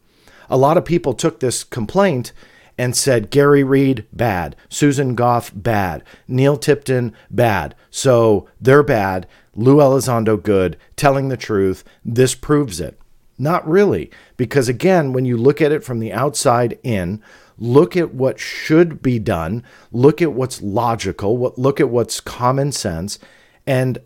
A 0.50 0.56
lot 0.56 0.76
of 0.76 0.84
people 0.84 1.14
took 1.14 1.40
this 1.40 1.64
complaint 1.64 2.32
and 2.76 2.96
said 2.96 3.30
Garry 3.30 3.62
Reid, 3.62 4.04
bad. 4.12 4.56
Susan 4.68 5.14
Gough, 5.14 5.52
bad. 5.54 6.02
Neill 6.26 6.56
Tipton, 6.56 7.14
bad. 7.30 7.74
So 7.90 8.48
they're 8.60 8.82
bad. 8.82 9.28
Lou 9.54 9.76
Elizondo, 9.76 10.42
good. 10.42 10.76
Telling 10.96 11.28
the 11.28 11.36
truth. 11.36 11.84
This 12.04 12.34
proves 12.34 12.80
it. 12.80 12.98
Not 13.38 13.68
really. 13.68 14.10
Because 14.36 14.68
again, 14.68 15.12
when 15.12 15.24
you 15.24 15.36
look 15.36 15.60
at 15.60 15.72
it 15.72 15.84
from 15.84 15.98
the 15.98 16.12
outside 16.12 16.78
in, 16.82 17.22
look 17.58 17.96
at 17.96 18.14
what 18.14 18.38
should 18.38 19.02
be 19.02 19.18
done, 19.18 19.62
look 19.92 20.22
at 20.22 20.32
what's 20.32 20.62
logical, 20.62 21.36
what, 21.36 21.58
look 21.58 21.80
at 21.80 21.88
what's 21.88 22.20
common 22.20 22.72
sense, 22.72 23.18
and 23.66 23.98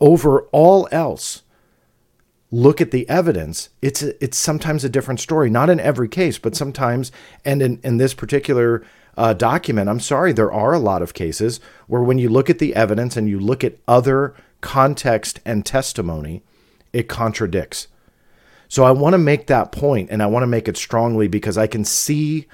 over 0.00 0.42
all 0.52 0.88
else, 0.90 1.42
look 2.50 2.80
at 2.80 2.90
the 2.90 3.08
evidence. 3.08 3.70
It's 3.80 4.02
it's 4.02 4.36
sometimes 4.38 4.84
a 4.84 4.88
different 4.88 5.20
story. 5.20 5.48
Not 5.48 5.70
in 5.70 5.80
every 5.80 6.08
case, 6.08 6.38
but 6.38 6.56
sometimes, 6.56 7.12
and 7.44 7.62
in, 7.62 7.80
in 7.82 7.96
this 7.96 8.14
particular 8.14 8.84
uh, 9.16 9.34
document, 9.34 9.88
I'm 9.88 10.00
sorry, 10.00 10.32
there 10.32 10.52
are 10.52 10.72
a 10.72 10.78
lot 10.78 11.02
of 11.02 11.14
cases 11.14 11.60
where 11.86 12.02
when 12.02 12.18
you 12.18 12.28
look 12.28 12.50
at 12.50 12.58
the 12.58 12.74
evidence 12.74 13.16
and 13.16 13.28
you 13.28 13.38
look 13.38 13.62
at 13.62 13.78
other 13.86 14.34
context 14.60 15.40
and 15.44 15.66
testimony, 15.66 16.42
it 16.92 17.08
contradicts. 17.08 17.88
So 18.72 18.84
I 18.84 18.90
want 18.90 19.12
to 19.12 19.18
make 19.18 19.48
that 19.48 19.70
point 19.70 20.08
and 20.10 20.22
I 20.22 20.26
want 20.28 20.44
to 20.44 20.46
make 20.46 20.66
it 20.66 20.78
strongly 20.78 21.28
because 21.28 21.58
I 21.58 21.66
can 21.66 21.84
see 21.84 22.46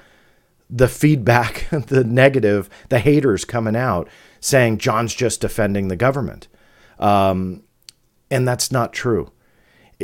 the 0.69 0.89
feedback, 0.89 1.65
the 1.71 2.03
negative, 2.03 2.69
the 2.89 2.99
haters 2.99 3.45
coming 3.45 3.77
out 3.77 4.09
saying 4.41 4.79
John's 4.79 5.15
just 5.15 5.39
defending 5.39 5.87
the 5.87 5.95
government. 5.95 6.49
Um, 6.99 7.63
and 8.29 8.45
that's 8.45 8.69
not 8.69 8.91
true 8.91 9.31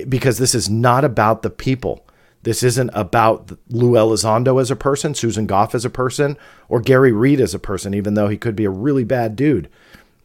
because 0.07 0.37
this 0.37 0.55
is 0.55 0.69
not 0.69 1.03
about 1.03 1.41
the 1.41 1.49
people. 1.49 2.07
This 2.43 2.63
isn't 2.63 2.91
about 2.93 3.51
Lou 3.67 3.91
Elizondo 3.91 4.61
as 4.61 4.71
a 4.71 4.77
person, 4.77 5.15
Susan 5.15 5.45
Gough 5.45 5.75
as 5.75 5.83
a 5.83 5.89
person, 5.89 6.37
or 6.69 6.79
Garry 6.79 7.11
Reid 7.11 7.41
as 7.41 7.53
a 7.53 7.59
person, 7.59 7.93
even 7.93 8.13
though 8.13 8.29
he 8.29 8.37
could 8.37 8.55
be 8.55 8.63
a 8.63 8.69
really 8.69 9.03
bad 9.03 9.35
dude. 9.35 9.69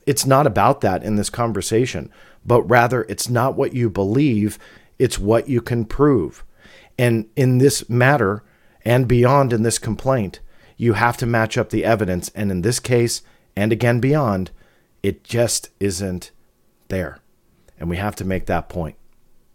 It's 0.07 0.25
not 0.25 0.47
about 0.47 0.83
that 0.83 1.03
in 1.03 1.17
this 1.17 1.31
conversation, 1.31 2.13
but 2.47 2.63
rather 2.63 3.03
it's 3.09 3.29
not 3.29 3.57
what 3.57 3.75
you 3.75 3.91
believe, 3.91 4.57
it's 5.01 5.19
what 5.19 5.49
you 5.49 5.63
can 5.63 5.87
prove. 5.87 6.45
And 6.99 7.31
in 7.35 7.57
this 7.57 7.89
matter 7.89 8.45
and 8.85 9.09
beyond 9.09 9.53
in 9.53 9.63
this 9.63 9.79
complaint, 9.79 10.41
you 10.77 10.93
have 10.93 11.17
to 11.17 11.27
match 11.27 11.57
up 11.57 11.71
the 11.71 11.87
evidence. 11.87 12.31
And 12.35 12.51
in 12.51 12.61
this 12.61 12.79
case, 12.79 13.23
and 13.57 13.73
again 13.73 14.01
beyond, 14.01 14.51
it 15.03 15.25
just 15.25 15.71
isn't 15.81 16.31
there. 16.89 17.19
And 17.79 17.89
we 17.89 17.97
have 17.97 18.15
to 18.17 18.27
make 18.27 18.45
that 18.47 18.69
point. 18.69 18.97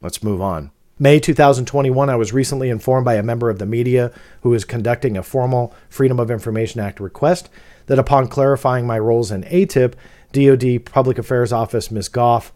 Let's 0.01 0.23
move 0.23 0.41
on. 0.41 0.71
May 0.97 1.19
2021, 1.19 2.09
I 2.09 2.15
was 2.15 2.33
recently 2.33 2.69
informed 2.69 3.05
by 3.05 3.15
a 3.15 3.23
member 3.23 3.51
of 3.51 3.59
the 3.59 3.67
media 3.67 4.11
who 4.41 4.53
is 4.55 4.65
conducting 4.65 5.15
a 5.15 5.23
formal 5.23 5.75
Freedom 5.89 6.19
of 6.19 6.31
Information 6.31 6.81
Act 6.81 6.99
request 6.99 7.49
that 7.85 7.99
upon 7.99 8.29
clarifying 8.29 8.87
my 8.87 8.97
roles 8.97 9.29
in 9.29 9.43
AATIP, 9.43 9.93
DoD 10.31 10.85
Public 10.85 11.19
Affairs 11.19 11.53
Office 11.53 11.91
Ms. 11.91 12.09
Gough 12.09 12.51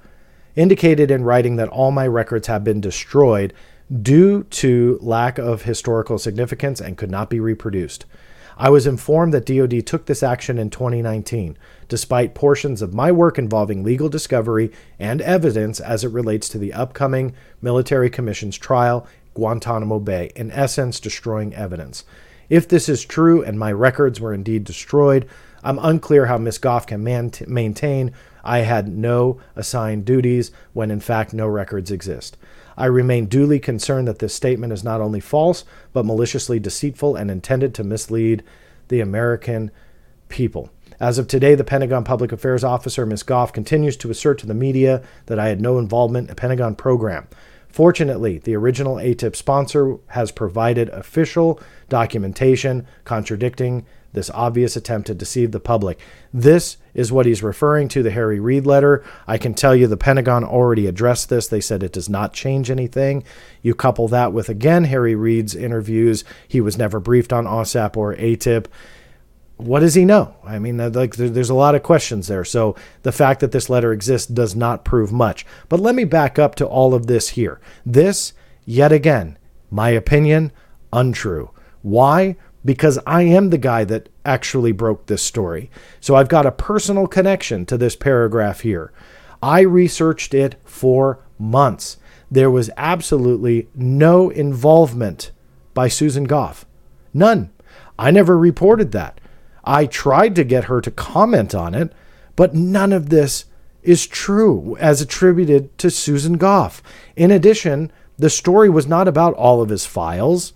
indicated 0.55 1.11
in 1.11 1.23
writing 1.23 1.55
that 1.55 1.69
all 1.69 1.91
my 1.91 2.07
records 2.07 2.47
have 2.47 2.63
been 2.63 2.81
destroyed 2.81 3.53
due 4.01 4.43
to 4.43 4.99
lack 5.01 5.37
of 5.37 5.63
historical 5.63 6.19
significance 6.19 6.79
and 6.79 6.97
could 6.97 7.09
not 7.09 7.29
be 7.29 7.39
reproduced. 7.39 8.05
I 8.61 8.69
was 8.69 8.85
informed 8.85 9.33
that 9.33 9.45
DoD 9.45 9.85
took 9.87 10.05
this 10.05 10.21
action 10.21 10.59
in 10.59 10.69
2019, 10.69 11.57
despite 11.87 12.35
portions 12.35 12.81
of 12.81 12.93
my 12.93 13.09
work 13.09 13.37
involving 13.37 13.83
legal 13.83 14.09
discovery 14.09 14.69
and 14.99 15.21
evidence 15.21 15.79
as 15.79 16.03
it 16.03 16.11
relates 16.11 16.49
to 16.49 16.57
the 16.57 16.73
upcoming 16.73 17.33
military 17.61 18.09
commission's 18.09 18.57
trial, 18.57 19.07
Guantanamo 19.33 19.99
Bay, 19.99 20.31
in 20.35 20.51
essence, 20.51 20.99
destroying 20.99 21.55
evidence. 21.55 22.03
If 22.49 22.67
this 22.67 22.89
is 22.89 23.05
true 23.05 23.41
and 23.41 23.57
my 23.57 23.71
records 23.71 24.19
were 24.19 24.33
indeed 24.33 24.65
destroyed, 24.65 25.29
I'm 25.63 25.79
unclear 25.79 26.27
how 26.27 26.37
Ms. 26.37 26.57
Gough 26.57 26.87
can 26.87 27.03
man- 27.03 27.31
maintain 27.47 28.11
I 28.43 28.59
had 28.59 28.87
no 28.87 29.39
assigned 29.55 30.05
duties 30.05 30.51
when 30.73 30.91
in 30.91 30.99
fact 30.99 31.33
no 31.33 31.47
records 31.47 31.91
exist. 31.91 32.37
I 32.77 32.85
remain 32.85 33.25
duly 33.25 33.59
concerned 33.59 34.07
that 34.07 34.19
this 34.19 34.33
statement 34.33 34.71
is 34.71 34.83
not 34.83 35.01
only 35.01 35.19
false, 35.19 35.65
but 35.91 36.05
maliciously 36.05 36.59
deceitful 36.59 37.15
and 37.15 37.29
intended 37.29 37.73
to 37.75 37.83
mislead 37.83 38.43
the 38.87 39.01
American 39.01 39.71
people. 40.29 40.69
As 40.99 41.17
of 41.17 41.27
today, 41.27 41.55
the 41.55 41.63
Pentagon 41.63 42.03
Public 42.03 42.31
Affairs 42.31 42.63
Officer, 42.63 43.05
Ms. 43.05 43.23
Gough, 43.23 43.53
continues 43.53 43.97
to 43.97 44.11
assert 44.11 44.37
to 44.39 44.47
the 44.47 44.53
media 44.53 45.01
that 45.25 45.39
I 45.39 45.47
had 45.47 45.61
no 45.61 45.77
involvement 45.77 46.27
in 46.27 46.31
a 46.31 46.35
Pentagon 46.35 46.75
program. 46.75 47.27
Fortunately, 47.69 48.37
the 48.39 48.55
original 48.55 48.95
AATIP 48.95 49.35
sponsor 49.35 49.97
has 50.07 50.31
provided 50.31 50.89
official 50.89 51.59
documentation 51.87 52.87
contradicting 53.05 53.85
this 54.13 54.29
obvious 54.31 54.75
attempt 54.75 55.07
to 55.07 55.13
deceive 55.13 55.51
the 55.51 55.59
public. 55.59 55.99
This 56.33 56.77
is 56.93 57.11
what 57.11 57.25
he's 57.25 57.43
referring 57.43 57.87
to 57.89 58.03
the 58.03 58.11
Harry 58.11 58.39
Reid 58.39 58.65
letter. 58.65 59.03
I 59.27 59.37
can 59.37 59.53
tell 59.53 59.75
you 59.75 59.87
the 59.87 59.97
Pentagon 59.97 60.43
already 60.43 60.87
addressed 60.87 61.29
this. 61.29 61.47
They 61.47 61.61
said 61.61 61.83
it 61.83 61.93
does 61.93 62.09
not 62.09 62.33
change 62.33 62.71
anything. 62.71 63.23
You 63.61 63.75
couple 63.75 64.07
that 64.09 64.33
with, 64.33 64.49
again, 64.49 64.85
Harry 64.85 65.15
Reid's 65.15 65.55
interviews. 65.55 66.23
He 66.47 66.61
was 66.61 66.77
never 66.77 66.99
briefed 66.99 67.31
on 67.31 67.45
AAWSAP 67.45 67.95
or 67.95 68.15
AATIP. 68.15 68.65
What 69.57 69.81
does 69.81 69.93
he 69.93 70.05
know? 70.05 70.35
I 70.43 70.57
mean, 70.57 70.77
like, 70.93 71.17
there's 71.17 71.49
a 71.49 71.53
lot 71.53 71.75
of 71.75 71.83
questions 71.83 72.27
there. 72.27 72.45
So 72.45 72.75
the 73.03 73.11
fact 73.11 73.41
that 73.41 73.51
this 73.51 73.69
letter 73.69 73.91
exists 73.91 74.27
does 74.27 74.55
not 74.55 74.85
prove 74.85 75.11
much. 75.11 75.45
But 75.67 75.81
let 75.81 75.95
me 75.95 76.05
back 76.05 76.39
up 76.39 76.55
to 76.55 76.65
all 76.65 76.93
of 76.93 77.07
this 77.07 77.29
here. 77.29 77.59
This, 77.85 78.33
yet 78.65 78.91
again, 78.93 79.37
my 79.69 79.89
opinion, 79.89 80.53
untrue. 80.93 81.51
Why? 81.81 82.37
Because 82.69 82.99
I 83.07 83.23
am 83.23 83.49
the 83.49 83.57
guy 83.57 83.83
that 83.85 84.09
actually 84.23 84.73
broke 84.73 85.07
this 85.07 85.23
story. 85.23 85.71
So 85.99 86.13
I've 86.13 86.29
got 86.29 86.45
a 86.45 86.51
personal 86.51 87.07
connection 87.07 87.65
to 87.65 87.79
this 87.79 87.95
paragraph 87.95 88.59
here. 88.59 88.93
I 89.41 89.61
researched 89.61 90.35
it 90.35 90.53
for 90.65 91.17
months. 91.39 91.97
There 92.29 92.51
was 92.51 92.69
absolutely 92.77 93.69
no 93.73 94.29
involvement 94.29 95.31
by 95.73 95.87
Susan 95.87 96.25
Gough. 96.25 96.63
None. 97.11 97.49
I 97.97 98.11
never 98.11 98.37
reported 98.37 98.91
that. 98.91 99.19
I 99.63 99.87
tried 99.87 100.35
to 100.35 100.43
get 100.43 100.65
her 100.65 100.79
to 100.79 100.91
comment 100.91 101.55
on 101.55 101.73
it, 101.73 101.91
but 102.35 102.53
none 102.53 102.93
of 102.93 103.09
this 103.09 103.45
is 103.81 104.05
true 104.05 104.77
as 104.79 105.01
attributed 105.01 105.75
to 105.79 105.89
Susan 105.89 106.37
Gough. 106.37 106.83
In 107.15 107.31
addition, 107.31 107.91
the 108.19 108.29
story 108.29 108.69
was 108.69 108.85
not 108.85 109.07
about 109.07 109.33
all 109.33 109.59
of 109.59 109.69
his 109.69 109.87
files. 109.87 110.53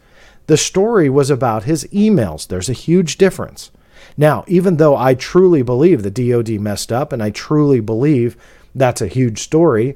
The 0.48 0.58
story 0.58 1.10
was 1.10 1.30
about 1.30 1.64
his 1.64 1.86
emails. 1.86 2.48
There's 2.48 2.70
a 2.70 2.74
huge 2.74 3.18
difference. 3.18 3.72
Now, 4.18 4.44
even 4.48 4.78
though 4.78 4.96
I 4.96 5.14
truly 5.16 5.62
believe 5.62 6.04
the 6.04 6.12
DoD 6.12 6.60
messed 6.60 6.92
up, 6.92 7.14
and 7.14 7.24
I 7.24 7.30
truly 7.30 7.80
believe 7.80 8.36
that's 8.76 9.02
a 9.02 9.08
huge 9.08 9.40
story, 9.40 9.96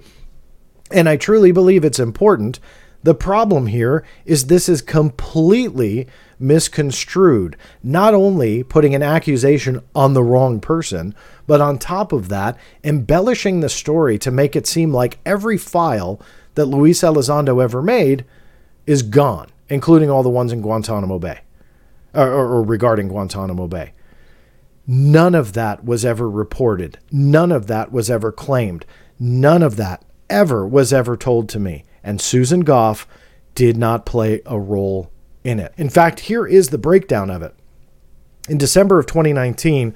and 0.92 1.10
I 1.10 1.18
truly 1.18 1.52
believe 1.52 1.84
it's 1.84 2.00
important, 2.00 2.60
the 3.04 3.14
problem 3.14 3.68
here 3.68 4.06
is 4.26 4.46
this 4.46 4.70
is 4.70 4.82
completely 4.82 6.08
misconstrued, 6.40 7.58
not 7.84 8.14
only 8.14 8.64
putting 8.64 8.96
an 8.96 9.04
accusation 9.04 9.82
on 9.94 10.14
the 10.14 10.24
wrong 10.24 10.60
person, 10.60 11.14
but 11.46 11.62
on 11.62 11.78
top 11.78 12.12
of 12.12 12.30
that, 12.30 12.58
embellishing 12.84 13.60
the 13.60 13.70
story 13.70 14.18
to 14.20 14.32
make 14.32 14.56
it 14.56 14.68
seem 14.68 14.94
like 14.94 15.20
every 15.26 15.58
file 15.58 16.22
that 16.56 16.66
Luis 16.66 17.02
Elizondo 17.02 17.62
ever 17.62 17.82
made 17.82 18.24
is 18.86 19.04
gone 19.04 19.52
including 19.70 20.10
all 20.10 20.24
the 20.24 20.30
ones 20.30 20.52
in 20.52 20.62
Guantanamo 20.62 21.20
Bay 21.20 21.42
or, 22.14 22.28
or, 22.28 22.48
or 22.54 22.64
regarding 22.64 23.08
Guantanamo 23.08 23.68
Bay. 23.68 23.94
None 24.86 25.36
of 25.36 25.54
that 25.54 25.84
was 25.84 26.06
ever 26.06 26.30
reported. 26.30 26.98
None 27.12 27.52
of 27.52 27.68
that 27.68 27.92
was 27.92 28.10
ever 28.10 28.32
claimed. 28.32 28.86
None 29.20 29.62
of 29.62 29.76
that 29.76 30.06
ever 30.30 30.66
was 30.66 30.94
ever 30.94 31.18
told 31.18 31.50
to 31.50 31.60
me. 31.60 31.84
And 32.04 32.22
Susan 32.22 32.62
Gough 32.62 33.08
did 33.54 33.76
not 33.76 34.06
play 34.06 34.42
a 34.46 34.60
role 34.60 35.12
in 35.44 35.60
it. 35.60 35.74
In 35.78 35.90
fact, 35.90 36.22
here 36.22 36.46
is 36.46 36.70
the 36.70 36.78
breakdown 36.78 37.30
of 37.30 37.42
it. 37.42 37.54
In 38.48 38.58
December 38.58 39.00
of 39.00 39.08
2019, 39.08 39.94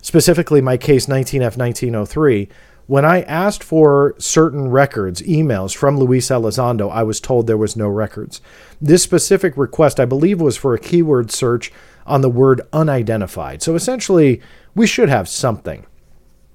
specifically 0.00 0.62
my 0.62 0.76
case 0.76 1.06
19F 1.06 1.58
1903, 1.58 2.48
when 2.90 3.04
I 3.04 3.22
asked 3.22 3.62
for 3.62 4.16
certain 4.18 4.68
records, 4.68 5.22
emails 5.22 5.76
from 5.76 5.96
Luis 5.96 6.26
Elizondo, 6.26 6.90
I 6.90 7.04
was 7.04 7.20
told 7.20 7.46
there 7.46 7.56
was 7.56 7.76
no 7.76 7.86
records. 7.86 8.40
This 8.80 9.00
specific 9.00 9.56
request, 9.56 10.00
I 10.00 10.06
believe, 10.06 10.40
was 10.40 10.56
for 10.56 10.74
a 10.74 10.78
keyword 10.80 11.30
search 11.30 11.70
on 12.04 12.20
the 12.20 12.28
word 12.28 12.62
unidentified. 12.72 13.62
So 13.62 13.76
essentially, 13.76 14.42
we 14.74 14.88
should 14.88 15.08
have 15.08 15.28
something. 15.28 15.86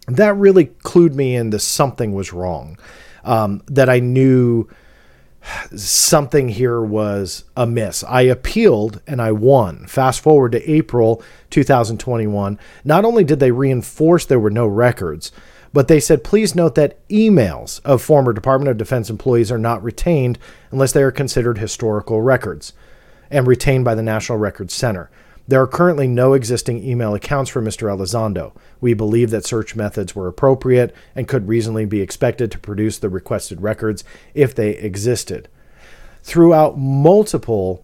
That 0.09 0.35
really 0.35 0.65
clued 0.65 1.13
me 1.13 1.37
in 1.37 1.51
that 1.51 1.61
something 1.61 2.13
was 2.13 2.33
wrong, 2.33 2.77
um, 3.23 3.63
that 3.67 3.89
I 3.89 3.99
knew 3.99 4.67
something 5.73 6.49
here 6.49 6.81
was 6.81 7.45
amiss. 7.55 8.03
I 8.03 8.23
appealed 8.23 9.01
and 9.07 9.21
I 9.21 9.31
won. 9.31 9.87
Fast 9.87 10.19
forward 10.19 10.51
to 10.51 10.69
April 10.69 11.23
2021. 11.51 12.59
Not 12.83 13.05
only 13.05 13.23
did 13.23 13.39
they 13.39 13.51
reinforce 13.51 14.25
there 14.25 14.39
were 14.39 14.49
no 14.49 14.67
records, 14.67 15.31
but 15.75 15.89
they 15.89 15.99
said, 15.99 16.23
please 16.23 16.55
note 16.55 16.75
that 16.75 17.05
emails 17.09 17.81
of 17.83 18.01
former 18.01 18.31
Department 18.31 18.69
of 18.69 18.77
Defense 18.77 19.09
employees 19.09 19.51
are 19.51 19.57
not 19.57 19.83
retained 19.83 20.39
unless 20.71 20.93
they 20.93 21.03
are 21.03 21.11
considered 21.11 21.57
historical 21.57 22.21
records 22.21 22.71
and 23.29 23.45
retained 23.45 23.83
by 23.83 23.93
the 23.93 24.01
National 24.01 24.37
Records 24.37 24.73
Center. 24.73 25.11
There 25.49 25.61
are 25.61 25.67
currently 25.67 26.07
no 26.07 26.31
existing 26.31 26.81
email 26.81 27.13
accounts 27.13 27.51
for 27.51 27.61
Mr. 27.61 27.93
Elizondo. 27.93 28.53
We 28.79 28.93
believe 28.93 29.31
that 29.31 29.45
search 29.45 29.75
methods 29.75 30.15
were 30.15 30.29
appropriate 30.29 30.95
and 31.13 31.27
could 31.27 31.49
reasonably 31.49 31.83
be 31.83 31.99
expected 31.99 32.53
to 32.53 32.59
produce 32.59 32.97
the 32.97 33.09
requested 33.09 33.59
records 33.59 34.05
if 34.33 34.55
they 34.55 34.69
existed. 34.77 35.49
Throughout 36.23 36.77
multiple 36.77 37.83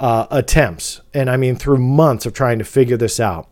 uh, 0.00 0.26
attempts, 0.32 1.00
and 1.14 1.30
I 1.30 1.36
mean 1.36 1.54
through 1.54 1.78
months 1.78 2.26
of 2.26 2.34
trying 2.34 2.58
to 2.58 2.64
figure 2.64 2.96
this 2.96 3.20
out, 3.20 3.46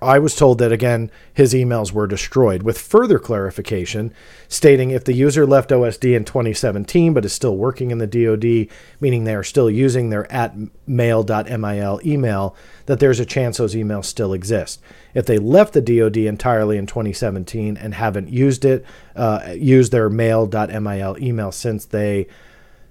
I 0.00 0.18
was 0.18 0.36
told 0.36 0.58
that 0.58 0.72
again, 0.72 1.10
his 1.32 1.54
emails 1.54 1.92
were 1.92 2.06
destroyed, 2.06 2.62
with 2.62 2.78
further 2.78 3.18
clarification 3.18 4.12
stating 4.46 4.90
if 4.90 5.04
the 5.04 5.12
user 5.12 5.46
left 5.46 5.70
OSD 5.70 6.16
in 6.16 6.24
2017 6.24 7.12
but 7.12 7.24
is 7.24 7.32
still 7.32 7.56
working 7.56 7.90
in 7.90 7.98
the 7.98 8.06
DoD, 8.06 8.68
meaning 9.00 9.24
they 9.24 9.34
are 9.34 9.42
still 9.42 9.70
using 9.70 10.10
their 10.10 10.30
at 10.32 10.54
mail.mil 10.86 12.00
email, 12.04 12.56
that 12.86 13.00
there's 13.00 13.20
a 13.20 13.26
chance 13.26 13.56
those 13.56 13.74
emails 13.74 14.04
still 14.04 14.32
exist. 14.32 14.80
If 15.14 15.26
they 15.26 15.38
left 15.38 15.74
the 15.74 15.80
DoD 15.80 16.18
entirely 16.18 16.76
in 16.76 16.86
2017 16.86 17.76
and 17.76 17.94
haven't 17.94 18.28
used 18.28 18.64
it, 18.64 18.84
uh, 19.16 19.52
used 19.56 19.92
their 19.92 20.08
mail.mil 20.08 21.16
email 21.20 21.52
since 21.52 21.84
they 21.84 22.28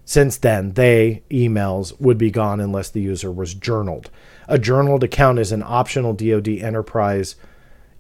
since 0.08 0.38
then, 0.38 0.72
they 0.72 1.22
emails 1.30 2.00
would 2.00 2.18
be 2.18 2.32
gone 2.32 2.62
unless 2.62 2.90
the 2.90 3.02
user 3.02 3.30
was 3.30 3.54
journaled. 3.54 4.10
A 4.50 4.58
journaled 4.58 5.04
account 5.04 5.40
is 5.40 5.52
an 5.52 5.64
optional 5.66 6.14
DoD 6.14 6.48
enterprise 6.48 7.36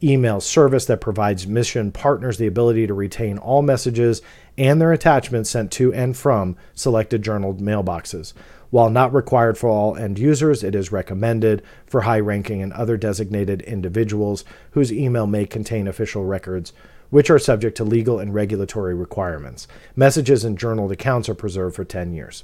email 0.02 0.40
service 0.40 0.86
that 0.86 1.02
provides 1.02 1.48
mission 1.48 1.92
partners 1.92 2.38
the 2.38 2.48
ability 2.48 2.88
to 2.88 2.94
retain 2.94 3.38
all 3.38 3.62
messages 3.62 4.22
and 4.58 4.80
their 4.80 4.94
attachments 4.94 5.50
sent 5.50 5.72
to 5.74 5.94
and 5.94 6.16
from 6.16 6.56
selected 6.74 7.22
journaled 7.22 7.60
mailboxes. 7.60 8.34
While 8.70 8.90
not 8.90 9.14
required 9.14 9.58
for 9.58 9.70
all 9.70 9.98
end 9.98 10.20
users, 10.20 10.64
it 10.64 10.76
is 10.76 10.92
recommended 10.92 11.64
for 11.86 12.02
high 12.02 12.20
ranking 12.20 12.62
and 12.62 12.72
other 12.74 12.96
designated 12.96 13.62
individuals 13.64 14.46
whose 14.72 14.94
email 14.94 15.28
may 15.28 15.46
contain 15.46 15.88
official 15.88 16.26
records 16.26 16.74
which 17.10 17.30
are 17.30 17.40
subject 17.40 17.78
to 17.78 17.86
legal 17.86 18.20
and 18.20 18.34
regulatory 18.34 18.94
requirements. 18.94 19.68
Messages 19.96 20.44
and 20.44 20.58
journaled 20.58 20.92
accounts 20.92 21.30
are 21.30 21.36
preserved 21.36 21.76
for 21.76 21.86
10 21.86 22.14
years. 22.14 22.44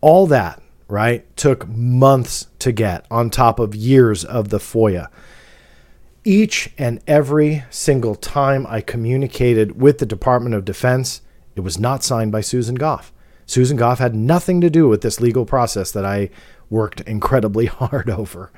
All 0.00 0.26
that 0.26 0.62
right, 0.88 1.36
took 1.36 1.68
months 1.68 2.48
to 2.60 2.72
get 2.72 3.06
on 3.10 3.30
top 3.30 3.58
of 3.58 3.74
years 3.74 4.24
of 4.24 4.48
the 4.48 4.58
FOIA. 4.58 5.08
Each 6.24 6.70
and 6.76 7.00
every 7.06 7.64
single 7.70 8.14
time 8.14 8.66
I 8.66 8.80
communicated 8.80 9.80
with 9.80 9.98
the 9.98 10.06
Department 10.06 10.54
of 10.54 10.64
Defense, 10.64 11.22
It 11.54 11.62
was 11.62 11.78
not 11.78 12.04
signed 12.04 12.30
by 12.30 12.40
Susan 12.40 12.76
Gough. 12.76 13.12
Susan 13.44 13.76
Gough 13.76 13.98
had 13.98 14.14
nothing 14.14 14.60
to 14.60 14.70
do 14.70 14.88
with 14.88 15.00
this 15.00 15.20
legal 15.20 15.44
process 15.44 15.90
that 15.90 16.04
I 16.04 16.30
worked 16.70 17.00
incredibly 17.00 17.66
hard 17.80 18.08
over. 18.08 18.52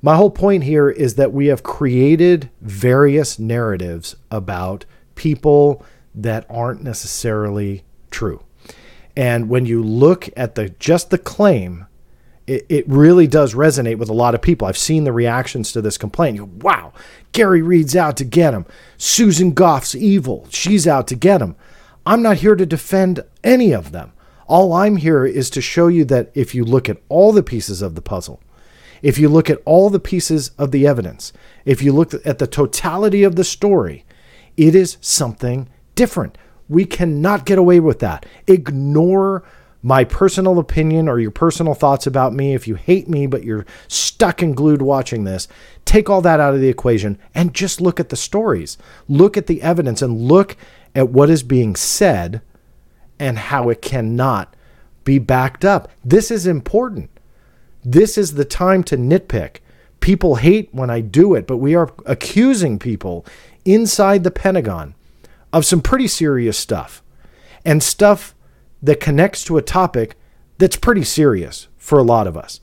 My 0.00 0.16
whole 0.16 0.30
point 0.30 0.64
here 0.64 0.88
is 0.88 1.16
that 1.16 1.32
we 1.32 1.46
have 1.46 1.62
created 1.62 2.50
various 2.60 3.38
narratives 3.38 4.16
about 4.30 4.84
people 5.14 5.84
that 6.14 6.46
aren't 6.48 6.82
necessarily 6.82 7.84
true. 8.10 8.42
And 9.16 9.48
when 9.48 9.66
you 9.66 9.82
look 9.82 10.28
at 10.36 10.54
the 10.54 10.70
just 10.70 11.10
the 11.10 11.18
claim, 11.18 11.86
it, 12.46 12.66
it 12.68 12.88
really 12.88 13.26
does 13.26 13.54
resonate 13.54 13.98
with 13.98 14.08
a 14.08 14.14
lot 14.14 14.34
of 14.34 14.42
people. 14.42 14.66
I've 14.66 14.78
seen 14.78 15.04
the 15.04 15.12
reactions 15.12 15.72
to 15.72 15.80
this 15.80 15.98
complaint. 15.98 16.36
You 16.36 16.46
go, 16.46 16.52
wow, 16.60 16.92
Garry 17.32 17.62
Reid's 17.62 17.96
out 17.96 18.16
to 18.18 18.24
get 18.24 18.54
him. 18.54 18.66
Susan 18.98 19.52
Gough's 19.52 19.94
evil. 19.94 20.46
She's 20.50 20.86
out 20.86 21.06
to 21.08 21.14
get 21.14 21.40
him. 21.40 21.56
I'm 22.06 22.22
not 22.22 22.38
here 22.38 22.56
to 22.56 22.66
defend 22.66 23.24
any 23.42 23.72
of 23.72 23.92
them. 23.92 24.12
All 24.46 24.74
I'm 24.74 24.96
here 24.96 25.24
is 25.24 25.48
to 25.50 25.62
show 25.62 25.88
you 25.88 26.04
that 26.06 26.30
if 26.34 26.54
you 26.54 26.64
look 26.64 26.88
at 26.88 27.00
all 27.08 27.32
the 27.32 27.42
pieces 27.42 27.80
of 27.80 27.94
the 27.94 28.02
puzzle, 28.02 28.40
if 29.00 29.18
you 29.18 29.28
look 29.28 29.48
at 29.48 29.62
all 29.64 29.88
the 29.88 30.00
pieces 30.00 30.50
of 30.58 30.70
the 30.70 30.86
evidence, 30.86 31.32
if 31.64 31.82
you 31.82 31.92
look 31.92 32.12
at 32.26 32.38
the 32.38 32.46
totality 32.46 33.22
of 33.22 33.36
the 33.36 33.44
story, 33.44 34.04
it 34.56 34.74
is 34.74 34.98
something 35.00 35.68
different. 35.94 36.36
We 36.68 36.84
cannot 36.84 37.46
get 37.46 37.58
away 37.58 37.80
with 37.80 37.98
that. 38.00 38.26
Ignore 38.46 39.44
my 39.82 40.02
personal 40.02 40.58
opinion 40.58 41.08
or 41.08 41.20
your 41.20 41.30
personal 41.30 41.74
thoughts 41.74 42.06
about 42.06 42.32
me. 42.32 42.54
If 42.54 42.66
you 42.66 42.74
hate 42.74 43.06
me, 43.06 43.26
but 43.26 43.44
you're 43.44 43.66
stuck 43.86 44.40
and 44.40 44.56
glued 44.56 44.80
watching 44.80 45.24
this, 45.24 45.46
take 45.84 46.08
all 46.08 46.22
that 46.22 46.40
out 46.40 46.54
of 46.54 46.60
the 46.60 46.70
equation 46.70 47.18
and 47.34 47.52
just 47.52 47.82
look 47.82 48.00
at 48.00 48.08
the 48.08 48.16
stories. 48.16 48.78
Look 49.08 49.36
at 49.36 49.46
the 49.46 49.60
evidence 49.60 50.00
and 50.00 50.22
look 50.22 50.56
at 50.94 51.10
what 51.10 51.28
is 51.28 51.42
being 51.42 51.76
said 51.76 52.40
and 53.18 53.38
how 53.38 53.68
it 53.68 53.82
cannot 53.82 54.56
be 55.04 55.18
backed 55.18 55.66
up. 55.66 55.90
This 56.02 56.30
is 56.30 56.46
important. 56.46 57.10
This 57.84 58.16
is 58.16 58.34
the 58.34 58.46
time 58.46 58.82
to 58.84 58.96
nitpick. 58.96 59.56
People 60.00 60.36
hate 60.36 60.70
when 60.72 60.88
I 60.88 61.00
do 61.00 61.34
it, 61.34 61.46
but 61.46 61.58
we 61.58 61.74
are 61.74 61.92
accusing 62.06 62.78
people 62.78 63.26
inside 63.66 64.24
the 64.24 64.30
Pentagon 64.30 64.94
of 65.54 65.64
some 65.64 65.80
pretty 65.80 66.08
serious 66.08 66.58
stuff 66.58 67.00
and 67.64 67.80
stuff 67.80 68.34
that 68.82 68.98
connects 68.98 69.44
to 69.44 69.56
a 69.56 69.62
topic 69.62 70.16
that's 70.58 70.76
pretty 70.76 71.04
serious 71.04 71.68
for 71.78 71.96
a 71.96 72.02
lot 72.02 72.26
of 72.26 72.36
us. 72.36 72.58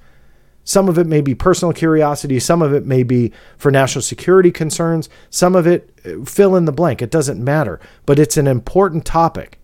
Some 0.65 0.89
of 0.89 0.97
it 0.97 1.07
may 1.07 1.21
be 1.21 1.33
personal 1.33 1.73
curiosity, 1.73 2.37
some 2.37 2.61
of 2.61 2.73
it 2.73 2.85
may 2.85 3.03
be 3.03 3.31
for 3.57 3.71
national 3.71 4.01
security 4.01 4.51
concerns, 4.51 5.07
some 5.29 5.55
of 5.55 5.65
it 5.65 5.89
uh, 6.05 6.25
fill 6.25 6.53
in 6.55 6.65
the 6.65 6.73
blank. 6.73 7.01
It 7.01 7.09
doesn't 7.09 7.41
matter, 7.41 7.79
but 8.05 8.19
it's 8.19 8.35
an 8.35 8.45
important 8.45 9.05
topic. 9.05 9.57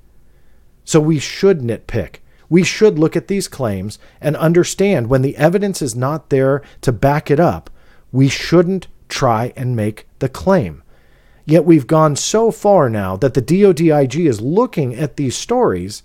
So 0.86 1.02
we 1.02 1.20
should 1.20 1.60
nitpick. 1.60 2.20
We 2.50 2.64
should 2.64 2.98
look 2.98 3.18
at 3.18 3.28
these 3.28 3.50
claims 3.50 4.00
and 4.22 4.38
understand 4.38 5.10
when 5.10 5.22
the 5.22 5.36
evidence 5.36 5.82
is 5.82 5.98
not 5.98 6.30
there 6.30 6.62
to 6.80 6.94
back 6.94 7.30
it 7.30 7.42
up, 7.42 7.70
we 8.10 8.30
shouldn't 8.30 8.88
try 9.10 9.52
and 9.58 9.76
make 9.76 10.08
the 10.20 10.30
claim. 10.30 10.82
Yet 11.48 11.64
we've 11.64 11.88
gone 11.88 12.18
so 12.18 12.52
far 12.52 12.90
now 12.90 13.16
that 13.16 13.34
the 13.34 13.42
DODIG 13.42 14.28
is 14.28 14.42
looking 14.42 14.94
at 14.94 15.16
these 15.16 15.36
stories. 15.36 16.04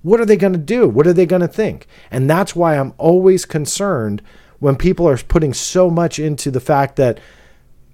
What 0.00 0.18
are 0.18 0.24
they 0.24 0.38
going 0.38 0.54
to 0.54 0.58
do? 0.58 0.88
What 0.88 1.06
are 1.06 1.12
they 1.12 1.26
going 1.26 1.42
to 1.42 1.48
think? 1.48 1.86
And 2.10 2.28
that's 2.28 2.56
why 2.56 2.78
I'm 2.78 2.94
always 2.96 3.44
concerned 3.44 4.22
when 4.58 4.76
people 4.76 5.06
are 5.06 5.18
putting 5.18 5.52
so 5.52 5.90
much 5.90 6.18
into 6.18 6.50
the 6.50 6.58
fact 6.58 6.96
that 6.96 7.20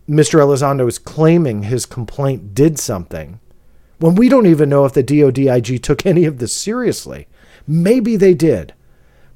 Mr. 0.08 0.38
Elizondo 0.38 0.86
is 0.86 1.00
claiming 1.00 1.64
his 1.64 1.84
complaint 1.84 2.54
did 2.54 2.78
something 2.78 3.40
when 3.98 4.14
we 4.14 4.28
don't 4.28 4.46
even 4.46 4.68
know 4.68 4.84
if 4.84 4.92
the 4.92 5.02
DODIG 5.02 5.82
took 5.82 6.06
any 6.06 6.26
of 6.26 6.38
this 6.38 6.54
seriously. 6.54 7.26
Maybe 7.66 8.14
they 8.14 8.34
did, 8.34 8.72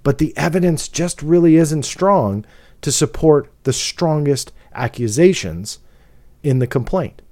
but 0.04 0.18
the 0.18 0.36
evidence 0.36 0.86
just 0.86 1.22
really 1.22 1.56
isn't 1.56 1.82
strong 1.82 2.46
to 2.82 2.92
support 2.92 3.50
the 3.64 3.72
strongest 3.72 4.52
accusations 4.72 5.80
in 6.42 6.58
the 6.58 6.66
complaint. 6.66 7.22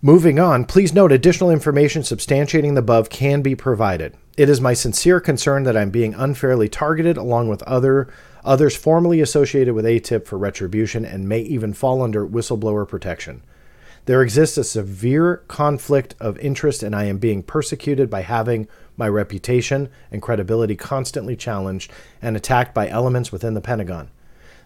Moving 0.00 0.38
on, 0.38 0.64
please 0.64 0.94
note 0.94 1.10
additional 1.10 1.50
information 1.50 2.02
substantiating 2.02 2.74
the 2.74 2.80
above 2.80 3.10
can 3.10 3.42
be 3.42 3.56
provided. 3.56 4.14
It 4.36 4.48
is 4.48 4.60
my 4.60 4.72
sincere 4.72 5.20
concern 5.20 5.64
that 5.64 5.76
I'm 5.76 5.90
being 5.90 6.14
unfairly 6.14 6.68
targeted 6.68 7.16
along 7.16 7.48
with 7.48 7.62
other 7.64 8.08
others 8.44 8.76
formerly 8.76 9.20
associated 9.20 9.74
with 9.74 9.84
AATIP 9.84 10.24
for 10.24 10.38
retribution 10.38 11.04
and 11.04 11.28
may 11.28 11.40
even 11.40 11.74
fall 11.74 12.00
under 12.00 12.26
whistleblower 12.26 12.86
protection. 12.86 13.42
There 14.04 14.22
exists 14.22 14.56
a 14.56 14.64
severe 14.64 15.38
conflict 15.48 16.14
of 16.20 16.38
interest 16.38 16.84
and 16.84 16.94
I 16.94 17.04
am 17.04 17.18
being 17.18 17.42
persecuted 17.42 18.08
by 18.08 18.22
having 18.22 18.68
my 18.96 19.08
reputation 19.08 19.90
and 20.10 20.22
credibility 20.22 20.76
constantly 20.76 21.36
challenged 21.36 21.90
and 22.22 22.36
attacked 22.36 22.72
by 22.72 22.88
elements 22.88 23.32
within 23.32 23.54
the 23.54 23.60
Pentagon. 23.60 24.10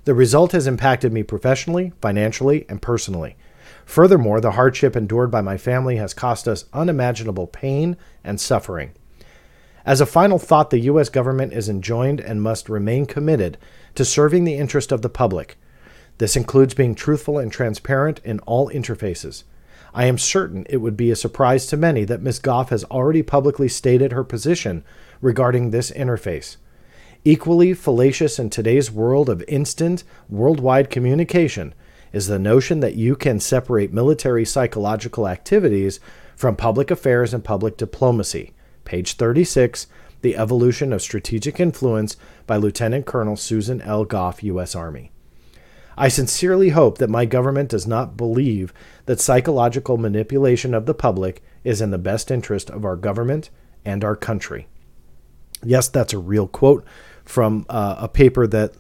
The 0.05 0.15
result 0.15 0.53
has 0.53 0.67
impacted 0.67 1.13
me 1.13 1.23
professionally, 1.23 1.93
financially, 2.01 2.67
and 2.69 2.83
personally. 2.83 3.37
Furthermore, 3.93 4.41
the 4.41 4.53
hardship 4.53 4.97
endured 4.97 5.31
by 5.31 5.43
my 5.43 5.59
family 5.59 5.97
has 5.97 6.15
cost 6.15 6.49
us 6.49 6.65
unimaginable 6.73 7.47
pain 7.47 7.99
and 8.25 8.41
suffering. 8.41 8.93
As 9.85 10.01
a 10.01 10.07
final 10.07 10.39
thought, 10.39 10.71
the 10.71 10.79
U.S. 10.79 11.11
government 11.11 11.53
is 11.53 11.69
enjoined 11.69 12.19
and 12.19 12.41
must 12.41 12.71
remain 12.71 13.05
committed 13.05 13.59
to 13.95 14.07
serving 14.07 14.45
the 14.45 14.55
interest 14.55 14.93
of 14.93 15.03
the 15.03 15.11
public. 15.11 15.59
This 16.17 16.37
includes 16.37 16.73
being 16.73 16.95
truthful 16.95 17.39
and 17.39 17.53
transparent 17.53 18.23
in 18.25 18.39
all 18.47 18.71
interfaces. 18.71 19.45
I 19.93 20.07
am 20.07 20.17
certain 20.17 20.65
it 20.71 20.79
would 20.79 20.97
be 20.97 21.11
a 21.11 21.15
surprise 21.15 21.67
to 21.67 21.77
many 21.77 22.07
that 22.07 22.23
Ms. 22.23 22.39
Gough 22.39 22.71
has 22.71 22.85
already 22.85 23.23
publicly 23.23 23.69
stated 23.69 24.13
her 24.13 24.25
position 24.25 24.85
regarding 25.21 25.69
this 25.69 25.91
interface. 25.91 26.57
Equally 27.27 27.75
fallacious 27.75 28.39
in 28.39 28.49
today's 28.49 28.91
world 28.91 29.29
of 29.29 29.45
instant, 29.49 30.03
worldwide 30.31 30.89
communication 30.89 31.75
is 32.13 32.27
the 32.27 32.39
notion 32.39 32.81
that 32.81 32.95
you 32.95 33.17
can 33.17 33.41
separate 33.41 33.93
military 33.93 34.45
psychological 34.45 35.29
activities 35.29 36.01
from 36.37 36.57
public 36.57 36.91
affairs 36.91 37.33
and 37.33 37.45
public 37.45 37.77
diplomacy. 37.77 38.53
Page 38.85 39.15
36 39.15 39.87
The 40.23 40.37
Evolution 40.37 40.93
of 40.93 41.03
Strategic 41.03 41.61
Influence 41.61 42.17
by 42.47 42.57
Lieutenant 42.57 43.07
Colonel 43.07 43.37
Susan 43.37 43.81
L. 43.83 44.05
Gough, 44.05 44.43
U.S. 44.43 44.75
Army. 44.75 45.13
I 45.97 46.09
sincerely 46.09 46.71
hope 46.71 46.99
that 46.99 47.11
my 47.11 47.25
government 47.25 47.69
does 47.69 47.87
not 47.87 48.17
believe 48.17 48.73
that 49.07 49.21
psychological 49.21 49.99
manipulation 49.99 50.75
of 50.75 50.87
the 50.87 50.95
public 50.95 51.43
is 51.65 51.81
in 51.81 51.91
the 51.91 51.99
best 51.99 52.31
interest 52.31 52.71
of 52.71 52.85
our 52.85 52.97
government 52.97 53.51
and 53.85 54.03
our 54.03 54.17
country. 54.17 54.67
Yes, 55.65 55.89
that's 55.89 56.13
a 56.13 56.19
real 56.19 56.49
quote 56.49 56.85
from 57.25 57.67
uh, 57.69 57.97
a 57.99 58.09
paper 58.09 58.47
that 58.49 58.75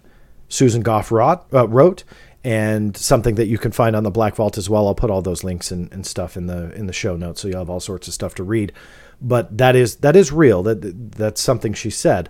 Susan 0.48 0.82
Gough 0.82 1.12
wrote, 1.12 1.44
uh, 1.52 1.68
wrote 1.68 2.04
and 2.44 2.96
something 2.96 3.36
that 3.36 3.46
you 3.46 3.56
can 3.58 3.70
find 3.70 3.94
on 3.94 4.02
the 4.02 4.10
Black 4.10 4.34
Vault 4.34 4.58
as 4.58 4.68
well. 4.68 4.86
I'll 4.88 4.94
put 4.94 5.10
all 5.10 5.22
those 5.22 5.44
links 5.44 5.70
and, 5.70 5.92
and 5.92 6.06
stuff 6.06 6.36
in 6.36 6.46
the 6.46 6.72
in 6.74 6.86
the 6.86 6.92
show 6.92 7.16
notes, 7.16 7.40
so 7.40 7.48
you'll 7.48 7.58
have 7.58 7.70
all 7.70 7.80
sorts 7.80 8.08
of 8.08 8.14
stuff 8.14 8.34
to 8.36 8.42
read. 8.42 8.72
But 9.20 9.56
that 9.58 9.76
is 9.76 9.96
that 9.96 10.16
is 10.16 10.32
real. 10.32 10.62
That 10.62 11.12
that's 11.12 11.40
something 11.40 11.72
she 11.72 11.90
said. 11.90 12.28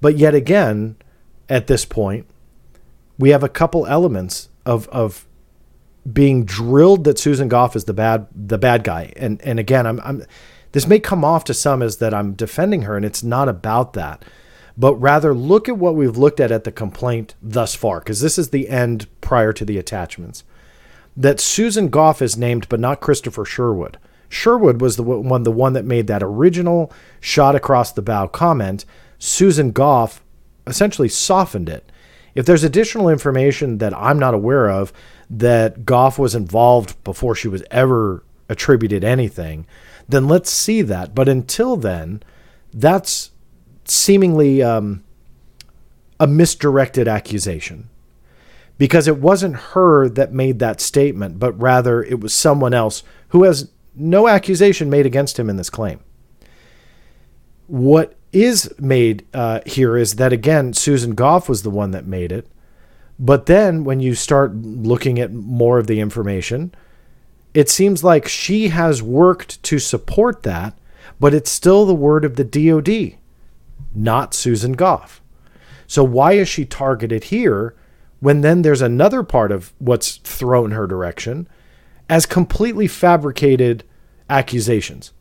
But 0.00 0.16
yet 0.16 0.34
again, 0.34 0.96
at 1.48 1.66
this 1.66 1.84
point, 1.84 2.26
we 3.18 3.30
have 3.30 3.42
a 3.42 3.48
couple 3.48 3.86
elements 3.86 4.48
of 4.64 4.88
of 4.88 5.26
being 6.10 6.44
drilled 6.44 7.04
that 7.04 7.18
Susan 7.18 7.48
Gough 7.48 7.74
is 7.74 7.84
the 7.84 7.92
bad 7.92 8.28
the 8.34 8.58
bad 8.58 8.84
guy. 8.84 9.12
And 9.16 9.42
and 9.42 9.58
again, 9.58 9.86
I'm 9.86 10.00
I'm 10.00 10.24
this 10.72 10.86
may 10.86 11.00
come 11.00 11.24
off 11.24 11.42
to 11.44 11.54
some 11.54 11.82
as 11.82 11.96
that 11.96 12.14
I'm 12.14 12.34
defending 12.34 12.82
her, 12.82 12.96
and 12.96 13.04
it's 13.04 13.24
not 13.24 13.48
about 13.48 13.94
that 13.94 14.24
but 14.76 14.94
rather 14.94 15.34
look 15.34 15.68
at 15.68 15.78
what 15.78 15.94
we've 15.94 16.16
looked 16.16 16.40
at 16.40 16.52
at 16.52 16.64
the 16.64 16.72
complaint 16.72 17.34
thus 17.42 17.74
far, 17.74 18.00
because 18.00 18.20
this 18.20 18.38
is 18.38 18.50
the 18.50 18.68
end 18.68 19.06
prior 19.20 19.52
to 19.52 19.64
the 19.64 19.78
attachments. 19.78 20.44
That 21.16 21.40
Susan 21.40 21.88
Gough 21.88 22.22
is 22.22 22.36
named, 22.36 22.68
but 22.68 22.80
not 22.80 23.00
Christopher 23.00 23.44
Sherwood. 23.44 23.98
Sherwood 24.28 24.80
was 24.80 24.96
the 24.96 25.02
one, 25.02 25.42
the 25.42 25.50
one 25.50 25.72
that 25.72 25.84
made 25.84 26.06
that 26.06 26.22
original 26.22 26.92
shot 27.20 27.54
across 27.54 27.92
the 27.92 28.00
bow 28.00 28.28
comment. 28.28 28.84
Susan 29.18 29.72
Gough 29.72 30.22
essentially 30.66 31.08
softened 31.08 31.68
it. 31.68 31.90
If 32.34 32.46
there's 32.46 32.62
additional 32.62 33.08
information 33.08 33.78
that 33.78 33.92
I'm 33.94 34.18
not 34.18 34.34
aware 34.34 34.70
of 34.70 34.92
that 35.28 35.84
Gough 35.84 36.18
was 36.18 36.34
involved 36.34 37.02
before 37.02 37.34
she 37.34 37.48
was 37.48 37.64
ever 37.72 38.22
attributed 38.48 39.02
anything, 39.02 39.66
then 40.08 40.28
let's 40.28 40.50
see 40.50 40.80
that. 40.82 41.14
But 41.14 41.28
until 41.28 41.76
then, 41.76 42.22
that's 42.72 43.29
seemingly 43.90 44.62
um, 44.62 45.02
a 46.18 46.26
misdirected 46.26 47.08
accusation 47.08 47.88
because 48.78 49.06
it 49.06 49.18
wasn't 49.18 49.56
her 49.56 50.08
that 50.08 50.32
made 50.32 50.58
that 50.58 50.80
statement, 50.80 51.38
but 51.38 51.52
rather 51.60 52.02
it 52.02 52.20
was 52.20 52.32
someone 52.32 52.72
else 52.72 53.02
who 53.28 53.44
has 53.44 53.70
no 53.94 54.28
accusation 54.28 54.88
made 54.88 55.06
against 55.06 55.38
him 55.38 55.50
in 55.50 55.56
this 55.56 55.70
claim. 55.70 56.00
What 57.66 58.16
is 58.32 58.72
made 58.78 59.26
uh, 59.34 59.60
here 59.66 59.96
is 59.96 60.14
that, 60.14 60.32
again, 60.32 60.72
Susan 60.72 61.14
Gough 61.14 61.48
was 61.48 61.62
the 61.62 61.70
one 61.70 61.90
that 61.90 62.06
made 62.06 62.32
it. 62.32 62.46
But 63.18 63.46
then 63.46 63.84
when 63.84 64.00
you 64.00 64.14
start 64.14 64.54
looking 64.54 65.18
at 65.18 65.32
more 65.32 65.78
of 65.78 65.86
the 65.86 66.00
information, 66.00 66.74
it 67.52 67.68
seems 67.68 68.02
like 68.02 68.26
she 68.26 68.68
has 68.68 69.02
worked 69.02 69.62
to 69.64 69.78
support 69.78 70.42
that 70.44 70.74
but 71.20 71.34
it's 71.34 71.50
still 71.50 71.84
the 71.84 71.94
word 71.94 72.24
of 72.24 72.36
the 72.36 72.44
DoD, 72.44 73.18
not 73.94 74.34
Susan 74.34 74.72
Gough. 74.72 75.20
So 75.86 76.04
why 76.04 76.32
is 76.32 76.48
she 76.48 76.64
targeted 76.64 77.24
here 77.24 77.74
when 78.20 78.42
then 78.42 78.62
there's 78.62 78.82
another 78.82 79.22
part 79.22 79.50
of 79.50 79.72
what's 79.78 80.16
thrown 80.18 80.70
her 80.72 80.86
direction 80.86 81.48
as 82.08 82.26
completely 82.26 82.86
fabricated 82.86 83.84
accusations 84.28 85.12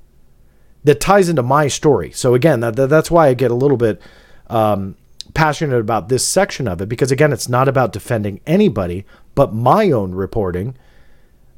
that 0.84 1.02
ties 1.02 1.30
into 1.30 1.44
my 1.44 1.68
story? 1.68 2.12
So 2.12 2.36
again, 2.36 2.60
that, 2.60 2.76
that's 2.76 3.10
why 3.10 3.28
I 3.28 3.34
get 3.34 3.52
a 3.52 3.56
little 3.56 3.78
bit 3.78 4.02
um, 4.48 4.96
passionate 5.34 5.80
about 5.80 6.10
this 6.10 6.26
section 6.26 6.68
of 6.68 6.82
it 6.82 6.90
because 6.90 7.12
again, 7.12 7.34
it's 7.34 7.50
not 7.50 7.68
about 7.68 7.94
defending 7.94 8.42
anybody 8.46 9.06
but 9.40 9.54
my 9.54 9.90
own 9.90 10.14
reporting 10.14 10.76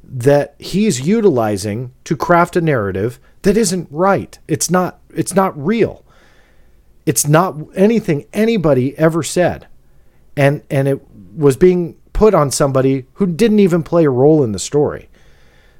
that 0.04 0.54
he's 0.58 1.00
utilizing 1.00 1.92
to 2.04 2.16
craft 2.16 2.54
a 2.54 2.60
narrative 2.60 3.18
that 3.42 3.56
isn't 3.56 3.88
right. 3.90 4.38
It's 4.46 4.70
not 4.70 5.00
it's 5.10 5.34
not 5.34 5.60
real. 5.60 6.04
It's 7.06 7.26
not 7.26 7.56
anything 7.74 8.26
anybody 8.32 8.96
ever 8.98 9.22
said. 9.22 9.66
And 10.36 10.62
and 10.70 10.88
it 10.88 11.00
was 11.34 11.56
being 11.56 11.96
put 12.12 12.34
on 12.34 12.50
somebody 12.50 13.06
who 13.14 13.26
didn't 13.26 13.58
even 13.60 13.82
play 13.82 14.04
a 14.04 14.10
role 14.10 14.44
in 14.44 14.52
the 14.52 14.58
story. 14.58 15.08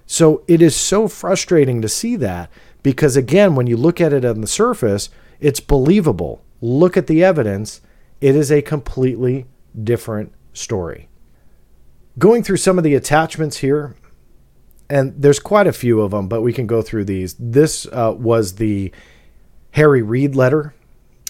So 0.06 0.42
it 0.48 0.60
is 0.60 0.74
so 0.74 1.08
frustrating 1.08 1.80
to 1.82 1.88
see 1.88 2.16
that 2.16 2.50
because 2.82 3.16
again 3.16 3.54
when 3.54 3.66
you 3.66 3.76
look 3.76 4.00
at 4.00 4.12
it 4.12 4.24
on 4.24 4.40
the 4.40 4.46
surface, 4.46 5.10
it's 5.40 5.60
believable. 5.60 6.42
Look 6.60 6.96
at 6.96 7.06
the 7.06 7.24
evidence, 7.24 7.80
it 8.20 8.36
is 8.36 8.52
a 8.52 8.62
completely 8.62 9.46
different 9.82 10.32
story. 10.52 11.08
Going 12.18 12.42
through 12.42 12.58
some 12.58 12.78
of 12.78 12.84
the 12.84 12.94
attachments 12.94 13.58
here, 13.58 13.96
and 14.90 15.14
there's 15.16 15.40
quite 15.40 15.66
a 15.66 15.72
few 15.72 16.02
of 16.02 16.10
them, 16.10 16.28
but 16.28 16.42
we 16.42 16.52
can 16.52 16.66
go 16.66 16.82
through 16.82 17.06
these. 17.06 17.34
This 17.38 17.86
uh, 17.86 18.14
was 18.16 18.56
the 18.56 18.92
Harry 19.72 20.02
Reid 20.02 20.36
letter, 20.36 20.74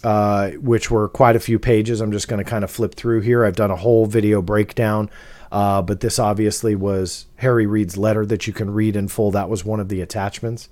uh, 0.05 0.51
which 0.53 0.91
were 0.91 1.09
quite 1.09 1.37
a 1.37 1.41
few 1.41 1.59
pages. 1.59 2.01
I'm 2.01 2.13
just 2.13 2.29
going 2.29 2.43
to 2.43 2.49
kind 2.49 2.65
of 2.65 2.71
flip 2.71 2.95
through 2.95 3.21
here. 3.21 3.45
I've 3.45 3.57
done 3.57 3.71
a 3.71 3.77
whole 3.77 4.07
video 4.07 4.43
breakdown, 4.43 5.11
uh, 5.51 5.83
but 5.83 6.01
this 6.01 6.19
obviously 6.19 6.75
was 6.75 7.27
Harry 7.37 7.67
Reid's 7.67 7.97
letter 7.97 8.27
that 8.27 8.47
you 8.47 8.53
can 8.53 8.73
read 8.73 8.97
in 8.97 9.09
full. 9.09 9.31
That 9.31 9.49
was 9.49 9.65
one 9.65 9.81
of 9.81 9.89
the 9.89 10.01
attachments. 10.01 10.69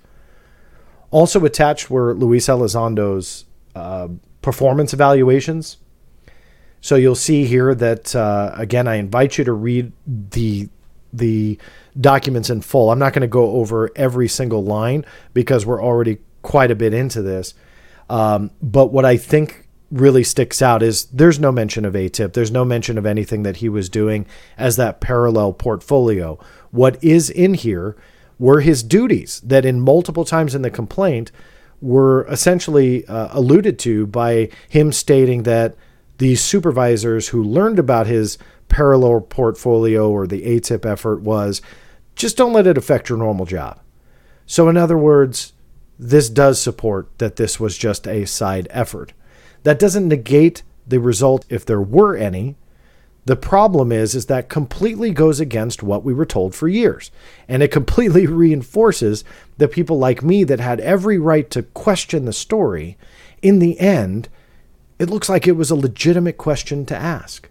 Also 1.11 1.43
attached 1.45 1.89
were 1.89 2.13
Luis 2.13 2.47
Elizondo's 2.47 3.45
uh, 3.75 4.09
performance 4.41 4.93
evaluations. 4.93 5.77
So 6.81 6.95
you'll 6.95 7.15
see 7.15 7.45
here 7.45 7.75
that 7.75 8.15
uh, 8.15 8.53
again, 8.55 8.87
I 8.87 8.95
invite 8.95 9.37
you 9.37 9.43
to 9.43 9.53
read 9.53 9.91
the 10.07 10.69
the 11.13 11.57
documents 11.99 12.49
in 12.49 12.61
full. 12.61 12.89
I'm 12.89 12.99
not 12.99 13.11
going 13.13 13.21
to 13.21 13.27
go 13.27 13.51
over 13.51 13.91
every 13.97 14.29
single 14.29 14.63
line 14.63 15.05
because 15.33 15.65
we're 15.65 15.83
already 15.83 16.19
quite 16.41 16.71
a 16.71 16.75
bit 16.75 16.93
into 16.93 17.21
this. 17.21 17.53
Um, 18.11 18.51
but 18.61 18.91
what 18.91 19.05
I 19.05 19.15
think 19.15 19.69
really 19.89 20.23
sticks 20.25 20.61
out 20.61 20.83
is 20.83 21.05
there's 21.05 21.39
no 21.39 21.49
mention 21.49 21.85
of 21.85 21.93
AATIP. 21.93 22.33
There's 22.33 22.51
no 22.51 22.65
mention 22.65 22.97
of 22.97 23.05
anything 23.05 23.43
that 23.43 23.57
he 23.57 23.69
was 23.69 23.87
doing 23.87 24.25
as 24.57 24.75
that 24.75 24.99
parallel 24.99 25.53
portfolio. 25.53 26.37
What 26.71 27.01
is 27.01 27.29
in 27.29 27.53
here 27.53 27.95
were 28.37 28.59
his 28.59 28.83
duties 28.83 29.39
that 29.45 29.63
in 29.63 29.79
multiple 29.79 30.25
times 30.25 30.53
in 30.53 30.61
the 30.61 30.69
complaint 30.69 31.31
were 31.79 32.27
essentially 32.27 33.07
uh, 33.07 33.29
alluded 33.31 33.79
to 33.79 34.05
by 34.07 34.49
him 34.67 34.91
stating 34.91 35.43
that 35.43 35.75
the 36.17 36.35
supervisors 36.35 37.29
who 37.29 37.41
learned 37.41 37.79
about 37.79 38.07
his 38.07 38.37
parallel 38.67 39.21
portfolio 39.21 40.09
or 40.09 40.27
the 40.27 40.43
AATIP 40.43 40.85
effort 40.85 41.21
was 41.21 41.61
just 42.15 42.35
don't 42.35 42.53
let 42.53 42.67
it 42.67 42.77
affect 42.77 43.07
your 43.07 43.17
normal 43.17 43.45
job. 43.45 43.79
So, 44.45 44.67
in 44.67 44.75
other 44.75 44.97
words, 44.97 45.53
this 46.01 46.29
does 46.29 46.59
support 46.59 47.07
that 47.19 47.35
this 47.35 47.59
was 47.59 47.77
just 47.77 48.07
a 48.07 48.25
side 48.25 48.67
effort. 48.71 49.13
That 49.61 49.77
doesn't 49.77 50.07
negate 50.07 50.63
the 50.87 50.99
result 50.99 51.45
if 51.47 51.63
there 51.63 51.79
were 51.79 52.17
any. 52.17 52.55
The 53.25 53.35
problem 53.35 53.91
is 53.91 54.15
is 54.15 54.25
that 54.25 54.49
completely 54.49 55.11
goes 55.11 55.39
against 55.39 55.83
what 55.83 56.03
we 56.03 56.11
were 56.11 56.25
told 56.25 56.55
for 56.55 56.67
years. 56.67 57.11
And 57.47 57.61
it 57.61 57.71
completely 57.71 58.25
reinforces 58.43 59.23
the 59.59 59.67
people 59.67 59.99
like 59.99 60.23
me 60.23 60.43
that 60.43 60.59
had 60.59 60.79
every 60.79 61.19
right 61.19 61.47
to 61.51 61.61
question 61.61 62.25
the 62.25 62.33
story. 62.33 62.97
In 63.43 63.59
the 63.59 63.79
end, 63.79 64.27
it 64.97 65.07
looks 65.07 65.29
like 65.29 65.47
it 65.47 65.51
was 65.51 65.69
a 65.69 65.75
legitimate 65.75 66.37
question 66.37 66.83
to 66.87 66.97
ask. 66.97 67.47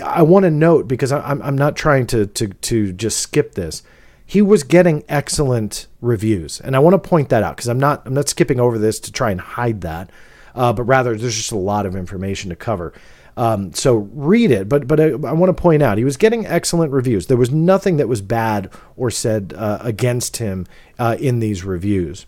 I 0.00 0.22
want 0.22 0.44
to 0.44 0.50
note 0.50 0.86
because 0.86 1.10
I'm 1.10 1.42
I'm 1.42 1.58
not 1.58 1.74
trying 1.74 2.06
to 2.08 2.26
to 2.26 2.48
to 2.48 2.92
just 2.92 3.18
skip 3.18 3.56
this. 3.56 3.82
He 4.30 4.42
was 4.42 4.62
getting 4.62 5.02
excellent 5.08 5.88
reviews, 6.00 6.60
and 6.60 6.76
I 6.76 6.78
want 6.78 6.94
to 6.94 7.08
point 7.08 7.30
that 7.30 7.42
out 7.42 7.56
because 7.56 7.66
I'm 7.66 7.80
not 7.80 8.06
I'm 8.06 8.14
not 8.14 8.28
skipping 8.28 8.60
over 8.60 8.78
this 8.78 9.00
to 9.00 9.10
try 9.10 9.32
and 9.32 9.40
hide 9.40 9.80
that, 9.80 10.08
uh, 10.54 10.72
but 10.72 10.84
rather 10.84 11.16
there's 11.16 11.34
just 11.34 11.50
a 11.50 11.56
lot 11.56 11.84
of 11.84 11.96
information 11.96 12.48
to 12.50 12.54
cover. 12.54 12.92
Um, 13.36 13.74
so 13.74 14.08
read 14.14 14.52
it, 14.52 14.68
but 14.68 14.86
but 14.86 15.00
I, 15.00 15.06
I, 15.06 15.32
want 15.32 15.48
to 15.48 15.60
point 15.60 15.82
out 15.82 15.98
he 15.98 16.04
was 16.04 16.16
getting 16.16 16.46
excellent 16.46 16.92
reviews. 16.92 17.26
There 17.26 17.36
was 17.36 17.50
nothing 17.50 17.96
that 17.96 18.06
was 18.06 18.22
bad 18.22 18.70
or 18.96 19.10
said 19.10 19.52
uh, 19.56 19.78
against 19.80 20.36
him 20.36 20.64
uh, 20.96 21.16
in 21.18 21.40
these 21.40 21.64
reviews. 21.64 22.24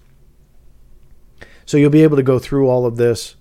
So 1.66 1.76
you'll 1.76 1.90
be 1.90 2.02
able 2.02 2.16
to 2.16 2.24
go 2.24 2.40
through 2.40 2.68
all 2.68 2.84
of 2.84 2.96
this. 2.96 3.36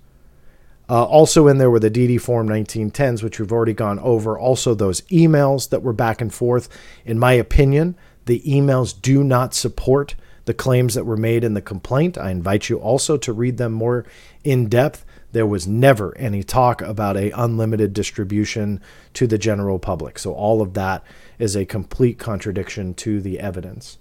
Uh, 0.88 1.04
also 1.06 1.48
in 1.48 1.58
there 1.58 1.72
were 1.72 1.80
the 1.80 1.90
DD 1.90 2.22
Form 2.22 2.48
1910s, 2.48 3.24
which 3.24 3.40
we've 3.40 3.52
already 3.52 3.74
gone 3.74 3.98
over. 4.00 4.38
Also 4.38 4.76
those 4.76 5.02
emails 5.02 5.70
that 5.70 5.82
were 5.82 5.94
back 5.94 6.22
and 6.22 6.32
forth. 6.32 6.70
In 7.06 7.18
my 7.18 7.34
opinion, 7.34 7.96
the 8.26 8.42
emails 8.42 9.00
do 9.00 9.24
not 9.24 9.54
support 9.54 10.16
the 10.46 10.54
claims 10.54 10.96
that 10.96 11.06
were 11.06 11.18
made 11.18 11.44
in 11.44 11.54
the 11.54 11.62
complaint. 11.62 12.18
I 12.18 12.32
invite 12.32 12.70
you 12.70 12.78
also 12.80 13.18
to 13.18 13.34
read 13.34 13.58
them 13.58 13.74
more 13.74 14.06
in 14.44 14.68
depth. 14.68 15.06
There 15.32 15.46
was 15.46 15.68
never 15.68 16.18
any 16.18 16.44
talk 16.44 16.82
about 16.82 17.16
a 17.16 17.32
unlimited 17.32 17.94
distribution 17.94 18.82
to 19.14 19.28
the 19.28 19.38
general 19.38 19.80
public. 19.80 20.20
So 20.20 20.34
all 20.34 20.62
of 20.62 20.74
that 20.74 21.04
is 21.40 21.56
a 21.56 21.66
complete 21.66 22.18
contradiction 22.20 22.94
to 22.96 23.22
the 23.22 23.40
evidence. 23.40 23.98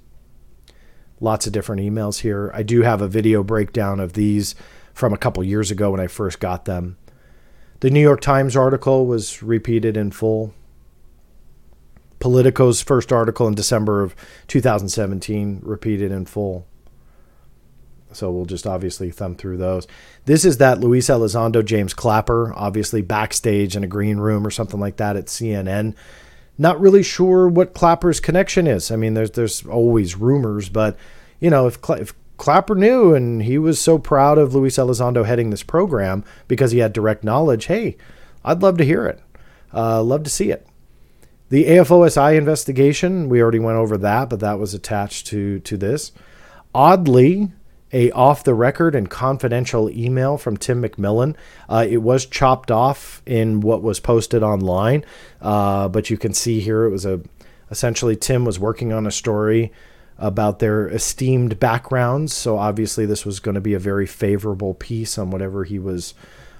Lots 1.21 1.47
of 1.47 1.53
different 1.53 1.83
emails 1.83 2.21
here. 2.21 2.51
I 2.55 2.63
do 2.63 2.83
have 2.83 3.03
a 3.03 3.09
video 3.09 3.43
breakdown 3.43 4.01
of 4.01 4.15
these 4.15 4.55
from 4.95 5.13
a 5.13 5.19
couple 5.19 5.45
years 5.45 5.71
ago 5.71 5.91
when 5.91 6.01
I 6.01 6.07
first 6.07 6.41
got 6.41 6.65
them. 6.65 6.97
The 7.81 7.91
New 7.91 8.01
York 8.01 8.21
Times 8.21 8.57
article 8.57 9.07
was 9.07 9.43
repeated 9.43 9.97
in 9.97 10.11
full. 10.11 10.55
Politico's 12.21 12.83
first 12.83 13.13
article 13.13 13.49
in 13.49 13.55
December 13.55 14.03
of 14.03 14.15
2017 14.47 15.61
repeated 15.63 16.13
in 16.13 16.27
full. 16.27 16.67
So 18.13 18.31
we'll 18.31 18.45
just 18.45 18.67
obviously 18.67 19.11
thumb 19.11 19.37
through 19.37 19.57
those. 19.57 19.87
This 20.25 20.45
is 20.45 20.59
that 20.59 20.81
Luis 20.81 21.07
Elizondo, 21.07 21.65
James 21.65 21.95
Clapper, 21.95 22.53
obviously 22.55 23.03
backstage 23.03 23.77
in 23.77 23.85
a 23.85 23.89
green 23.89 24.19
room 24.19 24.47
or 24.47 24.51
something 24.51 24.81
like 24.81 24.97
that 24.97 25.17
at 25.17 25.27
CNN. 25.27 25.95
Not 26.59 26.81
really 26.81 27.03
sure 27.03 27.49
what 27.49 27.73
Clapper's 27.73 28.21
connection 28.21 28.67
is. 28.67 28.91
I 28.91 28.97
mean, 28.97 29.15
there's 29.15 29.31
there's 29.31 29.65
always 29.65 30.17
rumors, 30.17 30.69
but 30.69 30.97
you 31.39 31.49
know, 31.49 31.67
if 31.67 31.79
if 31.91 32.13
Clapper 32.37 32.75
knew, 32.75 33.15
and 33.15 33.43
he 33.43 33.59
was 33.59 33.81
so 33.81 33.99
proud 33.99 34.39
of 34.39 34.55
Luis 34.55 34.77
Elizondo 34.77 35.25
heading 35.25 35.51
this 35.51 35.63
program 35.63 36.25
because 36.49 36.73
he 36.73 36.79
had 36.79 36.93
direct 36.93 37.23
knowledge. 37.23 37.67
Hey, 37.67 37.97
I'd 38.45 38.63
love 38.63 38.77
to 38.79 38.85
hear 38.85 39.07
it. 39.07 39.21
Uh, 39.73 40.03
love 40.03 40.25
to 40.25 40.31
see 40.31 40.51
it. 40.51 40.67
The 41.51 41.65
AFOSI 41.65 42.37
investigation, 42.37 43.29
we 43.29 43.43
already 43.43 43.59
went 43.59 43.77
over 43.77 43.99
that, 43.99 44.31
but 44.31 44.39
that 44.39 44.59
was 44.61 44.73
attached 44.73 45.27
to 45.29 45.59
to 45.61 45.77
this. 45.77 46.13
Oddly, 46.73 47.51
a 47.93 48.13
off 48.13 48.45
the 48.45 48.55
record 48.55 48.95
and 48.95 49.11
confidential 49.11 49.91
email 49.91 50.39
from 50.39 50.57
Tim 50.57 50.81
McMillan. 50.81 51.35
Uh, 51.69 51.85
it 51.89 51.99
was 51.99 52.25
chopped 52.25 52.71
off 52.71 53.21
in 53.27 53.61
what 53.61 53.83
was 53.83 53.99
posted 53.99 54.45
online, 54.45 55.05
uh, 55.41 55.89
but 55.89 56.09
you 56.09 56.17
can 56.17 56.33
see 56.33 56.61
here 56.61 56.85
it 56.85 56.91
was 56.91 57.05
a 57.05 57.21
essentially 57.69 58.15
Tim 58.15 58.45
was 58.45 58.61
working 58.61 58.93
on 58.93 59.05
a 59.05 59.11
story 59.11 59.73
about 60.19 60.61
their 60.61 60.87
esteemed 60.89 61.59
backgrounds. 61.59 62.33
So 62.33 62.59
obviously, 62.59 63.07
this 63.07 63.27
was 63.27 63.41
going 63.41 63.57
to 63.57 63.61
be 63.61 63.75
a 63.75 63.81
very 63.81 64.07
favorable 64.07 64.75
piece 64.75 65.19
on 65.19 65.33
whatever 65.33 65.65
he 65.65 65.81
was 65.81 66.15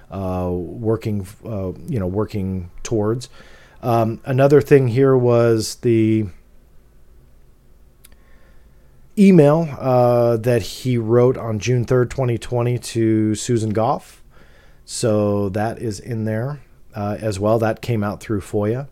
uh, 0.09 0.49
working, 0.51 1.25
uh, 1.45 1.71
you 1.87 1.99
know, 1.99 2.07
working 2.07 2.71
towards. 2.83 3.29
Um, 3.81 4.21
another 4.25 4.61
thing 4.61 4.89
here 4.89 5.17
was 5.17 5.75
the 5.75 6.27
email 9.17 9.67
uh, 9.79 10.37
that 10.37 10.61
he 10.61 10.97
wrote 10.97 11.37
on 11.37 11.59
June 11.59 11.85
3rd, 11.85 12.09
2020 12.11 12.77
to 12.77 13.35
Susan 13.35 13.71
Gough. 13.71 14.23
So 14.85 15.49
that 15.49 15.79
is 15.79 15.99
in 15.99 16.25
there 16.25 16.61
uh, 16.93 17.17
as 17.19 17.39
well. 17.39 17.57
That 17.59 17.81
came 17.81 18.03
out 18.03 18.19
through 18.19 18.41
FOIA. 18.41 18.87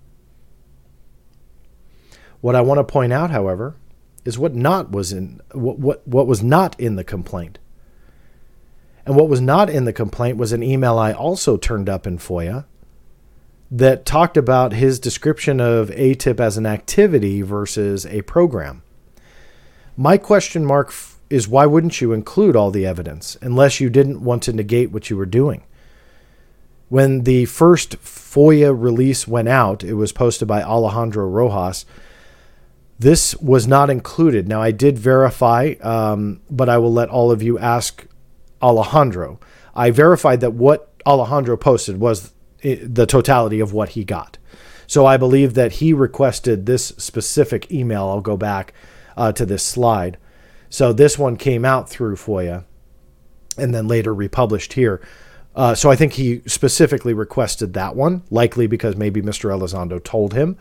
What 2.41 2.55
I 2.55 2.61
want 2.61 2.79
to 2.79 2.83
point 2.83 3.11
out, 3.13 3.31
however, 3.31 3.75
is 4.25 4.39
what 4.39 4.55
not 4.55 4.91
was 4.91 5.11
in 5.11 5.41
what, 5.51 5.79
what 5.79 6.07
what 6.07 6.25
was 6.25 6.41
not 6.41 6.79
in 6.79 6.95
the 6.95 7.03
complaint. 7.03 7.59
And 9.05 9.15
what 9.15 9.27
was 9.27 9.41
not 9.41 9.69
in 9.69 9.85
the 9.85 9.93
complaint 9.93 10.37
was 10.37 10.51
an 10.51 10.63
email 10.63 10.97
I 10.97 11.11
also 11.11 11.57
turned 11.57 11.89
up 11.89 12.07
in 12.07 12.17
FOIA 12.17 12.65
that 13.71 14.05
talked 14.05 14.37
about 14.37 14.73
his 14.73 14.99
description 14.99 15.59
of 15.59 15.89
AATIP 15.89 16.39
as 16.39 16.57
an 16.57 16.65
activity 16.65 17.41
versus 17.41 18.05
a 18.07 18.21
program. 18.23 18.81
My 19.95 20.17
question 20.17 20.65
mark 20.65 20.93
is 21.29 21.47
why 21.47 21.65
wouldn't 21.65 22.01
you 22.01 22.13
include 22.13 22.55
all 22.55 22.71
the 22.71 22.85
evidence 22.85 23.37
unless 23.41 23.79
you 23.79 23.89
didn't 23.89 24.23
want 24.23 24.41
to 24.43 24.53
negate 24.53 24.91
what 24.91 25.09
you 25.09 25.17
were 25.17 25.25
doing? 25.25 25.63
When 26.87 27.21
the 27.21 27.45
first 27.45 28.01
FOIA 28.01 28.73
release 28.75 29.27
went 29.27 29.47
out, 29.47 29.83
it 29.83 29.93
was 29.93 30.11
posted 30.11 30.47
by 30.47 30.63
Alejandro 30.63 31.27
Rojas. 31.27 31.85
This 32.97 33.35
was 33.35 33.67
not 33.67 33.91
included. 33.91 34.47
Now, 34.47 34.61
I 34.61 34.71
did 34.71 34.97
verify, 34.97 35.75
um, 35.81 36.41
but 36.49 36.67
I 36.67 36.79
will 36.79 36.91
let 36.91 37.09
all 37.09 37.29
of 37.29 37.43
you 37.43 37.59
ask 37.59 38.07
Alejandro. 38.59 39.39
I 39.75 39.91
verified 39.91 40.41
that 40.41 40.53
what 40.53 40.91
Alejandro 41.05 41.55
posted 41.57 41.99
was 41.99 42.33
the 42.61 43.05
totality 43.05 43.59
of 43.59 43.73
what 43.73 43.89
he 43.89 44.03
got. 44.03 44.37
So 44.87 45.05
I 45.05 45.17
believe 45.17 45.53
that 45.53 45.73
he 45.73 45.93
requested 45.93 46.65
this 46.65 46.87
specific 46.97 47.71
email. 47.71 48.07
I'll 48.07 48.21
go 48.21 48.37
back 48.37 48.73
uh, 49.15 49.31
to 49.33 49.45
this 49.45 49.63
slide. 49.63 50.17
So 50.69 50.93
this 50.93 51.17
one 51.17 51.35
came 51.35 51.65
out 51.65 51.89
through 51.89 52.15
FOIA 52.15 52.63
and 53.57 53.73
then 53.73 53.87
later 53.87 54.13
republished 54.13 54.73
here. 54.73 55.01
Uh, 55.55 55.75
so 55.75 55.91
I 55.91 55.95
think 55.95 56.13
he 56.13 56.41
specifically 56.45 57.13
requested 57.13 57.73
that 57.73 57.95
one, 57.95 58.23
likely 58.29 58.67
because 58.67 58.95
maybe 58.95 59.21
Mr. 59.21 59.49
Elizondo 59.49 60.03
told 60.03 60.33
him. 60.33 60.57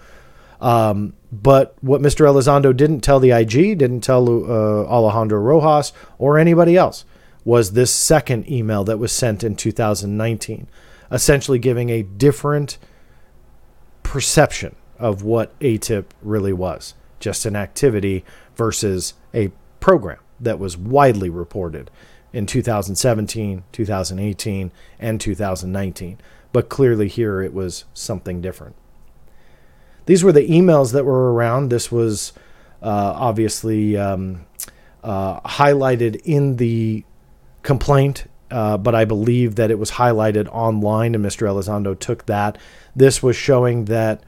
Um, 0.61 1.15
but 1.31 1.77
what 1.81 2.01
Mr. 2.01 2.27
Elizondo 2.27 2.77
didn't 2.77 3.01
tell 3.01 3.21
the 3.21 3.31
IG, 3.31 3.79
didn't 3.79 4.01
tell 4.01 4.29
uh, 4.29 4.87
Alejandro 4.87 5.39
Rojas 5.39 5.93
or 6.19 6.39
anybody 6.39 6.77
else, 6.77 7.05
was 7.45 7.73
this 7.73 7.93
second 7.93 8.51
email 8.51 8.83
that 8.85 8.99
was 8.99 9.13
sent 9.13 9.45
in 9.45 9.55
2019, 9.57 10.67
essentially 11.11 11.59
giving 11.59 11.91
a 11.91 12.03
different 12.03 12.79
perception 14.03 14.77
of 14.99 15.23
what 15.23 15.59
AATIP 15.61 16.07
really 16.23 16.53
was 16.53 16.95
just 17.21 17.47
an 17.47 17.57
activity 17.57 18.25
versus 18.55 19.15
a 19.35 19.51
program 19.81 20.19
that 20.41 20.59
was 20.59 20.77
widely 20.77 21.29
reported 21.29 21.91
in 22.33 22.47
2017, 22.47 23.65
2018, 23.73 24.73
and 24.99 25.21
2019. 25.21 26.19
But 26.53 26.69
clearly, 26.69 27.09
here 27.09 27.43
it 27.43 27.53
was 27.53 27.85
something 27.95 28.41
different. 28.41 28.77
These 30.07 30.25
were 30.25 30.33
the 30.33 30.49
emails 30.49 30.93
that 30.93 31.05
were 31.05 31.33
around. 31.33 31.69
This 31.69 31.93
was 31.93 32.33
uh, 32.83 33.13
obviously 33.17 33.97
um, 33.97 34.47
uh, 35.03 35.41
highlighted 35.41 36.21
in 36.25 36.57
the 36.57 37.05
complaint, 37.63 38.27
uh, 38.51 38.79
but 38.79 38.95
I 38.95 39.05
believe 39.05 39.57
that 39.57 39.71
it 39.71 39.79
was 39.79 39.93
highlighted 39.93 40.49
online, 40.49 41.15
and 41.15 41.25
Mr. 41.25 41.47
Elizondo 41.47 41.99
took 41.99 42.27
that. 42.27 42.59
This 42.97 43.23
was 43.23 43.37
showing 43.37 43.87
that 43.87 44.23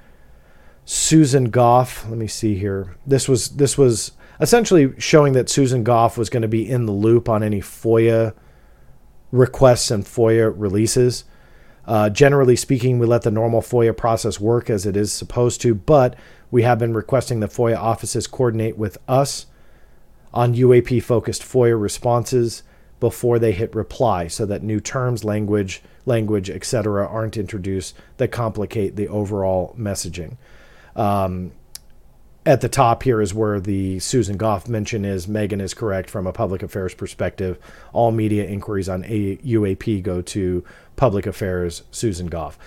Susan 0.85 1.51
Gough. 1.51 2.07
Let 2.09 2.19
me 2.19 2.27
see 2.27 2.55
here. 2.55 2.97
This 3.07 3.29
was 3.29 3.51
this 3.51 3.79
was 3.79 4.13
essentially 4.41 4.93
showing 4.99 5.33
that 5.35 5.49
Susan 5.49 5.85
Gough 5.85 6.19
was 6.19 6.31
going 6.31 6.43
to 6.43 6.49
be 6.49 6.69
in 6.69 6.87
the 6.87 6.93
loop 6.93 7.29
on 7.29 7.43
any 7.43 7.61
FOIA 7.61 8.35
requests 9.31 9.91
and 9.91 10.05
FOIA 10.05 10.53
releases. 10.55 11.25
Uh, 11.87 12.11
generally 12.11 12.57
speaking, 12.57 12.99
we 12.99 13.07
let 13.07 13.23
the 13.23 13.31
normal 13.31 13.63
FOIA 13.63 13.97
process 13.97 14.39
work 14.39 14.69
as 14.71 14.87
it 14.87 14.97
is 14.97 15.13
supposed 15.13 15.61
to, 15.63 15.75
but 15.75 16.17
we 16.51 16.63
have 16.63 16.79
been 16.79 16.95
requesting 16.95 17.41
the 17.41 17.49
FOIA 17.49 17.77
offices 17.77 18.27
coordinate 18.27 18.77
with 18.77 18.99
us 19.09 19.47
on 20.33 20.55
UAP 20.55 21.03
focused 21.03 21.43
FOIA 21.43 21.81
responses 21.81 22.63
before 23.01 23.39
they 23.39 23.53
hit 23.53 23.75
reply 23.75 24.29
so 24.29 24.47
that 24.47 24.63
new 24.63 24.79
terms, 24.79 25.25
language, 25.25 25.83
language, 26.07 26.51
etc. 26.51 27.07
aren't 27.07 27.37
introduced 27.37 27.97
that 28.19 28.29
complicate 28.29 28.97
the 28.97 29.09
overall 29.09 29.75
messaging. 29.79 30.37
Um, 30.95 31.53
at 32.47 32.61
the 32.63 32.69
top 32.69 33.03
here 33.03 33.21
is 33.21 33.35
where 33.35 33.61
the 33.61 33.99
Susan 33.99 34.37
Gough 34.37 34.69
mention 34.69 35.05
is 35.05 35.29
Megan 35.29 35.61
is 35.61 35.75
correct 35.75 36.09
from 36.09 36.27
a 36.27 36.33
public 36.33 36.63
affairs 36.63 36.95
perspective. 36.95 37.59
All 37.93 38.13
media 38.13 38.45
inquiries 38.45 38.89
on 38.89 39.05
a 39.05 39.37
UAP 39.39 40.03
go 40.03 40.23
to 40.23 40.65
public 40.97 41.27
affairs 41.27 41.83
Susan 41.91 42.29
Gough. 42.29 42.59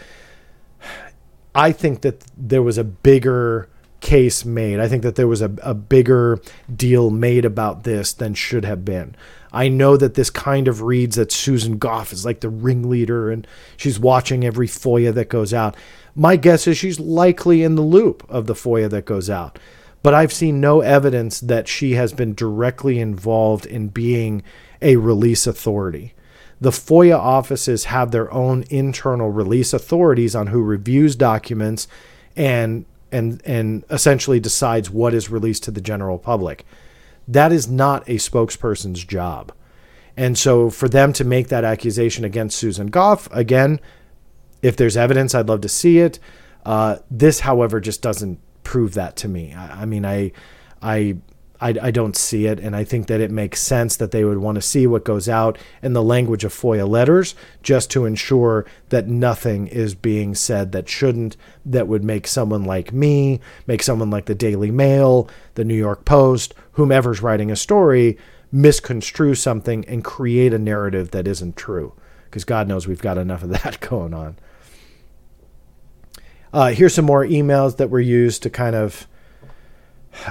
I 1.55 1.71
think 1.71 2.01
that 2.01 2.23
there 2.35 2.61
was 2.61 2.77
a 2.77 2.83
bigger 2.83 3.69
case 3.99 4.43
made. 4.43 4.79
I 4.79 4.87
think 4.87 5.01
that 5.03 5.15
there 5.15 5.27
was 5.27 5.41
a, 5.41 5.51
a 5.63 5.73
bigger 5.73 6.39
deal 6.73 7.09
made 7.09 7.45
about 7.45 7.83
this 7.83 8.13
than 8.13 8.33
should 8.33 8.65
have 8.65 8.83
been. 8.83 9.15
I 9.53 9.69
know 9.69 9.95
that 9.97 10.15
this 10.15 10.31
kind 10.31 10.67
of 10.67 10.81
reads 10.81 11.15
that 11.15 11.31
Susan 11.31 11.77
Gough 11.77 12.11
is 12.11 12.25
like 12.25 12.39
the 12.39 12.49
ringleader 12.49 13.29
and 13.29 13.45
she's 13.77 13.99
watching 13.99 14.43
every 14.43 14.67
FOIA 14.67 15.13
that 15.13 15.29
goes 15.29 15.53
out. 15.53 15.77
My 16.15 16.35
guess 16.35 16.65
is 16.65 16.77
she's 16.77 16.99
likely 16.99 17.61
in 17.61 17.75
the 17.75 17.83
loop 17.83 18.25
of 18.27 18.47
the 18.47 18.55
FOIA 18.55 18.89
that 18.89 19.05
goes 19.05 19.29
out. 19.29 19.59
But 20.01 20.15
I've 20.15 20.33
seen 20.33 20.59
no 20.59 20.81
evidence 20.81 21.39
that 21.39 21.67
she 21.67 21.93
has 21.93 22.11
been 22.11 22.33
directly 22.33 22.99
involved 22.99 23.65
in 23.65 23.87
being 23.87 24.43
a 24.81 24.97
release 24.97 25.47
authority. 25.47 26.13
The 26.59 26.71
FOIA 26.71 27.17
offices 27.17 27.85
have 27.85 28.11
their 28.11 28.31
own 28.33 28.65
internal 28.69 29.29
release 29.29 29.71
authorities 29.71 30.35
on 30.35 30.47
who 30.47 30.61
reviews 30.61 31.15
documents 31.15 31.87
and 32.35 32.85
and 33.11 33.41
and 33.45 33.83
essentially 33.89 34.39
decides 34.39 34.89
what 34.89 35.13
is 35.13 35.29
released 35.29 35.63
to 35.63 35.71
the 35.71 35.81
general 35.81 36.17
public. 36.17 36.65
That 37.27 37.51
is 37.51 37.69
not 37.69 38.07
a 38.07 38.15
spokesperson's 38.15 39.03
job. 39.03 39.51
And 40.15 40.37
so 40.37 40.69
for 40.69 40.87
them 40.87 41.13
to 41.13 41.23
make 41.23 41.47
that 41.47 41.63
accusation 41.63 42.23
against 42.23 42.57
Susan 42.57 42.87
Gough, 42.87 43.27
again, 43.31 43.79
if 44.61 44.75
there's 44.75 44.95
evidence, 44.95 45.33
I'd 45.33 45.49
love 45.49 45.61
to 45.61 45.69
see 45.69 45.99
it. 45.99 46.19
Uh, 46.65 46.97
this, 47.09 47.41
however, 47.41 47.79
just 47.79 48.01
doesn't 48.01 48.39
prove 48.63 48.93
that 48.93 49.15
to 49.17 49.27
me. 49.27 49.53
I, 49.53 49.81
I 49.81 49.85
mean, 49.85 50.05
I, 50.05 50.31
I, 50.81 51.17
I, 51.63 51.73
I, 51.81 51.91
don't 51.91 52.17
see 52.17 52.45
it, 52.45 52.59
and 52.59 52.75
I 52.75 52.83
think 52.83 53.07
that 53.07 53.21
it 53.21 53.31
makes 53.31 53.61
sense 53.61 53.95
that 53.95 54.11
they 54.11 54.25
would 54.25 54.39
want 54.39 54.55
to 54.55 54.61
see 54.61 54.85
what 54.85 55.05
goes 55.05 55.29
out 55.29 55.57
in 55.81 55.93
the 55.93 56.03
language 56.03 56.43
of 56.43 56.53
FOIA 56.53 56.85
letters, 56.85 57.35
just 57.61 57.89
to 57.91 58.03
ensure 58.03 58.65
that 58.89 59.07
nothing 59.07 59.67
is 59.67 59.95
being 59.95 60.35
said 60.35 60.73
that 60.73 60.89
shouldn't, 60.89 61.37
that 61.65 61.87
would 61.87 62.03
make 62.03 62.27
someone 62.27 62.65
like 62.65 62.91
me, 62.91 63.39
make 63.65 63.81
someone 63.81 64.09
like 64.09 64.25
the 64.25 64.35
Daily 64.35 64.71
Mail, 64.71 65.29
the 65.55 65.63
New 65.63 65.73
York 65.73 66.03
Post, 66.03 66.53
whomever's 66.73 67.21
writing 67.21 67.49
a 67.49 67.55
story, 67.55 68.17
misconstrue 68.51 69.33
something 69.33 69.85
and 69.85 70.03
create 70.03 70.53
a 70.53 70.59
narrative 70.59 71.11
that 71.11 71.29
isn't 71.29 71.55
true. 71.55 71.93
Because 72.25 72.43
God 72.43 72.67
knows 72.67 72.87
we've 72.87 73.01
got 73.01 73.17
enough 73.17 73.41
of 73.41 73.49
that 73.49 73.79
going 73.89 74.13
on. 74.13 74.35
Uh, 76.51 76.71
here's 76.71 76.93
some 76.93 77.05
more 77.05 77.25
emails 77.25 77.77
that 77.77 77.89
were 77.89 78.01
used 78.01 78.43
to 78.43 78.49
kind 78.49 78.75
of 78.75 79.07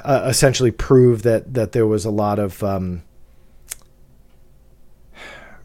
uh, 0.05 0.27
essentially 0.27 0.71
prove 0.71 1.23
that 1.23 1.55
that 1.55 1.73
there 1.73 1.87
was 1.87 2.05
a 2.05 2.11
lot 2.11 2.39
of 2.39 2.63
um, 2.63 3.03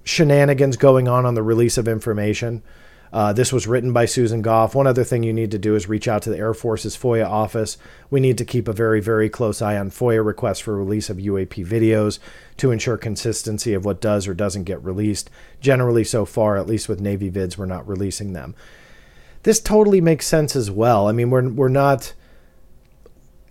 shenanigans 0.03 0.77
going 0.77 1.07
on 1.07 1.25
on 1.25 1.35
the 1.35 1.43
release 1.43 1.77
of 1.77 1.87
information. 1.87 2.63
Uh, 3.13 3.31
this 3.31 3.53
was 3.53 3.67
written 3.67 3.93
by 3.93 4.03
Susan 4.03 4.41
Gough. 4.41 4.75
One 4.75 4.85
other 4.85 5.05
thing 5.05 5.23
you 5.23 5.31
need 5.31 5.51
to 5.51 5.57
do 5.57 5.75
is 5.75 5.87
reach 5.87 6.09
out 6.09 6.21
to 6.23 6.29
the 6.29 6.37
Air 6.37 6.53
Force's 6.53 6.97
FOIA 6.97 7.25
office. 7.25 7.77
We 8.09 8.19
need 8.19 8.37
to 8.37 8.43
keep 8.43 8.67
a 8.67 8.73
very, 8.73 8.99
very 8.99 9.29
close 9.29 9.61
eye 9.61 9.77
on 9.77 9.91
FOIA 9.91 10.23
requests 10.25 10.59
for 10.59 10.75
release 10.75 11.09
of 11.09 11.15
UAP 11.15 11.65
videos 11.65 12.19
to 12.57 12.69
ensure 12.71 12.97
consistency 12.97 13.73
of 13.73 13.85
what 13.85 14.01
does 14.01 14.27
or 14.27 14.33
doesn't 14.33 14.65
get 14.65 14.83
released. 14.83 15.29
Generally, 15.61 16.03
so 16.03 16.25
far, 16.25 16.57
at 16.57 16.67
least 16.67 16.89
with 16.89 16.99
Navy 16.99 17.31
vids, 17.31 17.57
we're 17.57 17.65
not 17.65 17.87
releasing 17.87 18.33
them 18.33 18.55
this 19.47 19.61
totally 19.61 20.01
makes 20.01 20.27
sense 20.27 20.57
as 20.57 20.69
well. 20.69 21.07
I 21.07 21.13
mean, 21.13 21.29
we're 21.29 21.47
we're 21.47 21.69
not. 21.69 22.13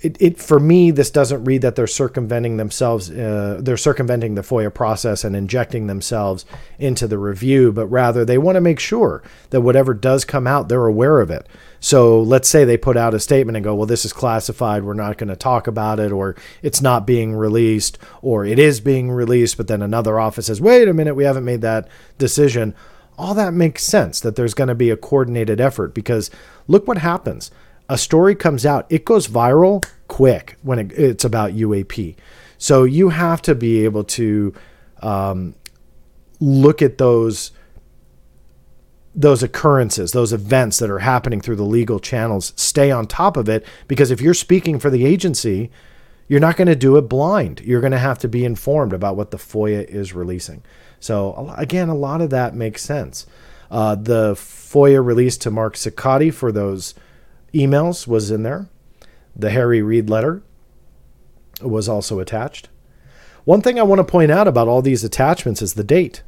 It, 0.07 0.17
it 0.21 0.39
for 0.39 0.61
me, 0.61 0.93
this 0.93 1.11
doesn't 1.11 1.45
read 1.45 1.63
that 1.63 1.75
they're 1.75 1.89
circumventing 1.89 2.59
themselves. 2.59 3.11
Uh, 3.11 3.59
they're 3.61 3.77
circumventing 3.77 4.37
the 4.37 4.43
FOIA 4.43 4.73
process 4.73 5.25
and 5.25 5.35
injecting 5.35 5.89
themselves 5.89 6.45
into 6.79 7.09
the 7.09 7.19
review, 7.19 7.73
but 7.73 7.87
rather 7.87 8.25
they 8.25 8.39
want 8.39 8.55
to 8.55 8.61
make 8.61 8.79
sure 8.79 9.23
that 9.51 9.63
whatever 9.63 9.95
does 9.95 10.25
come 10.25 10.47
out, 10.47 10.69
they're 10.69 10.87
aware 10.87 11.21
of 11.21 11.31
it. 11.31 11.49
So 11.81 12.23
let's 12.23 12.49
say 12.49 12.65
they 12.65 12.77
put 12.77 12.97
out 12.97 13.15
a 13.15 13.21
statement 13.21 13.57
and 13.57 13.65
go, 13.65 13.75
"Well, 13.75 13.87
this 13.87 14.05
is 14.05 14.13
classified. 14.13 14.85
We're 14.85 14.95
not 14.95 15.19
going 15.19 15.29
to 15.29 15.37
talk 15.37 15.67
about 15.67 15.99
it," 15.99 16.13
or 16.13 16.37
"It's 16.63 16.81
not 16.81 17.05
being 17.05 17.35
released," 17.35 17.99
or 18.23 18.45
"It 18.45 18.61
is 18.61 18.81
being 18.81 19.11
released," 19.11 19.57
but 19.57 19.67
then 19.67 19.83
another 19.83 20.21
office 20.21 20.47
says, 20.47 20.61
"Wait 20.61 20.87
a 20.87 20.95
minute, 20.95 21.17
we 21.17 21.25
haven't 21.25 21.45
made 21.45 21.63
that 21.63 21.89
decision." 22.17 22.75
all 23.19 23.35
that 23.35 23.55
makes 23.55 23.83
sense 23.83 24.21
that 24.21 24.37
there's 24.37 24.53
going 24.55 24.69
to 24.69 24.75
be 24.75 24.91
a 24.91 24.97
coordinated 24.97 25.61
effort 25.61 25.95
because 25.95 26.31
look 26.69 26.87
what 26.87 26.99
happens. 26.99 27.51
A 27.89 27.97
story 27.97 28.35
comes 28.35 28.67
out, 28.67 28.87
it 28.91 29.05
goes 29.05 29.29
viral 29.29 29.83
quick 30.17 30.57
when 30.63 30.79
it, 30.79 30.93
it's 30.93 31.27
about 31.27 31.53
UAP. 31.53 32.17
So 32.57 32.85
you 32.85 33.11
have 33.11 33.43
to 33.43 33.55
be 33.55 33.85
able 33.85 34.03
to 34.05 34.55
um, 35.03 35.55
look 36.41 36.81
at 36.81 36.97
those 36.97 37.53
those 39.15 39.43
occurrences, 39.43 40.13
those 40.13 40.33
events 40.33 40.79
that 40.79 40.89
are 40.89 41.01
happening 41.01 41.43
through 41.43 41.57
the 41.57 41.65
legal 41.65 42.01
channels, 42.01 42.55
stay 42.57 42.91
on 42.91 43.07
top 43.07 43.37
of 43.37 43.47
it 43.51 43.67
because 43.89 44.11
if 44.11 44.23
you're 44.23 44.33
speaking 44.33 44.79
for 44.79 44.89
the 44.89 45.05
agency, 45.05 45.71
you're 46.29 46.41
not 46.41 46.57
going 46.57 46.69
to 46.69 46.75
do 46.75 46.97
it 46.97 47.03
blind. 47.03 47.61
You're 47.61 47.83
going 47.83 47.93
to 47.93 47.99
have 47.99 48.19
to 48.21 48.29
be 48.29 48.43
informed 48.43 48.95
about 48.95 49.17
what 49.17 49.33
the 49.33 49.37
FOIA 49.37 49.85
is 49.85 50.15
releasing. 50.15 50.63
So 50.99 51.55
again, 51.59 51.91
a 51.91 51.95
lot 51.95 52.23
of 52.23 52.31
that 52.31 52.55
makes 52.55 52.83
sense. 52.83 53.27
Uh, 53.71 53.95
the 53.95 54.33
FOIA 54.33 55.05
release 55.05 55.37
to 55.39 55.51
Mark 55.51 55.75
Cicciotti 55.75 56.33
for 56.33 56.53
those 56.53 56.95
emails 57.53 58.07
was 58.07 58.31
in 58.31 58.45
there. 58.45 58.71
The 59.39 59.51
Harry 59.51 59.83
Reid 59.83 60.09
letter 60.09 60.43
was 61.61 61.89
also 61.89 62.21
attached. 62.21 62.69
One 63.45 63.63
thing 63.63 63.79
I 63.79 63.85
want 63.85 64.01
to 64.01 64.05
point 64.05 64.31
out 64.31 64.49
about 64.49 64.67
all 64.67 64.83
these 64.83 65.05
attachments 65.05 65.63
is 65.63 65.75
the 65.75 65.85
date. 65.85 66.23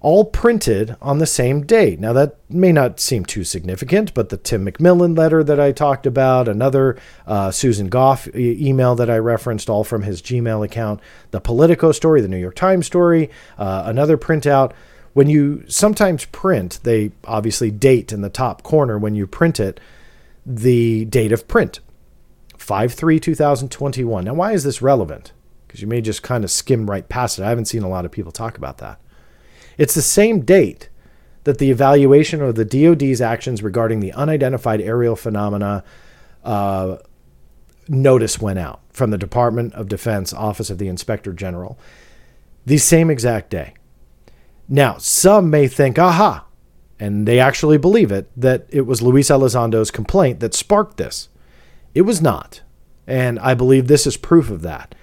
All 0.00 0.24
printed 0.24 0.96
on 1.02 1.18
the 1.18 1.26
same 1.26 1.66
date. 1.66 1.98
Now, 1.98 2.12
that 2.12 2.36
may 2.48 2.70
not 2.70 3.00
seem 3.00 3.24
too 3.24 3.42
significant, 3.42 4.14
but 4.14 4.28
the 4.28 4.36
Tim 4.36 4.64
McMillan 4.64 5.18
letter 5.18 5.42
that 5.42 5.58
I 5.58 5.72
talked 5.72 6.06
about, 6.06 6.46
another 6.46 6.96
uh, 7.26 7.50
Susan 7.50 7.88
Gough 7.88 8.28
e- 8.28 8.56
email 8.60 8.94
that 8.94 9.10
I 9.10 9.18
referenced, 9.18 9.68
all 9.68 9.82
from 9.82 10.04
his 10.04 10.22
Gmail 10.22 10.64
account, 10.64 11.00
the 11.32 11.40
Politico 11.40 11.90
story, 11.90 12.20
the 12.20 12.28
New 12.28 12.38
York 12.38 12.54
Times 12.54 12.86
story, 12.86 13.28
uh, 13.58 13.82
another 13.86 14.16
printout. 14.16 14.72
When 15.14 15.28
you 15.28 15.64
sometimes 15.66 16.26
print, 16.26 16.78
they 16.84 17.10
obviously 17.24 17.72
date 17.72 18.12
in 18.12 18.22
the 18.22 18.30
top 18.30 18.62
corner 18.62 18.98
when 18.98 19.16
you 19.16 19.26
print 19.26 19.58
it, 19.58 19.80
the 20.46 21.06
date 21.06 21.32
of 21.32 21.48
print 21.48 21.80
5 22.68 22.92
3 22.92 23.18
2021. 23.18 24.24
Now, 24.26 24.34
why 24.34 24.52
is 24.52 24.62
this 24.62 24.82
relevant? 24.82 25.32
Because 25.66 25.80
you 25.80 25.86
may 25.86 26.02
just 26.02 26.22
kind 26.22 26.44
of 26.44 26.50
skim 26.50 26.90
right 26.90 27.08
past 27.08 27.38
it. 27.38 27.42
I 27.42 27.48
haven't 27.48 27.64
seen 27.64 27.82
a 27.82 27.88
lot 27.88 28.04
of 28.04 28.12
people 28.12 28.30
talk 28.30 28.58
about 28.58 28.76
that. 28.76 29.00
It's 29.78 29.94
the 29.94 30.02
same 30.02 30.42
date 30.42 30.90
that 31.44 31.56
the 31.56 31.70
evaluation 31.70 32.42
of 32.42 32.56
the 32.56 32.66
DoD's 32.66 33.22
actions 33.22 33.62
regarding 33.62 34.00
the 34.00 34.12
unidentified 34.12 34.82
aerial 34.82 35.16
phenomena 35.16 35.82
uh, 36.44 36.98
notice 37.88 38.38
went 38.38 38.58
out 38.58 38.82
from 38.90 39.12
the 39.12 39.16
Department 39.16 39.72
of 39.72 39.88
Defense 39.88 40.34
Office 40.34 40.68
of 40.68 40.76
the 40.76 40.88
Inspector 40.88 41.32
General. 41.32 41.78
The 42.66 42.76
same 42.76 43.08
exact 43.08 43.48
day. 43.48 43.72
Now, 44.68 44.98
some 44.98 45.48
may 45.48 45.68
think, 45.68 45.98
aha, 45.98 46.44
and 47.00 47.26
they 47.26 47.40
actually 47.40 47.78
believe 47.78 48.12
it, 48.12 48.30
that 48.36 48.66
it 48.68 48.82
was 48.82 49.00
Luis 49.00 49.30
Elizondo's 49.30 49.90
complaint 49.90 50.40
that 50.40 50.52
sparked 50.52 50.98
this. 50.98 51.30
It 51.94 52.02
was 52.02 52.20
not. 52.20 52.62
And 53.06 53.38
I 53.38 53.54
believe 53.54 53.86
this 53.86 54.06
is 54.06 54.16
proof 54.16 54.50
of 54.50 54.62
that. 54.62 54.94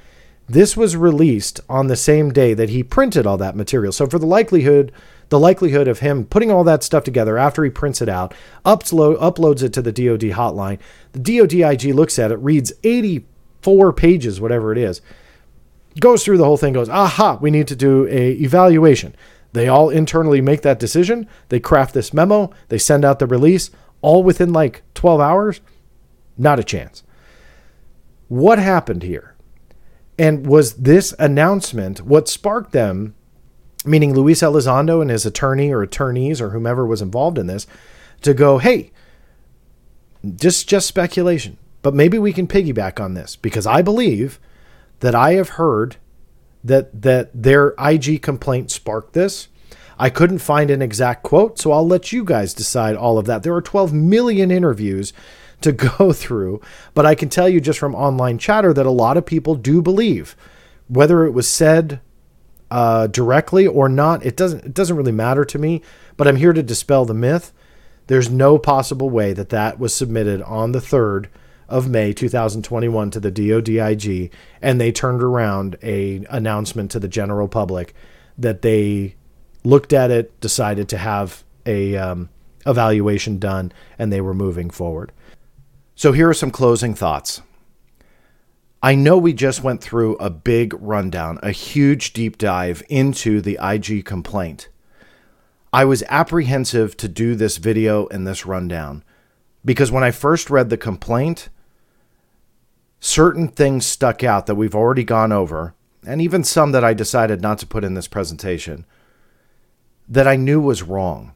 This 0.48 0.78
was 0.78 0.96
released 0.96 1.60
on 1.68 1.88
the 1.88 1.96
same 1.96 2.32
day 2.32 2.54
that 2.54 2.70
he 2.70 2.84
printed 2.84 3.26
all 3.26 3.38
that 3.38 3.56
material. 3.56 3.92
So 3.92 4.06
for 4.06 4.20
the 4.20 4.28
likelihood, 4.28 4.92
the 5.30 5.40
likelihood 5.40 5.88
of 5.88 6.00
him 6.00 6.26
putting 6.26 6.52
all 6.52 6.64
that 6.66 6.84
stuff 6.84 7.04
together 7.04 7.38
after 7.38 7.64
he 7.64 7.72
prints 7.72 8.02
it 8.02 8.10
out, 8.10 8.34
upload, 8.64 9.18
uploads 9.20 9.64
it 9.64 9.74
to 9.74 9.82
the 9.82 9.92
DoD 9.92 10.36
hotline, 10.36 10.78
the 11.14 11.20
DoD 11.20 11.54
IG 11.54 11.96
looks 11.96 12.20
at 12.20 12.32
it, 12.32 12.38
reads 12.38 12.74
84 12.84 13.94
pages, 13.94 14.40
whatever 14.40 14.72
it 14.72 14.78
is, 14.78 15.02
goes 16.00 16.24
through 16.24 16.38
the 16.38 16.46
whole 16.46 16.58
thing, 16.58 16.74
goes, 16.74 16.90
aha, 16.90 17.40
we 17.42 17.50
need 17.50 17.68
to 17.68 17.76
do 17.76 18.08
a 18.08 18.34
evaluation. 18.34 19.16
They 19.54 19.68
all 19.68 19.90
internally 19.90 20.42
make 20.42 20.62
that 20.62 20.80
decision. 20.80 21.28
They 21.50 21.62
craft 21.62 21.94
this 21.94 22.14
memo. 22.14 22.52
They 22.68 22.78
send 22.78 23.06
out 23.06 23.20
the 23.20 23.26
release, 23.26 23.72
all 24.02 24.22
within 24.22 24.52
like 24.52 24.84
12 24.94 25.22
hours. 25.22 25.62
Not 26.38 26.60
a 26.60 26.64
chance. 26.64 27.04
What 28.28 28.60
happened 28.60 29.04
here? 29.04 29.36
And 30.18 30.48
was 30.48 30.76
this 30.76 31.14
announcement 31.20 32.02
what 32.02 32.28
sparked 32.28 32.72
them, 32.72 33.16
meaning 33.86 34.14
Luis 34.14 34.42
Elizondo 34.42 35.02
and 35.02 35.10
his 35.10 35.26
attorney 35.26 35.72
or 35.72 35.82
attorneys 35.82 36.42
or 36.42 36.52
whomever 36.52 36.86
was 36.86 37.02
involved 37.02 37.38
in 37.38 37.48
this, 37.48 37.68
to 38.22 38.34
go, 38.34 38.58
hey, 38.58 38.92
just 40.36 40.68
just 40.68 40.88
speculation, 40.88 41.58
but 41.82 41.94
maybe 41.94 42.18
we 42.18 42.34
can 42.34 42.48
piggyback 42.48 43.00
on 43.00 43.14
this 43.14 43.36
because 43.36 43.68
I 43.68 43.82
believe 43.82 44.40
that 45.02 45.14
I 45.14 45.34
have 45.34 45.50
heard 45.50 45.98
that 46.64 47.02
that 47.04 47.30
their 47.34 47.76
IG 47.78 48.22
complaint 48.22 48.72
sparked 48.72 49.14
this. 49.14 49.50
I 49.98 50.10
couldn't 50.10 50.40
find 50.40 50.72
an 50.72 50.82
exact 50.82 51.24
quote, 51.24 51.60
so 51.60 51.72
I'll 51.72 51.88
let 51.88 52.12
you 52.12 52.24
guys 52.26 52.54
decide 52.54 52.96
all 52.96 53.18
of 53.18 53.26
that. 53.28 53.44
There 53.44 53.56
are 53.56 53.62
12 53.62 53.94
million 53.94 54.52
interviews 54.52 55.14
to 55.62 55.72
go 55.72 56.14
through, 56.14 56.62
but 56.94 57.06
I 57.06 57.16
can 57.16 57.30
tell 57.30 57.50
you 57.50 57.60
just 57.60 57.80
from 57.80 57.96
online 57.96 58.38
chatter 58.38 58.74
that 58.74 58.86
a 58.86 58.92
lot 58.92 59.18
of 59.18 59.26
people 59.26 59.56
do 59.56 59.82
believe, 59.82 60.36
whether 60.88 61.26
it 61.26 61.32
was 61.32 61.48
said 61.48 62.00
uh, 62.72 63.08
directly 63.08 63.68
or 63.68 63.88
not, 63.88 64.26
it 64.26 64.36
doesn't 64.36 64.66
it 64.66 64.74
doesn't 64.74 64.98
really 64.98 65.12
matter 65.12 65.46
to 65.46 65.60
me. 65.60 65.82
But 66.18 66.28
I'm 66.28 66.38
here 66.38 66.54
to 66.54 66.64
dispel 66.64 67.06
the 67.06 67.14
myth. 67.14 67.52
There's 68.08 68.30
no 68.30 68.58
possible 68.58 69.10
way 69.10 69.34
that 69.34 69.50
that 69.50 69.80
was 69.80 69.94
submitted 69.94 70.42
on 70.44 70.72
the 70.72 70.82
third 70.82 71.30
of 71.68 71.90
May 71.90 72.14
2021 72.14 73.12
to 73.12 73.20
the 73.20 73.32
DoDIG, 73.32 74.30
and 74.62 74.80
they 74.80 74.92
turned 74.92 75.24
around 75.24 75.78
a 75.82 76.24
announcement 76.30 76.92
to 76.92 77.00
the 77.00 77.08
general 77.08 77.48
public 77.48 77.96
that 78.38 78.62
they 78.62 79.16
looked 79.64 79.94
at 79.94 80.12
it, 80.12 80.40
decided 80.40 80.88
to 80.90 80.98
have 80.98 81.44
a 81.66 81.96
um, 81.96 82.30
evaluation 82.66 83.40
done, 83.40 83.72
and 83.98 84.14
they 84.14 84.22
were 84.22 84.34
moving 84.34 84.70
forward. 84.70 85.12
So 85.98 86.12
here 86.12 86.28
are 86.28 86.34
some 86.34 86.52
closing 86.52 86.94
thoughts. 86.94 87.42
I 88.84 88.96
know 88.96 89.18
we 89.18 89.32
just 89.32 89.64
went 89.64 89.82
through 89.82 90.18
a 90.18 90.30
big 90.30 90.76
rundown, 90.78 91.40
a 91.42 91.52
huge 91.52 92.12
deep 92.12 92.38
dive 92.38 92.84
into 92.90 93.40
the 93.40 93.58
IG 93.62 94.04
complaint. 94.04 94.68
I 95.72 95.86
was 95.86 96.04
apprehensive 96.10 96.98
to 96.98 97.08
do 97.08 97.34
this 97.34 97.58
video 97.58 98.08
and 98.08 98.28
this 98.28 98.46
rundown 98.46 99.06
because 99.64 99.90
when 99.90 100.04
I 100.04 100.12
first 100.12 100.50
read 100.50 100.70
the 100.70 100.78
complaint, 100.78 101.48
certain 103.00 103.48
things 103.48 103.86
stuck 103.86 104.22
out 104.22 104.48
that 104.48 104.56
we've 104.56 104.76
already 104.76 105.06
gone 105.06 105.32
over, 105.32 105.76
and 106.06 106.22
even 106.22 106.44
some 106.44 106.74
that 106.74 106.84
I 106.84 106.94
decided 106.94 107.42
not 107.42 107.58
to 107.60 107.68
put 107.68 107.86
in 107.86 107.94
this 107.94 108.08
presentation, 108.08 108.86
that 110.10 110.28
I 110.28 110.36
knew 110.36 110.60
was 110.60 110.84
wrong. 110.84 111.34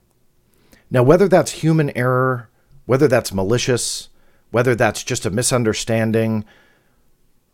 Now, 0.91 1.01
whether 1.01 1.29
that's 1.29 1.63
human 1.63 1.95
error, 1.97 2.49
whether 2.85 3.07
that's 3.07 3.33
malicious, 3.33 4.09
whether 4.52 4.76
that's 4.76 5.03
just 5.03 5.26
a 5.26 5.30
misunderstanding, 5.30 6.45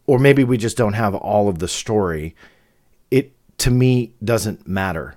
or 0.07 0.19
maybe 0.19 0.43
we 0.43 0.57
just 0.57 0.77
don't 0.77 0.93
have 0.93 1.15
all 1.15 1.49
of 1.49 1.59
the 1.59 1.67
story, 1.67 2.35
it 3.11 3.33
to 3.59 3.71
me 3.71 4.13
doesn't 4.23 4.67
matter. 4.67 5.15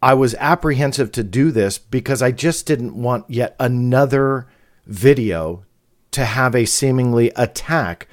I 0.00 0.14
was 0.14 0.34
apprehensive 0.36 1.10
to 1.12 1.24
do 1.24 1.50
this 1.50 1.78
because 1.78 2.22
I 2.22 2.30
just 2.30 2.66
didn't 2.66 2.94
want 2.94 3.28
yet 3.28 3.56
another 3.58 4.46
video 4.86 5.64
to 6.12 6.24
have 6.24 6.54
a 6.54 6.64
seemingly 6.64 7.30
attack 7.34 8.06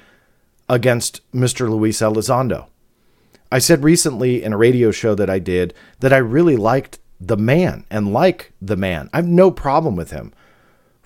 against 0.68 1.20
Mr. 1.32 1.70
Luis 1.70 2.00
Elizondo. 2.00 2.66
I 3.52 3.60
said 3.60 3.84
recently 3.84 4.42
in 4.42 4.52
a 4.52 4.56
radio 4.56 4.90
show 4.90 5.14
that 5.14 5.30
I 5.30 5.38
did 5.38 5.74
that 6.00 6.12
I 6.12 6.18
really 6.18 6.56
liked 6.56 6.98
the 7.20 7.36
man 7.36 7.84
and 7.90 8.12
like 8.12 8.52
the 8.60 8.76
man. 8.76 9.08
I 9.12 9.18
have 9.18 9.28
no 9.28 9.50
problem 9.50 9.94
with 9.94 10.10
him. 10.10 10.34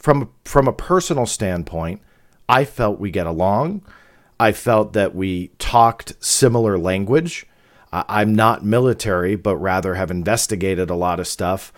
From 0.01 0.31
from 0.45 0.67
a 0.67 0.73
personal 0.73 1.27
standpoint, 1.27 2.01
I 2.49 2.65
felt 2.65 2.99
we 2.99 3.11
get 3.11 3.27
along. 3.27 3.83
I 4.41 4.53
felt 4.53 4.95
that 4.95 5.15
we 5.15 5.49
talked 5.59 6.15
similar 6.25 6.79
language. 6.79 7.47
I'm 7.93 8.35
not 8.35 8.65
military, 8.65 9.37
but 9.37 9.57
rather 9.57 9.95
have 9.95 10.11
investigated 10.11 10.89
a 10.89 10.95
lot 10.95 11.20
of 11.20 11.27
stuff 11.29 11.73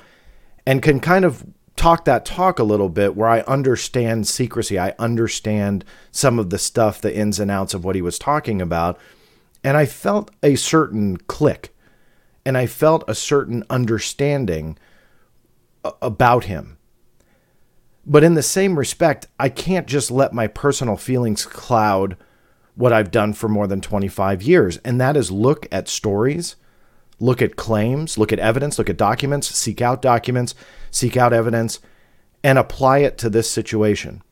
and 0.65 0.83
can 0.83 1.01
kind 1.01 1.25
of 1.25 1.45
talk 1.75 2.05
that 2.05 2.25
talk 2.25 2.61
a 2.61 2.65
little 2.65 2.89
bit 2.89 3.17
where 3.17 3.29
I 3.29 3.41
understand 3.41 4.29
secrecy. 4.29 4.79
I 4.79 4.95
understand 5.01 5.85
some 6.13 6.39
of 6.39 6.51
the 6.51 6.59
stuff, 6.59 7.01
the 7.01 7.17
ins 7.17 7.41
and 7.41 7.51
outs 7.51 7.75
of 7.75 7.85
what 7.85 7.97
he 7.97 8.03
was 8.03 8.21
talking 8.21 8.63
about. 8.63 9.01
And 9.65 9.77
I 9.77 9.87
felt 9.87 10.31
a 10.45 10.55
certain 10.55 11.17
click 11.17 11.75
and 12.45 12.57
I 12.57 12.67
felt 12.67 13.05
a 13.09 13.15
certain 13.15 13.65
understanding 13.69 14.79
about 16.01 16.45
him. 16.45 16.79
But 18.05 18.25
in 18.25 18.35
the 18.35 18.43
same 18.43 18.79
respect, 18.79 19.29
I 19.39 19.49
can't 19.49 19.87
just 19.87 20.11
let 20.11 20.33
my 20.33 20.47
personal 20.47 20.97
feelings 20.97 21.47
cloud 21.47 22.17
what 22.75 22.93
I've 22.93 23.11
done 23.11 23.33
for 23.33 23.49
more 23.49 23.67
than 23.67 23.81
25 23.81 24.43
years. 24.43 24.79
And 24.79 25.01
that 25.01 25.17
is 25.17 25.31
look 25.31 25.67
at 25.71 25.89
stories, 25.89 26.57
look 27.21 27.41
at 27.41 27.57
claims, 27.57 28.19
look 28.19 28.33
at 28.33 28.39
evidence, 28.39 28.79
look 28.79 28.91
at 28.91 28.97
documents, 28.97 29.55
seek 29.55 29.81
out 29.81 30.03
documents, 30.03 30.55
seek 30.91 31.17
out 31.17 31.33
evidence, 31.33 31.81
and 32.43 32.59
apply 32.59 32.99
it 32.99 33.19
to 33.19 33.31
this 33.31 33.49
situation. 33.51 34.23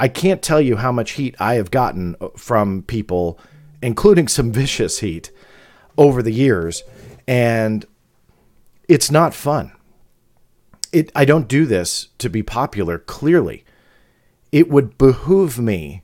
I 0.00 0.08
can't 0.08 0.42
tell 0.42 0.60
you 0.60 0.76
how 0.76 0.92
much 0.92 1.12
heat 1.12 1.34
I 1.40 1.54
have 1.54 1.70
gotten 1.70 2.16
uh, 2.20 2.28
from 2.36 2.82
people, 2.82 3.38
including 3.82 4.28
some 4.28 4.52
vicious 4.52 5.00
heat, 5.00 5.30
over 5.98 6.22
the 6.22 6.32
years. 6.32 6.84
And 7.26 7.84
it's 8.88 9.10
not 9.10 9.34
fun 9.34 9.72
it 10.92 11.10
I 11.14 11.24
don't 11.24 11.48
do 11.48 11.66
this 11.66 12.08
to 12.18 12.28
be 12.28 12.42
popular, 12.42 12.98
clearly. 12.98 13.64
It 14.52 14.70
would 14.70 14.98
behoove 14.98 15.58
me 15.58 16.02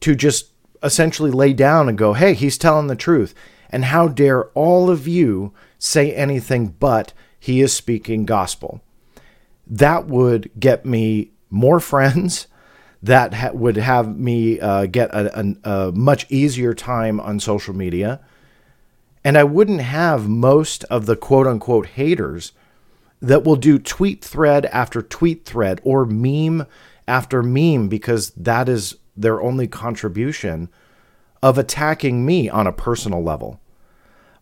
to 0.00 0.14
just 0.14 0.50
essentially 0.82 1.30
lay 1.30 1.52
down 1.52 1.88
and 1.88 1.98
go, 1.98 2.12
hey, 2.12 2.34
he's 2.34 2.58
telling 2.58 2.86
the 2.86 2.96
truth. 2.96 3.34
And 3.70 3.86
how 3.86 4.08
dare 4.08 4.46
all 4.50 4.90
of 4.90 5.06
you 5.06 5.52
say 5.78 6.14
anything 6.14 6.68
but 6.78 7.12
he 7.38 7.60
is 7.60 7.72
speaking 7.72 8.24
gospel? 8.24 8.80
That 9.66 10.06
would 10.06 10.50
get 10.58 10.86
me 10.86 11.30
more 11.50 11.80
friends. 11.92 12.46
That 13.02 13.34
ha- 13.34 13.52
would 13.52 13.76
have 13.76 14.16
me 14.18 14.58
uh, 14.58 14.86
get 14.86 15.10
a, 15.10 15.40
a, 15.40 15.70
a 15.70 15.92
much 15.92 16.26
easier 16.28 16.74
time 16.74 17.20
on 17.20 17.38
social 17.38 17.74
media. 17.74 18.20
And 19.22 19.38
I 19.38 19.44
wouldn't 19.44 19.80
have 19.80 20.28
most 20.28 20.84
of 20.84 21.06
the 21.06 21.16
quote 21.16 21.46
unquote 21.46 21.86
haters 21.86 22.52
that 23.20 23.44
will 23.44 23.56
do 23.56 23.78
tweet 23.78 24.24
thread 24.24 24.66
after 24.66 25.02
tweet 25.02 25.44
thread 25.44 25.80
or 25.84 26.04
meme 26.04 26.66
after 27.06 27.42
meme 27.42 27.88
because 27.88 28.30
that 28.30 28.68
is 28.68 28.96
their 29.16 29.40
only 29.40 29.66
contribution 29.66 30.68
of 31.42 31.58
attacking 31.58 32.24
me 32.24 32.48
on 32.48 32.66
a 32.66 32.72
personal 32.72 33.22
level 33.22 33.60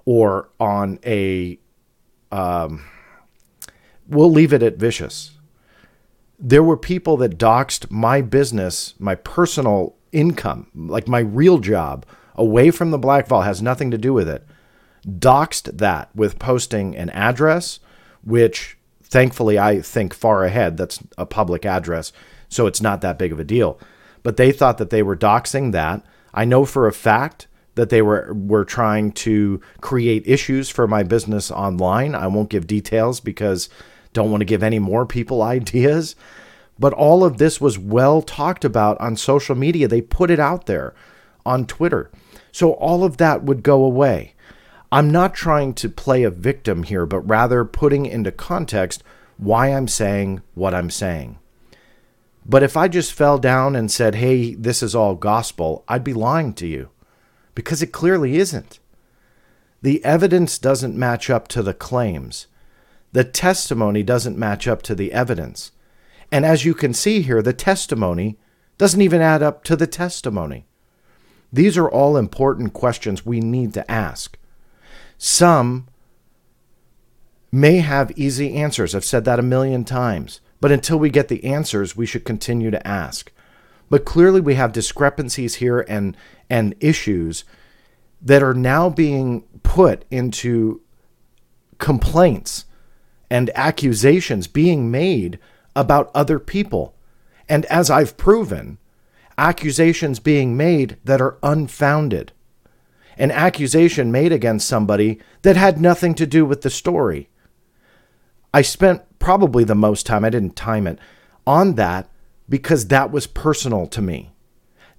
or 0.05 0.49
on 0.61 0.99
a 1.05 1.59
um, 2.33 2.85
we'll 4.09 4.31
leave 4.31 4.53
it 4.53 4.63
at 4.63 4.77
vicious. 4.77 5.33
There 6.39 6.63
were 6.63 6.77
people 6.77 7.17
that 7.19 7.39
doxed 7.39 7.91
my 7.91 8.21
business 8.21 8.95
my 8.99 9.15
personal 9.15 9.95
income 10.13 10.71
like 10.75 11.09
my 11.09 11.19
real 11.19 11.59
job 11.59 12.07
away 12.37 12.71
from 12.71 12.91
the 12.91 12.99
black 12.99 13.27
vault 13.27 13.45
has 13.45 13.61
nothing 13.61 13.91
to 13.91 13.99
do 13.99 14.13
with 14.13 14.29
it 14.29 14.47
doxed 15.07 15.77
that 15.79 16.15
with 16.15 16.39
posting 16.39 16.97
an 16.97 17.11
address 17.11 17.81
which 18.27 18.77
thankfully 19.03 19.59
i 19.59 19.81
think 19.81 20.13
far 20.13 20.45
ahead 20.45 20.77
that's 20.77 21.03
a 21.17 21.25
public 21.25 21.65
address 21.65 22.13
so 22.49 22.67
it's 22.67 22.83
not 22.83 23.01
that 23.01 23.19
big 23.19 23.33
of 23.33 23.41
a 23.41 23.45
deal 23.45 23.81
but 24.23 24.37
they 24.37 24.53
thought 24.53 24.77
that 24.79 24.91
they 24.91 25.03
were 25.03 25.17
doxing 25.17 25.73
that 25.73 26.05
I 26.37 26.45
know 26.45 26.67
for 26.67 26.87
a 26.87 26.93
fact 26.93 27.49
that 27.77 27.89
they 27.89 28.03
were 28.03 28.33
were 28.35 28.65
trying 28.65 29.13
to 29.13 29.61
create 29.81 30.23
issues 30.27 30.69
for 30.69 30.87
my 30.87 31.03
business 31.03 31.51
online. 31.51 32.15
I 32.15 32.27
won't 32.27 32.51
give 32.51 32.67
details 32.67 33.21
because 33.21 33.71
don't 34.13 34.31
want 34.31 34.43
to 34.43 34.47
give 34.47 34.63
any 34.63 34.79
more 34.79 35.07
people 35.07 35.43
ideas. 35.57 36.15
But 36.79 36.93
all 36.93 37.25
of 37.25 37.39
this 37.39 37.59
was 37.59 37.79
well 37.79 38.21
talked 38.21 38.65
about 38.65 39.01
on 39.01 39.17
social 39.17 39.57
media. 39.57 39.89
They 39.89 40.03
put 40.03 40.31
it 40.31 40.39
out 40.39 40.67
there 40.67 40.95
on 41.47 41.67
Twitter. 41.67 42.11
So 42.53 42.73
all 42.73 43.03
of 43.03 43.17
that 43.17 43.45
would 43.45 43.63
go 43.63 43.83
away. 43.83 44.35
I'm 44.93 45.11
not 45.11 45.35
trying 45.35 45.75
to 45.75 45.89
play 45.89 46.23
a 46.23 46.31
victim 46.31 46.85
here, 46.85 47.07
but 47.07 47.21
rather 47.21 47.65
putting 47.65 48.07
into 48.07 48.31
context 48.31 49.03
why 49.37 49.69
I'm 49.69 49.89
saying 49.89 50.43
what 50.55 50.75
I'm 50.75 50.91
saying. 50.91 51.39
But 52.45 52.63
if 52.63 52.77
I 52.77 52.87
just 52.87 53.13
fell 53.13 53.39
down 53.39 53.75
and 53.75 53.91
said, 53.91 54.15
hey, 54.15 54.55
this 54.55 54.83
is 54.83 54.95
all 54.95 55.17
gospel, 55.17 55.85
I'd 55.89 56.05
be 56.05 56.15
lying 56.15 56.55
to 56.55 56.67
you 56.67 56.91
because 57.55 57.83
it 57.83 57.89
clearly 57.89 58.37
isn't. 58.37 58.79
The 59.83 60.05
evidence 60.05 60.59
doesn't 60.59 60.97
match 60.97 61.29
up 61.29 61.49
to 61.49 61.63
the 61.63 61.75
claims, 61.75 62.47
the 63.13 63.25
testimony 63.25 64.03
doesn't 64.03 64.39
match 64.39 64.69
up 64.69 64.83
to 64.83 64.95
the 64.95 65.13
evidence. 65.13 65.73
And 66.31 66.45
as 66.45 66.65
you 66.65 66.75
can 66.75 66.93
see 66.93 67.23
here, 67.23 67.41
the 67.41 67.53
testimony 67.53 68.39
doesn't 68.79 69.01
even 69.01 69.21
add 69.21 69.43
up 69.43 69.65
to 69.65 69.77
the 69.77 69.87
testimony. 69.87 70.67
These 71.53 71.79
are 71.79 71.89
all 71.89 72.17
important 72.17 72.73
questions 72.73 73.25
we 73.25 73.41
need 73.41 73.73
to 73.75 73.91
ask. 73.91 74.37
Some 75.19 75.89
may 77.53 77.79
have 77.79 78.17
easy 78.19 78.55
answers. 78.55 78.95
I've 78.95 79.05
said 79.05 79.25
that 79.25 79.39
a 79.39 79.43
million 79.43 79.85
times. 79.85 80.41
But 80.61 80.73
until 80.73 80.99
we 80.99 81.11
get 81.11 81.29
the 81.29 81.45
answers, 81.45 81.97
we 81.97 82.07
should 82.07 82.25
continue 82.25 82.71
to 82.71 82.87
ask. 82.87 83.33
But 83.89 84.05
clearly, 84.05 84.41
we 84.41 84.55
have 84.55 84.73
discrepancies 84.73 85.57
here 85.57 85.81
and, 85.89 86.17
and 86.51 86.75
issues 86.81 87.45
that 88.21 88.43
are 88.43 88.55
now 88.55 88.89
being 88.91 89.43
put 89.63 90.05
into 90.11 90.81
complaints 91.79 92.65
and 93.31 93.51
accusations 93.55 94.47
being 94.47 94.91
made 94.91 95.39
about 95.75 96.11
other 96.15 96.39
people. 96.39 96.95
And 97.49 97.65
as 97.67 97.91
I've 97.91 98.17
proven, 98.17 98.79
accusations 99.39 100.19
being 100.19 100.57
made 100.57 100.97
that 101.05 101.21
are 101.21 101.39
unfounded. 101.43 102.33
An 103.17 103.31
accusation 103.31 104.13
made 104.13 104.33
against 104.33 104.69
somebody 104.69 105.21
that 105.43 105.57
had 105.57 105.81
nothing 105.81 106.15
to 106.15 106.27
do 106.27 106.45
with 106.45 106.63
the 106.63 106.71
story. 106.71 107.29
I 108.53 108.63
spent 108.63 109.03
probably 109.19 109.65
the 109.65 109.75
most 109.75 110.07
time, 110.07 110.25
I 110.25 110.31
didn't 110.31 110.57
time 110.57 110.87
it, 110.87 110.99
on 111.47 111.75
that 111.75 112.09
because 112.49 112.89
that 112.89 113.11
was 113.11 113.27
personal 113.27 113.87
to 113.89 114.03
me. 114.03 114.33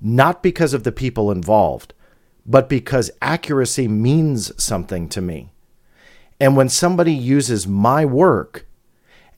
Not 0.02 0.44
because 0.44 0.74
of 0.74 0.84
the 0.84 0.92
people 0.92 1.32
involved, 1.32 1.94
but 2.46 2.70
because 2.70 3.12
accuracy 3.22 3.88
means 3.88 4.52
something 4.62 5.10
to 5.10 5.22
me. 5.22 5.52
And 6.40 6.56
when 6.56 6.70
somebody 6.70 7.14
uses 7.14 7.68
my 7.68 8.06
work 8.06 8.66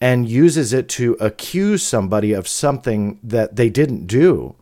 and 0.01 0.29
uses 0.29 0.73
it 0.73 0.87
to 0.89 1.17
accuse 1.19 1.83
somebody 1.83 2.33
of 2.33 2.47
something 2.47 3.19
that 3.23 3.55
they 3.55 3.69
didn't 3.69 4.07
do, 4.07 4.55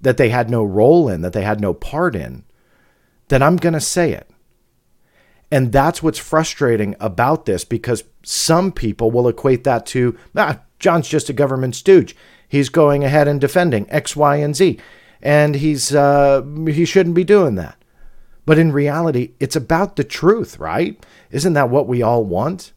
that 0.00 0.16
they 0.16 0.28
had 0.28 0.50
no 0.50 0.62
role 0.62 1.08
in, 1.08 1.22
that 1.22 1.32
they 1.32 1.42
had 1.42 1.60
no 1.60 1.72
part 1.72 2.14
in, 2.14 2.44
then 3.28 3.42
I'm 3.42 3.56
going 3.56 3.72
to 3.72 3.80
say 3.80 4.12
it. 4.12 4.28
And 5.50 5.72
that's 5.72 6.02
what's 6.02 6.18
frustrating 6.18 6.96
about 6.98 7.46
this 7.46 7.64
because 7.64 8.04
some 8.24 8.72
people 8.72 9.10
will 9.10 9.28
equate 9.28 9.64
that 9.64 9.86
to, 9.86 10.18
ah, 10.34 10.60
John's 10.78 11.08
just 11.08 11.28
a 11.28 11.32
government 11.32 11.76
stooge. 11.76 12.16
He's 12.48 12.68
going 12.68 13.04
ahead 13.04 13.28
and 13.28 13.40
defending 13.40 13.86
X, 13.90 14.16
Y, 14.16 14.36
and 14.36 14.56
Z. 14.56 14.78
And 15.22 15.54
he's 15.56 15.94
uh, 15.94 16.42
he 16.66 16.84
shouldn't 16.84 17.14
be 17.14 17.24
doing 17.24 17.54
that. 17.54 17.82
But 18.46 18.58
in 18.58 18.72
reality, 18.72 19.32
it's 19.40 19.56
about 19.56 19.96
the 19.96 20.04
truth, 20.04 20.58
right? 20.58 21.02
Isn't 21.30 21.54
that 21.54 21.70
what 21.70 21.88
we 21.88 22.02
all 22.02 22.24
want? 22.24 22.72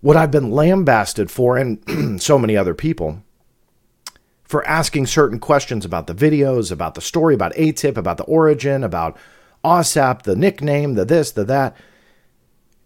What 0.00 0.16
I've 0.16 0.30
been 0.30 0.50
lambasted 0.50 1.30
for, 1.30 1.58
and 1.58 2.22
so 2.22 2.38
many 2.38 2.56
other 2.56 2.74
people, 2.74 3.22
for 4.50 4.66
asking 4.66 5.06
certain 5.06 5.38
questions 5.38 5.84
about 5.84 6.08
the 6.08 6.14
videos, 6.14 6.72
about 6.72 6.96
the 6.96 7.00
story, 7.00 7.34
about 7.34 7.54
AATIP, 7.54 7.96
about 7.96 8.16
the 8.16 8.24
origin, 8.24 8.82
about 8.82 9.16
AAWSAP, 9.64 10.22
the 10.22 10.34
nickname, 10.34 10.94
the 10.94 11.04
this, 11.04 11.30
the 11.30 11.44
that. 11.44 11.76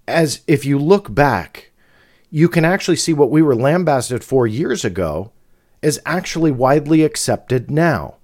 As 0.06 0.42
if 0.46 0.66
you 0.66 0.78
look 0.78 1.14
back, 1.14 1.70
you 2.30 2.50
can 2.50 2.66
actually 2.66 2.96
see 2.96 3.14
what 3.14 3.30
we 3.30 3.40
were 3.40 3.56
lambasted 3.56 4.22
for 4.22 4.46
years 4.46 4.84
ago 4.84 5.32
is 5.80 6.02
actually 6.04 6.50
widely 6.50 7.02
accepted 7.02 7.70
now. 7.70 8.16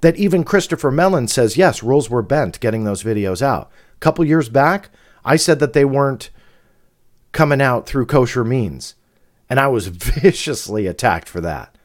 That 0.00 0.16
even 0.16 0.42
Christopher 0.42 0.90
Mellon 0.90 1.28
says, 1.28 1.58
yes, 1.58 1.82
rules 1.82 2.08
were 2.08 2.22
bent 2.22 2.60
getting 2.60 2.84
those 2.84 3.02
videos 3.02 3.42
out. 3.42 3.70
A 3.96 3.98
couple 3.98 4.24
years 4.24 4.48
back, 4.48 4.88
I 5.22 5.36
said 5.36 5.58
that 5.58 5.74
they 5.74 5.84
weren't 5.84 6.30
coming 7.32 7.60
out 7.60 7.86
through 7.86 8.06
kosher 8.06 8.42
means. 8.42 8.94
And 9.50 9.60
I 9.60 9.66
was 9.66 9.86
viciously 9.88 10.86
attacked 10.86 11.28
for 11.28 11.42
that. 11.42 11.76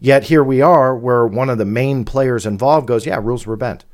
Yet 0.00 0.24
here 0.24 0.44
we 0.44 0.60
are, 0.60 0.96
where 0.96 1.26
one 1.26 1.50
of 1.50 1.58
the 1.58 1.64
main 1.64 2.04
players 2.04 2.46
involved 2.46 2.86
goes, 2.86 3.06
yeah, 3.06 3.18
rules 3.22 3.46
were 3.46 3.56
bent. 3.56 3.84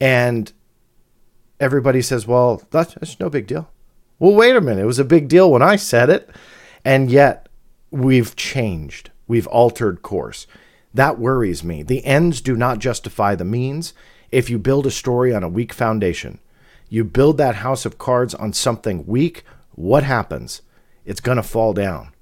And 0.00 0.52
everybody 1.60 2.02
says, 2.02 2.26
well, 2.26 2.62
that's, 2.70 2.94
that's 2.94 3.20
no 3.20 3.30
big 3.30 3.46
deal. 3.46 3.70
Well, 4.18 4.34
wait 4.34 4.56
a 4.56 4.60
minute. 4.60 4.82
It 4.82 4.86
was 4.86 4.98
a 4.98 5.04
big 5.04 5.28
deal 5.28 5.50
when 5.50 5.62
I 5.62 5.76
said 5.76 6.10
it. 6.10 6.30
And 6.84 7.10
yet 7.10 7.48
we've 7.90 8.34
changed, 8.34 9.10
we've 9.26 9.46
altered 9.48 10.02
course. 10.02 10.46
That 10.94 11.18
worries 11.18 11.62
me. 11.62 11.82
The 11.82 12.04
ends 12.04 12.40
do 12.40 12.56
not 12.56 12.78
justify 12.78 13.34
the 13.34 13.44
means. 13.44 13.94
If 14.30 14.50
you 14.50 14.58
build 14.58 14.86
a 14.86 14.90
story 14.90 15.34
on 15.34 15.42
a 15.42 15.48
weak 15.48 15.72
foundation, 15.72 16.38
you 16.88 17.04
build 17.04 17.38
that 17.38 17.56
house 17.56 17.86
of 17.86 17.98
cards 17.98 18.34
on 18.34 18.52
something 18.52 19.06
weak, 19.06 19.44
what 19.74 20.02
happens? 20.02 20.62
It's 21.04 21.20
going 21.20 21.36
to 21.36 21.42
fall 21.42 21.72
down. 21.72 22.12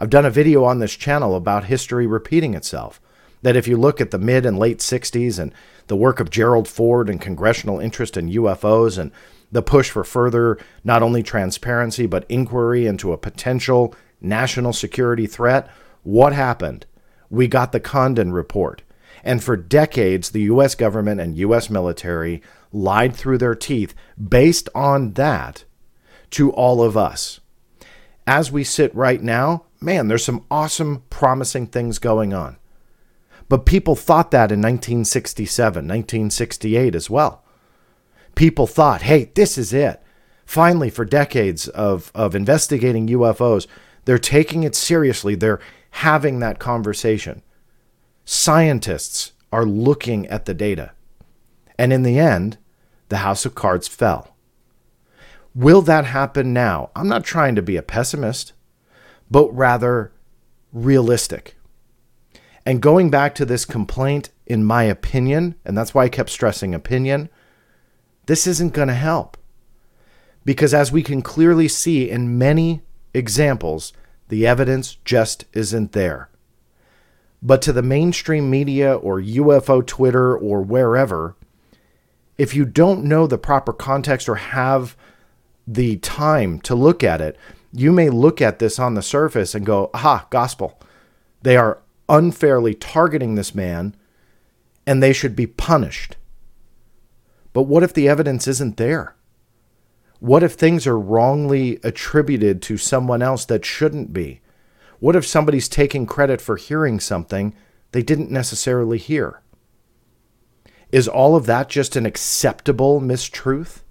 I've 0.00 0.08
done 0.10 0.24
a 0.24 0.30
video 0.30 0.64
on 0.64 0.78
this 0.78 0.96
channel 0.96 1.36
about 1.36 1.64
history 1.64 2.06
repeating 2.06 2.54
itself. 2.54 3.00
That 3.42 3.56
if 3.56 3.68
you 3.68 3.76
look 3.76 4.00
at 4.00 4.10
the 4.10 4.18
mid 4.18 4.46
and 4.46 4.58
late 4.58 4.78
60s 4.78 5.38
and 5.38 5.52
the 5.88 5.96
work 5.96 6.20
of 6.20 6.30
Gerald 6.30 6.66
Ford 6.66 7.10
and 7.10 7.20
congressional 7.20 7.78
interest 7.78 8.16
in 8.16 8.30
UFOs 8.30 8.96
and 8.96 9.12
the 9.52 9.62
push 9.62 9.90
for 9.90 10.04
further 10.04 10.58
not 10.84 11.02
only 11.02 11.22
transparency 11.22 12.06
but 12.06 12.24
inquiry 12.30 12.86
into 12.86 13.12
a 13.12 13.18
potential 13.18 13.94
national 14.22 14.72
security 14.72 15.26
threat. 15.26 15.68
What 16.02 16.32
happened? 16.32 16.86
We 17.28 17.46
got 17.46 17.72
the 17.72 17.80
Condon 17.80 18.32
report. 18.32 18.82
And 19.22 19.44
for 19.44 19.56
decades, 19.56 20.30
the 20.30 20.42
U.S. 20.42 20.74
government 20.74 21.20
and 21.20 21.36
U.S. 21.36 21.68
military 21.68 22.42
lied 22.72 23.14
through 23.14 23.38
their 23.38 23.54
teeth 23.54 23.94
based 24.18 24.70
on 24.74 25.12
that 25.12 25.64
to 26.30 26.50
all 26.52 26.82
of 26.82 26.96
us. 26.96 27.39
As 28.26 28.52
we 28.52 28.64
sit 28.64 28.94
right 28.94 29.22
now, 29.22 29.64
man, 29.80 30.08
there's 30.08 30.24
some 30.24 30.44
awesome, 30.50 31.02
promising 31.10 31.66
things 31.66 31.98
going 31.98 32.32
on. 32.32 32.56
But 33.48 33.66
people 33.66 33.96
thought 33.96 34.30
that 34.30 34.52
in 34.52 34.60
1967, 34.60 35.84
1968 35.84 36.94
as 36.94 37.10
well. 37.10 37.44
People 38.36 38.66
thought, 38.66 39.02
hey, 39.02 39.32
this 39.34 39.58
is 39.58 39.72
it. 39.72 40.00
Finally, 40.46 40.90
for 40.90 41.04
decades 41.04 41.68
of, 41.68 42.12
of 42.14 42.34
investigating 42.34 43.08
UFOs, 43.08 43.66
they're 44.04 44.18
taking 44.18 44.62
it 44.62 44.74
seriously. 44.74 45.34
They're 45.34 45.60
having 45.90 46.38
that 46.38 46.58
conversation. 46.58 47.42
Scientists 48.24 49.32
are 49.52 49.64
looking 49.64 50.26
at 50.28 50.44
the 50.44 50.54
data. 50.54 50.92
And 51.78 51.92
in 51.92 52.02
the 52.02 52.18
end, 52.18 52.58
the 53.08 53.18
House 53.18 53.44
of 53.44 53.54
Cards 53.54 53.88
fell. 53.88 54.36
Will 55.54 55.82
that 55.82 56.04
happen 56.04 56.52
now? 56.52 56.90
I'm 56.94 57.08
not 57.08 57.24
trying 57.24 57.56
to 57.56 57.62
be 57.62 57.76
a 57.76 57.82
pessimist, 57.82 58.52
but 59.30 59.54
rather 59.54 60.12
realistic. 60.72 61.56
And 62.64 62.82
going 62.82 63.10
back 63.10 63.34
to 63.36 63.44
this 63.44 63.64
complaint, 63.64 64.30
in 64.46 64.64
my 64.64 64.84
opinion, 64.84 65.56
and 65.64 65.76
that's 65.76 65.94
why 65.94 66.04
I 66.04 66.08
kept 66.08 66.30
stressing 66.30 66.74
opinion, 66.74 67.28
this 68.26 68.46
isn't 68.46 68.74
going 68.74 68.88
to 68.88 68.94
help. 68.94 69.36
Because 70.44 70.72
as 70.72 70.92
we 70.92 71.02
can 71.02 71.22
clearly 71.22 71.68
see 71.68 72.08
in 72.08 72.38
many 72.38 72.82
examples, 73.12 73.92
the 74.28 74.46
evidence 74.46 74.98
just 75.04 75.44
isn't 75.52 75.92
there. 75.92 76.28
But 77.42 77.62
to 77.62 77.72
the 77.72 77.82
mainstream 77.82 78.50
media 78.50 78.94
or 78.94 79.20
UFO 79.20 79.84
Twitter 79.84 80.36
or 80.36 80.62
wherever, 80.62 81.36
if 82.38 82.54
you 82.54 82.64
don't 82.64 83.04
know 83.04 83.26
the 83.26 83.38
proper 83.38 83.72
context 83.72 84.28
or 84.28 84.36
have 84.36 84.96
the 85.74 85.96
time 85.98 86.60
to 86.60 86.74
look 86.74 87.04
at 87.04 87.20
it, 87.20 87.36
you 87.72 87.92
may 87.92 88.10
look 88.10 88.42
at 88.42 88.58
this 88.58 88.78
on 88.78 88.94
the 88.94 89.02
surface 89.02 89.54
and 89.54 89.64
go, 89.64 89.90
aha, 89.94 90.26
gospel. 90.30 90.80
They 91.42 91.56
are 91.56 91.80
unfairly 92.08 92.74
targeting 92.74 93.36
this 93.36 93.54
man 93.54 93.94
and 94.86 95.00
they 95.00 95.12
should 95.12 95.36
be 95.36 95.46
punished. 95.46 96.16
But 97.52 97.62
what 97.62 97.84
if 97.84 97.94
the 97.94 98.08
evidence 98.08 98.48
isn't 98.48 98.76
there? 98.76 99.14
What 100.18 100.42
if 100.42 100.54
things 100.54 100.86
are 100.86 100.98
wrongly 100.98 101.78
attributed 101.84 102.60
to 102.62 102.76
someone 102.76 103.22
else 103.22 103.44
that 103.44 103.64
shouldn't 103.64 104.12
be? 104.12 104.40
What 104.98 105.16
if 105.16 105.26
somebody's 105.26 105.68
taking 105.68 106.04
credit 106.04 106.40
for 106.40 106.56
hearing 106.56 107.00
something 107.00 107.54
they 107.92 108.02
didn't 108.02 108.30
necessarily 108.30 108.98
hear? 108.98 109.40
Is 110.90 111.06
all 111.06 111.36
of 111.36 111.46
that 111.46 111.68
just 111.68 111.94
an 111.94 112.04
acceptable 112.04 113.00
mistruth? 113.00 113.82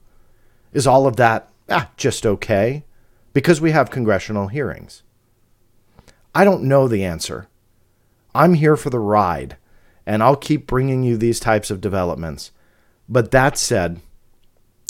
Is 0.73 0.85
all 0.85 1.07
of 1.07 1.15
that 1.15 1.48
ah, 1.69 1.89
just 1.97 2.25
okay? 2.25 2.83
Because 3.33 3.61
we 3.61 3.71
have 3.71 3.91
congressional 3.91 4.47
hearings. 4.47 5.03
I 6.33 6.43
don't 6.43 6.63
know 6.63 6.87
the 6.87 7.03
answer. 7.03 7.47
I'm 8.33 8.53
here 8.53 8.77
for 8.77 8.89
the 8.89 8.99
ride, 8.99 9.57
and 10.05 10.21
I'll 10.21 10.35
keep 10.35 10.67
bringing 10.67 11.03
you 11.03 11.17
these 11.17 11.39
types 11.39 11.71
of 11.71 11.81
developments. 11.81 12.51
But 13.07 13.31
that 13.31 13.57
said, 13.57 14.01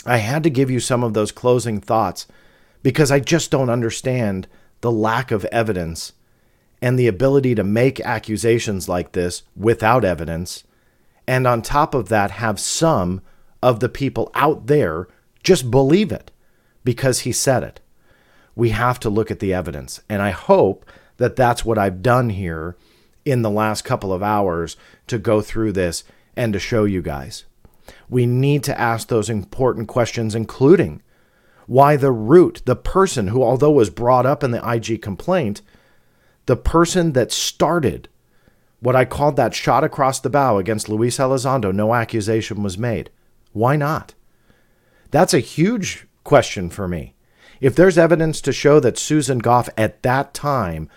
I 0.06 0.18
had 0.18 0.42
to 0.44 0.50
give 0.50 0.70
you 0.70 0.80
some 0.80 1.02
of 1.02 1.14
those 1.14 1.32
closing 1.32 1.80
thoughts 1.80 2.26
because 2.82 3.10
I 3.10 3.20
just 3.20 3.50
don't 3.50 3.70
understand 3.70 4.48
the 4.80 4.92
lack 4.92 5.30
of 5.30 5.44
evidence 5.46 6.12
and 6.82 6.98
the 6.98 7.06
ability 7.06 7.54
to 7.54 7.64
make 7.64 8.00
accusations 8.00 8.88
like 8.88 9.12
this 9.12 9.42
without 9.54 10.04
evidence. 10.04 10.64
And 11.26 11.46
on 11.46 11.62
top 11.62 11.94
of 11.94 12.08
that, 12.08 12.32
have 12.32 12.58
some 12.58 13.20
of 13.62 13.80
the 13.80 13.88
people 13.88 14.30
out 14.34 14.66
there 14.66 15.06
just 15.42 15.70
believe 15.70 16.12
it 16.12 16.30
because 16.84 17.20
he 17.20 17.32
said 17.32 17.62
it. 17.62 17.80
We 18.54 18.70
have 18.70 19.00
to 19.00 19.10
look 19.10 19.30
at 19.30 19.38
the 19.38 19.54
evidence. 19.54 20.00
And 20.08 20.20
I 20.22 20.30
hope 20.30 20.84
that 21.18 21.36
that's 21.36 21.64
what 21.64 21.78
I've 21.78 22.02
done 22.02 22.30
here 22.30 22.76
in 23.24 23.42
the 23.42 23.50
last 23.50 23.82
couple 23.82 24.12
of 24.12 24.22
hours 24.22 24.76
to 25.06 25.18
go 25.18 25.40
through 25.40 25.72
this 25.72 26.04
and 26.36 26.52
to 26.52 26.58
show 26.58 26.84
you 26.84 27.02
guys. 27.02 27.44
We 28.08 28.26
need 28.26 28.64
to 28.64 28.80
ask 28.80 29.08
those 29.08 29.28
important 29.28 29.88
questions, 29.88 30.34
including 30.34 31.02
why 31.66 31.96
the 31.96 32.12
root, 32.12 32.62
the 32.64 32.76
person 32.76 33.28
who, 33.28 33.42
although 33.42 33.70
was 33.70 33.90
brought 33.90 34.26
up 34.26 34.42
in 34.42 34.50
the 34.50 34.68
IG 34.68 35.02
complaint, 35.02 35.62
the 36.46 36.56
person 36.56 37.12
that 37.12 37.30
started 37.30 38.08
what 38.80 38.96
I 38.96 39.04
called 39.04 39.36
that 39.36 39.54
shot 39.54 39.84
across 39.84 40.20
the 40.20 40.30
bow 40.30 40.58
against 40.58 40.88
Luis 40.88 41.18
Elizondo, 41.18 41.72
no 41.72 41.94
accusation 41.94 42.62
was 42.62 42.78
made. 42.78 43.10
Why 43.52 43.76
not? 43.76 44.14
That's 45.10 45.34
a 45.34 45.40
huge 45.40 46.06
question 46.24 46.70
for 46.70 46.88
me. 46.88 47.14
If 47.60 47.74
there's 47.74 47.98
evidence 47.98 48.40
to 48.42 48.52
show 48.52 48.80
that 48.80 48.98
Susan 48.98 49.38
Gough 49.38 49.68
at 49.76 50.02
that 50.02 50.32
time 50.32 50.88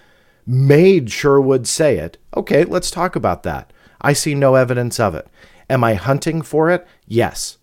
made 0.45 1.11
Sherwood 1.11 1.67
say 1.67 1.97
it, 1.97 2.17
okay, 2.35 2.63
let's 2.63 2.91
talk 2.91 3.15
about 3.15 3.43
that. 3.43 3.71
I 4.01 4.13
see 4.13 4.35
no 4.35 4.55
evidence 4.55 4.99
of 4.99 5.15
it. 5.15 5.27
Am 5.69 5.83
I 5.83 5.93
hunting 5.95 6.41
for 6.41 6.69
it? 6.69 6.85
Yes. 7.07 7.57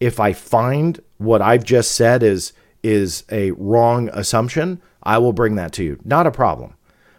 If 0.00 0.20
I 0.20 0.32
find 0.32 1.00
what 1.18 1.42
I've 1.42 1.64
just 1.64 1.92
said 1.92 2.22
is 2.22 2.52
is 2.82 3.24
a 3.32 3.50
wrong 3.52 4.10
assumption, 4.12 4.80
I 5.02 5.16
will 5.16 5.32
bring 5.32 5.54
that 5.54 5.72
to 5.72 5.82
you. 5.84 5.98
Not 6.04 6.26
a 6.26 6.30
problem. 6.30 6.74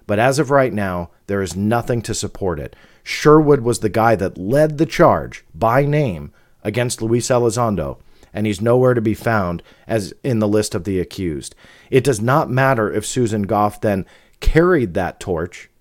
But 0.05 0.19
as 0.19 0.37
of 0.37 0.51
right 0.51 0.71
now, 0.71 1.09
there 1.25 1.41
is 1.41 1.55
nothing 1.55 2.03
to 2.03 2.13
support 2.13 2.59
it. 2.59 2.75
Sherwood 3.03 3.61
was 3.61 3.79
the 3.79 3.89
guy 3.89 4.15
that 4.15 4.37
led 4.37 4.77
the 4.77 4.85
charge 4.85 5.43
by 5.55 5.83
name 5.83 6.31
against 6.63 7.01
Luis 7.01 7.29
Elizondo, 7.29 7.97
and 8.35 8.45
he's 8.45 8.61
nowhere 8.61 8.93
to 8.93 9.01
be 9.01 9.15
found 9.15 9.63
as 9.87 10.13
in 10.23 10.37
the 10.37 10.47
list 10.47 10.75
of 10.75 10.83
the 10.83 10.99
accused. 10.99 11.55
It 11.89 12.03
does 12.03 12.21
not 12.21 12.51
matter 12.51 12.91
if 12.91 13.05
Susan 13.05 13.43
Gough 13.43 13.81
then 13.81 14.05
carried 14.39 14.93
that 14.93 15.19
torch 15.19 15.71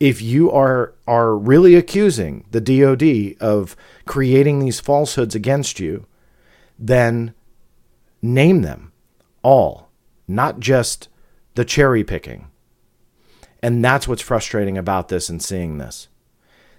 if 0.00 0.20
you 0.20 0.50
are 0.50 0.94
are 1.06 1.36
really 1.36 1.74
accusing 1.74 2.44
the 2.50 2.60
DoD 2.60 3.40
of 3.40 3.76
creating 4.06 4.58
these 4.58 4.80
falsehoods 4.80 5.34
against 5.34 5.78
you, 5.80 6.06
then 6.78 7.34
name 8.20 8.62
them 8.62 8.92
all, 9.42 9.88
not 10.26 10.60
just 10.60 11.08
the 11.54 11.64
cherry 11.64 12.02
picking. 12.04 12.48
And 13.62 13.82
that's 13.82 14.06
what's 14.06 14.22
frustrating 14.22 14.76
about 14.76 15.08
this 15.08 15.30
and 15.30 15.42
seeing 15.42 15.78
this. 15.78 16.08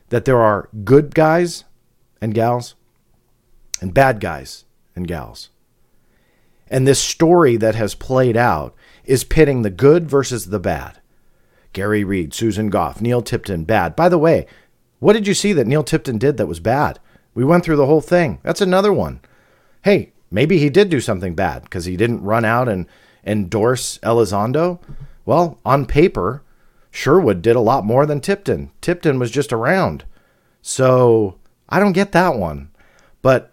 That 0.09 0.25
there 0.25 0.41
are 0.41 0.69
good 0.83 1.15
guys 1.15 1.63
and 2.21 2.33
gals 2.33 2.75
and 3.81 3.93
bad 3.93 4.19
guys 4.19 4.65
and 4.95 5.07
gals. 5.07 5.49
And 6.67 6.87
this 6.87 6.99
story 6.99 7.57
that 7.57 7.75
has 7.75 7.95
played 7.95 8.35
out 8.35 8.75
is 9.03 9.23
pitting 9.23 9.61
the 9.61 9.69
good 9.69 10.09
versus 10.09 10.45
the 10.45 10.59
bad. 10.59 10.99
Garry 11.73 12.03
Reid, 12.03 12.33
Susan 12.33 12.69
Gough, 12.69 13.01
Neill 13.01 13.21
Tipton, 13.21 13.65
bad. 13.65 13.95
By 13.95 14.09
the 14.09 14.17
way, 14.17 14.47
what 14.99 15.13
did 15.13 15.27
you 15.27 15.33
see 15.33 15.53
that 15.53 15.67
Neill 15.67 15.83
Tipton 15.83 16.17
did 16.17 16.37
that 16.37 16.47
was 16.47 16.59
bad? 16.59 16.99
We 17.33 17.43
went 17.43 17.65
through 17.65 17.75
the 17.75 17.85
whole 17.85 18.01
thing. 18.01 18.39
That's 18.43 18.61
another 18.61 18.93
one. 18.93 19.19
Hey, 19.83 20.13
maybe 20.31 20.57
he 20.57 20.69
did 20.69 20.89
do 20.89 21.01
something 21.01 21.35
bad 21.35 21.63
because 21.63 21.85
he 21.85 21.97
didn't 21.97 22.23
run 22.23 22.45
out 22.45 22.69
and 22.69 22.87
endorse 23.25 23.99
Elizondo. 23.99 24.79
Well, 25.25 25.59
on 25.65 25.85
paper, 25.85 26.43
Sherwood 26.91 27.41
did 27.41 27.55
a 27.55 27.61
lot 27.61 27.83
more 27.83 28.05
than 28.05 28.21
Tipton. 28.21 28.71
Tipton 28.79 29.19
was 29.19 29.31
just 29.31 29.51
around. 29.51 30.05
So 30.61 31.37
I 31.67 31.79
don't 31.79 31.91
get 31.91 32.13
that 32.13 32.35
one. 32.35 32.69
But 33.21 33.51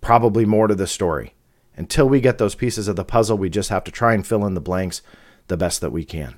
probably 0.00 0.44
more 0.44 0.66
to 0.66 0.74
the 0.74 0.86
story. 0.86 1.34
Until 1.76 2.08
we 2.08 2.20
get 2.20 2.38
those 2.38 2.54
pieces 2.54 2.88
of 2.88 2.96
the 2.96 3.04
puzzle, 3.04 3.38
we 3.38 3.48
just 3.48 3.70
have 3.70 3.84
to 3.84 3.90
try 3.90 4.14
and 4.14 4.26
fill 4.26 4.44
in 4.46 4.54
the 4.54 4.60
blanks 4.60 5.02
the 5.48 5.56
best 5.56 5.80
that 5.80 5.92
we 5.92 6.04
can. 6.04 6.36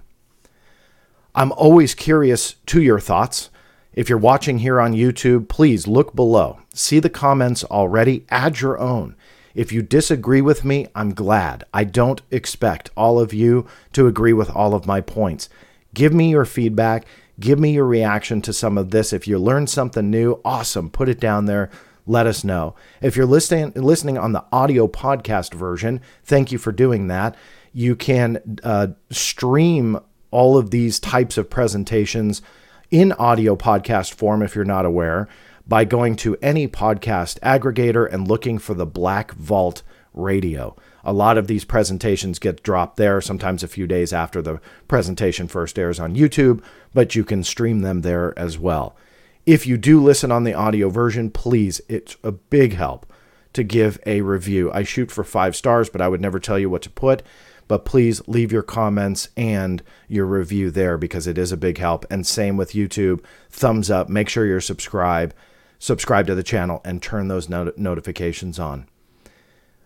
I'm 1.35 1.53
always 1.53 1.95
curious 1.95 2.57
to 2.67 2.83
your 2.83 3.01
thoughts. 3.01 3.51
If 3.95 4.09
you're 4.09 4.19
watching 4.19 4.59
here 4.59 4.81
on 4.81 4.93
YouTube, 4.93 5.49
please 5.49 5.87
look 5.87 6.15
below. 6.15 6.61
See 6.75 6.99
the 6.99 7.11
comments 7.11 7.65
already, 7.65 8.25
add 8.31 8.61
your 8.61 8.79
own. 8.79 9.17
If 9.55 9.71
you 9.71 9.83
disagree 9.83 10.41
with 10.41 10.65
me, 10.65 10.87
I'm 10.95 11.13
glad. 11.13 11.65
I 11.75 11.85
don't 11.85 12.23
expect 12.31 12.91
all 12.97 13.19
of 13.19 13.35
you 13.35 13.67
to 13.93 14.07
agree 14.07 14.33
with 14.33 14.51
all 14.51 14.75
of 14.75 14.87
my 14.87 15.01
points. 15.01 15.49
Give 15.93 16.15
me 16.15 16.31
your 16.31 16.47
feedback. 16.47 17.05
Give 17.39 17.59
me 17.59 17.73
your 17.73 17.87
reaction 17.87 18.41
to 18.43 18.53
some 18.53 18.79
of 18.79 18.91
this. 18.91 19.13
If 19.13 19.27
you 19.27 19.39
learned 19.39 19.69
something 19.69 20.11
new, 20.11 20.41
awesome. 20.45 20.91
Put 20.91 21.09
it 21.09 21.21
down 21.21 21.47
there. 21.47 21.71
Let 22.07 22.27
us 22.27 22.43
know. 22.43 22.75
If 23.01 23.17
you're 23.17 23.27
listening 23.27 23.73
listening 23.75 24.19
on 24.19 24.33
the 24.33 24.45
audio 24.51 24.89
podcast 24.89 25.55
version, 25.55 26.01
thank 26.25 26.51
you 26.51 26.59
for 26.59 26.73
doing 26.73 27.07
that. 27.09 27.37
You 27.73 27.95
can 27.95 28.59
uh, 28.65 28.89
stream 29.11 29.99
all 30.31 30.57
of 30.57 30.71
these 30.71 30.99
types 30.99 31.39
of 31.39 31.49
presentations 31.49 32.43
in 32.91 33.13
audio 33.13 33.57
podcast 33.57 34.13
form 34.15 34.43
if 34.43 34.55
you're 34.55 34.65
not 34.65 34.85
aware 34.85 35.29
by 35.67 35.85
going 35.85 36.17
to 36.17 36.37
any 36.43 36.67
podcast 36.67 37.39
aggregator 37.41 38.13
and 38.13 38.27
looking 38.27 38.59
for 38.59 38.75
the 38.75 38.87
Black 38.87 39.33
Vault 39.35 39.83
Radio. 40.13 40.77
A 41.05 41.13
lot 41.13 41.39
of 41.39 41.47
these 41.47 41.65
presentations 41.65 42.39
get 42.39 42.63
dropped 42.63 42.97
there, 42.97 43.21
sometimes 43.21 43.63
a 43.63 43.69
few 43.69 43.87
days 43.87 44.13
after 44.13 44.43
the 44.43 44.61
presentation 44.89 45.49
first 45.49 45.79
airs 45.79 45.99
on 45.99 46.15
YouTube, 46.17 46.63
but 46.93 47.15
you 47.15 47.25
can 47.25 47.43
stream 47.43 47.81
them 47.81 48.03
there 48.03 48.37
as 48.39 48.59
well. 48.59 48.97
If 49.45 49.67
you 49.67 49.77
do 49.77 50.01
listen 50.01 50.31
on 50.31 50.45
the 50.45 50.55
audio 50.55 50.89
version, 50.89 51.31
please, 51.31 51.81
it's 51.89 52.17
a 52.23 52.31
big 52.31 52.75
help 52.75 53.13
to 53.55 53.65
give 53.65 53.99
a 54.07 54.21
review. 54.21 54.71
I 54.73 54.85
shoot 54.85 55.11
for 55.11 55.25
five 55.25 55.57
stars, 55.57 55.91
but 55.91 56.01
I 56.01 56.09
would 56.09 56.21
never 56.21 56.39
tell 56.39 56.59
you 56.59 56.71
what 56.71 56.83
to 56.83 56.91
put. 56.91 57.23
But 57.69 57.85
please 57.85 58.27
leave 58.29 58.53
your 58.53 58.63
comments 58.63 59.29
and 59.37 59.83
your 60.09 60.27
review 60.27 60.71
there 60.71 60.97
because 60.97 61.27
it 61.27 61.39
is 61.39 61.53
a 61.53 61.57
big 61.57 61.79
help. 61.79 62.05
And 62.11 62.27
same 62.27 62.57
with 62.57 62.73
YouTube. 62.73 63.25
Thumbs 63.51 63.91
up. 63.91 64.09
Make 64.09 64.29
sure 64.29 64.47
you're 64.47 64.61
subscribed. 64.61 65.35
Subscribe 65.79 66.27
to 66.29 66.35
the 66.35 66.43
channel 66.43 66.81
and 66.85 67.03
turn 67.03 67.29
those 67.29 67.49
not- 67.49 67.77
notifications 67.79 68.59
on. 68.59 68.87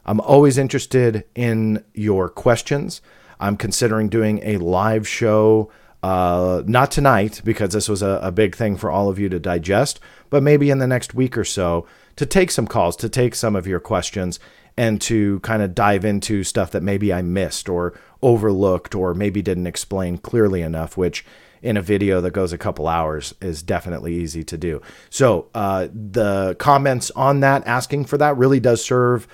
I'm 0.05 0.21
always 0.21 0.59
interested 0.59 1.25
in 1.35 1.83
your 1.95 2.29
questions. 2.29 3.01
I'm 3.41 3.57
considering 3.57 4.09
doing 4.09 4.41
a 4.43 4.59
live 4.59 5.07
show, 5.09 5.71
uh, 6.03 6.63
not 6.67 6.91
tonight 6.91 7.41
because 7.45 7.73
this 7.73 7.89
was 7.89 8.03
a, 8.03 8.21
a 8.23 8.31
big 8.31 8.55
thing 8.55 8.77
for 8.77 8.91
all 8.91 9.09
of 9.09 9.19
you 9.19 9.29
to 9.29 9.39
digest, 9.39 10.01
but 10.31 10.43
maybe 10.43 10.71
in 10.71 10.79
the 10.79 10.87
next 10.87 11.15
week 11.15 11.37
or 11.37 11.45
so 11.45 11.87
to 12.17 12.27
take 12.27 12.51
some 12.51 12.67
calls, 12.67 12.97
to 12.97 13.09
take 13.09 13.35
some 13.35 13.57
of 13.57 13.67
your 13.67 13.81
questions 13.81 14.39
and 14.77 15.01
to 15.01 15.41
kind 15.41 15.63
of 15.63 15.75
dive 15.75 16.05
into 16.05 16.45
stuff 16.45 16.71
that 16.71 16.83
maybe 16.83 17.13
I 17.13 17.23
missed 17.23 17.69
or 17.69 17.99
overlooked 18.23 18.95
or 18.95 19.15
maybe 19.15 19.43
didn't 19.43 19.67
explain 19.67 20.19
clearly 20.19 20.63
enough, 20.63 20.97
which 20.97 21.25
in 21.63 21.77
a 21.77 21.83
video 21.83 22.21
that 22.21 22.33
goes 22.33 22.53
a 22.53 22.59
couple 22.59 22.87
hours 22.87 23.35
is 23.41 23.63
definitely 23.63 24.15
easy 24.15 24.45
to 24.45 24.59
do. 24.59 24.83
So 25.11 25.49
uh, 25.55 25.89
the 25.93 26.55
comments 26.59 27.11
on 27.13 27.41
that, 27.41 27.67
asking 27.67 28.05
for 28.05 28.19
that, 28.19 28.37
really 28.37 28.61
does 28.61 28.85
serve 28.85 29.27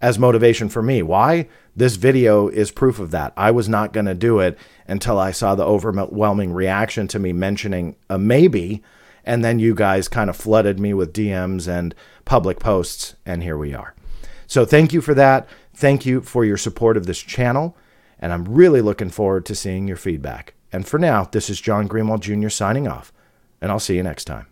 as 0.00 0.18
motivation 0.18 0.68
for 0.68 0.82
me. 0.82 1.02
Why? 1.02 1.48
This 1.74 1.96
video 1.96 2.48
is 2.48 2.70
proof 2.70 2.98
of 2.98 3.12
that. 3.12 3.32
I 3.36 3.52
was 3.52 3.68
not 3.68 3.92
going 3.92 4.06
to 4.06 4.14
do 4.14 4.40
it 4.40 4.58
until 4.88 5.18
I 5.18 5.30
saw 5.30 5.54
the 5.54 5.66
overwhelming 5.66 6.52
reaction 6.52 7.06
to 7.08 7.18
me 7.18 7.32
mentioning 7.32 7.94
a 8.08 8.18
maybe 8.18 8.82
And 9.28 9.44
then 9.44 9.58
you 9.58 9.74
guys 9.74 10.08
kind 10.08 10.30
of 10.30 10.36
flooded 10.36 10.80
me 10.80 10.94
with 10.94 11.12
DMs 11.12 11.68
and 11.68 11.94
public 12.24 12.58
posts, 12.58 13.14
and 13.26 13.42
here 13.42 13.58
we 13.58 13.74
are. 13.74 13.94
So 14.46 14.64
thank 14.64 14.94
you 14.94 15.02
for 15.02 15.12
that. 15.12 15.46
Thank 15.74 16.06
you 16.06 16.22
for 16.22 16.46
your 16.46 16.56
support 16.56 16.96
of 16.96 17.04
this 17.04 17.20
channel, 17.20 17.76
and 18.18 18.32
I'm 18.32 18.46
really 18.46 18.80
looking 18.80 19.10
forward 19.10 19.44
to 19.44 19.54
seeing 19.54 19.86
your 19.86 19.98
feedback. 19.98 20.54
And 20.72 20.88
for 20.88 20.98
now, 20.98 21.24
this 21.24 21.50
is 21.50 21.60
John 21.60 21.90
Greenwald 21.90 22.20
Jr. 22.20 22.48
signing 22.48 22.88
off, 22.88 23.12
and 23.60 23.70
I'll 23.70 23.78
see 23.78 23.96
you 23.96 24.02
next 24.02 24.24
time. 24.24 24.48